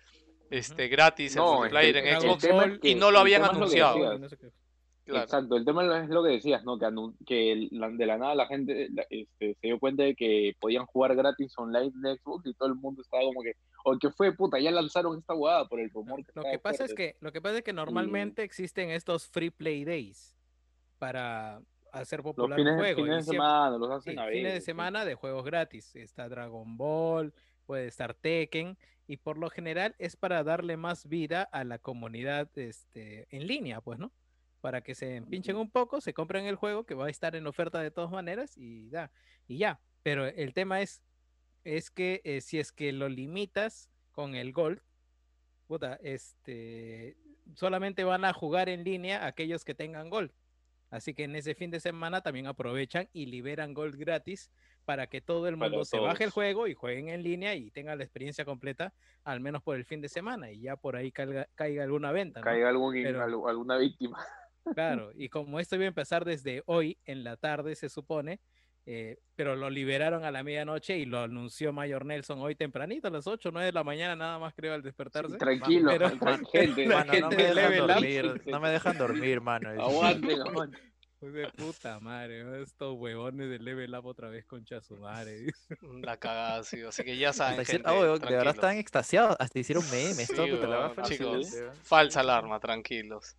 este 0.49 0.89
gratis 0.89 1.37
el 1.37 1.41
No, 1.41 1.45
es 1.45 1.71
que 1.71 1.77
multiplayer 1.77 1.97
en 1.97 2.21
Xbox 2.21 2.79
y 2.83 2.95
no 2.95 3.11
lo 3.11 3.19
habían 3.19 3.45
es 3.45 3.53
lo 3.53 3.69
Claro. 5.05 5.23
Exacto, 5.23 5.55
el 5.55 5.63
tema 5.65 6.01
es 6.03 6.09
lo 6.09 6.23
que 6.23 6.29
decías, 6.31 6.63
¿no? 6.63 6.79
Que, 6.79 6.87
que 7.27 7.67
de 7.69 8.05
la 8.07 8.17
nada 8.17 8.33
la 8.33 8.47
gente 8.47 8.89
este, 9.11 9.53
se 9.61 9.67
dio 9.67 9.79
cuenta 9.79 10.01
de 10.03 10.15
que 10.15 10.55
podían 10.59 10.85
jugar 10.87 11.15
gratis 11.15 11.53
online 11.57 11.91
Xbox 12.17 12.47
y 12.47 12.53
todo 12.55 12.69
el 12.69 12.75
mundo 12.75 13.03
estaba 13.03 13.21
como 13.23 13.41
que, 13.43 13.53
o 13.83 13.97
que 13.99 14.09
fue 14.09 14.35
puta, 14.35 14.59
ya 14.59 14.71
lanzaron 14.71 15.19
esta 15.19 15.35
jugada 15.35 15.67
por 15.67 15.79
el 15.79 15.91
rumor 15.91 16.17
que 16.25 16.31
Lo 16.33 16.41
estaba 16.41 16.51
que 16.51 16.57
pasa 16.59 16.85
es 16.85 16.89
fuerte". 16.95 17.13
que 17.13 17.17
lo 17.23 17.31
que 17.31 17.41
pasa 17.41 17.57
es 17.57 17.63
que 17.63 17.73
normalmente 17.73 18.41
existen 18.41 18.89
estos 18.89 19.27
free 19.27 19.51
play 19.51 19.85
days 19.85 20.35
para 20.97 21.61
hacer 21.91 22.19
los 22.19 22.33
popular 22.35 22.57
fines, 22.57 22.75
juego. 22.75 22.95
fines 23.03 23.13
y 23.13 23.15
de 23.17 23.23
siempre- 23.23 23.35
semana 23.37 23.77
los 23.77 24.03
sí, 24.03 24.09
fines 24.09 24.53
de 24.53 24.61
sí. 24.61 25.05
de 25.05 25.15
juegos 25.15 25.45
gratis. 25.45 25.95
Está 25.95 26.27
Dragon 26.29 26.77
Ball, 26.77 27.31
puede 27.67 27.85
estar 27.87 28.15
Tekken 28.15 28.75
y 29.07 29.17
por 29.17 29.37
lo 29.37 29.49
general 29.51 29.95
es 29.99 30.15
para 30.15 30.43
darle 30.43 30.77
más 30.77 31.07
vida 31.07 31.43
a 31.43 31.63
la 31.63 31.77
comunidad 31.77 32.49
este, 32.57 33.27
en 33.29 33.45
línea, 33.45 33.81
pues, 33.81 33.99
¿no? 33.99 34.11
Para 34.65 34.81
que 34.81 34.95
se 34.95 35.21
pinchen 35.29 35.57
un 35.57 35.69
poco, 35.69 36.01
se 36.01 36.11
compren 36.15 36.47
el 36.47 36.55
juego 36.55 36.87
que 36.87 36.95
va 36.95 37.05
a 37.05 37.09
estar 37.11 37.35
en 37.35 37.45
oferta 37.45 37.81
de 37.81 37.91
todas 37.91 38.09
maneras 38.09 38.57
y 38.57 38.89
da 38.89 39.11
y 39.47 39.59
ya. 39.59 39.79
Pero 40.01 40.25
el 40.25 40.55
tema 40.55 40.81
es 40.81 41.03
es 41.63 41.91
que 41.91 42.21
eh, 42.23 42.41
si 42.41 42.57
es 42.57 42.71
que 42.71 42.91
lo 42.91 43.07
limitas 43.07 43.91
con 44.11 44.33
el 44.33 44.53
Gold, 44.53 44.81
puta, 45.67 45.99
este, 46.01 47.15
solamente 47.53 48.03
van 48.03 48.25
a 48.25 48.33
jugar 48.33 48.67
en 48.69 48.83
línea 48.83 49.27
aquellos 49.27 49.63
que 49.63 49.75
tengan 49.75 50.09
Gold. 50.09 50.31
Así 50.89 51.13
que 51.13 51.25
en 51.25 51.35
ese 51.35 51.53
fin 51.53 51.69
de 51.69 51.79
semana 51.79 52.21
también 52.21 52.47
aprovechan 52.47 53.07
y 53.13 53.27
liberan 53.27 53.75
Gold 53.75 53.97
gratis 53.97 54.49
para 54.83 55.05
que 55.05 55.21
todo 55.21 55.47
el 55.47 55.57
mundo 55.57 55.85
se 55.85 55.99
baje 55.99 56.23
el 56.23 56.31
juego 56.31 56.65
y 56.67 56.73
jueguen 56.73 57.09
en 57.09 57.21
línea 57.21 57.53
y 57.53 57.69
tengan 57.69 57.99
la 57.99 58.03
experiencia 58.03 58.45
completa, 58.45 58.95
al 59.23 59.41
menos 59.41 59.61
por 59.61 59.75
el 59.75 59.85
fin 59.85 60.01
de 60.01 60.09
semana, 60.09 60.49
y 60.51 60.61
ya 60.61 60.75
por 60.75 60.95
ahí 60.95 61.11
caiga, 61.11 61.47
caiga 61.53 61.83
alguna 61.83 62.11
venta. 62.11 62.39
¿no? 62.39 62.43
Caiga 62.45 62.69
algún, 62.69 62.93
Pero- 62.95 63.19
algu- 63.23 63.47
alguna 63.47 63.77
víctima. 63.77 64.17
Claro, 64.73 65.11
y 65.15 65.29
como 65.29 65.59
esto 65.59 65.75
iba 65.75 65.85
a 65.85 65.87
empezar 65.87 66.25
desde 66.25 66.63
hoy 66.65 66.97
en 67.05 67.23
la 67.23 67.37
tarde, 67.37 67.75
se 67.75 67.89
supone, 67.89 68.39
eh, 68.87 69.17
pero 69.35 69.55
lo 69.55 69.69
liberaron 69.69 70.23
a 70.25 70.31
la 70.31 70.43
medianoche 70.43 70.97
y 70.97 71.05
lo 71.05 71.19
anunció 71.19 71.73
Mayor 71.73 72.05
Nelson 72.05 72.39
hoy 72.39 72.55
tempranito, 72.55 73.07
a 73.07 73.11
las 73.11 73.25
8 73.27 73.49
9 73.51 73.65
de 73.67 73.71
la 73.71 73.83
mañana, 73.83 74.15
nada 74.15 74.39
más 74.39 74.53
creo 74.53 74.73
al 74.73 74.81
despertarse. 74.83 75.37
Tranquilo, 75.37 75.89
Pero- 75.91 76.09
tran- 76.11 76.45
gente, 76.51 76.87
Mano, 76.87 77.05
no 77.05 77.11
gente 77.13 77.35
me 77.37 77.43
de 77.43 77.53
dejan 77.55 77.87
dormir, 77.87 78.41
no 78.45 78.59
me 78.59 78.69
dejan 78.69 78.97
dormir, 78.97 79.41
mano. 79.41 79.69
Pues 81.19 81.33
de 81.33 81.47
puta 81.57 81.99
madre, 81.99 82.43
¿no? 82.43 82.55
estos 82.55 82.93
huevones 82.99 83.49
de 83.49 83.57
Level 83.57 83.95
Up 83.95 84.05
otra 84.05 84.29
vez 84.29 84.45
concha 84.45 84.81
su 84.81 84.97
madre. 84.97 85.47
La 86.03 86.17
cagada, 86.17 86.63
sí. 86.63 86.81
Así 86.81 87.03
que 87.03 87.17
ya 87.17 87.33
saben, 87.33 87.65
gente, 87.65 87.89
weón, 87.89 88.19
de 88.19 88.25
verdad 88.35 88.53
estaban 88.53 88.77
extasiados, 88.77 89.35
hasta 89.39 89.57
hicieron 89.57 89.83
memes, 89.89 90.27
Sí, 90.27 90.35
todo, 90.35 90.47
puta, 90.47 90.67
la 90.67 90.89
fue 90.91 91.03
chicos. 91.05 91.55
Falsa 91.81 92.19
alarma, 92.19 92.59
tranquilos. 92.59 93.35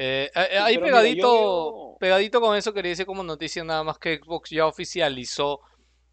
Eh, 0.00 0.30
eh, 0.34 0.48
eh, 0.52 0.58
ahí 0.58 0.74
pero 0.78 0.86
mira, 0.86 0.96
yo 0.98 1.02
pegadito, 1.02 1.28
veo- 1.32 1.96
pegadito 1.98 2.40
con 2.40 2.56
eso 2.56 2.72
quería 2.72 2.90
decir 2.90 3.04
como 3.04 3.24
noticia 3.24 3.64
nada 3.64 3.82
más 3.82 3.98
que 3.98 4.16
Xbox 4.18 4.50
ya 4.50 4.64
oficializó 4.66 5.60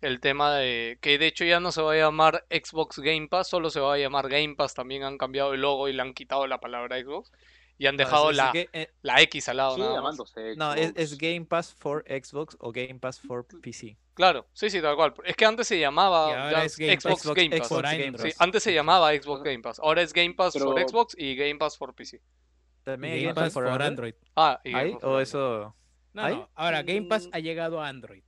el 0.01 0.19
tema 0.19 0.55
de 0.55 0.97
que 1.01 1.17
de 1.19 1.27
hecho 1.27 1.45
ya 1.45 1.59
no 1.59 1.71
se 1.71 1.81
va 1.83 1.93
a 1.93 1.95
llamar 1.95 2.45
Xbox 2.49 2.97
Game 2.99 3.27
Pass, 3.27 3.47
solo 3.47 3.69
se 3.69 3.79
va 3.79 3.93
a 3.93 3.97
llamar 3.99 4.27
Game 4.27 4.55
Pass, 4.55 4.73
también 4.73 5.03
han 5.03 5.17
cambiado 5.19 5.53
el 5.53 5.61
logo 5.61 5.88
y 5.88 5.93
le 5.93 6.01
han 6.01 6.13
quitado 6.15 6.47
la 6.47 6.59
palabra 6.59 6.99
Xbox 6.99 7.31
y 7.77 7.86
han 7.88 7.95
No, 7.95 8.01
es- 8.01 8.07
dejado 8.07 8.31
es 8.31 8.38
la, 8.38 8.51
que, 8.51 8.69
eh, 8.73 8.89
la 9.03 9.21
X 9.21 9.49
al 9.49 9.57
lado 9.57 9.75
Sigue 9.75 9.86
nada 9.88 10.01
más. 10.01 10.15
llamándose 10.17 10.55
no, 10.55 10.73
es, 10.73 11.17
Game 11.17 11.45
Pass 11.45 11.75
for 11.77 12.03
Xbox 12.07 12.57
o 12.59 12.71
Game 12.71 12.95
Pass 12.99 13.19
for 13.19 13.45
PC. 13.61 13.97
Claro, 14.15 14.47
sí, 14.53 14.69
sí, 14.71 14.81
tal 14.81 14.95
cual. 14.95 15.13
Es 15.25 15.36
que 15.36 15.45
antes 15.45 15.67
se 15.67 15.77
llamaba 15.79 16.31
ya 16.31 16.49
Game 16.51 16.69
Xbox. 16.69 16.77
Game 17.36 17.49
Pass. 17.57 17.67
Xbox 17.67 17.81
Game. 17.83 18.17
Sí, 18.17 18.29
antes 18.39 18.63
se 18.63 18.73
llamaba 18.73 19.11
Xbox 19.13 19.43
Game 19.43 19.59
Pass, 19.59 19.79
ahora 19.79 20.01
es 20.01 20.11
Game 20.13 20.33
Pass 20.33 20.57
for 20.57 20.79
Xbox 20.89 21.15
y 21.19 21.36
Game 21.36 21.57
Pass 21.57 21.77
for 21.77 21.93
PC. 21.93 22.21
También 22.86 23.13
hay 23.15 23.23
Game 23.23 23.33
Game 23.33 23.36
Pass 23.36 23.53
for 23.53 23.67
Android. 23.67 23.88
Android. 23.88 24.15
Ah, 24.36 24.61
y. 24.63 24.93
Pass 24.93 25.03
¿O 25.03 25.19
eso? 25.19 25.75
No, 26.13 26.23
¿Hay? 26.23 26.36
no, 26.36 26.49
ahora 26.55 26.83
Game 26.83 27.07
Pass 27.07 27.27
Mm. 27.27 27.31
ha 27.33 27.39
llegado 27.39 27.81
a 27.81 27.89
Android. 27.89 28.23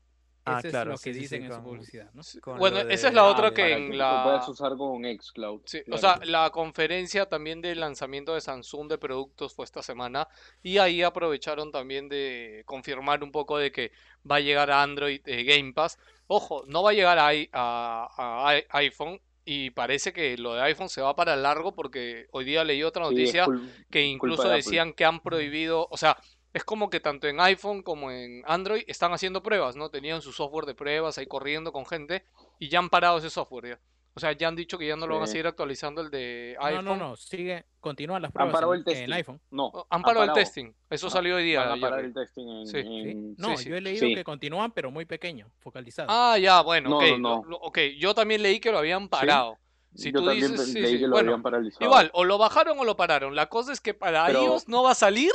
Ah, 0.50 0.60
Eso 0.60 0.70
claro, 0.70 0.94
es 0.94 1.00
lo 1.02 1.04
que 1.04 1.14
sí, 1.14 1.14
sí, 1.14 1.28
sí, 1.28 1.36
dicen 1.38 1.44
en 1.44 1.54
su 1.54 1.62
publicidad, 1.62 2.10
¿no? 2.14 2.24
Bueno, 2.58 2.80
esa 2.80 3.10
es 3.10 3.14
la 3.14 3.24
Ah, 3.24 3.26
otra 3.26 3.54
que 3.54 3.74
en 3.74 3.90
Lo 3.90 3.98
la... 3.98 4.24
puedes 4.24 4.48
usar 4.48 4.78
con 4.78 5.04
Xcloud. 5.04 5.62
Sí, 5.66 5.84
o 5.92 5.98
sea, 5.98 6.22
la 6.24 6.50
conferencia 6.52 7.28
también 7.28 7.62
de 7.62 7.76
lanzamiento 7.76 8.34
de 8.34 8.40
Samsung 8.42 8.88
de 8.90 8.98
productos 8.98 9.54
fue 9.54 9.66
esta 9.66 9.84
semana 9.84 10.30
y 10.64 10.78
ahí 10.78 11.04
aprovecharon 11.04 11.72
también 11.74 12.08
de 12.08 12.64
confirmar 12.66 13.24
un 13.26 13.32
poco 13.34 13.58
de 13.58 13.74
que 13.74 13.92
va 14.30 14.38
a 14.38 14.40
llegar 14.40 14.72
a 14.72 14.84
Android 14.84 15.22
eh, 15.26 15.44
Game 15.44 15.74
Pass. 15.74 16.00
Ojo, 16.28 16.64
no 16.68 16.82
va 16.84 16.92
a 16.92 16.94
llegar 16.94 17.18
a, 17.20 18.62
iPhone 18.70 19.20
y 19.50 19.70
parece 19.72 20.12
que 20.12 20.38
lo 20.38 20.56
de 20.56 20.62
iPhone 20.64 20.90
se 20.90 21.02
va 21.02 21.16
para 21.16 21.38
largo 21.38 21.74
porque 21.74 22.28
hoy 22.32 22.44
día 22.44 22.66
leí 22.66 22.84
otra 22.84 23.04
Sí, 23.04 23.06
noticia 23.06 23.50
que 23.90 24.04
incluso 24.04 24.50
de 24.50 24.58
decían 24.58 24.92
que 24.92 25.06
han 25.06 25.22
prohibido, 25.22 25.88
o 25.90 25.96
sea, 25.96 26.18
es 26.52 26.66
como 26.66 26.90
que 26.90 27.00
tanto 27.00 27.28
en 27.30 27.40
iPhone 27.40 27.82
como 27.82 28.12
en 28.12 28.44
Android 28.46 28.84
están 28.88 29.14
haciendo 29.14 29.42
pruebas, 29.44 29.78
¿no? 29.78 29.90
Tenían 29.90 30.22
su 30.22 30.34
software 30.34 30.66
de 30.66 30.76
pruebas 30.76 31.18
ahí 31.18 31.28
corriendo 31.28 31.72
con 31.72 31.86
gente 31.86 32.26
y 32.60 32.68
ya 32.68 32.80
han 32.80 32.90
parado 32.90 33.20
ese 33.20 33.30
software 33.30 33.70
ya. 33.70 33.80
O 34.18 34.20
sea, 34.20 34.32
ya 34.32 34.48
han 34.48 34.56
dicho 34.56 34.80
que 34.80 34.88
ya 34.88 34.96
no 34.96 35.06
lo 35.06 35.14
van 35.14 35.26
a 35.26 35.28
seguir 35.28 35.46
actualizando 35.46 36.02
el 36.02 36.10
de 36.10 36.56
No, 36.60 36.66
iPhone. 36.66 36.86
no, 36.86 36.96
no, 36.96 37.16
sigue, 37.16 37.66
continúan 37.80 38.24
las 38.24 38.30
Han 38.36 38.50
pruebas 38.52 38.64
en, 38.64 38.80
el 38.80 38.84
testing. 38.84 39.04
en 39.04 39.14
iPhone. 39.14 39.42
No, 39.52 39.66
Oh, 39.68 39.86
Han 39.92 40.02
parado 40.02 40.26
el 40.26 40.34
testing. 40.34 40.74
Eso 40.90 41.06
Ah, 41.06 41.10
salió 41.12 41.36
hoy 41.36 41.44
día. 41.44 41.60
Van 41.64 41.78
a 41.78 41.82
parar 41.82 42.04
el 42.04 42.14
testing 42.16 42.48
en... 42.50 42.66
Sí. 42.66 42.82
¿sí? 42.82 42.88
en- 43.12 43.36
No, 43.38 43.56
sí. 43.58 43.70
yo 43.70 43.76
he 43.78 43.82
leído 43.82 44.08
Sí. 44.08 44.16
que 44.16 44.24
continúan, 44.24 44.72
pero 44.72 44.90
muy 44.90 45.06
pequeño, 45.06 45.52
focalizado. 45.60 46.08
Ah, 46.12 46.36
ya, 46.40 46.62
bueno, 46.62 46.90
No, 46.90 46.98
ok. 46.98 47.04
no, 47.12 47.18
no. 47.20 47.36
lo- 47.44 47.50
lo- 47.52 47.58
ok, 47.58 47.78
yo 48.00 48.16
también 48.16 48.42
leí 48.42 48.60
que 48.60 48.72
lo 48.72 48.80
habían 48.80 49.08
parado. 49.08 49.60
Si 49.96 50.12
Yo 50.12 50.20
tú 50.20 50.26
también 50.26 50.52
dices, 50.52 50.68
pe- 50.68 50.74
sí, 50.74 50.80
leí 50.80 50.92
sí, 50.94 51.00
que 51.00 51.04
lo 51.08 51.12
bueno, 51.12 51.32
habían 51.32 51.42
paralizado. 51.42 51.84
Igual, 51.86 52.12
o 52.14 52.24
lo 52.24 52.38
bajaron 52.38 52.78
o 52.78 52.84
lo 52.84 52.96
pararon. 52.96 53.36
La 53.36 53.48
cosa 53.50 53.72
es 53.72 53.82
que 53.82 53.94
para 53.96 54.28
Pero- 54.28 54.44
iOS 54.44 54.68
no 54.68 54.84
va 54.84 54.92
a 54.92 54.96
salir 54.96 55.32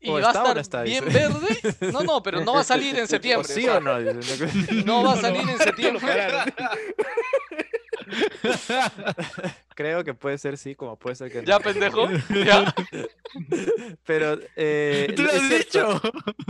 y 0.00 0.10
O 0.10 0.14
va 0.14 0.18
a 0.18 0.22
no 0.22 0.28
estar 0.30 0.58
está, 0.58 0.82
bien 0.82 1.04
dice. 1.04 1.18
verde. 1.28 1.92
No, 1.92 2.02
no, 2.02 2.20
pero 2.22 2.40
no 2.40 2.54
va 2.54 2.60
a 2.60 2.64
salir 2.64 2.96
en 2.96 3.04
¿O 3.04 3.06
septiembre. 3.06 3.46
sí 3.48 3.68
o 3.68 3.72
sea, 3.72 3.80
no? 3.80 3.92
No 4.86 5.04
va 5.04 5.12
a 5.12 5.16
salir 5.16 5.42
en 5.48 5.58
septiembre. 5.58 6.12
Creo 9.74 10.04
que 10.04 10.14
puede 10.14 10.38
ser 10.38 10.58
sí, 10.58 10.74
como 10.74 10.96
puede 10.98 11.16
ser 11.16 11.30
que 11.32 11.38
no. 11.42 11.44
Ya, 11.48 11.58
pendejo. 11.60 12.08
Ya. 12.44 12.74
Pero, 14.04 14.38
eh, 14.56 15.12
¡Tú 15.16 15.22
lo 15.22 15.30
has 15.30 15.48
dicho! 15.48 16.00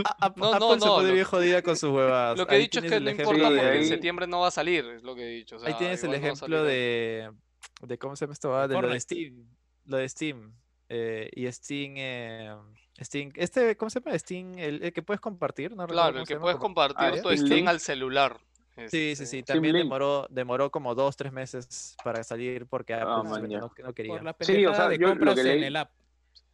a- 0.05 0.25
a- 0.27 0.33
No, 0.35 0.59
no, 0.59 0.65
Apple 0.73 0.79
se 0.81 0.85
lo- 0.87 1.13
bien 1.13 1.25
jodida 1.25 1.61
con 1.61 1.77
sus 1.77 1.91
huevadas. 1.91 2.37
Lo 2.37 2.45
que 2.47 2.55
he 2.55 2.59
dicho 2.59 2.79
es 2.79 2.91
que 2.91 2.99
no 2.99 3.09
importa 3.09 3.49
porque 3.49 3.77
en 3.77 3.87
septiembre 3.87 4.27
no 4.27 4.41
va 4.41 4.47
a 4.47 4.51
salir, 4.51 4.85
es 4.85 5.03
lo 5.03 5.15
que 5.15 5.23
he 5.23 5.29
dicho. 5.29 5.57
o 5.57 5.65
Ahí 5.65 5.73
tienes 5.75 6.03
el 6.03 6.11
no 6.11 6.15
ejemplo 6.17 6.63
de, 6.63 7.31
de 7.81 7.97
cómo 7.97 8.15
se 8.15 8.25
llama 8.25 8.33
esto, 8.33 8.67
de 8.67 8.81
lo 8.81 8.87
de. 8.89 8.99
Steam, 8.99 9.47
lo 9.85 9.97
de 9.97 10.09
Steam 10.09 10.53
eh, 10.89 11.29
y 11.33 11.49
Steam, 11.51 11.93
eh, 11.97 12.55
Steam, 13.01 13.31
este, 13.35 13.75
¿cómo 13.77 13.89
se 13.89 13.99
llama? 14.01 14.17
Steam, 14.19 14.57
el, 14.59 14.83
el 14.83 14.93
que 14.93 15.01
puedes 15.01 15.21
compartir, 15.21 15.75
no 15.75 15.87
Claro, 15.87 16.19
el 16.19 16.27
que 16.27 16.37
puedes 16.37 16.57
compartir 16.59 16.97
Ah, 17.19 17.21
tu 17.21 17.35
Steam 17.37 17.67
al 17.67 17.79
celular. 17.79 18.39
Sí, 18.75 18.87
sí, 18.89 19.11
Este, 19.11 19.25
sí, 19.27 19.41
Steam 19.41 19.45
también 19.45 19.75
demoró, 19.75 20.25
demoró 20.29 20.71
como 20.71 20.95
dos, 20.95 21.15
tres 21.15 21.31
meses 21.31 21.95
para 22.03 22.23
salir 22.23 22.65
porque 22.65 22.93
Apple 22.95 23.07
Ah, 23.07 23.23
man, 23.23 23.47
no, 23.49 23.71
no 23.83 23.93
quería. 23.93 24.13
Por 24.13 24.23
la 24.23 24.35
Sí, 24.39 24.65
o 24.65 24.73
sea, 24.73 24.89
de 24.89 24.97
yo 24.97 25.13
lo 25.13 25.35
que 25.35 25.41
en 25.41 25.47
leí- 25.47 25.63
el 25.65 25.75
app. 25.75 25.91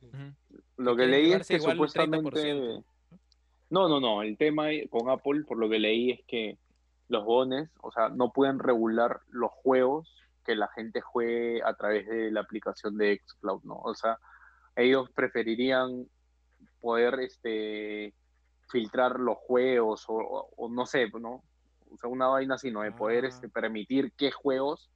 Ujú. 0.01 0.33
Lo 0.77 0.95
que 0.95 1.05
leí 1.07 1.31
es 1.33 1.47
que 1.47 1.59
supuestamente... 1.59 2.29
30%. 2.29 2.83
No, 3.69 3.87
no, 3.87 3.99
no. 3.99 4.21
El 4.23 4.35
tema 4.37 4.67
con 4.89 5.09
Apple, 5.09 5.43
por 5.47 5.57
lo 5.59 5.69
que 5.69 5.79
leí, 5.79 6.11
es 6.11 6.21
que 6.27 6.57
los 7.07 7.23
bones, 7.23 7.69
o 7.81 7.91
sea, 7.91 8.09
no 8.09 8.31
pueden 8.33 8.59
regular 8.59 9.21
los 9.29 9.51
juegos 9.51 10.13
que 10.45 10.55
la 10.55 10.67
gente 10.69 11.01
juegue 11.01 11.61
a 11.63 11.73
través 11.75 12.07
de 12.07 12.31
la 12.31 12.41
aplicación 12.41 12.97
de 12.97 13.21
Xcloud, 13.25 13.61
¿no? 13.63 13.75
O 13.75 13.93
sea, 13.95 14.17
ellos 14.75 15.09
preferirían 15.11 16.07
poder 16.81 17.19
este, 17.19 18.13
filtrar 18.69 19.19
los 19.19 19.37
juegos 19.37 20.05
o, 20.09 20.13
o- 20.15 20.49
o 20.57 20.69
no 20.69 20.85
sé, 20.85 21.07
¿no? 21.19 21.43
O 21.91 21.97
sea, 21.97 22.09
una 22.09 22.27
vaina 22.27 22.55
así, 22.55 22.71
¿no? 22.71 22.81
De 22.81 22.91
poder 22.91 23.25
Ah. 23.25 23.29
este, 23.29 23.49
permitir 23.49 24.11
qué 24.17 24.31
juegos 24.31 24.89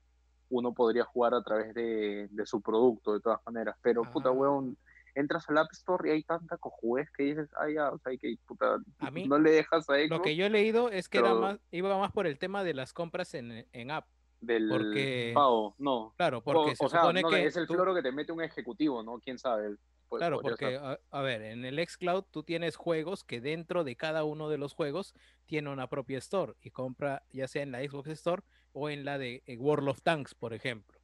uno 0.49 0.73
podría 0.73 1.03
jugar 1.05 1.33
a 1.33 1.41
través 1.43 1.73
de, 1.73 2.27
de 2.29 2.45
su 2.45 2.61
producto, 2.61 3.13
de 3.13 3.19
todas 3.21 3.39
maneras. 3.45 3.75
Pero, 3.81 4.03
puta, 4.03 4.29
Ah. 4.29 4.33
weón, 4.33 4.77
entras 5.15 5.47
al 5.49 5.57
App 5.59 5.71
Store 5.71 6.09
y 6.09 6.11
hay 6.13 6.23
tanta 6.23 6.57
cojudez 6.57 7.09
que 7.15 7.23
dices, 7.23 7.49
ah, 7.59 7.69
ya, 7.69 7.89
o 7.91 7.97
sea, 7.99 8.11
hay 8.11 8.17
que, 8.17 8.35
puta, 8.47 8.77
A 8.99 9.11
mí, 9.11 9.27
no 9.27 9.37
le 9.39 9.51
dejas 9.51 9.89
a 9.89 9.97
Lo 10.09 10.21
que 10.21 10.35
yo 10.35 10.45
he 10.45 10.49
leído 10.49 10.89
es 10.89 11.07
que 11.09 11.19
era 11.19 11.33
más, 11.35 11.59
iba 11.71 11.97
más 11.97 12.11
por 12.11 12.27
el 12.27 12.37
tema 12.37 12.63
de 12.63 12.73
las 12.73 12.93
compras 12.93 13.33
en, 13.33 13.65
en 13.71 13.91
app. 13.91 14.05
del 14.41 14.67
porque- 14.69 15.31
pago, 15.33 15.73
no. 15.77 16.13
Claro, 16.17 16.39
O, 16.39 16.43
porque 16.43 16.75
se 16.75 16.83
o 16.85 16.89
sea, 16.89 16.99
supone 17.01 17.21
no, 17.21 17.29
que 17.29 17.45
es 17.45 17.55
el 17.55 17.65
tú- 17.65 17.75
floro 17.75 17.95
que 17.95 18.01
te 18.01 18.11
mete 18.11 18.31
un 18.33 18.41
ejecutivo, 18.41 19.01
¿no? 19.01 19.17
¿Quién 19.19 19.39
sabe? 19.39 19.77
Claro, 20.19 20.39
porque, 20.41 20.77
a 21.11 21.21
ver, 21.21 21.41
en 21.41 21.65
el 21.65 21.79
xCloud 21.87 22.23
tú 22.31 22.43
tienes 22.43 22.75
juegos 22.75 23.23
que 23.23 23.41
dentro 23.41 23.83
de 23.83 23.95
cada 23.95 24.23
uno 24.23 24.49
de 24.49 24.57
los 24.57 24.73
juegos 24.73 25.13
tiene 25.45 25.69
una 25.69 25.87
propia 25.89 26.17
store 26.19 26.53
y 26.61 26.71
compra 26.71 27.23
ya 27.31 27.47
sea 27.47 27.63
en 27.63 27.71
la 27.71 27.79
Xbox 27.79 28.09
Store 28.09 28.41
o 28.71 28.89
en 28.89 29.05
la 29.05 29.17
de 29.17 29.43
eh, 29.45 29.57
World 29.57 29.89
of 29.89 30.01
Tanks, 30.01 30.33
por 30.35 30.53
ejemplo. 30.53 30.99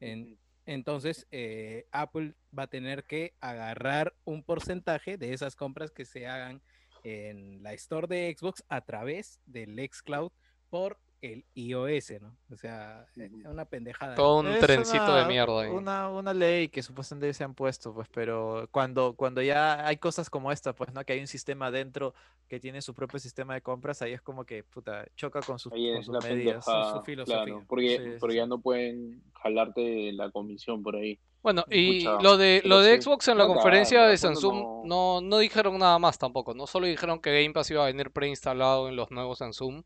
En- 0.00 0.38
entonces, 0.64 1.26
eh, 1.32 1.86
Apple 1.90 2.34
va 2.56 2.64
a 2.64 2.66
tener 2.68 3.04
que 3.04 3.34
agarrar 3.40 4.14
un 4.24 4.44
porcentaje 4.44 5.16
de 5.18 5.32
esas 5.32 5.56
compras 5.56 5.90
que 5.90 6.04
se 6.04 6.28
hagan 6.28 6.62
en 7.02 7.62
la 7.64 7.72
store 7.72 8.06
de 8.06 8.32
Xbox 8.38 8.62
a 8.68 8.80
través 8.82 9.40
del 9.46 9.76
xCloud 9.90 10.30
por 10.70 11.00
el 11.22 11.44
iOS, 11.54 12.20
¿no? 12.20 12.36
O 12.50 12.56
sea, 12.56 13.06
eh, 13.16 13.30
Ujú. 13.32 13.50
una 13.50 13.64
pendejada. 13.64 14.14
Todo 14.16 14.40
un 14.40 14.48
Es 14.48 14.58
trencito 14.60 15.14
de 15.14 15.24
mierda 15.26 15.62
ahí. 15.62 15.70
Una, 15.70 16.10
una 16.10 16.34
ley 16.34 16.68
que 16.68 16.82
supuestamente 16.82 17.32
se 17.32 17.44
han 17.44 17.54
puesto, 17.54 17.94
pues, 17.94 18.08
pero 18.12 18.68
cuando, 18.72 19.14
cuando 19.14 19.40
ya 19.40 19.86
hay 19.86 19.96
cosas 19.98 20.28
como 20.28 20.50
esta, 20.52 20.74
pues, 20.74 20.92
¿no? 20.92 21.04
Que 21.04 21.12
hay 21.14 21.20
un 21.20 21.28
sistema 21.28 21.70
dentro 21.70 22.12
que 22.48 22.58
tiene 22.60 22.82
su 22.82 22.92
propio 22.92 23.18
sistema 23.20 23.54
de 23.54 23.62
compras, 23.62 24.02
ahí 24.02 24.12
es 24.12 24.20
como 24.20 24.44
que, 24.44 24.64
puta, 24.64 25.06
choca 25.16 25.40
con 25.40 25.58
sus, 25.58 25.72
Ahí 25.72 25.90
con 25.92 26.00
es 26.00 26.06
sus 26.06 26.24
medidas. 26.24 26.64
su 26.64 27.02
filosofía. 27.04 27.44
claro, 27.44 27.64
porque, 27.68 27.96
Sí, 27.98 28.04
sí, 28.04 28.16
porque 28.18 28.36
ya 28.36 28.46
no 28.46 28.60
pueden 28.60 29.22
jalarte 29.34 30.12
la 30.12 30.30
comisión 30.30 30.82
por 30.82 30.96
ahí. 30.96 31.18
Bueno, 31.42 31.64
y 31.70 32.04
lo 32.04 32.36
de 32.36 32.62
lo 32.64 32.80
de 32.80 33.00
Xbox 33.02 33.26
en 33.28 33.38
la 33.38 33.46
conferencia 33.48 34.04
de 34.06 34.16
Samsung 34.16 34.86
no, 34.86 35.20
no 35.20 35.38
dijeron 35.38 35.76
nada 35.78 35.98
más 35.98 36.16
tampoco, 36.18 36.54
no 36.54 36.66
solo 36.68 36.86
dijeron 36.86 37.20
que 37.20 37.32
Game 37.42 37.52
Pass 37.52 37.70
iba 37.72 37.82
a 37.82 37.86
venir 37.86 38.10
preinstalado 38.12 38.88
en 38.88 38.94
los 38.96 39.10
nuevos 39.10 39.38
Samsung, 39.38 39.82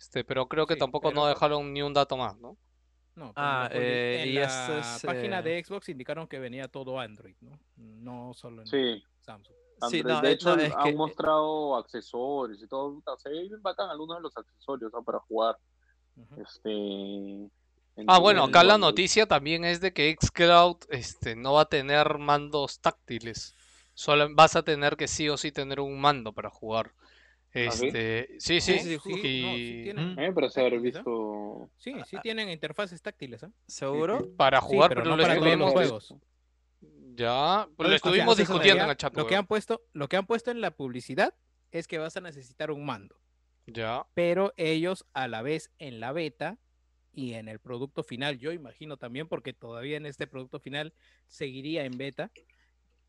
este, 0.00 0.24
pero 0.24 0.48
creo 0.48 0.66
que 0.66 0.74
Sí, 0.74 0.80
tampoco 0.80 1.08
no 1.10 1.22
pero- 1.22 1.26
dejaron 1.28 1.72
ni 1.72 1.82
un 1.82 1.92
dato 1.92 2.16
más, 2.16 2.36
¿no? 2.38 2.56
No, 3.16 3.32
Ah, 3.36 3.68
en 3.70 3.74
la, 3.74 3.80
publi- 3.80 3.84
eh, 3.84 4.22
en 4.22 4.28
y 4.28 4.32
la 4.34 4.78
es, 4.80 5.02
página 5.04 5.40
eh, 5.40 5.42
de 5.42 5.64
Xbox 5.64 5.88
indicaron 5.90 6.26
que 6.26 6.38
venía 6.38 6.68
todo 6.68 6.98
Android, 6.98 7.34
¿no? 7.40 7.58
No 7.76 8.32
solo 8.34 8.62
en 8.62 8.66
Sí, 8.68 9.04
Samsung. 9.20 9.54
Sí, 9.90 10.02
no, 10.02 10.20
de 10.20 10.28
eh, 10.28 10.32
hecho 10.32 10.56
no, 10.56 10.62
es 10.62 10.72
han 10.74 10.82
que- 10.84 10.92
mostrado 10.94 11.76
accesorios 11.76 12.62
y 12.62 12.66
todo. 12.66 13.02
Se 13.18 13.28
ve 13.28 13.40
bien 13.42 13.60
bacán 13.62 13.90
algunos 13.90 14.16
de 14.18 14.22
los 14.22 14.36
accesorios 14.36 14.90
¿no? 14.92 15.02
para 15.02 15.18
jugar. 15.20 15.58
Este, 16.38 17.48
Ah, 18.06 18.18
bueno, 18.18 18.44
en 18.44 18.50
acá 18.50 18.62
la 18.64 18.78
noticia 18.78 19.26
también 19.26 19.64
es 19.64 19.80
de 19.80 19.92
que 19.92 20.16
Xcloud 20.18 20.76
este, 20.90 21.36
no 21.36 21.54
va 21.54 21.62
a 21.62 21.68
tener 21.68 22.18
mandos 22.18 22.80
táctiles, 22.80 23.54
Solo 23.92 24.28
vas 24.34 24.56
a 24.56 24.62
tener 24.62 24.96
que 24.96 25.06
sí 25.08 25.28
o 25.28 25.36
sí 25.36 25.52
tener 25.52 25.80
un 25.80 26.00
mando 26.00 26.32
para 26.32 26.48
jugar. 26.48 26.92
¿Ah, 27.52 27.70
sí? 27.72 27.86
Este, 27.88 28.36
sí, 28.38 28.60
sí, 28.60 28.78
Sí, 28.78 28.78
sí, 28.78 28.98
sí, 28.98 28.98
no, 28.98 28.98
sí 29.02 29.12
y 29.14 29.82
tienen. 29.82 30.16
Táctiles, 30.16 30.56
¿ah? 30.56 30.78
visto. 30.80 31.70
Sí, 31.78 31.94
sí 32.06 32.16
tienen 32.22 32.48
interfaces 32.48 33.02
táctiles, 33.02 33.42
¿ah? 33.42 33.50
¿Seguro? 33.66 34.28
para 34.36 34.60
Sí, 34.60 34.66
jugar, 34.68 34.88
pero 34.90 35.02
pero 35.02 35.16
no 35.16 35.22
para 35.22 35.34
todos 35.38 35.58
los 35.58 35.72
juegos. 35.72 36.14
ya, 37.14 37.68
pues 37.76 37.88
lo 37.90 37.96
estuvimos 37.96 38.32
O 38.32 38.36
sea, 38.36 38.42
discutiendo 38.44 38.84
en 38.84 38.90
el 38.90 38.96
chat, 38.96 39.16
Lo 39.16 39.26
que 39.26 39.36
han 39.36 39.46
puesto, 39.46 39.82
lo 39.92 40.08
que 40.08 40.16
han 40.16 40.26
puesto 40.26 40.50
en 40.50 40.60
la 40.60 40.70
publicidad 40.70 41.34
es 41.72 41.86
que 41.86 41.98
vas 41.98 42.16
a 42.16 42.20
necesitar 42.20 42.70
un 42.70 42.84
mando. 42.84 43.16
Ya, 43.66 44.06
pero 44.14 44.52
ellos 44.56 45.04
a 45.12 45.28
la 45.28 45.42
vez 45.42 45.70
en 45.78 46.00
la 46.00 46.12
beta 46.12 46.58
y 47.12 47.34
en 47.34 47.48
el 47.48 47.58
producto 47.58 48.02
final, 48.04 48.38
yo 48.38 48.52
imagino 48.52 48.96
también, 48.96 49.28
porque 49.28 49.52
todavía 49.52 49.96
en 49.96 50.06
este 50.06 50.26
producto 50.26 50.60
final 50.60 50.94
seguiría 51.26 51.84
en 51.84 51.98
beta, 51.98 52.30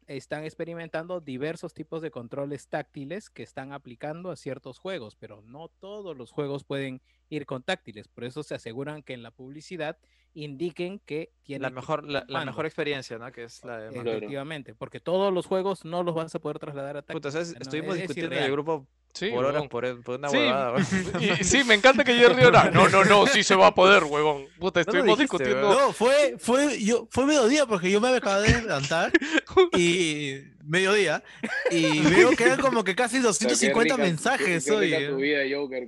están 0.07 0.43
experimentando 0.43 1.21
diversos 1.21 1.73
tipos 1.73 2.01
de 2.01 2.11
controles 2.11 2.67
táctiles 2.67 3.29
que 3.29 3.43
están 3.43 3.71
aplicando 3.73 4.31
a 4.31 4.35
ciertos 4.35 4.77
juegos, 4.79 5.15
pero 5.15 5.41
no 5.41 5.69
todos 5.69 6.17
los 6.17 6.31
juegos 6.31 6.63
pueden 6.63 7.01
ir 7.29 7.45
con 7.45 7.63
táctiles, 7.63 8.07
por 8.07 8.23
eso 8.23 8.43
se 8.43 8.55
aseguran 8.55 9.03
que 9.03 9.13
en 9.13 9.23
la 9.23 9.31
publicidad 9.31 9.97
indiquen 10.33 10.99
que 10.99 11.31
tiene 11.43 11.63
La 11.63 11.69
mejor, 11.69 12.03
la, 12.05 12.25
mejor 12.45 12.65
experiencia, 12.65 13.17
¿no? 13.17 13.31
Que 13.31 13.43
es 13.43 13.63
la 13.65 13.77
de. 13.79 13.99
Efectivamente, 13.99 14.73
porque 14.75 14.99
todos 14.99 15.33
los 15.33 15.45
juegos 15.45 15.83
no 15.85 16.03
los 16.03 16.15
vas 16.15 16.33
a 16.33 16.39
poder 16.39 16.57
trasladar 16.59 16.97
a 16.97 17.01
táctiles. 17.01 17.15
Puta, 17.21 17.31
¿sabes? 17.31 17.53
no, 17.53 17.59
Estuvimos 17.61 17.95
es- 17.95 18.01
es 18.03 18.07
discutiendo 18.07 18.35
en 18.37 18.43
el 18.43 18.51
grupo 18.51 18.87
sí, 19.13 19.29
por 19.29 19.45
horas 19.45 19.67
por, 19.67 20.03
por 20.03 20.19
una 20.19 20.29
Sí, 20.29 20.37
huevada. 20.37 20.79
Y, 21.39 21.43
sí, 21.43 21.63
me 21.63 21.73
encanta 21.75 22.03
que 22.03 22.13
Jerry 22.15 22.43
ahora. 22.43 22.69
No, 22.71 22.87
no, 22.89 23.03
no, 23.05 23.27
sí 23.27 23.43
se 23.43 23.55
va 23.55 23.67
a 23.67 23.75
poder, 23.75 24.03
huevón. 24.03 24.45
Puta, 24.59 24.79
No 24.79 24.81
estuvimos 24.81 25.17
dijiste, 25.19 25.37
discutiendo. 25.43 25.73
No, 25.73 25.93
fue, 25.93 26.35
fue, 26.39 26.81
yo, 26.83 27.07
fue 27.11 27.25
mediodía 27.25 27.65
porque 27.65 27.89
yo 27.91 27.99
me 28.01 28.09
acababa 28.09 28.41
de 28.41 28.61
levantar 28.61 29.11
y 29.77 30.37
mediodía 30.63 31.23
y 31.71 31.99
veo 32.01 32.31
que 32.31 32.43
eran 32.43 32.59
como 32.61 32.83
que 32.83 32.95
casi 32.95 33.17
O 33.17 33.33
sea, 33.33 33.47
qué 33.47 33.53
250 33.53 33.95
rica- 33.95 33.97
mensajes 34.07 34.65
qué 34.65 34.71
hoy. 34.71 34.85
rica 34.87 34.99
eh. 34.99 35.07
tu 35.09 35.15
vida, 35.17 35.39
Joker, 35.53 35.87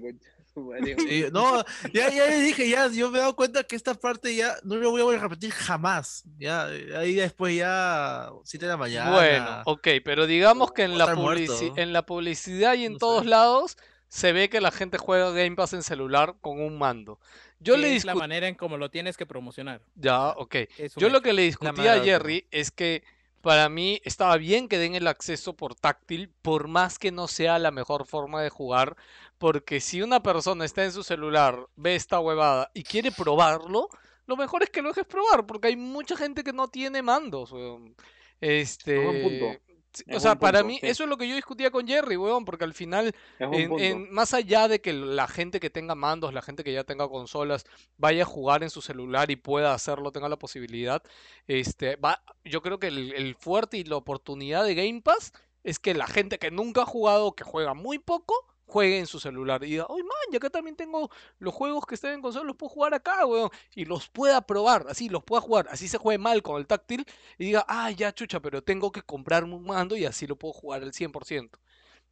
no, 1.32 1.64
ya, 1.94 2.10
ya 2.10 2.28
le 2.28 2.40
dije, 2.42 2.70
ya, 2.70 2.88
yo 2.88 3.10
me 3.10 3.18
he 3.18 3.22
dado 3.22 3.36
cuenta 3.36 3.64
que 3.64 3.76
esta 3.76 3.94
parte 3.94 4.36
ya 4.36 4.56
no 4.64 4.76
lo 4.76 4.92
voy 4.92 5.16
a 5.16 5.20
repetir 5.20 5.52
jamás. 5.52 6.24
Ya, 6.38 6.66
ahí 6.66 7.16
después 7.16 7.56
ya, 7.56 8.30
7 8.44 8.66
de 8.66 8.72
la 8.72 8.78
mañana. 8.78 9.12
Bueno, 9.12 9.62
ok, 9.66 9.88
pero 10.04 10.28
digamos 10.28 10.72
que 10.72 10.84
en 10.84 10.98
la, 10.98 11.16
muerto. 11.16 11.54
publici- 11.58 11.74
en 11.78 11.94
la 11.94 12.06
publicidad 12.06 12.76
y 12.76 12.86
en 12.86 12.94
No 12.94 13.00
todos 13.00 13.24
sé. 13.24 13.30
lados 13.30 13.78
se 14.08 14.32
ve 14.32 14.50
que 14.50 14.62
la 14.62 14.72
gente 14.72 14.98
juega 15.00 15.32
Game 15.32 15.56
Pass 15.56 15.74
en 15.74 15.82
celular 15.82 16.36
con 16.40 16.62
un 16.62 16.78
mando. 16.78 17.20
Yo 17.60 17.78
le 17.78 17.96
es 17.96 18.06
la 18.06 18.14
manera 18.14 18.48
en 18.48 18.56
cómo 18.56 18.78
lo 18.78 18.92
tienes 18.92 19.18
que 19.18 19.26
promocionar. 19.26 19.82
Ya, 19.96 20.30
ok. 20.30 20.56
Yo 20.98 21.10
lo 21.10 21.22
que 21.22 21.34
le 21.34 21.44
discutí 21.44 21.88
a 21.88 22.04
Jerry 22.04 22.46
es 22.52 22.72
que 22.72 23.04
para 23.42 23.68
mí 23.70 24.02
estaba 24.06 24.38
bien 24.38 24.68
que 24.70 24.78
den 24.78 24.96
el 24.96 25.08
acceso 25.08 25.56
por 25.56 25.76
táctil, 25.76 26.30
por 26.42 26.68
más 26.68 27.00
que 27.00 27.12
no 27.12 27.28
sea 27.28 27.60
la 27.60 27.72
mejor 27.72 28.06
forma 28.06 28.42
de 28.42 28.50
jugar, 28.50 28.96
porque 29.44 29.82
si 29.82 30.02
una 30.02 30.24
persona 30.24 30.64
está 30.64 30.86
en 30.86 30.94
su 30.94 31.04
celular, 31.04 31.68
ve 31.76 31.96
esta 31.96 32.18
huevada 32.22 32.72
y 32.74 32.82
quiere 32.84 33.12
probarlo, 33.12 33.90
lo 34.26 34.38
mejor 34.38 34.64
es 34.64 34.70
que 34.70 34.82
lo 34.82 34.88
dejes 34.88 35.06
probar, 35.06 35.46
porque 35.46 35.68
hay 35.68 35.76
mucha 35.76 36.16
gente 36.16 36.46
que 36.46 36.54
no 36.54 36.70
tiene 36.70 37.02
mandos, 37.02 37.52
weón. 37.52 37.94
Este, 38.40 38.96
punto. 39.22 39.62
sí, 39.92 40.04
Es 40.08 40.16
o 40.16 40.20
sea, 40.22 40.36
para 40.40 40.60
punto, 40.60 40.68
mí 40.70 40.80
sí. 40.80 40.88
eso 40.88 41.04
es 41.04 41.10
lo 41.10 41.18
que 41.18 41.28
yo 41.28 41.36
discutía 41.36 41.72
con 41.72 41.86
Jerry, 41.86 42.16
weón, 42.16 42.46
porque 42.46 42.64
al 42.64 42.74
final 42.74 43.14
en- 43.38 43.78
en- 43.82 44.14
más 44.14 44.34
allá 44.34 44.70
de 44.70 44.80
que 44.80 44.94
la 44.94 45.28
gente 45.28 45.60
que 45.60 45.70
tenga 45.70 45.94
mandos, 45.94 46.34
la 46.34 46.42
gente 46.42 46.64
que 46.64 46.72
ya 46.72 46.86
tenga 46.86 47.10
consolas, 47.10 47.66
vaya 47.98 48.24
a 48.24 48.26
jugar 48.26 48.64
en 48.64 48.70
su 48.70 48.82
celular 48.82 49.30
y 49.30 49.36
pueda 49.36 49.74
hacerlo, 49.74 50.14
tenga 50.14 50.30
la 50.30 50.40
posibilidad, 50.40 51.04
este, 51.48 51.98
va, 51.98 52.24
yo 52.46 52.62
creo 52.62 52.80
que 52.80 52.88
el, 52.88 53.12
el 53.14 53.36
fuerte 53.36 53.76
y 53.78 53.84
la 53.84 53.98
oportunidad 53.98 54.64
de 54.64 54.76
Game 54.76 55.02
Pass 55.02 55.34
es 55.66 55.80
que 55.80 55.94
la 55.94 56.08
gente 56.08 56.40
que 56.40 56.50
nunca 56.50 56.84
ha 56.84 56.86
jugado, 56.86 57.36
que 57.36 57.44
juega 57.44 57.74
muy 57.74 58.00
poco, 58.00 58.36
juegue 58.66 58.98
en 59.00 59.08
su 59.08 59.20
celular 59.20 59.64
y 59.64 59.68
diga, 59.72 59.86
¡ay, 59.90 60.02
man! 60.04 60.12
Ya 60.32 60.38
acá 60.38 60.50
también 60.50 60.76
tengo 60.76 61.10
los 61.40 61.54
juegos 61.54 61.86
que 61.86 61.96
están 61.96 62.14
en 62.14 62.22
consola, 62.22 62.46
los 62.46 62.56
puedo 62.56 62.70
jugar 62.70 62.94
acá, 62.94 63.26
weón. 63.26 63.50
Y 63.76 63.86
los 63.86 64.10
pueda 64.10 64.42
probar, 64.42 64.86
así, 64.90 65.10
los 65.10 65.24
pueda 65.24 65.42
jugar, 65.42 65.68
así 65.70 65.88
se 65.88 65.98
juegue 65.98 66.18
mal 66.18 66.42
con 66.42 66.60
el 66.60 66.66
táctil 66.68 67.06
y 67.38 67.46
diga, 67.46 67.66
ah, 67.68 67.92
ya, 67.92 68.14
chucha, 68.14 68.40
pero 68.40 68.64
tengo 68.64 68.92
que 68.92 69.02
comprarme 69.02 69.54
un 69.56 69.64
mando 69.66 69.96
y 69.96 70.06
así 70.06 70.26
lo 70.28 70.36
puedo 70.38 70.54
jugar 70.54 70.82
al 70.84 70.94
100%. 70.94 71.60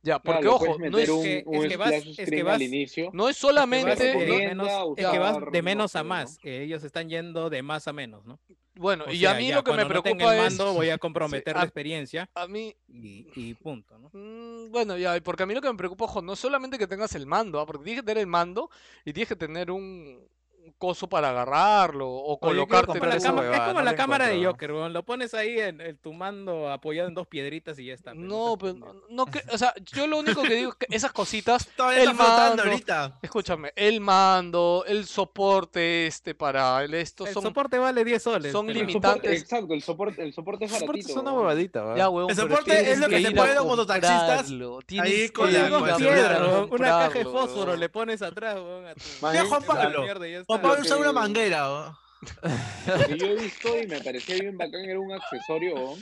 Ya, 0.03 0.17
porque 0.19 0.41
Claro, 0.41 0.55
ojo, 0.55 0.77
no 0.79 0.97
es, 0.97 1.09
un, 1.09 1.21
que- 1.23 1.43
un 1.45 1.55
es 1.65 1.67
que 1.69 1.77
vas- 1.77 1.91
es 1.93 2.29
que 2.29 2.43
vas- 2.43 2.55
al 2.55 2.61
inicio. 2.63 3.11
no 3.13 3.29
es 3.29 3.35
Es 3.37 3.41
que 3.41 3.45
vas 3.45 3.51
solamente... 3.51 4.03
de, 4.03 4.15
no- 4.55 4.63
menos, 4.63 4.67
es 4.97 5.07
que 5.07 5.19
vas 5.19 5.37
usar, 5.37 5.51
de 5.51 5.59
no 5.61 5.63
menos 5.63 5.91
sé, 5.91 5.97
a 5.99 6.03
¿no? 6.03 6.09
más. 6.09 6.37
que 6.39 6.63
ellos 6.63 6.83
están 6.83 7.07
yendo 7.07 7.49
de 7.51 7.61
más 7.61 7.87
a 7.87 7.93
menos, 7.93 8.25
¿no? 8.25 8.39
Bueno, 8.75 9.03
O 9.07 9.11
y 9.11 9.25
a 9.25 9.33
mí 9.33 9.49
ya 9.49 9.55
lo 9.55 9.63
que 9.63 9.71
me 9.71 9.77
cuando 9.77 9.93
no 9.95 10.01
preocupa 10.01 10.33
el 10.35 10.39
es... 10.47 10.57
mando 10.57 10.73
voy 10.73 10.89
a 10.89 10.97
comprometer 10.97 11.55
a- 11.55 11.59
la 11.59 11.65
experiencia 11.65 12.29
A 12.33 12.47
mí, 12.47 12.73
y, 12.87 13.27
y 13.35 13.53
punto, 13.55 13.97
¿no? 13.99 14.09
mm, 14.13 14.71
bueno, 14.71 14.97
ya, 14.97 15.19
porque 15.21 15.43
a 15.43 15.45
mí 15.45 15.53
lo 15.53 15.61
que 15.61 15.69
me 15.71 15.77
preocupa, 15.77 16.05
ojo, 16.05 16.21
no 16.21 16.33
es 16.33 16.39
solamente 16.39 16.77
que 16.77 16.87
tengas 16.87 17.13
el 17.15 17.25
mando, 17.27 17.59
¿ah? 17.59 17.65
porque 17.65 17.83
tienes 17.83 18.01
que 18.01 18.05
tener 18.05 18.21
el 18.21 18.27
mando 18.27 18.69
y 19.03 19.11
tienes 19.13 19.27
que 19.27 19.35
tener 19.35 19.71
un, 19.71 20.25
un 20.63 20.73
coso 20.77 21.07
para 21.09 21.29
agarrarlo 21.31 22.07
o 22.07 22.37
Oye, 22.41 22.57
yo 22.57 22.67
quiero 22.67 22.85
colocarte... 22.85 22.87
comprar 22.87 23.13
la 23.15 23.19
cama- 23.19 23.51
es 23.55 23.59
como 23.61 23.73
no 23.79 23.81
la 23.81 23.95
cámara 23.95 24.27
de. 24.27 24.45
Joker, 24.45 24.71
weón, 24.71 24.93
lo 24.93 25.03
pones 25.03 25.33
ahí 25.33 25.59
en, 25.59 25.81
en 25.81 25.97
tu 25.97 26.13
mando 26.13 26.69
apoyado 26.71 27.07
en 27.07 27.15
dos 27.15 27.27
piedritas 27.27 27.77
y 27.79 27.85
ya 27.85 27.93
está. 27.93 28.11
pero 28.11 28.23
No, 28.23 28.57
pero 28.59 28.73
no, 28.75 28.93
no 29.09 29.25
que, 29.25 29.41
o 29.51 29.57
sea, 29.57 29.73
yo 29.91 30.05
lo 30.07 30.19
único 30.19 30.41
que 30.43 30.53
digo 30.55 30.71
es 30.71 30.75
que 30.77 30.95
esas 30.95 31.11
cositas, 31.11 31.67
Todavía 31.75 32.03
el 32.03 32.11
está 32.11 32.23
mando, 32.27 32.63
ahorita. 32.63 33.19
escúchame, 33.21 33.73
el 33.75 34.01
mando, 34.01 34.83
el 34.87 35.05
soporte 35.05 36.05
este 36.07 36.35
para 36.35 36.83
el 36.83 36.93
esto 36.93 37.25
el 37.25 37.33
son 37.33 37.43
soporte 37.43 37.77
vale 37.79 38.03
10 38.05 38.21
soles. 38.21 38.51
son 38.51 38.67
pero- 38.67 38.79
El 38.79 38.85
soporte- 38.87 38.91
limitantes. 39.29 39.41
exacto, 39.41 39.73
el 39.73 39.81
soporte, 39.81 40.21
el 40.23 40.33
soporte 40.33 40.65
es 40.65 40.71
Soporte 40.71 40.87
baratito. 40.87 41.09
es 41.11 41.17
una 41.17 41.31
¿no? 41.31 41.37
huevadita, 41.37 41.83
weón. 41.83 41.97
Ya, 41.97 42.09
huevón, 42.09 42.29
El 42.31 42.37
soporte 42.37 42.91
es 42.91 42.99
lo 42.99 43.07
que 43.09 43.15
que 43.17 43.29
te 43.29 43.35
ponen 43.35 43.55
los 43.55 43.65
mototaxistas 43.65 44.49
ahí 44.99 45.29
con 45.29 45.49
ir 45.49 45.53
la- 45.59 45.65
a 45.65 45.69
con 45.69 45.87
la 45.87 45.97
piedra, 45.97 46.15
celular, 46.35 46.41
weón, 46.43 46.69
una 46.71 46.87
caja 46.89 47.19
de 47.19 47.25
fósforo 47.25 47.67
weón. 47.71 47.79
le 47.79 47.89
pones 47.89 48.21
atrás, 48.21 48.55
weón, 48.55 48.85
Juan 49.49 49.63
Pablo. 49.65 50.05
Mierda 50.59 50.59
y 50.59 50.59
ya 50.59 50.59
Juan 50.59 50.59
está. 50.59 50.69
Pablo 50.69 50.81
usa 50.81 50.95
que- 50.95 51.01
una 51.01 51.11
manguera. 51.13 51.69
¿o? 51.71 51.97
Lo 52.87 53.05
que 53.07 53.17
yo 53.17 53.25
he 53.27 53.35
visto 53.35 53.79
y 53.81 53.87
me 53.87 53.99
parecía 54.01 54.35
bien 54.35 54.57
bacán 54.57 54.85
era 54.85 54.99
un 54.99 55.11
accesorio 55.11 55.73
¿no? 55.75 55.95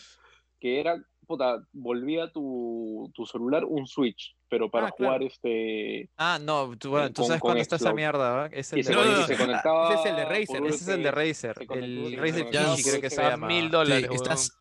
que 0.60 0.80
era, 0.82 0.98
puta, 1.26 1.64
volvía 1.72 2.30
tu, 2.32 3.10
tu 3.16 3.26
celular 3.26 3.64
un 3.64 3.88
Switch, 3.88 4.36
pero 4.50 4.70
para 4.70 4.88
Ah, 4.88 4.92
claro. 4.98 5.14
jugar 5.14 5.24
este... 5.24 6.10
Ah, 6.18 6.38
no, 6.42 6.76
tú, 6.78 6.90
bueno, 6.90 7.08
tú 7.10 7.22
Con- 7.22 7.28
sabes 7.28 7.42
cuándo 7.42 7.62
está 7.62 7.78
esa 7.78 7.94
mierda, 7.94 8.32
¿verdad? 8.34 8.50
Es 8.54 8.74
el 8.74 8.84
de 8.84 9.38
conectaba... 9.38 9.94
Ese 9.94 10.00
es 10.02 10.06
el 10.10 10.16
de 10.18 10.26
Razer, 10.26 10.66
Ese 10.66 10.76
es 10.76 10.88
el 10.90 11.04
de 11.04 11.12
Razer, 11.12 11.56
el 11.72 12.18
Razer 12.18 12.50
Kinji 12.50 12.84
creo 12.84 13.02
que 13.02 13.10
se 13.10 13.22
llama. 13.22 13.48
mil 13.48 13.64
Sí, 13.66 13.70
dólares, 13.70 14.10
estás... 14.12 14.52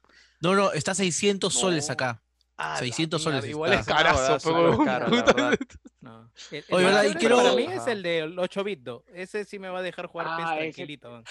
No, 0.40 0.54
no, 0.54 0.70
está 0.72 0.94
600 0.94 1.52
soles 1.52 1.90
acá. 1.90 2.22
Ah, 2.60 2.72
la 2.74 2.78
600 2.80 3.22
soles 3.22 3.44
Igual 3.46 3.72
es 3.72 3.86
carazo. 3.86 4.36
No. 6.00 6.30
El, 6.50 6.58
el 6.58 6.64
Oye, 6.70 6.84
¿verdad? 6.84 7.04
Y 7.04 7.14
Para 7.28 7.52
mí 7.54 7.66
es 7.70 7.86
el 7.86 8.02
de 8.02 8.34
8 8.36 8.64
bit, 8.64 8.80
do. 8.80 9.04
Ese 9.14 9.44
sí 9.44 9.60
me 9.60 9.68
va 9.68 9.78
a 9.78 9.82
dejar 9.82 10.06
jugar 10.06 10.26
Ah, 10.28 10.36
PES 10.36 10.46
ese- 10.46 10.58
tranquilito. 10.58 11.08
weón. 11.10 11.24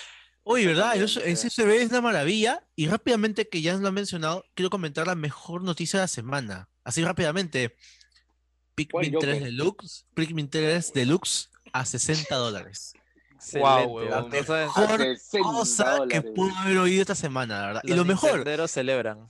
Oye, 0.44 0.64
Ese 0.64 0.74
¿verdad? 0.74 0.96
El, 0.96 1.10
sí. 1.10 1.20
SSB 1.50 1.82
es 1.82 1.90
una 1.90 2.00
maravilla. 2.00 2.66
Y 2.78 2.88
rápidamente, 2.88 3.50
que 3.50 3.62
ya 3.62 3.76
lo 3.76 3.88
han 3.90 3.94
mencionado, 3.94 4.46
quiero 4.54 4.70
comentar 4.70 5.06
la 5.06 5.16
mejor 5.16 5.64
noticia 5.64 6.00
de 6.00 6.04
la 6.04 6.08
semana. 6.08 6.70
Así 6.86 7.04
rápidamente. 7.04 7.76
Pikmin 8.76 9.12
¿Cuál, 9.12 9.22
3 9.22 9.34
Joker? 9.34 9.44
Deluxe. 9.44 10.06
Pikmin 10.14 10.50
3 10.50 10.94
Deluxe 10.94 11.50
a 11.74 11.84
60 11.86 12.34
dólares. 12.36 12.94
Excelente, 13.36 13.86
weón. 13.88 14.10
La 14.10 14.22
mejor 14.24 14.98
60 15.00 15.40
cosa 15.50 16.00
que 16.10 16.22
puedo 16.22 16.56
haber 16.56 16.78
oído 16.78 17.02
esta 17.02 17.16
semana, 17.16 17.60
la 17.60 17.68
verdad. 17.68 17.82
Y 17.84 17.94
lo 17.94 18.06
mejor, 18.06 18.46
celebran. 18.70 19.28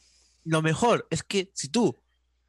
Lo 0.48 0.62
mejor 0.62 1.08
es 1.10 1.24
que 1.24 1.52
si 1.54 1.70
tú, 1.70 1.96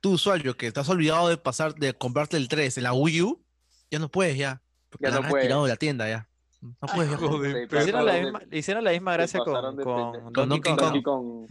tu 0.00 0.12
usuario 0.12 0.56
que 0.56 0.66
estás 0.68 0.88
olvidado 0.88 1.28
de 1.28 1.36
pasar, 1.36 1.74
de 1.74 1.92
comprarte 1.94 2.36
el 2.36 2.48
3 2.48 2.78
en 2.78 2.84
la 2.84 2.92
Wii 2.92 3.22
U, 3.22 3.44
ya 3.90 3.98
no 3.98 4.08
puedes 4.08 4.36
ya. 4.36 4.62
Porque 4.90 5.04
Ya 5.04 5.10
la 5.10 5.16
no 5.16 5.22
han 5.24 5.30
puedes. 5.30 5.44
retirado 5.44 5.64
de 5.64 5.68
la 5.70 5.76
tienda 5.76 6.08
ya. 6.08 6.28
No 6.60 6.76
puedes 6.94 7.10
ya. 7.10 7.16
Joder, 7.18 7.52
Se 7.52 7.66
pero- 7.68 7.80
Hicieron 7.82 8.06
la, 8.06 8.12
de- 8.14 8.22
misma, 8.22 8.42
hicieron 8.52 8.84
la 8.84 8.90
misma 8.92 9.12
gracia 9.14 9.40
con, 9.40 9.76
de 9.76 9.82
con 9.84 10.48
Donkey 10.48 10.74
Kong. 10.74 11.02
Kong 11.02 11.46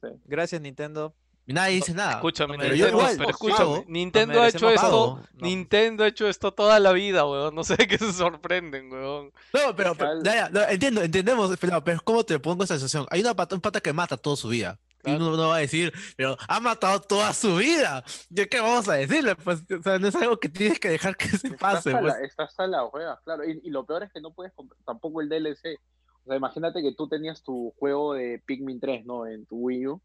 Sí. 0.00 0.08
Gracias, 0.26 0.60
Nintendo. 0.60 1.14
Y 1.46 1.52
nadie 1.52 1.74
dice 1.76 1.92
nada. 1.94 2.12
Escúchame, 2.12 2.56
Pero 2.58 2.74
Nintendo, 2.74 2.86
yo 2.92 2.96
igual, 2.98 3.16
pero 3.18 3.30
escúchame, 3.30 3.84
Nintendo 3.88 4.40
ha 4.42 4.48
hecho 4.48 4.70
esto. 4.70 5.20
No. 5.34 5.46
Nintendo 5.46 6.04
ha 6.04 6.06
hecho 6.08 6.28
esto 6.28 6.52
toda 6.52 6.78
la 6.78 6.92
vida, 6.92 7.26
weón, 7.26 7.54
no 7.54 7.64
sé 7.64 7.76
de 7.76 7.88
qué 7.88 7.98
se 7.98 8.12
sorprenden, 8.12 8.90
weón. 8.92 9.32
No, 9.52 9.74
pero, 9.74 9.96
ya, 10.22 10.34
ya, 10.34 10.48
no, 10.50 10.60
entiendo, 10.68 11.02
entendemos, 11.02 11.56
pero, 11.60 11.82
pero 11.82 12.00
¿cómo 12.04 12.22
te 12.24 12.38
pongo 12.38 12.62
esa 12.62 12.74
sensación? 12.78 13.06
Hay 13.10 13.20
una 13.22 13.34
pata, 13.34 13.54
un 13.56 13.60
pata 13.60 13.80
que 13.80 13.92
mata 13.92 14.16
toda 14.16 14.36
su 14.36 14.48
vida. 14.48 14.78
Y 15.04 15.14
uno 15.14 15.36
no 15.36 15.48
va 15.48 15.56
a 15.56 15.60
decir, 15.60 15.92
pero 16.16 16.36
ha 16.48 16.60
matado 16.60 17.00
toda 17.00 17.32
su 17.32 17.56
vida. 17.56 18.04
¿Yo 18.28 18.46
qué 18.50 18.60
vamos 18.60 18.88
a 18.88 18.94
decirle? 18.94 19.34
Pues, 19.36 19.62
o 19.78 19.82
sea, 19.82 19.98
no 19.98 20.08
es 20.08 20.14
algo 20.16 20.38
que 20.38 20.48
tienes 20.48 20.78
que 20.78 20.90
dejar 20.90 21.16
que 21.16 21.28
se 21.28 21.50
pase. 21.52 21.90
A 21.94 22.00
Pues. 22.00 22.14
la, 22.14 22.20
estás 22.26 22.58
a 22.60 22.66
la 22.66 22.82
juegas, 22.86 23.18
claro. 23.24 23.44
Y, 23.48 23.60
y 23.64 23.70
lo 23.70 23.84
peor 23.84 24.02
es 24.02 24.12
que 24.12 24.20
no 24.20 24.32
puedes 24.32 24.52
comprar 24.52 24.78
tampoco 24.84 25.20
el 25.20 25.28
DLC. 25.28 25.78
O 26.24 26.26
sea, 26.28 26.36
imagínate 26.36 26.82
que 26.82 26.94
tú 26.94 27.08
tenías 27.08 27.42
tu 27.42 27.72
juego 27.78 28.12
de 28.14 28.42
Pikmin 28.44 28.78
3, 28.78 29.06
¿no? 29.06 29.26
En 29.26 29.46
tu 29.46 29.56
Wii 29.56 29.86
U. 29.88 30.02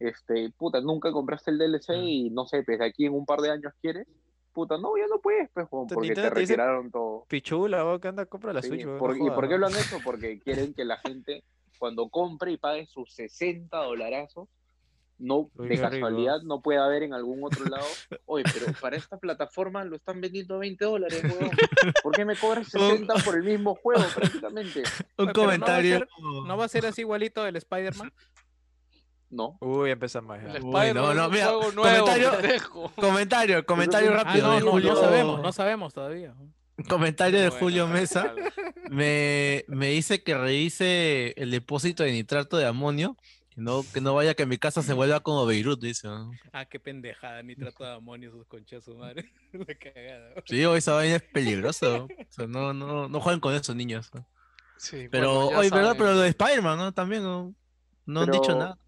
Este, 0.00 0.50
puta, 0.58 0.80
nunca 0.80 1.12
compraste 1.12 1.52
el 1.52 1.58
DLC 1.58 1.90
y 2.02 2.30
no 2.30 2.46
sé, 2.46 2.64
pues 2.64 2.78
de 2.80 2.86
aquí 2.86 3.06
en 3.06 3.14
un 3.14 3.24
par 3.24 3.40
de 3.40 3.50
años 3.52 3.72
quieres. 3.80 4.06
Puta, 4.52 4.76
no, 4.76 4.96
ya 4.98 5.06
no 5.06 5.18
puedes, 5.20 5.48
pues, 5.54 5.66
porque 5.70 5.94
te 5.94 6.00
Nintendo 6.00 6.30
te 6.34 6.40
dice, 6.40 6.52
retiraron 6.54 6.90
todo. 6.90 7.24
Pichula, 7.28 7.84
vos 7.84 8.00
que 8.00 8.08
anda, 8.08 8.26
compra 8.26 8.52
la 8.52 8.60
Sí, 8.60 8.68
Switch, 8.68 8.84
por- 8.98 9.16
no 9.16 9.26
¿Y 9.26 9.30
por 9.30 9.44
qué 9.48 9.54
¿no? 9.54 9.58
lo 9.60 9.66
han 9.68 9.76
hecho? 9.76 9.98
Porque 10.04 10.40
quieren 10.40 10.74
que 10.74 10.84
la 10.84 10.98
gente, 10.98 11.42
cuando 11.82 12.08
compre 12.10 12.52
y 12.52 12.56
pague 12.58 12.86
sus 12.86 13.12
60 13.12 13.76
dolarazos, 13.76 14.48
no, 15.18 15.50
de 15.54 15.68
rico. 15.70 15.82
casualidad 15.82 16.40
no 16.44 16.60
puede 16.60 16.78
haber 16.78 17.02
en 17.02 17.12
algún 17.12 17.42
otro 17.42 17.64
lado. 17.64 17.84
Oye, 18.24 18.44
pero 18.54 18.66
para 18.80 18.94
esta 18.96 19.16
plataforma 19.18 19.82
lo 19.84 19.96
están 19.96 20.20
vendiendo 20.20 20.54
a 20.54 20.58
20 20.58 20.84
dólares, 20.84 21.24
weón. 21.24 21.50
¿Por 22.04 22.14
qué 22.14 22.24
me 22.24 22.36
cobras 22.36 22.68
60 22.68 23.14
por 23.24 23.34
el 23.34 23.42
mismo 23.42 23.74
juego 23.74 24.04
prácticamente? 24.14 24.84
Un 25.18 25.28
Oye, 25.28 25.32
pero 25.32 25.32
no 25.32 25.32
va 25.32 25.32
a 25.32 25.34
comentario. 25.34 25.98
ser- 25.98 26.08
¿No 26.46 26.56
va 26.56 26.64
a 26.66 26.68
ser 26.68 26.86
así 26.86 27.00
igualito 27.00 27.44
el 27.44 27.56
Spider-Man? 27.56 28.12
No. 29.30 29.58
Uy, 29.60 29.90
empezamos. 29.90 30.38
El 30.38 30.44
Uy, 30.44 30.54
Spider-Man 30.56 30.94
no, 30.94 31.14
no, 31.14 31.28
mira, 31.30 31.46
juego 31.46 31.72
nuevo, 31.72 32.06
comentario-. 32.06 32.92
Comentario, 32.94 33.66
comentario 33.66 34.08
que- 34.10 34.14
Ah, 34.14 34.22
rápido 34.22 34.46
no, 34.60 34.60
no, 34.60 34.78
no 34.78 34.96
sabemos, 34.96 35.42
no 35.42 35.52
sabemos 35.52 35.92
todavía. 35.92 36.32
Comentario 36.88 37.40
de 37.40 37.48
Bueno, 37.48 37.64
Julio 37.64 37.88
Mesa. 37.88 38.34
Me, 38.90 39.64
me 39.68 39.88
dice 39.88 40.22
que 40.22 40.36
revise 40.36 41.34
el 41.36 41.50
depósito 41.50 42.02
de 42.02 42.12
nitrato 42.12 42.56
de 42.56 42.66
amonio. 42.66 43.16
Que 43.54 43.60
no, 43.60 43.82
que 43.92 44.00
no 44.00 44.14
vaya 44.14 44.32
que 44.32 44.46
mi 44.46 44.56
casa 44.56 44.82
se 44.82 44.94
vuelva 44.94 45.20
como 45.20 45.44
Beirut, 45.44 45.80
dice. 45.80 46.08
¿no? 46.08 46.32
Ah, 46.52 46.64
qué 46.64 46.80
pendejada, 46.80 47.42
ni 47.42 47.54
trato 47.54 47.84
de 47.84 47.92
amonio 47.92 48.30
sus 48.30 48.46
conchas 48.46 48.84
su 48.84 48.94
madre. 48.96 49.30
La 49.52 49.74
cagada. 49.74 50.34
Sí, 50.46 50.62
esa 50.62 50.94
vaina 50.94 51.16
es 51.16 51.22
peligrosa. 51.22 52.02
O 52.04 52.08
sea, 52.30 52.46
no, 52.46 52.72
no, 52.72 53.08
no 53.08 53.20
jueguen 53.20 53.40
con 53.40 53.54
eso, 53.54 53.74
niños. 53.74 54.10
¿no? 54.14 54.26
Sí, 54.78 55.06
Pero, 55.10 55.44
bueno, 55.44 55.58
oye, 55.58 55.70
¿verdad? 55.70 55.94
Pero 55.98 56.14
lo 56.14 56.20
de 56.20 56.30
Spider-Man, 56.30 56.78
¿no? 56.78 56.92
También 56.92 57.22
no, 57.22 57.54
no 58.06 58.20
han 58.22 58.30
dicho 58.30 58.56
nada. 58.56 58.78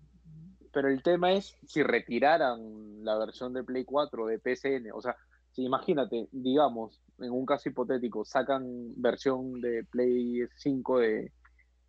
Pero 0.72 0.88
el 0.88 1.02
tema 1.02 1.32
es 1.32 1.54
si 1.66 1.82
retiraran 1.82 3.04
la 3.04 3.18
versión 3.18 3.52
de 3.52 3.62
Play 3.62 3.84
4 3.84 4.26
de 4.26 4.38
PSN. 4.38 4.90
O 4.92 5.02
sea, 5.02 5.16
si 5.54 5.62
imagínate, 5.62 6.28
digamos, 6.32 7.00
en 7.20 7.30
un 7.30 7.46
caso 7.46 7.68
hipotético, 7.68 8.24
sacan 8.24 8.64
versión 8.96 9.60
de 9.60 9.84
Play 9.84 10.42
5 10.56 10.98
de, 10.98 11.32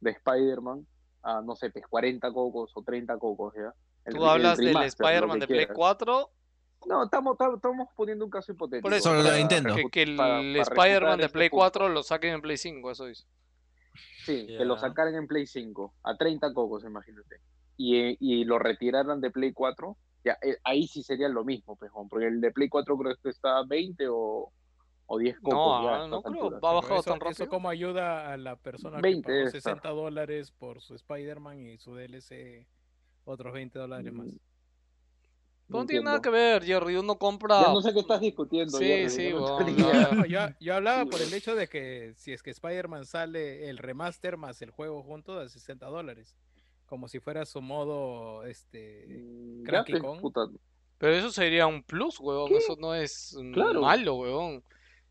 de 0.02 0.12
Spider-Man 0.12 0.86
a, 1.24 1.42
no 1.42 1.56
sé, 1.56 1.72
pues 1.72 1.86
40 1.88 2.32
cocos 2.32 2.72
o 2.76 2.84
30 2.84 3.18
cocos, 3.18 3.56
¿ya? 3.56 3.74
El 4.06 4.14
Tú 4.14 4.24
el 4.24 4.30
hablas 4.30 4.58
del 4.60 4.78
Spider-Man 4.78 5.40
de 5.40 5.48
Play 5.48 5.60
quieras. 5.62 5.76
4, 5.76 6.30
No, 6.86 7.04
estamos, 7.06 7.36
estamos, 7.56 7.90
poniendo 7.96 8.24
un 8.24 8.30
caso 8.30 8.52
hipotético. 8.52 8.84
por 8.84 8.94
eso, 8.94 9.12
lo 9.16 9.24
de 9.24 9.40
Nintendo. 9.40 9.76
que, 9.76 9.90
que 9.90 10.04
el 10.04 10.16
para 10.16 10.42
Spider-Man 10.42 11.18
de 11.18 11.26
este 11.26 11.34
Play 11.34 11.50
punto. 11.50 11.62
4 11.62 11.90
lo 11.90 12.04
saquen 12.04 12.36
en 12.36 12.42
Play 12.42 12.58
5, 12.58 12.92
eso 12.92 13.06
dice. 13.06 13.26
Sí, 14.26 14.46
que 14.46 14.66
lo 14.66 14.78
sacaran 14.78 15.16
en 15.16 15.26
Play 15.26 15.48
5 15.48 15.94
a 16.04 16.16
30 16.16 16.54
cocos, 16.54 16.84
imagínate. 16.84 17.38
Y, 17.78 18.18
y 18.20 18.44
lo 18.44 18.60
retiraran 18.60 19.22
de 19.22 19.32
Play 19.32 19.54
4, 19.54 19.98
ya, 20.26 20.38
eh, 20.42 20.58
ahí 20.66 20.88
sí 20.88 21.04
sería 21.04 21.30
lo 21.30 21.46
mismo, 21.46 21.78
pejón, 21.78 22.10
porque 22.10 22.28
el 22.28 22.42
de 22.42 22.52
Play 22.52 22.68
4 22.70 22.98
creo 22.98 23.16
que 23.24 23.30
está 23.30 23.60
a 23.60 23.66
20 23.66 24.08
o, 24.10 24.52
o 25.06 25.18
10 25.20 25.40
cocos. 25.42 25.76
No, 25.78 25.82
ya, 25.84 26.04
ah, 26.04 26.08
no 26.08 26.24
creo, 26.24 26.46
alturas. 26.46 26.62
va 26.64 26.72
a 26.72 26.74
Pero 26.82 26.82
bajar 26.82 26.98
eso, 26.98 27.04
tan 27.06 27.22
eso 27.28 27.46
rápido. 27.46 27.50
cómo 27.50 27.70
ayuda 27.70 28.34
a 28.34 28.38
la 28.38 28.58
persona 28.58 29.00
20 29.00 29.22
que 29.22 29.22
pagó 29.22 29.34
debe 29.34 29.52
estar. 29.52 29.76
60 29.76 29.90
dólares 29.90 30.52
por 30.52 30.82
su 30.82 30.96
Spider-Man 30.96 31.60
y 31.68 31.78
su 31.78 31.96
DLC 31.96 32.68
otros 33.24 33.54
20 33.54 33.80
dólares 33.80 34.14
más. 34.14 34.28
Mm, 34.28 34.38
No, 35.68 35.80
no 35.80 35.86
tiene 35.88 36.06
nada 36.06 36.22
que 36.22 36.30
ver, 36.30 36.64
Jerry. 36.64 36.96
Uno 36.98 37.18
compra. 37.18 37.62
Ya 37.62 37.74
no 37.74 37.82
sé 37.82 37.94
qué 37.94 38.00
estás 38.00 38.22
discutiendo. 38.22 38.78
Sí, 38.78 38.86
Jerry, 38.86 39.10
sí, 39.10 39.30
yo 39.32 39.40
no 39.40 39.58
tengo 39.58 39.94
no, 40.16 40.26
yo, 40.26 40.40
yo 40.60 40.76
hablaba 40.76 41.06
por 41.06 41.22
el 41.22 41.34
hecho 41.34 41.56
de 41.56 41.68
que 41.68 42.14
si 42.18 42.34
es 42.34 42.44
que 42.44 42.52
Spider-Man 42.52 43.06
sale 43.06 43.70
el 43.70 43.78
remaster 43.80 44.38
más 44.38 44.62
el 44.62 44.72
juego 44.72 45.04
juntos 45.04 45.38
a 45.44 45.50
60 45.50 45.86
dólares. 45.88 46.36
Como 46.86 47.07
si 47.07 47.20
fuera 47.20 47.45
su 47.45 47.62
modo 47.62 48.44
este 48.45 49.06
Mm, 49.10 49.64
Cranky 49.64 49.94
Kong. 49.99 50.22
puta. 50.22 50.41
Pero 50.98 51.14
eso 51.14 51.32
sería 51.32 51.68
un 51.68 51.84
plus, 51.84 52.20
weón. 52.20 52.53
Eso 52.53 52.76
no 52.80 52.94
es 52.94 53.36
mm, 53.40 53.53
Claro. 53.53 53.82
malo, 53.82 54.16
weón. 54.16 54.64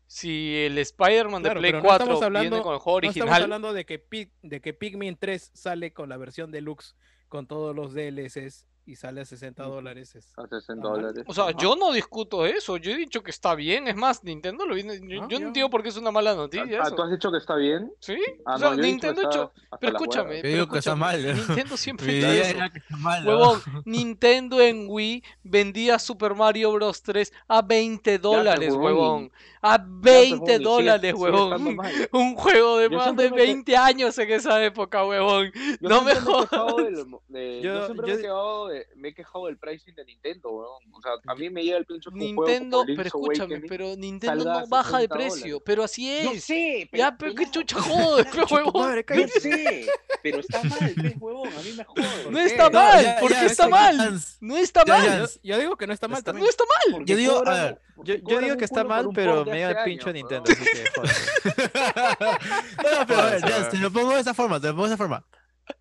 Si 0.07 0.55
el 0.57 0.77
Spider-Man 0.77 1.41
de 1.41 1.47
Claro, 1.47 1.59
Play 1.59 1.71
pero 1.71 1.81
no 1.81 1.87
4 1.87 2.03
estamos 2.05 2.23
hablando- 2.23 2.49
viene 2.49 2.63
con 2.63 2.73
el 2.73 2.79
juego 2.79 3.01
No 3.01 3.07
estamos 3.09 3.21
original, 3.27 3.43
hablando 3.43 3.73
de 3.73 3.85
que, 3.85 3.99
Pig- 4.09 4.31
de 4.43 4.61
que 4.61 4.73
Pikmin 4.73 5.17
3 5.17 5.51
sale 5.53 5.91
con 5.93 6.09
la 6.09 6.17
versión 6.17 6.51
deluxe 6.51 6.95
con 7.27 7.47
todos 7.47 7.75
los 7.75 7.93
DLCs 7.93 8.65
y 8.87 8.95
sale 8.95 9.21
a 9.21 9.25
60 9.25 9.63
Ujú. 9.63 9.75
dólares. 9.75 10.15
es- 10.15 10.33
A 10.37 10.47
60 10.47 10.87
Ah, 10.87 10.91
dólares. 10.91 11.23
o 11.27 11.33
sea, 11.33 11.45
Ajá. 11.45 11.53
yo 11.57 11.75
no 11.75 11.91
discuto 11.91 12.45
eso. 12.45 12.77
Yo 12.77 12.91
he 12.91 12.95
dicho 12.97 13.23
que 13.23 13.31
está 13.31 13.55
bien. 13.55 13.87
Es 13.87 13.95
más, 13.95 14.23
Nintendo 14.23 14.65
lo 14.65 14.75
viene. 14.75 14.99
Yo, 15.07 15.23
Ah, 15.23 15.27
yo 15.29 15.39
no 15.39 15.47
entiendo 15.47 15.69
por 15.69 15.81
qué 15.83 15.89
es 15.89 15.97
una 15.97 16.11
mala 16.11 16.35
noticia 16.35 16.79
Ah, 16.81 16.87
eso. 16.87 16.95
¿tú 16.95 17.01
has 17.01 17.11
dicho 17.11 17.31
que 17.31 17.37
está 17.37 17.55
bien? 17.55 17.91
¿Sí? 17.99 18.17
Ah, 18.45 18.55
o 18.55 18.59
sea, 18.59 18.67
no, 18.69 18.73
he 18.73 18.77
dicho 18.77 18.87
Nintendo 18.87 19.21
ha 19.21 19.23
está 19.23 19.35
hecho. 19.35 19.51
hasta 19.63 19.77
Pero 19.77 19.91
escúchame. 19.97 20.41
Yo 20.43 20.47
digo 20.49 20.67
que 20.67 20.79
está 20.79 20.95
mal, 20.95 21.25
¿no? 21.25 21.33
Nintendo 21.33 21.77
siempre 21.77 22.13
idea 22.13 22.33
eso. 22.43 22.57
era 22.57 22.69
que 22.69 22.79
está 22.79 22.97
mal, 22.97 23.23
¿no? 23.25 23.29
Huevón, 23.31 23.61
Nintendo 23.85 24.61
en 24.61 24.85
Wii 24.87 25.23
vendía 25.43 25.97
Super 25.99 26.35
Mario 26.35 26.71
Bros 26.73 27.01
3 27.01 27.31
a 27.47 27.61
20 27.61 28.17
dólares, 28.19 28.73
huevón. 28.73 29.31
A 29.61 29.77
Ya, 29.77 29.83
pues, 29.83 30.01
20 30.01 30.35
huevón, 30.35 30.45
y 30.45 30.53
sigue- 30.53 30.63
dólares, 30.63 31.13
huevón. 31.17 31.77
Un 32.11 32.35
juego 32.35 32.77
de 32.77 32.89
Yo 32.89 32.97
más 32.97 33.15
de 33.15 33.29
me 33.31 33.35
que- 33.37 33.43
20 33.43 33.75
años 33.77 34.17
en 34.19 34.31
esa 34.31 34.63
época, 34.63 35.03
huevón. 35.05 35.51
Yo 35.81 35.89
No 35.89 36.01
me 36.03 36.13
jodas. 36.15 36.49
yo, 36.51 37.85
siempre 37.85 38.05
me, 38.07 38.13
he 38.13 38.17
quejado 38.21 38.67
de- 38.67 38.74
me 38.95 39.09
he 39.09 39.13
quejado 39.13 39.45
del 39.47 39.57
pricing 39.57 39.93
de 39.95 40.05
Nintendo, 40.05 40.49
weón. 40.51 40.83
O 40.93 41.01
sea, 41.01 41.11
a 41.25 41.35
mí 41.35 41.49
me 41.49 41.63
llega 41.63 41.77
el 41.77 41.85
pincho 41.85 42.09
un 42.09 42.19
juego 42.19 42.45
Nintendo, 42.47 42.77
como 42.79 42.95
pero 42.95 43.07
escúchame, 43.07 43.61
pero 43.67 43.95
Nintendo 43.95 44.43
no 44.43 44.67
baja 44.67 44.97
de 44.99 45.03
60 45.07 45.15
precio, 45.15 45.39
dólares. 45.45 45.61
pero 45.65 45.83
así 45.83 46.23
Yo 46.23 46.31
es. 46.31 46.43
sé, 46.43 46.87
pero 46.91 47.03
Ya, 47.03 47.17
pero 47.17 47.35
qué 47.35 47.51
chucha 47.51 47.79
jodes, 47.81 48.25
pe, 48.35 48.53
huevón. 48.53 49.03
Yo 49.15 49.27
sé, 49.39 49.87
pero 50.23 50.39
está 50.39 50.63
mal, 50.63 50.93
pues, 50.95 51.13
huevón. 51.19 51.47
A 51.53 51.61
mí 51.61 51.73
me 51.77 51.83
jode. 51.83 52.31
No 52.31 52.37
qué? 52.37 52.45
está 52.45 52.63
No, 52.69 52.79
mal, 52.79 53.15
¿por 53.21 53.31
qué 53.31 53.45
está 53.45 53.63
ya, 53.63 53.69
mal? 53.69 54.19
No 54.41 54.57
está 54.57 54.83
ya, 54.85 54.97
mal, 54.97 55.05
ya. 55.05 55.19
Yo, 55.19 55.27
yo 55.43 55.59
digo 55.59 55.75
que 55.77 55.87
no 55.87 55.93
está 55.93 56.07
mal 56.07 56.19
Está 56.19 56.31
también. 56.31 56.43
no 56.45 56.49
está 56.49 56.63
mal. 56.91 57.05
Yo 57.05 57.15
digo, 57.15 57.47
a 57.47 57.53
ver, 57.53 57.81
Yo, 58.03 58.15
yo 58.15 58.39
digo 58.39 58.57
que 58.57 58.65
está 58.65 58.83
mal, 58.83 59.09
pero 59.13 59.43
de 59.43 59.51
me 59.51 59.61
da 59.61 59.69
hace 59.69 59.79
el 59.79 59.85
pincho 59.85 60.09
años, 60.09 60.29
Nintendo, 60.29 60.51
así 60.51 60.63
que 60.63 60.83
no, 62.99 63.07
pero 63.07 63.19
a 63.21 63.25
ver, 63.31 63.69
te 63.69 63.77
lo 63.77 63.91
pongo 63.91 64.13
de 64.13 64.21
esa 64.21 64.33
forma, 64.33 64.59
te 64.59 64.67
lo 64.67 64.73
pongo 64.73 64.87
de 64.87 64.93
esa 64.93 64.97
forma. 64.97 65.25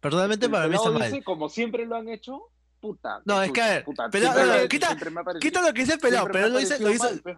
Personalmente 0.00 0.48
para 0.48 0.66
mí 0.68 0.76
está 0.76 0.90
mal. 0.90 1.02
dice, 1.10 1.22
como 1.22 1.48
siempre 1.48 1.84
lo 1.86 1.96
han 1.96 2.08
hecho, 2.08 2.50
puta. 2.84 3.22
No, 3.24 3.42
es 3.42 3.50
que, 3.52 3.62
a 3.62 3.68
ver, 3.70 3.84
puta, 3.84 4.08
pelado, 4.10 4.34
siempre 4.34 4.56
no, 4.56 4.62
no, 4.62 4.68
quita- 4.68 5.38
Quita 5.40 5.62
lo 5.62 5.72
que 5.72 5.80
dice 5.80 5.94
el 5.94 5.98
pelado, 6.00 6.28
pero 6.30 6.48
lo 6.48 6.58
dice, 6.58 6.78
lo 6.78 6.90
hizo, 6.90 7.04
mal, 7.04 7.20
pues. 7.22 7.36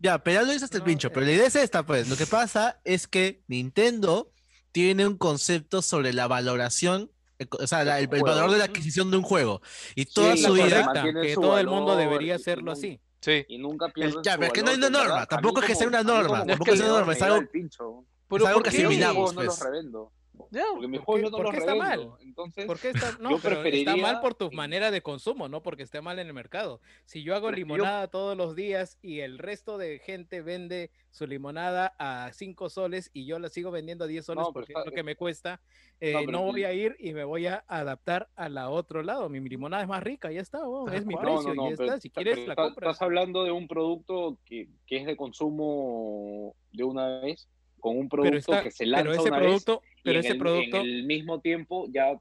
Ya, 0.00 0.18
pero 0.22 0.40
ya 0.40 0.46
lo 0.46 0.52
dice 0.52 0.64
hasta 0.64 0.78
el 0.78 0.82
pincho. 0.82 1.08
eh. 1.08 1.10
Pero 1.12 1.26
la 1.26 1.32
idea 1.32 1.46
es 1.46 1.56
esta, 1.56 1.82
pues. 1.84 2.08
Lo 2.08 2.16
que 2.16 2.26
pasa 2.26 2.80
es 2.84 3.06
que 3.06 3.42
Nintendo 3.48 4.30
tiene 4.72 5.06
un 5.06 5.16
concepto 5.18 5.82
sobre 5.82 6.12
la 6.12 6.26
valoración, 6.26 7.10
eh, 7.38 7.46
o 7.50 7.66
sea, 7.66 7.84
la- 7.84 7.98
el, 8.00 8.08
el 8.12 8.22
valor 8.22 8.50
de 8.50 8.58
la 8.58 8.64
adquisición 8.64 9.10
de 9.10 9.18
un 9.18 9.22
juego. 9.22 9.60
Y 9.94 10.06
toda 10.06 10.34
Sí, 10.36 10.44
su 10.44 10.52
vida. 10.54 10.90
que 11.22 11.34
su 11.34 11.40
todo 11.40 11.58
el 11.58 11.66
mundo 11.66 11.94
valor 11.94 11.98
debería 12.10 12.36
hacerlo 12.36 12.72
así. 12.72 12.98
Sí. 13.20 13.44
Y 13.48 13.58
nunca 13.58 13.88
pierden 13.88 14.22
ya, 14.22 14.34
pero 14.38 14.46
es 14.46 14.52
que 14.52 14.60
no 14.62 14.66
valor, 14.70 14.84
hay 14.84 14.88
una 14.90 14.98
norma, 15.04 15.26
tampoco 15.26 15.60
es 15.60 15.66
que 15.66 15.74
sea 15.74 15.88
una 15.88 16.02
norma, 16.02 16.46
tampoco 16.46 16.72
es 16.72 16.80
una 16.80 16.88
norma, 16.88 17.12
es 17.12 17.22
algo- 17.22 17.36
el 17.36 17.48
pincho. 17.48 18.04
Pero 18.28 18.46
algo 18.46 18.60
¿por 18.60 18.70
que 18.70 18.76
asimilamos, 18.76 19.30
no 19.34 19.36
pues. 19.36 19.46
los 19.46 19.60
revendo. 19.60 20.12
Ya, 20.50 20.62
Porque 20.72 20.88
mis 20.88 21.00
¿Por 21.00 21.06
juegos 21.20 21.32
no 21.32 21.42
los 21.42 21.54
está 21.54 21.74
mal? 21.74 22.10
Entonces, 22.20 22.66
¿Por 22.66 22.78
qué 22.78 22.90
está, 22.90 23.16
no, 23.20 23.30
yo 23.30 23.36
está 23.36 23.96
mal 23.96 24.20
por 24.20 24.34
tu 24.34 24.50
manera 24.52 24.90
de 24.90 25.02
consumo, 25.02 25.48
no 25.48 25.62
porque 25.62 25.82
esté 25.82 26.00
mal 26.00 26.18
en 26.18 26.26
el 26.26 26.34
mercado. 26.34 26.80
Si 27.04 27.22
yo 27.22 27.34
hago 27.34 27.50
yo- 27.50 27.56
limonada 27.56 28.08
todos 28.08 28.36
los 28.36 28.54
días 28.56 28.98
y 29.02 29.20
el 29.20 29.38
resto 29.38 29.78
de 29.78 29.98
gente 29.98 30.42
vende 30.42 30.90
su 31.10 31.26
limonada 31.26 31.94
a 31.98 32.30
5 32.32 32.68
soles 32.70 33.10
y 33.12 33.26
yo 33.26 33.38
la 33.38 33.48
sigo 33.48 33.70
vendiendo 33.70 34.04
a 34.04 34.06
10 34.08 34.24
soles 34.24 34.44
No, 34.46 34.52
porque 34.52 34.72
está- 34.72 34.80
es 34.80 34.86
lo 34.86 34.92
que 34.92 35.02
me 35.02 35.16
cuesta, 35.16 35.60
eh, 36.00 36.12
No, 36.12 36.20
no, 36.20 36.26
pero- 36.26 36.42
voy 36.44 36.64
a 36.64 36.72
ir 36.72 36.96
y 36.98 37.12
me 37.12 37.24
voy 37.24 37.46
a 37.46 37.64
adaptar 37.66 38.28
a 38.36 38.48
la 38.48 38.68
otro 38.70 39.02
lado. 39.02 39.28
Mi 39.28 39.40
limonada 39.40 39.82
es 39.82 39.88
más 39.88 40.02
rica, 40.02 40.30
ya 40.30 40.40
está, 40.40 40.60
es 40.92 41.04
mi 41.06 41.16
precio, 41.16 41.54
ya 41.54 41.62
pero 41.76 41.84
está. 41.84 42.00
Si 42.00 42.10
quieres 42.10 42.36
pero 42.36 42.48
la 42.48 42.56
compras. 42.56 42.92
Estás 42.92 43.02
hablando 43.02 43.44
de 43.44 43.50
un 43.50 43.66
producto 43.68 44.38
que, 44.44 44.68
que 44.86 44.96
es 44.98 45.06
de 45.06 45.16
consumo 45.16 46.54
de 46.72 46.84
una 46.84 47.20
vez, 47.20 47.48
con 47.80 47.98
un 47.98 48.08
producto 48.08 48.36
está, 48.36 48.62
que 48.62 48.70
se 48.70 48.86
lanza 48.86 49.10
pero 49.10 49.20
ese 49.20 49.28
una 49.28 49.38
producto, 49.38 49.80
vez, 49.80 49.90
y 49.98 50.02
pero 50.02 50.18
en 50.18 50.24
ese 50.24 50.32
el, 50.32 50.38
producto, 50.38 50.76
en 50.76 50.82
el 50.82 51.04
mismo 51.04 51.40
tiempo 51.40 51.86
ya 51.90 52.18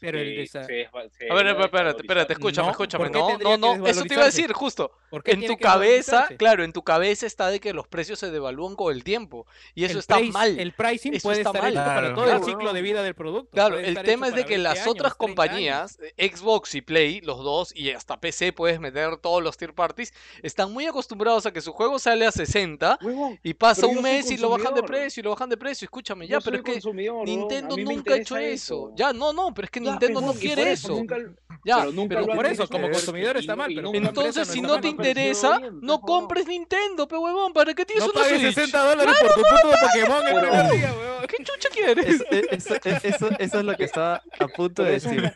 Pero 0.00 0.18
el 0.18 0.38
este, 0.40 0.58
desa- 0.60 0.66
se 0.66 0.88
se 1.18 1.30
A 1.30 1.34
ver, 1.34 1.46
espérate, 1.46 2.00
espérate, 2.02 2.32
escúchame, 2.34 2.66
No, 2.66 2.70
escúchame. 2.72 3.10
¿por 3.10 3.12
qué 3.38 3.44
No, 3.44 3.56
no, 3.56 3.76
no, 3.76 3.86
eso 3.86 4.02
te 4.04 4.14
iba 4.14 4.22
a 4.22 4.26
decir, 4.26 4.52
justo. 4.52 4.90
¿por 5.10 5.22
qué 5.22 5.32
En 5.32 5.46
tu 5.46 5.56
cabeza, 5.56 6.28
claro, 6.36 6.64
en 6.64 6.72
tu 6.72 6.82
cabeza 6.82 7.26
está 7.26 7.48
de 7.50 7.60
que 7.60 7.72
los 7.72 7.86
precios 7.88 8.18
se 8.18 8.30
devalúan 8.30 8.74
con 8.76 8.92
el 8.94 9.04
tiempo. 9.04 9.46
Y 9.74 9.84
eso 9.84 9.94
el 9.94 9.98
está 10.00 10.16
price- 10.16 10.32
mal. 10.32 10.58
El 10.58 10.72
pricing 10.72 11.14
Eso 11.14 11.28
puede 11.28 11.38
está 11.40 11.50
estar 11.50 11.62
mal. 11.62 11.72
hecho 11.72 11.80
para 11.84 12.00
Claro. 12.00 12.14
todo 12.14 12.24
el 12.24 12.30
Claro. 12.30 12.44
ciclo 12.44 12.72
de 12.72 12.82
vida 12.82 13.02
del 13.02 13.14
producto. 13.14 13.50
Claro, 13.52 13.76
puede 13.76 13.88
el 13.88 14.02
tema 14.02 14.28
es 14.28 14.34
de 14.34 14.42
que 14.44 14.54
20 14.54 14.62
las 14.62 14.78
años, 14.80 14.88
otras 14.88 15.16
30 15.16 15.42
años. 15.42 15.48
compañías, 15.48 15.98
eh, 16.16 16.30
Xbox 16.34 16.74
y 16.74 16.80
Play, 16.82 17.20
los 17.22 17.38
dos, 17.42 17.74
y 17.74 17.90
hasta 17.90 18.20
PC 18.20 18.52
puedes 18.52 18.80
meter 18.80 19.16
todos 19.18 19.42
los 19.42 19.56
tier 19.56 19.74
parties, 19.74 20.12
están 20.42 20.72
muy 20.72 20.86
acostumbrados 20.86 21.46
a 21.46 21.52
que 21.52 21.60
su 21.60 21.72
juego 21.72 21.98
sale 21.98 22.26
a 22.26 22.32
60 22.32 22.98
Huevón, 23.02 23.38
y 23.42 23.54
pasa 23.54 23.86
un 23.86 24.02
mes 24.02 24.30
y 24.30 24.36
lo 24.36 24.50
bajan 24.50 24.74
de 24.74 24.82
precio 24.82 25.20
y 25.20 25.24
lo 25.24 25.30
bajan 25.30 25.48
de 25.48 25.56
precio. 25.56 25.86
Escúchame, 25.86 26.26
ya, 26.26 26.40
pero 26.40 26.56
es 26.58 26.62
que 26.62 26.80
Nintendo 27.24 27.76
nunca 27.76 28.14
ha 28.14 28.16
hecho 28.16 28.36
eso. 28.36 28.92
Ya, 28.96 29.12
no, 29.12 29.32
no, 29.32 29.52
pero 29.54 29.66
es 29.66 29.70
que 29.70 29.77
Ya, 29.80 29.90
Nintendo 29.90 30.20
no 30.20 30.32
quiere 30.34 30.62
por 30.62 30.72
eso. 30.72 30.88
nunca- 30.88 31.16
Ya, 31.64 31.78
pero 31.80 31.92
nunca 31.92 32.14
pero 32.20 32.34
por 32.34 32.46
eso, 32.46 32.68
como 32.68 32.86
es- 32.86 32.92
consumidor 32.92 33.36
está 33.36 33.56
mal, 33.56 33.70
pero 33.74 33.92
Entonces, 33.94 34.48
si 34.48 34.60
no 34.60 34.80
te 34.80 34.88
interesa, 34.88 35.58
bien, 35.58 35.80
no 35.82 36.00
compres 36.00 36.46
Nintendo, 36.46 37.06
pe 37.08 37.16
huevón. 37.16 37.52
¿Para 37.52 37.74
qué 37.74 37.84
tienes 37.84 38.06
No 38.06 38.12
una 38.14 38.24
Switch? 38.28 38.40
60 38.54 38.78
dólares 38.84 39.14
por 39.20 39.28
tu 39.34 39.40
puto 39.40 39.74
Pokémon 39.80 40.26
el 40.26 40.40
primer 40.40 40.70
día. 40.72 40.94
¿Qué 41.28 41.44
chucha 41.44 41.68
quieres? 41.72 42.06
Es- 42.06 42.24
es- 42.30 42.66
eso, 42.66 42.74
es- 42.84 43.04
eso, 43.04 43.28
eso 43.38 43.58
es 43.58 43.64
lo 43.64 43.76
que 43.76 43.84
estaba 43.84 44.22
a 44.38 44.48
punto 44.48 44.82
de 44.84 44.96
eso, 44.96 45.10
decir. 45.10 45.32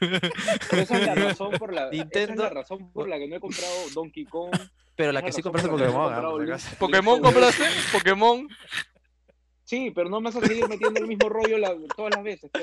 esa 0.73 0.99
es 0.99 1.07
la 1.07 1.15
razón 1.15 1.51
por 1.59 1.73
la, 1.73 1.81
esa 1.83 1.91
es 1.91 1.99
Nintendo- 1.99 2.43
la 2.45 2.51
razón 2.51 2.91
por 2.93 3.09
la 3.09 3.19
que 3.19 3.27
no 3.29 3.37
he 3.37 3.41
comprado 3.41 3.73
Donkey 3.95 4.25
Kong. 4.27 4.51
Pero 4.95 5.11
la 5.13 5.23
que 5.23 5.33
sí 5.33 5.43
compraste 5.43 5.69
Pokémon, 5.71 6.13
ah. 6.13 6.59
¿Pokémon 6.79 7.21
compraste? 7.21 7.65
¿Pokémon? 7.93 8.47
Sí, 9.73 9.91
pero 9.91 10.11
no 10.11 10.21
me 10.21 10.27
vas 10.27 10.37
a 10.37 10.47
seguir 10.47 10.69
metiendo 10.69 11.01
el 11.01 11.07
mismo 11.07 11.31
rollo 11.31 11.57
la, 11.57 11.75
todas 11.97 12.15
las 12.15 12.23
veces, 12.23 12.51
este. 12.53 12.61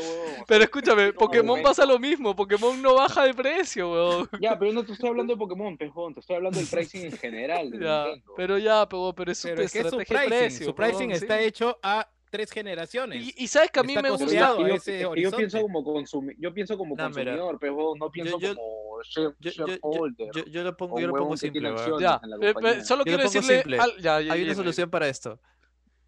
Pero 0.47 0.63
escúchame, 0.63 1.11
Pokémon 1.11 1.59
pasa 1.63 1.83
lo 1.83 1.97
mismo, 1.97 2.35
Pokémon 2.35 2.79
no 2.79 2.93
baja 2.93 3.23
de 3.23 3.33
precio, 3.33 3.91
huevón. 3.91 4.29
Ya, 4.39 4.59
pero 4.59 4.73
no 4.73 4.85
te 4.85 4.91
estoy 4.91 5.09
hablando 5.09 5.33
de 5.33 5.39
Pokémon, 5.39 5.75
pejón, 5.75 6.13
te 6.13 6.19
estoy 6.19 6.35
hablando 6.35 6.59
del 6.59 6.67
pricing 6.67 7.05
en 7.05 7.17
general. 7.17 7.71
Ya, 7.79 8.05
pero 8.37 8.59
ya, 8.59 8.87
pero, 8.87 9.11
pero 9.15 9.31
es, 9.31 9.41
pero 9.41 9.63
es 9.63 9.71
su 9.71 9.97
pricing, 9.97 10.27
precio, 10.27 10.65
su 10.67 10.75
pricing 10.75 11.09
está 11.09 11.39
¿sí? 11.39 11.45
hecho 11.45 11.79
a 11.81 12.07
tres 12.29 12.51
generaciones. 12.51 13.25
Y, 13.25 13.43
y 13.43 13.47
sabes 13.47 13.71
que 13.71 13.79
a 13.79 13.83
mí 13.83 13.93
está 13.93 14.03
me 14.03 14.11
gusta. 14.11 14.27
Yo, 14.27 14.67
ese 14.67 15.01
yo, 15.01 15.15
yo, 15.15 15.31
pienso 15.31 15.61
como, 15.61 15.83
consumi 15.83 16.35
yo 16.37 16.53
pienso 16.53 16.77
como 16.77 16.95
nah, 16.95 17.05
consumidor, 17.05 17.37
mira. 17.37 17.57
pero 17.59 17.93
no 17.97 18.11
pienso 18.11 18.39
yo, 18.39 18.53
como 18.55 19.01
shareholder. 19.01 20.29
Yo, 20.51 20.63
lo 20.63 20.77
pongo, 20.77 20.99
yo 20.99 21.07
lo 21.07 21.15
pongo 21.15 21.37
simple. 21.37 21.73
Ya, 21.99 22.21
eh, 22.39 22.83
solo 22.83 23.03
yo 23.03 23.17
quiero 23.17 23.23
decirle. 23.23 23.79
Al, 23.79 23.97
ya, 23.97 24.21
ya, 24.21 24.33
hay 24.33 24.43
una 24.43 24.53
solución 24.53 24.91
para 24.91 25.07
esto 25.07 25.39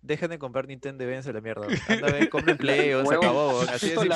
dejen 0.02 0.30
de 0.30 0.40
comprar 0.40 0.68
Nintendo 0.68 1.04
y 1.04 1.08
véanse 1.08 1.32
la 1.32 1.42
mierda. 1.42 1.68
Anda, 1.88 2.12
ven, 2.12 2.28
compren 2.28 2.58
Play 2.58 2.94
o 2.94 3.06
se 3.06 3.16
acabó. 3.16 3.62
Así 3.62 3.90
de 3.90 3.98
simple. 3.98 4.16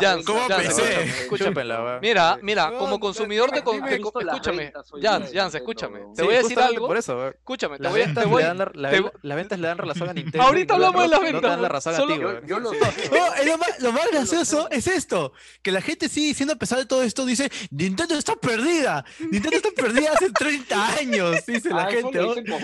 Jan, 0.00 0.22
¿cómo 0.24 0.46
pensé? 0.48 1.02
Escúchame, 1.02 1.64
la 1.64 1.98
Mira, 2.00 2.38
mira, 2.42 2.72
como 2.78 2.98
consumidor 2.98 3.50
de... 3.50 3.58
Escúchame, 3.58 4.72
Jan, 5.00 5.26
Jan, 5.32 5.50
escúchame. 5.54 6.00
Te 6.14 6.22
voy 6.22 6.34
a 6.34 6.38
decir 6.38 6.58
algo. 6.58 6.86
Por 6.86 6.96
eso, 6.96 7.28
Escúchame, 7.28 7.78
te 7.78 7.88
voy 8.26 8.42
a... 8.42 8.54
Las 8.54 9.36
ventas 9.36 9.58
le 9.58 9.68
dan 9.68 9.78
razón 9.78 10.08
a 10.08 10.12
Nintendo. 10.12 10.46
Ahorita 10.46 10.74
hablamos 10.74 11.02
de 11.02 11.08
las 11.08 11.20
ventas. 11.20 11.34
No 11.34 11.40
te 11.40 11.46
dan 11.48 11.62
la 11.62 11.68
razón 11.68 11.94
a 11.94 12.06
ti, 12.06 12.46
Yo 12.46 12.58
lo 12.58 12.70
oh, 12.70 13.74
Lo 13.80 13.92
más 13.92 14.10
gracioso 14.10 14.68
es 14.70 14.86
esto, 14.86 15.32
que 15.62 15.72
la 15.72 15.80
gente 15.80 16.08
sigue 16.08 16.28
diciendo 16.28 16.54
a 16.54 16.56
pesar 16.56 16.78
de 16.78 16.86
todo 16.86 17.02
esto, 17.02 17.24
dice, 17.24 17.50
Nintendo 17.70 18.14
está 18.14 18.34
perdida. 18.36 19.04
Nintendo 19.20 19.56
está 19.56 19.70
perdida 19.70 20.12
hace 20.12 20.30
30 20.30 20.94
años, 20.96 21.46
dice 21.46 21.70
la 21.70 21.86
gente. 21.86 22.18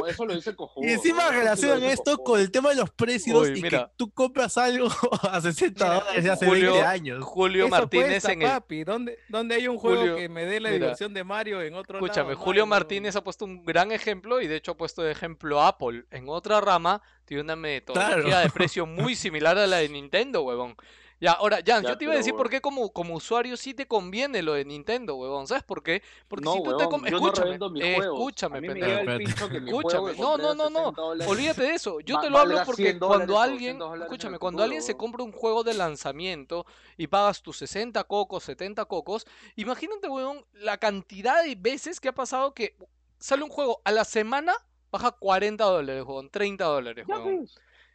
Eso 0.09 0.25
lo 0.27 0.35
dice 0.35 0.55
Y 0.83 0.93
encima 0.93 1.31
relacionan 1.31 1.83
esto 1.85 2.19
con 2.19 2.48
el 2.49 2.53
tema 2.53 2.71
de 2.71 2.77
los 2.77 2.91
precios 2.91 3.49
Uy, 3.49 3.59
y 3.59 3.63
mira. 3.63 3.87
que 3.87 3.93
tú 3.97 4.11
compras 4.11 4.57
algo 4.57 4.89
a 5.31 5.41
60 5.41 5.95
dólares 5.95 6.25
de 6.25 6.31
hace 6.31 6.47
Julio, 6.47 6.73
20 6.73 6.87
años. 6.87 7.25
Julio 7.25 7.67
Eso 7.67 7.71
Martínez 7.71 8.23
cuesta, 8.23 8.33
en 8.33 8.43
el... 8.43 8.85
¿Dónde, 8.85 9.19
¿Dónde, 9.29 9.55
hay 9.55 9.69
un 9.69 9.77
juego 9.77 10.01
Julio, 10.01 10.17
que 10.17 10.29
me 10.29 10.47
dé 10.47 10.61
la 10.61 10.71
mira, 10.71 10.95
de 10.95 11.25
Mario 11.25 11.63
en 11.63 11.75
otro 11.75 11.99
Escúchame, 11.99 12.33
lado, 12.33 12.41
Julio 12.41 12.67
Martínez 12.67 13.17
ha 13.17 13.23
puesto 13.23 13.45
un 13.45 13.65
gran 13.65 13.93
ejemplo 13.93 14.41
y 14.41 14.47
de 14.47 14.57
hecho 14.57 14.73
ha 14.73 14.77
puesto 14.77 15.03
de 15.03 15.13
ejemplo 15.13 15.63
Apple. 15.63 16.05
En 16.11 16.29
otra 16.29 16.61
rama 16.61 17.03
tiene 17.25 17.43
una 17.43 17.57
metodología 17.57 18.23
claro. 18.23 18.45
de 18.45 18.51
precio 18.51 18.87
muy 18.87 19.15
similar 19.15 19.59
a 19.59 19.67
la 19.67 19.79
de 19.79 19.89
Nintendo, 19.91 20.43
huevón. 20.43 20.75
Ya, 21.21 21.33
ahora, 21.33 21.59
Jan, 21.67 21.85
yo 21.85 21.99
te 21.99 22.05
iba 22.05 22.15
a 22.15 22.17
decir 22.17 22.35
por 22.35 22.49
qué 22.49 22.61
como, 22.61 22.93
como 22.93 23.15
usuario 23.15 23.57
sí 23.57 23.75
te 23.75 23.87
conviene 23.89 24.41
lo 24.43 24.55
de 24.55 24.65
Nintendo, 24.65 25.17
huevón. 25.17 25.49
¿Sabes 25.49 25.65
por 25.65 25.83
qué? 25.83 26.03
Porque 26.29 26.49
si 26.49 26.63
tú 26.63 26.71
huevón, 26.71 27.03
te... 27.03 27.09
Escúchame, 27.09 27.57
escúchame, 27.91 28.61
pendejo. 28.63 29.51
Escúchame. 29.51 30.13
No, 30.17 30.37
no, 30.37 30.55
no, 30.55 30.71
no. 30.71 30.89
Olvídate 31.27 31.63
de 31.63 31.75
eso. 31.75 32.01
Yo 32.01 32.21
te 32.21 32.31
lo 32.31 32.39
hablo 32.39 32.63
porque 32.65 32.99
cuando 32.99 33.41
alguien... 33.41 33.81
Escúchame, 34.03 34.39
cuando 34.39 34.63
alguien 34.63 34.83
se 34.83 34.97
compra 34.97 35.25
un 35.25 35.33
juego 35.33 35.65
de 35.65 35.75
lanzamiento 35.75 36.67
y 36.97 37.09
pagas 37.09 37.43
tus 37.43 37.59
60 37.59 38.05
cocos, 38.05 38.45
70 38.45 38.85
cocos, 38.85 39.27
imagínate, 39.57 40.09
huevón, 40.09 40.45
la 40.53 40.79
cantidad 40.79 41.43
de 41.43 41.55
veces 41.57 41.99
que 42.01 42.09
ha 42.09 42.15
pasado 42.15 42.55
que 42.55 42.77
sale 43.19 43.43
un 43.43 43.51
juego 43.51 43.81
a 43.85 43.91
la 43.91 44.05
semana 44.05 44.55
baja 44.91 45.11
40 45.11 45.65
dólares, 45.65 46.05
huevón, 46.05 46.31
30 46.31 46.65
dólares, 46.65 47.07
huevón. 47.09 47.49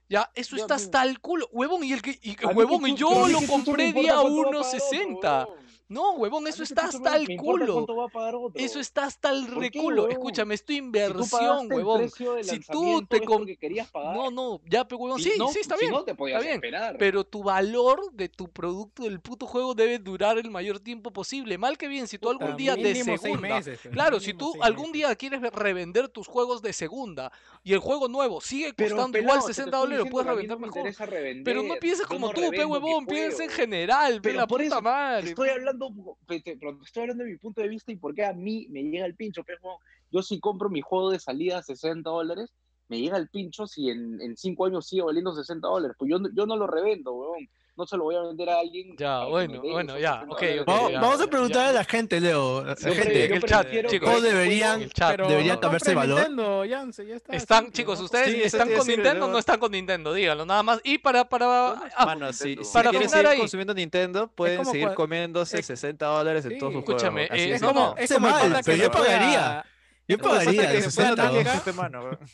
Ya, 0.10 0.30
eso 0.36 0.56
ya, 0.56 0.66
hasta 0.70 1.04
el 1.04 1.20
culo. 1.20 1.48
Huevón, 1.52 1.84
y 1.84 1.94
el 1.94 2.02
que. 2.02 2.20
Y, 2.22 2.36
huevón, 2.46 2.88
y 2.88 2.96
yo 2.96 3.28
lo 3.28 3.42
compré 3.48 3.94
día 3.94 4.18
1.60. 4.18 5.48
No, 5.94 6.14
huevón, 6.14 6.48
eso 6.48 6.64
está 6.64 6.88
hasta 6.88 7.16
el 7.18 7.38
culo. 7.38 7.86
Eso 8.56 8.80
está 8.80 9.06
hasta 9.06 9.30
el 9.30 9.48
reculo. 9.48 10.10
Escúchame, 10.10 10.56
es 10.56 10.66
tu 10.66 10.74
inversión, 10.74 11.72
huevón. 11.72 12.10
Si 12.10 12.60
tú 12.60 13.06
te 13.06 13.22
No, 13.94 14.32
no, 14.32 14.60
ya, 14.66 14.88
pero 14.88 15.00
huevón, 15.00 15.22
sí, 15.22 15.32
sí, 15.52 15.60
está 15.60 15.76
bien. 15.78 15.94
está 15.94 16.40
bien. 16.40 16.62
Pero 16.98 17.24
tu 17.24 17.44
valor 17.44 18.12
de 18.12 18.28
tu 18.28 18.48
producto 18.48 19.04
del 19.04 19.20
puto 19.20 19.46
juego 19.46 19.76
debe 19.76 20.00
durar 20.00 20.40
el 20.40 20.50
mayor 20.50 20.80
tiempo 20.80 21.12
posible. 21.12 21.58
Mal 21.60 21.78
que 21.78 21.88
bien, 21.88 22.08
si 22.08 22.18
tú 22.18 22.30
algún 22.30 22.58
día 22.58 22.76
de 22.76 22.96
segunda. 22.96 23.62
Claro, 23.92 24.20
si 24.20 24.34
tú 24.34 24.54
algún 24.62 24.92
día 24.92 25.16
quieres 25.16 25.42
revender 25.42 26.10
tus 26.10 26.28
juegos 26.28 26.62
de 26.62 26.74
segunda 26.74 27.32
y 27.64 27.74
el 27.74 27.80
juego 27.80 28.08
nuevo 28.08 28.42
sigue 28.42 28.74
costando 28.74 29.18
igual 29.18 29.42
60 29.42 29.78
dólares, 29.78 30.06
puedes 30.10 30.28
reventar 30.28 30.58
mejor. 30.60 30.90
Pero 31.46 31.62
no 31.64 31.76
pienses 31.76 32.08
como 32.08 32.32
tú, 32.32 32.50
pe 32.50 32.66
huevón, 32.66 33.06
piensa 33.06 33.44
en 33.44 33.50
general, 33.50 34.22
pe 34.22 34.34
la 34.34 34.48
puta 34.48 34.82
madre. 34.82 35.30
Estoy 35.30 35.50
hablando 35.50 35.83
hablando, 35.88 36.18
pues, 36.26 36.42
pero 36.44 36.78
te 36.78 36.86
estoy 36.86 37.02
hablando 37.02 37.24
de 37.24 37.32
mi 37.32 37.38
punto 37.38 37.62
de 37.62 37.68
vista 37.68 37.92
y 37.92 37.98
por 37.98 38.14
qué 38.14 38.26
a 38.26 38.34
mí 38.34 38.68
me 38.70 38.84
llega 38.84 39.06
el 39.06 39.16
pincho. 39.16 39.44
Pues, 39.44 39.58
pero 39.62 39.78
yo 40.12 40.22
si 40.22 40.40
compro 40.40 40.70
mi 40.70 40.82
juego 40.82 41.12
de 41.12 41.20
salida 41.20 41.60
a 41.60 41.64
60 41.64 42.10
dólares, 42.10 42.54
me 42.90 43.00
llega 43.00 43.18
el 43.18 43.30
pincho 43.30 43.68
si 43.68 43.90
en, 43.90 44.22
en 44.22 44.38
cinco 44.38 44.66
años 44.66 44.88
sigue 44.88 45.04
valiendo 45.04 45.34
60 45.34 45.68
dólares. 45.68 45.96
Pues 45.98 46.12
yo, 46.12 46.20
yo 46.34 46.46
no 46.46 46.56
lo 46.56 46.68
revendo, 46.68 47.14
weón 47.14 47.50
no 47.76 47.88
se 47.88 47.98
lo 47.98 48.04
voy 48.04 48.16
a 48.16 48.22
vender 48.22 48.50
a 48.50 48.60
alguien. 48.60 48.96
Ya, 48.98 49.26
bueno, 49.26 49.62
bueno, 49.62 49.98
ya, 49.98 50.24
okay, 50.28 50.60
okay, 50.60 50.64
vamos, 50.66 50.92
ya, 50.92 51.02
Vamos 51.02 51.22
a 51.22 51.28
preguntar 51.28 51.64
ya. 51.64 51.70
a 51.70 51.74
la 51.74 51.84
gente, 51.84 52.20
Leo. 52.20 52.64
La 52.64 52.76
yo 52.76 52.94
gente, 52.94 53.34
el 53.34 53.44
chat, 53.44 53.68
chicos. 53.88 54.22
Deberían, 54.22 54.82
el 54.82 54.92
deberían 55.28 55.58
cambiarse 55.58 55.96
valor? 55.96 56.20
Nintendo, 56.20 56.64
Janssen, 56.70 57.08
ya 57.08 57.16
está, 57.16 57.36
están, 57.36 57.64
así, 57.66 57.74
chicos, 57.74 58.00
¿ustedes 58.00 58.32
sí, 58.32 58.42
están 58.44 58.72
con 58.72 58.88
Nintendo 58.88 59.26
o 59.26 59.28
no 59.30 59.40
están 59.40 59.60
con 59.60 59.72
Nintendo? 59.72 60.14
Díganlo, 60.14 60.46
nada 60.46 60.62
más. 60.62 60.82
Y 60.84 61.00
para... 61.00 61.28
para 61.28 61.72
ah, 61.96 62.32
si, 62.32 62.58
para 62.72 62.92
si 62.92 63.10
seguir 63.10 63.28
ahí. 63.28 63.40
consumiendo 63.40 63.74
Nintendo, 63.74 64.28
pueden 64.28 64.66
seguir 64.66 64.88
cual... 64.88 64.96
comiéndose 64.96 65.60
es... 65.60 65.66
60 65.66 66.06
dólares 66.06 66.46
en 66.46 66.52
sí, 66.52 66.58
todos 66.60 66.74
sus 66.74 66.84
juegos. 66.84 67.04
Eh, 67.04 67.06
Escúchame, 67.06 67.54
es, 67.54 67.62
como, 67.62 67.96
es 67.98 68.20
mal, 68.20 68.62
pero 68.64 68.78
yo 68.78 68.92
pagaría. 68.92 69.66
Yo 70.08 70.18
pagaría. 70.18 70.74
Este 70.74 71.02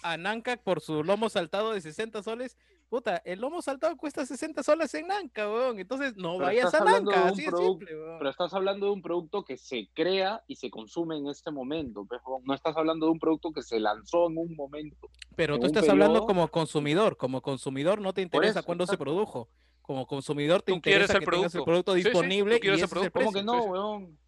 a 0.02 0.18
Nanka 0.18 0.58
por 0.58 0.82
su 0.82 1.04
lomo 1.04 1.30
saltado 1.30 1.74
de 1.74 1.82
60 1.82 2.24
soles 2.24 2.58
puta, 2.90 3.22
el 3.24 3.40
lomo 3.40 3.62
saltado 3.62 3.96
cuesta 3.96 4.26
60 4.26 4.64
soles 4.64 4.94
en 4.96 5.08
Nanca, 5.08 5.48
weón. 5.48 5.80
Entonces 5.80 6.16
no 6.18 6.38
vayas 6.38 6.74
a 6.74 6.84
Nanca, 6.84 7.28
así 7.28 7.46
de 7.46 7.56
simple, 7.56 7.96
weón. 7.96 8.18
Pero 8.18 8.30
estás 8.30 8.54
hablando 8.54 8.88
de 8.88 8.92
un 8.92 9.02
producto 9.02 9.46
que 9.46 9.58
se 9.58 9.90
crea 9.94 10.44
y 10.48 10.56
se 10.56 10.70
consume 10.70 11.18
en 11.18 11.28
este 11.28 11.52
momento, 11.52 12.06
pues, 12.06 12.22
weón. 12.26 12.44
No 12.46 12.54
estás 12.54 12.76
hablando 12.76 13.06
de 13.06 13.12
un 13.14 13.20
producto 13.20 13.52
que 13.52 13.62
se 13.62 13.80
lanzó 13.80 14.28
en 14.30 14.38
un 14.38 14.56
momento. 14.56 15.10
Pero 15.36 15.60
tú 15.60 15.68
estás 15.68 15.88
hablando 15.88 16.26
como 16.26 16.48
consumidor. 16.50 17.16
Como 17.16 17.42
consumidor 17.42 18.02
no 18.02 18.14
te 18.14 18.22
interesa 18.22 18.64
cuándo 18.64 18.86
se 18.86 18.98
produjo. 18.98 19.48
Como 19.82 20.06
consumidor 20.06 20.62
te 20.62 20.72
interesa 20.72 21.14
que 21.14 21.20
el 21.20 21.26
producto. 21.26 21.58
el 21.58 21.64
producto 21.64 21.94
disponible 21.94 22.60
sí, 22.62 22.68
y 22.68 22.88
producto. 22.88 23.20
¿Cómo 23.20 23.32
que 23.32 23.44
no, 23.44 23.58
pues. 23.58 23.72
weón? 23.72 24.20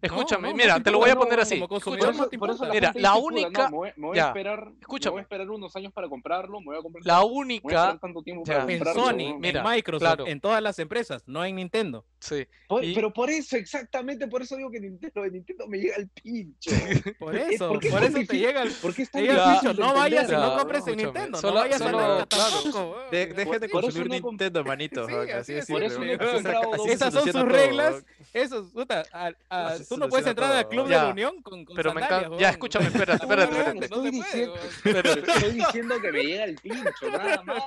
Escúchame, 0.00 0.54
mira, 0.54 0.80
te 0.80 0.90
lo 0.90 0.98
voy 0.98 1.10
a 1.10 1.16
poner 1.16 1.40
así. 1.40 1.60
La 1.60 2.70
mira, 2.72 2.92
la 2.94 3.16
única. 3.16 3.70
Me 3.70 3.76
voy, 3.96 4.18
a 4.18 4.28
esperar, 4.28 5.50
unos 5.50 5.76
años 5.76 5.92
para 5.92 6.08
comprarlo. 6.08 6.60
Me 6.60 6.80
comprar, 6.80 7.04
la 7.04 7.22
única. 7.22 7.98
En 8.32 8.84
Sony, 8.84 9.38
en 9.42 9.62
Microsoft, 9.62 10.20
en 10.26 10.40
todas 10.40 10.62
las 10.62 10.78
empresas, 10.78 11.22
no 11.26 11.44
en 11.44 11.56
Nintendo. 11.56 12.06
Sí. 12.22 12.46
Pero 12.94 13.12
por 13.12 13.30
eso, 13.30 13.56
exactamente 13.56 14.28
por 14.28 14.42
eso 14.42 14.56
digo 14.56 14.70
que 14.70 14.80
Nintendo, 14.80 15.26
Nintendo 15.26 15.66
me 15.66 15.78
llega 15.78 15.96
al 15.96 16.08
pincho. 16.08 16.70
Por 17.18 17.36
eso, 17.36 17.68
¿Por, 17.68 17.84
eso 17.84 18.18
te 18.26 18.38
llega 18.38 18.62
al 18.62 18.70
pincho. 18.70 19.74
No 19.74 19.94
vayas 19.94 20.30
y 20.30 20.32
no 20.32 20.56
compres 20.56 20.86
en 20.86 20.96
Nintendo. 20.96 21.38
Solo, 21.38 21.54
no 21.54 21.60
vayas 21.60 21.80
a 21.80 21.92
la 21.92 22.26
tampoco. 22.26 22.96
De, 23.10 23.26
deja 23.26 23.58
de 23.58 23.68
consumir 23.68 24.22
Nintendo, 24.22 24.60
comp... 24.60 24.68
manito. 24.68 25.06
Esas 25.08 27.12
son 27.12 27.30
sus 27.30 27.42
reglas. 27.42 28.04
Eso, 28.32 28.66
tú 29.88 29.96
no 29.96 30.08
puedes 30.08 30.26
entrar 30.26 30.52
al 30.52 30.68
Club 30.68 30.88
de 30.88 30.94
la 30.94 31.08
Unión 31.08 31.42
con, 31.42 31.64
con 31.64 31.76
Pero 31.76 31.92
me 31.92 32.02
encanta. 32.02 32.38
Ya, 32.38 32.50
escúchame, 32.50 32.86
espera, 32.86 33.14
espera. 33.14 33.44
Estoy 33.44 34.10
diciendo 35.52 36.00
que 36.00 36.12
me 36.12 36.22
llega 36.22 36.44
el 36.44 36.56
pincho, 36.56 37.10
nada 37.10 37.42
más. 37.42 37.62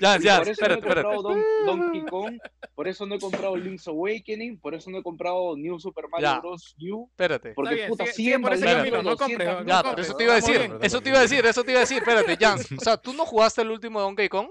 Ya, 0.00 0.18
ya, 0.18 0.38
espera, 0.38 0.74
espera. 0.74 1.02
Donkey 1.02 2.04
Kong, 2.06 2.38
por 2.74 2.88
eso 2.88 3.06
no 3.06 3.14
he 3.14 3.20
comprado 3.20 3.56
Link's 3.56 3.81
Awakening, 3.88 4.58
por 4.58 4.74
eso 4.74 4.90
no 4.90 4.98
he 4.98 5.02
comprado 5.02 5.56
New 5.56 5.78
Super 5.78 6.08
Mario. 6.08 6.40
Bros. 6.40 6.74
U. 6.80 7.08
Espérate. 7.10 7.52
Porque 7.54 7.74
bien, 7.74 7.88
puta, 7.88 8.06
sigue, 8.06 8.30
siempre 8.30 8.56
sigue 8.56 8.90
por 8.90 9.04
no 9.04 9.16
compres. 9.16 9.48
Ya, 9.66 9.82
pero 9.82 10.02
eso 10.02 10.14
te 10.14 10.24
iba 10.24 10.32
a 10.32 10.36
decir, 10.36 10.78
eso 10.80 11.00
te 11.00 11.08
iba 11.08 11.18
a 11.18 11.22
decir, 11.22 11.46
eso 11.46 11.64
te 11.64 11.70
iba 11.70 11.78
a 11.78 11.82
decir, 11.82 11.98
espérate, 11.98 12.36
Jan. 12.36 12.58
O 12.80 12.84
sea, 12.84 12.96
¿tú 12.96 13.12
no 13.12 13.24
jugaste 13.24 13.62
el 13.62 13.70
último 13.70 14.00
Donkey 14.00 14.28
Kong? 14.28 14.48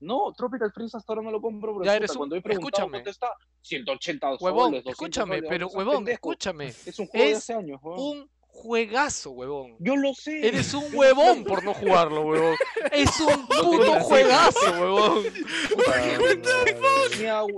No, 0.00 0.32
Tropical 0.36 0.72
Freeze 0.72 0.96
hasta 0.96 1.12
ahora 1.12 1.22
no 1.22 1.30
lo 1.30 1.40
compro, 1.40 1.74
bro. 1.74 1.84
Ya 1.84 1.94
eres 1.94 2.10
un... 2.12 2.18
Cuando 2.18 2.36
escúchame. 2.36 3.02
está 3.06 3.28
180 3.60 4.26
soles, 4.26 4.42
Huevón, 4.42 4.74
escúchame, 4.74 5.42
pero 5.42 5.68
huevón, 5.68 6.08
escúchame. 6.08 6.66
Es 6.68 6.98
un 6.98 7.06
juego 7.06 7.24
es 7.24 7.30
de 7.30 7.36
hace 7.36 7.54
años, 7.54 7.80
huevón. 7.82 8.18
un 8.18 8.30
juegazo, 8.62 9.30
huevón. 9.32 9.74
Yo 9.80 9.96
lo 9.96 10.14
sé. 10.14 10.46
Eres 10.46 10.72
un 10.72 10.84
huevón 10.94 11.42
por 11.44 11.64
no 11.64 11.74
jugarlo, 11.74 12.22
huevón. 12.22 12.56
Es 12.92 13.18
un 13.20 13.46
puto 13.48 14.00
juegazo, 14.00 14.70
huevón. 14.80 15.24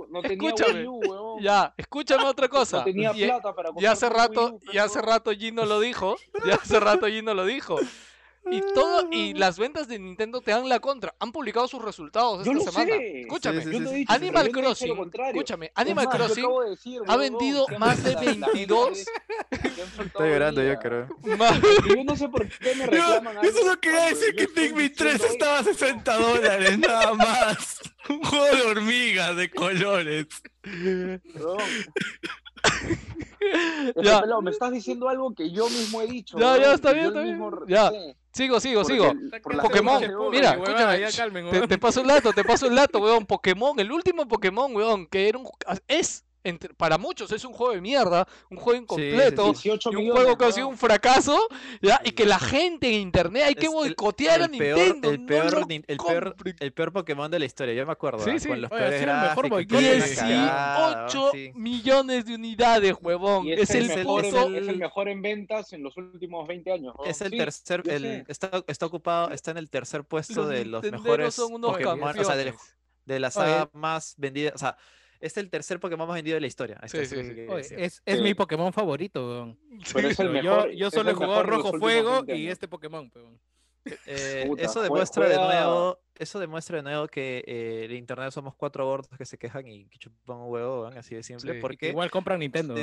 No 0.09 0.21
escúchame. 0.23 0.87
Ya, 1.41 1.73
escúchame 1.77 2.25
otra 2.25 2.47
cosa. 2.47 2.83
Tenía 2.83 3.11
e 3.11 3.25
plata 3.25 3.53
para 3.53 3.69
y, 3.77 3.83
y 3.83 3.85
hace 3.85 4.09
rato, 4.09 4.59
y 4.73 4.77
hace 4.77 5.01
rato 5.01 5.31
Gino 5.31 5.65
lo 5.65 5.79
dijo. 5.79 6.15
Y 6.43 6.51
hace 6.51 6.79
rato 6.79 7.05
Gino 7.07 7.33
lo 7.33 7.45
dijo 7.45 7.77
y 8.51 8.61
todo 8.73 9.07
y 9.11 9.33
las 9.33 9.57
ventas 9.57 9.87
de 9.87 9.97
Nintendo 9.99 10.41
te 10.41 10.51
dan 10.51 10.67
la 10.69 10.79
contra. 10.79 11.15
Han 11.19 11.31
publicado 11.31 11.67
sus 11.67 11.81
resultados 11.83 12.45
Yo 12.45 12.51
esta 12.51 12.65
lo 12.65 12.71
semana. 12.71 12.91
sé. 12.97 13.21
Escúchame, 13.21 13.63
Sí, 13.63 13.71
sí, 13.71 13.77
sí, 13.87 13.95
dicho, 13.95 14.13
Animal 14.13 14.45
lo 14.47 14.51
Crossing, 14.51 14.97
escúchame, 15.27 15.65
Es 15.67 15.71
Animal 15.75 16.05
más, 16.05 16.15
Crossing 16.15 16.43
acabo 16.45 16.63
de 16.63 16.69
decir, 16.69 17.01
ha 17.07 17.17
vendido 17.17 17.65
más 17.79 18.03
de 18.03 18.13
la- 18.13 18.19
la 18.21 18.25
gente 18.27 18.47
22 18.53 18.97
es- 18.99 19.05
que 19.49 19.57
han 19.81 19.87
faltado 19.87 20.05
Estoy 20.05 20.29
llorando 20.29 20.63
yo, 20.63 20.79
creo. 20.79 21.07
Yo 21.95 22.03
no 22.03 22.15
sé 22.15 22.29
por 22.29 22.47
qué 22.49 22.75
me 22.75 22.85
reclaman 22.85 23.37
algo 23.37 23.41
quería 23.81 23.99
cuando 23.99 24.19
decir 24.19 24.35
que 24.35 24.47
Pikmin 24.47 24.93
3 24.95 25.13
diciendo 25.13 25.33
estaba 25.33 25.59
a 25.59 25.63
60 25.63 26.17
dólares, 26.17 26.79
nada 26.79 27.13
más. 27.13 27.79
Un 28.09 28.23
juego 28.23 28.55
de 28.55 28.61
hormigas 28.61 29.35
de 29.35 29.49
colores. 29.49 30.27
Ya. 34.01 34.21
pelado, 34.21 34.41
me 34.41 34.51
estás 34.51 34.71
diciendo 34.71 35.07
algo 35.07 35.33
que 35.33 35.51
yo 35.51 35.69
mismo 35.69 36.01
he 36.01 36.07
dicho. 36.07 36.37
Ya, 36.37 36.45
ya, 36.45 36.53
huevón, 36.57 36.75
está 36.75 36.93
bien, 36.93 37.05
está 37.07 37.21
mismo 37.21 37.51
Ya. 37.67 37.91
Sigo, 38.33 38.59
sigo, 38.59 38.81
porque 38.81 38.93
sigo. 38.95 39.11
el- 39.11 39.61
Pokémon, 39.61 40.01
mira, 40.31 40.51
escúchame, 40.51 40.99
ya 40.99 41.11
calmen, 41.11 41.49
Te, 41.51 41.67
te 41.67 41.77
paso 41.77 42.01
el 42.01 42.07
dato, 42.07 42.33
te 42.33 42.43
paso 42.43 42.67
el 42.67 42.75
dato, 42.75 42.99
weón. 43.03 43.25
Pokémon, 43.25 43.79
el 43.79 43.91
último 43.91 44.27
Pokémon, 44.27 44.75
weón, 44.75 45.07
que 45.07 45.29
era 45.29 45.37
un 45.37 45.47
es 45.87 46.25
entre- 46.45 46.73
para 46.73 46.97
muchos 46.97 47.31
es 47.31 47.43
un 47.43 47.53
juego 47.53 47.73
de 47.73 47.81
mierda, 47.81 48.27
un 48.49 48.57
juego 48.57 48.79
incompleto, 48.81 49.45
18 49.51 49.91
y 49.91 49.95
un 49.95 50.01
millones, 50.01 50.21
juego 50.23 50.37
que 50.37 50.45
ha 50.45 50.51
sido 50.51 50.67
un 50.67 50.77
fracaso, 50.77 51.37
¿ya? 51.81 51.99
Y 52.05 52.11
que 52.11 52.25
la 52.25 52.39
gente 52.39 52.87
en 52.87 53.01
internet 53.01 53.43
hay 53.47 53.55
que 53.55 53.67
boicotear 53.67 54.43
a 54.43 54.47
Nintendo. 54.47 55.09
el 55.11 55.19
no 55.21 55.25
peor, 55.27 55.65
el 55.69 55.97
peor, 55.97 56.35
el 56.59 56.73
peor 56.73 56.93
Pokémon 56.93 57.29
de 57.29 57.39
la 57.39 57.45
historia, 57.45 57.73
yo 57.73 57.85
me 57.85 57.91
acuerdo. 57.91 58.19
Sí, 58.23 58.31
ah, 58.35 58.39
sí. 58.39 58.47
Con 58.47 58.61
los 58.61 58.71
Oye, 58.71 59.05
mejor 59.05 59.49
boicot 59.49 59.79
que 59.79 59.83
de 59.89 59.95
una 59.97 60.05
la 60.07 60.15
cagada, 60.15 61.05
18 61.07 61.31
sí. 61.33 61.51
millones 61.55 62.25
de 62.25 62.35
unidades, 62.35 62.95
huevón. 63.01 63.45
Y 63.47 63.53
Es, 63.53 63.69
es, 63.71 63.75
el, 63.75 63.91
el 63.91 63.97
mejor, 64.05 64.25
en, 64.25 64.55
es 64.55 64.67
el 64.67 64.77
mejor 64.77 65.09
en 65.09 65.21
ventas 65.21 65.73
en 65.73 65.83
los 65.83 65.97
últimos 65.97 66.47
20 66.47 66.71
años. 66.71 66.95
Es 67.05 67.21
el 67.21 67.31
Sí, 67.31 67.37
tercer, 67.37 67.83
está, 68.27 68.63
está 68.67 68.85
ocupado, 68.85 69.31
está 69.31 69.51
en 69.51 69.57
el 69.57 69.69
tercer 69.69 70.03
puesto 70.03 70.41
Los 70.41 70.49
de 70.49 70.65
los 70.65 70.83
mejores 70.83 71.33
son 71.33 71.53
unos 71.53 71.71
Pokémon, 71.71 72.09
o 72.09 72.13
sea, 72.13 72.23
campeones. 72.35 72.55
de 73.05 73.19
la 73.19 73.31
saga 73.31 73.69
más 73.73 74.13
vendida, 74.17 74.51
o 74.53 74.57
sea, 74.57 74.77
es 75.25 75.37
el 75.37 75.49
tercer 75.49 75.79
Pokémon 75.79 76.07
más 76.07 76.15
vendido 76.15 76.35
de 76.35 76.41
la 76.41 76.47
historia. 76.47 76.77
ahí 76.81 76.89
Sí, 76.89 76.97
está, 76.97 77.15
sí, 77.15 77.21
eso 77.21 77.29
sí. 77.29 77.35
que 77.35 77.47
Oye, 77.49 77.57
decía. 77.63 77.77
es, 77.79 78.01
es 78.05 78.17
Sí. 78.17 78.23
mi 78.23 78.33
Pokémon 78.33 78.71
favorito, 78.73 79.27
weón. 79.27 79.59
Pero 79.93 80.07
es 80.09 80.19
el 80.19 80.27
Pero 80.31 80.43
mejor. 80.43 80.69
yo, 80.71 80.77
yo 80.77 80.87
es 80.87 80.93
solo 80.93 81.09
he 81.11 81.13
jugado 81.13 81.43
Rojo 81.43 81.77
Fuego 81.77 82.11
20 82.23 82.35
y 82.37 82.47
este 82.47 82.67
Pokémon, 82.67 83.11
weón. 83.15 83.39
Eh, 84.07 84.45
Puta, 84.47 84.63
eso 84.63 84.81
demuestra 84.81 85.29
de 85.29 85.35
nuevo, 85.35 85.99
eso 86.15 86.39
demuestra 86.39 86.77
de 86.77 86.81
nuevo 86.83 87.07
que 87.07 87.43
eh, 87.45 87.85
en 87.85 87.91
internet 87.95 88.31
somos 88.31 88.55
cuatro 88.55 88.83
gordos 88.83 89.15
que 89.15 89.25
se 89.25 89.37
quejan 89.37 89.67
y 89.67 89.85
que 89.89 89.99
chupan 89.99 90.37
un 90.37 90.49
huevo, 90.49 90.81
weón, 90.81 90.97
así 90.97 91.13
de 91.13 91.21
simple, 91.21 91.53
Sí. 91.53 91.59
porque 91.61 91.89
Igual 91.89 92.09
compran 92.09 92.39
Nintendo. 92.39 92.75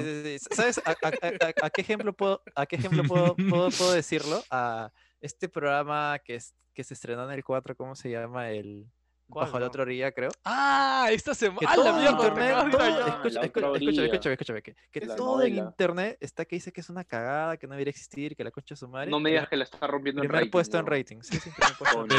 ¿Sabes 0.55 0.79
a, 0.79 0.91
a- 0.91 0.93
a- 0.93 1.47
a- 1.49 1.67
a 1.67 1.71
qué 1.71 1.81
ejemplo 1.81 2.13
puedo, 2.13 2.41
a 2.55 2.67
qué 2.67 2.77
ejemplo 2.77 3.03
puedo, 3.03 3.35
puedo, 3.35 3.71
puedo 3.71 3.93
decirlo? 3.95 4.45
A 4.51 4.93
este 5.21 5.49
programa 5.49 6.21
que, 6.25 6.37
es, 6.37 6.55
que 6.73 6.85
se 6.85 6.95
estrenó 6.95 7.25
en 7.25 7.33
el 7.33 7.43
4, 7.43 7.75
¿cómo 7.77 7.97
se 7.97 8.09
llama? 8.09 8.51
El 8.53 8.87
¿Cuál, 9.33 9.47
Bajo 9.47 9.59
la 9.59 9.65
no? 9.65 9.69
otra 9.69 9.83
orilla, 9.83 10.13
creo. 10.13 10.31
Ah, 10.45 11.09
esta 11.11 11.35
semana. 11.35 11.61
¡Ah, 11.67 11.77
la 11.77 11.91
en 12.05 12.11
internet, 12.13 12.57
de. 12.67 13.31
La 13.31 13.43
escúchame, 13.43 13.47
escúchame, 13.47 14.33
escúchame, 14.35 14.63
que, 14.63 14.77
que 14.91 15.01
La 15.07 15.17
todo 15.17 15.43
en 15.43 15.55
novela. 15.55 15.69
internet 15.71 16.19
está 16.21 16.45
que 16.45 16.57
dice 16.57 16.73
que 16.73 16.81
es 16.83 16.91
una 16.91 17.05
cagada, 17.05 17.57
que 17.57 17.67
no 17.67 17.73
debería 17.75 17.91
existir, 17.91 18.37
que 18.37 18.45
la 18.45 18.51
concha 18.51 18.75
de 18.75 18.79
su 18.79 18.89
madre. 18.89 19.11
No 19.11 19.21
me 19.21 19.31
digas 19.31 19.49
que 19.49 19.57
la 19.57 19.65
está 19.65 19.87
rompiendo 19.87 20.21
en 20.23 20.29
Primer 20.29 20.41
rating. 20.43 20.51
puesto 20.51 20.77
en 20.79 20.85
huevón. 20.85 20.99
rating. 20.99 21.17
Sí, 21.23 21.39
sí, 21.41 21.51
primer 21.51 21.77
puesto 21.79 22.15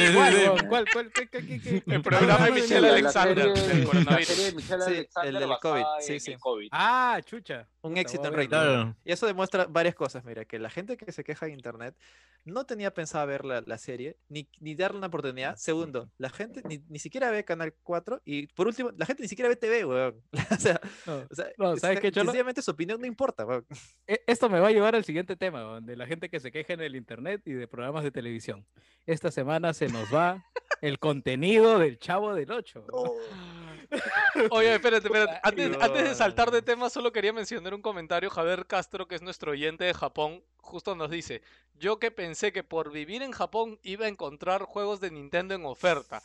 en 0.00 0.14
¿Cuál? 0.14 0.68
¿Cuál, 0.68 0.84
cuál, 0.92 1.12
qué, 1.12 1.28
qué, 1.28 1.46
qué, 1.46 1.60
qué? 1.60 1.82
El 1.86 2.02
programa 2.02 2.44
de 2.46 2.50
Ah, 2.50 2.54
Michelle 2.54 2.80
la- 2.80 2.88
la 2.88 2.94
Alexander 2.94 3.46
La 3.48 3.84
coronavirus. 3.84 4.28
de 4.28 4.46
Sí, 4.86 5.08
el 5.24 5.34
del 5.38 5.50
COVID, 5.60 5.80
en 5.80 6.02
sí, 6.02 6.12
el 6.14 6.20
sí. 6.20 6.36
Ah, 6.72 7.20
chucha. 7.24 7.68
Un 7.82 7.96
éxito 7.96 8.26
en 8.26 8.34
rating. 8.34 8.92
Y 9.04 9.12
eso 9.12 9.26
demuestra 9.26 9.66
varias 9.68 9.94
cosas, 9.94 10.24
mira, 10.24 10.44
que 10.44 10.58
la 10.58 10.70
gente 10.70 10.96
que 10.96 11.12
se 11.12 11.22
queja 11.22 11.46
en 11.46 11.52
internet 11.52 11.94
no 12.44 12.64
tenía 12.64 12.92
pensado 12.94 13.26
ver 13.26 13.44
la, 13.44 13.60
la 13.66 13.76
serie, 13.78 14.16
ni, 14.28 14.48
ni 14.60 14.74
darle 14.76 14.98
una 14.98 15.08
oportunidad. 15.08 15.56
Segundo, 15.56 16.10
la 16.18 16.30
gente 16.30 16.55
ni, 16.64 16.78
ni 16.88 16.98
siquiera 16.98 17.30
ve 17.30 17.44
Canal 17.44 17.74
4 17.82 18.22
y 18.24 18.46
por 18.48 18.66
último, 18.66 18.90
la 18.96 19.06
gente 19.06 19.22
ni 19.22 19.28
siquiera 19.28 19.48
ve 19.48 19.56
TV, 19.56 19.84
weón. 19.84 20.22
o 20.50 20.56
sea, 20.60 20.80
No. 21.06 21.26
o 21.30 21.34
sea, 21.34 21.46
No, 21.58 21.76
¿sabes 21.76 22.00
qué, 22.00 22.10
Cholo? 22.12 22.26
sencillamente 22.26 22.62
su 22.62 22.70
opinión 22.70 23.00
no 23.00 23.06
importa, 23.06 23.44
weón. 23.44 23.66
E- 24.06 24.22
Esto 24.26 24.48
me 24.48 24.60
va 24.60 24.68
a 24.68 24.72
llevar 24.72 24.94
al 24.94 25.04
siguiente 25.04 25.36
tema, 25.36 25.62
weón, 25.66 25.86
de 25.86 25.96
la 25.96 26.06
gente 26.06 26.28
que 26.28 26.40
se 26.40 26.50
queja 26.52 26.72
en 26.74 26.80
el 26.80 26.96
internet 26.96 27.42
y 27.44 27.52
de 27.52 27.66
programas 27.68 28.04
de 28.04 28.10
televisión. 28.10 28.66
Esta 29.06 29.30
semana 29.30 29.72
se 29.74 29.88
nos 29.88 30.12
va 30.14 30.44
el 30.80 30.98
contenido 30.98 31.78
del 31.78 31.98
Chavo 31.98 32.34
del 32.34 32.50
8. 32.50 32.86
Oye, 34.50 34.74
espérate, 34.74 35.06
espérate. 35.06 35.40
Antes, 35.42 35.76
antes 35.80 36.08
de 36.08 36.14
saltar 36.14 36.50
de 36.50 36.62
tema, 36.62 36.90
solo 36.90 37.12
quería 37.12 37.32
mencionar 37.32 37.74
un 37.74 37.82
comentario. 37.82 38.30
Javier 38.30 38.66
Castro, 38.66 39.06
que 39.06 39.14
es 39.14 39.22
nuestro 39.22 39.52
oyente 39.52 39.84
de 39.84 39.94
Japón, 39.94 40.42
justo 40.58 40.94
nos 40.96 41.10
dice: 41.10 41.42
Yo 41.78 41.98
que 41.98 42.10
pensé 42.10 42.52
que 42.52 42.64
por 42.64 42.90
vivir 42.90 43.22
en 43.22 43.32
Japón 43.32 43.78
iba 43.82 44.06
a 44.06 44.08
encontrar 44.08 44.62
juegos 44.62 45.00
de 45.00 45.10
Nintendo 45.10 45.54
en 45.54 45.64
oferta. 45.64 46.22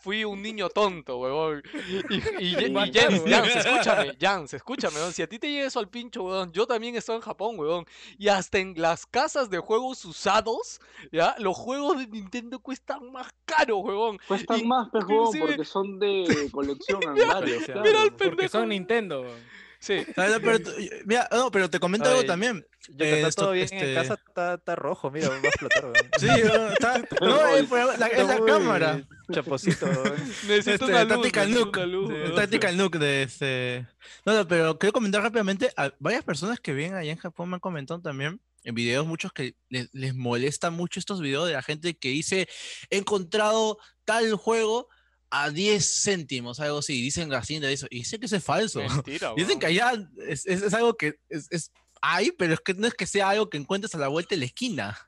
Fui 0.00 0.24
un 0.24 0.40
niño 0.40 0.68
tonto, 0.68 1.18
huevón. 1.18 1.62
Y, 1.88 2.14
y, 2.14 2.18
y, 2.40 2.92
Jens, 2.92 3.20
pedo, 3.20 3.44
Jans, 3.44 3.56
escúchame, 3.56 4.16
Jans, 4.20 4.54
escúchame, 4.54 4.96
weón. 4.96 5.12
Si 5.12 5.22
a 5.22 5.28
ti 5.28 5.38
te 5.38 5.50
llega 5.50 5.66
eso 5.66 5.80
al 5.80 5.88
pincho, 5.88 6.22
weón, 6.22 6.52
yo 6.52 6.66
también 6.66 6.94
estoy 6.96 7.16
en 7.16 7.22
Japón, 7.22 7.58
weón. 7.58 7.84
Y 8.16 8.28
hasta 8.28 8.58
en 8.58 8.74
las 8.76 9.06
casas 9.06 9.50
de 9.50 9.58
juegos 9.58 10.04
usados, 10.04 10.80
¿ya? 11.10 11.34
Los 11.38 11.56
juegos 11.56 11.98
de 11.98 12.06
Nintendo 12.06 12.60
cuestan 12.60 13.10
más 13.10 13.28
caro, 13.44 13.78
huevón. 13.78 14.18
Cuestan 14.28 14.60
Y- 14.60 14.64
más, 14.66 14.88
huevón, 14.92 15.10
inclusive- 15.34 15.46
porque 15.46 15.64
son 15.64 15.98
de 15.98 16.48
colección. 16.52 17.00
Mira 17.14 17.14
Mira 17.14 17.36
al 17.38 17.42
Porque 17.42 17.84
pendejo. 18.10 18.30
Porque 18.30 18.48
son 18.48 18.68
Nintendo. 18.68 19.22
weón. 19.22 19.58
Sí. 19.80 20.04
No, 20.16 20.40
pero, 20.40 20.60
tú- 20.60 20.72
mira, 21.06 21.28
no, 21.30 21.50
pero 21.50 21.70
te 21.70 21.78
comento 21.80 22.08
algo 22.08 22.24
también. 22.24 22.66
Yo 22.88 22.96
que 22.96 23.04
Eh, 23.04 23.16
está 23.16 23.28
esto- 23.28 23.42
todo 23.42 23.52
bien 23.52 23.64
este- 23.64 23.88
en 23.90 23.94
casa, 23.94 24.14
está, 24.26 24.54
está 24.54 24.74
rojo, 24.76 25.10
mira, 25.10 25.28
va 25.28 25.34
a 25.36 25.38
explotar. 25.38 25.92
Sí, 26.18 26.26
no, 26.26 26.68
está, 26.68 26.98
no, 27.20 27.46
es, 27.56 27.70
la, 27.98 28.06
es 28.06 28.26
la 28.26 28.44
cámara. 28.46 29.06
Chaposito, 29.30 29.86
weón. 29.86 30.14
Necesito 30.48 30.70
Este, 30.72 30.84
una 30.86 31.04
luz, 31.04 31.08
Tactical 31.14 31.50
Nuke. 31.52 31.76
una 31.78 31.86
luz, 31.86 32.08
Sí, 32.08 32.14
weón. 32.14 32.34
Tactical 32.34 32.76
Nuke 32.76 32.98
de 32.98 33.22
este. 33.24 33.86
No, 34.24 34.34
no, 34.34 34.48
pero 34.48 34.78
quiero 34.78 34.92
comentar 34.92 35.22
rápidamente. 35.22 35.70
A 35.76 35.92
varias 35.98 36.24
personas 36.24 36.60
que 36.60 36.72
viven 36.72 36.94
allá 36.94 37.12
en 37.12 37.18
Japón 37.18 37.50
me 37.50 37.56
han 37.56 37.60
comentado 37.60 38.00
también 38.00 38.40
en 38.64 38.74
videos, 38.74 39.06
muchos 39.06 39.32
que 39.32 39.54
les, 39.68 39.88
les 39.92 40.14
molesta 40.14 40.70
mucho 40.70 40.98
estos 40.98 41.20
videos 41.20 41.46
de 41.46 41.52
la 41.52 41.62
gente 41.62 41.96
que 41.98 42.08
dice: 42.08 42.48
He 42.90 42.96
encontrado 42.96 43.78
tal 44.06 44.34
juego 44.34 44.88
a 45.30 45.50
10 45.50 45.84
céntimos, 46.02 46.58
algo 46.60 46.78
así. 46.78 47.00
Dicen 47.02 47.28
de 47.68 47.72
eso. 47.74 47.86
Y 47.90 47.98
dicen 47.98 48.20
que 48.20 48.26
eso 48.26 48.36
es 48.36 48.44
falso. 48.44 48.80
Mentira, 48.80 49.32
Dicen 49.36 49.58
que 49.58 49.66
allá 49.66 49.92
es, 50.26 50.46
es- 50.46 50.62
es 50.62 50.74
algo 50.74 50.96
que 50.96 51.18
es, 51.28 51.46
es- 51.50 51.70
hay, 52.00 52.30
pero 52.30 52.54
es 52.54 52.60
que 52.60 52.74
no 52.74 52.86
es 52.86 52.94
que 52.94 53.06
sea 53.06 53.30
algo 53.30 53.50
que 53.50 53.56
encuentres 53.58 53.94
a 53.94 53.98
la 53.98 54.08
vuelta 54.08 54.34
de 54.34 54.38
la 54.40 54.44
esquina. 54.46 55.07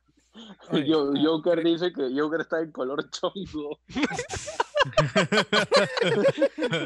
Oye, 0.71 0.87
Yo- 0.89 1.13
Joker 1.23 1.63
dice 1.65 1.93
que 1.93 2.09
Joker 2.19 2.41
está 2.43 2.61
en 2.61 2.71
color 2.73 3.09
chongo. 3.11 3.79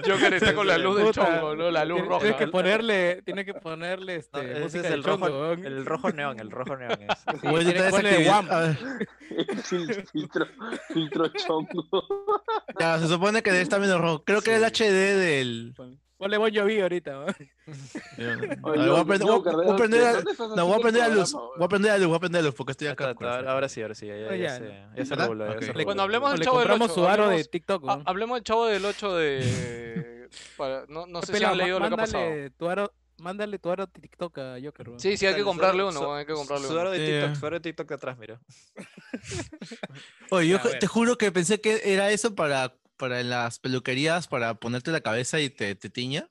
Joker 0.06 0.34
está 0.34 0.54
con 0.54 0.66
la 0.66 0.78
luz 0.78 0.96
del 0.96 1.12
chongo, 1.12 1.54
¿no? 1.54 1.70
La 1.70 1.84
luz 1.84 2.00
roja. 2.06 2.20
Tiene 2.20 2.36
que 2.36 2.46
ponerle, 2.48 3.22
tiene 3.22 3.44
que 3.44 3.54
ponerle 3.54 4.16
este, 4.16 4.38
No, 4.60 4.66
ese 4.66 4.80
es 4.80 4.86
el 4.86 5.04
rojo, 5.04 5.28
chongo, 5.28 5.52
el 5.52 5.86
rojo 5.86 6.10
neón, 6.10 6.40
el 6.40 6.50
rojo 6.50 6.76
neón 6.76 6.98
es. 7.02 7.18
Sí, 7.18 7.24
Voy 7.48 7.62
a 7.62 7.64
tiene 7.64 7.80
editar 7.80 8.02
que 8.02 8.22
esa 8.24 8.42
ponerle 8.42 10.04
filtro, 10.12 10.46
filtro 10.92 11.28
chongo. 11.28 11.84
ya, 12.80 12.98
se 12.98 13.08
supone 13.08 13.42
que 13.42 13.60
está 13.60 13.78
menos 13.78 14.00
rojo. 14.00 14.24
Creo 14.24 14.42
que 14.42 14.54
era 14.54 14.66
el 14.66 14.72
HD 14.72 15.16
del. 15.16 15.74
Ponle 16.16 16.38
Bon 16.38 16.50
Jovi 16.54 16.80
ahorita, 16.80 17.24
Oye, 18.62 18.88
voy 18.88 19.00
a 19.00 19.04
prender- 19.04 19.26
voy 19.26 19.34
a- 19.34 19.50
¿de 19.50 19.56
voy 19.56 19.64
a 19.64 19.66
dónde- 19.66 19.76
prender 19.76 20.00
de 20.00 20.12
la- 20.12 20.56
No, 20.56 20.66
voy 20.66 21.00
a 21.00 21.08
luz. 21.08 21.32
Voy 21.32 21.64
a 21.64 21.68
prender 21.68 21.92
la 21.92 21.98
luz, 21.98 22.06
voy 22.08 22.16
a 22.16 22.20
prender 22.20 22.42
la 22.42 22.46
luz 22.48 22.54
porque 22.54 22.70
estoy 22.72 22.86
acá. 22.86 23.10
está, 23.10 23.36
ahora, 23.36 23.52
ahora 23.52 23.68
sí, 23.68 23.82
ahora 23.82 23.94
sí, 23.96 24.06
ya, 24.06 24.16
ya, 24.16 24.26
Oh, 24.28 24.34
ya 24.34 24.36
ya, 24.36 25.04
se, 25.06 25.14
reguló, 25.16 25.84
Bueno, 25.84 26.02
hablemos 26.02 26.30
del 26.32 26.40
Chavo 26.42 26.58
del 26.60 26.68
compramos 26.68 26.90
Ocho, 26.92 27.00
su 27.00 27.08
aro 27.08 27.28
de 27.28 27.34
hablemos- 27.36 27.50
TikTok, 27.50 27.84
hablemos 28.06 28.36
del 28.36 28.44
chavo 28.44 28.66
del 28.66 28.84
8 28.84 29.16
de. 29.16 30.28
para- 30.56 30.84
No, 30.88 31.06
no 31.06 31.20
sé 31.22 31.36
si 31.36 31.44
han 31.44 31.58
leído 31.58 31.80
lo 31.80 31.88
que 31.88 31.94
ha 31.94 31.96
pasado. 31.96 32.22
mándale 32.24 32.50
tu 32.50 32.68
aro, 32.68 32.92
mándale 33.18 33.58
tu 33.58 33.70
aro 33.70 33.86
TikTok 33.88 34.38
a 34.38 34.56
Joker. 34.62 34.90
Sí, 34.98 35.16
sí, 35.16 35.26
hay 35.26 35.34
que 35.34 35.42
comprarle 35.42 35.82
su- 35.82 35.88
uno, 35.88 35.98
su- 36.00 36.12
hay 36.12 36.26
que 36.26 36.32
comprarle 36.34 36.66
Su 36.66 36.72
uno. 36.74 36.80
aro 36.80 36.90
de 36.92 36.98
TikTok, 37.06 37.30
eh. 37.30 37.36
su 37.40 37.46
aro 37.46 37.54
de 37.56 37.60
TikTok 37.60 37.88
de 37.88 37.94
atrás, 37.96 38.18
mira. 38.18 38.40
Oye, 40.30 40.48
yo 40.48 40.60
te 40.60 40.86
juro 40.86 41.16
que 41.18 41.32
pensé 41.32 41.60
que 41.60 41.80
era 41.84 42.10
eso 42.10 42.34
para, 42.36 42.74
para 42.96 43.20
en 43.20 43.30
las 43.30 43.58
peluquerías, 43.58 44.28
para 44.28 44.54
ponerte 44.54 44.90
la 44.90 45.00
cabeza 45.00 45.40
y 45.40 45.50
te, 45.50 45.74
te 45.74 45.90
tiña. 45.90 46.28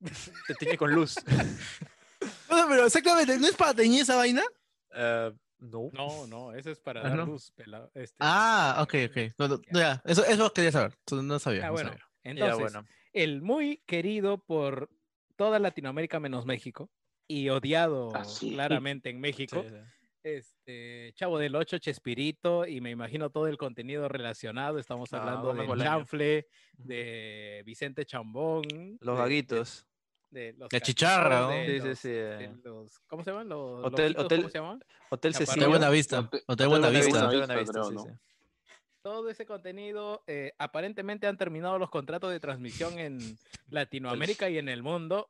Te 0.46 0.54
tiñe 0.54 0.76
con 0.76 0.92
luz. 0.92 1.14
No, 2.48 2.66
pero 2.68 2.86
exactamente, 2.86 3.36
¿no 3.38 3.46
es 3.48 3.56
para 3.56 3.74
teñir 3.74 4.02
esa 4.02 4.14
vaina? 4.14 4.42
Eh, 4.94 5.32
no. 5.58 5.88
No, 5.92 6.26
no, 6.28 6.52
eso 6.54 6.70
es 6.70 6.78
para 6.78 7.00
Ah, 7.00 7.08
dar 7.08 7.16
¿no? 7.18 7.26
luz. 7.26 7.52
Este, 7.94 8.16
Ah, 8.20 8.78
ok, 8.80 8.94
ok. 9.10 9.16
No, 9.38 9.48
no, 9.48 9.56
no, 9.56 9.80
ya, 9.80 10.00
eso, 10.04 10.24
eso 10.24 10.52
quería 10.52 10.70
saber. 10.70 10.96
No 11.10 11.38
sabía. 11.40 11.64
ah, 11.64 11.66
no 11.68 11.72
bueno. 11.72 11.88
sabía. 11.90 12.04
Ya, 12.22 12.30
Entonces, 12.30 12.58
bueno. 12.60 12.86
el 13.12 13.42
muy 13.42 13.78
querido 13.86 14.38
por 14.38 14.88
toda 15.34 15.58
Latinoamérica 15.58 16.20
menos 16.20 16.46
México 16.46 16.90
y 17.26 17.48
odiado 17.48 18.12
Ah, 18.14 18.24
sí. 18.24 18.52
claramente 18.52 19.10
en 19.10 19.16
Sí, 19.16 19.20
México, 19.22 19.64
sí. 19.68 19.74
Este 20.22 21.12
Chavo 21.14 21.38
del 21.38 21.54
8, 21.56 21.78
Chespirito 21.78 22.66
y 22.66 22.80
me 22.80 22.90
imagino 22.90 23.30
todo 23.30 23.46
el 23.48 23.56
contenido 23.58 24.08
relacionado. 24.08 24.78
Estamos 24.78 25.12
Ah, 25.12 25.18
hablando 25.18 25.52
de. 25.54 25.82
Chanfle, 25.82 26.46
de 26.78 27.62
Vicente 27.66 28.04
Chambón, 28.06 28.62
Los 29.00 29.16
de- 29.16 29.22
vaguitos. 29.22 29.86
de 30.30 30.54
los 30.54 30.72
La 30.72 30.80
chicharra, 30.80 31.40
¿no? 31.42 31.48
de 31.50 31.66
Sí, 31.66 31.80
sí, 31.80 31.88
los- 31.88 31.98
sí, 31.98 32.08
de 32.08 32.44
eh. 32.44 32.52
los- 32.64 32.98
¿Cómo 33.00 33.22
se 33.24 33.30
llaman? 33.30 33.48
Los 33.48 33.84
Hotel- 33.84 34.12
loquitos, 34.12 34.24
hotel- 34.24 34.38
¿Cómo 34.38 34.48
se 34.50 34.58
llaman? 34.58 34.84
Hotel. 35.10 35.34
Hotel 35.36 35.68
Buena 35.68 35.90
Vista. 35.90 36.30
Hotel- 36.46 36.68
Buena 36.68 36.88
Vista. 36.90 38.18
Todo 39.02 39.28
ese 39.28 39.44
contenido, 39.46 40.22
eh, 40.28 40.52
aparentemente 40.58 41.26
han 41.26 41.36
terminado 41.36 41.76
los 41.76 41.90
contratos 41.90 42.30
de 42.30 42.38
transmisión 42.38 43.00
en 43.00 43.18
Latinoamérica 43.68 44.48
y 44.48 44.58
en 44.58 44.68
el 44.68 44.82
mundo. 44.84 45.28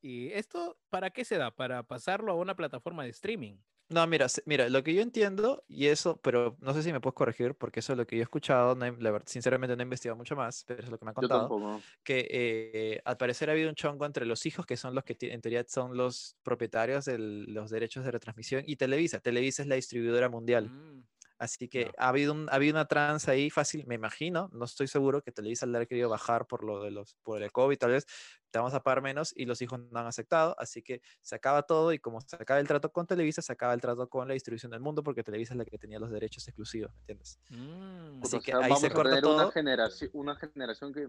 ¿Y 0.00 0.32
esto 0.32 0.78
para 0.88 1.10
qué 1.10 1.24
se 1.24 1.36
da? 1.36 1.50
Para 1.50 1.82
pasarlo 1.82 2.32
a 2.32 2.36
una 2.36 2.56
plataforma 2.56 3.04
de 3.04 3.10
streaming. 3.10 3.56
No, 3.88 4.06
mira, 4.06 4.26
mira, 4.46 4.70
lo 4.70 4.82
que 4.82 4.94
yo 4.94 5.02
entiendo, 5.02 5.64
y 5.68 5.88
eso, 5.88 6.18
pero 6.22 6.56
no 6.60 6.72
sé 6.72 6.82
si 6.82 6.92
me 6.92 7.00
puedes 7.02 7.14
corregir, 7.14 7.54
porque 7.54 7.80
eso 7.80 7.92
es 7.92 7.98
lo 7.98 8.06
que 8.06 8.16
yo 8.16 8.20
he 8.20 8.24
escuchado, 8.24 8.74
no 8.74 8.86
he- 8.86 8.96
la 8.98 9.10
verdad, 9.10 9.26
sinceramente 9.28 9.76
no 9.76 9.82
he 9.82 9.84
investigado 9.84 10.16
mucho 10.16 10.34
más, 10.34 10.64
pero 10.66 10.82
es 10.82 10.88
lo 10.88 10.98
que 10.98 11.04
me 11.04 11.10
han 11.10 11.14
Yo 11.14 11.28
contado, 11.28 11.48
tampoco. 11.48 11.86
que 12.02 12.26
eh, 12.30 13.02
al 13.04 13.18
parecer 13.18 13.50
ha 13.50 13.52
habido 13.52 13.68
un 13.68 13.74
chongo 13.74 14.06
entre 14.06 14.24
los 14.24 14.46
hijos, 14.46 14.64
que 14.64 14.78
son 14.78 14.94
los 14.94 15.04
que 15.04 15.14
en 15.20 15.42
teoría 15.42 15.64
son 15.68 15.94
los 15.96 16.38
propietarios 16.42 17.04
de 17.04 17.18
los 17.18 17.70
derechos 17.70 18.04
de 18.04 18.12
retransmisión, 18.12 18.62
y 18.66 18.76
Televisa. 18.76 19.20
Televisa 19.20 19.60
es 19.62 19.68
la 19.68 19.74
distribuidora 19.74 20.30
mundial. 20.30 20.72
Mm, 20.72 21.02
Así 21.42 21.68
que 21.68 21.90
Ya. 21.90 21.94
ha 21.98 22.08
habido, 22.10 22.32
un, 22.34 22.48
ha 22.50 22.54
habido 22.54 22.74
una 22.74 22.86
tranza 22.86 23.32
ahí 23.32 23.50
fácil, 23.50 23.84
me 23.88 23.96
imagino, 23.96 24.48
no 24.52 24.64
estoy 24.64 24.86
seguro 24.86 25.22
que 25.22 25.32
Televisa 25.32 25.66
le 25.66 25.78
haya 25.78 25.86
querido 25.86 26.08
bajar 26.08 26.46
por 26.46 26.62
lo 26.62 26.84
de 26.84 26.92
los, 26.92 27.16
por 27.24 27.42
el 27.42 27.50
COVID, 27.50 27.76
tal 27.78 27.90
vez 27.90 28.06
te 28.52 28.58
vamos 28.60 28.74
a 28.74 28.82
pagar 28.84 29.02
menos 29.02 29.32
y 29.34 29.44
los 29.46 29.60
hijos 29.60 29.80
no 29.80 29.98
han 29.98 30.06
aceptado, 30.06 30.54
así 30.60 30.82
que 30.82 31.02
se 31.20 31.34
acaba 31.34 31.62
todo 31.64 31.92
y 31.92 31.98
como 31.98 32.20
se 32.20 32.36
acaba 32.36 32.60
el 32.60 32.68
trato 32.68 32.92
con 32.92 33.08
Televisa, 33.08 33.42
se 33.42 33.52
acaba 33.52 33.74
el 33.74 33.80
trato 33.80 34.08
con 34.08 34.28
la 34.28 34.34
distribución 34.34 34.70
del 34.70 34.80
mundo 34.80 35.02
porque 35.02 35.24
Televisa 35.24 35.54
es 35.54 35.58
la 35.58 35.64
que 35.64 35.78
tenía 35.78 35.98
los 35.98 36.10
derechos 36.12 36.46
exclusivos, 36.46 36.92
¿me 36.94 37.00
entiendes? 37.00 37.40
mm. 37.48 38.22
Así 38.22 38.36
o 38.36 38.40
que 38.40 38.52
sea, 38.52 38.58
ahí 38.60 38.70
vamos 38.70 38.80
se 38.80 38.86
a 38.86 38.90
corta 38.92 39.10
tener 39.10 39.24
todo. 39.24 39.34
Una 39.34 39.52
generación, 39.52 40.10
una 40.12 40.36
generación 40.36 40.92
que 40.92 41.08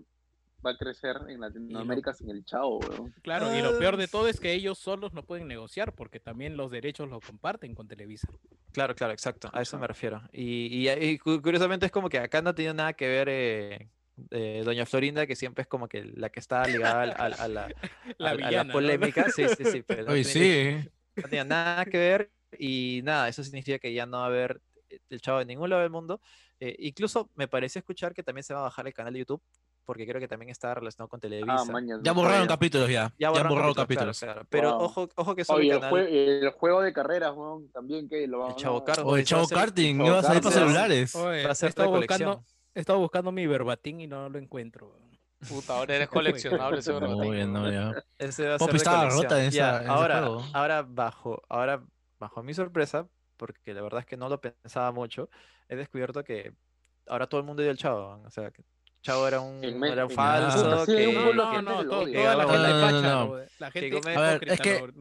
va 0.66 0.72
a 0.72 0.78
crecer 0.78 1.18
en 1.28 1.42
Latinoamérica 1.42 2.14
sin 2.14 2.30
el 2.30 2.44
chavo, 2.46 2.80
weón. 2.80 3.14
Claro, 3.22 3.56
y 3.56 3.62
lo 3.62 3.78
peor 3.78 3.96
Ah. 3.96 3.98
de 3.98 4.08
todo 4.08 4.28
es 4.28 4.40
que 4.40 4.54
ellos 4.54 4.78
solos 4.80 5.14
no 5.14 5.24
pueden 5.24 5.48
negociar 5.48 5.94
porque 5.94 6.20
también 6.20 6.56
los 6.58 6.72
derechos 6.72 7.10
los 7.10 7.24
comparten 7.26 7.76
con 7.76 7.88
Televisa. 7.88 8.28
Claro, 8.72 8.96
claro, 8.96 9.14
exacto, 9.14 9.50
a 9.54 9.62
eso 9.62 9.78
me 9.78 9.88
refiero. 9.88 10.22
Y, 10.32 10.88
y, 10.88 10.90
y 10.90 11.18
cu- 11.20 11.42
curiosamente 11.42 11.86
es 11.86 11.92
como 11.92 12.10
que 12.10 12.20
acá 12.20 12.42
no 12.42 12.56
tenido 12.56 12.74
nada 12.74 12.94
que 12.94 13.08
ver 13.08 13.28
eh, 13.30 13.90
eh, 14.32 14.62
Doña 14.64 14.86
Florinda, 14.86 15.26
que 15.28 15.36
siempre 15.36 15.64
es 15.64 15.68
como 15.68 15.88
que 15.88 16.04
la 16.06 16.30
que 16.30 16.40
está 16.40 16.66
ligada 16.68 17.02
a, 17.04 17.06
la, 17.30 17.68
La 18.18 18.30
a- 18.32 18.62
a 18.62 18.64
¿no? 18.64 18.74
polémica, 18.74 19.30
sí, 19.30 19.44
sí, 19.58 19.66
sí, 19.66 19.82
pero 19.84 20.04
no 20.06 20.12
Oye, 20.14 20.24
tiene- 20.24 20.84
sí. 20.84 20.90
no 21.18 21.24
tenía 21.24 21.44
nada 21.44 21.86
que 21.86 21.98
ver 21.98 22.32
y 22.58 23.02
nada, 23.04 23.28
eso 23.28 23.44
significa 23.44 23.80
que 23.80 23.94
ya 23.94 24.06
no 24.06 24.18
va 24.18 24.24
a 24.26 24.28
haber 24.28 24.62
eh, 24.90 25.00
el 25.10 25.22
chavo 25.22 25.42
en 25.42 25.48
ningún 25.48 25.70
lado 25.70 25.82
del 25.82 25.92
mundo. 25.92 26.22
Eh, 26.60 26.76
incluso 26.80 27.30
me 27.36 27.48
pareció 27.48 27.80
escuchar 27.80 28.14
que 28.14 28.24
también 28.24 28.44
se 28.44 28.54
va 28.54 28.62
a 28.62 28.64
bajar 28.64 28.88
el 28.88 28.94
canal 28.94 29.12
de 29.14 29.20
YouTube, 29.20 29.42
porque 29.86 30.06
creo 30.08 30.20
que 30.20 30.28
también 30.28 30.50
está 30.50 30.74
relacionado 30.74 31.10
con 31.10 31.20
Televisa. 31.20 31.56
Ah, 31.60 31.66
maña, 31.72 31.98
Ya 32.02 32.12
no 32.14 32.22
borraron 32.22 32.48
capítulos 32.48 32.90
ya. 32.90 33.14
Ya 33.20 33.30
borraron 33.30 33.50
borraron 33.52 33.74
capítulos, 33.74 34.20
capítulos. 34.20 34.20
claro, 34.20 34.34
claro. 34.34 34.48
Pero 34.50 34.72
Wow. 34.78 34.82
ojo, 34.86 35.10
ojo 35.16 35.36
que 35.36 35.46
solo 35.46 35.60
Oye, 35.60 35.68
el 35.70 35.74
el, 35.76 35.80
canal, 35.82 35.94
jue- 36.08 36.10
el 36.10 36.50
juego 36.52 36.82
de 36.82 36.94
carreras, 36.94 37.34
weón, 37.36 37.70
también 37.72 38.08
que 38.10 38.28
lo 38.28 38.50
el 38.50 38.56
Chavo 38.56 38.78
a- 38.78 38.86
Kart, 38.86 39.00
O 39.04 39.16
el 39.18 39.24
eso 39.24 39.36
va 39.36 39.42
a 39.42 39.46
Chavo 39.46 39.60
Karting, 39.62 39.98
Chavo 39.98 40.08
iba 40.10 40.20
a 40.20 40.24
salir 40.24 40.42
para 40.44 40.56
celulares. 40.56 41.16
Oye, 41.16 41.44
va 41.44 41.50
a 41.50 41.52
he 41.52 41.56
ser 41.56 41.70
estado 41.70 41.92
de 41.92 41.98
buscando, 41.98 42.44
he 42.74 42.80
estado 42.80 43.00
buscando 43.00 43.32
mi 43.32 43.46
verbatín 43.48 44.02
y 44.02 44.08
no 44.08 44.30
lo 44.30 44.40
encuentro. 44.40 44.98
Puta, 45.48 45.76
ahora 45.78 45.96
eres 45.96 46.08
coleccionable 46.70 46.80
ese 46.80 46.94
No, 46.94 47.00
verbatim, 47.02 47.34
ya, 47.36 47.46
no, 47.48 47.72
ya. 47.72 48.04
Ese 48.18 48.48
va 48.48 48.56
a 48.56 48.58
Poppy 48.58 48.78
estaba 48.78 49.10
rota 49.10 49.44
en 49.44 49.52
Ya, 49.52 49.68
esa- 49.70 49.76
en 49.78 49.82
ese 49.84 49.92
ahora, 49.92 50.20
juego. 50.20 50.44
ahora 50.54 50.82
bajo, 50.84 51.42
ahora 51.50 51.84
bajo 52.20 52.44
mi 52.44 52.54
sorpresa, 52.54 53.08
porque 53.36 53.74
la 53.74 53.82
verdad 53.82 54.00
es 54.00 54.06
que 54.06 54.16
no 54.16 54.30
lo 54.30 54.40
pensaba 54.40 54.92
mucho, 54.94 55.30
he 55.68 55.76
descubierto 55.76 56.24
que 56.24 56.54
ahora 57.08 57.28
todo 57.28 57.42
el 57.42 57.46
mundo 57.46 57.62
odia 57.62 57.72
al 57.72 57.78
Chavo. 57.78 58.22
O 58.26 58.30
sea, 58.30 58.52
que 58.52 58.64
Chavo 59.04 59.28
era 59.28 59.42
un, 59.42 59.62
era 59.84 60.06
un 60.06 60.12
falso, 60.12 60.86
que, 60.86 61.08
un 61.08 61.36
No, 61.36 61.62
no, 61.62 61.84
no, 61.84 62.06
que 62.06 62.14
la 62.14 62.36
No, 62.36 62.50
gente 62.50 62.58
no, 62.58 62.80
no, 62.80 62.82
facha, 62.88 63.02
no. 63.02 63.26
lo- 63.38 63.44
la 63.60 63.72
gente 63.72 63.90
Gómez- 63.92 64.18
A 64.18 64.22
ver, 64.22 64.50
es 64.50 64.62
que-. 64.62 64.94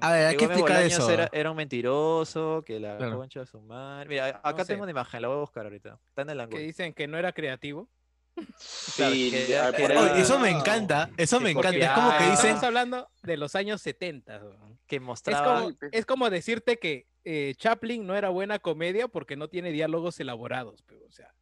A 0.00 0.12
ver, 0.12 0.26
hay 0.26 0.36
que 0.36 0.38
que 0.38 0.44
explicar 0.54 0.82
eso. 0.84 1.10
Era, 1.10 1.28
era 1.32 1.50
un 1.50 1.56
mentiroso, 1.56 2.62
que 2.64 2.78
la 2.80 2.96
Claro. 2.96 3.18
concha 3.18 3.40
de 3.40 3.46
su 3.46 3.60
madre. 3.60 4.08
Mira, 4.08 4.40
acá 4.44 4.64
sé. 4.64 4.72
tengo 4.72 4.84
una 4.84 4.92
imagen, 4.92 5.20
la 5.22 5.28
voy 5.28 5.36
a 5.38 5.40
buscar 5.40 5.64
ahorita. 5.64 5.98
Está 6.08 6.22
en 6.22 6.30
el 6.30 6.36
que 6.36 6.42
ángulo. 6.44 6.62
dicen 6.62 6.94
que 6.94 7.08
no 7.08 7.18
era 7.18 7.32
creativo. 7.32 7.88
Claro, 8.96 9.12
Sí, 9.14 9.30
que 9.32 9.46
ya, 9.48 9.68
era- 9.68 9.76
que 9.76 9.84
era- 9.84 10.16
eso 10.18 10.38
me 10.38 10.48
Ah, 10.48 10.58
encanta, 10.58 11.10
eso 11.16 11.40
me 11.40 11.50
encanta. 11.50 11.76
Es 11.76 11.90
como 11.90 12.10
que 12.10 12.16
ah, 12.24 12.30
dicen, 12.30 12.46
Estamos 12.50 12.62
hablando 12.62 13.08
de 13.24 13.36
los 13.36 13.54
años 13.56 13.82
70. 13.82 14.38
weón. 14.38 14.78
Que 14.86 14.96
Es 14.96 15.02
mostraba. 15.02 15.62
como, 15.62 15.74
es 15.90 16.06
como 16.06 16.30
decirte 16.30 16.78
que 16.78 17.06
eh, 17.24 17.54
Chaplin 17.58 18.06
no 18.06 18.14
era 18.14 18.28
buena 18.28 18.60
comedia 18.60 19.08
porque 19.08 19.34
no 19.36 19.48
tiene 19.48 19.72
diálogos 19.72 20.18
elaborados. 20.20 20.82
Pero, 20.86 21.04
o 21.06 21.10
sea, 21.12 21.34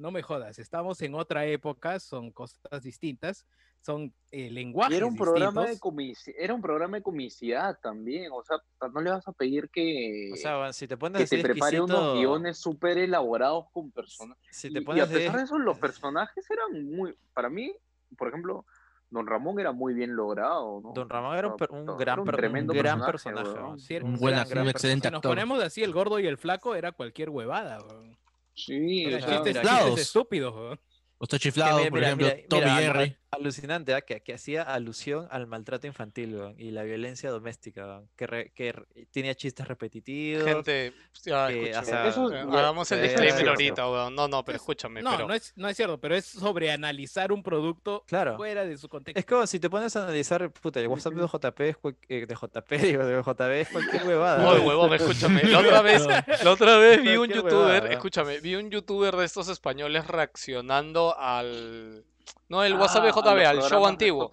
no 0.00 0.10
me 0.10 0.22
jodas, 0.22 0.58
estamos 0.58 1.00
en 1.02 1.14
otra 1.14 1.44
época, 1.46 2.00
son 2.00 2.30
cosas 2.32 2.82
distintas, 2.82 3.46
son 3.80 4.12
eh, 4.30 4.50
lenguajes 4.50 4.92
Y 4.94 4.96
era 4.96 5.06
un 5.06 5.16
programa 5.16 5.64
de 5.66 5.70
distintos. 5.72 6.34
era 6.38 6.54
un 6.54 6.62
programa 6.62 6.96
de 6.96 7.02
comicidad 7.02 7.78
también, 7.82 8.30
o 8.32 8.42
sea, 8.42 8.58
no 8.92 9.00
le 9.00 9.10
vas 9.10 9.26
a 9.28 9.32
pedir 9.32 9.68
que, 9.70 10.30
O 10.32 10.36
sea, 10.36 10.72
si 10.72 10.88
te 10.88 10.96
pones 10.96 11.28
que 11.30 11.36
te 11.36 11.42
prepare 11.42 11.80
unos 11.80 12.14
guiones 12.18 12.58
súper 12.58 12.98
elaborados 12.98 13.66
con 13.72 13.90
personas. 13.90 14.36
si 14.50 14.68
Y, 14.68 14.72
y 14.72 15.00
a 15.00 15.06
pesar 15.06 15.28
así- 15.28 15.36
de 15.36 15.42
eso, 15.44 15.58
los 15.58 15.78
personajes 16.02 16.50
eran 16.50 16.86
muy, 16.86 17.14
para 17.34 17.48
mí, 17.48 17.74
por 18.16 18.28
ejemplo, 18.28 18.64
Don 19.12 19.26
Ramón 19.26 19.58
era 19.58 19.72
muy 19.72 19.92
bien 19.92 20.14
logrado, 20.14 20.80
¿no? 20.82 20.92
Don 20.94 21.08
Ramón 21.08 21.36
era 21.36 21.48
un, 21.48 21.56
un 21.70 21.86
gran, 21.98 22.00
era 22.00 22.14
un 22.22 22.28
un 22.28 22.34
tremendo 22.34 22.72
gran 22.72 23.00
personaje, 23.04 23.42
personaje. 23.44 23.64
weón. 23.64 23.78
Sí, 23.80 23.96
Un 23.96 24.16
buen 24.16 24.34
actor, 24.36 24.58
un 24.58 24.68
excelente 24.68 25.08
Si 25.08 25.12
nos 25.12 25.18
actor. 25.18 25.30
ponemos 25.32 25.60
así, 25.64 25.82
el 25.82 25.92
gordo 25.92 26.20
y 26.20 26.26
el 26.28 26.38
flaco 26.38 26.76
era 26.76 26.92
cualquier 26.92 27.28
huevada. 27.30 27.78
weón. 27.88 28.16
Sí, 28.54 29.06
o 29.06 29.20
sea, 29.20 29.42
chistes, 29.42 29.98
estúpidos. 29.98 30.54
weón. 30.54 30.80
o 31.18 31.24
está 31.24 31.36
Que 31.38 31.42
chiflado, 31.44 31.78
mira, 31.78 31.90
por 31.90 31.98
mira, 31.98 32.06
ejemplo, 32.08 32.26
mira, 32.28 32.48
Tommy 32.48 32.70
Jerry. 32.82 33.16
Alucinante, 33.32 33.94
¿ah? 33.94 34.00
que, 34.00 34.20
que 34.22 34.34
hacía 34.34 34.62
alusión 34.62 35.28
al 35.30 35.46
maltrato 35.46 35.86
infantil 35.86 36.36
y 36.58 36.72
la 36.72 36.82
violencia 36.82 37.30
doméstica, 37.30 37.86
weón, 37.86 38.08
que, 38.16 38.26
re- 38.26 38.52
que 38.54 38.72
re- 38.72 38.86
tenía 39.12 39.36
chistes 39.36 39.68
repetitivos. 39.68 40.42
Gente, 40.44 40.92
ya, 41.22 41.46
que, 41.46 41.54
o 41.54 41.64
escúchame, 41.66 41.86
sea, 41.86 42.08
Eso- 42.08 42.32
eh, 42.32 42.44
ya- 42.50 42.58
hagamos 42.58 42.90
el 42.90 42.98
eh, 42.98 43.02
disclaimer 43.02 43.48
ahorita, 43.50 43.88
weón. 43.88 44.14
No, 44.16 44.26
no, 44.26 44.44
pero 44.44 44.56
escúchame, 44.56 45.00
No, 45.00 45.12
pero... 45.12 45.28
no, 45.28 45.34
es, 45.34 45.52
no 45.54 45.68
es 45.68 45.76
cierto, 45.76 46.00
pero 46.00 46.16
es 46.16 46.24
sobre 46.26 46.72
analizar 46.72 47.30
un 47.30 47.44
producto 47.44 48.02
Claro. 48.08 48.36
fuera 48.36 48.64
de 48.64 48.76
su 48.76 48.88
contexto. 48.88 49.20
Es 49.20 49.24
como 49.26 49.46
si 49.46 49.60
te 49.60 49.70
pones 49.70 49.94
a 49.94 50.02
analizar, 50.02 50.50
puta, 50.50 50.80
el 50.80 50.88
WhatsApp 50.88 51.12
de 51.14 51.26
JP 51.28 51.60
es 51.60 51.76
eh, 52.08 52.26
de 52.26 52.34
JP, 52.34 52.70
digo, 52.82 53.04
de 53.06 53.22
JB 53.22 53.50
es 53.60 53.68
cualquier 53.68 54.06
huevada. 54.08 54.48
Oye, 54.48 54.60
huevón, 54.66 54.92
escúchame. 54.94 55.44
La 55.44 55.58
otra 55.60 55.82
vez, 55.82 56.04
la 56.04 56.50
otra 56.50 56.78
vez 56.78 57.00
vi 57.00 57.16
un 57.16 57.28
youtuber, 57.28 57.52
huevada, 57.54 57.80
¿no? 57.82 57.86
escúchame, 57.86 58.40
vi 58.40 58.56
un 58.56 58.70
youtuber 58.70 59.14
de 59.14 59.24
estos 59.24 59.48
españoles 59.48 60.08
reaccionando 60.08 61.16
al... 61.16 62.04
No, 62.48 62.64
el 62.64 62.72
ah, 62.72 62.76
WhatsApp 62.78 63.04
de 63.04 63.10
JB, 63.12 63.46
al 63.46 63.62
show 63.62 63.86
antiguo. 63.86 64.28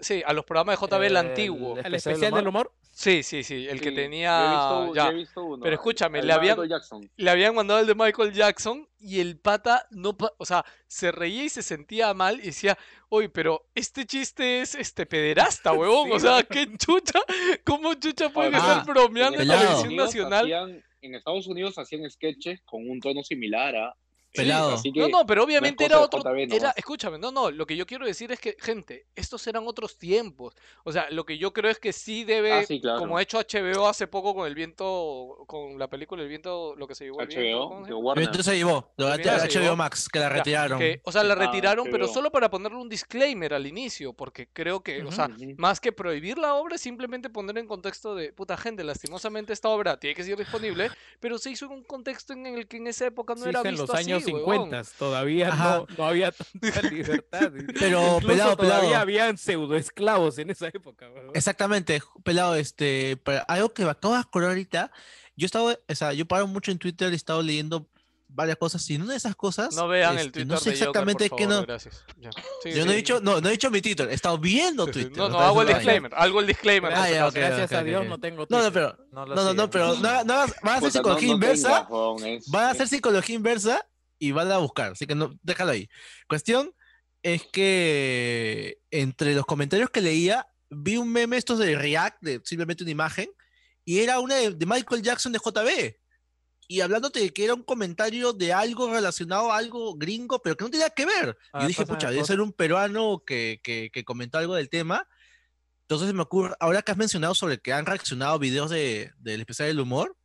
Sí, 0.00 0.22
a 0.26 0.32
los 0.32 0.44
programas 0.44 0.78
de 0.80 0.86
JB 0.86 0.94
el 1.02 1.04
El 1.04 1.16
antiguo. 1.16 1.72
El 1.72 1.78
especial 1.94 1.94
especial 1.94 2.34
del 2.34 2.48
humor. 2.48 2.72
Sí, 2.92 3.22
sí, 3.22 3.44
sí, 3.44 3.66
el 3.68 3.80
que 3.80 3.92
tenía... 3.92 4.30
yo 4.40 4.82
he 4.82 4.86
visto- 4.88 4.94
ya. 4.94 5.08
he 5.08 5.14
visto 5.14 5.44
uno, 5.44 5.62
Pero 5.62 5.74
escúchame, 5.76 6.22
le 6.22 6.32
habían-. 6.32 6.58
Le 7.16 7.30
habían 7.30 7.54
mandado 7.54 7.80
el 7.80 7.86
de 7.86 7.94
Michael 7.94 8.32
Jackson 8.32 8.86
y 8.98 9.20
el 9.20 9.38
pata 9.38 9.86
no, 9.90 10.16
o 10.36 10.44
sea, 10.44 10.64
se 10.88 11.10
reía 11.12 11.44
y 11.44 11.48
se 11.48 11.62
sentía 11.62 12.12
mal 12.12 12.40
y 12.40 12.46
decía, 12.46 12.76
oye, 13.08 13.28
pero 13.28 13.64
este 13.74 14.04
chiste 14.04 14.60
es 14.60 14.74
este 14.74 15.06
pederasta, 15.06 15.72
huevón. 15.72 16.08
Sí, 16.08 16.12
o 16.16 16.18
sea, 16.20 16.42
qué 16.42 16.66
chucha, 16.76 17.20
¿cómo 17.64 17.94
chucha 17.94 18.28
pueden 18.30 18.56
Ah, 18.56 18.58
estar 18.58 18.84
bromeando 18.84 19.38
en 19.38 19.48
pelado. 19.48 19.60
televisión 19.60 19.96
nacional? 19.96 20.44
hacían- 20.44 20.84
en 21.02 21.14
Estados 21.14 21.46
Unidos 21.46 21.78
hacían 21.78 22.10
sketches 22.10 22.60
con 22.66 22.86
un 22.90 23.00
tono 23.00 23.22
similar 23.22 23.74
a... 23.76 23.94
Pelado. 24.32 24.74
así 24.74 24.92
que 24.92 25.00
No, 25.00 25.08
no, 25.08 25.26
pero 25.26 25.42
obviamente 25.44 25.84
era 25.84 26.00
otro. 26.00 26.20
JB 26.20 26.36
Era, 26.44 26.56
nomás. 26.58 26.74
escúchame, 26.76 27.18
no, 27.18 27.32
no, 27.32 27.50
lo 27.50 27.66
que 27.66 27.76
yo 27.76 27.84
quiero 27.86 28.06
decir 28.06 28.30
es 28.32 28.38
que, 28.40 28.56
gente, 28.60 29.06
estos 29.16 29.46
eran 29.46 29.66
otros 29.66 29.98
tiempos. 29.98 30.54
O 30.84 30.92
sea, 30.92 31.10
lo 31.10 31.24
que 31.26 31.36
yo 31.38 31.52
creo 31.52 31.70
es 31.70 31.78
que 31.78 31.92
sí 31.92 32.24
debe, 32.24 32.52
Ah, 32.52 32.64
sí, 32.64 32.80
claro. 32.80 32.98
como 33.00 33.16
ha 33.18 33.22
hecho 33.22 33.38
HBO 33.40 33.88
hace 33.88 34.06
poco 34.06 34.34
con 34.34 34.46
el 34.46 34.54
viento, 34.54 35.44
con 35.46 35.78
la 35.78 35.88
película 35.88 36.22
El 36.22 36.28
viento, 36.28 36.74
lo 36.76 36.86
que 36.86 36.94
se 36.94 37.04
llevó 37.04 37.20
el 37.22 37.26
viento, 37.28 37.44
HBO, 37.58 37.68
¿cómo 37.68 37.80
se 37.84 37.90
de 38.54 38.56
llevó, 38.58 38.92
lo 38.96 39.08
También 39.08 39.48
se 39.50 39.58
HBO 39.58 39.62
llevó. 39.64 39.76
Max, 39.76 40.08
que 40.08 40.18
la 40.18 40.28
Ya, 40.28 40.34
retiraron. 40.34 40.78
que, 40.78 41.00
o 41.04 41.12
sea, 41.12 41.24
la 41.24 41.32
Ah, 41.34 41.36
retiraron, 41.36 41.88
pero 41.90 42.06
HBO. 42.06 42.12
solo 42.14 42.30
para 42.30 42.50
ponerle 42.50 42.78
un 42.78 42.88
disclaimer 42.88 43.54
al 43.54 43.66
inicio, 43.66 44.12
porque 44.12 44.48
creo 44.52 44.82
que, 44.82 45.02
o 45.02 45.10
sea, 45.12 45.28
más 45.56 45.80
que 45.80 45.92
prohibir 45.92 46.38
la 46.38 46.54
obra, 46.54 46.78
simplemente 46.78 47.30
poner 47.30 47.58
en 47.58 47.66
contexto 47.66 48.14
de, 48.14 48.32
puta 48.32 48.56
gente, 48.56 48.84
lastimosamente 48.84 49.52
esta 49.52 49.68
obra 49.68 49.98
tiene 49.98 50.14
que 50.14 50.22
ser 50.24 50.36
disponible, 50.38 50.90
pero 51.18 51.38
se 51.38 51.50
hizo 51.50 51.64
en 51.66 51.72
un 51.72 51.84
contexto 51.84 52.32
en 52.32 52.46
el 52.46 52.68
que 52.68 52.76
en 52.76 52.86
esa 52.86 53.06
época 53.06 53.34
no 53.34 53.42
Se 53.42 53.48
era 53.48 53.60
hizo 53.60 53.68
en 53.68 53.74
visto 53.74 53.86
los 53.86 53.94
años 53.94 54.19
así, 54.22 54.32
50, 54.32 54.82
todavía 54.98 55.50
no, 55.54 55.86
no 55.96 56.04
había 56.04 56.32
tanta 56.60 56.82
libertad. 56.82 57.50
Pero, 57.78 58.16
Incluso 58.16 58.26
pelado, 58.26 58.56
todavía 58.56 58.80
pelado. 58.80 59.02
habían 59.02 59.38
pseudoesclavos 59.38 60.38
en 60.38 60.50
esa 60.50 60.68
época. 60.68 61.08
weón. 61.10 61.30
Exactamente, 61.34 62.02
pelado, 62.22 62.54
este, 62.54 63.20
algo 63.48 63.72
que 63.72 63.84
me 63.84 63.90
acabo 63.90 64.14
de 64.14 64.20
acordar 64.20 64.50
ahorita, 64.50 64.92
yo 65.36 65.46
estaba, 65.46 65.76
o 65.88 65.94
sea, 65.94 66.12
yo 66.12 66.26
paro 66.26 66.46
mucho 66.46 66.70
en 66.70 66.78
Twitter 66.78 67.10
y 67.10 67.12
he 67.12 67.16
estado 67.16 67.42
leyendo 67.42 67.88
varias 68.34 68.56
cosas, 68.58 68.88
y 68.90 68.96
una 68.96 69.06
de 69.06 69.16
esas 69.16 69.34
cosas, 69.34 69.74
No 69.74 69.88
vean 69.88 70.12
el 70.12 70.26
este, 70.26 70.30
Twitter 70.30 70.46
no 70.46 70.56
sé 70.56 70.70
de 70.70 70.76
Joker, 70.76 70.88
exactamente 70.88 71.28
por 71.28 71.38
favor, 71.40 71.54
no, 71.54 71.62
gracias. 71.66 72.04
Ya. 72.18 72.30
Sí, 72.62 72.72
yo 72.72 72.86
no 72.86 72.92
he 72.92 72.96
dicho, 72.96 73.20
no, 73.20 73.40
no 73.40 73.48
he 73.48 73.52
dicho 73.52 73.70
mi 73.70 73.80
Twitter, 73.80 74.08
he 74.10 74.14
estado 74.14 74.38
viendo. 74.38 74.86
Twitter. 74.86 75.16
No, 75.16 75.28
no, 75.28 75.40
hago 75.40 75.62
el 75.62 75.68
disclaimer, 75.68 76.12
hago 76.14 76.40
el 76.40 76.46
disclaimer. 76.46 76.92
Ah, 76.94 77.10
ya, 77.10 77.30
Gracias 77.30 77.72
a 77.72 77.82
Dios 77.82 78.06
no 78.06 78.18
tengo 78.18 78.46
No, 78.48 78.62
no, 78.62 78.72
pero, 78.72 78.96
No 79.12 79.26
no, 79.26 79.54
no, 79.54 79.70
pero 79.70 79.94
no, 79.96 80.02
van 80.02 80.50
a 80.64 80.74
hacer 80.74 80.92
psicología 80.92 81.28
no 81.28 81.34
inversa, 81.34 81.88
van 82.46 82.64
a 82.64 82.70
hacer 82.70 82.88
psicología 82.88 83.34
inversa 83.34 83.86
y 84.20 84.30
van 84.30 84.52
a 84.52 84.58
buscar, 84.58 84.92
así 84.92 85.06
que 85.06 85.16
no, 85.16 85.36
déjalo 85.42 85.72
ahí. 85.72 85.88
Cuestión 86.28 86.72
es 87.22 87.44
que 87.46 88.78
entre 88.90 89.34
los 89.34 89.46
comentarios 89.46 89.90
que 89.90 90.00
leía 90.00 90.46
vi 90.68 90.96
un 90.96 91.10
meme 91.10 91.36
estos 91.36 91.58
de 91.58 91.74
React, 91.74 92.18
de 92.20 92.40
simplemente 92.44 92.84
una 92.84 92.92
imagen, 92.92 93.28
y 93.84 93.98
era 93.98 94.20
una 94.20 94.36
de, 94.36 94.50
de 94.52 94.66
Michael 94.66 95.02
Jackson 95.02 95.32
de 95.32 95.40
JB. 95.40 95.96
Y 96.68 96.82
hablándote 96.82 97.18
de 97.18 97.30
que 97.30 97.44
era 97.44 97.54
un 97.54 97.64
comentario 97.64 98.32
de 98.32 98.52
algo 98.52 98.92
relacionado 98.92 99.50
a 99.50 99.56
algo 99.56 99.96
gringo, 99.96 100.40
pero 100.40 100.56
que 100.56 100.64
no 100.64 100.70
tenía 100.70 100.90
que 100.90 101.04
ver. 101.04 101.36
Ah, 101.52 101.62
Yo 101.62 101.68
dije, 101.68 101.84
pucha, 101.84 102.10
debe 102.10 102.24
ser 102.24 102.40
un 102.40 102.52
peruano 102.52 103.24
que, 103.26 103.58
que, 103.64 103.90
que 103.92 104.04
comentó 104.04 104.38
algo 104.38 104.54
del 104.54 104.68
tema. 104.68 105.08
Entonces 105.80 106.14
me 106.14 106.22
ocurre, 106.22 106.54
ahora 106.60 106.82
que 106.82 106.92
has 106.92 106.98
mencionado 106.98 107.34
sobre 107.34 107.58
que 107.58 107.72
han 107.72 107.86
reaccionado 107.86 108.38
videos 108.38 108.70
de, 108.70 109.10
del 109.18 109.40
especial 109.40 109.66
del 109.66 109.80
humor, 109.80 110.16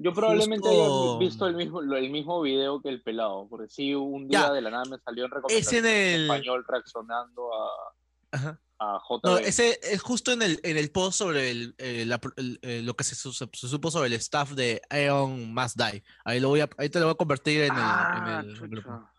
Yo 0.00 0.14
probablemente 0.14 0.68
Justo- 0.68 1.10
haya 1.14 1.18
visto 1.18 1.46
el 1.48 1.56
mismo, 1.56 1.80
el 1.82 2.10
mismo 2.10 2.40
video 2.40 2.80
que 2.80 2.88
el 2.88 3.02
pelado, 3.02 3.48
porque 3.50 3.68
sí, 3.68 3.94
un 3.94 4.28
día 4.28 4.42
Ya. 4.46 4.52
de 4.52 4.60
la 4.60 4.70
nada 4.70 4.84
me 4.84 4.96
salió 4.98 5.24
en 5.24 5.30
Es 5.30 5.34
recomendaciones 5.34 5.84
en 5.92 6.14
el- 6.14 6.22
español 6.22 6.64
reaccionando 6.68 7.50
a, 7.52 7.68
Ajá. 8.30 8.60
a 8.78 9.00
JB. 9.08 9.20
No, 9.24 9.38
ese 9.38 9.80
es 9.82 10.00
justo 10.00 10.30
en 10.30 10.42
el, 10.42 10.60
en 10.62 10.76
el 10.76 10.92
post 10.92 11.18
sobre 11.18 11.50
el, 11.50 11.74
eh, 11.78 12.06
el, 12.36 12.58
eh, 12.62 12.80
lo 12.84 12.94
que 12.94 13.02
se, 13.02 13.16
su- 13.16 13.32
se 13.32 13.48
supo 13.52 13.90
sobre 13.90 14.06
el 14.06 14.12
staff 14.14 14.52
de 14.52 14.80
Aeon 14.88 15.52
Must 15.52 15.76
Die. 15.76 16.04
Ahí, 16.24 16.38
lo 16.38 16.48
voy 16.50 16.60
a, 16.60 16.68
ahí 16.78 16.88
te 16.88 17.00
lo 17.00 17.06
voy 17.06 17.12
a 17.14 17.16
convertir 17.16 17.62
en 17.62 17.72
el, 17.72 17.80
Ah, 17.82 18.42
en 18.44 18.70
grupo. 18.70 19.10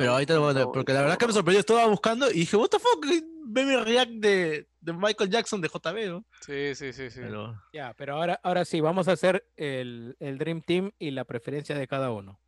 Pero 0.00 0.12
No, 0.12 0.16
ahí 0.16 0.24
te 0.26 0.32
lo 0.34 0.40
voy 0.40 0.50
a 0.50 0.54
no, 0.54 0.72
porque 0.72 0.92
la 0.94 1.02
verdad 1.02 1.18
que 1.18 1.26
me 1.26 1.32
sorprendió. 1.32 1.60
Estaba 1.60 1.86
buscando 1.86 2.30
y 2.30 2.34
dije, 2.40 2.56
¿What 2.56 2.68
the 2.68 2.78
fuck? 2.78 3.04
Baby 3.44 3.76
React 3.76 4.10
de, 4.12 4.68
de 4.80 4.92
Michael 4.92 5.28
Jackson 5.30 5.60
de 5.60 5.68
JB, 5.68 6.08
¿no? 6.10 6.24
Sí, 6.40 6.74
sí, 6.74 6.92
sí, 6.92 7.10
sí. 7.10 7.20
Pero- 7.20 7.60
Ya, 7.72 7.92
pero 7.94 8.14
ahora, 8.14 8.40
ahora 8.42 8.64
sí, 8.64 8.80
vamos 8.80 9.08
a 9.08 9.12
hacer 9.12 9.44
el, 9.56 10.16
el 10.20 10.38
Dream 10.38 10.62
Team 10.62 10.92
y 10.98 11.10
la 11.10 11.24
preferencia 11.24 11.76
de 11.76 11.86
cada 11.86 12.10
uno. 12.12 12.40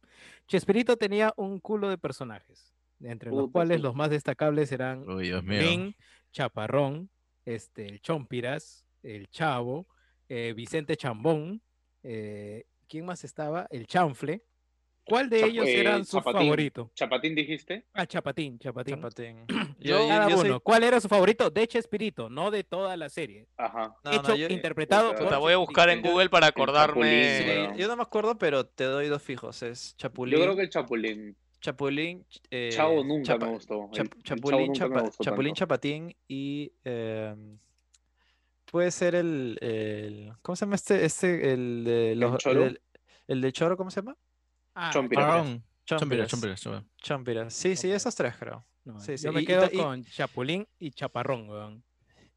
Chespirito 0.47 0.97
tenía 0.97 1.33
un 1.37 1.61
culo 1.61 1.89
de 1.89 1.99
personajes, 1.99 2.73
entre 3.01 3.31
los 3.31 3.41
Puta, 3.43 3.53
cuales 3.53 3.77
sí. 3.79 3.83
los 3.83 3.95
más 3.95 4.11
destacables 4.11 4.71
eran 4.73 5.09
Uy, 5.09 5.25
Dios 5.25 5.43
mío. 5.45 5.61
Lin, 5.61 5.97
Chaparrón, 6.33 7.11
este, 7.45 7.87
el 7.87 8.01
Chompiras, 8.01 8.87
el 9.03 9.29
Chavo, 9.29 9.87
eh, 10.29 10.53
Vicente 10.57 10.97
Chambón, 10.97 11.61
eh, 12.03 12.65
¿quién 12.89 13.05
más 13.05 13.25
estaba? 13.25 13.67
El 13.71 13.87
Chanfle. 13.87 14.43
¿Cuál 15.05 15.29
de 15.29 15.41
Chap- 15.41 15.49
ellos 15.49 15.67
eh, 15.67 15.81
era 15.81 16.05
su 16.05 16.17
Chapatín. 16.19 16.41
favorito? 16.43 16.91
¿Chapatín 16.95 17.35
dijiste? 17.35 17.85
Ah, 17.93 18.07
Chapatín, 18.07 18.59
Chapatín. 18.59 18.95
Chapatín. 18.95 19.45
Yo- 19.81 20.07
Cada 20.09 20.29
yo 20.29 20.37
soy- 20.39 20.51
uno. 20.51 20.61
¿Cuál 20.61 20.85
era 20.85 21.01
su 21.01 21.09
favorito? 21.09 21.51
De 21.51 21.67
Chespirito, 21.67 22.31
no 22.31 22.51
de 22.53 22.63
toda 22.63 22.97
la 22.97 23.09
serie. 23.09 23.49
Ajá. 23.57 23.97
no, 24.05 24.11
no, 24.13 24.17
Hecho, 24.19 24.35
yo- 24.37 24.47
interpretado 24.49 25.11
puta, 25.15 25.31
por 25.31 25.39
voy 25.41 25.53
a 25.55 25.57
buscar 25.57 25.89
en. 25.91 26.03
Google 26.03 26.31
para 26.31 26.47
Chapulín, 26.49 26.63
acordarme. 26.69 27.73
Sí, 27.75 27.81
yo 27.81 27.89
no 27.89 27.97
me 27.97 28.03
acuerdo, 28.03 28.39
pero 28.39 28.65
te 28.65 28.85
doy 28.85 29.09
dos 29.09 29.23
fijos. 29.23 29.63
Es 29.63 29.97
Chapulín. 29.97 30.39
Yo 30.39 30.45
creo 30.45 30.57
que 30.57 30.63
el 30.63 30.71
Chapulín. 30.71 31.37
Chapulín. 31.61 32.25
eh, 32.51 32.71
Chavo 32.73 33.03
nunca 33.05 33.35
Chapa- 33.35 33.47
me 33.47 33.53
gustó. 33.53 33.91
El- 33.95 34.11
Chapulín, 34.23 34.67
nunca 34.69 34.89
me 34.89 34.95
Chapa- 34.95 35.01
gustó 35.03 35.25
Chapulín. 35.25 35.55
Chapatín 35.55 36.17
y 36.29 36.73
em, 36.85 37.59
puede 38.71 38.91
ser 38.93 39.15
el, 39.17 39.59
el- 39.61 40.33
¿cómo 40.43 40.55
se 40.57 40.65
llama 40.65 40.77
este? 40.77 41.05
Este, 41.05 41.53
el 41.53 41.85
de 41.85 42.15
los? 42.17 42.45
El, 42.47 42.81
el 43.29 43.41
de 43.41 43.53
Choro, 43.53 43.77
¿cómo 43.77 43.91
se 43.91 44.01
llama? 44.01 44.17
Ah, 44.75 44.91
Chompiras. 44.93 45.27
Chompira, 45.85 45.99
Chompiras. 45.99 46.31
chompira, 46.31 46.55
chompira. 46.57 46.85
Chompiras. 47.03 47.55
Sí, 47.55 47.77
sí, 47.77 47.91
esos 47.91 48.15
tres 48.15 48.35
creo. 48.39 48.65
No, 48.85 48.99
Sí, 49.01 49.17
sí, 49.19 49.25
Yo 49.25 49.33
me 49.33 49.45
quedo 49.45 49.69
y- 49.71 49.77
con 49.77 50.05
Chapulín 50.05 50.67
y 50.79 50.91
Chaparrón, 50.91 51.49
weón. 51.49 51.85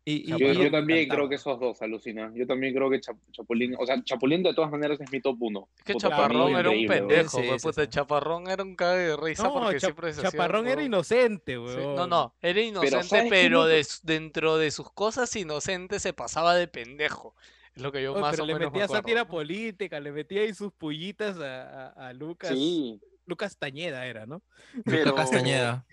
Y, 0.07 0.31
y- 0.31 0.37
Yo, 0.37 0.53
yo 0.53 0.69
también 0.69 1.09
creo 1.09 1.27
que 1.27 1.33
esos 1.35 1.59
dos 1.59 1.81
alucinan. 1.81 2.35
Yo 2.35 2.45
también 2.45 2.75
creo 2.75 2.91
que 2.91 2.99
Chap- 3.01 3.17
Chapulín, 3.31 3.75
o 3.79 3.85
sea, 3.87 4.03
Chapulín 4.03 4.43
de 4.43 4.53
todas 4.53 4.69
maneras 4.69 5.01
es 5.01 5.11
mi 5.11 5.19
top 5.19 5.35
uno. 5.41 5.67
Es 5.77 5.83
que 5.83 5.95
Chaparrón 5.95 6.55
era 6.55 6.69
un 6.69 6.85
pendejo, 6.85 7.29
Sí, 7.41 7.47
pues, 7.47 7.61
sí, 7.63 7.67
puta, 7.67 7.83
sí. 7.83 7.89
Chaparrón 7.89 8.47
era 8.47 8.61
un 8.63 8.75
cague 8.75 8.99
de 8.99 9.17
risa 9.17 9.43
No, 9.45 9.53
porque 9.53 9.79
Cha- 9.79 9.87
siempre 9.87 10.13
se 10.13 10.19
hacía 10.19 10.29
Chaparrón 10.31 10.65
era 10.67 10.75
huevón. 10.77 10.85
inocente, 10.85 11.53
Sí, 11.53 11.57
weón. 11.57 11.95
No, 11.95 12.05
no, 12.05 12.35
era 12.39 12.61
inocente, 12.61 13.01
¿sabes 13.07 13.23
qué 13.23 13.29
pero 13.31 13.63
me- 13.63 13.69
de 13.69 13.85
dentro 14.03 14.57
de 14.57 14.69
sus 14.69 14.91
cosas 14.91 15.35
inocentes 15.35 16.03
se 16.03 16.13
pasaba 16.13 16.53
de 16.53 16.67
pendejo. 16.67 17.35
Es 17.75 17.81
lo 17.83 17.91
que 17.91 18.01
yo 18.01 18.13
Oye, 18.13 18.21
más 18.21 18.31
pero 18.31 18.43
o 18.43 18.47
le 18.47 18.53
menos 18.53 18.67
me 18.67 18.71
metía 18.71 18.85
acuerdo. 18.85 19.01
sátira 19.01 19.27
política, 19.27 19.99
le 19.99 20.11
metía 20.11 20.41
ahí 20.41 20.53
sus 20.53 20.71
pullitas 20.73 21.37
a, 21.37 21.87
a- 21.89 22.07
a 22.09 22.13
Lucas. 22.13 22.51
Sí, 22.51 23.01
Lucas 23.25 23.57
Tañeda 23.57 24.05
era, 24.05 24.25
¿no? 24.25 24.41
Luca 24.73 24.83
pero... 24.85 25.15
Castañeda. 25.15 25.85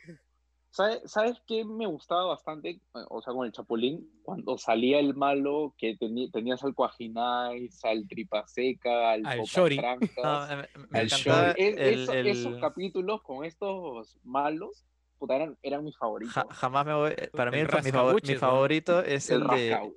¿Sabes, 0.75 1.03
¿Sabes 1.05 1.37
qué 1.47 1.67
me 1.67 1.87
gustaba 1.87 2.25
bastante? 2.25 2.81
O 3.11 3.21
sea, 3.21 3.35
con 3.35 3.45
el 3.45 3.53
Chapulín, 3.53 4.09
cuando 4.23 4.57
salía 4.57 5.01
el 5.01 5.15
malo, 5.15 5.75
que 5.77 5.99
tenías 6.33 6.63
al 6.65 6.75
Cuajinais, 6.75 7.85
al 7.85 8.09
Tripaseca, 8.09 9.11
al, 9.13 9.27
Al 9.27 9.41
Shori. 9.43 9.77
No, 10.25 10.47
me, 10.49 10.57
me 10.57 10.99
al 10.99 11.05
encantaba 11.07 11.49
Shori. 11.49 11.63
Es- 11.63 11.77
el- 11.77 12.03
eso- 12.05 12.13
el- 12.15 12.27
Esos 12.29 12.57
capítulos 12.59 13.21
con 13.23 13.45
estos 13.45 14.19
malos, 14.25 14.87
puta, 15.23 15.37
eran, 15.37 15.57
eran 15.63 15.85
mis 15.85 15.97
favoritos. 15.97 16.35
ja- 16.35 16.47
jamás 16.51 16.85
me 16.85 16.95
voy. 16.95 17.15
Para 17.33 17.53
mí, 17.53 17.59
el 17.59 17.63
el 17.63 17.69
fa- 17.69 17.81
mi, 17.81 17.93
favor- 17.93 18.21
mi 18.27 18.35
favorito 18.35 19.01
es 19.05 19.31
el 19.31 19.43
el 19.43 19.47
de, 19.49 19.93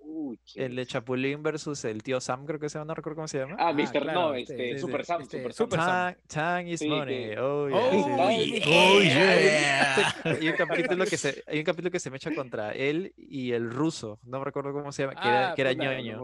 el 0.56 0.76
de 0.76 0.86
Chapulín 0.86 1.42
versus 1.42 1.84
el 1.86 2.04
tío 2.04 2.22
Sam, 2.22 2.46
creo 2.46 2.60
que 2.60 2.70
se 2.70 2.78
llama, 2.78 2.90
no 2.90 2.94
recuerdo 2.94 3.16
cómo 3.16 3.28
se 3.28 3.40
llama. 3.40 3.56
Ah, 3.58 3.74
Mr. 3.74 4.02
claro, 4.04 4.14
no, 4.22 4.34
este, 4.36 4.54
este, 4.54 4.74
sí, 4.76 4.80
Super 4.80 5.02
sí, 5.02 5.08
Sam, 5.08 5.22
este, 5.24 5.38
Super 5.38 5.54
Sam. 5.54 5.66
Super 5.66 5.80
Sam. 5.80 6.16
Time 6.28 6.72
is 6.72 6.80
Sí, 6.80 6.88
money. 6.88 7.30
que- 7.30 7.40
Oh, 7.40 7.70
yeah, 7.70 7.78
Oh, 7.80 7.90
sí, 7.92 8.52
yeah. 8.52 8.64
sí. 8.64 8.72
Oh, 8.72 9.02
yeah. 9.02 10.16
Hay 10.42 10.48
un 10.50 10.56
capítulo 10.56 11.06
que 11.06 11.18
se, 11.18 11.44
hay 11.48 11.58
un 11.58 11.66
capítulo 11.66 11.90
que 11.92 12.00
se 12.00 12.10
me 12.12 12.18
echa 12.18 12.34
contra 12.36 12.72
él 12.74 13.14
y 13.18 13.52
el 13.52 13.72
ruso, 13.72 14.20
no 14.26 14.38
me 14.40 14.46
recuerdo 14.46 14.74
cómo 14.74 14.92
se 14.92 15.04
llama, 15.08 15.16
que 15.20 15.28
era, 15.28 15.50
Ah, 15.52 15.56
que 15.56 15.62
era 15.64 15.72
puta, 15.72 15.84
ñoño. 16.02 16.22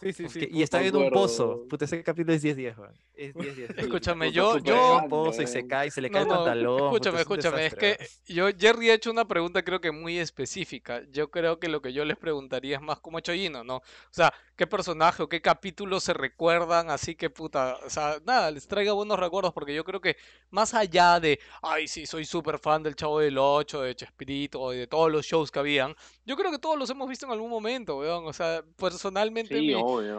Sí, 0.00 0.12
sí, 0.12 0.28
sí. 0.28 0.38
Puta, 0.46 0.56
y 0.56 0.62
está 0.62 0.80
en 0.80 0.94
un 0.96 1.10
pozo. 1.10 1.66
Puta, 1.68 1.84
ese 1.86 2.02
capítulo 2.04 2.32
es 2.34 2.44
10-10, 2.44 2.76
weón. 2.78 2.92
Es 3.16 3.34
10-10. 3.34 3.74
Escúchame, 3.78 4.30
yo- 4.30 4.58
yo- 4.58 4.98
un 5.02 5.08
pozo 5.08 5.42
y 5.42 5.46
se 5.48 5.66
cae, 5.66 5.90
se 5.90 6.00
le 6.00 6.08
No, 6.08 6.12
cae 6.12 6.22
el 6.22 6.28
no, 6.28 6.34
pantalón. 6.36 6.82
escúchame, 6.84 7.20
escúchame, 7.20 7.66
es 7.66 7.74
que 7.74 7.96
yo, 8.26 8.43
Jerry 8.56 8.90
ha 8.90 8.94
hecho 8.94 9.10
una 9.10 9.26
pregunta 9.26 9.62
creo 9.62 9.80
que 9.80 9.92
muy 9.92 10.18
específica. 10.18 11.02
Yo 11.10 11.30
creo 11.30 11.58
que 11.58 11.68
lo 11.68 11.80
que 11.82 11.92
yo 11.92 12.04
les 12.04 12.16
preguntaría 12.16 12.76
es 12.76 12.82
más 12.82 13.00
como 13.00 13.20
Chollino, 13.20 13.64
¿no? 13.64 13.76
O 13.76 13.82
sea, 14.10 14.32
¿qué 14.56 14.66
personaje 14.66 15.22
o 15.22 15.28
qué 15.28 15.40
capítulo 15.40 16.00
se 16.00 16.14
recuerdan? 16.14 16.90
Así 16.90 17.14
que 17.14 17.30
puta, 17.30 17.78
o 17.84 17.90
sea, 17.90 18.18
nada, 18.24 18.50
les 18.50 18.66
traiga 18.66 18.92
buenos 18.92 19.18
recuerdos 19.18 19.52
porque 19.52 19.74
yo 19.74 19.84
creo 19.84 20.00
que 20.00 20.16
más 20.50 20.74
allá 20.74 21.20
de, 21.20 21.38
ay, 21.62 21.88
sí, 21.88 22.06
soy 22.06 22.24
súper 22.24 22.58
fan 22.58 22.82
del 22.82 22.96
Chavo 22.96 23.20
del 23.20 23.38
Ocho, 23.38 23.82
de 23.82 23.94
Chespirito, 23.94 24.72
y 24.72 24.78
de 24.78 24.86
todos 24.86 25.10
los 25.10 25.26
shows 25.26 25.50
que 25.50 25.58
habían, 25.58 25.94
yo 26.24 26.36
creo 26.36 26.50
que 26.50 26.58
todos 26.58 26.78
los 26.78 26.88
hemos 26.90 27.08
visto 27.08 27.26
en 27.26 27.32
algún 27.32 27.50
momento, 27.50 27.98
weón. 27.98 28.26
O 28.26 28.32
sea, 28.32 28.64
personalmente 28.76 29.58
Sí, 29.58 29.74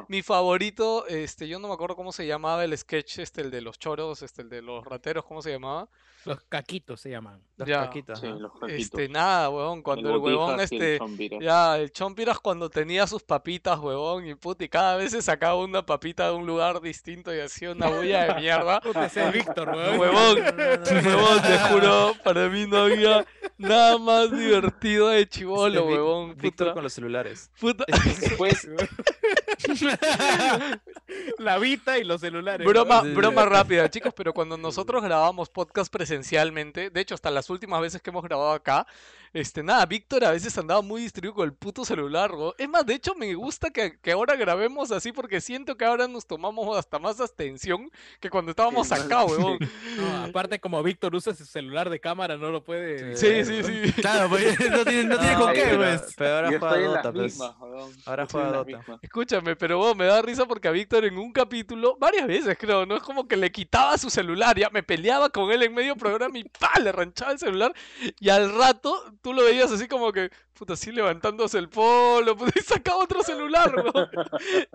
mi, 0.08 0.22
favorito, 0.22 1.08
este, 1.08 1.48
yo 1.48 1.60
no 1.60 1.68
me 1.68 1.74
acuerdo 1.74 1.96
cómo 1.96 2.12
se 2.12 2.28
llamaba 2.28 2.64
el 2.64 2.78
sketch, 2.78 3.20
este, 3.20 3.42
el 3.42 3.52
de 3.52 3.62
los 3.62 3.80
choros, 3.80 4.22
este, 4.22 4.42
el 4.42 4.50
de 4.50 4.62
los 4.62 4.86
rateros, 4.86 5.26
¿cómo 5.26 5.42
se 5.42 5.52
llamaba? 5.52 5.90
Los 6.26 6.42
caquitos 6.50 7.02
se 7.02 7.10
llaman. 7.10 7.42
Los 7.58 7.68
Ya, 7.68 7.82
caquitos, 7.82 8.05
Sí, 8.14 8.28
los. 8.28 8.52
Este, 8.68 9.10
nada, 9.10 9.50
weón, 9.50 9.82
cuando 9.82 10.10
el, 10.12 10.18
huevón, 10.18 10.56
el 10.56 10.60
este, 10.62 10.98
Chompiras. 11.00 11.40
ya, 11.42 11.78
el 11.80 11.92
Chompiras 11.92 12.40
cuando 12.40 12.70
tenía 12.70 13.08
sus 13.08 13.24
papitas, 13.24 13.80
huevón, 13.80 14.28
y 14.28 14.36
puta, 14.36 14.64
y 14.64 14.70
cada 14.70 14.98
vez 14.98 15.12
se 15.12 15.22
sacaba 15.22 15.56
una 15.56 15.86
papita 15.86 16.28
de 16.28 16.34
un 16.36 16.46
lugar 16.46 16.82
distinto 16.82 17.34
y 17.34 17.40
hacía 17.40 17.72
una 17.72 17.88
bulla 17.90 18.26
de 18.36 18.42
mierda. 18.42 18.82
Es 19.16 19.34
Víctor, 19.34 19.70
weón. 19.70 20.00
Huevón, 20.00 20.38
huevón, 21.06 21.42
te 21.42 21.60
juro, 21.70 22.14
para 22.24 22.50
mí 22.50 22.68
no 22.68 22.78
había 22.84 23.26
nada 23.58 23.98
más 23.98 24.30
divertido 24.32 25.08
de 25.10 25.28
chivolo, 25.28 25.80
Este, 25.82 25.94
huevón, 25.94 26.36
Víctor 26.38 26.68
puta, 26.68 26.74
con 26.74 26.84
los 26.84 26.94
celulares. 26.94 27.50
puta. 27.60 27.86
Después, 28.20 28.68
La 31.40 31.58
Vita 31.58 31.98
y 31.98 32.04
los 32.04 32.22
celulares. 32.22 32.66
Broma, 32.68 33.02
broma 33.02 33.46
rápida, 33.46 33.90
chicos, 33.90 34.14
pero 34.16 34.34
cuando 34.34 34.58
nosotros 34.58 35.04
grabamos 35.04 35.50
podcast 35.50 35.92
presencialmente, 35.92 36.90
de 36.90 37.02
hecho 37.02 37.16
hasta 37.16 37.32
las 37.32 37.50
últimas 37.50 37.82
veces 37.82 38.02
que 38.02 38.10
hemos 38.10 38.24
grabado 38.24 38.52
acá, 38.52 38.88
este, 39.36 39.62
nada, 39.64 39.86
Víctor 39.86 40.24
a 40.24 40.32
veces 40.32 40.58
andaba 40.58 40.82
muy 40.82 41.02
distraído 41.02 41.34
con 41.34 41.46
el 41.46 41.54
puto 41.54 41.84
celular, 41.84 42.32
¿no? 42.34 42.54
Es 42.58 42.70
más, 42.70 42.86
de 42.86 42.94
hecho 42.94 43.14
me 43.16 43.34
gusta 43.36 43.70
que, 43.70 44.00
que 44.00 44.14
ahora 44.14 44.36
grabemos 44.38 44.92
así 44.92 45.12
porque 45.12 45.42
siento 45.42 45.76
que 45.76 45.84
ahora 45.84 46.08
nos 46.08 46.26
tomamos 46.26 46.78
hasta 46.78 47.00
más 47.00 47.20
atención 47.20 47.92
que 48.22 48.30
cuando 48.30 48.52
estábamos 48.52 48.88
Sí, 48.88 48.94
acá, 48.94 49.26
huevón. 49.26 49.60
No, 49.98 50.24
aparte, 50.26 50.60
como 50.60 50.82
Víctor 50.84 51.14
usa 51.16 51.34
su 51.36 51.46
celular 51.46 51.90
de 51.90 52.00
cámara, 52.00 52.38
no 52.38 52.50
lo 52.50 52.64
puede. 52.64 53.16
Sí, 53.18 53.44
sí, 53.46 53.62
sí. 53.64 53.94
Claro, 54.02 54.30
pues 54.30 54.58
no 54.72 54.86
tiene, 54.86 55.04
no 55.06 55.18
tiene 55.20 55.34
No, 55.34 55.40
con 55.42 55.54
qué, 55.54 55.64
pero, 55.66 55.78
pues. 55.78 56.14
pero 56.18 56.36
ahora 56.36 56.52
yo 56.52 56.60
juega 56.60 56.88
Dota, 56.88 57.14
pues. 57.14 57.40
weón. 57.40 57.92
Ahora 58.06 58.28
juega 58.32 58.48
Dota. 58.52 58.78
mismas. 58.78 59.00
Escúchame, 59.02 59.56
pero 59.58 59.78
vos 59.80 59.96
me 59.98 60.06
da 60.06 60.22
risa 60.22 60.46
porque 60.46 60.68
a 60.70 60.72
Víctor 60.72 61.04
en 61.06 61.18
un 61.18 61.34
capítulo, 61.34 61.98
varias 62.00 62.26
veces 62.28 62.58
creo, 62.58 62.86
¿no? 62.86 62.96
Es 62.96 63.04
como 63.04 63.28
que 63.28 63.36
le 63.36 63.52
quitaba 63.52 63.98
su 63.98 64.10
celular, 64.10 64.58
ya 64.58 64.70
me 64.70 64.82
peleaba 64.82 65.30
con 65.30 65.52
él 65.52 65.62
en 65.64 65.74
medio 65.74 65.96
programa 65.98 66.38
y 66.38 66.44
¡pa! 66.46 66.80
le 66.80 66.92
ranchaba 66.92 67.34
el 67.34 67.40
celular. 67.40 67.74
Y 68.20 68.30
al 68.30 68.54
rato 68.58 69.04
tú 69.26 69.34
lo 69.34 69.44
veías 69.44 69.72
así 69.72 69.88
como 69.88 70.12
que, 70.12 70.30
puta, 70.54 70.74
así 70.74 70.92
levantándose 70.92 71.58
el 71.58 71.68
polo, 71.68 72.38
puta, 72.38 72.52
y 72.60 72.62
sacaba 72.62 73.04
otro 73.04 73.24
celular, 73.24 73.74
weón. 73.76 74.08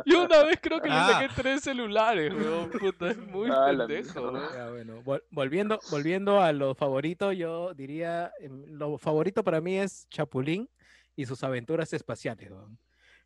Y 0.05 0.15
una 0.15 0.43
vez 0.43 0.59
creo 0.61 0.81
que 0.81 0.89
le 0.89 0.95
Ah. 0.97 1.09
saqué 1.13 1.29
tres 1.41 1.61
celulares, 1.63 2.35
weón, 2.35 2.69
puta, 2.69 3.11
es 3.13 3.19
muy 3.19 3.49
Ah, 3.49 3.67
pendejo, 3.69 4.21
mierda. 4.33 4.33
weón. 4.41 4.53
Ya, 4.57 4.71
bueno, 4.71 5.03
vol- 5.05 5.23
volviendo, 5.31 5.79
volviendo 5.93 6.41
a 6.43 6.53
los 6.53 6.77
favoritos, 6.77 7.37
yo 7.37 7.73
diría, 7.75 8.33
em, 8.41 8.65
lo 8.67 8.99
favorito 8.99 9.45
para 9.45 9.61
mí 9.61 9.79
es 9.79 10.09
Chapulín 10.09 10.69
y 11.15 11.27
sus 11.27 11.45
aventuras 11.45 11.93
espaciales, 11.93 12.51
weón. 12.51 12.77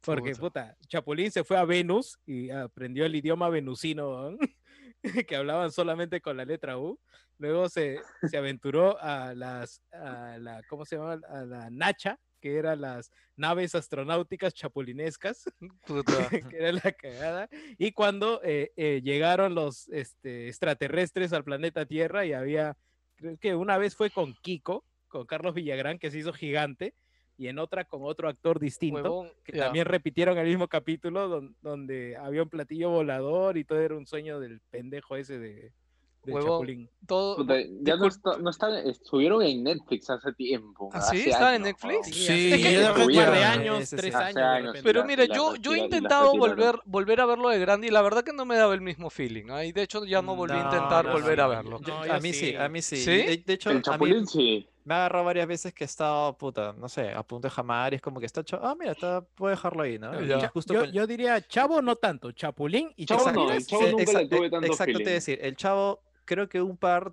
Porque, 0.03 0.35
puta, 0.35 0.77
Chapulín 0.87 1.31
se 1.31 1.43
fue 1.43 1.57
a 1.57 1.65
Venus 1.65 2.19
y 2.27 2.51
aprendió 2.51 3.07
el 3.07 3.15
idioma 3.15 3.49
venusino, 3.49 4.11
weón, 4.11 4.39
que 5.29 5.37
hablaban 5.37 5.71
solamente 5.71 6.21
con 6.21 6.37
la 6.37 6.45
letra 6.45 6.79
U. 6.79 6.99
Luego 7.39 7.69
se, 7.69 8.01
se 8.29 8.37
aventuró 8.37 9.01
a 9.01 9.35
las, 9.35 9.81
a 9.93 10.39
la, 10.39 10.63
¿cómo 10.69 10.85
se 10.85 10.97
llama? 10.97 11.21
A 11.29 11.45
la 11.45 11.71
Nacha, 11.71 12.19
que 12.41 12.57
eran 12.57 12.81
las 12.81 13.11
naves 13.37 13.75
astronáuticas 13.75 14.55
chapulinescas, 14.55 15.45
Puta. 15.87 16.29
que 16.51 16.57
era 16.57 16.73
la 16.73 16.93
cagada, 16.93 17.49
y 17.79 17.93
cuando 17.93 18.41
eh, 18.45 18.73
eh, 18.77 19.01
llegaron 19.03 19.55
los 19.55 19.89
este, 19.89 20.49
extraterrestres 20.49 21.33
al 21.33 21.45
planeta 21.45 21.87
Tierra 21.87 22.25
y 22.25 22.33
había, 22.33 22.77
creo 23.17 23.37
que 23.39 23.55
una 23.55 23.79
vez 23.79 23.97
fue 23.97 24.11
con 24.11 24.35
Kiko, 24.35 24.85
con 25.09 25.27
Carlos 25.27 25.55
Villagrán, 25.55 25.99
que 25.99 26.11
se 26.11 26.19
hizo 26.19 26.33
gigante, 26.33 26.95
y 27.37 27.49
en 27.49 27.59
otra 27.59 27.85
con 27.85 28.03
otro 28.05 28.29
actor 28.29 28.61
distinto, 28.61 29.03
Huevón, 29.03 29.33
que 29.45 29.53
también 29.53 29.87
repitieron 29.87 30.39
el 30.39 30.47
mismo 30.47 30.69
capítulo 30.69 31.29
don- 31.29 31.57
donde 31.63 32.17
había 32.17 32.43
un 32.43 32.49
platillo 32.49 32.91
volador 32.91 33.57
y 33.57 33.65
todo 33.65 33.81
era 33.81 33.97
un 33.97 34.07
sueño 34.07 34.39
del 34.41 34.61
pendejo 34.71 35.17
ese 35.17 35.39
de, 35.39 35.73
Huevón, 36.27 36.53
Chapulín. 36.53 36.91
Todo, 37.07 37.37
Puta, 37.37 37.57
ya 37.83 37.97
no, 37.97 38.07
está, 38.07 38.39
no 38.39 38.49
está, 38.49 38.81
estuvieron 38.81 39.43
en 39.43 39.63
Netflix 39.65 40.09
hace 40.09 40.33
tiempo. 40.33 40.89
¿Ah, 40.95 41.03
sí? 41.03 41.19
hace 41.19 41.31
¿Estaba 41.31 41.55
en 41.55 41.63
Netflix? 41.63 42.07
Sí, 42.07 42.53
Es 42.53 42.63
que- 42.63 42.79
de 42.79 42.89
un 42.89 43.15
par 43.15 43.33
de 43.35 43.45
años, 43.45 43.81
Ese 43.81 43.97
sí. 43.97 43.97
tres 43.97 44.15
años. 44.15 44.73
de. 44.73 44.83
Pero 44.83 45.05
mira, 45.05 45.27
la 45.27 45.35
yo, 45.35 45.55
yo 45.57 45.75
he 45.75 45.79
intentado 45.81 46.33
volver, 46.39 46.77
volver 46.87 47.21
a 47.21 47.27
verlo 47.27 47.51
de 47.51 47.59
grande 47.59 47.89
y 47.89 47.91
la 47.91 48.01
verdad 48.01 48.25
que 48.25 48.33
no 48.33 48.47
me 48.47 48.57
daba 48.57 48.73
el 48.73 48.81
mismo 48.81 49.11
feeling. 49.11 49.47
Y 49.67 49.73
de 49.73 49.83
hecho 49.83 50.07
ya 50.07 50.23
no 50.23 50.35
volví 50.35 50.55
a 50.55 50.63
intentar 50.63 51.05
no, 51.05 51.13
volver 51.13 51.41
a 51.43 51.47
verlo. 51.49 51.79
yo- 51.83 52.01
a 52.11 52.19
mí 52.21 52.33
sí, 52.33 52.47
sí. 52.51 52.57
a 52.57 52.69
mí 52.71 52.81
sí. 52.81 52.97
¿Sí? 52.97 53.11
De, 53.11 53.43
de 53.45 53.53
hecho, 53.53 53.69
El 53.71 53.77
a 53.77 53.79
mí 53.81 53.83
Chapulín 53.83 54.27
sí. 54.27 54.67
Me 54.85 54.95
ha 54.95 54.99
agarrado 54.99 55.25
varias 55.25 55.47
veces 55.47 55.73
que 55.73 55.85
he 55.85 55.87
estado, 55.87 56.37
puta, 56.37 56.75
no 56.77 56.89
sé, 56.89 57.11
a 57.13 57.23
punto 57.23 57.49
de 57.49 57.51
jamar 57.55 57.93
y 57.93 57.97
es 57.97 58.03
como 58.03 58.21
que 58.21 58.27
está 58.27 58.43
hecho, 58.43 58.61
ah, 58.63 58.75
mira, 58.79 58.93
está, 58.93 59.23
puedo 59.23 59.51
dejarlo 59.51 59.83
ahí, 59.83 59.99
¿no? 59.99 60.13
Y 60.23 60.31
justo 60.53 60.75
yo, 60.75 60.81
con- 60.81 60.93
yo 60.93 61.07
diría 61.07 61.41
Chavo 61.41 61.81
no 61.83 61.97
tanto, 61.97 62.33
Chapulín 62.33 62.93
y 62.97 63.07
Chavo 63.07 63.25
no, 63.25 63.31
Chapulín. 63.33 63.51
el 63.57 63.67
Chavo 63.67 63.83
le 63.83 64.29
tuve 64.29 64.51
tanto 64.51 64.67
Exacto, 64.67 64.85
te 64.85 64.91
iba 64.91 64.97
a 64.99 65.03
feeling. 65.03 65.05
decir, 65.05 65.39
el 65.43 65.57
chavo, 65.57 66.03
creo 66.25 66.49
que 66.49 66.61
un 66.61 66.77
par, 66.77 67.13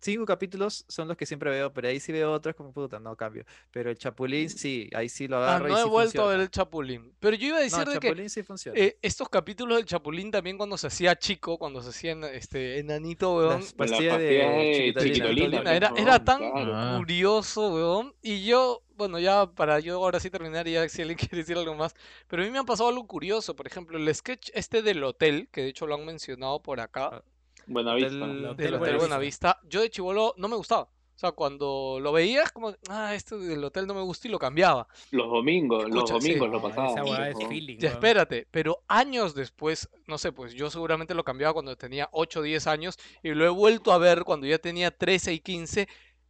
cinco 0.00 0.24
capítulos 0.26 0.84
son 0.88 1.08
los 1.08 1.16
que 1.16 1.26
siempre 1.26 1.50
veo, 1.50 1.72
pero 1.72 1.88
ahí 1.88 2.00
sí 2.00 2.10
veo 2.12 2.32
otros 2.32 2.54
como 2.56 2.72
puta, 2.72 2.98
no 2.98 3.16
cambio. 3.16 3.44
Pero 3.70 3.90
el 3.90 3.98
Chapulín 3.98 4.48
sí, 4.50 4.88
ahí 4.94 5.08
sí 5.08 5.28
lo 5.28 5.36
Ah, 5.38 5.56
agarro 5.56 5.68
y 5.68 5.72
no 5.72 5.78
he 5.78 5.82
sí 5.82 5.88
vuelto 5.88 6.22
a 6.22 6.24
ver 6.26 6.38
funciona. 6.38 6.42
el 6.44 6.50
Chapulín. 6.50 7.12
Pero 7.20 7.36
yo 7.36 7.46
iba 7.48 7.56
a 7.56 7.60
No, 7.60 7.64
decir 7.64 7.80
el 7.86 7.94
de 7.94 8.00
que 8.14 8.28
sí 8.28 8.42
funciona. 8.42 8.78
eh, 8.78 8.98
estos 9.02 9.28
capítulos 9.28 9.76
del 9.76 9.86
Chapulín 9.86 10.30
también 10.30 10.56
cuando 10.56 10.76
se 10.78 10.86
hacía 10.86 11.14
chico, 11.16 11.58
cuando 11.58 11.82
se 11.82 11.90
hacía 11.90 12.12
en- 12.12 12.24
este, 12.24 12.78
enanito, 12.78 13.36
weón, 13.36 13.60
Las 13.60 13.72
pastillas 13.74 14.18
de 14.18 14.92
de 14.94 14.94
chiquitolina. 15.02 15.74
era, 15.74 15.90
pues, 15.90 16.02
era 16.02 16.24
tan 16.24 16.38
claro. 16.50 16.72
Ah. 16.74 16.94
curioso, 16.98 17.68
weón. 17.74 18.14
Y 18.22 18.44
yo, 18.44 18.82
bueno, 18.96 19.18
ya 19.18 19.46
para 19.46 19.80
yo 19.80 19.96
ahora 19.96 20.20
sí 20.20 20.30
terminar 20.30 20.66
y 20.68 20.72
ya 20.72 20.88
si 20.88 21.02
alguien 21.02 21.18
quiere 21.30 21.38
decir 21.38 21.56
algo 21.56 21.74
más. 21.74 21.94
Pero 22.28 22.42
a 22.42 22.46
mí 22.46 22.50
me 22.50 22.58
ha 22.58 22.64
pasado 22.64 22.88
algo 22.88 23.06
curioso. 23.06 23.54
Por 23.56 23.66
ejemplo, 23.66 23.98
el 23.98 24.14
sketch 24.14 24.50
este 24.54 24.82
del 24.82 25.02
hotel, 25.04 25.48
que 25.52 25.62
de 25.62 25.68
hecho 25.68 25.86
lo 25.86 25.94
han 25.94 26.04
mencionado 26.04 26.60
por 26.62 26.80
acá, 26.80 27.22
Buenavista. 27.70 28.26
Del 28.26 28.46
Hotel 28.46 28.78
Buenavista. 28.78 28.98
Buenavista, 28.98 29.60
yo 29.68 29.80
de 29.80 29.90
chivolo 29.90 30.34
no 30.36 30.48
me 30.48 30.56
gustaba. 30.56 30.82
O 30.82 31.18
sea, 31.20 31.32
cuando 31.32 31.98
lo 32.00 32.12
veía 32.12 32.44
es 32.44 32.50
como, 32.50 32.74
ah, 32.88 33.14
este 33.14 33.36
del 33.36 33.62
hotel 33.62 33.86
no 33.86 33.92
me 33.92 34.00
gusta 34.00 34.26
y 34.26 34.30
lo 34.30 34.38
cambiaba. 34.38 34.88
Los 35.10 35.28
domingos, 35.30 35.88
los 35.90 36.08
sí. 36.08 36.14
domingos 36.14 36.48
lo 36.48 36.60
No, 36.60 36.68
esa 36.68 37.04
weá 37.04 37.28
es 37.28 37.36
feeling. 37.46 37.76
Ya 37.76 37.90
espérate, 37.90 38.48
pero 38.50 38.84
años 38.88 39.34
después, 39.34 39.90
no 40.06 40.16
sé, 40.16 40.32
pues 40.32 40.54
yo 40.54 40.70
seguramente 40.70 41.14
lo 41.14 41.22
cambiaba 41.22 41.52
cuando 41.52 41.76
tenía 41.76 42.08
8 42.12 42.40
o 42.40 42.42
10 42.42 42.66
años 42.68 42.98
y 43.22 43.34
lo 43.34 43.44
he 43.44 43.50
vuelto 43.50 43.92
a 43.92 43.98
ver 43.98 44.24
cuando 44.24 44.46
ya 44.46 44.58
tenía 44.58 44.90
13 44.90 45.34
y 45.34 45.40
15 45.40 45.88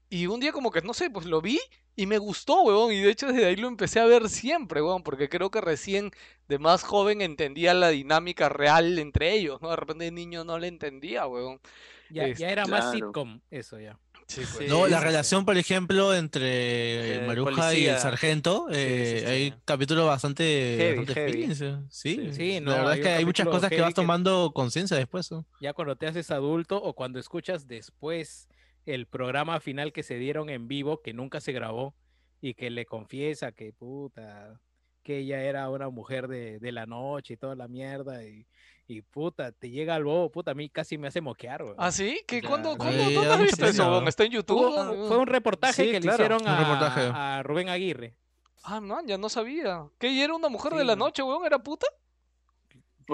y 0.08 0.26
un 0.26 0.40
día 0.40 0.50
como 0.50 0.72
que, 0.72 0.82
no 0.82 0.92
sé, 0.92 1.08
pues 1.08 1.24
lo 1.24 1.40
vi 1.40 1.60
y 1.96 2.06
me 2.06 2.18
gustó, 2.18 2.62
weón, 2.62 2.92
y 2.92 3.00
de 3.00 3.10
hecho 3.10 3.26
desde 3.28 3.46
ahí 3.46 3.56
lo 3.56 3.68
empecé 3.68 4.00
a 4.00 4.06
ver 4.06 4.28
siempre, 4.28 4.82
weón, 4.82 5.02
porque 5.02 5.28
creo 5.28 5.50
que 5.50 5.60
recién 5.60 6.10
de 6.48 6.58
más 6.58 6.82
joven 6.82 7.20
entendía 7.20 7.74
la 7.74 7.88
dinámica 7.90 8.48
real 8.48 8.98
entre 8.98 9.32
ellos, 9.34 9.60
¿no? 9.60 9.70
De 9.70 9.76
repente 9.76 10.04
de 10.04 10.10
niño 10.12 10.44
no 10.44 10.58
le 10.58 10.68
entendía, 10.68 11.26
weón. 11.26 11.60
Ya, 12.08 12.26
Es- 12.26 12.38
ya 12.38 12.50
era 12.50 12.66
más 12.66 12.84
claro. 12.84 13.06
sitcom, 13.06 13.40
eso 13.50 13.78
ya. 13.78 13.98
Sí, 14.26 14.44
Sí, 14.44 14.64
No, 14.68 14.86
la 14.86 14.96
sí, 14.98 15.00
sí. 15.00 15.04
relación, 15.06 15.44
por 15.44 15.56
ejemplo, 15.58 16.14
entre 16.14 17.16
El 17.16 17.26
Maruja 17.26 17.74
y 17.74 17.86
el 17.86 17.98
sargento, 17.98 18.66
Sí, 18.68 18.74
sí, 18.74 18.78
eh, 18.78 19.18
sí. 19.20 19.26
hay 19.26 19.54
capítulos 19.64 20.06
bastante, 20.06 20.76
Heavy, 20.78 20.96
bastante 20.98 21.14
heavy. 21.14 21.32
feelings, 21.32 21.60
eh. 21.62 21.76
Sí, 21.90 22.14
Sí, 22.14 22.32
sí, 22.32 22.60
no, 22.60 22.70
la 22.70 22.78
verdad 22.78 22.94
es 22.94 23.00
que 23.00 23.08
hay 23.08 23.24
muchas 23.24 23.48
cosas 23.48 23.70
que 23.70 23.80
vas 23.80 23.90
que- 23.90 23.96
tomando 23.96 24.52
conciencia 24.54 24.96
después. 24.96 25.30
¿no? 25.32 25.44
Ya 25.60 25.72
cuando 25.72 25.96
te 25.96 26.06
haces 26.06 26.30
adulto 26.30 26.80
o 26.80 26.94
cuando 26.94 27.18
escuchas 27.18 27.66
después 27.66 28.48
el 28.94 29.06
programa 29.06 29.60
final 29.60 29.92
que 29.92 30.02
se 30.02 30.16
dieron 30.18 30.48
en 30.50 30.68
vivo, 30.68 31.00
que 31.02 31.12
nunca 31.12 31.40
se 31.40 31.52
grabó, 31.52 31.94
y 32.40 32.54
que 32.54 32.70
le 32.70 32.86
confiesa 32.86 33.52
que 33.52 33.72
puta, 33.72 34.60
que 35.02 35.18
ella 35.18 35.42
era 35.42 35.68
una 35.70 35.88
mujer 35.90 36.28
de, 36.28 36.58
de 36.58 36.72
la 36.72 36.86
noche 36.86 37.34
y 37.34 37.36
toda 37.36 37.54
la 37.54 37.68
mierda, 37.68 38.24
y, 38.24 38.46
y 38.86 39.02
puta, 39.02 39.52
te 39.52 39.70
llega 39.70 39.94
al 39.94 40.04
bobo, 40.04 40.30
puta, 40.30 40.50
a 40.50 40.54
mí 40.54 40.68
casi 40.68 40.98
me 40.98 41.08
hace 41.08 41.20
moquear, 41.20 41.62
weón. 41.62 41.76
¿Ah, 41.78 41.90
sí? 41.92 42.20
¿Qué, 42.26 42.40
Ya, 42.42 42.48
¿Cuándo, 42.48 42.72
sí, 42.72 42.78
¿cuándo, 42.78 42.98
da 42.98 43.04
¿dónde 43.04 43.20
has 43.20 43.38
mucha 43.38 43.42
visto 43.42 43.66
eso? 43.66 44.00
¿no? 44.00 44.08
¿Está 44.08 44.24
en 44.24 44.30
YouTube? 44.32 44.58
Hubo- 44.60 45.08
fue 45.08 45.16
un 45.18 45.26
reportaje 45.26 45.84
Sí, 45.84 45.90
que 45.90 46.00
claro, 46.00 46.18
le 46.28 46.36
hicieron 46.36 46.42
a, 46.46 47.42
Rubén 47.42 47.68
Aguirre. 47.68 48.16
Ah, 48.62 48.80
man, 48.80 49.06
ya 49.06 49.16
no 49.16 49.28
sabía. 49.30 49.86
¿Que 49.98 50.08
ella 50.08 50.24
era 50.24 50.34
una 50.34 50.48
mujer 50.50 50.74
de 50.74 50.84
la 50.84 50.94
no. 50.96 51.06
noche, 51.06 51.22
weón? 51.22 51.46
¿Era 51.46 51.58
puta? 51.58 51.86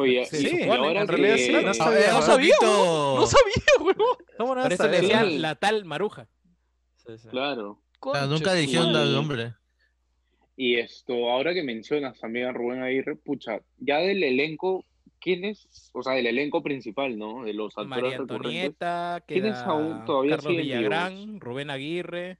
Y 0.04 0.24
supone, 0.26 0.74
ahora 0.76 1.00
en 1.02 1.08
realidad 1.08 1.34
que- 1.36 1.46
sí, 1.46 1.52
no 1.52 1.74
sabía, 1.74 2.12
No 2.12 2.22
sabía, 2.22 2.54
weón. 2.60 3.14
No 3.20 3.26
sabía, 3.26 3.64
weón. 3.80 4.16
¿Cómo 4.36 4.54
no 4.54 4.62
Por 4.62 4.72
eso 4.72 4.82
le 4.82 4.88
sabes? 4.88 5.00
decían 5.02 5.28
Sí. 5.30 5.38
la 5.38 5.54
tal 5.54 5.84
Maruja. 5.84 6.28
Sí, 6.96 7.18
sí. 7.18 7.28
Claro. 7.28 7.80
Nunca 8.28 8.52
dijeron 8.54 8.92
madre. 8.92 9.10
nombre. 9.12 9.54
Y 10.56 10.76
esto, 10.76 11.30
ahora 11.30 11.52
que 11.54 11.62
mencionas 11.62 12.18
también 12.18 12.46
a 12.46 12.52
Rubén 12.52 12.82
Aguirre, 12.82 13.16
pucha, 13.16 13.60
ya 13.78 13.98
del 13.98 14.22
elenco, 14.22 14.84
¿quién 15.20 15.44
es? 15.44 15.90
O 15.92 16.02
sea, 16.02 16.14
del 16.14 16.26
elenco 16.26 16.62
principal, 16.62 17.18
¿no? 17.18 17.44
De 17.44 17.52
los 17.52 17.72
actores 17.76 17.88
María 17.90 18.10
recurrentes. 18.18 18.36
Antonieta, 18.36 19.24
¿Quiénes 19.26 19.52
queda 19.54 19.64
aún 19.66 20.04
todavía 20.06 20.36
Carlos 20.36 20.56
Villagrán, 20.56 21.40
Rubén 21.40 21.70
Aguirre, 21.70 22.38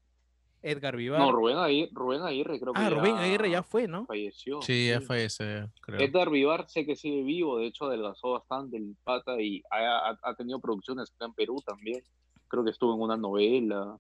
Edgar 0.63 0.97
Vivar. 0.97 1.21
No, 1.21 1.31
Rubén 1.33 1.57
Aguirre, 1.59 1.91
Rubén 1.93 2.23
Aguirre 2.23 2.59
creo 2.59 2.73
que 2.73 2.81
ah, 2.81 2.89
ya 2.91 2.91
Rubén 2.97 3.17
Aguirre 3.17 3.51
ya 3.51 3.63
fue, 3.63 3.87
¿no? 3.87 4.07
falleció. 4.07 4.61
Sí, 4.63 4.89
ya 4.89 5.01
fallece, 5.01 5.69
creo. 5.81 6.01
Edgar 6.01 6.31
Vivar 6.31 6.69
sé 6.69 6.85
que 6.85 6.97
sigue 6.97 7.23
vivo, 7.23 7.59
de 7.59 7.67
hecho 7.67 7.85
adelgazó 7.87 8.33
bastante 8.33 8.77
el 8.77 8.97
pata 9.05 9.41
y 9.41 9.63
ha, 9.71 10.11
ha- 10.11 10.19
ha 10.23 10.35
tenido 10.35 10.59
producciones 10.61 11.13
acá 11.15 11.27
en 11.27 11.35
Perú 11.35 11.63
también. 11.65 12.03
Creo 12.49 12.65
que 12.65 12.71
estuvo 12.71 12.95
en 12.95 13.01
una 13.01 13.17
novela, 13.17 13.99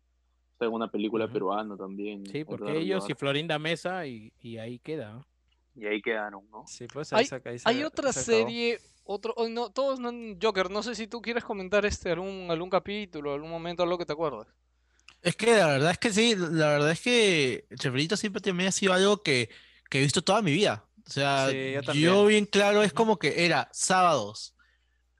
está 0.52 0.64
en 0.66 0.72
una 0.72 0.88
película 0.90 1.28
peruana 1.28 1.76
también. 1.76 2.24
Sí, 2.26 2.44
porque 2.44 2.64
Edgar 2.70 2.76
ellos 2.82 3.08
y. 3.10 3.14
Florinda 3.14 3.58
Mesa 3.58 4.06
y, 4.06 4.32
y 4.40 4.58
ahí 4.58 4.78
queda. 4.78 5.24
Y 5.74 5.84
ahí 5.86 6.00
quedaron, 6.00 6.48
¿no? 6.50 6.64
Sí, 6.66 6.86
pues 6.92 7.12
Hay- 7.12 7.20
ahí 7.20 7.26
se- 7.26 7.48
ahí 7.48 7.58
se- 7.58 7.68
Hay 7.68 7.82
otra 7.84 8.12
se 8.12 8.22
serie, 8.22 8.78
otro, 9.04 9.34
oh, 9.36 9.48
no, 9.48 9.70
todos 9.70 10.00
no, 10.00 10.10
Joker, 10.42 10.70
no 10.70 10.82
sé 10.82 10.94
si 10.94 11.06
tú 11.06 11.20
quieres 11.20 11.44
comentar 11.44 11.84
este 11.84 12.10
algún, 12.10 12.46
algún 12.50 12.70
capítulo, 12.70 13.34
algún 13.34 13.50
momento, 13.50 13.82
algo 13.82 13.98
que 13.98 14.06
te 14.06 14.12
acuerdes. 14.14 14.46
Es 15.26 15.34
que 15.34 15.56
la 15.56 15.66
verdad 15.66 15.90
es 15.90 15.98
que 15.98 16.12
sí, 16.12 16.36
la 16.36 16.68
verdad 16.68 16.90
es 16.92 17.00
que 17.00 17.66
Cheferito 17.74 18.16
siempre 18.16 18.40
también 18.40 18.68
ha 18.68 18.72
sido 18.72 18.92
algo 18.92 19.24
que, 19.24 19.50
que 19.90 19.98
he 19.98 20.02
visto 20.02 20.22
toda 20.22 20.40
mi 20.40 20.52
vida. 20.52 20.84
O 21.04 21.10
sea, 21.10 21.48
Sí, 21.50 22.00
yo 22.00 22.26
bien 22.26 22.46
claro 22.46 22.82
es 22.84 22.92
como 22.92 23.18
que 23.18 23.44
era 23.44 23.68
sábados, 23.72 24.54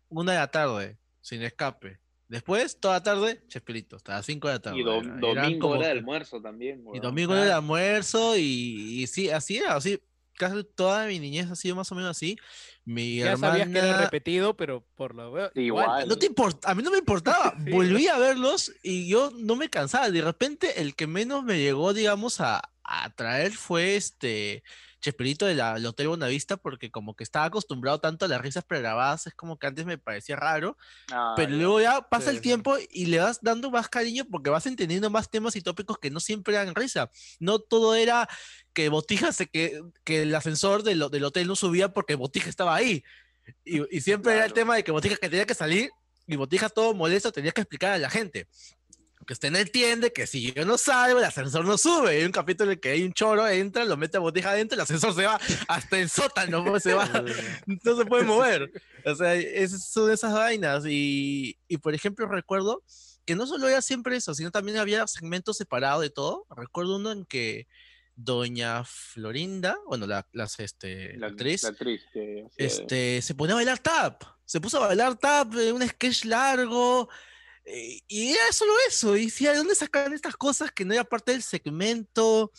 una 0.09 0.31
de 0.33 0.39
la 0.39 0.51
tarde, 0.51 0.99
sin 1.20 1.43
escape. 1.43 1.99
Después, 2.28 2.78
toda 2.78 2.95
la 2.95 3.03
tarde, 3.03 3.43
Chespirito, 3.49 3.97
hasta 3.97 4.15
las 4.15 4.27
5 4.27 4.47
de 4.47 4.55
la 4.55 4.61
tarde. 4.61 4.78
Y 4.78 4.85
do- 4.85 4.95
era- 5.01 5.01
eran 5.09 5.20
domingo 5.20 5.69
como 5.70 5.74
era 5.83 5.93
de 5.93 5.99
almuerzo 5.99 6.41
también. 6.41 6.85
Y 6.95 7.01
domingo 7.01 7.33
era 7.35 7.45
el 7.47 7.53
almuerzo 7.53 8.37
y, 8.37 9.03
y 9.03 9.07
sí, 9.09 9.28
así 9.31 9.57
era, 9.59 9.74
así, 9.74 10.01
casi 10.37 10.63
toda 10.65 11.07
mi 11.07 11.19
niñez 11.19 11.51
ha 11.51 11.57
sido 11.57 11.75
más 11.77 11.91
o 11.91 11.95
menos 11.95 12.11
así. 12.11 12.37
Mi 12.85 13.17
Ya 13.19 13.37
sabías 13.37 13.69
que 13.69 13.79
era 13.79 13.89
hermana- 13.89 14.05
repetido, 14.05 14.57
pero 14.57 14.85
por 14.95 15.15
lo 15.15 15.33
veo. 15.33 15.51
Igual. 15.55 16.07
no 16.09 16.17
te 16.17 16.27
importa, 16.27 16.71
a 16.71 16.75
mí 16.75 16.83
no 16.83 16.91
me 16.91 16.99
importaba. 16.99 17.55
Sí, 17.65 17.71
Volví 17.73 18.07
a 18.09 18.19
verlos 18.19 18.73
y 18.83 19.09
yo 19.09 19.33
no 19.37 19.57
me 19.57 19.69
cansaba. 19.71 20.11
De 20.11 20.21
repente, 20.23 20.81
el 20.81 20.95
que 20.95 21.07
menos 21.07 21.43
me 21.45 21.59
llegó, 21.59 21.93
digamos, 21.95 22.41
a, 22.41 22.63
a 22.85 23.11
traer 23.15 23.53
fue 23.53 23.97
este 23.97 24.63
Chespirito 25.07 25.47
del 25.47 25.61
Hotel 25.87 26.09
Bonavista, 26.09 26.57
porque 26.57 26.91
como 26.91 27.15
que 27.15 27.23
estaba 27.23 27.45
acostumbrado 27.45 28.01
tanto 28.01 28.24
a 28.24 28.28
las 28.28 28.41
risas 28.41 28.65
pregrabadas, 28.65 29.28
es 29.28 29.35
como 29.35 29.57
que 29.57 29.69
antes 29.69 29.87
me 29.87 29.99
parecía 29.99 30.35
raro. 30.35 30.77
Ah, 31.12 31.35
Pero 31.37 31.51
ya. 31.51 31.57
luego 31.57 31.81
ya 31.81 32.03
pasa 32.03 32.31
Sí, 32.31 32.37
el 32.37 32.43
tiempo 32.43 32.77
y 32.91 33.07
le 33.07 33.20
vas 33.20 33.39
dando 33.41 33.70
más 33.70 33.89
cariño 33.89 34.24
porque 34.28 34.51
vas 34.51 34.66
entendiendo 34.66 35.09
más 35.11 35.31
temas 35.31 35.55
y 35.55 35.61
tópicos 35.62 35.99
que 35.99 36.11
no 36.11 36.19
siempre 36.19 36.55
dan 36.55 36.74
risa. 36.74 37.09
No 37.39 37.61
todo 37.61 37.95
era 37.95 38.28
que 38.73 38.89
Botija 38.89 39.31
se 39.33 39.47
que, 39.47 39.81
que 40.03 40.23
el 40.23 40.35
ascensor 40.35 40.83
del, 40.83 41.09
del 41.11 41.24
hotel 41.24 41.47
no 41.47 41.55
subía 41.55 41.93
porque 41.93 42.16
Botija 42.16 42.49
estaba 42.51 42.74
ahí. 42.74 43.05
Y, 43.65 43.97
y 43.97 44.01
siempre 44.01 44.33
era 44.33 44.47
el 44.47 44.53
Claro. 44.53 44.55
tema 44.55 44.74
de 44.74 44.83
que 44.83 44.91
Botija 44.91 45.15
que 45.16 45.28
tenía 45.31 45.47
que 45.47 45.55
salir 45.55 45.91
y 46.27 46.35
Botija 46.35 46.69
todo 46.69 46.93
molesto 46.95 47.31
tenía 47.31 47.53
que 47.53 47.61
explicar 47.61 47.93
a 47.93 47.99
la 47.99 48.11
gente. 48.11 48.49
Que 49.27 49.32
usted 49.32 49.51
no 49.51 49.59
entiende 49.59 50.12
que 50.12 50.27
si 50.27 50.53
yo 50.53 50.65
no 50.65 50.78
salgo, 50.78 51.19
el 51.19 51.24
ascensor 51.24 51.65
no 51.65 51.77
sube. 51.77 52.11
Hay 52.11 52.24
un 52.24 52.32
capítulo 52.32 52.70
en 52.70 52.77
el 52.77 52.81
que 52.81 52.90
hay 52.90 53.03
un 53.03 53.12
choro, 53.12 53.47
entra, 53.48 53.85
lo 53.85 53.97
mete 53.97 54.19
a 54.19 54.20
Botija 54.20 54.51
adentro, 54.51 54.77
el 54.77 54.82
ascensor 54.82 55.15
se 55.15 55.24
va 55.24 55.40
hasta 55.66 55.98
el 55.98 56.09
sótano, 56.09 56.78
se 56.78 56.94
va 56.94 57.07
no 57.66 57.97
se 57.97 58.05
puede 58.05 58.23
mover. 58.23 58.70
O 59.05 59.15
sea, 59.15 59.35
es, 59.35 59.85
son 59.85 60.12
esas 60.12 60.32
vainas. 60.32 60.85
Y, 60.86 61.59
y, 61.66 61.78
por 61.78 61.94
ejemplo, 61.94 62.27
recuerdo 62.27 62.85
que 63.24 63.35
no 63.35 63.47
solo 63.47 63.69
era 63.69 63.82
siempre 63.82 64.16
eso, 64.16 64.32
sino 64.32 64.53
también 64.53 64.78
había 64.78 65.07
segmentos 65.09 65.57
separados 65.57 66.03
de 66.03 66.11
todo. 66.11 66.47
Recuerdo 66.51 66.97
uno 66.97 67.11
en 67.11 67.24
que 67.24 67.66
Doña 68.15 68.82
Florinda, 68.85 69.77
bueno, 69.86 70.07
la, 70.07 70.27
las, 70.32 70.59
este, 70.61 71.16
La, 71.19 71.27
actriz, 71.27 71.65
la 71.65 71.69
actriz 71.70 72.03
que 72.12 72.47
este, 72.57 73.20
se 73.20 73.35
ponía 73.35 73.53
a 73.53 73.57
bailar 73.57 73.78
tap. 73.81 74.23
Se 74.44 74.61
puso 74.61 74.82
a 74.82 74.86
bailar 74.86 75.16
tap 75.16 75.53
un 75.53 75.86
sketch 75.86 76.24
largo. 76.24 77.09
Eh, 77.66 78.01
Y 78.09 78.30
era 78.30 78.52
solo 78.52 78.72
eso. 78.88 79.16
Y 79.16 79.26
decía, 79.26 79.52
¿de 79.52 79.59
dónde 79.59 79.74
sacan 79.74 80.12
estas 80.12 80.36
cosas 80.36 80.70
que 80.72 80.84
no 80.84 80.94
era 80.94 81.05
parte 81.05 81.32
del 81.32 81.43
segmento? 81.43 82.52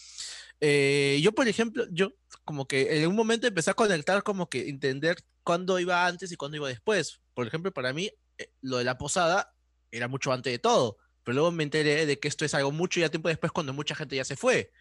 Eh, 0.60 1.20
yo, 1.22 1.32
por 1.32 1.48
ejemplo, 1.48 1.86
yo 1.92 2.14
como 2.44 2.68
que 2.68 3.02
en 3.02 3.08
un 3.08 3.16
momento 3.16 3.48
empecé 3.48 3.72
a 3.72 3.74
conectar, 3.74 4.24
como 4.24 4.50
que 4.50 4.70
entender 4.70 5.18
cuándo 5.44 5.80
iba 5.80 6.06
antes 6.06 6.32
y 6.32 6.36
cuándo 6.36 6.58
iba 6.58 6.68
después. 6.68 7.22
Por 7.34 7.48
ejemplo, 7.48 7.72
para 7.74 7.94
mí, 7.94 8.12
eh, 8.38 8.52
lo 8.62 8.78
de 8.78 8.84
la 8.84 8.98
posada 8.98 9.54
era 9.92 10.08
mucho 10.08 10.32
antes 10.34 10.52
de 10.52 10.60
todo, 10.60 10.98
pero 11.24 11.36
luego 11.36 11.52
me 11.52 11.64
enteré 11.64 12.06
de 12.06 12.20
que 12.20 12.28
esto 12.28 12.46
es 12.46 12.54
algo 12.54 12.72
mucho 12.72 13.00
ya 13.00 13.10
tiempo 13.10 13.30
después 13.30 13.52
cuando 13.52 13.74
mucha 13.74 13.96
gente 13.96 14.16
ya 14.16 14.26
se 14.26 14.36
fue. 14.36 14.72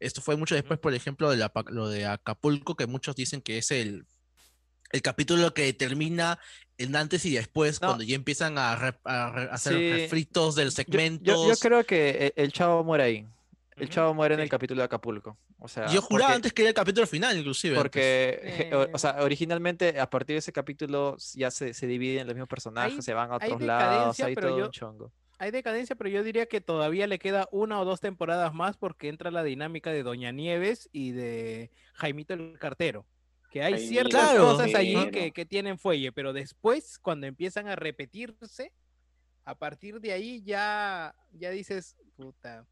Esto 0.00 0.20
fue 0.20 0.36
mucho 0.36 0.54
después, 0.54 0.78
por 0.80 0.94
ejemplo, 0.94 1.30
de 1.30 1.36
la 1.36 1.52
lo 1.70 1.88
de 1.88 2.06
Acapulco, 2.06 2.76
que 2.76 2.86
muchos 2.86 3.14
dicen 3.16 3.40
que 3.40 3.58
es 3.58 3.70
el, 3.70 4.06
el 4.90 5.02
capítulo 5.02 5.54
que 5.54 5.64
determina 5.64 6.38
el 6.82 6.94
antes 6.96 7.24
y 7.24 7.34
después, 7.34 7.80
No. 7.80 7.88
cuando 7.88 8.04
ya 8.04 8.14
empiezan 8.16 8.58
a, 8.58 8.76
re- 8.76 8.94
a 9.04 9.30
re- 9.30 9.48
hacer 9.50 9.74
Sí. 9.74 9.92
refritos 9.92 10.54
del 10.54 10.70
segmento. 10.72 11.24
Yo, 11.24 11.48
yo 11.48 11.54
creo 11.56 11.84
que 11.84 12.32
e- 12.36 12.42
el 12.42 12.52
chavo 12.52 12.82
muere 12.84 13.04
ahí. 13.04 13.26
El 13.76 13.88
chavo 13.88 14.12
muere 14.14 14.34
en 14.34 14.40
el 14.40 14.48
capítulo 14.48 14.80
de 14.80 14.84
Acapulco. 14.84 15.36
O 15.58 15.66
sea, 15.66 15.86
Yo 15.86 16.02
juraba 16.02 16.28
porque- 16.28 16.36
antes 16.36 16.52
que 16.52 16.62
era 16.62 16.68
el 16.70 16.74
capítulo 16.74 17.06
final, 17.06 17.36
inclusive. 17.38 17.76
Porque, 17.76 18.70
o, 18.72 18.82
Eh. 18.82 18.90
o 18.92 18.98
sea, 18.98 19.16
originalmente 19.22 19.98
a 19.98 20.08
partir 20.10 20.34
de 20.34 20.38
ese 20.38 20.52
capítulo 20.52 21.16
ya 21.34 21.50
se, 21.50 21.72
se 21.72 21.86
dividen 21.86 22.26
los 22.26 22.34
mismos 22.34 22.48
personajes, 22.48 22.94
Hay- 22.96 23.02
se 23.02 23.14
van 23.14 23.30
a 23.32 23.38
hay 23.40 23.50
otros 23.50 23.62
lados, 23.62 23.90
decadencia, 24.16 24.26
hay 24.26 24.34
pero 24.34 24.48
todo 24.48 24.58
yo- 24.58 24.64
un 24.66 24.70
chongo. 24.72 25.12
Hay 25.38 25.50
decadencia, 25.50 25.96
pero 25.96 26.08
yo 26.10 26.22
diría 26.22 26.46
que 26.46 26.60
todavía 26.60 27.08
le 27.08 27.18
queda 27.18 27.48
una 27.50 27.80
o 27.80 27.84
dos 27.84 27.98
temporadas 28.00 28.54
más 28.54 28.76
porque 28.76 29.08
entra 29.08 29.32
la 29.32 29.42
dinámica 29.42 29.90
de 29.90 30.04
Doña 30.04 30.30
Nieves 30.30 30.88
y 30.92 31.10
de 31.10 31.70
Jaimito 31.94 32.34
el 32.34 32.58
Cartero. 32.60 33.04
Que 33.52 33.62
hay 33.62 33.78
ciertas 33.86 34.30
Claro. 34.30 34.44
cosas 34.44 34.74
allí 34.74 35.10
que, 35.10 35.30
que 35.30 35.44
tienen 35.44 35.78
fuelle, 35.78 36.10
pero 36.10 36.32
después, 36.32 36.98
cuando 36.98 37.26
empiezan 37.26 37.68
a 37.68 37.76
repetirse, 37.76 38.72
a 39.44 39.54
partir 39.54 40.00
de 40.00 40.12
ahí 40.12 40.42
ya, 40.42 41.14
ya 41.32 41.50
dices, 41.50 41.94
puta, 42.16 42.64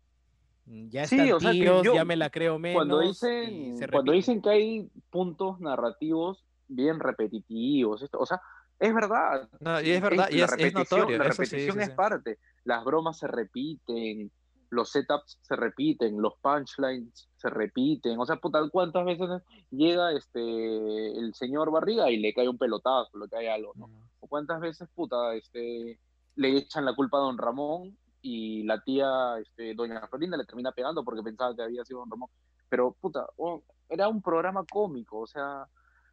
mm, 0.64 0.88
ya 0.88 1.06
Sí, 1.06 1.16
están 1.16 1.32
o 1.34 1.40
sea 1.40 1.52
que 1.52 1.58
tíos, 1.58 1.82
yo- 1.84 1.94
ya 1.94 2.04
me 2.06 2.16
la 2.16 2.30
creo 2.30 2.58
menos. 2.58 2.76
cuando 2.78 3.00
dicen, 3.00 3.78
cuando 3.90 4.12
dicen 4.12 4.40
que 4.40 4.48
hay 4.48 4.90
puntos 5.10 5.60
narrativos 5.60 6.46
bien 6.66 6.98
repetitivos, 6.98 8.00
esto, 8.02 8.18
o 8.18 8.24
sea, 8.24 8.40
es 8.78 8.94
verdad. 8.94 9.50
No, 9.60 9.82
y 9.82 9.90
es 9.90 10.00
verdad, 10.00 10.28
y 10.30 10.38
la 10.38 10.44
es, 10.46 10.52
es 10.52 10.58
repetición- 10.72 11.00
notorio. 11.00 11.18
La 11.18 11.24
eso 11.26 11.44
sí, 11.44 11.50
repetición 11.50 11.76
sí, 11.76 11.82
es 11.82 11.88
sí. 11.88 11.94
parte. 11.94 12.38
Las 12.64 12.84
bromas 12.84 13.18
se 13.18 13.26
repiten, 13.26 14.30
los 14.70 14.90
setups 14.90 15.38
se 15.42 15.56
repiten, 15.56 16.20
los 16.22 16.34
punchlines 16.40 17.28
se 17.36 17.50
repiten. 17.50 18.18
O 18.18 18.24
sea, 18.26 18.36
puta, 18.36 18.60
¿cuántas 18.70 19.04
veces 19.04 19.28
llega 19.70 20.12
este 20.12 21.18
el 21.18 21.34
señor 21.34 21.70
Barriga 21.70 22.10
y 22.10 22.18
le 22.18 22.32
cae 22.32 22.48
un 22.48 22.58
pelotazo, 22.58 23.18
le 23.18 23.28
cae 23.28 23.50
algo, 23.50 23.72
¿no? 23.76 23.86
O 24.20 24.28
cuántas 24.28 24.60
veces, 24.60 24.88
puta, 24.94 25.34
este, 25.34 25.98
le 26.36 26.56
echan 26.56 26.84
la 26.84 26.94
culpa 26.94 27.18
a 27.18 27.22
don 27.22 27.38
Ramón 27.38 27.98
y 28.22 28.62
la 28.64 28.80
tía, 28.82 29.38
este, 29.40 29.74
doña 29.74 30.06
Florinda 30.08 30.36
le 30.36 30.44
termina 30.44 30.72
pegando 30.72 31.04
porque 31.04 31.22
pensaba 31.22 31.54
que 31.56 31.62
había 31.62 31.84
sido 31.84 32.00
don 32.00 32.10
Ramón. 32.10 32.30
Pero, 32.68 32.92
puta, 33.00 33.26
oh, 33.36 33.62
era 33.88 34.08
un 34.08 34.22
programa 34.22 34.64
cómico, 34.70 35.20
o 35.20 35.26
sea, 35.26 35.66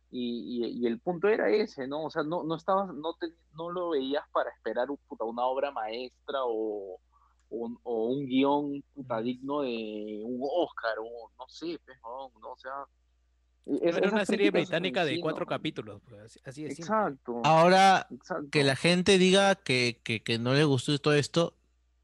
y, 0.10 0.66
y- 0.66 0.82
y 0.84 0.88
el 0.88 1.00
punto 1.02 1.28
era 1.28 1.50
ese, 1.50 1.88
¿no? 1.88 2.06
O 2.06 2.10
sea, 2.10 2.24
no, 2.24 2.44
no 2.44 2.56
estabas, 2.56 2.88
no, 2.94 3.14
te- 3.20 3.34
no 3.54 3.70
lo 3.72 3.90
veías 3.90 4.24
para 4.32 4.50
esperar 4.52 4.88
puta, 5.08 5.26
una 5.26 5.46
obra 5.46 5.70
maestra 5.72 6.40
o 6.46 7.00
un, 7.50 7.80
o 7.84 8.08
un 8.08 8.26
guion 8.28 8.84
puta, 8.94 9.22
digno 9.22 9.62
de 9.62 10.22
un 10.24 10.40
Oscar 10.42 10.96
o 11.00 11.32
no 11.38 11.46
sé, 11.48 11.80
pues, 11.86 11.98
no, 12.04 12.32
no, 12.42 12.52
o 12.52 12.58
sea... 12.58 12.72
es- 13.66 13.82
Era 13.82 13.98
esas 14.00 14.14
una 14.14 14.26
serie 14.26 14.52
británica 14.52 15.06
de 15.06 15.20
cuatro 15.20 15.46
capítulos, 15.46 16.02
pues, 16.08 16.40
así- 16.46 16.64
de 16.64 16.70
simple. 16.72 16.84
Exacto. 16.84 17.42
Ahora, 17.44 18.08
exacto. 18.12 18.48
que 18.52 18.64
la 18.64 18.76
gente 18.76 19.18
diga 19.18 19.56
que, 19.56 20.00
que, 20.04 20.22
que 20.24 20.40
no 20.40 20.54
le 20.54 20.64
gustó 20.64 20.98
todo 21.00 21.14
esto, 21.14 21.54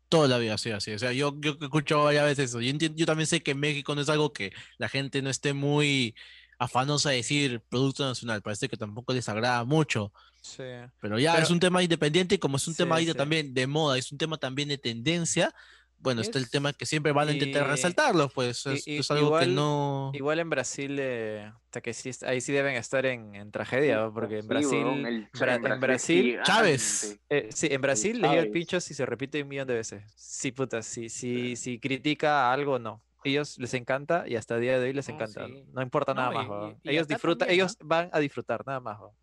toda 0.10 0.28
la 0.28 0.38
vida 0.38 0.54
ha 0.54 0.58
sido 0.58 0.78
así. 0.78 0.92
O 0.92 1.00
sea, 1.00 1.12
yo, 1.12 1.34
yo 1.40 1.58
he 1.60 1.64
escuchado 1.64 2.04
varias 2.04 2.26
veces 2.26 2.50
eso. 2.52 2.62
Yo, 2.62 2.70
entiendo, 2.70 2.98
yo 2.98 3.06
también 3.06 3.28
sé 3.28 3.42
que 3.42 3.52
en 3.52 3.60
México 3.60 3.96
no 3.96 4.02
es 4.02 4.10
algo 4.10 4.32
que 4.32 4.52
la 4.78 4.88
gente 4.88 5.22
no 5.22 5.30
esté 5.30 5.54
muy 5.54 6.16
afanosa 6.60 7.10
de 7.10 7.16
decir 7.18 7.62
producto 7.62 8.06
nacional. 8.06 8.42
Parece 8.44 8.70
que 8.70 8.78
tampoco 8.78 9.12
les 9.14 9.28
agrada 9.28 9.64
mucho. 9.66 10.14
Sí. 10.44 10.64
Pero 11.00 11.18
ya 11.18 11.32
Pero- 11.34 11.44
es 11.46 11.50
un 11.52 11.60
tema 11.60 11.82
independiente 11.82 12.36
y 12.36 12.38
como 12.38 12.58
es 12.58 12.68
un 12.68 12.76
tema 12.76 12.96
Sí, 12.98 13.00
ahí 13.00 13.06
de 13.06 13.12
sí. 13.14 13.18
también 13.18 13.54
de 13.54 13.66
moda, 13.66 13.98
es 13.98 14.12
un 14.12 14.18
tema 14.18 14.38
también 14.38 14.68
de 14.70 14.78
tendencia. 14.78 15.54
Bueno, 16.00 16.20
está 16.20 16.38
el 16.38 16.44
Es- 16.44 16.52
tema 16.52 16.74
que 16.74 16.86
siempre 16.86 17.14
van 17.14 17.30
a 17.30 17.32
intentar 17.32 17.66
y- 17.66 17.70
resaltarlo, 17.70 18.28
pues 18.28 18.66
es, 18.66 18.86
y- 18.86 18.98
es 18.98 19.10
algo 19.10 19.28
que 19.40 19.46
igual- 19.46 19.56
no... 19.56 20.12
Igual 20.14 20.40
en 20.40 20.50
Brasil, 20.50 20.98
eh, 21.00 21.50
hasta 21.64 21.80
que 21.80 21.94
sí, 21.94 22.12
ahí 22.28 22.42
sí 22.42 22.52
deben 22.52 22.76
estar 22.76 23.06
en, 23.06 23.34
en 23.36 23.52
tragedia, 23.52 23.96
¿no? 24.02 24.14
porque 24.14 24.36
en 24.40 24.42
Sí, 24.42 24.48
Brasil, 24.50 24.86
el- 25.06 25.30
Bra- 25.32 25.56
en 25.66 25.72
es 25.72 25.80
Brasil. 25.80 26.40
Chávez. 26.44 27.20
eh, 27.30 27.48
sí, 27.54 27.70
en 27.72 27.80
Brasil 27.82 28.18
llega 28.18 28.38
el 28.40 28.52
pincho 28.52 28.82
si 28.82 28.94
se 28.94 29.06
repite 29.06 29.42
un 29.42 29.48
millón 29.48 29.66
de 29.68 29.76
veces. 29.76 30.04
Sí, 30.18 30.52
puta, 30.52 30.82
si, 30.82 31.08
si, 31.08 31.56
si 31.56 31.80
critica 31.80 32.52
algo, 32.52 32.80
no. 32.80 33.02
Ellos 33.24 33.58
les 33.58 33.74
encanta 33.74 34.26
y 34.28 34.36
hasta 34.36 34.56
el 34.56 34.62
día 34.62 34.78
de 34.78 34.88
hoy 34.88 34.94
les 34.94 35.08
No, 35.08 35.16
encanta. 35.16 35.48
sí. 35.48 35.64
No 35.72 35.82
importa 35.82 36.14
No, 36.14 36.22
nada 36.30 36.34
y- 36.44 36.48
más, 36.50 36.74
y- 36.84 36.90
y 36.90 36.92
Ellos 36.92 37.08
disfrutan, 37.08 37.48
también, 37.48 37.62
¿ah? 37.62 37.64
ellos 37.64 37.78
van 37.82 38.10
a 38.12 38.20
disfrutar, 38.20 38.64
nada 38.68 38.82
más. 38.82 39.00
weón. 39.00 39.14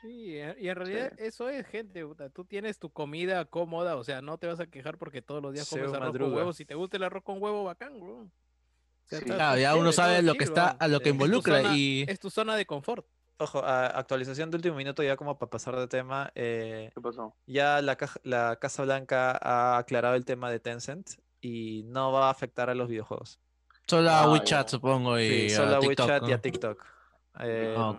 Sí, 0.00 0.38
en- 0.38 0.56
y 0.58 0.68
en 0.68 0.76
realidad 0.76 1.12
eso 1.18 1.48
es 1.48 1.66
gente, 1.66 2.04
puta, 2.04 2.28
tú 2.28 2.44
tienes 2.44 2.78
tu 2.78 2.90
comida 2.90 3.44
cómoda, 3.46 3.96
o 3.96 4.04
sea, 4.04 4.20
no 4.20 4.36
te 4.38 4.46
vas 4.46 4.60
a 4.60 4.66
quejar 4.66 4.98
porque 4.98 5.22
todos 5.22 5.42
los 5.42 5.52
días 5.54 5.68
comes 5.68 5.86
arroz 5.86 5.98
con 5.98 6.06
madruga. 6.08 6.36
huevo, 6.36 6.52
si 6.52 6.64
te 6.66 6.74
gusta 6.74 6.96
el 6.98 7.04
arroz 7.04 7.22
con 7.22 7.42
huevo, 7.42 7.64
bacán, 7.64 7.98
bro. 7.98 8.28
Sí. 9.06 9.20
Claro, 9.20 9.58
ya 9.60 9.74
uno 9.76 9.92
sabe 9.92 10.20
lo 10.22 10.34
que 10.34 10.44
está, 10.44 10.68
a 10.70 10.88
lo 10.88 11.00
que 11.00 11.10
Es 11.10 11.14
involucra 11.14 11.62
zona- 11.62 11.76
y... 11.76 12.04
Es 12.08 12.18
tu 12.20 12.28
zona 12.28 12.56
de 12.56 12.66
confort. 12.66 13.06
Ojo, 13.38 13.58
a- 13.64 13.86
actualización 13.86 14.50
de 14.50 14.56
último 14.56 14.76
minuto, 14.76 15.02
ya 15.02 15.16
como 15.16 15.38
para 15.38 15.48
pasar 15.50 15.76
de 15.76 15.86
tema. 15.88 16.30
eh, 16.34 16.90
¿Qué 16.94 17.00
pasó? 17.00 17.34
ya 17.46 17.80
la, 17.82 17.96
caja- 17.96 18.20
la 18.24 18.56
Casa 18.56 18.82
Blanca 18.82 19.38
ha 19.40 19.78
aclarado 19.78 20.14
el 20.16 20.24
tema 20.24 20.50
de 20.50 20.58
Tencent 20.60 21.08
y 21.40 21.84
no 21.84 22.12
va 22.12 22.26
a 22.28 22.30
afectar 22.30 22.68
a 22.70 22.74
los 22.74 22.88
videojuegos. 22.88 23.38
Solo 23.86 24.10
a 24.10 24.22
Ah, 24.24 24.30
WeChat, 24.32 24.66
ya. 24.66 24.68
supongo, 24.70 25.18
y 25.20 25.48
Sí, 25.48 25.50
solo 25.50 25.76
a 25.76 25.80
TikTok, 25.80 26.06
WeChat 26.08 26.28
y 26.28 26.32
a. 26.32 26.40
TikTok. 26.40 26.84
Eh, 27.40 27.74
Ah, 27.78 27.96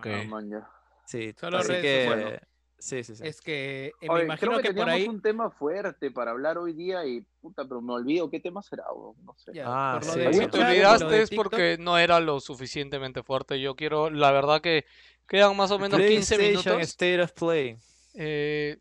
Sí, 1.08 1.34
Solo 1.40 1.58
así 1.60 1.70
redes 1.70 1.82
que 1.84 2.06
sociales. 2.06 2.42
sí, 2.80 3.04
sí, 3.04 3.16
sí. 3.16 3.24
Es 3.26 3.42
que 3.42 3.86
eh, 3.88 4.10
Oye, 4.10 4.20
me 4.20 4.24
imagino 4.26 4.52
creo 4.52 4.62
que, 4.62 4.68
que, 4.68 4.74
por 4.76 4.86
teníamos 4.86 4.94
ahí, 4.94 5.08
un 5.08 5.22
tema 5.22 5.50
fuerte 5.50 6.12
para 6.12 6.32
hablar 6.32 6.58
hoy 6.58 6.74
día 6.74 7.06
y 7.06 7.22
puta, 7.40 7.64
pero 7.66 7.82
me 7.82 7.94
olvido 7.94 8.30
qué 8.30 8.42
tema 8.42 8.62
será, 8.62 8.84
weón, 8.94 9.16
no 9.24 9.34
sé. 9.38 9.54
ya, 9.54 9.64
Ah, 9.66 10.00
por 10.00 10.08
lo 10.08 10.14
sí. 10.14 10.20
de 10.20 10.34
Si 10.34 10.48
te 10.48 10.60
olvidaste 10.60 11.22
es 11.22 11.30
porque 11.32 11.78
no 11.80 11.98
era 11.98 12.20
lo 12.20 12.40
suficientemente 12.42 13.24
fuerte. 13.24 13.60
Yo 13.62 13.76
quiero, 13.76 14.10
la 14.10 14.32
verdad 14.32 14.60
que 14.62 14.86
quedan 15.28 15.56
más 15.56 15.72
o 15.72 15.80
menos 15.80 15.98
15 16.00 16.36
PlayStation 16.36 16.76
minutos. 16.76 16.90
State 16.90 17.22
of 17.22 17.32
Play. 17.32 17.78
Eh, 18.16 18.78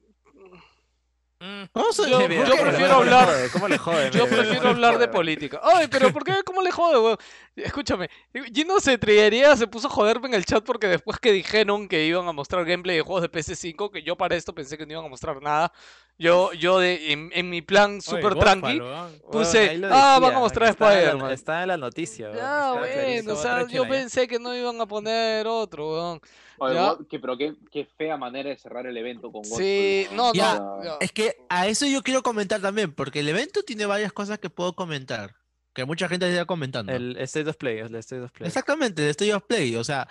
Yo- 1.41 2.19
¿por 2.39 2.49
yo 2.49 2.57
prefiero 2.63 2.95
¿Cómo 2.95 3.05
le 3.05 3.11
hablar- 3.11 3.27
jode? 3.27 3.51
¿Cómo 3.53 3.69
le 3.69 3.79
jode? 3.79 4.11
Yo 4.11 4.27
prefiero 4.27 4.69
hablar 4.71 4.99
de 4.99 5.09
política. 5.09 5.61
Ay, 5.63 5.87
pero 5.91 6.11
¿por 6.13 6.25
qué? 6.25 6.33
¿Cómo 6.45 6.63
le 6.63 6.71
jode, 6.71 6.99
weón? 6.99 7.17
Escúchame, 7.57 8.09
Gino 8.55 8.81
se 8.81 8.97
trillería, 8.99 9.55
se 9.57 9.67
puso 9.67 9.89
a 9.89 9.91
joderme 9.91 10.29
en 10.29 10.35
el 10.35 10.45
chat 10.47 10.65
porque 10.65 10.87
después 10.89 11.19
que 11.19 11.33
dijeron 11.33 11.89
que 11.89 12.05
iban 12.07 12.27
a 12.29 12.33
mostrar 12.33 12.65
gameplay 12.65 12.97
de 12.97 13.03
juegos 13.03 13.23
de 13.23 13.31
PS5, 13.31 13.91
que 13.91 14.03
yo 14.03 14.17
para 14.17 14.35
esto 14.37 14.55
pensé 14.55 14.79
que 14.79 14.87
no 14.87 14.93
iban 14.93 15.05
a 15.05 15.09
mostrar 15.09 15.41
nada, 15.43 15.73
yo, 16.19 16.53
yo 16.55 16.79
de, 16.79 17.13
en, 17.13 17.31
en 17.35 17.51
mi 17.51 17.61
plan 17.63 17.93
oye, 17.93 18.01
super 18.03 18.35
tranqui, 18.37 18.79
weón. 18.81 18.83
Weón, 18.91 19.21
puse, 19.31 19.81
ah, 19.91 20.19
van 20.21 20.35
a 20.35 20.39
mostrar 20.39 20.71
está 20.71 20.89
en 20.89 20.95
la- 20.95 21.01
Spider-Man. 21.03 21.33
Está 21.33 21.63
en 21.63 21.69
la 21.69 21.77
noticia. 21.77 22.27
weón, 22.27 22.39
Ya, 22.39 22.69
está 22.75 22.79
bueno, 22.79 23.33
o 23.33 23.37
sea, 23.37 23.67
yo 23.67 23.85
ya. 23.85 23.89
pensé 23.91 24.27
que 24.29 24.39
no 24.39 24.55
iban 24.57 24.81
a 24.81 24.87
poner 24.87 25.47
otro, 25.47 25.93
weón. 25.93 26.21
Oye, 26.59 26.75
Ya. 26.75 26.97
Que, 27.11 27.19
pero 27.19 27.37
qué, 27.37 27.55
qué 27.71 27.87
fea 27.99 28.17
manera 28.17 28.49
de 28.49 28.57
cerrar 28.57 28.87
el 28.87 28.97
evento 28.97 29.31
con 29.31 29.43
Godfall, 29.43 29.59
Sí, 29.59 30.07
no, 30.13 30.33
Ya, 30.33 30.59
no. 30.59 30.83
ya. 30.83 30.97
Es 31.01 31.13
que 31.13 31.37
a 31.51 31.67
eso 31.67 31.85
yo 31.87 32.03
quiero 32.03 32.23
comentar 32.23 32.63
también, 32.63 32.93
porque 32.95 33.21
el 33.21 33.29
evento 33.29 33.63
tiene 33.63 33.85
varias 33.85 34.13
cosas 34.13 34.39
que 34.39 34.49
puedo 34.49 34.73
comentar, 34.73 35.35
que 35.75 35.85
mucha 35.85 36.09
gente 36.09 36.31
está 36.31 36.47
comentando. 36.47 36.93
El 36.93 37.19
State 37.19 37.51
of 37.51 37.57
Play, 37.59 37.79
el 37.81 37.95
State 37.97 38.23
of 38.23 38.33
Play. 38.33 38.47
Exactamente, 38.49 39.03
el 39.03 39.11
State 39.11 39.35
of 39.35 39.43
Play, 39.47 39.77
o 39.77 39.85
sea, 39.85 40.09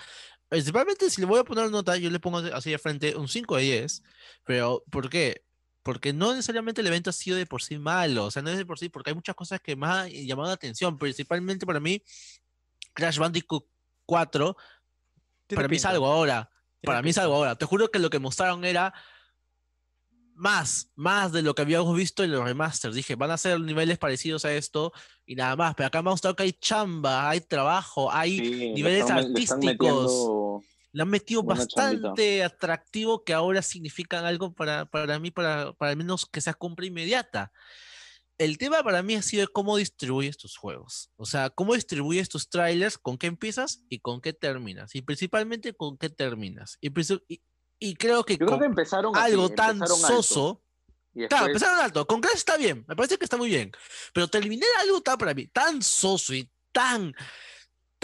principalmente 0.48 1.10
si 1.10 1.20
le 1.22 1.26
voy 1.26 1.40
a 1.40 1.44
poner 1.44 1.72
nota, 1.72 1.98
yo 1.98 2.12
le 2.12 2.20
pongo 2.20 2.38
así 2.38 2.70
de 2.70 2.78
frente 2.78 3.16
un 3.16 3.28
5 3.28 3.56
de 3.56 3.62
10, 3.64 4.04
pero 4.44 4.84
¿por 4.92 5.10
qué? 5.10 5.42
Porque 5.86 6.14
no 6.14 6.32
necesariamente 6.32 6.82
el 6.82 6.88
evento 6.88 7.12
ha 7.12 7.14
sido 7.14 7.38
de 7.38 7.46
por 7.46 7.62
sí 7.62 7.78
malo, 7.78 8.26
o 8.26 8.32
sea, 8.32 8.42
no 8.42 8.50
es 8.50 8.58
de 8.58 8.66
por 8.66 8.80
sí, 8.80 8.90
porque 8.90 9.12
hay 9.12 9.14
muchas 9.14 9.36
cosas 9.36 9.62
que 9.62 9.76
me 9.76 9.86
han 9.86 10.10
llamado 10.10 10.48
la 10.48 10.56
atención, 10.56 10.98
principalmente 10.98 11.64
para 11.64 11.80
mí, 11.80 12.02
Crash 12.96 13.20
Bandicoot 13.20 13.68
4, 14.08 14.58
Tiene 15.46 15.60
para 15.60 15.68
mí 15.68 15.76
es 15.76 15.86
algo 15.86 16.08
ahora, 16.08 16.50
para 16.82 17.04
mí 17.04 17.12
es 17.12 17.18
algo 17.20 17.36
ahora, 17.36 17.56
te 17.56 17.66
juro 17.66 17.92
que 17.92 18.00
lo 18.00 18.10
que 18.10 18.18
mostraron 18.18 18.66
era 18.66 18.96
más, 20.34 20.90
más 20.96 21.32
de 21.32 21.44
lo 21.44 21.54
que 21.54 21.62
habíamos 21.62 21.96
visto 21.96 22.24
en 22.24 22.32
los 22.32 22.44
remasters. 22.44 22.96
Dije, 22.96 23.14
van 23.14 23.30
a 23.30 23.38
ser 23.38 23.60
niveles 23.62 24.00
parecidos 24.00 24.44
a 24.44 24.54
esto 24.54 24.92
y 25.24 25.36
nada 25.36 25.56
más. 25.56 25.76
Pero 25.76 25.86
acá 25.88 26.02
me 26.02 26.10
ha 26.10 26.14
mostrado 26.14 26.36
que 26.36 26.44
hay 26.44 26.54
chamba, 26.54 27.30
hay 27.30 27.42
trabajo, 27.42 28.12
hay 28.12 28.40
Sí, 28.40 28.50
le 28.50 28.74
niveles 28.74 29.02
están 29.02 29.20
artísticos. 29.20 30.66
Le 30.96 31.02
han 31.04 31.10
metido 31.10 31.44
buena 31.44 31.68
chambita. 31.68 32.08
bastante 32.10 32.44
atractivo 32.44 33.24
que 33.24 33.34
ahora 33.34 33.62
significan 33.62 34.26
algo 34.26 34.54
para, 34.54 34.86
para 34.86 35.20
mí, 35.20 35.30
para, 35.30 35.74
para 35.74 35.92
al 35.92 35.98
menos 35.98 36.26
que 36.26 36.40
sea 36.42 36.54
compra 36.54 36.86
inmediata. 36.86 37.52
El 38.38 38.58
tema 38.58 38.84
para 38.84 39.02
mí 39.04 39.16
ha 39.16 39.22
sido 39.22 39.48
cómo 39.52 39.78
distribuyes 39.78 40.38
tus 40.38 40.58
juegos. 40.58 41.10
O 41.18 41.26
sea, 41.26 41.50
cómo 41.50 41.74
distribuyes 41.76 42.28
tus 42.30 42.50
trailers, 42.50 42.98
con 42.98 43.18
qué 43.18 43.28
empiezas 43.28 43.82
y 43.90 44.00
con 44.00 44.20
qué 44.22 44.34
terminas. 44.34 44.96
Y 44.96 45.02
principalmente 45.02 45.74
con 45.74 45.98
qué 45.98 46.10
terminas. 46.10 46.78
Y, 46.82 46.90
y- 47.28 47.42
y 47.80 47.96
creo 47.96 48.24
que 48.24 48.38
Yo 48.38 48.46
creo 48.46 48.60
que 48.60 48.66
empezaron 48.66 49.16
así, 49.16 49.32
algo 49.32 49.50
tan 49.50 49.76
empezaron 49.78 50.04
alto, 50.06 50.24
soso. 50.24 50.64
y 51.14 51.28
Claro, 51.28 51.46
después- 51.48 51.62
empezaron 51.62 51.80
alto. 51.86 52.08
Con 52.08 52.22
Crash 52.22 52.36
está 52.38 52.56
bien. 52.58 52.86
Me 52.88 52.96
parece 52.96 53.18
que 53.18 53.26
está 53.26 53.36
muy 53.38 53.50
bien. 53.50 53.72
Pero 54.14 54.28
terminar 54.30 54.70
algo 54.82 55.02
tan 55.02 55.18
para 55.18 55.34
mí, 55.34 55.48
tan 55.48 55.82
soso 55.82 56.34
y 56.34 56.50
tan 56.74 57.14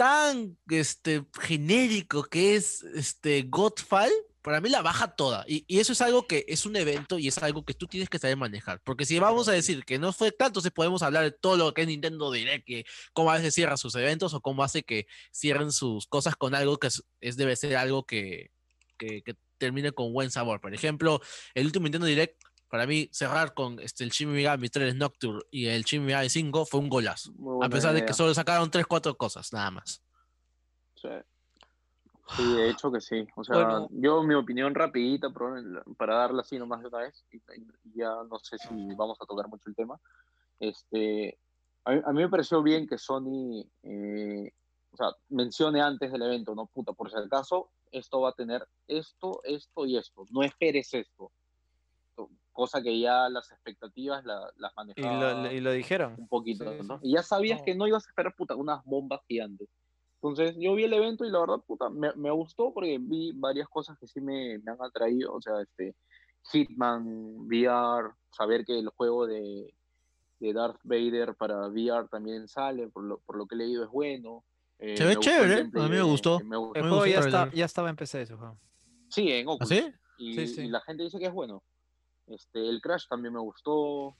tan 0.02 0.58
este, 0.68 1.24
genérico 1.40 2.24
que 2.24 2.56
es 2.56 2.82
este, 2.82 3.42
Godfall, 3.42 4.10
para 4.42 4.60
mí 4.60 4.68
la 4.68 4.82
baja 4.82 5.14
toda. 5.14 5.44
Y, 5.46 5.64
y 5.68 5.78
eso 5.78 5.92
es 5.92 6.00
algo 6.00 6.26
que 6.26 6.44
es 6.48 6.66
un 6.66 6.74
evento 6.74 7.20
y 7.20 7.28
es 7.28 7.38
algo 7.38 7.64
que 7.64 7.72
tú 7.74 7.86
tienes 7.86 8.08
que 8.08 8.18
saber 8.18 8.36
manejar. 8.36 8.80
Porque 8.82 9.04
si 9.06 9.20
vamos 9.20 9.46
a 9.46 9.52
decir 9.52 9.84
que 9.84 10.00
no 10.00 10.12
fue 10.12 10.32
tanto, 10.32 10.46
entonces 10.58 10.72
podemos 10.72 11.02
hablar 11.02 11.22
de 11.22 11.30
todo 11.30 11.56
lo 11.56 11.72
que 11.72 11.82
es 11.82 11.86
Nintendo 11.86 12.32
Direct, 12.32 12.66
que 12.66 12.84
cómo 13.12 13.30
a 13.30 13.36
veces 13.36 13.54
cierra 13.54 13.76
sus 13.76 13.94
eventos 13.94 14.34
o 14.34 14.40
cómo 14.40 14.64
hace 14.64 14.82
que 14.82 15.06
cierren 15.32 15.70
sus 15.70 16.08
cosas 16.08 16.34
con 16.34 16.56
algo 16.56 16.78
que 16.78 16.88
es, 16.88 17.04
es- 17.20 17.36
debe 17.36 17.54
ser 17.54 17.76
algo 17.76 18.04
que, 18.04 18.50
que, 18.98 19.22
que 19.22 19.36
termine 19.58 19.92
con 19.92 20.12
buen 20.12 20.32
sabor. 20.32 20.60
Por 20.60 20.74
ejemplo, 20.74 21.20
el 21.54 21.66
último 21.66 21.84
Nintendo 21.84 22.08
Direct, 22.08 22.42
para 22.72 22.86
mí, 22.86 23.06
cerrar 23.12 23.52
con 23.52 23.78
este, 23.80 24.02
el 24.02 24.08
Shin 24.08 24.32
Megami 24.32 24.70
3 24.70 24.96
Nocturne 24.96 25.42
y 25.50 25.66
el 25.66 25.82
Shin 25.82 26.06
Megami 26.06 26.30
5 26.30 26.64
fue 26.64 26.80
un 26.80 26.88
golazo. 26.88 27.30
A 27.62 27.68
pesar 27.68 27.92
de 27.92 28.02
que 28.02 28.14
solo 28.14 28.32
sacaron 28.32 28.70
3, 28.70 28.86
4 28.86 29.14
cosas, 29.14 29.52
nada 29.52 29.70
más. 29.72 30.02
Sí. 30.94 31.10
Sí, 32.34 32.54
de 32.54 32.70
hecho 32.70 32.90
que 32.90 33.02
sí. 33.02 33.26
O 33.36 33.44
sea, 33.44 33.56
Bueno. 33.56 33.88
yo 33.90 34.22
mi 34.22 34.34
opinión 34.34 34.74
rapidita 34.74 35.28
pero 35.28 35.54
para 35.98 36.14
darla 36.14 36.40
así 36.40 36.58
nomás 36.58 36.80
de 36.80 36.88
una 36.88 37.00
vez, 37.00 37.22
y, 37.30 37.36
y 37.36 37.92
ya 37.94 38.08
no 38.30 38.38
sé 38.38 38.56
si 38.56 38.94
vamos 38.94 39.18
a 39.20 39.26
tocar 39.26 39.48
mucho 39.48 39.68
el 39.68 39.76
tema. 39.76 40.00
Este, 40.58 41.38
a, 41.84 41.92
mí, 41.92 42.00
a 42.02 42.10
mí 42.10 42.22
me 42.22 42.30
pareció 42.30 42.62
bien 42.62 42.86
que 42.86 42.96
Sony, 42.96 43.66
eh, 43.82 44.50
o 44.92 44.96
sea, 44.96 45.08
mencione 45.28 45.82
antes 45.82 46.10
del 46.10 46.22
evento, 46.22 46.54
¿no? 46.54 46.68
Puta, 46.68 46.94
por 46.94 47.10
si 47.10 47.18
acaso, 47.18 47.68
esto 47.90 48.22
va 48.22 48.30
a 48.30 48.34
tener 48.34 48.66
esto, 48.88 49.42
esto 49.44 49.84
y 49.84 49.98
esto. 49.98 50.24
No 50.30 50.42
esperes 50.42 50.94
esto. 50.94 51.32
Cosa 52.52 52.82
que 52.82 52.98
ya 53.00 53.28
las 53.30 53.50
expectativas 53.50 54.24
la- 54.24 54.52
las 54.56 54.72
Y 54.72 54.76
manejaba 54.76 55.32
lo, 55.44 55.52
y 55.52 55.60
lo 55.60 55.72
dijeron. 55.72 56.14
un 56.18 56.28
poquito, 56.28 56.64
Sí, 56.70 56.86
¿no? 56.86 56.98
sí. 57.00 57.08
Y 57.08 57.12
ya 57.14 57.22
sabías 57.22 57.60
No. 57.60 57.64
que 57.64 57.74
no 57.74 57.86
ibas 57.86 58.04
a 58.06 58.08
esperar, 58.10 58.34
puta, 58.36 58.54
unas 58.54 58.84
bombas 58.84 59.20
gigantes. 59.26 59.68
Entonces, 60.22 60.54
yo 60.58 60.74
vi 60.74 60.84
el 60.84 60.92
evento 60.92 61.24
y 61.24 61.30
la 61.30 61.40
verdad, 61.40 61.60
puta, 61.66 61.88
me, 61.88 62.12
me 62.14 62.30
gustó 62.30 62.72
porque 62.72 62.98
vi 63.00 63.32
varias 63.34 63.68
cosas 63.68 63.98
que 63.98 64.06
sí 64.06 64.20
me, 64.20 64.58
me 64.58 64.70
han 64.72 64.82
atraído. 64.82 65.32
O 65.34 65.40
sea, 65.40 65.60
este, 65.62 65.96
Hitman, 66.52 67.04
VR, 67.46 68.10
saber 68.30 68.64
que 68.64 68.78
el 68.78 68.88
juego 68.90 69.26
de, 69.26 69.74
de 70.38 70.52
Darth 70.52 70.78
Vader 70.84 71.34
para 71.34 71.66
VR 71.68 72.06
también 72.08 72.46
sale, 72.48 72.88
por 72.88 73.02
lo, 73.04 73.18
por 73.20 73.36
lo 73.36 73.46
que 73.46 73.54
he 73.54 73.58
leído 73.58 73.82
es 73.84 73.90
bueno. 73.90 74.44
Eh, 74.78 74.96
Se 74.96 75.04
ve 75.04 75.16
chévere, 75.16 75.60
a 75.62 75.64
mí 75.64 75.88
me 75.88 76.02
gustó. 76.02 76.40
me 76.40 76.56
gustó. 76.56 76.74
El 76.78 76.82
Me 76.84 76.88
juego 76.90 77.04
gustó 77.04 77.06
ya, 77.10 77.20
está, 77.20 77.50
ya 77.54 77.64
estaba 77.64 77.90
en 77.90 77.96
PC 77.96 78.22
ese 78.22 78.34
juego. 78.34 78.58
Sí, 79.08 79.30
en 79.32 79.48
¿Ah, 79.48 79.52
Oculus. 79.52 79.68
sí? 79.68 79.92
Y, 80.18 80.34
Sí, 80.34 80.46
sí. 80.46 80.60
y 80.62 80.68
la 80.68 80.80
gente 80.82 81.02
dice 81.04 81.18
que 81.18 81.26
es 81.26 81.32
bueno. 81.32 81.62
Este, 82.26 82.68
el 82.68 82.80
Crash 82.80 83.06
también 83.08 83.34
me 83.34 83.40
gustó. 83.40 84.16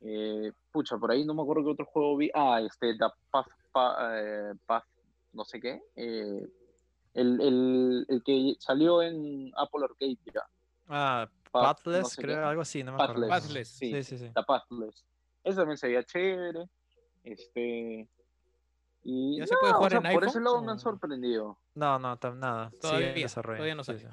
Eh, 0.00 0.52
pucha, 0.70 0.96
por 0.96 1.10
ahí 1.10 1.24
no 1.24 1.34
me 1.34 1.42
acuerdo 1.42 1.64
qué 1.64 1.70
otro 1.70 1.86
juego 1.86 2.16
vi. 2.16 2.30
Ah, 2.34 2.60
este, 2.60 2.96
The 2.96 3.06
Path, 3.30 3.46
Pa- 3.72 3.96
eh, 4.20 4.52
Path 4.66 4.84
no 5.32 5.44
sé 5.44 5.60
qué. 5.60 5.80
eh, 5.96 6.46
el, 7.14 7.40
el, 7.40 8.06
el 8.08 8.22
que 8.22 8.54
salió 8.60 9.02
en 9.02 9.50
Apple 9.56 9.84
Arcade, 9.84 10.18
ya. 10.32 10.42
Ah, 10.86 11.28
Path, 11.50 11.78
Pathless, 11.78 12.02
no 12.02 12.08
sé 12.10 12.22
creo, 12.22 12.36
qué. 12.36 12.42
algo 12.44 12.62
así, 12.62 12.84
no 12.84 12.92
me 12.92 13.02
acuerdo. 13.02 13.28
Pathless, 13.28 13.42
Pathless, 13.48 13.68
sí, 13.68 13.90
Sí, 13.90 14.02
sí, 14.04 14.18
sí. 14.18 14.32
The 14.34 14.42
Pathless. 14.46 15.04
Ese 15.42 15.56
también 15.56 15.78
se 15.78 15.88
veía 15.88 16.02
chévere. 16.04 16.68
Este. 17.24 18.08
Y 19.02 19.38
¿Ya 19.38 19.46
se 19.46 19.54
no, 19.54 19.60
puede 19.60 19.72
o 19.72 19.76
jugar 19.76 19.90
sea, 19.92 19.98
en 19.98 20.02
por 20.04 20.10
iPhone 20.12 20.28
ese 20.28 20.40
lado 20.40 20.62
me 20.62 20.70
han 20.72 20.76
o- 20.76 20.80
sorprendido. 20.80 21.58
No, 21.74 21.98
no, 21.98 22.18
nada. 22.34 22.70
Todavía, 22.80 23.12
desarrollo. 23.14 23.56
todavía 23.56 23.74
no 23.74 23.84
Sí, 23.84 23.92
sí. 23.98 24.06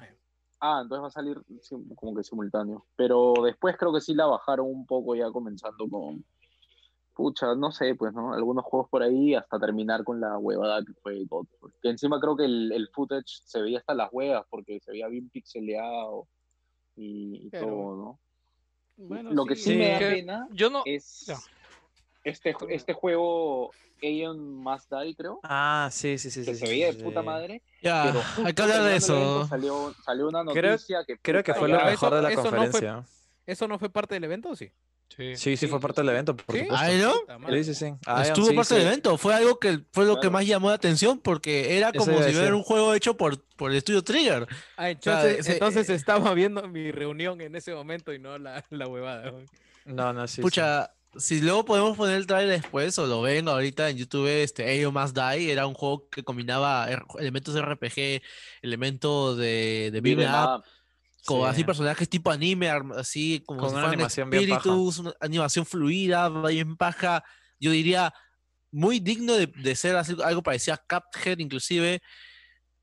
Ah, 0.59 0.79
entonces 0.81 1.03
va 1.03 1.07
a 1.07 1.11
salir 1.11 1.41
como 1.95 2.15
que 2.15 2.23
simultáneo. 2.23 2.85
Pero 2.95 3.33
después 3.43 3.75
creo 3.77 3.93
que 3.93 4.01
sí 4.01 4.13
la 4.13 4.25
bajaron 4.25 4.67
un 4.67 4.85
poco 4.85 5.15
ya 5.15 5.29
comenzando 5.31 5.87
con... 5.89 6.23
Pucha, 7.13 7.55
no 7.55 7.71
sé, 7.71 7.95
pues, 7.95 8.13
¿no? 8.13 8.33
Algunos 8.33 8.65
juegos 8.65 8.89
por 8.89 9.01
ahí 9.01 9.35
hasta 9.35 9.57
terminar 9.57 10.03
con 10.03 10.19
la 10.19 10.37
huevada 10.37 10.83
que 10.85 10.93
fue 11.01 11.23
Godfall. 11.25 11.73
Que 11.81 11.89
encima 11.89 12.19
creo 12.19 12.35
que 12.35 12.43
el, 12.43 12.71
el 12.73 12.89
footage 12.89 13.41
se 13.45 13.61
veía 13.61 13.77
hasta 13.79 13.93
las 13.93 14.09
huevas 14.11 14.45
porque 14.49 14.81
se 14.81 14.91
veía 14.91 15.07
bien 15.07 15.29
pixeleado 15.29 16.27
y, 16.97 17.45
y 17.47 17.49
Pero- 17.49 17.67
todo, 17.67 17.95
¿no? 17.95 18.19
Bueno, 18.97 19.31
Lo 19.31 19.45
que 19.45 19.55
sí, 19.57 19.71
Sí. 19.71 19.77
me 19.77 19.91
da 19.91 19.99
pena 19.99 20.47
Yo 20.51 20.69
no. 20.69 20.81
es 20.85 21.25
Ya. 21.25 21.37
Este, 22.25 22.53
este 22.69 22.91
juego 22.93 23.71
Aeon 24.03 24.55
Must 24.55 24.91
Die, 24.91 25.15
creo, 25.15 25.39
Ah, 25.43 25.87
sí, 25.91 26.17
sí, 26.17 26.29
sí. 26.29 26.43
que 26.43 26.53
sí, 26.53 26.59
se 26.59 26.67
veía 26.67 26.91
sí, 26.91 26.97
de 26.97 27.03
puta 27.05 27.21
madre. 27.21 27.61
Ya, 27.81 28.03
pero 28.35 28.45
hay 28.47 28.53
que 28.53 28.61
hablar 28.61 28.81
de 28.83 28.89
evento 28.89 28.97
eso. 29.15 29.47
Salió, 29.47 29.95
salió 30.03 30.27
una 30.27 30.43
Creo- 30.51 30.71
noticia 30.73 31.03
que... 31.05 31.17
Creo 31.17 31.43
que 31.43 31.53
fue 31.53 31.69
lo 31.69 31.77
mejor 31.77 31.93
eso- 31.93 32.15
de 32.17 32.21
la 32.21 32.31
eso 32.31 32.43
no 32.43 32.49
fue- 32.49 32.57
conferencia. 32.57 33.03
¿Eso 33.45 33.67
no 33.67 33.79
fue 33.79 33.89
parte 33.89 34.15
del 34.15 34.23
evento 34.25 34.49
o 34.49 34.55
sí? 34.55 34.69
Sí. 35.15 35.35
Sí, 35.37 35.55
sí, 35.55 35.67
fue 35.67 35.77
Sí, 35.77 35.81
parte 35.83 36.01
del 36.01 36.09
evento, 36.09 36.35
por 36.35 36.55
¿Sí? 36.55 36.63
supuesto. 36.63 37.25
¿Ah. 37.29 37.39
Sí, 37.51 37.63
sí, 37.63 37.73
sí. 37.75 37.93
Ah, 38.07 38.23
Estuvo 38.23 38.47
sí, 38.47 38.53
parte 38.55 38.69
sí. 38.69 38.75
del 38.79 38.87
evento, 38.87 39.17
fue 39.17 39.33
algo 39.35 39.59
que 39.59 39.79
fue 39.93 40.03
lo 40.05 40.19
que 40.19 40.29
más 40.31 40.45
llamó 40.47 40.69
la 40.69 40.75
atención 40.75 41.19
porque 41.19 41.77
era 41.77 41.93
como 41.93 42.21
si 42.23 42.33
fuera 42.33 42.55
un 42.55 42.63
juego 42.63 42.93
hecho 42.95 43.15
por, 43.15 43.39
por 43.55 43.69
el 43.71 43.77
estudio 43.77 44.03
Trigger. 44.03 44.47
Ah, 44.75 44.89
entonces, 44.89 45.47
entonces 45.47 45.89
estaba 45.91 46.33
viendo 46.33 46.67
mi 46.67 46.91
reunión 46.91 47.39
en 47.39 47.55
ese 47.55 47.73
momento 47.73 48.11
y 48.13 48.19
no 48.19 48.37
la, 48.39 48.65
la 48.71 48.87
huevada. 48.87 49.31
No, 49.85 50.11
no, 50.11 50.27
sí. 50.27 50.37
sí. 50.37 50.41
Pucha, 50.41 50.91
si 51.17 51.41
luego 51.41 51.65
podemos 51.65 51.95
poner 51.97 52.17
el 52.17 52.27
trailer 52.27 52.61
después 52.61 52.97
o 52.99 53.05
lo 53.07 53.21
ven 53.21 53.47
ahorita 53.47 53.89
en 53.89 53.97
YouTube, 53.97 54.27
este 54.27 54.69
Ayo 54.69 54.91
Must 54.91 55.15
Die 55.17 55.51
era 55.51 55.65
un 55.67 55.73
juego 55.73 56.07
que 56.09 56.23
combinaba 56.23 56.89
er- 56.89 57.05
elementos 57.19 57.53
de 57.53 57.61
RPG, 57.61 58.21
elementos 58.61 59.37
de, 59.37 59.89
de 59.91 60.01
beat'em 60.01 60.19
Beat'em 60.19 60.33
up, 60.43 60.59
up. 60.59 60.65
como 61.25 61.43
Sí. 61.45 61.49
así 61.51 61.63
personajes 61.63 62.09
tipo 62.09 62.31
anime, 62.31 62.69
así 62.97 63.41
como 63.45 63.61
Con 63.61 63.69
si 63.71 63.75
una 63.77 63.87
animación 63.87 64.29
bien 64.29 64.43
paja. 64.49 64.57
espíritus, 64.57 64.99
una 64.99 65.13
animación 65.19 65.65
fluida, 65.65 66.29
bien 66.47 66.75
paja, 66.77 67.23
yo 67.59 67.71
diría 67.71 68.13
muy 68.71 68.99
digno 68.99 69.33
de, 69.35 69.47
de 69.47 69.75
ser 69.75 69.95
así, 69.95 70.15
algo 70.23 70.43
parecido 70.43 70.75
a 70.75 70.77
Cuphead 71.01 71.39
inclusive. 71.39 72.01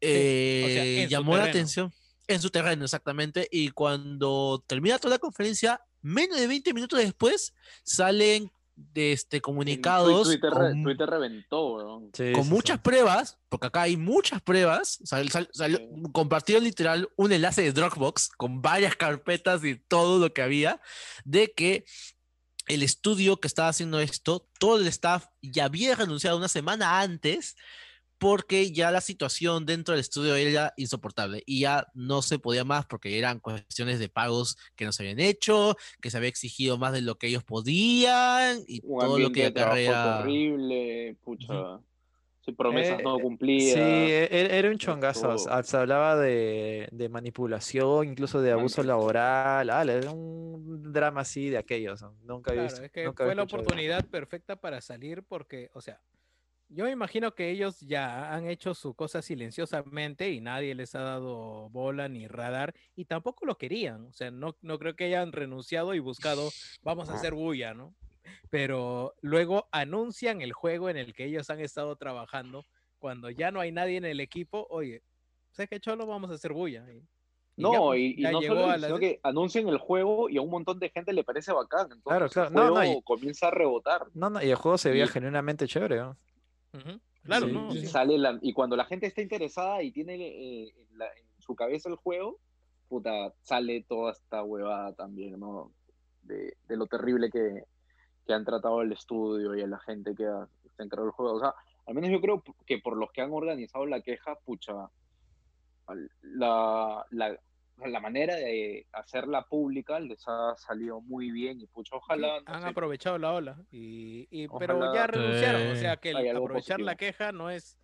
eh, 0.00 1.02
en 1.02 1.04
su 1.08 1.10
llamó 1.10 1.36
la 1.36 1.44
atención 1.44 1.92
en 2.28 2.40
su 2.40 2.50
terreno 2.50 2.84
exactamente 2.84 3.46
y 3.50 3.70
cuando 3.70 4.62
termina 4.66 4.98
toda 4.98 5.16
la 5.16 5.18
conferencia 5.18 5.80
menos 6.02 6.38
de 6.38 6.46
20 6.46 6.74
minutos 6.74 6.98
después 6.98 7.54
salen 7.84 8.50
de 8.74 9.12
este 9.12 9.40
comunicados 9.40 10.26
Twitter, 10.26 10.50
re- 10.50 10.70
con- 10.70 10.82
Twitter 10.82 11.08
reventó, 11.08 11.74
weón. 11.74 12.10
Sí, 12.14 12.32
con 12.32 12.44
sí, 12.44 12.50
muchas 12.50 12.76
sí. 12.78 12.80
pruebas, 12.82 13.38
porque 13.48 13.66
acá 13.68 13.82
hay 13.82 13.96
muchas 13.96 14.40
pruebas, 14.42 14.98
sal- 15.04 15.30
sal- 15.30 15.88
compartieron 16.12 16.64
literal 16.64 17.08
un 17.16 17.32
enlace 17.32 17.62
de 17.62 17.72
Dropbox 17.72 18.30
con 18.30 18.62
varias 18.62 18.96
carpetas 18.96 19.62
y 19.64 19.76
todo 19.76 20.18
lo 20.18 20.32
que 20.32 20.42
había, 20.42 20.80
de 21.24 21.52
que 21.52 21.84
el 22.66 22.82
estudio 22.82 23.38
que 23.38 23.48
estaba 23.48 23.68
haciendo 23.68 24.00
esto, 24.00 24.48
todo 24.58 24.78
el 24.78 24.86
staff 24.86 25.26
ya 25.42 25.66
había 25.66 25.94
renunciado 25.94 26.36
una 26.38 26.48
semana 26.48 27.00
antes 27.00 27.56
porque 28.22 28.70
ya 28.72 28.92
la 28.92 29.00
situación 29.00 29.66
dentro 29.66 29.92
del 29.94 30.00
estudio 30.00 30.36
era 30.36 30.72
insoportable 30.76 31.42
y 31.44 31.60
ya 31.62 31.88
no 31.92 32.22
se 32.22 32.38
podía 32.38 32.64
más 32.64 32.86
porque 32.86 33.18
eran 33.18 33.40
cuestiones 33.40 33.98
de 33.98 34.08
pagos 34.08 34.56
que 34.76 34.84
no 34.84 34.92
se 34.92 35.02
habían 35.02 35.18
hecho, 35.18 35.76
que 36.00 36.08
se 36.08 36.18
había 36.18 36.28
exigido 36.28 36.78
más 36.78 36.92
de 36.92 37.02
lo 37.02 37.16
que 37.16 37.26
ellos 37.26 37.42
podían 37.42 38.60
y 38.68 38.80
Un 38.82 39.00
todo 39.00 39.18
lo 39.18 39.32
que 39.32 39.46
acarrea. 39.46 40.22
terrible, 40.22 41.16
pucha. 41.24 41.80
sí, 42.44 42.52
promesas 42.52 43.00
Eh, 43.00 43.02
no 43.04 43.18
Sí, 43.18 43.22
cumplidas. 43.22 43.76
e- 43.78 44.28
e- 44.30 44.58
era 44.58 44.70
un 44.70 44.78
chongazo. 44.78 45.34
Ah, 45.50 45.62
Se 45.64 45.76
hablaba 45.76 46.16
de, 46.16 46.88
de 46.92 47.08
manipulación, 47.08 48.08
incluso 48.08 48.40
de 48.40 48.52
abuso 48.52 48.82
laboral. 48.84 49.68
Ah, 49.70 49.82
era 49.82 50.10
un 50.12 50.92
drama 50.92 51.22
así 51.22 51.50
de 51.50 51.58
aquellos. 51.58 52.02
Nunca 52.24 52.50
había 52.52 52.62
Claro, 52.62 52.74
visto. 52.74 52.84
es 52.86 52.92
que 52.92 53.06
nunca 53.06 53.24
fue 53.24 53.34
la 53.34 53.42
oportunidad 53.42 54.04
perfecta 54.10 54.56
para 54.56 54.80
salir 54.80 55.22
porque, 55.24 55.70
o 55.74 55.80
sea, 55.80 56.00
yo 56.74 56.84
me 56.84 56.90
imagino 56.90 57.34
que 57.34 57.50
ellos 57.50 57.80
ya 57.80 58.32
han 58.34 58.48
hecho 58.48 58.74
su 58.74 58.94
cosa 58.94 59.22
silenciosamente 59.22 60.30
y 60.30 60.40
nadie 60.40 60.74
les 60.74 60.94
ha 60.94 61.00
dado 61.02 61.68
bola 61.70 62.08
ni 62.08 62.26
radar 62.26 62.74
y 62.96 63.04
tampoco 63.04 63.46
lo 63.46 63.56
querían. 63.58 64.06
O 64.06 64.12
sea, 64.12 64.30
no, 64.30 64.56
no 64.62 64.78
creo 64.78 64.94
que 64.96 65.04
hayan 65.04 65.32
renunciado 65.32 65.94
y 65.94 65.98
buscado, 65.98 66.50
vamos 66.82 67.08
a 67.10 67.14
hacer 67.14 67.34
bulla, 67.34 67.74
¿no? 67.74 67.94
Pero 68.50 69.14
luego 69.20 69.68
anuncian 69.72 70.42
el 70.42 70.52
juego 70.52 70.88
en 70.88 70.96
el 70.96 71.14
que 71.14 71.24
ellos 71.24 71.50
han 71.50 71.60
estado 71.60 71.96
trabajando 71.96 72.64
cuando 72.98 73.30
ya 73.30 73.50
no 73.50 73.60
hay 73.60 73.72
nadie 73.72 73.96
en 73.96 74.04
el 74.04 74.20
equipo. 74.20 74.66
Oye, 74.70 75.02
¿sabes 75.52 75.68
qué, 75.70 75.80
Cholo? 75.80 76.06
Vamos 76.06 76.30
a 76.30 76.34
hacer 76.34 76.52
bulla. 76.52 76.84
Y- 76.92 77.02
y 77.54 77.62
ya, 77.64 77.68
No, 77.68 77.72
pues, 77.88 78.00
y, 78.00 78.04
y 78.18 78.22
ya 78.22 78.30
no 78.32 78.40
llegó 78.40 78.54
solo 78.54 78.66
a 78.66 78.70
eso, 78.76 78.78
las- 78.80 78.88
sino 78.88 78.98
que 78.98 79.20
anuncian 79.22 79.68
el 79.68 79.76
juego 79.78 80.30
y 80.30 80.38
a 80.38 80.40
un 80.42 80.48
montón 80.50 80.78
de 80.78 80.88
gente 80.88 81.12
le 81.12 81.22
parece 81.24 81.52
bacán. 81.52 81.82
Entonces 81.92 82.02
Claro, 82.04 82.24
el 82.26 82.30
claro. 82.30 82.50
No, 82.50 82.64
no, 82.68 82.74
juego 82.76 82.98
y- 82.98 83.02
comienza 83.02 83.48
a 83.48 83.50
rebotar. 83.50 84.06
No, 84.14 84.30
no, 84.30 84.42
y 84.42 84.48
el 84.48 84.56
juego 84.56 84.78
se 84.78 84.90
veía 84.90 85.04
Y- 85.04 85.08
genuinamente 85.08 85.66
chévere. 85.66 85.96
¿no? 85.96 86.16
Claro, 87.22 87.46
Sí, 87.46 87.52
¿no? 87.52 87.72
y 87.74 87.80
Sí. 87.80 87.86
sale 87.86 88.18
la- 88.18 88.38
y 88.42 88.52
cuando 88.52 88.76
la 88.76 88.84
gente 88.84 89.06
está 89.06 89.20
interesada 89.22 89.82
y 89.82 89.92
tiene 89.92 90.14
eh, 90.16 90.74
en, 90.76 90.98
la- 90.98 91.06
en 91.06 91.26
su 91.40 91.54
cabeza 91.54 91.88
el 91.88 91.96
juego, 91.96 92.38
puta, 92.88 93.32
sale 93.42 93.84
toda 93.88 94.12
esta 94.12 94.42
huevada 94.42 94.92
también, 94.94 95.38
¿no? 95.38 95.72
De, 96.22 96.56
de 96.68 96.76
lo 96.76 96.86
terrible 96.86 97.30
que, 97.30 97.64
que 98.26 98.32
han 98.32 98.44
tratado 98.44 98.82
el 98.82 98.92
estudio 98.92 99.54
y 99.54 99.62
a 99.62 99.66
la 99.66 99.78
gente 99.80 100.14
que 100.14 100.24
ha, 100.24 100.48
está 100.64 100.82
encargado 100.84 101.06
del 101.06 101.12
juego. 101.12 101.34
O 101.36 101.40
sea, 101.40 101.54
al 101.86 101.94
menos 101.94 102.10
yo 102.10 102.20
creo 102.20 102.42
que 102.66 102.78
por 102.78 102.96
los 102.96 103.10
que 103.12 103.20
han 103.22 103.32
organizado 103.32 103.86
la 103.86 104.00
queja, 104.02 104.34
pucha, 104.44 104.88
la, 106.22 107.04
la, 107.10 107.38
la 107.78 108.00
manera 108.00 108.36
de 108.36 108.86
hacerla 108.92 109.46
pública 109.48 109.98
les 109.98 110.22
ha 110.28 110.54
salido 110.56 111.00
muy 111.00 111.30
bien 111.30 111.60
y 111.60 111.66
pucha, 111.66 111.96
ojalá... 111.96 112.38
Sí, 112.38 112.44
no 112.46 112.54
han 112.54 112.62
sé, 112.62 112.68
aprovechado 112.68 113.18
la 113.18 113.32
ola. 113.32 113.64
Y, 113.70 114.28
y- 114.30 114.48
pero 114.58 114.94
ya 114.94 115.06
renunciaron. 115.06 115.68
O 115.72 115.76
sea 115.76 115.96
que 115.96 116.10
el 116.10 116.36
aprovechar 116.36 116.80
la 116.80 116.96
queja 116.96 117.32
no 117.32 117.50
es, 117.50 117.78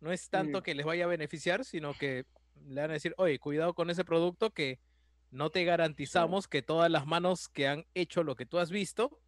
No 0.00 0.12
es 0.12 0.28
tanto 0.28 0.58
Mm. 0.58 0.62
que 0.62 0.74
les 0.74 0.84
vaya 0.84 1.04
a 1.04 1.08
beneficiar, 1.08 1.64
sino 1.64 1.94
que 1.94 2.26
le 2.66 2.80
van 2.82 2.90
a 2.90 2.94
decir, 2.94 3.14
oye, 3.16 3.38
cuidado 3.38 3.72
con 3.74 3.88
ese 3.88 4.04
producto 4.04 4.50
que 4.50 4.78
no 5.30 5.48
te 5.50 5.64
garantizamos 5.64 6.46
que 6.46 6.60
todas 6.62 6.90
las 6.90 7.06
manos 7.06 7.48
que 7.48 7.66
han 7.68 7.86
hecho 7.94 8.22
lo 8.22 8.36
que 8.36 8.44
tú 8.44 8.58
has 8.58 8.70
visto 8.70 9.18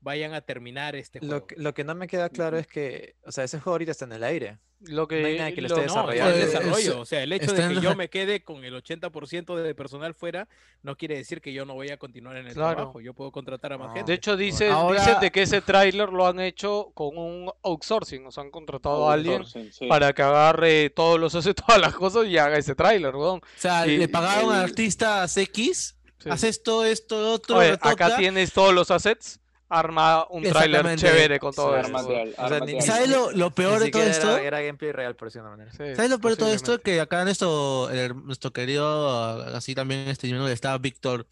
vayan 0.00 0.32
a 0.34 0.40
terminar 0.40 0.96
este 0.96 1.18
juego. 1.20 1.34
Lo 1.34 1.46
que, 1.46 1.56
lo 1.56 1.74
que 1.74 1.84
no 1.84 1.94
me 1.94 2.06
queda 2.08 2.28
claro 2.30 2.58
es 2.58 2.66
que, 2.66 3.16
o 3.24 3.32
sea, 3.32 3.44
ese 3.44 3.58
juego 3.60 3.74
ahorita 3.74 3.92
está 3.92 4.04
en 4.06 4.12
el 4.12 4.24
aire. 4.24 4.58
Lo 4.82 5.06
que, 5.06 5.20
No 5.20 5.26
hay 5.26 5.36
nada 5.36 5.52
que 5.52 5.60
lo 5.60 5.68
lo- 5.68 5.74
esté 5.76 5.86
No, 5.88 5.92
desarrollando. 5.92 6.34
Eh, 6.36 6.46
desarrollo. 6.46 6.78
es- 6.78 6.88
O 6.96 7.04
sea, 7.04 7.22
el 7.22 7.32
hecho 7.34 7.46
está 7.52 7.68
de 7.68 7.74
que 7.74 7.80
yo 7.82 7.94
me 7.96 8.08
quede 8.08 8.42
con 8.42 8.64
el 8.64 8.74
80% 8.74 9.54
de 9.56 9.74
personal 9.74 10.14
fuera 10.14 10.48
no 10.82 10.96
quiere 10.96 11.18
decir 11.18 11.42
que 11.42 11.52
yo 11.52 11.66
no 11.66 11.74
voy 11.74 11.90
a 11.90 11.98
continuar 11.98 12.38
en 12.38 12.46
el 12.46 12.54
Claro. 12.54 12.76
trabajo. 12.76 13.00
Yo 13.02 13.12
puedo 13.12 13.30
contratar 13.30 13.74
a 13.74 13.78
más 13.78 13.88
No. 13.88 13.94
gente. 13.96 14.10
De 14.10 14.16
hecho, 14.16 14.38
dice, 14.38 14.70
Ahora- 14.70 15.00
dicen 15.04 15.20
de 15.20 15.30
que 15.30 15.42
ese 15.42 15.60
tráiler 15.60 16.08
lo 16.08 16.26
han 16.26 16.40
hecho 16.40 16.92
con 16.94 17.18
un 17.18 17.50
outsourcing, 17.62 18.24
o 18.26 18.30
sea, 18.30 18.42
han 18.42 18.50
contratado 18.50 19.10
a 19.10 19.12
alguien 19.12 19.44
sí. 19.44 19.86
para 19.86 20.14
que 20.14 20.22
agarre 20.22 20.88
todos 20.88 21.20
los 21.20 21.34
hace 21.34 21.52
todas 21.52 21.78
las 21.78 21.92
cosas 21.92 22.26
y 22.26 22.38
haga 22.38 22.56
ese 22.56 22.74
tráiler, 22.74 23.14
weón. 23.14 23.40
O 23.40 23.58
sea, 23.58 23.86
Y 23.86 23.98
le 23.98 24.08
pagaron 24.08 24.50
a 24.50 24.60
el- 24.60 24.70
artistas 24.70 25.36
X, 25.36 25.94
Sí. 26.20 26.28
haz 26.30 26.44
esto, 26.44 26.86
esto, 26.86 27.32
otro, 27.32 27.56
Oye, 27.58 27.76
acá 27.80 28.16
tienes 28.16 28.52
todos 28.54 28.72
los 28.74 28.90
assets, 28.90 29.39
arma 29.70 30.26
un 30.28 30.42
tráiler 30.42 30.96
chévere 30.96 31.38
con 31.38 31.54
todo 31.54 31.80
sí, 31.80 31.86
esto. 31.86 32.42
O 32.42 32.48
sea, 32.48 32.60
ni- 32.60 32.82
¿Sabes 32.82 33.08
lo, 33.08 33.30
lo 33.30 33.50
peor 33.52 33.78
Ni 33.78 33.86
de 33.86 33.90
todo 33.92 34.02
esto? 34.02 34.36
Era, 34.36 34.42
era 34.42 34.60
gameplay 34.62 34.90
real, 34.92 35.14
por 35.14 35.28
decirlo 35.28 35.48
de 35.48 35.54
una 35.54 35.64
manera. 35.64 35.76
Sí, 35.76 35.94
¿Sabes 35.94 36.10
lo 36.10 36.18
peor 36.18 36.32
de 36.34 36.38
todo 36.38 36.52
esto? 36.52 36.80
Que 36.80 37.00
acá 37.00 37.24
nuestro, 37.24 37.88
el- 37.90 38.16
nuestro 38.26 38.52
querido, 38.52 39.42
así 39.54 39.74
también 39.74 40.08
este 40.08 40.28
que 40.28 40.52
estaba 40.52 40.76
Víctor, 40.78 41.26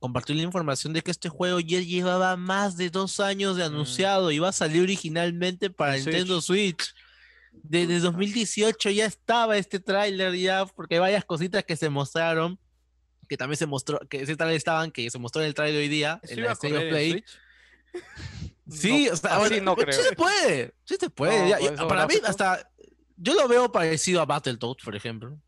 compartió 0.00 0.34
la 0.34 0.42
información 0.42 0.92
de 0.92 1.02
que 1.02 1.12
este 1.12 1.28
juego 1.28 1.60
ya 1.60 1.80
llevaba 1.80 2.36
más 2.36 2.76
de 2.76 2.90
dos 2.90 3.20
años 3.20 3.56
de 3.56 3.64
anunciado, 3.64 4.30
iba 4.32 4.48
a 4.48 4.52
salir 4.52 4.82
originalmente 4.82 5.70
para 5.70 5.96
En 5.96 6.04
Nintendo 6.04 6.40
Switch. 6.40 6.92
Desde 7.52 8.00
2018 8.00 8.90
ya 8.90 9.06
estaba 9.06 9.56
este 9.56 9.80
tráiler 9.80 10.34
ya, 10.34 10.66
porque 10.66 10.96
hay 10.96 11.00
varias 11.00 11.24
cositas 11.24 11.64
que 11.64 11.76
se 11.76 11.88
mostraron, 11.88 12.58
que 13.28 13.36
también 13.36 13.56
se 13.56 13.66
mostró, 13.66 13.98
que 14.08 14.22
ese 14.22 14.36
tráiler 14.36 14.56
estaban, 14.56 14.90
que 14.90 15.08
se 15.08 15.18
mostró 15.18 15.40
en 15.40 15.48
el 15.48 15.54
tráiler 15.54 15.80
hoy 15.80 15.88
día, 15.88 16.20
¿Eso 16.22 16.34
en 16.34 16.42
la 16.42 16.52
State 16.52 16.66
of 16.66 16.72
correr 16.74 16.86
en 16.88 16.90
Play. 16.92 17.10
Switch? 17.12 17.38
Sí, 18.68 19.06
No, 19.06 19.12
o 19.12 19.16
sea, 19.16 19.36
así 19.36 19.60
bueno, 19.60 19.76
no 19.76 19.92
sí 19.92 20.02
se 20.02 20.16
puede, 20.16 20.74
sí 20.84 20.96
se 20.98 21.08
puede. 21.08 21.38
No, 21.42 21.48
ya- 21.48 21.58
con 21.58 21.66
ya- 21.68 21.74
esos 21.74 21.86
para 21.86 22.06
mí, 22.08 22.14
hasta 22.24 22.68
yo 23.16 23.34
lo 23.34 23.46
veo 23.46 23.70
parecido 23.70 24.20
a 24.20 24.24
Battletoads, 24.26 24.82
por 24.84 24.96
ejemplo. 24.96 25.38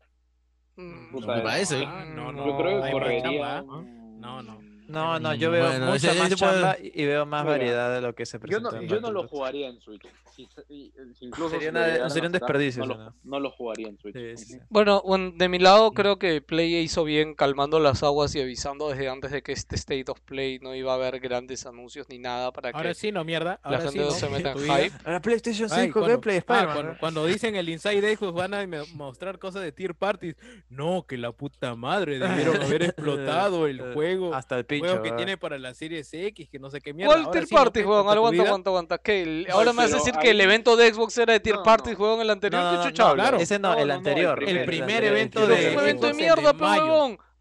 Mm, 0.77 1.11
Puta, 1.11 1.27
No 1.27 1.35
me 1.35 1.41
parece. 1.41 1.83
Ah, 1.85 2.05
no, 2.05 2.31
no, 2.31 2.45
Yo 2.47 2.57
creo 2.57 2.81
que 2.81 2.91
correría. 2.91 3.61
No, 3.61 4.41
no. 4.41 4.61
No, 4.87 5.19
no, 5.19 5.33
yo 5.35 5.49
Mm, 5.49 5.51
veo 5.51 5.67
bueno, 5.67 5.85
mucha 5.87 6.11
ese- 6.11 6.19
más 6.19 6.31
ese 6.31 6.37
puede- 6.45 6.91
y 6.95 7.05
veo 7.05 7.25
más 7.25 7.43
Mira, 7.43 7.51
variedad 7.57 7.93
de 7.93 8.01
lo 8.01 8.15
que 8.15 8.25
se 8.25 8.37
Yo 8.37 8.41
presentó 8.41 8.71
no, 8.71 8.77
en 8.77 8.87
yo 8.87 9.01
no 9.01 9.11
lo 9.11 9.27
jugaría 9.27 9.67
en 9.67 9.79
Switch. 9.81 10.03
Si, 10.39 10.47
si- 10.67 10.91
si 11.19 11.25
incluso 11.25 11.49
Sería 11.51 11.67
si 11.67 11.69
una- 11.71 11.79
lo 11.81 11.85
llegaran 11.87 12.05
a 12.05 12.09
sería 12.09 12.27
un 12.29 12.33
sacar, 12.33 12.47
desperdicio, 12.47 12.85
No 12.85 12.93
si 12.93 12.97
lo, 12.97 13.03
no. 13.05 13.15
no 13.23 13.39
lo 13.41 13.51
jugaría 13.51 13.87
en 13.89 13.97
Switch. 13.97 14.15
Sí, 14.15 14.37
sí, 14.37 14.45
sí. 14.45 14.55
Ujú. 14.57 14.65
Bueno, 14.69 15.01
bueno, 15.05 15.31
de 15.35 15.49
mi 15.49 15.59
lado 15.59 15.91
creo 15.91 16.17
que 16.17 16.41
Play 16.41 16.75
hizo 16.77 17.03
bien 17.03 17.35
calmando 17.35 17.79
las 17.79 18.03
aguas 18.03 18.33
y 18.35 18.41
avisando 18.41 18.89
desde 18.89 19.09
antes 19.09 19.31
de 19.31 19.41
que 19.41 19.51
este 19.51 19.75
State 19.75 20.05
of 20.09 20.21
Play 20.21 20.59
no 20.59 20.73
iba 20.75 20.93
a 20.93 20.95
haber 20.95 21.19
grandes 21.19 21.65
anuncios 21.65 22.07
ni 22.09 22.19
nada 22.19 22.51
para 22.53 22.69
Ahora 22.69 22.89
que 22.89 22.95
sí, 22.95 23.11
no 23.11 23.23
mierda. 23.25 23.59
la 23.63 23.69
Ahora 23.69 23.77
gente 23.79 23.91
sí, 23.93 23.99
no 23.99 24.05
¿no? 24.05 24.11
se 24.11 24.29
meta 24.29 24.51
en 24.53 24.57
hype. 24.59 24.91
Ahora 25.03 25.19
PlayStation 25.21 25.67
5 25.69 25.81
Ay, 25.81 25.91
cuando- 25.91 26.11
ah, 26.13 26.31
Spider-Man. 26.33 26.73
cuando, 26.73 26.97
cuando 26.99 27.25
dicen 27.25 27.55
el 27.57 27.67
Inside 27.67 28.01
Day, 28.01 28.15
pues 28.15 28.31
van 28.31 28.53
a 28.53 28.65
mostrar 28.93 29.39
cosas 29.39 29.61
de 29.63 29.71
tier 29.73 29.93
parties. 29.95 30.35
No, 30.69 31.05
que 31.07 31.17
la 31.17 31.31
puta 31.33 31.75
madre, 31.75 32.17
debieron 32.19 32.55
haber 32.77 32.83
explotado 32.83 33.67
el 33.67 33.79
Eh, 33.81 33.93
juego. 33.93 34.33
Hasta 34.33 34.57
el 34.57 34.65
pincho. 34.65 34.85
juego 34.85 35.03
que 35.03 35.09
¿verdad? 35.09 35.17
tiene 35.17 35.37
para 35.37 35.57
la 35.59 35.73
Series 35.73 36.13
X, 36.13 36.47
que 36.49 36.59
no 36.59 36.69
sé 36.69 36.79
qué 36.79 36.93
mierda. 36.93 37.11
¿Cuál 37.13 37.25
Ahora 37.25 37.31
Tier 37.31 37.47
sí, 37.47 37.55
¿no? 37.55 37.59
Aguanta, 37.59 38.41
aguanta, 38.43 38.69
aguanta. 38.69 38.97
¿Qué? 38.99 39.21
El- 39.23 39.47
Ahora 39.51 39.73
me 39.73 39.83
vas 39.83 39.93
a 39.93 39.97
decir 39.97 40.13
que 40.21 40.28
el 40.31 40.41
evento 40.41 40.75
de 40.75 40.93
Xbox 40.93 41.17
era 41.17 41.33
de 41.33 41.39
Tier 41.39 41.55
No, 41.57 41.63
Party, 41.63 41.91
no. 41.91 41.95
juego, 41.97 42.21
el 42.21 42.29
anterior. 42.29 42.61
No, 42.63 42.71
¿Qué 42.71 42.77
no, 42.77 42.83
chucha 42.85 43.03
no, 43.03 43.09
hablas? 43.09 43.27
claro. 43.29 43.43
Ese 43.43 43.59
no, 43.59 43.73
No, 43.73 43.79
el 43.79 43.79
no, 43.79 43.85
no, 43.85 43.91
el 43.93 43.97
anterior. 43.97 44.35
primer- 44.35 44.57
El 44.57 44.65
primer 44.65 45.03
el 45.03 45.09
evento 45.11 45.39
Pero 45.41 45.47
de 45.55 45.61
fue 45.61 45.71
un 45.73 45.79
evento 45.79 46.07
de 46.07 46.13
Xbox, 46.13 46.17
mierda, 46.21 46.53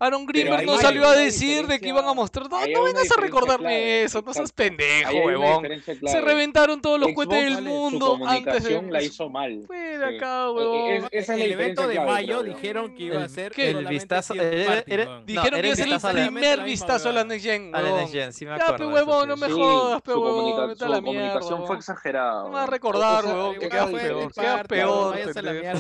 de 0.00 0.04
huevón. 0.04 0.14
Aaron 0.14 0.26
Greenberg 0.26 0.66
no 0.66 0.78
salió 0.78 1.08
a 1.08 1.16
decir 1.16 1.66
de 1.66 1.80
que 1.80 1.88
iban 1.88 2.06
a 2.06 2.14
mostrar. 2.14 2.48
No, 2.48 2.58
vengas 2.82 3.10
a 3.16 3.20
recordarme 3.20 3.64
clave, 3.64 4.02
eso, 4.04 4.22
no 4.24 4.32
seas 4.32 4.52
pendejo, 4.52 5.10
huevón. 5.24 5.66
Se 6.06 6.20
reventaron 6.20 6.80
todos 6.80 7.00
los 7.00 7.12
cohetes 7.12 7.44
del 7.44 7.54
vale, 7.54 7.68
su 7.68 7.74
mundo 7.74 8.12
antes 8.14 8.28
comunicación 8.44 8.86
de. 8.86 8.92
la 8.92 9.02
hizo 9.02 9.28
mal. 9.28 9.62
Fuera 9.66 10.08
Sí. 10.10 10.16
acá, 10.16 10.44
Eh, 10.46 10.50
huevón. 10.50 10.90
es- 10.90 11.04
esa 11.12 11.32
es 11.34 11.38
la 11.40 11.44
el 11.44 11.52
evento 11.52 11.88
de 11.88 11.94
clave, 11.94 12.10
mayo 12.10 12.42
dijeron 12.42 12.94
que 12.94 13.02
iba 13.04 13.24
a 13.24 13.28
ser 13.28 13.52
¿qué? 13.52 13.70
El 13.70 13.86
vistazo. 13.86 14.34
era- 14.34 14.84
era- 14.86 15.04
weón. 15.04 15.20
no, 15.20 15.24
Dijeron 15.26 15.60
que 15.60 15.66
iba 15.68 15.72
a 15.72 15.76
ser 15.76 15.86
el 15.86 16.16
la- 16.16 16.22
primer 16.30 16.62
vistazo 16.62 17.08
a 17.08 17.12
la. 17.12 17.24
Next 17.24 17.44
Gen, 17.44 17.74
a 17.74 17.78
la 17.78 17.84
huevón. 17.84 18.00
Next 18.00 18.14
Gen, 18.14 18.32
sí 18.32 18.44
me 18.46 18.50
Ya, 18.52 18.56
acuerdo. 18.64 18.76
pe 18.78 18.84
de 18.84 18.88
eso, 18.90 18.94
huevón, 19.10 19.28
no 19.28 19.36
me 19.36 19.48
jodas, 19.50 20.02
pe 20.02 20.14
huevón, 20.14 20.76
su 20.76 20.84
comunicación 21.04 21.40
fue 21.40 21.58
huevón. 21.60 21.76
exagerada. 21.76 22.42
No 22.42 22.48
me 22.48 22.54
vas 22.54 22.62
a 22.62 22.70
recordar, 22.70 23.24
huevón, 23.26 23.54
que 23.58 23.68
quedas 23.68 23.90
peor, 23.90 24.32
quedas 24.32 24.66
peor. 24.66 25.16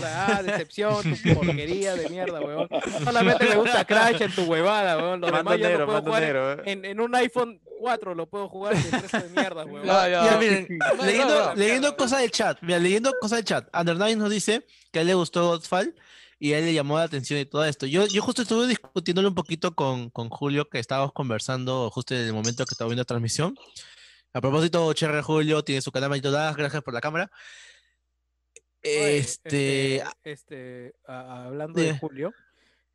Ah, 0.04 0.42
decepción, 0.42 0.96
tu 1.02 1.34
porquería 1.62 1.94
de 1.94 2.08
mierda, 2.10 2.40
weón. 2.40 2.68
Solamente 3.04 3.44
me 3.48 3.56
gusta 3.56 3.84
En 4.10 4.34
tu 4.34 4.42
huevada, 4.44 4.96
weón. 4.98 5.20
Lo 5.20 5.30
demás 5.30 5.58
ya 5.58 5.70
lo 5.70 5.86
puedo 5.86 6.02
jugar 6.02 6.62
en, 6.64 6.84
en 6.84 7.00
un 7.00 7.14
iPhone 7.14 7.60
4 7.78 8.14
lo 8.14 8.26
puedo 8.28 8.48
jugar 8.48 8.74
de 8.76 9.28
mierda, 9.30 9.64
weón. 9.64 9.86
Ya. 9.86 10.36
Miren, 10.38 10.66
leyendo, 11.04 11.54
leyendo 11.54 11.96
cosas 11.96 12.20
del 12.20 12.30
chat, 12.30 12.58
mira, 12.62 12.78
leyendo 12.78 13.12
cosas 13.20 13.38
del 13.38 13.44
chat, 13.44 13.68
Under 13.74 13.96
nos 13.96 14.30
dice 14.30 14.66
que 14.92 14.98
a 14.98 15.02
él 15.02 15.08
le 15.08 15.14
gustó 15.14 15.48
Godfall 15.48 15.94
y 16.38 16.52
a 16.52 16.58
él 16.58 16.66
le 16.66 16.74
llamó 16.74 16.98
la 16.98 17.04
atención 17.04 17.40
y 17.40 17.44
todo 17.46 17.64
esto. 17.64 17.86
Yo, 17.86 18.06
yo 18.06 18.22
justo 18.22 18.42
estuve 18.42 18.66
discutiéndolo 18.66 19.28
un 19.28 19.34
poquito 19.34 19.74
con, 19.74 20.10
con 20.10 20.28
Julio, 20.28 20.68
que 20.68 20.78
estábamos 20.78 21.12
conversando 21.12 21.90
justo 21.90 22.14
en 22.14 22.26
el 22.26 22.32
momento 22.32 22.64
que 22.64 22.74
estaba 22.74 22.88
viendo 22.88 23.00
la 23.00 23.06
transmisión. 23.06 23.56
A 24.32 24.40
propósito, 24.40 24.92
Cherry 24.92 25.22
Julio 25.22 25.64
tiene 25.64 25.80
su 25.80 25.90
canal 25.90 26.10
Manito 26.10 26.30
Das, 26.30 26.54
gracias 26.56 26.82
por 26.82 26.94
la 26.94 27.00
cámara. 27.00 27.30
Oye, 28.84 29.18
Este, 29.18 30.04
este, 30.22 30.94
a- 31.06 31.46
hablando 31.46 31.80
de 31.80 31.86
Dime. 31.86 31.98
Julio, 31.98 32.32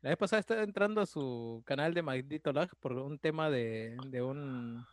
la 0.04 0.10
vez 0.10 0.18
pasada 0.18 0.40
estaba 0.40 0.62
entrando 0.62 1.00
a 1.00 1.06
su 1.06 1.62
canal 1.64 1.94
de 1.94 2.02
Maldito 2.02 2.52
Lag 2.52 2.68
por 2.78 2.92
un 2.92 3.18
tema 3.18 3.48
de, 3.48 3.96
de 4.08 4.20
un 4.20 4.86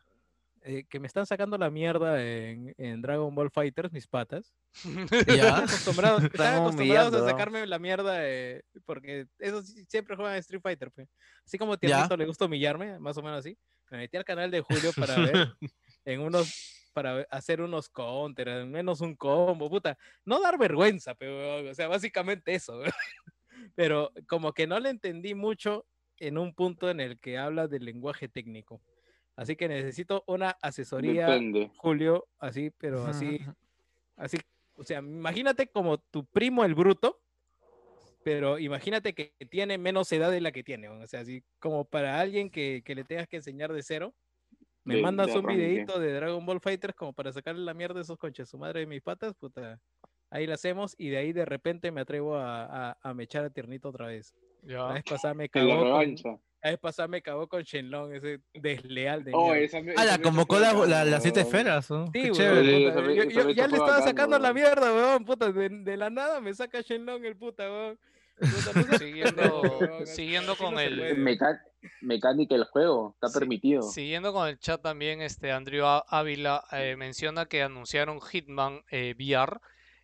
eh, 0.61 0.85
que 0.89 1.01
me 1.01 1.07
están 1.07 1.25
sacando 1.25 1.57
la 1.57 1.69
mierda 1.69 2.23
en, 2.23 2.73
en 2.77 3.01
Dragon 3.01 3.35
Ball 3.35 3.51
Fighters, 3.51 3.91
mis 3.91 4.07
patas. 4.07 4.53
Están 5.11 5.35
ya, 5.35 5.57
acostumbrados, 5.57 6.23
están 6.23 6.61
acostumbrados 6.61 7.13
a 7.13 7.29
sacarme 7.29 7.67
la 7.67 7.77
mierda 7.77 8.25
eh, 8.25 8.63
porque 8.85 9.27
esos 9.37 9.67
sí- 9.67 9.83
siempre 9.89 10.15
juegan 10.15 10.37
Street 10.37 10.61
Fighter. 10.61 10.89
pe. 10.91 11.09
Así 11.45 11.57
como. 11.57 11.77
Tiernito 11.77 12.15
le 12.15 12.25
gusta 12.25 12.45
humillarme, 12.45 12.97
más 12.97 13.17
o 13.17 13.21
menos 13.21 13.39
así. 13.39 13.57
Me 13.89 13.97
metí 13.97 14.15
al 14.15 14.23
canal 14.23 14.49
de 14.49 14.61
Julio 14.61 14.91
para 14.95 15.15
ver 15.17 15.53
en 16.05 16.21
unos 16.21 16.87
para 16.93 17.27
hacer 17.29 17.59
unos 17.59 17.89
counters, 17.89 18.49
al 18.51 18.67
menos 18.67 19.01
un 19.01 19.13
combo, 19.17 19.69
puta, 19.69 19.97
no 20.23 20.39
dar 20.39 20.57
vergüenza, 20.57 21.15
pero 21.15 21.69
o 21.69 21.73
sea, 21.73 21.89
básicamente 21.89 22.53
eso. 22.55 22.81
Pero 23.75 24.11
como 24.27 24.53
que 24.53 24.67
no 24.67 24.79
le 24.79 24.89
entendí 24.89 25.35
mucho 25.35 25.85
en 26.17 26.37
un 26.37 26.53
punto 26.53 26.89
en 26.89 26.99
el 26.99 27.19
que 27.19 27.37
habla 27.37 27.67
del 27.67 27.85
lenguaje 27.85 28.27
técnico. 28.27 28.81
Así 29.35 29.55
que 29.55 29.67
necesito 29.67 30.23
una 30.27 30.51
asesoría, 30.61 31.27
Depende. 31.27 31.71
Julio, 31.77 32.27
así, 32.37 32.69
pero 32.77 33.05
así, 33.05 33.39
así, 34.17 34.37
o 34.75 34.83
sea, 34.83 34.99
imagínate 34.99 35.67
como 35.67 35.97
tu 35.97 36.25
primo 36.25 36.63
el 36.63 36.75
bruto, 36.75 37.21
pero 38.23 38.59
imagínate 38.59 39.13
que 39.13 39.33
tiene 39.49 39.77
menos 39.79 40.11
edad 40.11 40.29
de 40.29 40.41
la 40.41 40.51
que 40.51 40.63
tiene, 40.63 40.89
o 40.89 41.07
sea, 41.07 41.21
así 41.21 41.43
como 41.59 41.85
para 41.85 42.19
alguien 42.19 42.51
que, 42.51 42.83
que 42.85 42.93
le 42.93 43.03
tengas 43.03 43.27
que 43.27 43.37
enseñar 43.37 43.73
de 43.73 43.81
cero, 43.81 44.13
me 44.83 44.97
De- 44.97 45.01
mandas 45.01 45.27
de 45.27 45.39
un 45.39 45.45
arranque. 45.45 45.61
videito 45.63 45.99
de 45.99 46.13
Dragon 46.13 46.45
Ball 46.45 46.59
Fighters 46.59 46.93
como 46.93 47.13
para 47.13 47.31
sacarle 47.33 47.63
la 47.63 47.73
mierda 47.73 47.95
de 47.95 48.01
esos 48.01 48.17
conches 48.17 48.49
su 48.49 48.57
madre 48.59 48.81
de 48.81 48.85
mis 48.85 49.01
patas, 49.01 49.33
puta, 49.33 49.79
ahí 50.31 50.47
la 50.47 50.55
hacemos 50.55 50.95
y 50.97 51.09
de 51.09 51.17
ahí 51.17 51.33
de 51.33 51.45
repente 51.45 51.91
me 51.91 52.01
atrevo 52.01 52.35
a, 52.37 52.89
a, 52.91 52.97
a 53.01 53.13
mechar 53.13 53.45
a 53.45 53.49
Tiernito 53.51 53.89
otra 53.89 54.07
vez. 54.07 54.33
La 54.63 54.73
Ya. 54.73 54.93
vez 54.93 55.03
pasada 55.03 55.33
me 55.35 55.43
la 55.45 55.49
cagó 55.49 56.01
la 56.63 56.69
vez 56.69 56.79
pasada 56.79 57.07
me 57.07 57.21
cagó 57.23 57.47
con 57.49 57.63
Shenlong, 57.63 58.13
ese 58.13 58.39
desleal 58.53 59.23
de 59.23 59.31
Oh, 59.33 59.45
mierda. 59.45 59.59
esa 59.65 59.81
me- 59.81 59.91
ah, 59.97 60.03
esa 60.03 60.05
la 60.05 60.17
convocó 60.21 60.59
la, 60.59 60.73
la- 60.73 61.05
las 61.05 61.23
siete 61.23 61.41
esferas. 61.41 61.89
¿no? 61.89 62.05
Sí, 62.07 62.11
Qué 62.13 62.31
chévere. 62.31 62.91
Puta, 62.91 63.01
yo, 63.13 63.23
yo- 63.23 63.49
ya 63.49 63.67
le 63.67 63.73
estaba 63.77 63.87
bacán, 63.97 64.03
sacando 64.07 64.37
la 64.39 64.53
mierda, 64.53 64.93
weón, 64.93 65.25
puta, 65.25 65.51
de, 65.51 65.69
de 65.69 65.97
la 65.97 66.09
nada 66.11 66.39
me 66.39 66.53
saca 66.53 66.81
Shenlong 66.81 67.25
el 67.25 67.35
puta, 67.35 67.63
weón. 67.63 67.99
Puta, 68.39 68.97
Siguiendo, 68.99 69.41
weón, 69.81 70.05
siguiendo 70.07 70.55
con 70.55 70.75
no 70.75 70.79
el. 70.79 71.17
Meca- 71.17 71.61
mecánica 72.01 72.53
del 72.53 72.65
juego, 72.65 73.13
está 73.15 73.29
Sí, 73.29 73.39
permitido. 73.39 73.81
Siguiendo 73.81 74.31
con 74.31 74.47
el 74.47 74.59
chat 74.59 74.81
también, 74.83 75.21
este 75.23 75.51
Andrew 75.51 75.83
Ávila 76.07 76.63
eh, 76.73 76.95
menciona 76.95 77.47
que 77.47 77.63
anunciaron 77.63 78.21
Hitman 78.21 78.81
eh, 78.91 79.15
VR. 79.17 79.59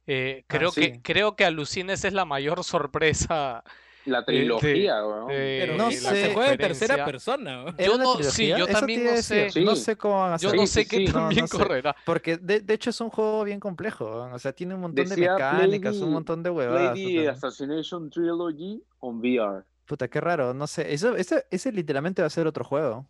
Eh, 0.07 0.45
creo 0.47 0.71
sí. 0.71 0.81
que 0.93 1.01
creo 1.01 1.35
que 1.35 1.45
alucina 1.45 1.93
esa 1.93 2.07
es 2.07 2.13
la 2.13 2.25
mayor 2.25 2.63
sorpresa. 2.63 3.63
La 4.05 4.19
de- 4.19 4.25
trilogía, 4.25 5.05
weón. 5.05 5.27
de 5.27 5.57
Pero 5.65 5.75
no 5.77 5.85
la 5.87 5.91
se 5.91 5.99
sé. 6.27 6.33
juega 6.33 6.51
en 6.53 6.57
tercera 6.57 7.03
persona, 7.03 7.63
weón. 7.65 7.75
¿Era 7.77 7.87
Yo 7.91 7.97
no- 7.97 8.15
sí, 8.23 8.47
yo 8.47 8.65
también 8.65 9.03
no 9.03 9.17
sé. 9.17 9.49
No 9.61 9.75
sé 9.75 9.97
cómo 9.97 10.19
van 10.21 10.31
a 10.33 10.37
Yo 10.37 10.47
hacer. 10.47 10.59
no 10.61 10.65
Sí, 10.65 10.73
sé 10.73 10.83
sí, 10.83 10.87
qué 10.89 10.97
sí. 11.07 11.11
tan 11.11 11.23
No, 11.23 11.27
bien 11.29 11.41
no 11.41 11.47
sé. 11.47 11.57
correrá. 11.57 11.95
Porque 12.05 12.37
de, 12.37 12.61
de 12.61 12.73
hecho 12.73 12.89
es 12.91 13.01
un 13.01 13.09
juego 13.09 13.43
bien 13.43 13.59
complejo, 13.59 14.05
o 14.31 14.39
sea, 14.39 14.53
tiene 14.53 14.75
un 14.75 14.81
montón 14.81 15.05
de 15.09 15.17
mecánicas, 15.17 15.97
un 15.97 16.11
montón 16.13 16.41
de 16.41 16.49
huevadas. 16.51 16.95
the 16.95 17.03
puta. 17.17 17.31
Assassination 17.31 18.09
Trilogy 18.09 18.81
on 18.99 19.19
VR. 19.19 19.63
Puta, 19.85 20.07
qué 20.07 20.21
raro, 20.21 20.53
no 20.53 20.67
sé. 20.67 20.93
Eso, 20.93 21.15
ese, 21.17 21.45
ese 21.51 21.71
literalmente 21.73 22.21
va 22.21 22.27
a 22.27 22.29
ser 22.29 22.47
otro 22.47 22.63
juego. 22.63 23.05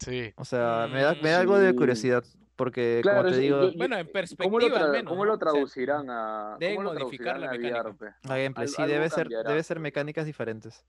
Sí. 0.00 0.32
O 0.36 0.44
sea, 0.44 0.86
me 0.92 1.00
da, 1.02 1.14
me 1.22 1.30
da 1.30 1.40
algo 1.40 1.58
de 1.58 1.74
curiosidad. 1.74 2.24
Porque 2.62 3.00
Claro, 3.02 3.18
como 3.22 3.30
te 3.30 3.34
sí, 3.34 3.42
digo, 3.42 3.62
yo- 3.62 3.72
Bueno, 3.76 3.96
en 3.96 4.06
¿Cómo 4.06 4.06
lo, 4.06 4.12
perspectiva 4.12 4.78
al 4.78 4.90
menos. 4.92 5.10
cómo 5.10 5.24
lo 5.24 5.32
O 5.32 5.36
sea, 5.36 5.50
traducirán 5.50 6.08
a 6.10 6.56
deben 6.60 6.76
cómo 6.76 6.92
lo 6.92 7.00
modificar 7.00 7.40
la 7.40 7.50
mecánica. 7.50 7.80
A 8.22 8.36
gameplay, 8.36 8.68
sí, 8.68 8.84
debe 8.86 9.10
ser, 9.10 9.28
debe 9.28 9.62
ser 9.64 9.80
mecánicas 9.80 10.26
diferentes. 10.26 10.84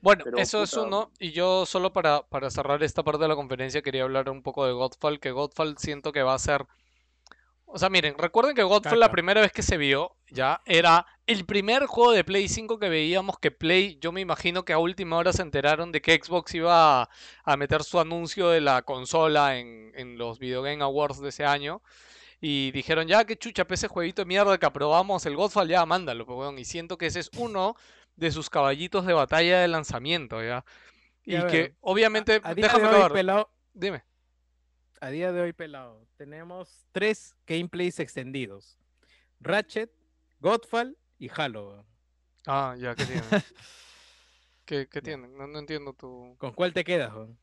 Bueno, 0.00 0.24
Pero, 0.24 0.38
eso 0.38 0.64
es 0.64 0.72
uno. 0.76 1.12
Y 1.20 1.30
yo 1.30 1.64
solo 1.64 1.92
para, 1.92 2.22
para 2.22 2.50
cerrar 2.50 2.82
esta 2.82 3.04
parte 3.04 3.22
de 3.22 3.28
la 3.28 3.36
conferencia 3.36 3.82
quería 3.82 4.02
hablar 4.02 4.28
un 4.30 4.42
poco 4.42 4.66
de 4.66 4.72
Godfall, 4.72 5.20
que 5.20 5.30
Godfall 5.30 5.78
siento 5.78 6.10
que 6.10 6.24
va 6.24 6.34
a 6.34 6.40
ser... 6.40 6.66
O 7.74 7.78
sea, 7.78 7.88
miren, 7.88 8.14
recuerden 8.18 8.54
que 8.54 8.62
Godfall 8.62 9.00
la 9.00 9.10
primera 9.10 9.40
vez 9.40 9.50
que 9.50 9.62
se 9.62 9.78
vio 9.78 10.14
ya 10.30 10.60
era 10.66 11.06
el 11.26 11.46
primer 11.46 11.86
juego 11.86 12.12
de 12.12 12.22
Play 12.22 12.46
5 12.46 12.78
que 12.78 12.90
veíamos 12.90 13.38
que 13.38 13.50
Play, 13.50 13.98
yo 13.98 14.12
me 14.12 14.20
imagino 14.20 14.62
que 14.66 14.74
a 14.74 14.78
última 14.78 15.16
hora 15.16 15.32
se 15.32 15.40
enteraron 15.40 15.90
de 15.90 16.02
que 16.02 16.20
Xbox 16.22 16.54
iba 16.54 17.02
a, 17.02 17.10
a 17.44 17.56
meter 17.56 17.82
su 17.82 17.98
anuncio 17.98 18.50
de 18.50 18.60
la 18.60 18.82
consola 18.82 19.56
en, 19.58 19.90
en 19.94 20.18
los 20.18 20.38
Video 20.38 20.60
Game 20.60 20.84
Awards 20.84 21.20
de 21.22 21.30
ese 21.30 21.46
año. 21.46 21.80
Y 22.42 22.72
dijeron, 22.72 23.08
ya, 23.08 23.24
qué 23.24 23.36
chucha, 23.36 23.64
ese 23.70 23.88
jueguito 23.88 24.20
de 24.20 24.26
mierda 24.26 24.58
que 24.58 24.66
aprobamos, 24.66 25.24
el 25.24 25.36
Godfall, 25.36 25.68
ya, 25.68 25.86
mándalo, 25.86 26.26
pues, 26.26 26.36
weón. 26.36 26.58
Y 26.58 26.66
siento 26.66 26.98
que 26.98 27.06
ese 27.06 27.20
es 27.20 27.30
uno 27.38 27.76
de 28.16 28.32
sus 28.32 28.50
caballitos 28.50 29.06
de 29.06 29.14
batalla 29.14 29.60
de 29.60 29.68
lanzamiento, 29.68 30.42
¿ya? 30.42 30.62
Y 31.24 31.40
que, 31.46 31.74
obviamente, 31.80 32.40
A 32.42 32.54
déjame 32.54 32.88
de 32.88 32.96
hoy, 32.96 33.10
pelado, 33.12 33.48
dime. 33.72 34.02
A 35.02 35.10
día 35.10 35.32
de 35.32 35.40
hoy, 35.40 35.52
pelado, 35.52 36.06
tenemos 36.16 36.86
tres 36.92 37.34
gameplays 37.46 37.98
extendidos. 37.98 38.78
Ratchet, 39.40 39.90
Godfall 40.38 40.96
y 41.18 41.28
Halo. 41.34 41.70
weón. 41.70 41.86
Ah, 42.46 42.76
ya, 42.78 42.94
¿qué 42.94 43.04
tienen? 43.06 43.24
¿Qué, 44.64 44.88
qué 44.88 45.02
tienen? 45.02 45.36
No, 45.36 45.46
no 45.48 45.58
entiendo 45.58 45.92
tu... 45.92 46.36
¿Con 46.38 46.52
cuál 46.52 46.72
te 46.72 46.84
quedas? 46.84 47.12
weón? 47.12 47.36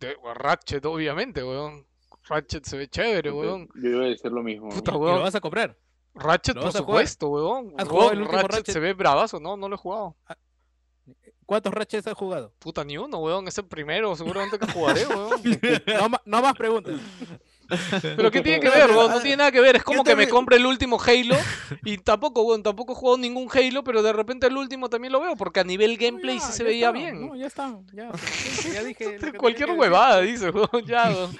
de- 0.00 0.16
Ratchet, 0.34 0.84
obviamente, 0.86 1.44
weón. 1.44 1.86
Ratchet 2.28 2.64
se 2.64 2.76
ve 2.78 2.88
chévere, 2.88 3.30
weón. 3.30 3.68
Yo 3.74 3.90
iba 3.90 4.04
a 4.04 4.08
decir 4.08 4.32
lo 4.32 4.42
mismo. 4.42 4.70
Puta, 4.70 4.90
¿Y 4.92 4.94
lo 4.94 5.00
weón. 5.00 5.22
vas 5.22 5.34
a 5.34 5.40
comprar? 5.40 5.76
Ratchet, 6.14 6.56
¿Lo 6.56 6.62
por 6.62 6.72
supuesto, 6.72 7.28
weón. 7.28 7.74
¿Has 7.76 7.86
jugado 7.86 8.12
el 8.12 8.18
Weón, 8.20 8.28
último 8.34 8.48
Ratchet 8.48 8.66
se 8.66 8.72
Ratchet? 8.72 8.82
ve 8.82 8.92
bravazo, 8.94 9.38
no, 9.40 9.58
no 9.58 9.68
lo 9.68 9.74
he 9.74 9.78
jugado. 9.78 10.16
¿Cuántos 11.46 11.72
Ratchets 11.72 12.08
has 12.08 12.14
jugado? 12.14 12.52
Puta, 12.58 12.84
ni 12.84 12.98
uno, 12.98 13.18
weón. 13.18 13.46
Es 13.46 13.56
el 13.58 13.66
primero, 13.66 14.14
seguramente 14.16 14.58
que 14.58 14.70
jugaré, 14.70 15.06
weón. 15.06 15.40
No, 15.86 16.18
no 16.24 16.42
más 16.42 16.54
preguntas. 16.54 16.94
Pero 18.02 18.30
¿qué 18.30 18.40
tiene 18.42 18.60
que 18.60 18.68
ver, 18.68 18.90
weón? 18.90 19.10
No 19.10 19.20
tiene 19.20 19.38
nada 19.38 19.52
que 19.52 19.60
ver. 19.60 19.76
Es 19.76 19.84
como 19.84 20.04
que 20.04 20.16
me 20.16 20.28
compre 20.28 20.56
el 20.56 20.66
último 20.66 21.00
Halo 21.00 21.36
y 21.84 21.98
tampoco, 21.98 22.42
weón, 22.42 22.62
tampoco 22.62 22.92
he 22.92 22.96
jugado 22.96 23.18
ningún 23.18 23.48
Halo, 23.52 23.84
pero 23.84 24.02
de 24.02 24.12
repente 24.12 24.48
el 24.48 24.56
último 24.56 24.88
también 24.88 25.12
lo 25.12 25.20
veo 25.20 25.36
porque 25.36 25.60
a 25.60 25.64
nivel 25.64 25.96
gameplay 25.96 26.38
sí 26.40 26.46
Ya, 26.48 26.52
se 26.52 26.64
veía 26.64 26.86
está, 26.88 26.98
bien. 26.98 27.26
No, 27.28 27.36
ya 27.36 27.46
está. 27.46 27.78
Ya, 27.92 28.10
ya 28.72 28.82
dije. 28.82 29.18
Cualquier 29.38 29.70
huevada, 29.70 30.20
dice, 30.20 30.50
weón, 30.50 30.84
ya, 30.84 31.10
weón. 31.10 31.38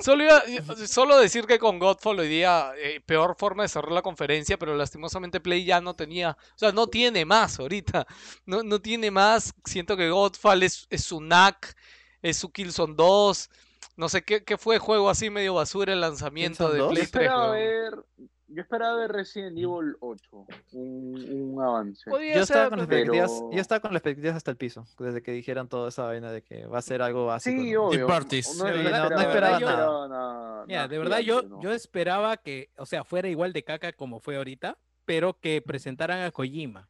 Solo, 0.00 0.24
iba- 0.24 0.42
solo 0.86 1.18
decir 1.18 1.46
que 1.46 1.58
con 1.58 1.78
Godfall 1.78 2.20
hoy 2.20 2.28
día, 2.28 2.72
eh, 2.76 3.00
peor 3.04 3.34
forma 3.38 3.62
de 3.62 3.68
cerrar 3.68 3.92
la 3.92 4.02
conferencia, 4.02 4.58
pero 4.58 4.74
lastimosamente 4.76 5.40
Play 5.40 5.64
ya 5.64 5.80
no 5.80 5.94
tenía, 5.94 6.36
o 6.54 6.58
sea, 6.58 6.72
no 6.72 6.86
tiene 6.86 7.24
más 7.24 7.58
ahorita, 7.58 8.06
no, 8.46 8.62
no 8.62 8.80
tiene 8.80 9.10
más, 9.10 9.54
siento 9.64 9.96
que 9.96 10.10
Godfall 10.10 10.62
es, 10.62 10.86
es 10.90 11.04
su 11.04 11.20
NAC, 11.20 11.74
es 12.22 12.36
su 12.36 12.50
Killzone 12.52 12.94
2, 12.94 13.50
no 13.96 14.08
sé, 14.08 14.22
¿qué, 14.22 14.44
qué 14.44 14.58
fue 14.58 14.78
juego 14.78 15.08
así 15.08 15.30
medio 15.30 15.54
basura 15.54 15.92
el 15.94 16.00
lanzamiento 16.02 16.68
¿Killzone 16.68 16.74
de 16.74 16.78
2? 16.80 16.94
Yo 16.94 16.94
Play 16.94 17.06
3, 17.06 17.30
esperaba 17.30 17.50
weón? 17.50 17.52
ver, 17.52 18.04
yo 18.48 18.62
esperaba 18.62 18.96
ver 18.96 19.12
Resident 19.12 19.56
Evil 19.58 19.96
8, 20.00 20.46
un, 20.72 21.52
un 21.54 21.62
avance. 21.62 22.02
Yo 22.10 22.16
estaba, 22.18 22.44
ser, 22.44 22.68
con 22.70 22.78
las 22.78 22.86
pero- 22.88 23.00
expectativas, 23.00 23.30
pero- 23.40 23.52
yo 23.52 23.60
estaba 23.60 23.80
con 23.80 23.92
las 23.92 24.00
expectativas 24.00 24.36
hasta 24.36 24.50
el 24.50 24.56
piso, 24.56 24.86
desde 24.98 25.22
que 25.22 25.32
dijeran 25.32 25.68
toda 25.68 25.88
esa 25.88 26.04
vaina 26.04 26.30
de 26.30 26.42
que 26.42 26.66
va 26.66 26.78
a 26.78 26.82
ser 26.82 27.02
algo 27.02 27.26
básico. 27.26 27.60
Sí, 27.62 27.72
¿no? 27.72 27.84
obvio. 27.86 28.06
parties. 28.06 28.56
No, 28.56 28.64
De 28.64 28.70
no 28.70 28.76
verdad- 28.84 29.10
no 29.10 29.20
esperaba, 29.20 29.22
esperaba 29.22 29.58
yo 29.60 29.66
nada. 29.66 29.78
esperaba 29.78 30.08
nada- 30.08 30.66
Mira, 30.66 30.78
nada 30.78 30.88
de 30.88 30.98
verdad 30.98 31.18
yo, 31.20 31.34
gigante, 31.40 31.48
¿no? 31.56 31.62
yo 31.62 31.72
esperaba 31.72 32.36
que, 32.36 32.70
o 32.76 32.86
sea, 32.86 33.04
fuera 33.04 33.28
igual 33.28 33.52
de 33.52 33.62
caca 33.64 33.92
como 33.92 34.20
fue 34.20 34.36
ahorita, 34.36 34.78
pero 35.04 35.38
que 35.38 35.62
presentaran 35.62 36.22
a 36.24 36.30
Kojima. 36.30 36.88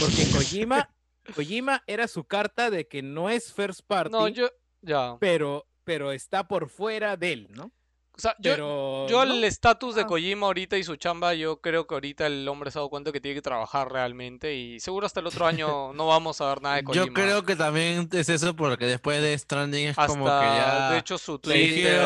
Porque 0.00 0.24
Kojima, 0.32 0.88
Kojima 1.34 1.82
era 1.86 2.08
su 2.08 2.24
carta 2.24 2.70
de 2.70 2.86
que 2.88 3.02
no 3.02 3.30
es 3.30 3.52
first 3.52 3.80
party, 3.86 4.12
No, 4.12 4.28
yo, 4.28 4.48
ya, 4.82 5.16
pero, 5.20 5.66
pero 5.84 6.12
está 6.12 6.46
por 6.48 6.68
fuera 6.68 7.16
de 7.16 7.32
él, 7.32 7.48
¿no? 7.54 7.70
O 8.18 8.20
sea, 8.20 8.34
yo, 8.40 8.50
Pero 8.52 9.06
Yo 9.08 9.24
no. 9.24 9.32
el 9.32 9.44
estatus 9.44 9.94
de 9.94 10.02
Ah. 10.02 10.06
Kojima 10.06 10.46
ahorita 10.46 10.76
y 10.76 10.82
su 10.82 10.96
chamba, 10.96 11.34
yo 11.34 11.60
creo 11.60 11.86
que 11.86 11.94
ahorita 11.94 12.26
el 12.26 12.48
hombre 12.48 12.70
se 12.72 12.78
ha 12.78 12.80
dado 12.80 12.90
cuenta 12.90 13.12
que 13.12 13.20
tiene 13.20 13.36
que 13.36 13.42
trabajar 13.42 13.92
realmente 13.92 14.54
y 14.56 14.80
seguro 14.80 15.06
hasta 15.06 15.20
el 15.20 15.28
otro 15.28 15.46
año 15.46 15.92
no 15.94 16.06
vamos 16.08 16.40
a 16.40 16.48
ver 16.48 16.60
nada 16.60 16.76
de 16.76 16.84
Kojima. 16.84 17.06
Yo 17.06 17.12
creo 17.12 17.44
que 17.44 17.54
también 17.54 18.08
es 18.12 18.28
eso 18.28 18.56
porque 18.56 18.86
después 18.86 19.22
de 19.22 19.38
Stranding 19.38 19.88
es 19.88 19.98
hasta, 19.98 20.08
como 20.08 20.24
que 20.24 20.30
ya 20.30 20.90
de 20.90 20.98
hecho, 20.98 21.16
su 21.16 21.38
Twitter... 21.38 22.02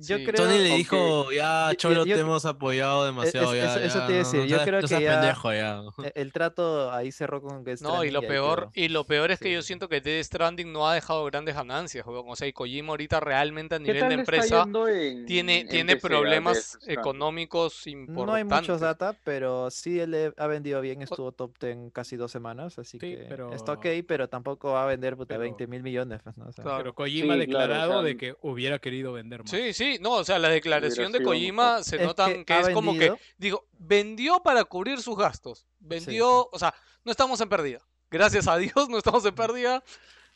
Yo 0.00 0.16
Sí. 0.16 0.24
creo, 0.24 0.46
Tony 0.46 0.58
le 0.58 0.76
dijo, 0.76 1.32
ya, 1.32 1.70
yo- 1.70 1.74
Cholo, 1.74 2.06
yo- 2.06 2.14
te 2.14 2.20
hemos 2.20 2.44
apoyado 2.44 3.04
demasiado, 3.04 3.52
es- 3.52 3.62
ya, 3.62 3.74
eso- 3.74 3.80
eso 3.84 3.98
ya, 3.98 4.06
te 4.06 4.12
iba 4.12 4.20
a 4.20 4.22
no- 4.22 4.28
decir, 4.28 4.40
no 4.40 4.46
yo 4.46 4.56
seas- 4.56 4.66
creo 4.68 4.80
no 4.80 4.88
que 4.88 5.00
ya- 5.04 5.20
pendejo, 5.20 5.52
ya. 5.52 5.82
e- 6.04 6.12
el 6.14 6.32
trato 6.32 6.92
ahí 6.92 7.10
cerró 7.10 7.42
con 7.42 7.64
Death 7.64 7.80
No, 7.80 8.04
y 8.04 8.10
lo 8.12 8.22
peor, 8.22 8.70
y 8.74 8.88
lo 8.88 9.04
peor 9.04 9.32
es 9.32 9.40
que 9.40 9.52
yo 9.52 9.60
siento 9.62 9.88
que 9.88 10.00
Death 10.00 10.24
Stranding 10.26 10.72
no 10.72 10.88
ha 10.88 10.94
dejado 10.94 11.24
grandes 11.24 11.54
ganancias, 11.56 12.06
weón. 12.06 12.24
O 12.28 12.36
sea, 12.36 12.46
y 12.46 12.52
Kojima 12.52 12.90
ahorita 12.90 13.18
realmente 13.20 13.74
a 13.74 13.78
¿Qué 13.78 13.92
nivel 13.92 14.08
de 14.08 14.14
empresa 14.14 14.64
en- 14.88 15.26
tiene, 15.26 15.60
en 15.60 15.68
tiene 15.68 15.96
problemas 15.96 16.78
económicos 16.86 17.82
No 17.86 17.90
hay 18.34 18.42
importantes. 18.42 18.68
muchos 18.68 18.80
data, 18.80 19.14
pero 19.24 19.70
sí 19.70 19.98
él 19.98 20.32
ha 20.36 20.46
vendido 20.46 20.80
bien, 20.80 21.02
estuvo 21.02 21.32
top 21.32 21.58
10 21.58 21.90
casi 21.92 22.16
dos 22.16 22.30
semanas, 22.30 22.78
así 22.78 22.92
Sí, 22.92 22.98
que 22.98 23.26
pero- 23.28 23.52
está 23.52 23.72
ok, 23.72 23.86
pero 24.06 24.28
tampoco 24.28 24.72
va 24.72 24.84
a 24.84 24.86
vender 24.86 25.16
puta, 25.16 25.28
pero- 25.34 25.40
20 25.40 25.66
mil 25.66 25.82
millones. 25.82 26.20
pues, 26.22 26.36
¿no? 26.36 26.46
O 26.46 26.52
sea, 26.52 26.62
Claro. 26.64 26.78
Pero 26.78 26.94
Kojima 26.94 27.34
ha 27.34 27.38
Sí, 27.38 27.46
claro, 27.46 27.64
o 27.64 27.68
declarado 27.68 27.92
sea, 27.94 28.02
de 28.02 28.16
que 28.16 28.34
hubiera 28.42 28.78
querido 28.78 29.12
vender 29.12 29.40
más. 29.40 29.50
Sí, 29.50 29.72
sí, 29.72 29.87
no, 30.00 30.12
o 30.12 30.24
sea, 30.24 30.38
la 30.38 30.48
declaración 30.48 31.10
de 31.12 31.22
Kojima 31.22 31.82
se 31.82 31.96
Es 31.96 32.02
notan 32.02 32.44
que 32.44 32.58
es 32.60 32.68
como 32.70 32.92
que, 32.98 33.12
digo, 33.38 33.66
vendió 33.78 34.42
para 34.42 34.64
cubrir 34.64 35.00
sus 35.00 35.16
gastos. 35.16 35.66
Vendió, 35.78 36.48
o 36.52 36.58
sea, 36.58 36.74
no 37.04 37.10
estamos 37.12 37.40
en 37.40 37.48
pérdida. 37.48 37.80
Gracias 38.10 38.46
a 38.48 38.56
Dios 38.56 38.88
no 38.88 38.98
estamos 38.98 39.24
en 39.24 39.34
pérdida. 39.34 39.82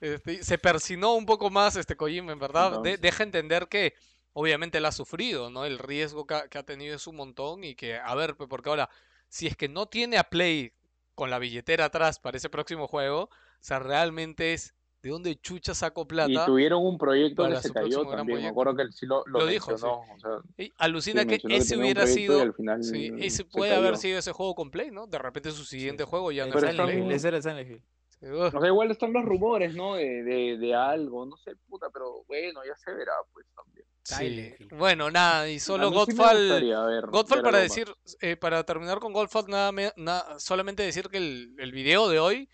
Este, 0.01 0.43
se 0.43 0.59
persinó 0.59 1.15
un 1.15 1.27
poco 1.27 1.51
más 1.51 1.77
este 1.77 1.97
Kojima, 1.97 2.33
en 2.33 2.39
verdad. 2.39 2.81
De- 2.83 2.97
deja 2.97 3.23
entender 3.23 3.69
que 3.69 3.95
obviamente 4.33 4.79
él 4.79 4.87
ha 4.87 4.93
sufrido, 4.93 5.51
¿no? 5.51 5.65
El 5.65 5.79
riesgo 5.79 6.27
que 6.27 6.35
ha, 6.35 6.49
que 6.49 6.59
ha 6.59 6.63
tenido 6.65 6.97
es 6.97 7.07
un 7.07 7.17
montón 7.17 7.65
y 7.65 7.75
que, 7.75 7.97
a 7.99 8.15
ver, 8.15 8.35
pues, 8.37 8.49
porque 8.49 8.69
ahora, 8.71 8.89
si 9.29 9.47
es 9.47 9.57
que 9.57 9.69
no 9.69 9.87
tiene 9.87 10.19
a 10.19 10.25
Play 10.25 10.73
con 11.15 11.31
la 11.31 11.39
billetera 11.39 11.85
atrás 11.87 12.19
para 12.19 12.37
ese 12.37 12.49
próximo 12.51 12.89
juego, 12.89 13.25
o 13.25 13.31
sea, 13.61 13.79
realmente 13.79 14.55
es 14.55 14.75
de 15.03 15.11
dónde 15.11 15.35
chucha 15.41 15.75
saco 15.75 16.03
Y 16.03 16.07
plata. 16.07 16.47
tuvieron 16.47 16.85
un 16.87 16.97
proyecto 16.97 17.49
que 17.49 17.57
se 17.57 17.73
cayó. 17.73 18.05
Me 18.25 18.47
acuerdo 18.47 18.77
que 18.77 18.83
él 18.83 18.93
sí 18.93 19.05
lo, 19.07 19.25
lo, 19.27 19.41
Lo 19.41 19.47
dijo, 19.47 19.77
sí. 19.77 19.85
mencionó. 19.85 20.15
o 20.15 20.19
sea, 20.21 20.65
Y 20.65 20.73
alucina 20.79 21.23
sí, 21.23 21.27
que 21.29 21.41
ese 21.57 21.77
hubiera 21.77 22.05
y 22.05 22.07
sido. 22.09 22.41
al 22.41 22.55
final 22.55 22.85
Sí, 22.85 23.13
ese 23.19 23.45
puede 23.45 23.75
haber 23.75 23.97
sido 23.97 24.19
ese 24.19 24.33
juego 24.33 24.55
con 24.55 24.71
Play, 24.71 24.91
¿no? 24.91 25.07
De 25.07 25.19
repente 25.19 25.51
su 25.51 25.65
siguiente 25.65 26.05
sí. 26.05 26.09
juego 26.11 26.31
ya 26.33 26.47
no 26.47 26.55
en 26.55 26.61
Silent. 26.71 26.91
Hill, 27.07 27.13
ese 27.13 27.29
era 27.29 27.37
el 27.39 27.43
Silent 27.43 27.71
Hill. 27.71 27.83
O 28.31 28.51
sea, 28.53 28.69
igual 28.69 28.89
están 28.93 29.13
los 29.13 29.25
rumores, 29.25 29.75
¿no? 29.75 29.97
De, 29.97 30.23
de, 30.23 30.57
de 30.57 30.75
algo, 30.77 31.27
no 31.27 31.37
sé, 31.39 31.57
puta, 31.69 31.89
pero 31.93 32.23
bueno, 32.29 32.61
ya 32.65 32.77
se 32.77 32.93
verá, 32.93 33.13
pues 33.33 33.45
también. 33.57 33.85
Sí. 34.05 34.67
Bueno, 34.77 35.11
nada, 35.11 35.49
y 35.49 35.59
solo 35.59 35.91
Godfall. 35.91 36.39
gustaría 36.49 36.81
ver- 36.85 37.07
Godfall 37.07 37.39
ver 37.39 37.45
para 37.45 37.59
decir, 37.59 37.93
eh, 38.21 38.37
para 38.37 38.63
terminar 38.63 39.01
con 39.01 39.13
Godfall, 39.13 39.47
nada, 39.49 39.73
me- 39.73 39.93
na- 39.97 40.25
solamente 40.39 40.85
decir 40.85 41.09
que 41.09 41.17
el, 41.19 41.55
el 41.59 41.73
video 41.73 42.09
de 42.09 42.21
hoy 42.21 42.49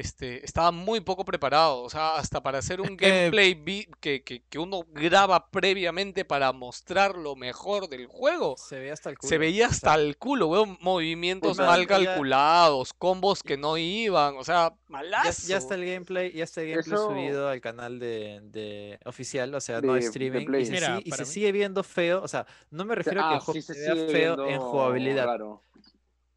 este, 0.00 0.44
estaba 0.44 0.70
muy 0.72 1.00
poco 1.00 1.24
preparado. 1.24 1.82
O 1.82 1.90
sea, 1.90 2.16
hasta 2.16 2.42
para 2.42 2.58
hacer 2.58 2.80
un 2.80 2.96
que- 2.96 3.30
gameplay 3.32 3.86
que, 4.00 4.22
que, 4.22 4.42
que 4.48 4.58
uno 4.58 4.82
graba 4.88 5.50
previamente 5.50 6.24
para 6.24 6.52
mostrar 6.52 7.16
lo 7.16 7.36
mejor 7.36 7.88
del 7.88 8.06
juego. 8.06 8.56
Se 8.56 8.78
veía 8.78 8.92
hasta 8.94 9.10
el 9.10 9.18
culo. 9.18 9.28
Se 9.28 9.38
veía 9.38 9.66
o 9.66 9.68
sea, 9.68 9.74
hasta 9.92 9.94
el 10.02 10.16
culo, 10.16 10.46
weón. 10.48 10.78
Movimientos 10.80 11.58
mal 11.58 11.82
ya- 11.82 11.86
calculados, 11.86 12.92
combos 12.94 13.42
que 13.42 13.56
no 13.56 13.76
iban, 13.76 14.36
o 14.36 14.44
sea, 14.44 14.70
ya, 14.70 14.76
malazo. 14.88 15.48
ya 15.48 15.56
está 15.58 15.74
el 15.74 15.84
gameplay, 15.86 16.32
ya 16.32 16.44
está 16.44 16.62
el 16.62 16.70
gameplay 16.70 16.94
Eso- 16.94 17.08
subido 17.08 17.48
al 17.48 17.60
canal 17.60 17.98
de, 17.98 18.40
de 18.44 18.98
oficial, 19.04 19.54
o 19.54 19.60
sea, 19.60 19.80
no 19.80 19.92
De- 19.94 20.00
de 20.00 20.06
streaming, 20.06 20.46
y 20.60 20.64
se, 20.66 20.72
Mira, 20.72 20.86
sigue- 20.96 21.02
y 21.06 21.10
para 21.10 21.24
se 21.24 21.28
mí- 21.28 21.34
sigue 21.34 21.52
viendo 21.52 21.82
feo, 21.82 22.22
o 22.22 22.28
sea, 22.28 22.46
no 22.70 22.84
me 22.84 22.94
refiero 22.94 23.20
a 23.20 23.28
que 23.28 23.34
Ah, 23.34 23.34
el 23.36 23.40
juego 23.40 23.52
sí 23.60 23.62
se 23.62 23.74
se 23.74 23.94
vea 23.94 24.06
feo 24.08 24.46
en 24.48 24.58
jugabilidad, 24.60 25.26
raro. 25.26 25.62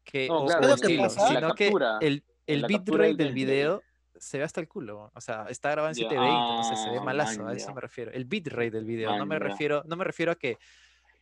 que, 0.04 0.28
No, 0.28 0.42
o, 0.42 0.46
claro, 0.46 0.68
o 0.68 0.74
estilo, 0.74 1.10
sino 1.10 1.54
que 1.54 1.72
el, 2.02 2.22
el 2.46 2.64
bitrate 2.64 3.14
del 3.14 3.32
video 3.32 3.84
se 4.16 4.38
ve 4.38 4.44
hasta 4.44 4.60
el 4.60 4.68
culo, 4.68 5.10
o 5.14 5.20
sea, 5.20 5.46
está 5.48 5.70
grabado 5.70 5.90
en 5.90 5.94
Ya, 5.96 6.08
720, 6.08 6.54
no 6.54 6.62
sé, 6.62 6.76
se 6.76 6.90
ve 6.90 6.98
ah, 6.98 7.04
malazo, 7.04 7.46
a 7.46 7.52
eso 7.54 7.72
me 7.72 7.80
refiero. 7.80 8.12
El 8.12 8.24
bitrate 8.26 8.70
del 8.70 8.84
video, 8.84 9.14
no 9.14 9.26
me 9.26 9.38
refiero, 9.38 9.82
no 9.86 9.96
me 9.96 10.04
refiero 10.04 10.32
a 10.32 10.36
que 10.36 10.58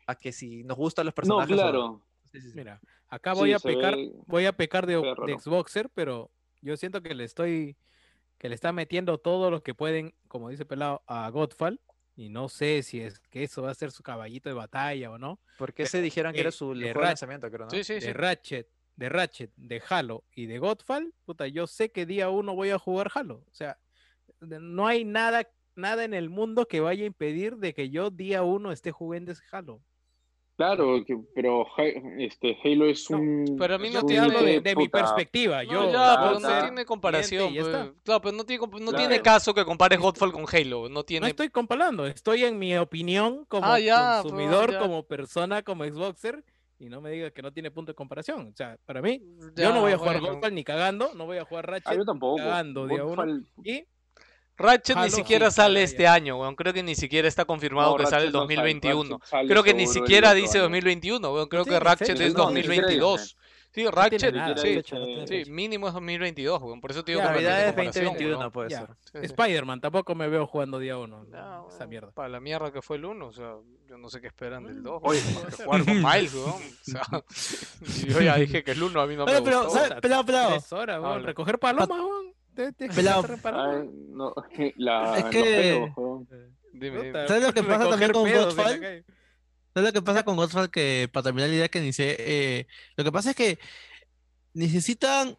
a 0.06 0.14
que 0.16 0.32
si 0.32 0.64
nos 0.64 0.76
gustan 0.76 1.06
los 1.06 1.14
No, 1.14 1.36
personajes 1.36 1.56
o 1.56 1.56
claro. 1.56 2.06
Sí, 2.32 2.40
sí, 2.40 2.50
sí. 2.50 2.56
Mira, 2.56 2.80
acá 3.08 3.34
voy 3.34 3.50
Sí, 3.50 3.54
a 3.54 3.60
pecar, 3.60 3.94
ve- 3.96 4.12
voy 4.26 4.46
a 4.46 4.52
pecar 4.52 4.86
de, 4.86 4.96
de. 4.96 5.38
Xboxer, 5.38 5.90
pero 5.90 6.32
yo 6.60 6.76
siento 6.76 7.02
que 7.02 7.14
le 7.14 7.24
estoy, 7.24 7.76
que 8.38 8.48
le 8.48 8.54
está 8.54 8.72
metiendo 8.72 9.18
todo 9.18 9.50
lo 9.50 9.62
que 9.62 9.74
pueden, 9.74 10.14
como 10.28 10.48
dice 10.50 10.64
Pelado, 10.66 11.02
a 11.06 11.28
Godfall. 11.30 11.80
Y 12.14 12.28
no 12.28 12.48
sé 12.50 12.82
si 12.82 13.00
es 13.00 13.20
que 13.20 13.44
eso 13.44 13.62
va 13.62 13.70
a 13.70 13.74
ser 13.74 13.90
su 13.90 14.02
caballito 14.02 14.48
de 14.50 14.54
batalla 14.54 15.10
o 15.10 15.18
no. 15.18 15.40
Porque 15.56 15.86
se 15.86 16.02
dijeron 16.02 16.34
que 16.34 16.40
era 16.42 16.50
su 16.50 16.72
el 16.72 16.78
de 16.80 16.92
juego 16.92 17.00
de 17.04 17.06
Ra- 17.06 17.08
lanzamiento, 17.08 17.50
creo, 17.50 17.66
¿no? 17.66 17.72
Sí, 17.72 17.84
sí, 17.84 18.00
de 18.00 18.00
sí. 18.00 18.12
Ratchet, 18.12 18.68
de 18.96 19.08
Ratchet, 19.08 19.50
de 19.56 19.82
Halo 19.88 20.24
y 20.34 20.46
de 20.46 20.58
Godfall, 20.58 21.12
puta, 21.24 21.46
yo 21.48 21.66
sé 21.66 21.90
que 21.90 22.06
día 22.06 22.28
uno 22.30 22.54
voy 22.54 22.70
a 22.70 22.78
jugar 22.78 23.10
Halo. 23.14 23.36
O 23.50 23.54
sea, 23.54 23.78
no 24.40 24.86
hay 24.86 25.04
nada 25.04 25.48
nada 25.74 26.04
en 26.04 26.12
el 26.12 26.28
mundo 26.28 26.66
que 26.68 26.80
vaya 26.80 27.04
a 27.04 27.06
impedir 27.06 27.56
de 27.56 27.72
que 27.72 27.88
yo 27.88 28.10
día 28.10 28.42
uno 28.42 28.72
esté 28.72 28.92
jugando 28.92 29.32
ese 29.32 29.42
Halo. 29.50 29.80
Claro, 30.54 31.02
que- 31.06 31.18
pero 31.34 31.66
este, 32.18 32.58
Halo 32.62 32.84
es 32.86 33.10
No, 33.10 33.16
un. 33.18 33.56
pero 33.58 33.76
a 33.76 33.78
mí 33.78 33.88
no 33.88 34.04
te 34.04 34.18
hablo 34.18 34.42
de, 34.42 34.60
de 34.60 34.76
mi 34.76 34.88
perspectiva. 34.88 35.64
No, 35.64 35.72
Yo, 35.72 35.92
ya, 35.92 36.18
pero 36.22 36.40
no 36.40 36.60
tiene 36.62 36.84
comparación. 36.84 37.54
pues. 37.54 37.66
está. 37.66 37.92
Claro, 38.04 38.20
pero 38.20 38.36
no 38.36 38.44
tiene, 38.44 38.60
no 38.66 38.76
Claro. 38.78 38.96
tiene 38.98 39.22
caso 39.22 39.54
que 39.54 39.64
compares 39.64 39.98
Godfall 39.98 40.30
con 40.30 40.44
Halo. 40.52 40.90
No 40.90 41.02
tiene. 41.04 41.24
No 41.24 41.28
estoy 41.30 41.48
comparando, 41.48 42.06
estoy 42.06 42.44
en 42.44 42.58
mi 42.58 42.76
opinión 42.76 43.46
como 43.46 43.66
Ah, 43.66 43.80
ya, 43.80 44.20
pues, 44.22 44.30
consumidor, 44.34 44.78
como 44.78 45.04
persona, 45.04 45.62
como 45.62 45.84
Xboxer, 45.84 46.44
y 46.82 46.88
no 46.88 47.00
me 47.00 47.10
digas 47.12 47.30
que 47.32 47.42
no 47.42 47.52
tiene 47.52 47.70
punto 47.70 47.92
de 47.92 47.94
comparación. 47.96 48.48
O 48.52 48.56
sea, 48.56 48.76
para 48.84 49.00
mí, 49.00 49.20
Ya, 49.54 49.64
yo 49.68 49.72
no 49.72 49.82
voy 49.82 49.92
a 49.92 49.98
jugar 49.98 50.18
bueno. 50.20 50.34
Godfall 50.34 50.54
ni 50.54 50.64
cagando, 50.64 51.12
no 51.14 51.26
voy 51.26 51.38
a 51.38 51.44
jugar 51.44 51.64
Ah, 51.68 51.72
Ratchet 51.72 51.96
yo 51.96 52.04
tampoco. 52.04 52.38
cagando 52.38 52.86
día 52.88 53.04
uno. 53.04 53.14
Godfall- 53.22 53.46
y 53.64 53.84
Ratchet 54.56 54.96
ni 54.96 55.10
siquiera 55.10 55.50
sí, 55.50 55.56
sale 55.56 55.82
este 55.84 56.02
ya. 56.02 56.14
año, 56.14 56.38
weón. 56.40 56.56
Creo 56.56 56.72
que 56.72 56.82
ni 56.82 56.94
siquiera 56.96 57.28
está 57.28 57.44
confirmado 57.44 57.92
No, 57.92 57.96
que 57.98 58.06
sale 58.06 58.26
el 58.26 58.32
Ratchet 58.32 58.34
no 58.34 58.40
sale, 58.56 58.56
2021. 58.56 59.18
Creo 59.48 59.62
que 59.62 59.74
ni 59.74 59.86
siquiera 59.86 60.34
dice 60.34 60.58
año. 60.58 60.62
2021, 60.64 61.32
weón. 61.32 61.48
Creo 61.48 61.64
que 61.64 61.78
Ratchet 61.78 62.20
es 62.20 62.34
no, 62.34 62.50
ni 62.50 62.62
siquiera 62.62 62.82
2022. 62.88 63.36
Sí, 63.74 63.86
Ratchet, 63.88 64.34
nada, 64.34 64.54
sí, 64.56 64.74
fecha, 64.74 64.96
no 64.98 65.26
sí, 65.26 65.44
mínimo 65.50 65.88
es 65.88 65.94
2022, 65.94 66.60
weón. 66.62 66.80
Por 66.82 66.90
eso 66.90 67.02
te 67.02 67.12
digo 67.12 67.22
Ya, 67.22 67.28
que 67.28 67.30
no 67.30 67.34
Navidad 67.36 67.60
es 67.60 67.66
comparación, 67.68 68.04
2021, 68.04 68.38
weón. 68.38 68.52
puede 68.52 68.68
Ya. 68.70 68.78
ser. 68.80 68.88
Sí. 69.00 69.18
Spider-Man 69.32 69.80
tampoco 69.80 70.14
me 70.14 70.28
veo 70.28 70.46
jugando 70.46 70.78
día 70.78 70.98
uno. 70.98 71.24
Ya, 71.32 71.62
esa 71.68 71.86
mierda. 71.86 72.10
Para 72.12 72.28
la 72.28 72.40
mierda 72.40 72.70
que 72.70 72.82
fue 72.82 72.98
el 72.98 73.06
1, 73.06 73.26
o 73.26 73.32
sea, 73.32 73.54
yo 73.88 73.96
no 73.96 74.10
sé 74.10 74.20
qué 74.20 74.26
esperan 74.26 74.64
del 74.64 74.80
Mm, 74.80 74.82
2. 74.84 75.00
Oye, 75.04 75.20
jugar 75.64 75.84
con 75.86 75.94
Miles, 76.02 76.34
weón. 76.34 76.48
O 76.50 76.60
sea, 76.82 77.02
yo 78.08 78.20
ya 78.20 78.36
dije 78.36 78.62
que 78.62 78.72
el 78.72 78.82
1 78.82 79.00
a 79.00 79.06
mí 79.06 79.16
no 79.16 79.24
me 79.24 79.40
pero, 79.42 79.64
gustó. 79.64 79.78
¿sabes? 79.78 80.00
Pelado, 80.02 80.24
pelado. 80.26 80.56
Horas, 80.72 81.00
weón. 81.00 81.12
Habla. 81.14 81.26
Recoger 81.26 81.58
palomas, 81.58 81.88
weón. 81.98 82.34
Pelado. 82.94 83.22
no, 84.10 84.34
la, 84.76 85.18
Es 85.18 85.24
que-. 85.24 85.92
Dime, 86.74 87.02
dime. 87.04 87.26
¿Sabes 87.26 87.42
lo 87.42 87.52
que 87.54 87.62
pasa 87.62 87.88
también 87.88 88.10
recoger 88.10 88.12
con 88.12 88.30
Godfall? 88.30 89.04
Calle. 89.72 89.86
¿Sabes 89.86 89.94
lo 89.94 90.00
que 90.00 90.04
pasa 90.04 90.24
con 90.24 90.36
Godfall? 90.36 90.70
Que 90.70 91.08
para 91.12 91.24
terminar 91.24 91.48
la 91.50 91.56
idea 91.56 91.68
que 91.68 91.78
inicié, 91.78 92.16
eh, 92.18 92.66
lo 92.96 93.04
que 93.04 93.12
pasa 93.12 93.30
es 93.30 93.36
que 93.36 93.58
necesitan 94.54 95.38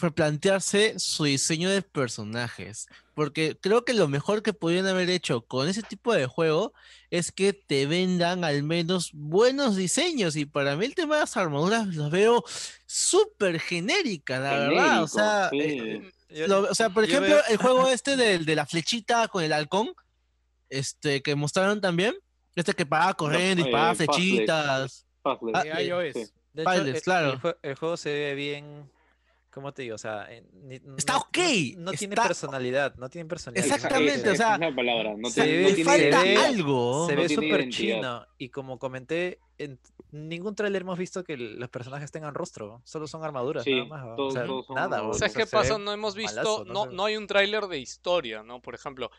replantearse 0.00 0.98
su 0.98 1.24
diseño 1.24 1.70
de 1.70 1.82
personajes. 1.82 2.88
Porque 3.14 3.56
creo 3.60 3.84
que 3.84 3.94
lo 3.94 4.08
mejor 4.08 4.42
que 4.42 4.52
podrían 4.52 4.86
haber 4.88 5.08
hecho 5.08 5.42
con 5.42 5.68
ese 5.68 5.82
tipo 5.82 6.12
de 6.12 6.26
juego 6.26 6.72
es 7.10 7.30
que 7.30 7.52
te 7.52 7.86
vendan 7.86 8.42
al 8.42 8.64
menos 8.64 9.10
buenos 9.12 9.76
diseños. 9.76 10.34
Y 10.34 10.46
para 10.46 10.74
mí 10.74 10.86
el 10.86 10.96
tema 10.96 11.14
de 11.14 11.20
las 11.20 11.36
armaduras 11.36 11.86
los 11.94 12.10
veo 12.10 12.42
súper 12.86 13.60
genéricas, 13.60 14.40
la 14.42 14.50
verdad. 14.58 15.02
O 15.04 15.06
Genérico, 15.06 15.08
sea, 15.08 15.48
sí. 15.50 15.58
eh, 15.58 16.12
Yo- 16.30 16.46
lo- 16.48 16.70
o 16.70 16.74
sea, 16.74 16.90
por 16.90 17.04
ejemplo, 17.04 17.28
veo- 17.36 17.44
el 17.48 17.56
juego 17.58 17.88
este 17.88 18.16
del, 18.16 18.44
de 18.44 18.56
la 18.56 18.66
flechita 18.66 19.28
con 19.28 19.44
el 19.44 19.52
halcón, 19.52 19.92
este, 20.68 21.22
que 21.22 21.36
mostraron 21.36 21.80
también, 21.80 22.16
este 22.54 22.72
que 22.74 22.86
paraba 22.86 23.14
corriendo 23.14 23.64
y 23.64 23.68
eh, 23.68 23.72
paraba 23.72 23.94
Fazless. 23.94 24.16
flechitas. 24.16 25.06
Ah, 25.24 25.80
iOS. 25.80 26.12
sí. 26.14 26.24
De 26.52 26.62
hecho, 26.62 26.72
el, 26.72 27.02
claro. 27.02 27.40
el 27.44 27.56
el 27.70 27.74
juego 27.76 27.96
se 27.96 28.10
ve 28.12 28.34
bien. 28.34 28.90
¿Cómo 29.50 29.72
te 29.72 29.82
digo? 29.82 29.94
O 29.94 29.98
sea, 29.98 30.26
eh, 30.32 30.42
ni- 30.64 30.80
Está 30.98 31.12
no- 31.12 31.18
ok, 31.20 31.38
No, 31.76 31.82
no 31.84 31.92
tiene 31.92 32.14
está- 32.14 32.26
personalidad. 32.26 32.94
No 32.96 33.08
tiene 33.08 33.28
personalidad. 33.28 33.64
Exactamente, 33.66 34.30
o 34.30 34.34
sea, 34.34 34.58
palabra. 34.74 35.14
No 35.16 35.30
se 35.30 35.42
tiene, 35.44 35.56
ve- 35.58 35.68
no 35.70 35.74
tiene 35.76 35.84
falta 35.90 36.26
identidad. 36.26 36.44
algo. 36.46 37.06
Se 37.06 37.14
No 37.14 37.20
ve 37.22 37.26
tiene 37.28 37.42
súper 37.48 37.68
chino. 37.68 38.26
Y 38.36 38.48
como 38.48 38.78
comenté, 38.80 39.38
en 39.58 39.78
ningún 40.10 40.56
tráiler 40.56 40.82
hemos 40.82 40.98
visto 40.98 41.22
que 41.22 41.36
los 41.36 41.68
personajes 41.70 42.10
tengan 42.10 42.34
rostro. 42.34 42.82
Solo 42.84 43.06
son 43.06 43.22
armaduras, 43.22 43.62
Sí, 43.62 43.74
nada 43.74 43.84
más. 43.86 44.04
¿va? 44.06 44.12
O 44.14 44.16
todos- 44.16 44.32
sea, 44.34 44.44
todos 44.44 44.70
nada. 44.70 44.82
armaduras. 44.96 45.16
O 45.16 45.18
¿Sabes 45.20 45.32
sea, 45.34 45.38
qué 45.42 45.44
ve 45.46 45.50
pasa? 45.52 45.78
No 45.78 45.92
hemos 45.92 46.16
visto, 46.16 46.34
malazo, 46.34 46.64
no, 46.64 46.84
sé. 46.86 46.90
no 46.92 47.04
hay 47.04 47.16
un 47.16 47.26
tráiler 47.28 47.64
de 47.68 47.78
historia, 47.78 48.42
¿no? 48.42 48.60
Por 48.60 48.74
ejemplo, 48.74 49.10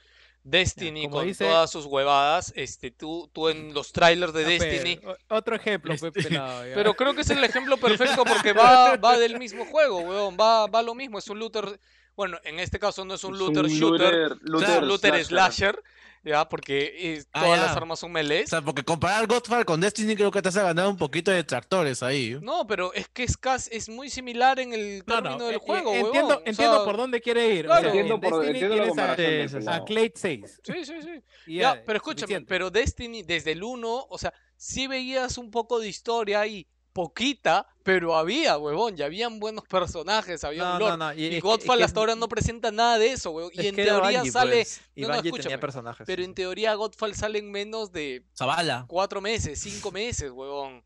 Destiny 0.48 1.06
como 1.06 1.18
con 1.18 1.26
dice- 1.26 1.44
todas 1.46 1.72
sus 1.72 1.86
huevadas, 1.86 2.54
este, 2.56 2.92
tú, 2.92 3.30
tú 3.34 3.50
en 3.50 3.74
los 3.74 3.92
trailers 3.92 4.32
de 4.32 4.46
Destiny, 4.46 5.00
Otro 5.28 5.56
ejemplo, 5.56 5.94
Este- 5.94 6.12
fue 6.12 6.24
pelado. 6.24 6.68
ya. 6.68 6.76
pero 6.76 6.94
creo 6.94 7.16
que 7.16 7.22
es 7.22 7.30
el 7.32 7.44
ejemplo 7.44 7.78
perfecto 7.78 8.24
porque 8.24 8.54
va, 8.54 8.96
va 9.04 9.18
del 9.18 9.40
mismo 9.40 9.66
juego, 9.66 10.00
weón, 10.02 10.38
va, 10.40 10.68
va 10.68 10.82
lo 10.84 10.94
mismo, 10.94 11.18
es 11.18 11.28
un 11.30 11.40
looter, 11.40 11.80
bueno, 12.16 12.38
en 12.44 12.60
este 12.60 12.78
caso 12.78 13.04
no 13.06 13.16
es 13.16 13.24
un 13.24 13.34
Es 13.34 13.40
looter 13.40 13.64
un 13.66 13.70
shooter, 13.72 14.14
looter- 14.14 14.32
es 14.34 14.40
un 14.44 14.52
looter 14.52 14.84
looter 14.84 15.26
slasher. 15.26 15.26
slasher, 15.26 15.84
ya, 16.26 16.50
porque 16.50 16.94
eh, 16.98 17.24
Ah, 17.32 17.44
todas 17.44 17.60
las 17.62 17.78
armas 17.78 18.00
son 18.00 18.12
melees. 18.12 18.48
O 18.48 18.50
sea, 18.50 18.62
porque 18.62 18.84
comparar 18.84 19.26
Godfall 19.28 19.64
con 19.64 19.80
Destiny 19.80 20.16
creo 20.16 20.32
que 20.32 20.42
te 20.42 20.50
hace 20.50 20.62
ganar 20.62 20.88
un 20.88 20.98
poquito 20.98 21.32
de 21.32 21.44
tractores 21.44 22.02
ahí. 22.04 22.38
No, 22.42 22.66
pero 22.68 22.92
es 22.94 23.08
que 23.08 23.24
es 23.24 23.38
casi, 23.38 23.70
es 23.74 23.88
muy 23.88 24.10
similar 24.10 24.60
en 24.60 24.74
el 24.74 25.04
No, 25.06 25.16
no, 25.16 25.22
término 25.22 25.46
del 25.46 25.56
eh, 25.56 25.60
juego, 25.62 25.92
eh, 25.94 26.02
weón. 26.02 26.06
entiendo, 26.08 26.36
o 26.36 26.42
entiendo 26.46 26.76
sea, 26.78 26.84
por 26.86 26.98
dónde 26.98 27.22
quiere 27.22 27.54
ir. 27.54 27.66
o 27.66 27.68
claro. 27.70 27.82
sea, 27.82 27.90
Entiendo 27.92 28.16
en 28.16 28.22
por- 28.22 28.34
Destiny 28.46 28.60
entiendo 28.66 28.96
la 28.96 29.16
tienes 29.16 29.68
a- 29.68 29.76
a 29.76 29.86
Clade 29.86 30.14
6. 30.16 30.60
Sí, 30.64 30.74
sí, 30.86 30.94
sí. 31.02 31.22
y 31.48 31.58
Ya, 31.60 31.82
pero 31.86 31.98
escúchame, 31.98 32.20
suficiente. 32.22 32.50
pero 32.50 32.72
Destiny 32.72 33.22
desde 33.24 33.52
el 33.52 33.64
1, 33.64 34.08
o 34.10 34.18
sea, 34.18 34.34
sí 34.58 34.88
veías 34.88 35.38
un 35.38 35.52
poco 35.52 35.80
de 35.80 35.88
historia 35.90 36.40
ahí, 36.42 36.66
poquita, 36.96 37.68
pero 37.84 38.16
había, 38.16 38.58
huevón, 38.58 38.96
ya 38.96 39.04
habían 39.06 39.38
buenos 39.42 39.66
personajes, 39.68 40.46
había 40.46 40.64
No, 40.64 40.72
un 40.72 40.80
no, 40.80 40.86
lore. 40.86 40.98
no. 40.98 41.14
Y, 41.14 41.24
es 41.26 41.30
que- 41.32 41.38
es 41.40 41.44
Godfall 41.44 41.84
hasta 41.84 42.00
ahora 42.00 42.16
no 42.16 42.30
presenta 42.30 42.72
nada 42.72 42.98
de 42.98 43.12
eso, 43.12 43.32
huevón. 43.32 43.52
Y 43.54 43.60
es 43.60 43.66
en 43.66 43.76
teoría 43.76 44.20
Bungie, 44.20 44.32
sale, 44.32 44.52
pues, 44.56 44.82
y 44.96 45.02
no, 45.02 45.10
no, 45.10 45.14
escúchame, 45.16 45.44
tenía 45.44 45.60
personajes. 45.60 46.08
pero 46.08 46.22
sí, 46.22 46.26
en 46.26 46.34
teoría 46.34 46.74
Godfall 46.76 47.14
sale 47.14 47.40
en 47.40 47.52
menos 47.52 47.92
de 47.92 48.24
Zavala. 48.34 48.86
cuatro 48.88 49.20
meses, 49.20 49.60
cinco 49.90 49.92
meses, 49.92 50.32
huevón. 50.32 50.82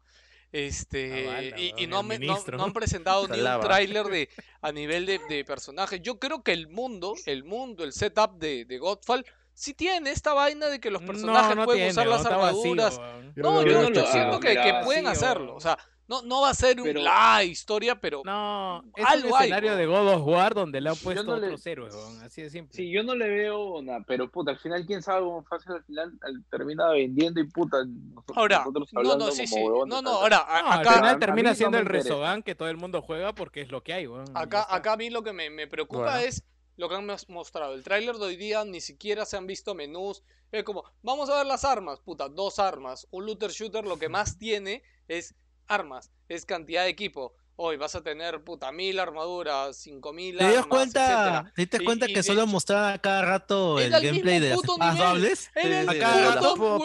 Este, 0.52 1.30
Ah, 1.30 1.44
y, 1.44 1.74
y 1.78 1.86
no, 1.86 2.00
el 2.00 2.08
me- 2.08 2.18
no- 2.18 2.34
ministro. 2.34 2.58
no 2.58 2.64
han 2.64 2.74
presentado 2.74 3.28
ni 3.28 3.40
un 3.40 3.60
tráiler 3.62 4.08
de 4.08 4.30
a 4.62 4.72
nivel 4.72 5.06
de, 5.06 5.20
de 5.30 5.46
personajes. 5.46 6.02
Yo 6.02 6.18
creo 6.20 6.42
que 6.42 6.54
el 6.54 6.68
mundo, 6.70 7.14
el 7.28 7.44
mundo, 7.44 7.84
el 7.84 7.94
setup 7.94 8.40
de, 8.40 8.66
de 8.66 8.78
Godfall 8.80 9.24
sí 9.54 9.76
tiene 9.76 10.10
esta 10.10 10.34
vaina 10.34 10.66
de 10.68 10.80
que 10.80 10.90
los 10.90 11.04
personajes 11.04 11.50
no, 11.56 11.62
no 11.62 11.66
pueden 11.66 11.82
tiene, 11.82 11.92
usar 11.92 12.08
las 12.08 12.24
vacío, 12.24 12.36
armaduras. 12.40 13.00
No, 13.36 13.62
Yo 13.64 13.68
yo, 13.68 13.90
no 13.92 14.06
siento 14.08 14.36
ah, 14.38 14.40
que, 14.40 14.48
que 14.56 14.64
mira, 14.64 14.82
pueden 14.82 15.06
hacerlo. 15.06 15.54
O 15.56 15.60
sea, 15.60 15.78
no, 16.10 16.22
no 16.24 16.42
va 16.42 16.50
a 16.50 16.54
ser 16.54 16.78
un 16.80 16.84
Pero- 16.88 17.02
la 17.02 17.44
historia, 17.46 18.02
pero 18.02 18.24
No, 18.26 18.84
es 18.96 19.06
Algo 19.06 19.30
un 19.30 19.36
escenario 19.42 19.76
de 19.78 19.86
God 19.86 20.08
of 20.16 20.28
War 20.28 20.54
donde 20.54 20.82
le 20.82 20.90
han 20.90 20.96
puesto 20.98 21.24
no 21.24 21.38
le- 21.38 21.46
otros 21.48 21.66
héroes, 21.66 21.94
weón, 21.96 22.22
así 22.24 22.42
de 22.42 22.50
simple. 22.50 22.76
Sí, 22.76 22.92
yo 22.92 23.04
no 23.04 23.16
le 23.16 23.30
veo 23.30 23.82
nada, 23.82 24.04
pero 24.06 24.30
puta, 24.30 24.52
al 24.52 24.60
final, 24.60 24.86
quién 24.86 25.02
sabe 25.02 25.22
cómo 25.22 25.44
fácil 25.44 25.72
al 25.72 25.84
final 25.86 26.12
al- 26.22 26.44
termina 26.50 26.90
vendiendo 26.90 27.40
y 27.40 27.46
puta. 27.48 27.78
nosotros- 27.86 28.38
ahora, 28.38 28.66
nosotros 28.66 28.92
no, 29.08 29.16
no, 29.16 29.32
sí, 29.32 29.48
sí, 29.48 29.64
no, 29.64 30.02
no, 30.02 30.10
ahora, 30.10 30.40
a- 30.48 30.62
No, 30.84 30.90
al 30.90 30.96
final 30.96 31.20
termina 31.20 31.56
siendo 31.56 31.78
el. 31.78 31.86
Resogan 31.86 32.44
que 32.44 32.56
todo 32.56 32.68
el 32.70 32.78
mundo 32.78 33.02
juega 33.02 33.34
porque 33.34 33.62
es 33.62 33.72
lo 33.72 33.84
que 33.84 33.94
hay, 33.94 34.08
weón. 34.08 34.26
acá, 34.34 34.66
acá 34.70 34.94
a 34.94 34.98
mí 34.98 35.10
lo 35.10 35.24
que 35.24 35.32
me, 35.32 35.50
me 35.50 35.68
preocupa 35.68 36.04
Bueno. 36.14 36.18
es 36.20 36.44
lo 36.76 36.90
que 36.90 36.96
han 36.96 37.06
mos- 37.06 37.30
mostrado. 37.30 37.74
El 37.76 37.84
tráiler 37.84 38.16
de 38.16 38.26
hoy 38.26 38.36
día 38.36 38.64
ni 38.66 38.82
siquiera 38.82 39.26
se 39.26 39.38
han 39.38 39.46
visto 39.46 39.76
menús. 39.76 40.24
Es 40.52 40.64
como, 40.64 40.84
vamos 41.04 41.30
a 41.30 41.36
ver 41.38 41.46
las 41.46 41.64
armas, 41.66 42.00
puta, 42.00 42.28
dos 42.30 42.58
armas. 42.58 43.06
Un 43.12 43.26
looter 43.28 43.52
shooter 43.52 43.86
lo 43.86 44.00
que 44.00 44.10
más 44.10 44.38
tiene 44.40 44.82
es 45.08 45.36
armas, 45.70 46.12
es 46.28 46.46
cantidad 46.46 46.84
de 46.84 46.90
equipo. 46.90 47.34
Hoy 47.62 47.76
vas 47.76 47.94
a 47.94 48.02
tener, 48.02 48.42
puta, 48.42 48.72
mil 48.72 48.98
armaduras, 49.02 49.76
cinco 49.76 50.14
mil 50.14 50.38
¿Te 50.38 50.46
das 50.46 50.54
armas, 50.54 50.68
cuenta, 50.68 51.02
etcétera. 51.04 51.52
¿te 51.54 51.62
diste 51.62 51.78
Y- 51.82 51.86
cuenta 51.86 52.06
y 52.06 52.14
que 52.14 52.20
de 52.20 52.24
solo 52.24 52.48
mostraban 52.48 52.94
a 52.94 52.98
cada 53.00 53.22
rato 53.24 53.78
el 53.82 53.92
gameplay 53.92 54.40
de 54.40 54.50
las 54.52 54.60
puto 54.62 54.72
espadas 54.76 54.98
dobles? 54.98 55.52
A 55.90 55.94
cada 55.94 56.36
rato, 56.36 56.80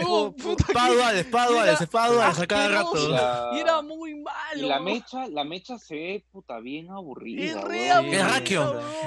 espada 1.15 2.09
dual, 2.09 2.35
a 2.43 2.47
cada 2.49 2.69
rato. 2.69 3.09
La- 3.09 3.51
Y 3.55 3.61
era 3.61 3.83
muy 3.83 4.11
y 4.11 4.15
malo. 4.17 4.67
la 4.69 4.81
mecha, 4.81 5.29
la 5.29 5.45
mecha 5.45 5.79
se 5.79 5.95
ve 5.95 6.25
puta 6.33 6.59
bien 6.59 6.91
aburrida. 6.91 7.45
Es 7.45 7.61
re 7.63 7.91
aburrido, 7.93 8.23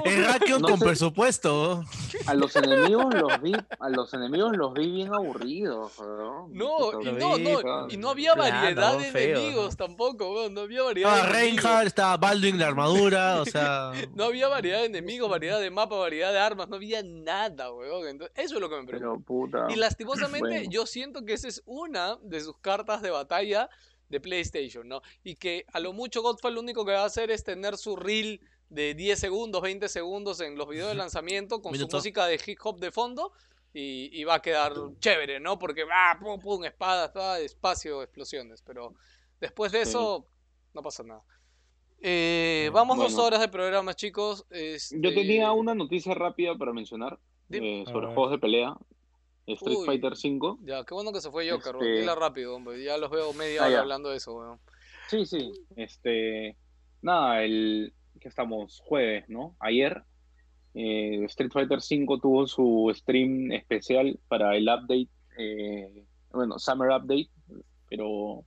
Es 0.06 0.26
Rakion. 0.26 0.62
con 0.62 0.80
sé- 0.80 0.86
presupuesto. 0.86 1.84
A 2.28 2.34
los 2.34 2.56
enemigos 2.56 3.14
los 3.14 3.42
vi, 3.42 3.52
a 3.80 3.90
los 3.90 4.14
enemigos 4.14 4.56
los 4.56 4.74
vi 4.74 4.90
bien 4.90 5.14
aburridos, 5.14 5.92
weón. 6.00 6.54
No, 6.54 7.02
y 7.02 7.06
no, 7.12 7.38
no, 7.38 7.88
y 7.90 7.98
no 7.98 8.10
había 8.12 8.36
variedad 8.36 8.98
de 8.98 9.12
feo, 9.12 9.38
enemigos 9.38 9.76
tampoco, 9.76 10.32
weón, 10.34 10.54
no 10.54 10.62
había 10.62 10.84
variedad 10.84 11.14
de 11.14 11.20
enemigos. 11.40 11.57
Reinhardt, 11.58 11.88
estaba 11.88 12.18
Baldwin 12.18 12.58
la 12.58 12.68
armadura, 12.68 13.42
o 13.42 13.46
sea. 13.46 13.92
No 14.16 14.26
había 14.26 14.48
variedad 14.48 14.80
de 14.80 14.86
enemigos, 14.86 15.30
variedad 15.30 15.60
de 15.60 15.70
mapa, 15.72 15.96
variedad 15.96 16.32
de 16.32 16.40
armas, 16.40 16.70
no 16.70 16.76
había 16.78 17.02
nada, 17.04 17.72
weón. 17.72 18.08
Entonces, 18.08 18.34
eso 18.38 18.56
es 18.56 18.62
lo 18.62 18.70
que 18.70 18.76
me 18.78 18.86
preocupa. 18.86 19.10
Pero 19.10 19.20
puta. 19.22 19.68
Y 19.70 19.76
lastimosamente 19.76 20.50
bueno. 20.50 20.70
yo 20.72 20.86
siento 20.86 21.24
que 21.26 21.34
esa 21.34 21.48
es 21.48 21.62
una 21.66 22.18
de 22.22 22.42
sus 22.42 22.58
cartas 22.60 23.02
de 23.02 23.10
batalla 23.12 23.70
de 24.10 24.20
PlayStation, 24.22 24.88
¿no? 24.88 25.02
Y 25.24 25.36
que 25.36 25.66
a 25.74 25.80
lo 25.80 25.92
mucho 25.94 26.22
Godfall 26.22 26.54
lo 26.54 26.62
único 26.62 26.86
que 26.86 26.94
va 26.94 27.02
a 27.02 27.06
hacer 27.06 27.30
es 27.32 27.44
tener 27.44 27.78
su 27.78 27.96
reel 27.96 28.40
de 28.70 28.94
10 28.96 29.20
segundos, 29.20 29.62
20 29.62 29.88
segundos 29.90 30.40
en 30.42 30.58
los 30.58 30.68
videos 30.70 30.90
de 30.90 30.96
lanzamiento 31.04 31.62
con 31.62 31.72
Minuto. 31.74 31.92
su 31.92 31.98
música 31.98 32.26
de 32.26 32.40
hip 32.46 32.60
hop 32.64 32.80
de 32.80 32.92
fondo 32.92 33.34
y, 33.74 34.10
y 34.18 34.24
va 34.24 34.36
a 34.36 34.42
quedar 34.42 34.74
chévere, 35.00 35.40
¿no? 35.40 35.60
Porque 35.60 35.84
va, 35.84 36.18
pum, 36.20 36.40
pum, 36.40 36.64
espadas, 36.64 37.12
va, 37.16 37.40
espacio, 37.40 38.02
explosiones, 38.02 38.62
pero 38.62 38.94
después 39.42 39.72
de 39.74 39.84
Sí. 39.84 39.90
eso 39.90 40.26
no 40.74 40.82
pasa 40.82 41.04
nada. 41.04 41.24
Eh, 42.02 42.70
vamos 42.74 42.98
dos 42.98 43.16
horas 43.18 43.40
de 43.40 43.48
programa, 43.48 43.94
chicos. 43.94 44.46
Yo 44.50 44.56
Este, 44.58 45.00
tenía 45.12 45.52
una 45.52 45.74
noticia 45.76 46.14
rápida 46.14 46.56
para 46.58 46.74
mencionar 46.74 47.20
eh, 47.50 47.84
sobre 47.88 48.08
juegos 48.08 48.32
de 48.32 48.38
pelea. 48.40 48.76
Street 49.48 49.78
Uy. 49.78 49.86
Fighter 49.86 50.12
V. 50.14 50.58
Ya, 50.64 50.84
qué 50.84 50.94
bueno 50.94 51.14
que 51.14 51.22
se 51.22 51.32
fue 51.32 51.50
Joker, 51.50 51.76
Este- 51.76 52.00
dila 52.02 52.16
rápido, 52.16 52.56
hombre. 52.56 52.84
Ya 52.84 52.98
los 52.98 53.10
veo 53.10 53.32
media 53.34 53.64
Ah, 53.64 53.68
hora 53.68 53.80
hablando 53.80 54.10
de 54.10 54.18
eso, 54.18 54.36
weón. 54.36 54.60
Sí, 55.10 55.26
sí. 55.26 55.54
Este, 55.78 56.58
nada, 57.02 57.44
el 57.44 57.94
que 58.20 58.28
estamos 58.28 58.82
jueves, 58.84 59.24
¿no? 59.30 59.56
Ayer 59.60 60.04
eh, 60.74 61.24
Street 61.26 61.52
Fighter 61.52 61.80
V 61.80 62.20
tuvo 62.22 62.46
su 62.46 62.92
stream 62.94 63.52
especial 63.54 64.20
para 64.28 64.56
el 64.58 64.64
update, 64.68 65.08
eh, 65.40 66.04
bueno, 66.32 66.60
Summer 66.60 66.90
Update, 66.90 67.30
pero 67.90 68.44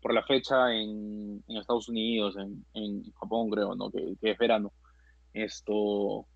por 0.00 0.14
la 0.14 0.22
fecha 0.24 0.72
en, 0.74 1.42
en 1.46 1.56
Estados 1.56 1.88
Unidos, 1.88 2.36
en, 2.36 2.64
en 2.74 3.02
Japón 3.12 3.50
creo, 3.50 3.74
¿no? 3.74 3.90
Que, 3.90 4.14
que 4.20 4.30
es 4.32 4.38
verano. 4.38 4.72
Esto, 5.32 6.26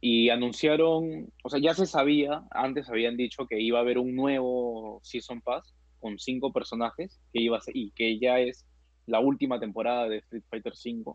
y 0.00 0.28
anunciaron, 0.30 1.32
o 1.42 1.48
sea, 1.48 1.60
ya 1.60 1.74
se 1.74 1.86
sabía, 1.86 2.42
antes 2.50 2.88
habían 2.88 3.16
dicho 3.16 3.46
que 3.46 3.60
iba 3.60 3.78
a 3.78 3.82
haber 3.82 3.98
un 3.98 4.14
nuevo 4.14 5.00
Season 5.02 5.40
Pass 5.40 5.74
con 6.00 6.18
cinco 6.18 6.52
personajes 6.52 7.20
que 7.32 7.40
iba 7.40 7.56
a 7.56 7.60
ser, 7.60 7.76
y 7.76 7.90
que 7.92 8.18
ya 8.18 8.38
es 8.40 8.66
la 9.06 9.20
última 9.20 9.58
temporada 9.60 10.08
de 10.08 10.18
Street 10.18 10.44
Fighter 10.50 10.72
V. 10.72 11.12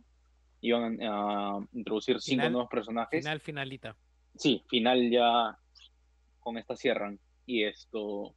Iban 0.61 0.97
a 1.03 1.59
introducir 1.73 2.19
cinco 2.19 2.41
Final- 2.41 2.51
nuevos 2.53 2.69
personajes. 2.69 3.23
Final, 3.23 3.39
finalita. 3.41 3.95
Sí, 4.35 4.63
final 4.67 5.09
ya 5.11 5.57
con 6.39 6.57
esta 6.57 6.75
cierran. 6.75 7.19
Y 7.45 7.63
esto. 7.63 8.35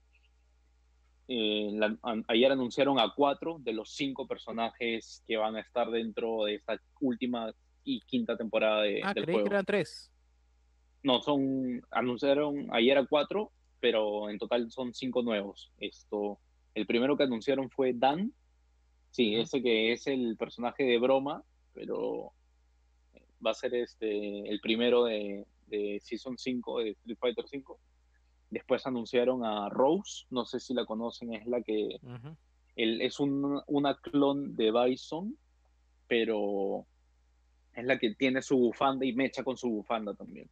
Eh, 1.32 1.70
la- 1.74 1.97
ayer 2.27 2.51
anunciaron 2.51 2.98
a 2.98 3.12
cuatro 3.15 3.59
de 3.61 3.73
los 3.73 3.90
cinco 3.94 4.27
personajes 4.27 5.23
que 5.28 5.36
van 5.36 5.55
a 5.55 5.61
estar 5.61 5.89
dentro 5.89 6.44
de 6.44 6.57
esta 6.57 6.81
última 7.01 7.55
y 7.85 8.01
quinta 8.01 8.36
temporada 8.36 8.82
de- 8.82 9.01
Ah, 9.05 9.15
del 9.15 9.23
creí 9.24 9.35
juego. 9.35 9.48
que 9.48 9.55
eran 9.55 9.65
tres. 9.65 10.11
No, 11.05 11.23
son, 11.23 11.81
anunciaron 11.93 12.66
ayer 12.74 12.98
a 12.98 13.07
cuatro, 13.07 13.52
pero 13.78 14.28
en 14.28 14.39
total 14.39 14.70
son 14.73 14.93
cinco 14.93 15.23
nuevos. 15.23 15.70
Esto, 15.78 16.40
el 16.74 16.85
primero 16.86 17.16
que 17.16 17.23
anunciaron 17.23 17.70
fue 17.70 17.93
Dan. 17.94 18.32
Sí, 19.12 19.36
ese 19.36 19.62
que 19.62 19.93
es 19.93 20.09
el 20.09 20.36
personaje 20.36 20.82
de 20.82 20.98
broma, 20.98 21.44
pero 21.74 22.32
va 23.44 23.52
a 23.52 23.55
ser 23.55 23.73
este 23.74 24.48
el 24.51 24.61
primero 24.61 25.05
de, 25.05 25.47
de 25.69 26.01
Season 26.02 26.36
5 26.36 26.81
de 26.81 26.90
Street 26.90 27.19
Fighter 27.20 27.44
5. 27.48 27.78
Después 28.51 28.86
anunciaron 28.86 29.44
a 29.44 29.68
Rose, 29.68 30.27
no 30.31 30.44
sé 30.44 30.59
si 30.60 30.74
la 30.74 30.85
conocen, 30.85 31.32
es 31.35 31.47
la 31.47 31.62
que 31.62 31.98
el- 32.77 33.01
es 33.02 33.20
un- 33.20 33.62
una 33.66 33.94
clon 33.97 34.56
de 34.56 34.72
Bison, 34.72 35.36
pero 36.09 36.86
es 37.74 37.85
la 37.85 37.98
que 37.98 38.14
tiene 38.14 38.43
su 38.43 38.56
bufanda 38.59 39.06
y 39.06 39.12
mecha 39.12 39.44
con 39.44 39.56
su 39.56 39.68
bufanda 39.70 40.14
también. 40.14 40.48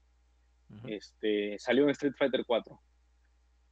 Este, 0.88 1.58
salió 1.58 1.84
en 1.84 1.90
Street 1.90 2.14
Fighter 2.16 2.44
4. 2.46 2.80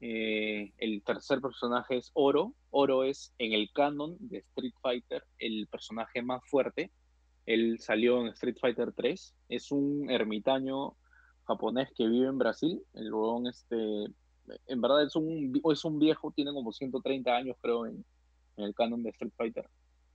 Eh, 0.00 0.72
el 0.78 1.02
tercer 1.02 1.40
personaje 1.40 1.96
es 1.98 2.10
Oro. 2.14 2.52
Oro 2.70 3.04
es 3.04 3.32
en 3.38 3.52
el 3.52 3.70
canon 3.72 4.16
de 4.18 4.38
Street 4.38 4.74
Fighter 4.82 5.22
el 5.38 5.68
personaje 5.68 6.22
más 6.22 6.42
fuerte. 6.48 6.90
Él 7.46 7.78
salió 7.78 8.20
en 8.20 8.28
Street 8.28 8.56
Fighter 8.60 8.92
3. 8.92 9.34
Es 9.48 9.70
un 9.70 10.10
ermitaño 10.10 10.96
japonés 11.46 11.90
que 11.96 12.06
vive 12.06 12.26
en 12.28 12.38
Brasil. 12.38 12.82
El 12.94 13.12
huevón, 13.12 13.46
este, 13.46 13.76
en 14.66 14.80
verdad 14.80 15.04
es 15.04 15.16
un, 15.16 15.52
es 15.72 15.84
un 15.84 15.98
viejo, 15.98 16.32
tiene 16.32 16.52
como 16.52 16.72
130 16.72 17.36
años 17.36 17.56
creo 17.60 17.86
en, 17.86 18.04
en 18.56 18.64
el 18.64 18.74
canon 18.74 19.02
de 19.02 19.10
Street 19.10 19.32
Fighter. 19.36 19.68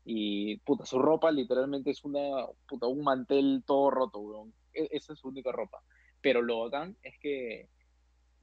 Y 0.03 0.57
puta, 0.59 0.85
su 0.85 0.97
ropa 0.99 1.31
literalmente 1.31 1.91
es 1.91 2.03
una, 2.03 2.45
puta, 2.67 2.87
un 2.87 3.03
mantel 3.03 3.63
todo 3.65 3.91
roto, 3.91 4.19
weón. 4.19 4.53
E- 4.73 4.89
esa 4.91 5.13
es 5.13 5.19
su 5.19 5.27
única 5.29 5.51
ropa. 5.51 5.79
Pero 6.21 6.41
lo 6.41 6.61
bacán 6.61 6.97
es 7.03 7.15
que, 7.19 7.69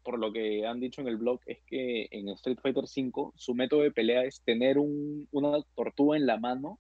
por 0.05 0.19
lo 0.19 0.33
que 0.33 0.67
han 0.67 0.81
dicho 0.81 1.01
en 1.01 1.09
el 1.09 1.17
blog, 1.17 1.41
es 1.47 1.59
que 1.67 2.09
en 2.13 2.29
Street 2.31 2.59
Fighter 2.63 2.85
V 2.85 3.33
su 3.37 3.55
método 3.55 3.81
de 3.83 3.91
pelea 3.91 4.23
es 4.25 4.43
tener 4.43 4.79
un- 4.79 5.29
una 5.33 5.59
tortuga 5.75 6.17
en 6.17 6.27
la 6.27 6.39
mano 6.39 6.79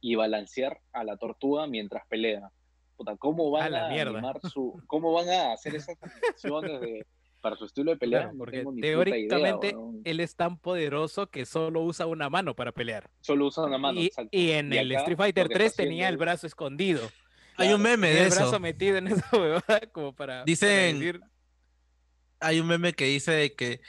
y 0.00 0.14
balancear 0.16 0.80
a 0.92 1.02
la 1.04 1.16
tortuga 1.16 1.66
mientras 1.66 2.06
pelea. 2.08 2.50
Puta, 2.96 3.16
¿cómo 3.16 3.50
van 3.50 3.64
A 3.64 3.68
la 3.70 3.86
a, 3.86 3.88
mierda. 3.90 4.12
animar 4.18 4.40
su, 4.42 4.80
cómo 4.86 5.12
van 5.12 5.28
a 5.28 5.52
hacer 5.52 5.74
esas 5.74 5.96
animaciones 6.00 6.80
de, 6.80 7.06
para 7.40 7.56
su 7.56 7.64
estilo 7.64 7.90
de 7.90 7.96
pelea? 7.96 8.20
Claro, 8.20 8.32
No 8.34 8.38
porque 8.38 8.58
tengo 8.58 8.72
ni 8.72 8.76
puta 8.76 8.86
idea, 8.86 8.96
teóricamente 9.04 9.76
él 10.04 10.20
es 10.20 10.36
tan 10.36 10.58
poderoso 10.58 11.28
que 11.28 11.44
solo 11.46 11.80
usa 11.82 12.06
una 12.06 12.30
mano 12.30 12.54
para 12.54 12.72
pelear. 12.72 13.10
Solo 13.20 13.46
usa 13.46 13.64
una 13.64 13.78
mano. 13.78 14.00
y, 14.00 14.06
exacto. 14.06 14.28
y 14.32 14.50
en 14.52 14.72
Y 14.72 14.78
el 14.78 14.90
acá 14.92 15.00
Street 15.00 15.16
Fighter 15.18 15.48
que 15.48 15.54
3 15.54 15.66
está 15.66 15.82
tenía 15.82 16.08
el 16.08 16.16
brazo 16.16 16.46
escondido. 16.46 17.02
Hay 17.56 17.72
un 17.72 17.82
meme 17.82 18.08
de 18.10 18.22
el 18.24 18.30
brazo 18.30 18.48
eso. 18.48 18.60
metido 18.60 18.96
en 18.96 19.08
esa 19.08 19.28
huevada 19.36 19.80
como 19.92 20.12
para, 20.14 20.34
para 20.34 20.44
Dicen- 20.44 20.98
decir, 20.98 21.20
Hay 22.40 22.60
un 22.60 22.66
meme 22.66 22.92
que 22.92 23.04
dice 23.06 23.54
que 23.54 23.80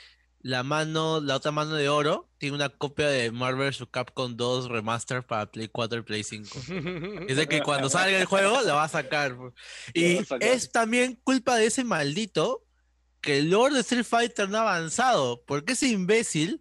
la 0.46 0.62
mano, 0.62 1.20
la 1.20 1.34
otra 1.34 1.50
mano 1.50 1.74
de 1.74 1.88
oro 1.88 2.30
tiene 2.38 2.54
una 2.54 2.68
copia 2.68 3.08
de 3.08 3.32
Marvel 3.32 3.68
vs. 3.68 3.84
Capcom 3.90 4.36
2 4.36 4.68
Remaster 4.68 5.24
para 5.24 5.46
Play 5.50 5.66
4 5.66 5.98
y 5.98 6.02
Play 6.02 6.22
5. 6.22 6.60
Dice 7.26 7.48
que 7.48 7.62
cuando 7.62 7.90
salga 7.90 8.16
el 8.16 8.26
juego 8.26 8.60
lo 8.62 8.74
va 8.76 8.84
a 8.84 8.88
sacar. 8.88 9.36
Y 9.92 10.14
va 10.14 10.20
a 10.22 10.24
sacar. 10.24 10.48
es 10.48 10.70
también 10.70 11.18
culpa 11.24 11.56
de 11.56 11.66
ese 11.66 11.82
maldito 11.82 12.64
que 13.20 13.38
el 13.38 13.50
lore 13.50 13.74
de 13.74 13.80
Street 13.80 14.04
Fighter 14.04 14.48
no 14.48 14.58
ha 14.58 14.60
avanzado. 14.60 15.42
Porque 15.48 15.72
ese 15.72 15.88
imbécil, 15.88 16.60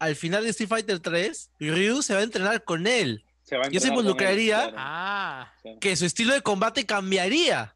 al 0.00 0.14
final 0.14 0.44
de 0.44 0.50
Street 0.50 0.68
Fighter 0.68 0.98
3, 1.00 1.52
Ryu 1.60 2.02
se 2.02 2.12
va 2.12 2.20
a 2.20 2.24
entrenar 2.24 2.62
con 2.64 2.86
él. 2.86 3.24
Se 3.42 3.56
va 3.56 3.64
a 3.64 3.68
con 3.68 3.74
él, 3.74 3.82
involucraría- 3.88 4.68
claro, 4.68 4.76
ah. 4.78 5.54
Que 5.80 5.96
su 5.96 6.04
estilo 6.04 6.34
de 6.34 6.42
combate 6.42 6.84
cambiaría. 6.84 7.74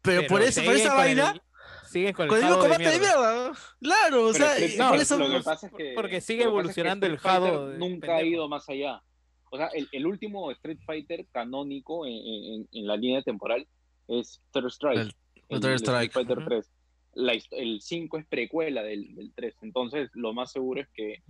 Pero, 0.00 0.28
por, 0.28 0.42
eso, 0.42 0.62
por 0.62 0.74
esa 0.76 0.92
el- 1.10 1.40
siguen 1.88 2.12
con 2.12 2.26
el, 2.26 2.32
mismo 2.32 2.46
jado 2.48 2.62
de 2.62 2.68
combate 2.68 2.84
de 2.90 2.98
mierda. 2.98 3.32
mierda. 3.34 3.58
Claro, 3.80 4.26
o 4.26 4.32
sea, 4.34 4.52
Street 4.52 4.70
y 4.74 4.78
no, 4.78 4.84
por 4.88 4.98
Fighter, 4.98 5.02
eso. 5.02 5.18
lo 5.18 5.38
que 5.38 5.44
pasa 5.44 5.66
es 5.66 5.72
que- 5.72 5.92
porque 5.94 6.20
sigue 6.20 6.38
que 6.40 6.44
pasa 6.44 6.58
es 6.60 6.74
que 6.74 6.80
evolucionando 6.82 7.06
el 7.06 7.18
jado 7.18 7.66
Nunca 7.72 7.78
pendejo. 8.06 8.12
ha 8.12 8.22
ido 8.22 8.48
más 8.48 8.68
allá. 8.68 9.02
O 9.50 9.56
sea, 9.56 9.66
el, 9.68 9.88
el 9.92 10.06
último 10.06 10.50
Street 10.52 10.78
Fighter 10.84 11.26
canónico 11.32 12.06
en, 12.06 12.12
en- 12.14 12.68
en 12.70 12.86
la 12.86 12.96
línea 12.96 13.22
temporal 13.22 13.66
es 14.06 14.40
Third 14.52 14.66
Strike. 14.66 14.98
El- 15.00 15.14
el 15.48 15.60
Third 15.60 15.74
Strike. 15.76 16.10
Street 16.10 16.12
Fighter 16.12 16.38
Ujú. 16.38 16.48
3. 16.48 16.70
La 17.14 17.32
el 17.52 17.80
5 17.80 18.18
es 18.18 18.26
precuela 18.26 18.82
del, 18.82 19.14
del 19.14 19.32
3. 19.34 19.54
Entonces, 19.62 20.10
lo 20.12 20.32
más 20.34 20.52
seguro 20.52 20.80
es 20.82 20.88
que. 20.94 21.22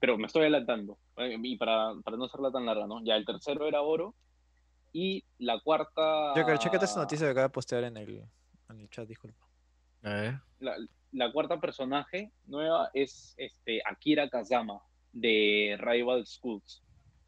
Pero 0.00 0.16
me 0.18 0.26
estoy 0.26 0.42
adelantando. 0.42 0.98
eh, 1.16 1.36
Y 1.42 1.56
para, 1.56 1.92
para 2.04 2.16
no 2.16 2.24
hacerla 2.24 2.50
tan 2.52 2.64
larga, 2.66 2.86
¿no? 2.86 3.02
Ya 3.04 3.16
el 3.16 3.24
tercero 3.24 3.66
era 3.66 3.82
oro. 3.82 4.14
Y 4.92 5.24
la 5.38 5.58
cuarta. 5.60 6.32
Joker, 6.36 6.58
chécate 6.58 6.84
esa 6.84 7.00
noticia 7.00 7.26
que 7.26 7.30
acaba 7.32 7.48
de 7.48 7.52
postear 7.52 7.84
en 7.84 7.96
el, 7.96 8.22
en 8.70 8.80
el 8.80 8.88
chat, 8.90 9.08
disculpa. 9.08 9.43
La, 10.60 10.76
la 11.12 11.32
cuarta 11.32 11.58
personaje 11.60 12.30
nueva 12.46 12.90
es 12.94 13.34
este 13.36 13.80
Akira 13.84 14.28
Kazama 14.28 14.80
de 15.12 15.76
Rival 15.80 16.26
Schools, 16.26 16.82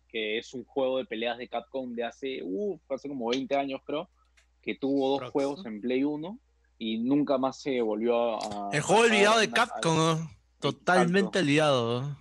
que 0.09 0.39
es 0.39 0.53
un 0.55 0.65
juego 0.65 0.99
de 0.99 1.05
peleas 1.05 1.39
de 1.39 1.49
Capcom 1.49 1.93
de 1.95 2.05
hace, 2.05 2.41
uf, 2.43 2.81
hace 2.91 3.09
como 3.09 3.29
20 3.31 3.55
años 3.57 3.81
creo, 3.85 4.09
que 4.63 4.75
tuvo 4.75 5.11
dos 5.11 5.19
Prox. 5.21 5.33
juegos 5.33 5.67
en 5.67 5.81
Play 5.81 6.03
1 6.05 6.39
y 6.79 6.99
nunca 6.99 7.39
más 7.39 7.61
se 7.61 7.81
volvió 7.81 8.37
a... 8.43 8.71
El 8.73 8.83
juego 8.83 9.03
olvidado 9.03 9.39
de 9.39 9.47
a- 9.47 9.51
Capcom, 9.51 9.97
¿no? 9.97 10.31
totalmente 10.61 11.39
olvidado. 11.39 12.17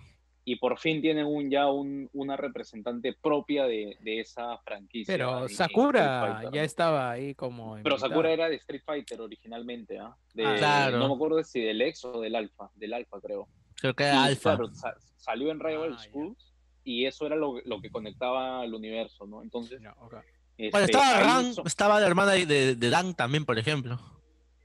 ¿No? 0.46 0.52
Y 0.52 0.56
por 0.56 0.78
fin 0.78 1.00
tienen 1.02 1.26
un, 1.26 1.50
ya 1.50 1.66
un, 1.70 2.08
una 2.12 2.36
representante 2.36 3.12
propia 3.20 3.64
de, 3.64 3.96
de 4.00 4.20
esa 4.20 4.58
franquicia. 4.58 5.12
Pero 5.12 5.48
Sakura 5.48 6.20
Fighter, 6.20 6.52
ya 6.54 6.60
¿no? 6.60 6.64
estaba 6.64 7.10
ahí 7.10 7.34
como. 7.34 7.76
Pero. 7.82 7.98
Sakura 7.98 8.30
era 8.30 8.48
de 8.48 8.56
Street 8.56 8.82
Fighter 8.84 9.20
originalmente, 9.20 9.98
¿ah? 9.98 10.16
De- 10.34 10.46
Ah, 10.46 10.54
Claro. 10.58 10.98
No 10.98 11.08
me 11.08 11.14
acuerdo 11.14 11.42
si 11.42 11.60
del 11.60 11.82
X 11.82 12.04
o 12.04 12.20
del 12.20 12.36
Alpha, 12.36 12.70
del 12.76 12.94
Alpha 12.94 13.20
creo. 13.20 13.48
Creo 13.74 13.94
que 13.94 14.04
Y, 14.04 14.06
era 14.06 14.36
claro, 14.36 14.72
sa- 14.72 14.96
salió 15.16 15.50
en 15.50 15.58
Rival 15.60 15.96
Ah. 15.98 16.02
Schools 16.02 16.54
y 16.84 17.04
eso 17.06 17.26
era 17.26 17.34
lo, 17.36 17.60
lo 17.64 17.80
que 17.80 17.90
conectaba 17.90 18.60
al 18.60 18.72
universo, 18.72 19.26
¿no? 19.26 19.42
Entonces, 19.42 19.80
ok. 20.00 20.12
Bueno, 20.12 20.22
este, 20.56 20.84
estaba 20.84 21.20
Ran, 21.20 21.52
son- 21.54 21.66
estaba 21.66 22.00
la 22.00 22.06
hermana 22.06 22.32
de, 22.32 22.46
de, 22.76 22.90
Dan 22.90 23.14
también, 23.14 23.44
por 23.44 23.58
ejemplo. 23.58 23.98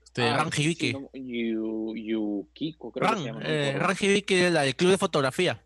Este, 0.04 0.22
ah, 0.30 0.38
Ran 0.38 0.52
sí, 0.52 0.64
Hibiki. 0.64 0.94
no, 0.94 1.10
Yu- 1.14 1.96
Yukiko, 1.96 2.92
creo 2.92 3.10
que 3.10 3.10
se 3.10 3.16
Ran, 3.16 3.26
llama. 3.26 3.40
no 3.40 3.46
me 3.50 3.70
eh. 3.70 3.74
Ran 3.80 3.96
Hibiki 4.00 4.36
era 4.36 4.50
la 4.52 4.62
del 4.62 4.76
club 4.76 4.92
de 4.92 4.98
fotografía. 4.98 5.62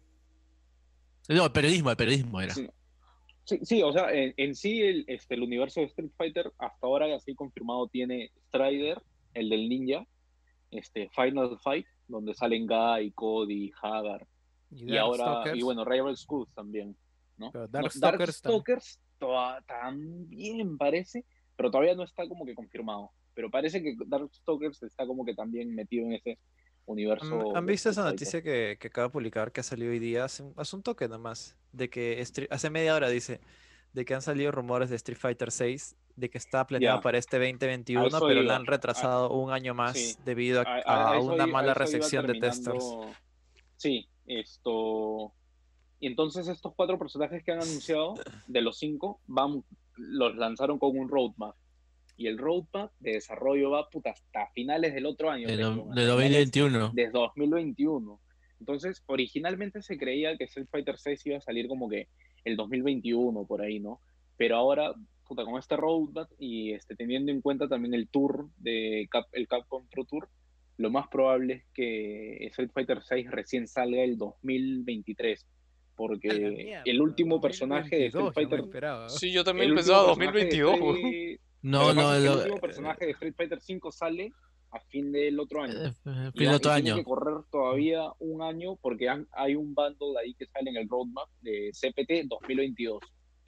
No, 1.29 1.45
el 1.45 1.51
periodismo, 1.51 1.89
el 1.91 1.97
periodismo 1.97 2.41
era. 2.41 2.53
Sí. 2.53 2.67
Sí, 3.45 3.59
sí, 3.61 3.83
o 3.83 3.93
sea, 3.93 4.11
en, 4.11 4.33
en 4.37 4.55
sí 4.55 4.81
el, 4.81 5.05
este, 5.07 5.35
el 5.35 5.43
universo 5.43 5.79
de 5.79 5.85
Street 5.85 6.09
Fighter 6.17 6.51
hasta 6.57 6.87
ahora 6.87 7.15
así 7.15 7.35
confirmado 7.35 7.87
tiene 7.87 8.31
Strider, 8.47 8.99
el 9.35 9.49
del 9.49 9.69
ninja, 9.69 10.03
este 10.71 11.09
Final 11.13 11.55
Fight, 11.63 11.85
donde 12.07 12.33
salen 12.33 12.65
Guy, 12.65 13.11
Cody, 13.11 13.71
Hagar, 13.81 14.27
y, 14.71 14.97
ahora, 14.97 15.25
Darkstalkers, 15.25 15.59
y 15.59 15.63
bueno, 15.63 15.85
Rival 15.85 16.17
Schools 16.17 16.51
también, 16.55 16.97
¿no? 17.37 17.51
pero 17.51 17.67
No, 19.21 19.57
también 19.67 20.77
parece, 20.77 21.23
pero 21.55 21.69
todavía 21.69 21.95
no 21.95 22.03
está 22.03 22.27
como 22.27 22.45
que 22.45 22.55
confirmado. 22.55 23.11
Pero 23.35 23.51
parece 23.51 23.83
que 23.83 23.95
Darkstalkers 24.07 24.83
está 24.83 25.05
como 25.05 25.23
que 25.25 25.35
también 25.35 25.75
metido 25.75 26.05
en 26.05 26.13
ese 26.13 26.39
universo. 26.85 27.55
¿Han, 27.55 27.65
visto 27.65 27.89
esa 27.89 28.03
noticia 28.03 28.41
que, 28.41 28.77
que 28.79 28.87
acaba 28.87 29.07
de 29.07 29.11
publicar 29.11 29.51
que 29.51 29.61
ha 29.61 29.63
salido 29.63 29.91
hoy 29.91 29.99
día? 29.99 30.25
Hace 30.25 30.43
un, 30.43 30.53
hace 30.57 30.75
un 30.75 30.83
toque 30.83 31.07
nomás. 31.07 31.55
De 31.71 31.89
que 31.89 32.21
Street- 32.21 32.47
hace 32.51 32.69
media 32.69 32.95
hora 32.95 33.09
dice 33.09 33.41
de 33.95 34.03
que 34.03 34.13
han 34.13 34.21
salido 34.21 34.51
rumores 34.51 34.89
de 34.89 34.97
Street 34.97 35.17
Fighter 35.17 35.51
6, 35.51 35.95
de 36.17 36.29
que 36.29 36.37
está 36.37 36.67
planeado 36.67 36.99
para 36.99 37.17
este 37.17 37.37
2021, 37.39 38.07
eso 38.07 38.19
pero 38.19 38.41
iba. 38.41 38.51
la 38.51 38.55
han 38.57 38.65
retrasado 38.65 39.31
un 39.31 39.51
año 39.51 39.73
más 39.73 39.97
sí. 39.97 40.17
debido 40.25 40.63
a, 40.65 41.17
una 41.19 41.47
mala 41.47 41.73
recepción 41.73 42.27
de 42.27 42.33
testers. 42.33 42.83
Sí, 43.77 44.05
esto. 44.27 45.31
Y 46.01 46.07
entonces 46.07 46.49
estos 46.49 46.73
cuatro 46.75 46.99
personajes 46.99 47.41
que 47.41 47.53
han 47.53 47.59
anunciado, 47.61 48.15
de 48.47 48.61
los 48.61 48.77
cinco, 48.77 49.21
van, 49.27 49.63
los 49.95 50.35
lanzaron 50.35 50.77
con 50.77 50.97
un 50.97 51.07
roadmap. 51.07 51.55
Y 52.17 52.27
el 52.27 52.37
roadmap 52.37 52.91
de 52.99 53.13
desarrollo 53.13 53.71
va 53.71 53.89
puta, 53.89 54.11
hasta 54.11 54.47
finales 54.53 54.93
del 54.93 55.05
otro 55.05 55.29
año. 55.29 55.47
De, 55.47 55.57
de 55.57 55.63
finales 55.63 56.07
2021. 56.07 56.91
de 56.93 57.09
2021. 57.09 58.19
Entonces, 58.59 59.03
originalmente 59.07 59.81
se 59.81 59.97
creía 59.97 60.37
que 60.37 60.45
Street 60.45 60.67
Fighter 60.71 60.97
6 60.97 61.25
iba 61.25 61.37
a 61.37 61.41
salir 61.41 61.67
como 61.67 61.89
que 61.89 62.07
el 62.45 62.55
2021 62.55 63.45
por 63.45 63.61
ahí, 63.61 63.79
¿no? 63.79 63.99
Pero 64.37 64.55
ahora, 64.55 64.93
puta, 65.27 65.43
con 65.43 65.59
este 65.59 65.75
roadmap 65.75 66.29
y 66.39 66.71
este, 66.71 66.95
teniendo 66.95 67.31
en 67.31 67.41
cuenta 67.41 67.67
también 67.67 67.93
el 67.93 68.07
tour 68.07 68.47
de 68.57 69.07
Cap- 69.11 69.27
el 69.33 69.47
Capcom 69.47 69.85
Pro 69.89 70.05
Tour, 70.05 70.29
lo 70.77 70.89
más 70.89 71.07
probable 71.09 71.53
es 71.53 71.63
que 71.73 72.45
Street 72.47 72.69
Fighter 72.73 73.01
6 73.03 73.29
recién 73.31 73.67
salga 73.67 74.01
el 74.03 74.17
2023, 74.17 75.45
porque 75.95 76.27
mierda, 76.29 76.81
el 76.85 77.01
último 77.01 77.39
personaje 77.41 77.95
de 77.97 78.09
2022, 78.09 78.09
Street 78.09 78.23
yo 78.23 78.25
me 78.25 78.33
Fighter 78.33 78.59
esperaba. 78.65 79.09
Sí, 79.09 79.31
yo 79.31 79.43
también 79.43 79.73
pensaba 79.75 80.11
último 80.11 80.31
personaje 80.31 80.45
de 80.55 80.61
2022. 80.61 80.81
weón. 80.81 80.95
Street- 81.13 81.39
No, 81.65 81.93
no, 81.93 82.13
es 82.15 82.21
que 82.23 82.27
el 82.29 82.37
último 82.37 82.59
personaje 82.59 83.05
de 83.05 83.11
Street 83.11 83.33
Fighter 83.35 83.61
5 83.61 83.91
sale 83.91 84.31
a 84.71 84.79
fin 84.81 85.11
del 85.11 85.39
otro 85.39 85.61
año. 85.63 85.73
eh, 85.73 85.93
eh, 86.05 86.29
Y 86.33 86.37
fin 86.37 86.47
de 86.47 86.53
y 86.53 86.55
otro 86.55 86.73
tiene 86.73 86.89
año. 86.91 86.95
que 86.97 87.03
correr 87.03 87.35
todavía 87.51 88.11
un 88.19 88.41
año 88.41 88.75
porque 88.77 89.07
han- 89.09 89.27
hay 89.31 89.55
un 89.55 89.73
bundle 89.73 90.19
ahí 90.21 90.33
que 90.35 90.45
sale 90.47 90.69
en 90.69 90.77
el 90.77 90.87
roadmap 90.89 91.29
de 91.41 91.71
CPT 91.73 92.23
2022, 92.27 92.99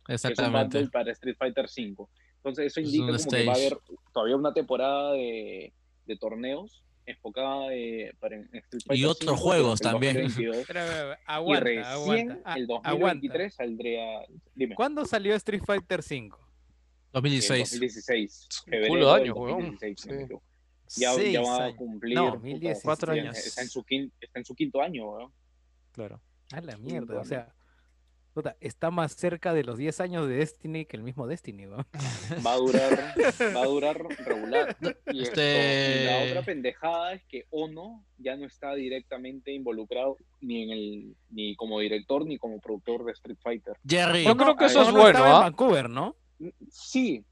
que 0.06 0.14
es 0.14 0.23
un 0.23 0.31
Exactamente. 0.31 0.77
bundle 0.77 0.91
para 0.91 1.11
Street 1.11 1.35
Fighter 1.38 1.68
5. 1.69 2.10
Entonces 2.38 2.68
eso 2.68 2.80
Es 2.80 2.85
indica 2.88 3.11
un 3.11 3.18
como 3.18 3.30
que 3.31 3.45
va 3.45 3.52
a 3.53 3.56
haber 3.56 3.77
todavía 4.14 4.35
una 4.38 4.53
temporada 4.53 5.11
de, 5.14 5.73
de 6.06 6.18
torneos 6.18 6.84
enfocada 7.06 7.73
eh, 7.73 8.14
para 8.19 8.35
en 8.38 8.44
Street 8.53 8.84
Fighter 8.85 9.06
otros 9.07 9.19
5 9.30 9.35
juegos 9.38 9.81
el 9.81 9.91
también. 9.91 10.14
2022. 10.15 10.57
Espera, 10.57 10.81
espera, 10.85 11.02
espera, 11.14 11.19
y 11.19 11.34
aguanta, 11.34 11.64
recién 11.64 11.85
aguanta. 12.31 12.41
ah, 12.45 12.56
el 12.57 12.64
aguanta. 12.64 12.89
2023 12.91 13.53
saldría, 13.56 14.06
dime, 14.56 14.76
¿Cuándo 14.76 15.06
salió 15.06 15.35
Street 15.35 15.64
Fighter 15.65 16.02
5? 16.03 16.47
El 17.18 17.23
2016. 17.23 17.69
2016, 17.72 18.48
Es 18.49 18.60
un 18.60 18.72
febrero 18.72 18.88
culo 18.89 19.06
de 19.07 19.14
del 19.14 19.22
años, 19.23 19.38
weón. 19.38 19.49
2016, 19.77 19.99
si 20.02 20.07
no 20.10 20.14
me 20.14 20.19
Sí. 20.19 20.23
equivoco. 20.26 20.45
ya, 20.95 21.31
ya 21.31 21.41
va 21.41 21.65
a 21.65 21.76
cumplir 21.76 22.15
No, 22.15 22.26
puta, 22.26 22.34
2016. 22.38 22.84
Cuatro 22.84 23.14
está- 23.14 23.22
años. 23.30 23.38
Está 23.45 23.61
en 23.61 23.69
su 23.69 23.84
quinto, 23.84 24.15
está 24.22 24.39
en 24.39 24.45
su 24.45 24.56
quinto 24.56 24.81
año, 24.81 25.10
weón. 25.11 25.31
Claro. 25.91 26.22
A 26.53 26.61
la 26.61 26.77
mierda, 26.77 27.19
o 27.19 27.26
sea, 27.26 27.53
puta, 28.34 28.56
está 28.61 28.89
más 28.91 29.14
cerca 29.14 29.53
de 29.53 29.64
los 29.65 29.77
10 29.77 29.99
años 29.99 30.27
de 30.30 30.35
Destiny 30.35 30.85
que 30.85 30.95
el 30.95 31.03
mismo 31.03 31.27
Destiny, 31.27 31.65
weón. 31.68 31.85
va 32.48 32.53
a 32.53 32.57
durar, 32.57 33.15
va 33.56 33.61
a 33.64 33.65
durar 33.65 33.98
regular. 34.26 34.77
Y, 35.11 35.23
esto- 35.23 35.41
Este- 35.41 36.02
y 36.03 36.06
la 36.06 36.23
otra 36.31 36.44
pendejada 36.44 37.14
es 37.14 37.23
que 37.26 37.48
Ono 37.49 38.06
ya 38.18 38.38
no 38.38 38.45
está 38.45 38.73
directamente 38.76 39.52
involucrado 39.52 40.15
ni 40.39 40.64
en 40.64 40.69
el, 40.69 41.15
ni 41.31 41.56
como 41.57 41.80
director 41.81 42.26
ni 42.26 42.38
como 42.38 42.60
productor 42.61 43.03
de 43.03 43.11
Street 43.14 43.38
Fighter. 43.41 43.76
Jerry, 43.85 44.23
Yo 44.23 44.38
creo 44.38 44.56
que 44.56 44.65
eso 44.65 44.80
ver, 44.80 44.88
es 44.88 44.94
no 44.94 44.99
bueno, 45.02 45.18
estaba 45.18 45.30
en 45.31 45.35
¿ah? 45.35 45.39
Vancouver, 45.39 45.89
¿no? 45.89 46.15
Sí, 46.72 47.23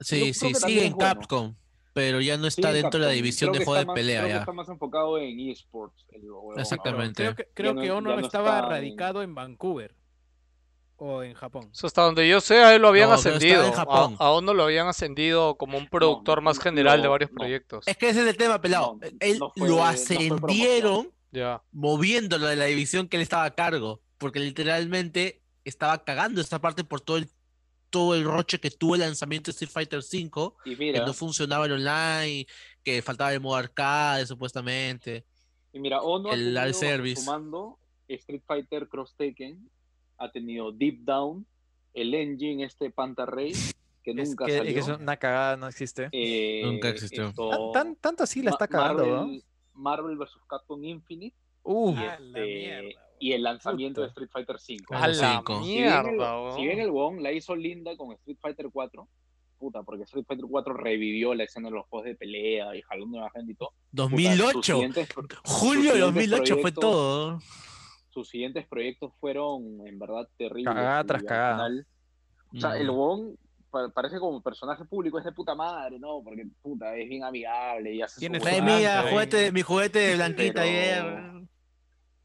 sí, 0.00 0.32
sí, 0.34 0.54
sigue 0.54 0.86
en 0.86 0.92
bueno. 0.94 1.14
Capcom, 1.14 1.54
pero 1.92 2.20
ya 2.20 2.36
no 2.36 2.46
está 2.46 2.68
en 2.70 2.82
dentro 2.82 3.00
de 3.00 3.06
la 3.06 3.12
división 3.12 3.50
Creo 3.50 3.58
de 3.60 3.64
juego 3.64 3.74
de 3.76 3.80
está 3.80 3.86
más- 3.86 3.94
pelea 3.94 4.18
creo 4.20 4.28
que 4.28 4.34
ya. 4.34 4.40
está 4.40 4.52
más 4.52 4.68
enfocado 4.68 5.18
en 5.18 5.40
eSports. 5.50 6.06
el. 6.12 6.22
Exactamente. 6.58 7.22
Creo 7.24 7.34
que, 7.36 7.48
creo 7.54 7.74
no- 7.74 7.80
que 7.82 7.90
Ono 7.90 8.18
estaba 8.20 8.58
en- 8.60 8.64
radicado 8.68 9.22
en 9.22 9.34
Vancouver 9.34 9.94
o 10.96 11.22
en 11.24 11.34
Japón. 11.34 11.68
O 11.72 11.74
sea, 11.74 11.88
hasta 11.88 12.02
donde 12.02 12.28
yo 12.28 12.40
sé, 12.40 12.62
a 12.62 12.74
él 12.74 12.82
lo 12.82 12.88
habían 12.88 13.08
No, 13.08 13.16
ascendido. 13.16 13.64
en 13.66 13.72
Japón. 13.72 14.16
A, 14.20 14.26
a 14.26 14.30
Ono 14.32 14.54
lo 14.54 14.62
habían 14.64 14.86
ascendido 14.86 15.56
como 15.56 15.76
un 15.78 15.88
productor 15.88 16.40
más 16.42 16.58
no, 16.58 16.62
general 16.62 17.02
de 17.02 17.08
varios 17.08 17.30
no. 17.32 17.36
proyectos. 17.38 17.86
Es 17.88 17.96
que 17.96 18.08
ese 18.10 18.22
es 18.22 18.28
el 18.28 18.36
tema, 18.36 18.60
pelado. 18.60 18.98
No, 19.00 19.08
Él 19.18 19.38
no 19.40 19.52
fue- 19.56 19.68
lo 19.68 19.82
ascendieron 19.84 21.10
Ya. 21.32 21.62
moviéndolo 21.72 22.46
de 22.46 22.56
la 22.56 22.66
división 22.66 23.08
que 23.08 23.16
él 23.16 23.22
estaba 23.22 23.44
a 23.44 23.54
cargo, 23.54 24.00
porque 24.18 24.38
literalmente 24.38 25.42
estaba 25.64 26.04
cagando 26.04 26.40
esta 26.40 26.60
parte 26.60 26.84
por 26.84 27.00
todo 27.00 27.16
el 27.16 27.28
todo 27.92 28.14
el 28.16 28.24
roche 28.24 28.58
que 28.58 28.70
tuvo 28.70 28.94
el 28.96 29.02
lanzamiento 29.02 29.50
de 29.50 29.52
Street 29.52 29.70
Fighter 29.70 30.00
V, 30.00 30.52
Y 30.64 30.76
que 30.76 30.98
no 31.00 31.12
funcionaba 31.14 31.66
el 31.66 31.72
online, 31.72 32.46
que 32.82 33.00
faltaba 33.02 33.32
el 33.32 33.40
modo 33.40 33.56
arcade 33.56 34.26
supuestamente. 34.26 35.24
y 35.72 35.78
mira, 35.78 36.00
Ono 36.02 36.30
ha 36.30 36.34
el 36.34 36.54
bajo 36.54 36.72
service. 36.72 37.22
su 37.22 37.30
mando 37.30 37.78
Street 38.08 38.42
Fighter 38.46 38.88
Cross 38.88 39.14
Tekken, 39.16 39.70
ha 40.18 40.30
tenido 40.32 40.72
Deep 40.72 41.00
Down, 41.04 41.46
el 41.94 42.14
engine 42.14 42.64
este 42.64 42.90
Panta 42.90 43.26
Ray, 43.26 43.52
que 44.02 44.10
Es 44.10 44.28
nunca 44.30 44.46
que, 44.46 44.52
y 44.54 44.56
salió. 44.58 44.74
que 44.74 44.80
es 44.80 44.88
una 44.88 45.16
cagada, 45.16 45.56
no 45.56 45.68
existe. 45.68 46.08
Eh, 46.12 46.62
Nunca 46.64 46.88
existió. 46.88 47.28
esto- 47.28 47.50
Tan, 47.50 47.72
tan- 47.72 47.96
tanto 47.96 48.22
así 48.24 48.42
la 48.42 48.50
está 48.50 48.66
cagando, 48.66 49.06
¿no? 49.06 49.16
Marvel, 49.26 49.44
Marvel 49.74 50.16
vs. 50.16 50.30
Capcom 50.48 50.82
Infinite 50.84 51.36
Uh, 51.64 51.92
y, 51.94 51.96
A 51.98 52.02
la 52.02 52.14
este, 52.16 52.44
mierda, 52.44 53.00
y 53.22 53.32
el 53.32 53.42
lanzamiento 53.42 54.00
de. 54.00 54.08
Street 54.08 54.28
Fighter 54.32 54.58
5. 54.58 54.94
A 54.94 55.08
la 55.08 55.14
cinco. 55.36 55.62
Si 55.62 55.72
bien, 55.74 55.84
el, 55.92 56.04
mierda, 56.04 56.56
si 56.56 56.62
bien 56.62 56.78
el 56.80 56.90
weón 56.90 57.22
la 57.22 57.32
hizo 57.32 57.54
linda 57.56 57.96
con 57.96 58.12
Street 58.12 58.38
Fighter 58.40 58.68
4, 58.72 59.08
puta, 59.58 59.82
porque 59.84 60.02
Street 60.02 60.24
Fighter 60.26 60.46
4 60.48 60.74
revivió 60.74 61.34
la 61.34 61.44
escena 61.44 61.68
de 61.68 61.74
los 61.76 61.86
juegos 61.86 62.06
de 62.06 62.16
pelea 62.16 62.74
y 62.74 62.82
jaló 62.82 63.06
nueva 63.06 63.30
gente 63.30 63.52
y 63.52 63.54
todo. 63.54 63.70
puta, 63.70 64.02
sus 64.08 64.10
2008, 64.10 64.62
siguientes 64.62 65.08
pro- 65.12 65.26
julio 65.44 65.92
de 65.92 65.98
siguientes 66.00 66.30
2008 66.30 66.56
fue 66.58 66.72
todo. 66.72 67.38
Sus 68.10 68.28
siguientes 68.28 68.66
proyectos 68.66 69.12
fueron 69.20 69.86
en 69.86 69.98
verdad 69.98 70.28
terribles. 70.36 70.74
Cagada 70.74 71.04
tras 71.04 71.22
cagada. 71.22 71.54
final- 71.54 71.86
o 72.54 72.60
sea, 72.60 72.70
Mm. 72.70 72.76
el 72.82 72.90
weón 72.90 73.36
pa- 73.70 73.88
parece 73.88 74.18
como 74.18 74.42
personaje 74.42 74.84
público, 74.84 75.18
es 75.18 75.24
de 75.24 75.32
puta 75.32 75.54
madre, 75.54 75.98
¿no? 75.98 76.20
Porque 76.22 76.44
puta, 76.60 76.94
es 76.96 77.08
bien 77.08 77.24
amigable 77.24 77.94
y 77.94 78.02
hace 78.02 78.16
su 78.16 78.20
Tiene 78.20 78.36
onda, 78.38 78.50
eh. 79.06 79.10
juguete, 79.12 79.52
mi 79.52 79.62
juguete 79.62 79.98
de 80.00 80.14
blanquita 80.16 80.62
Pero-. 80.62 81.42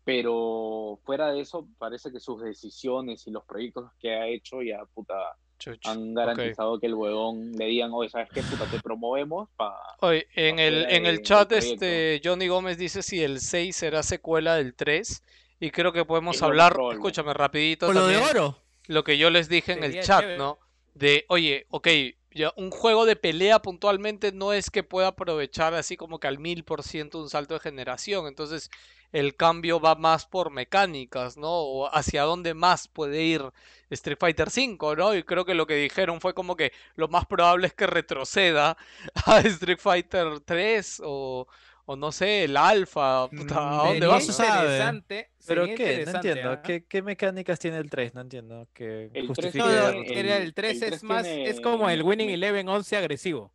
Pero 0.08 1.00
fuera 1.04 1.34
de 1.34 1.42
eso, 1.42 1.68
parece 1.78 2.14
que 2.14 2.22
sus 2.22 2.42
decisiones 2.42 3.28
y 3.28 3.32
los 3.32 3.44
proyectos 3.44 3.92
que 4.00 4.14
ha 4.16 4.26
hecho 4.26 4.62
ya 4.62 4.86
puta 4.94 5.14
Chuch. 5.60 5.86
han 5.86 6.14
garantizado 6.14 6.80
que 6.80 6.86
el 6.88 6.94
huevón 6.94 7.52
le 7.58 7.66
digan, 7.66 7.92
oye, 7.94 8.10
¿sabes 8.10 8.30
qué? 8.34 8.42
Puta, 8.42 8.64
te 8.72 8.80
promovemos 8.80 9.50
para... 9.58 9.76
Oye, 10.00 10.26
en 10.36 10.60
el, 10.60 10.86
en 10.90 11.06
el 11.06 11.24
chat 11.24 11.50
proyecto. 11.50 11.74
este 11.74 12.22
Johnny 12.24 12.48
Gómez 12.48 12.78
dice 12.78 13.04
si 13.04 13.22
el 13.22 13.42
6 13.42 13.76
será 13.76 14.02
secuela 14.02 14.56
del 14.56 14.76
3 14.76 15.24
y 15.60 15.72
creo 15.72 15.92
que 15.92 16.06
podemos 16.06 16.38
Es 16.38 16.42
hablar, 16.42 16.74
escúchame 16.94 17.34
rapidito 17.34 17.92
lo 17.92 18.08
de 18.08 18.16
oro. 18.16 18.58
lo 18.86 19.04
que 19.04 19.18
yo 19.18 19.30
les 19.30 19.50
dije 19.50 19.74
en 19.74 19.84
el 19.84 20.00
chat, 20.00 20.22
chévere. 20.22 20.38
¿no? 20.38 20.58
De, 20.94 21.26
oye, 21.28 21.66
ok, 21.70 21.88
ya 22.32 22.54
un 22.56 22.72
juego 22.72 23.06
de 23.06 23.18
pelea 23.18 23.62
puntualmente 23.62 24.32
no 24.32 24.54
es 24.54 24.70
que 24.70 24.84
pueda 24.84 25.08
aprovechar 25.08 25.74
así 25.74 25.98
como 25.98 26.22
que 26.22 26.28
al 26.28 26.40
mil 26.40 26.64
por 26.64 26.82
ciento 26.84 27.20
un 27.22 27.30
salto 27.30 27.56
de 27.56 27.60
generación, 27.60 28.26
entonces 28.28 28.70
el 29.14 29.36
cambio 29.36 29.80
va 29.80 29.96
más 29.96 30.26
por 30.26 30.52
mecánicas, 30.52 31.38
¿no? 31.38 31.50
O 31.52 31.88
hacia 31.96 32.24
dónde 32.24 32.54
más 32.54 32.88
puede 32.88 33.24
ir 33.24 33.42
Street 33.90 34.18
Fighter 34.20 34.48
V, 34.50 34.96
¿no? 34.98 35.16
Y 35.16 35.24
creo 35.24 35.46
que 35.46 35.54
lo 35.54 35.66
que 35.66 35.76
dijeron 35.76 36.20
fue 36.20 36.34
como 36.34 36.56
que 36.56 36.72
lo 36.96 37.08
más 37.08 37.26
probable 37.26 37.68
es 37.68 37.74
que 37.74 37.88
retroceda 37.88 38.78
a 39.26 39.40
Street 39.40 39.80
Fighter 39.80 40.42
3 40.42 41.02
o, 41.06 41.48
o 41.86 41.96
no 41.96 42.12
sé, 42.12 42.44
el 42.44 42.58
Alpha, 42.58 43.30
puta, 43.30 43.82
¿a 43.82 43.88
dónde 43.88 44.02
Sería 44.02 44.08
va? 44.10 44.20
interesante. 44.22 45.30
¿Pero 45.48 45.66
qué? 45.68 46.04
No 46.06 46.12
entiendo. 46.12 46.52
¿ah? 46.52 46.62
¿Qué, 46.62 46.84
¿Qué 46.86 47.02
mecánicas 47.02 47.58
tiene 47.60 47.78
el 47.78 47.90
3? 47.90 48.14
No 48.14 48.20
entiendo. 48.22 48.68
Que 48.74 49.06
El 49.06 49.12
3 49.14 49.28
justifique. 49.28 49.60
No, 49.60 49.88
el- 49.90 50.28
el 50.30 50.54
3 50.54 50.82
el 50.82 50.84
es 50.84 50.90
3 50.90 51.04
más, 51.04 51.24
tiene- 51.24 51.48
es 51.50 51.62
como 51.62 51.90
el 51.90 52.04
Winning 52.04 52.30
Eleven 52.30 52.68
11 52.68 52.98
agresivo. 52.98 53.54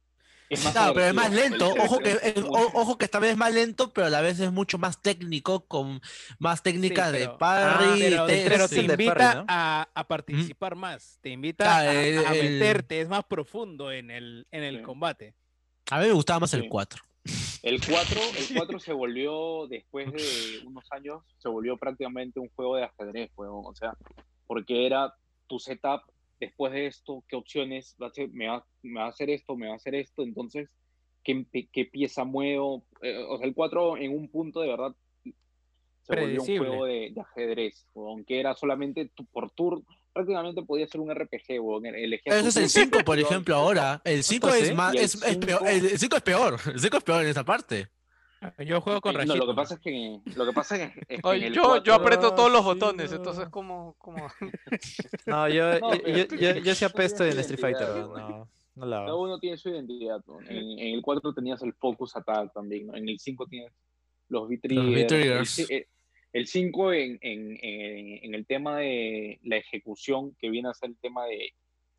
Es 0.52 0.62
más 0.64 0.72
Claro, 0.74 0.92
pero 0.92 1.06
es 1.06 1.14
más 1.14 1.32
lento. 1.32 1.70
Ojo 1.80 1.98
que, 1.98 2.10
es 2.10 2.34
ojo 2.46 2.98
que 2.98 3.06
esta 3.06 3.18
vez 3.18 3.30
es 3.32 3.36
más 3.38 3.54
lento, 3.54 3.92
pero 3.92 4.08
a 4.08 4.10
la 4.10 4.20
vez 4.20 4.38
es 4.38 4.52
mucho 4.52 4.76
más 4.76 5.00
técnico, 5.00 5.64
con 5.66 6.00
más 6.38 6.62
técnicas 6.62 7.10
de 7.10 7.20
pero- 7.20 7.38
parry. 7.38 7.84
Ah, 7.86 7.94
Pero, 7.98 8.26
te- 8.26 8.44
pero 8.48 8.68
te 8.68 8.80
invita 8.82 9.14
parry, 9.14 9.38
¿no? 9.38 9.44
a, 9.48 9.88
a 9.94 10.08
participar 10.08 10.74
más, 10.76 11.18
te 11.22 11.30
invita 11.30 11.64
Claro, 11.64 11.90
a, 11.90 12.02
el- 12.04 12.26
a 12.26 12.34
el- 12.34 12.52
meterte, 12.58 13.00
es 13.00 13.08
más 13.08 13.24
profundo 13.24 13.90
en 13.90 14.10
el, 14.10 14.46
en 14.50 14.62
el 14.62 14.76
Sí. 14.78 14.82
combate. 14.82 15.34
A 15.90 15.98
mí 16.00 16.06
me 16.06 16.12
gustaba 16.12 16.40
más 16.40 16.50
Sí. 16.50 16.56
el 16.58 16.68
4. 16.68 17.02
El 17.62 17.80
4, 17.80 18.20
el 18.36 18.56
4 18.56 18.78
se 18.80 18.92
volvió, 18.92 19.66
después 19.68 20.12
de 20.12 20.66
unos 20.66 20.84
años, 20.90 21.22
se 21.38 21.48
volvió 21.48 21.76
prácticamente 21.78 22.40
un 22.40 22.50
juego 22.54 22.76
de 22.76 22.84
ajedrez, 22.84 23.30
weón. 23.36 23.62
O 23.64 23.74
sea, 23.74 23.94
porque 24.46 24.84
era 24.86 25.14
tu 25.46 25.58
setup, 25.58 26.02
después 26.46 26.72
de 26.72 26.86
esto, 26.86 27.24
qué 27.28 27.36
opciones, 27.36 27.96
va 28.02 28.08
a 28.08 28.10
ser- 28.12 28.28
me, 28.30 28.48
va, 28.48 28.64
me 28.82 29.00
va 29.00 29.06
a 29.06 29.10
hacer 29.10 29.30
esto, 29.30 29.56
me 29.56 29.66
va 29.68 29.74
a 29.74 29.76
hacer 29.76 29.94
esto, 29.94 30.22
entonces, 30.22 30.68
qué, 31.24 31.46
qué 31.72 31.84
pieza 31.86 32.24
muevo. 32.24 32.84
Eh, 33.00 33.16
o 33.28 33.38
sea, 33.38 33.46
el 33.46 33.54
4 33.54 33.96
en 33.96 34.12
un 34.16 34.28
punto 34.28 34.60
de 34.60 34.68
verdad 34.68 34.92
se 35.22 35.32
volvió 36.22 36.40
un 36.40 36.46
juego 36.58 36.84
de, 36.84 37.10
de 37.14 37.20
ajedrez, 37.20 37.86
weón, 37.94 38.24
que 38.24 38.40
era 38.40 38.54
solamente 38.54 39.08
tu- 39.14 39.24
por 39.26 39.50
turno, 39.52 39.84
prácticamente 40.12 40.62
podía 40.62 40.86
ser 40.88 41.00
un 41.00 41.10
RPG, 41.14 41.60
weón. 41.60 41.86
Ese 41.86 42.48
es 42.48 42.56
el 42.56 42.62
turno, 42.90 42.98
5, 42.98 43.04
por 43.04 43.18
ejemplo, 43.20 43.54
ahora. 43.54 44.02
El 44.04 44.22
5 44.24 44.48
¿Ah, 44.48 44.58
es 44.58 44.74
más. 44.74 44.94
Es, 44.96 45.14
es 45.14 45.36
peor, 45.38 45.60
cinco- 45.60 45.68
el 45.68 45.98
5 45.98 46.16
es 46.16 46.22
peor. 46.22 46.60
El 46.66 46.80
5 46.80 46.96
es 46.96 47.04
peor 47.04 47.22
en 47.22 47.28
esa 47.28 47.44
parte. 47.44 47.86
Yo 48.58 48.80
juego 48.80 49.00
con 49.00 49.12
Eh, 49.12 49.24
no, 49.24 49.34
Rashid. 49.34 49.38
lo 49.40 49.46
que 49.46 49.54
pasa 49.54 49.74
es 49.74 49.80
que 49.80 50.20
lo 50.36 50.46
que 50.46 50.52
pasa 50.52 50.76
es, 50.76 50.96
es 50.96 51.06
que 51.06 51.20
Ay, 51.22 51.40
yo, 51.50 51.76
yo 51.82 51.92
4 51.92 51.94
aprieto 51.94 52.34
todos 52.34 52.50
los 52.50 52.60
sí, 52.62 52.66
botones, 52.66 53.10
no. 53.10 53.16
entonces 53.16 53.48
como, 53.48 53.94
como... 53.98 54.26
No, 55.26 55.48
yo, 55.48 55.78
No, 55.80 55.94
yo, 55.94 56.06
yo, 56.06 56.26
yo, 56.36 56.54
sí, 56.54 56.62
yo 56.62 56.74
sí 56.74 56.84
apesto 56.84 57.24
en 57.24 57.38
Street 57.38 57.60
Fighter. 57.60 57.88
No, 57.88 58.48
no 58.74 58.86
la 58.86 58.96
cada 59.00 59.16
uno 59.16 59.38
tiene 59.38 59.56
su 59.56 59.68
identidad. 59.68 60.22
¿no? 60.26 60.40
En, 60.42 60.78
en 60.78 60.94
el 60.94 61.02
4 61.02 61.34
tenías 61.34 61.62
el 61.62 61.72
focus 61.74 62.16
attack 62.16 62.52
también, 62.52 62.86
¿no? 62.86 62.96
En 62.96 63.08
el 63.08 63.18
5 63.18 63.46
tienes 63.46 63.72
los 64.28 64.48
V-triggers. 64.48 65.58
El, 65.58 65.76
eh, 65.76 65.88
el 66.32 66.46
5 66.46 66.92
en, 66.94 67.18
en, 67.20 67.58
en, 67.62 68.24
en 68.24 68.34
el 68.34 68.46
tema 68.46 68.78
de 68.78 69.38
la 69.42 69.56
ejecución, 69.58 70.34
que 70.40 70.48
viene 70.50 70.68
a 70.70 70.74
ser 70.74 70.90
el 70.90 70.96
tema 70.96 71.26
de 71.26 71.52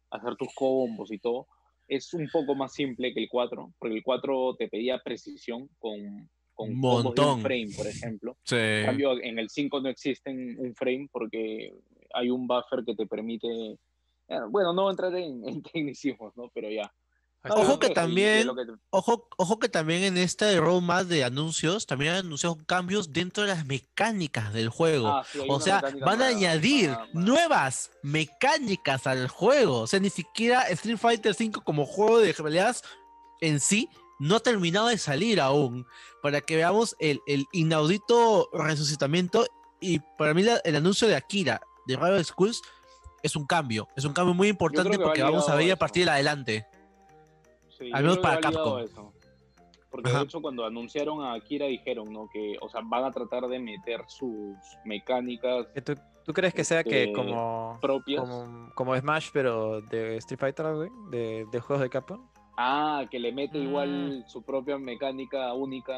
hacer 0.09 0.35
tus 0.35 0.49
combos 0.55 1.11
y 1.11 1.19
todo, 1.19 1.47
es 1.87 2.13
un 2.13 2.27
poco 2.31 2.55
más 2.55 2.73
simple 2.73 3.13
que 3.13 3.21
el 3.21 3.29
4, 3.29 3.73
porque 3.79 3.95
el 3.97 4.03
4 4.03 4.55
te 4.57 4.67
pedía 4.69 4.99
precisión 5.03 5.69
con, 5.79 6.29
con 6.53 6.69
Un 6.69 6.73
combos 6.81 6.97
de 6.99 7.03
montón. 7.09 7.29
un 7.37 7.41
frame, 7.41 7.69
por 7.75 7.87
ejemplo. 7.87 8.37
Sí. 8.43 8.55
En 8.55 8.85
cambio, 8.85 9.21
en 9.21 9.39
el 9.39 9.49
5 9.49 9.81
no 9.81 9.89
existen 9.89 10.55
un 10.59 10.75
frame 10.75 11.07
porque 11.11 11.73
hay 12.13 12.29
un 12.29 12.47
buffer 12.47 12.83
que 12.85 12.95
te 12.95 13.05
permite. 13.07 13.47
eh, 14.27 14.39
Bueno, 14.49 14.73
no 14.73 14.89
entrar 14.89 15.13
en, 15.15 15.47
en 15.47 15.61
tecnicismos, 15.73 16.35
¿no? 16.37 16.49
Pero 16.53 16.69
ya. 16.69 16.91
Ojo 17.49 17.79
que 17.79 17.87
también- 17.89 18.47
que 18.55 18.73
Ojo, 18.89 19.27
ojo 19.37 19.59
que 19.59 19.67
también 19.69 20.03
en 20.03 20.17
este 20.17 20.57
roadmap 20.59 21.03
de 21.07 21.23
anuncios 21.25 21.85
también 21.85 22.13
han 22.13 22.19
anunciado 22.25 22.57
cambios 22.65 23.11
dentro 23.11 23.43
de 23.43 23.49
las 23.49 23.65
mecánicas 23.65 24.53
del 24.53 24.69
juego. 24.69 25.07
ah, 25.09 25.25
sí, 25.29 25.39
O 25.49 25.59
sea, 25.59 25.81
van 26.05 26.21
a 26.21 26.27
añadir 26.27 26.95
nuevas 27.13 27.91
mecánicas 28.01 29.07
al 29.07 29.27
juego. 29.27 29.79
O 29.81 29.87
sea, 29.87 29.99
ni 29.99 30.09
siquiera 30.09 30.61
Street 30.69 30.97
Fighter 30.97 31.35
V 31.37 31.51
como 31.63 31.85
juego 31.85 32.19
de 32.19 32.33
peleas 32.33 32.83
en 33.41 33.59
sí 33.59 33.89
no 34.19 34.37
ha 34.37 34.39
terminado 34.39 34.87
de 34.87 34.97
salir 34.97 35.41
aún. 35.41 35.85
Para 36.21 36.39
que 36.39 36.55
veamos 36.55 36.95
el, 36.99 37.19
el 37.27 37.45
inaudito 37.51 38.49
resucitamiento. 38.53 39.45
Y 39.81 39.99
para 40.17 40.33
mí 40.33 40.43
la- 40.43 40.61
el 40.63 40.77
anuncio 40.77 41.07
de 41.09 41.15
Akira 41.15 41.59
de 41.87 41.95
Rival 41.97 42.23
Schools 42.23 42.61
es 43.21 43.35
un 43.35 43.45
cambio. 43.45 43.87
Es 43.97 44.05
un 44.05 44.13
cambio 44.13 44.33
muy 44.33 44.47
importante 44.47 44.97
va 44.97 45.03
porque 45.05 45.23
vamos 45.23 45.49
a 45.49 45.55
ver 45.55 45.71
a 45.73 45.75
partir 45.75 46.05
de 46.05 46.11
adelante. 46.11 46.65
Sí, 47.83 47.91
Al 47.93 48.01
menos 48.03 48.17
que 48.17 48.23
para 48.23 48.39
Capcom. 48.39 48.79
eso. 48.79 49.13
Porque 49.89 50.09
Ajá. 50.09 50.19
de 50.19 50.23
hecho 50.25 50.41
cuando 50.41 50.65
anunciaron 50.65 51.23
a 51.23 51.33
Akira 51.33 51.67
dijeron, 51.67 52.11
¿no? 52.11 52.27
Que, 52.31 52.55
o 52.61 52.67
sea, 52.69 52.81
van 52.83 53.03
a 53.03 53.11
tratar 53.11 53.47
de 53.47 53.59
meter 53.59 54.01
sus 54.07 54.55
mecánicas 54.85 55.67
¿Que 55.73 55.81
¿Tú, 55.81 55.95
tú 56.25 56.33
crees 56.33 56.53
que 56.53 56.63
sea 56.63 56.83
que 56.83 57.03
Este, 57.03 57.13
como, 57.13 57.77
propias. 57.79 58.21
como, 58.21 58.71
como 58.73 58.97
Smash, 58.97 59.29
pero 59.31 59.81
de 59.81 60.17
Street 60.17 60.39
Fighter, 60.39 60.73
güey? 60.73 60.89
De, 61.11 61.45
de 61.51 61.59
juegos 61.59 61.83
de 61.83 61.89
Capcom? 61.91 62.27
Ah, 62.57 63.05
que 63.09 63.19
le 63.19 63.31
mete 63.31 63.57
Mm. 63.59 63.63
igual 63.67 64.23
su 64.27 64.41
propia 64.43 64.77
mecánica 64.79 65.53
única. 65.53 65.93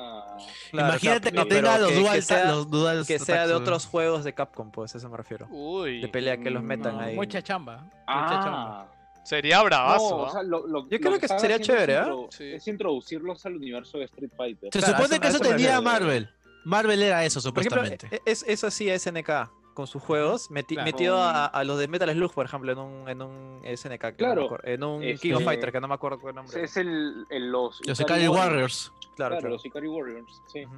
Imagínate 0.74 1.32
claro, 1.32 1.48
que 1.49 1.56
tenga 1.56 1.78
los 1.78 1.88
que- 1.90 1.95
que 1.95 2.02
dual, 2.02 2.22
sea- 2.24 2.52
los 2.52 2.70
dual 2.72 3.06
Que 3.07 3.20
sea 3.20 3.48
de 3.48 3.53
otros 3.53 3.86
juegos 3.86 4.24
de 4.26 4.34
Capcom, 4.34 4.72
pues 4.72 4.94
a 4.95 4.98
eso 4.98 5.10
me 5.10 5.18
refiero. 5.18 5.48
Uy, 5.49 6.02
De 6.02 6.07
pelea 6.10 6.38
que 6.38 6.49
los 6.49 6.64
metan 6.64 6.95
No, 6.95 7.02
ahí. 7.02 7.16
Mucha 7.16 7.41
chamba. 7.41 7.84
Mucha 8.07 8.40
chamba. 8.44 8.91
Sería 9.26 9.58
no, 9.58 9.66
bravazo. 9.66 10.16
o 10.16 10.26
¿ah? 10.28 10.32
sea, 10.32 10.44
lo, 10.44 10.66
lo- 10.68 10.88
Yo 10.88 10.98
lo 10.98 11.00
creo 11.00 11.20
que 11.20 11.26
están 11.26 11.40
sería 11.40 11.58
haciendo 11.58 11.74
es 11.74 11.80
chévere, 11.88 11.98
¿ah? 11.98 12.06
intro- 12.06 12.28
Sí. 12.32 12.44
Es 12.54 12.68
introducirlos 12.68 13.46
al 13.46 13.56
universo 13.58 13.98
de 13.98 14.06
Street 14.06 14.32
Fighter. 14.38 14.70
Se 14.72 14.80
Claro, 14.80 14.94
supone 14.98 15.16
eso- 15.16 15.22
que 15.22 15.28
eso 15.28 15.40
tenía. 15.40 15.82
Marvel. 15.82 16.30
Marvel 16.64 17.02
era 17.04 17.26
eso, 17.26 17.42
Por 17.54 17.62
ejemplo, 17.62 17.84
supuestamente. 17.84 18.22
e- 18.26 18.32
es, 18.32 18.44
eso 18.48 18.72
sí 18.72 18.90
es 18.90 19.02
SNK 19.04 19.52
con 19.74 19.88
sus 19.88 20.02
juegos, 20.02 20.50
meti- 20.52 20.76
Claro. 20.76 20.86
metido 20.86 21.18
a, 21.22 21.46
a 21.48 21.64
los 21.66 21.78
de 21.78 21.88
Metal 21.90 22.10
Slug, 22.10 22.34
por 22.34 22.46
ejemplo, 22.46 22.72
en 22.72 22.78
un, 22.80 23.10
en 23.10 23.22
un 23.22 23.62
SNK, 23.66 24.00
que 24.00 24.24
no 24.24 24.30
me 24.30 24.34
Claro, 24.36 24.46
acuerdo- 24.46 24.68
en 24.68 24.84
un 24.84 25.04
este- 25.04 25.28
King 25.28 25.34
of 25.36 25.44
Fighter, 25.44 25.72
que 25.72 25.82
no 25.82 25.88
me 25.90 25.94
acuerdo 25.96 26.20
cuál 26.20 26.36
nombre. 26.36 26.64
Es 26.64 26.78
el, 26.78 27.26
el- 27.30 27.52
los, 27.52 27.82
Los 27.86 28.00
Ikari 28.00 28.24
Ikari 28.24 28.28
Warriors. 28.40 28.92
Claro, 29.00 29.12
Claro, 29.16 29.36
claro. 29.40 29.50
los 29.50 29.66
Ikari 29.66 29.88
Warriors, 29.88 30.42
sí. 30.52 30.66
Ujú. 30.66 30.76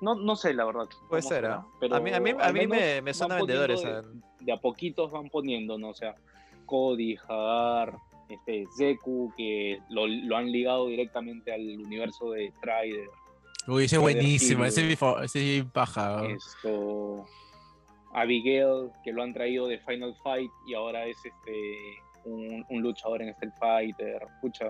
No, 0.00 0.14
no 0.14 0.34
sé, 0.34 0.54
la 0.54 0.64
verdad. 0.64 0.88
Puede 1.10 1.20
ser, 1.22 1.42
será, 1.42 1.54
¿ah? 1.56 1.66
pero 1.78 1.96
A 1.96 2.00
mí, 2.00 2.10
a 2.12 2.18
mí, 2.20 2.30
a 2.40 2.52
mí 2.52 2.66
me, 2.66 3.02
me 3.02 3.12
suena 3.12 3.34
van 3.34 3.46
vendedor 3.46 3.68
poniendo 3.68 3.98
esa. 4.00 4.08
de, 4.08 4.14
de 4.40 4.52
a 4.52 4.56
poquitos 4.56 5.12
van 5.12 5.28
poniendo, 5.28 5.76
¿no? 5.78 5.90
O 5.90 5.94
sea, 5.94 6.14
Cody, 6.74 7.16
Hadar, 7.28 7.98
este, 8.28 8.64
Zeku, 8.78 9.32
que 9.36 9.80
lo, 9.88 10.06
lo 10.06 10.36
han 10.36 10.52
ligado 10.52 10.86
directamente 10.86 11.52
al 11.52 11.60
universo 11.80 12.30
de 12.30 12.52
Strider. 12.52 13.08
Uy, 13.66 13.84
ese 13.84 13.96
es 13.96 14.02
buenísimo. 14.02 14.64
Ese 14.64 15.58
es 15.58 15.64
paja. 15.66 16.22
Esto. 16.26 17.26
Abigail, 18.14 18.90
que 19.04 19.12
lo 19.12 19.22
han 19.22 19.32
traído 19.34 19.66
de 19.66 19.78
Final 19.80 20.14
Fight 20.22 20.50
y 20.68 20.74
ahora 20.74 21.06
es 21.06 21.16
este 21.24 21.52
un, 22.24 22.64
un 22.68 22.82
luchador 22.82 23.22
en 23.22 23.28
Street 23.30 23.52
Fighter. 23.58 24.22
Pucha. 24.40 24.66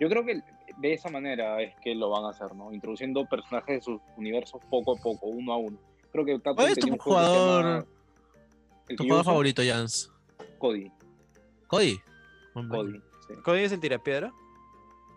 Yo 0.00 0.08
creo 0.08 0.24
que 0.24 0.40
de 0.78 0.92
esa 0.92 1.08
manera 1.10 1.62
es 1.62 1.74
que 1.82 1.94
lo 1.94 2.10
van 2.10 2.24
a 2.24 2.30
hacer, 2.30 2.54
¿no? 2.54 2.72
Introduciendo 2.72 3.24
personajes 3.26 3.76
de 3.76 3.80
sus 3.82 4.00
universos 4.16 4.60
poco 4.70 4.96
a 4.96 5.00
poco, 5.02 5.26
uno 5.26 5.52
a 5.52 5.56
uno. 5.58 5.78
Creo 6.12 6.24
que 6.24 6.38
¿Cuál 6.38 6.68
es 6.70 6.78
tu 6.78 6.96
jugador- 6.98 7.64
llama- 7.64 7.86
¿Tu 8.86 8.92
el 8.92 8.96
que 8.98 9.04
yo 9.04 9.08
juego 9.08 9.20
uso, 9.20 9.30
favorito, 9.30 9.62
Jans? 9.66 10.12
Cody. 10.58 10.90
Cody. 11.66 12.00
Cody. 12.54 13.00
sí. 13.28 13.34
¿Cody 13.44 13.60
es 13.60 13.72
el 13.72 13.80
tirapiedra? 13.80 14.32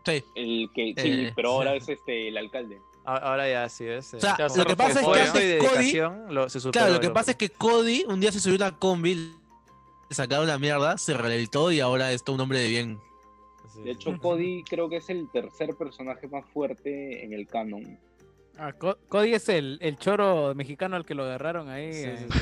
Sí. 0.05 0.23
El 0.35 0.69
que, 0.73 0.93
sí, 0.97 1.09
Eh, 1.25 1.33
pero 1.35 1.51
ahora 1.51 1.75
es 1.75 1.87
este 1.89 2.27
el 2.29 2.37
alcalde. 2.37 2.79
Ahora 3.05 3.49
ya 3.49 3.67
sí 3.69 3.85
es. 3.85 4.13
O 4.13 4.19
sea, 4.19 4.35
eh, 4.39 4.47
lo 4.55 4.65
que 4.65 4.75
pasa 4.75 5.01
es 5.01 5.07
que 5.07 5.19
antes 5.21 5.31
Cody- 5.33 5.47
dedicación, 5.47 6.33
lo- 6.33 6.49
se 6.49 6.59
superó 6.59 6.71
Claro, 6.85 6.93
lo 6.93 6.99
que 6.99 7.09
pasa 7.09 7.31
es 7.31 7.37
que 7.37 7.49
Cody 7.49 8.05
un 8.07 8.19
día 8.19 8.31
se 8.31 8.39
subió 8.39 8.55
a 8.63 8.69
una 8.69 8.77
combi, 8.77 9.15
le 9.15 10.15
sacaron 10.15 10.47
la 10.47 10.59
mierda, 10.59 10.97
se 10.97 11.13
rehabilitó 11.15 11.71
y 11.71 11.79
ahora 11.79 12.11
es 12.11 12.23
todo 12.23 12.35
un 12.35 12.41
hombre 12.41 12.59
de 12.59 12.67
bien. 12.67 12.99
De 13.83 13.91
hecho. 13.91 14.17
Cody 14.19 14.63
creo 14.67 14.89
que 14.89 14.97
es 14.97 15.09
el 15.09 15.29
tercer 15.31 15.73
personaje 15.75 16.27
más 16.27 16.45
fuerte 16.53 17.23
en 17.23 17.33
el 17.33 17.47
canon. 17.47 17.97
Ah, 18.57 18.73
Co- 18.73 18.97
Cody 19.07 19.33
es 19.33 19.47
el, 19.49 19.77
el 19.81 19.97
choro 19.97 20.53
mexicano 20.53 20.95
al 20.97 21.05
que 21.05 21.15
lo 21.15 21.23
agarraron 21.23 21.69
ahí. 21.69 21.93
Sí, 21.93 22.03
eh. 22.03 22.17
sí, 22.19 22.25
sí. 22.31 22.39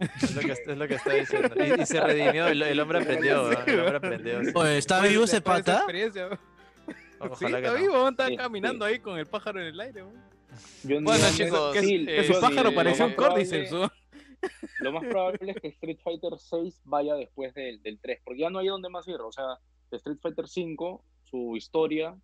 Es 0.00 0.34
lo 0.34 0.40
que, 0.42 0.52
es 0.52 0.78
lo 0.78 0.88
que 0.88 0.94
está 0.94 1.12
diciendo. 1.12 1.48
Y, 1.78 1.80
y 1.82 1.86
se 1.86 2.00
redimió, 2.00 2.46
el, 2.48 2.62
el 2.62 2.80
hombre 2.80 2.98
aprendió, 3.00 3.44
¿no? 3.50 3.50
el 3.66 3.80
hombre 3.80 3.96
aprendió. 3.96 4.44
sí. 4.44 4.50
Oye, 4.54 4.78
¿está 4.78 5.00
vivo 5.02 5.24
ese 5.24 5.40
pata? 5.40 5.84
weón. 5.86 6.12
Sí, 6.12 6.20
Ojalá 7.18 7.60
que 7.60 7.66
está 7.66 7.78
no. 7.78 7.80
vivo, 7.80 8.08
está 8.08 8.26
Sí, 8.28 8.36
caminando 8.36 8.84
ahí 8.84 8.98
con 8.98 9.18
el 9.18 9.26
pájaro 9.26 9.60
en 9.60 9.66
el 9.68 9.80
aire. 9.80 10.02
weón. 10.02 10.22
Yo 10.84 11.00
Bueno, 11.00 11.24
chicos, 11.34 11.72
Que, 11.72 11.80
Sí, 11.80 12.06
que 12.06 12.20
eh, 12.20 12.36
pájaro 12.40 12.70
lo 12.70 12.70
un 12.70 12.74
más 12.76 13.14
córdiceps. 13.14 13.70
probable- 13.70 13.78
weón. 13.78 13.90
Lo 14.80 14.92
más 14.92 15.04
probable 15.04 15.38
es 15.52 15.56
que 15.60 15.68
Street 15.68 15.98
Fighter 16.04 16.32
6 16.38 16.82
vaya 16.84 17.14
después 17.14 17.54
del, 17.54 17.82
del 17.82 17.98
3, 17.98 18.20
porque 18.24 18.40
ya 18.40 18.50
no 18.50 18.58
hay 18.58 18.66
donde 18.66 18.90
más 18.90 19.08
ir. 19.08 19.16
O 19.20 19.32
sea, 19.32 19.44
Street 19.90 20.18
Fighter 20.20 20.46
5, 20.48 21.02
su 21.24 21.56
historia 21.56 22.14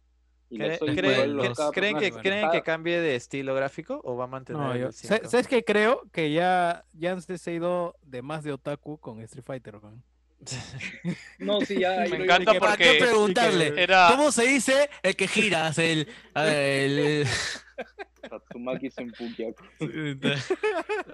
¿Creen, 0.51 1.36
los- 1.36 1.56
que, 2.01 2.10
creen 2.12 2.51
cambie 2.62 3.01
de 3.01 3.14
estilo 3.14 3.54
gráfico 3.54 4.01
o 4.04 4.16
va 4.16 4.24
a 4.24 4.27
mantener 4.27 4.61
No, 4.61 4.72
el 4.72 4.80
yo, 4.80 4.93
5? 4.93 5.14
sa- 5.22 5.29
¿Sabes 5.29 5.46
qué? 5.46 5.62
Creo 5.64 6.03
que 6.12 6.32
ya, 6.32 6.85
ya 6.93 7.19
se 7.20 7.51
ha 7.51 7.54
ido 7.54 7.95
de 8.03 8.20
más 8.22 8.43
de 8.43 8.53
otaku 8.53 8.98
con 8.98 9.20
Street 9.20 9.45
Fighter. 9.45 9.77
weón. 9.77 10.03
No, 11.38 11.61
sí, 11.61 11.79
ya. 11.79 12.04
Me 12.11 12.16
encanta 12.24 12.53
yo- 12.54 12.61
¿Para 12.61 12.72
porque- 12.72 12.98
qué 12.98 13.04
preguntarle? 13.04 13.74
Era. 13.82 14.09
¿Cómo 14.11 14.32
se 14.32 14.45
dice 14.46 14.90
el 15.03 15.14
que 15.16 15.29
giras? 15.29 15.79
El, 15.79 16.09
el- 16.35 17.27
Tatsumaki 18.30 18.90
Senpukiaku. 18.90 19.64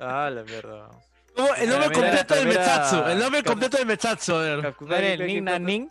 Ah, 0.01 0.31
la 0.33 0.43
mierda. 0.45 0.91
El 1.59 1.69
nombre 1.69 1.89
Mira, 1.89 2.01
completo 2.01 2.35
del 2.35 2.47
mira, 2.49 2.61
Metsatsu. 2.61 3.11
El 3.11 3.19
nombre 3.19 3.43
completo 3.43 3.77
del 3.77 3.87
Metsatsu. 3.87 4.35
A 4.35 4.41
ver. 4.43 4.75
¿No 4.81 4.97
era 4.97 5.09
el 5.13 5.27
Nin 5.27 5.45
Nan 5.45 5.65
Nin? 5.65 5.91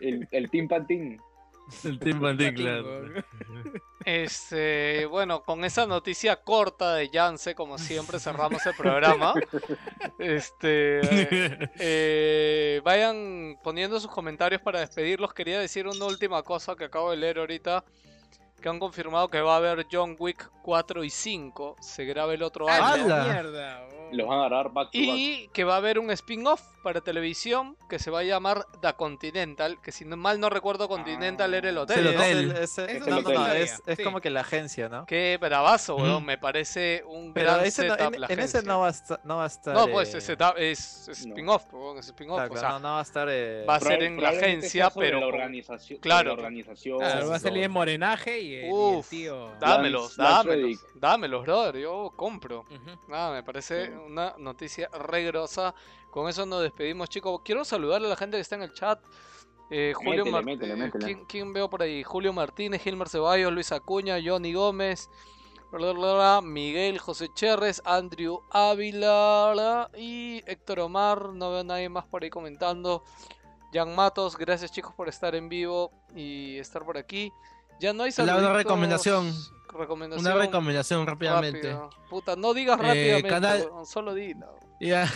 El, 0.00 0.26
el 0.30 0.50
Team 0.50 0.68
Pantin. 0.68 1.20
El 1.84 1.98
Team 1.98 2.20
Bandit, 2.20 2.54
claro. 2.54 3.24
Este, 4.04 5.04
bueno, 5.06 5.42
con 5.42 5.64
esa 5.64 5.84
noticia 5.84 6.36
corta 6.36 6.94
de 6.94 7.08
Yance, 7.08 7.56
como 7.56 7.76
siempre, 7.76 8.20
cerramos 8.20 8.64
el 8.64 8.74
programa. 8.76 9.34
Este, 10.20 11.00
eh, 11.80 12.80
vayan 12.84 13.58
poniendo 13.64 13.98
sus 13.98 14.08
comentarios 14.08 14.62
para 14.62 14.78
despedirlos. 14.78 15.34
Quería 15.34 15.58
decir 15.58 15.88
una 15.88 16.04
última 16.04 16.44
cosa 16.44 16.76
que 16.76 16.84
acabo 16.84 17.10
de 17.10 17.16
leer 17.16 17.38
ahorita. 17.38 17.84
Que 18.62 18.68
han 18.68 18.78
confirmado 18.78 19.26
que 19.26 19.40
va 19.40 19.54
a 19.54 19.56
haber 19.56 19.86
John 19.90 20.14
Wick 20.20 20.52
4 20.62 21.02
y 21.02 21.10
5. 21.10 21.76
Se 21.80 22.04
graba 22.04 22.32
el 22.32 22.44
otro 22.44 22.68
año. 22.68 22.84
¡Hala! 22.84 23.24
Mierda, 23.24 23.88
weón. 23.90 24.16
Los 24.16 24.28
van 24.28 24.38
a 24.38 24.48
dar 24.48 24.72
back 24.72 24.92
to 24.92 24.98
back. 24.98 25.16
Y 25.16 25.48
que 25.52 25.64
va 25.64 25.74
a 25.74 25.78
haber 25.78 25.98
un 25.98 26.12
spin-off 26.12 26.62
para 26.86 27.00
televisión 27.00 27.76
que 27.88 27.98
se 27.98 28.12
va 28.12 28.20
a 28.20 28.22
llamar 28.22 28.64
The 28.80 28.92
Continental. 28.94 29.80
Que 29.82 29.90
si 29.90 30.04
no- 30.04 30.16
mal 30.16 30.38
no 30.38 30.48
recuerdo, 30.50 30.86
Continental 30.88 31.52
era 31.52 31.68
el 31.68 31.78
hotel. 31.78 31.98
el 31.98 32.04
¿no? 32.14 32.20
hotel. 32.20 32.50
Es, 32.52 32.78
el- 32.78 32.86
es- 32.86 32.96
Eso 33.02 33.10
no, 33.10 33.22
no, 33.22 33.30
no, 33.32 33.46
es, 33.48 33.82
es 33.84 33.96
sí. 33.96 34.04
como 34.04 34.20
que 34.20 34.30
la 34.30 34.42
agencia, 34.42 34.88
¿no? 34.88 35.04
Qué 35.04 35.36
bravazo, 35.40 35.96
weón. 35.96 36.24
Me 36.24 36.38
parece 36.38 37.02
un 37.08 37.32
Pero 37.32 37.54
gran 37.54 37.64
ese 37.64 37.88
no- 37.88 37.96
setup 37.96 38.14
en, 38.14 38.20
la 38.20 38.26
en 38.30 38.38
ese 38.38 38.62
no 38.62 38.78
va 38.80 38.86
a 38.86 38.90
estar. 38.90 39.20
No, 39.24 39.36
va 39.38 39.42
a 39.44 39.46
estar, 39.48 39.74
No, 39.74 39.88
pues 39.88 40.14
eh, 40.14 40.18
ese 40.18 40.26
setup 40.28 40.54
es 40.58 41.08
es 41.08 41.26
no. 41.26 41.32
spin-off, 41.34 41.64
weón, 41.74 41.98
es 41.98 42.06
spin-off. 42.06 42.36
claro, 42.38 42.54
o 42.54 42.56
sea, 42.56 42.68
no, 42.70 42.78
no 42.78 42.88
va 42.92 42.98
a 43.00 43.02
estar. 43.02 43.28
eh, 43.28 43.64
va 43.68 43.74
a 43.74 43.80
ser 43.80 44.02
en 44.04 44.22
la 44.22 44.28
agencia, 44.28 44.88
pero 44.90 45.18
La 45.18 45.26
organización. 45.26 45.98
claro. 45.98 46.28
La 46.28 46.32
organización. 46.34 46.98
Claro, 47.00 47.28
va 47.30 47.34
a 47.36 47.40
salir 47.40 47.64
en 47.64 47.72
morenaje 47.72 48.38
y 48.40 48.54
el, 48.54 48.62
y 48.62 48.66
el 48.68 48.72
Uf, 48.72 49.08
tío. 49.10 49.50
dámelos, 49.58 50.16
dámelos, 50.16 50.78
dámelos, 50.94 51.42
brother, 51.44 51.78
yo 51.78 52.12
compro. 52.14 52.64
Nada, 53.08 53.32
me 53.32 53.42
parece 53.42 53.90
una 53.90 54.34
noticia 54.38 54.88
re 55.00 55.24
grosa. 55.24 55.74
Con 56.16 56.30
eso 56.30 56.46
nos 56.46 56.62
despedimos, 56.62 57.10
chicos. 57.10 57.42
Quiero 57.44 57.62
saludar 57.62 58.02
a 58.02 58.08
la 58.08 58.16
gente 58.16 58.38
que 58.38 58.40
está 58.40 58.54
en 58.54 58.62
el 58.62 58.72
chat. 58.72 58.98
Eh, 59.70 59.92
Julio 59.94 60.24
Métele, 60.24 60.30
Mar- 60.32 60.44
métele, 60.46 60.72
eh, 60.72 60.76
métele. 60.76 61.04
¿quién, 61.04 61.24
quién 61.26 61.52
veo 61.52 61.68
por 61.68 61.82
ahí? 61.82 62.02
Julio 62.02 62.32
Martínez, 62.32 62.80
Gilmar 62.80 63.10
Ceballos, 63.10 63.52
Luis 63.52 63.70
Acuña, 63.70 64.16
Johnny 64.24 64.54
Gómez, 64.54 65.10
bla, 65.70 65.78
bla, 65.78 65.92
bla, 65.92 66.14
bla, 66.14 66.40
Miguel 66.42 66.98
José 67.00 67.28
Cherres, 67.34 67.82
Andrew 67.84 68.40
Ávila 68.50 69.90
y 69.94 70.40
Héctor 70.46 70.80
Omar. 70.80 71.34
No 71.34 71.50
veo 71.50 71.60
a 71.60 71.64
nadie 71.64 71.90
más 71.90 72.06
por 72.06 72.24
ahí 72.24 72.30
comentando. 72.30 73.04
Jan 73.74 73.94
Matos, 73.94 74.38
gracias 74.38 74.72
chicos 74.72 74.94
por 74.94 75.10
estar 75.10 75.34
en 75.34 75.50
vivo 75.50 75.90
y 76.14 76.56
estar 76.56 76.82
por 76.82 76.96
aquí. 76.96 77.30
Ya 77.78 77.92
no 77.92 78.04
hay 78.04 78.12
La- 78.16 78.38
una 78.38 78.54
recomendación. 78.54 79.34
Recomendación. 79.70 80.32
Una 80.32 80.42
recomendación 80.42 81.06
rápidamente. 81.06 81.72
rápido. 81.74 81.90
Puta, 82.08 82.36
no 82.36 82.54
digas 82.54 82.78
Eh, 82.80 82.82
rápidamente, 82.84 83.28
canal- 83.28 83.68
weón, 83.70 83.84
solo 83.84 84.14
dilo. 84.14 84.46
Ya. 84.80 85.10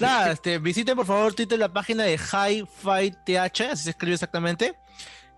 Nada, 0.00 0.30
este, 0.32 0.58
visiten 0.58 0.94
por 0.96 1.06
favor 1.06 1.32
Twitter 1.34 1.58
la 1.58 1.72
página 1.72 2.04
de 2.04 2.16
Hi-Fi 2.18 3.10
TH, 3.24 3.60
así 3.72 3.84
se 3.84 3.90
escribe 3.90 4.14
exactamente, 4.14 4.74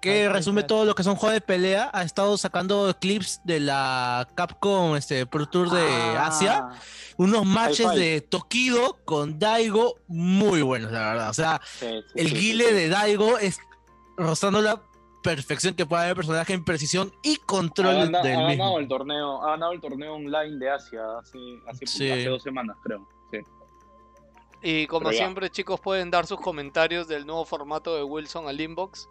que 0.01 0.29
resume 0.29 0.63
todo 0.63 0.85
lo 0.85 0.95
que 0.95 1.03
son 1.05 1.17
juegos 1.17 1.35
de 1.35 1.41
pelea. 1.41 1.91
Ha 1.93 2.03
estado 2.03 2.37
sacando 2.39 2.95
clips 3.01 3.41
de 3.45 3.61
la 3.61 4.29
Capcom 4.35 4.97
este, 4.97 5.27
Pro 5.27 5.47
Tour 5.47 5.71
de 5.71 5.83
Ah, 5.89 6.27
Asia. 6.29 6.69
Unos 7.17 7.45
matches 7.45 7.91
de 7.95 8.21
Tokido 8.21 8.99
con 9.05 9.39
Daigo 9.41 9.97
muy 10.07 10.63
buenos, 10.63 10.93
la 10.93 11.01
verdad. 11.11 11.31
O 11.31 11.35
sea, 11.35 11.61
sí, 11.65 11.87
sí, 11.89 12.13
el 12.15 12.29
sí, 12.29 12.35
guile 12.35 12.73
de 12.73 12.89
Daigo 12.89 13.39
es 13.39 13.59
rozando 14.17 14.61
la 14.63 14.81
perfección 15.23 15.75
que 15.75 15.85
puede 15.85 16.05
haber 16.05 16.15
personaje 16.17 16.53
en 16.53 16.65
precisión 16.65 17.13
y 17.25 17.35
Ha, 17.35 17.47
control 17.47 18.13
del 18.13 18.15
ha 18.15 18.23
mismo. 18.23 18.65
ganado 18.65 18.79
el 18.79 18.87
torneo, 18.89 19.43
ha 19.45 19.51
ganado 19.51 19.73
el 19.73 19.81
torneo 19.81 20.15
online 20.15 20.59
de 20.59 20.71
Asia 20.71 21.01
hace, 21.21 21.39
hace 21.69 22.25
dos 22.29 22.43
semanas, 22.43 22.77
creo. 22.85 23.09
Y 24.63 24.87
como 24.87 25.13
siempre, 25.13 25.51
chicos, 25.51 25.81
pueden 25.81 26.11
dar 26.11 26.27
sus 26.27 26.41
comentarios 26.41 27.07
del 27.07 27.27
nuevo 27.27 27.45
formato 27.45 27.95
de 27.95 28.03
Wilson 28.03 28.49
al 28.49 28.61
inbox. 28.61 29.09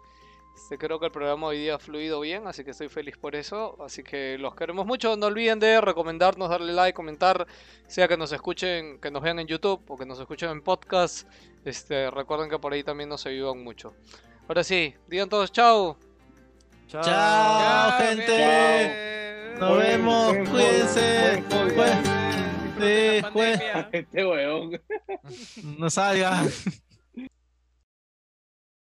Este, 0.54 0.76
creo 0.76 0.98
que 0.98 1.06
el 1.06 1.12
programa 1.12 1.46
hoy 1.46 1.58
día 1.58 1.76
ha 1.76 1.78
fluido 1.78 2.20
bien, 2.20 2.48
así 2.48 2.64
que 2.64 2.72
estoy 2.72 2.88
feliz 2.88 3.16
por 3.16 3.36
eso. 3.36 3.76
Así 3.80 4.02
que 4.02 4.36
los 4.38 4.54
queremos 4.56 4.86
mucho. 4.86 5.16
No 5.16 5.26
olviden 5.26 5.60
de 5.60 5.80
recomendarnos, 5.80 6.50
darle 6.50 6.72
like, 6.72 6.94
comentar, 6.94 7.46
sea 7.86 8.08
que 8.08 8.16
nos 8.16 8.32
escuchen, 8.32 8.98
que 9.00 9.10
nos 9.10 9.22
vean 9.22 9.38
en 9.38 9.46
YouTube 9.46 9.80
o 9.88 9.96
que 9.96 10.04
nos 10.04 10.18
escuchen 10.18 10.50
en 10.50 10.60
podcast. 10.60 11.28
Este, 11.64 12.10
recuerden 12.10 12.50
que 12.50 12.58
por 12.58 12.72
ahí 12.72 12.82
también 12.82 13.08
nos 13.08 13.24
ayudan 13.24 13.62
mucho. 13.62 13.94
Ahora 14.48 14.64
sí, 14.64 14.94
digan 15.06 15.28
todos 15.28 15.52
chao. 15.52 15.96
Chao. 16.88 17.02
Chao, 17.02 17.92
gente. 18.00 19.54
Nos 19.60 19.78
vemos, 19.78 20.36
cuídense. 20.50 21.44
Este 23.92 24.24
weón. 24.24 24.80
no 25.78 25.90
salga. 25.90 26.42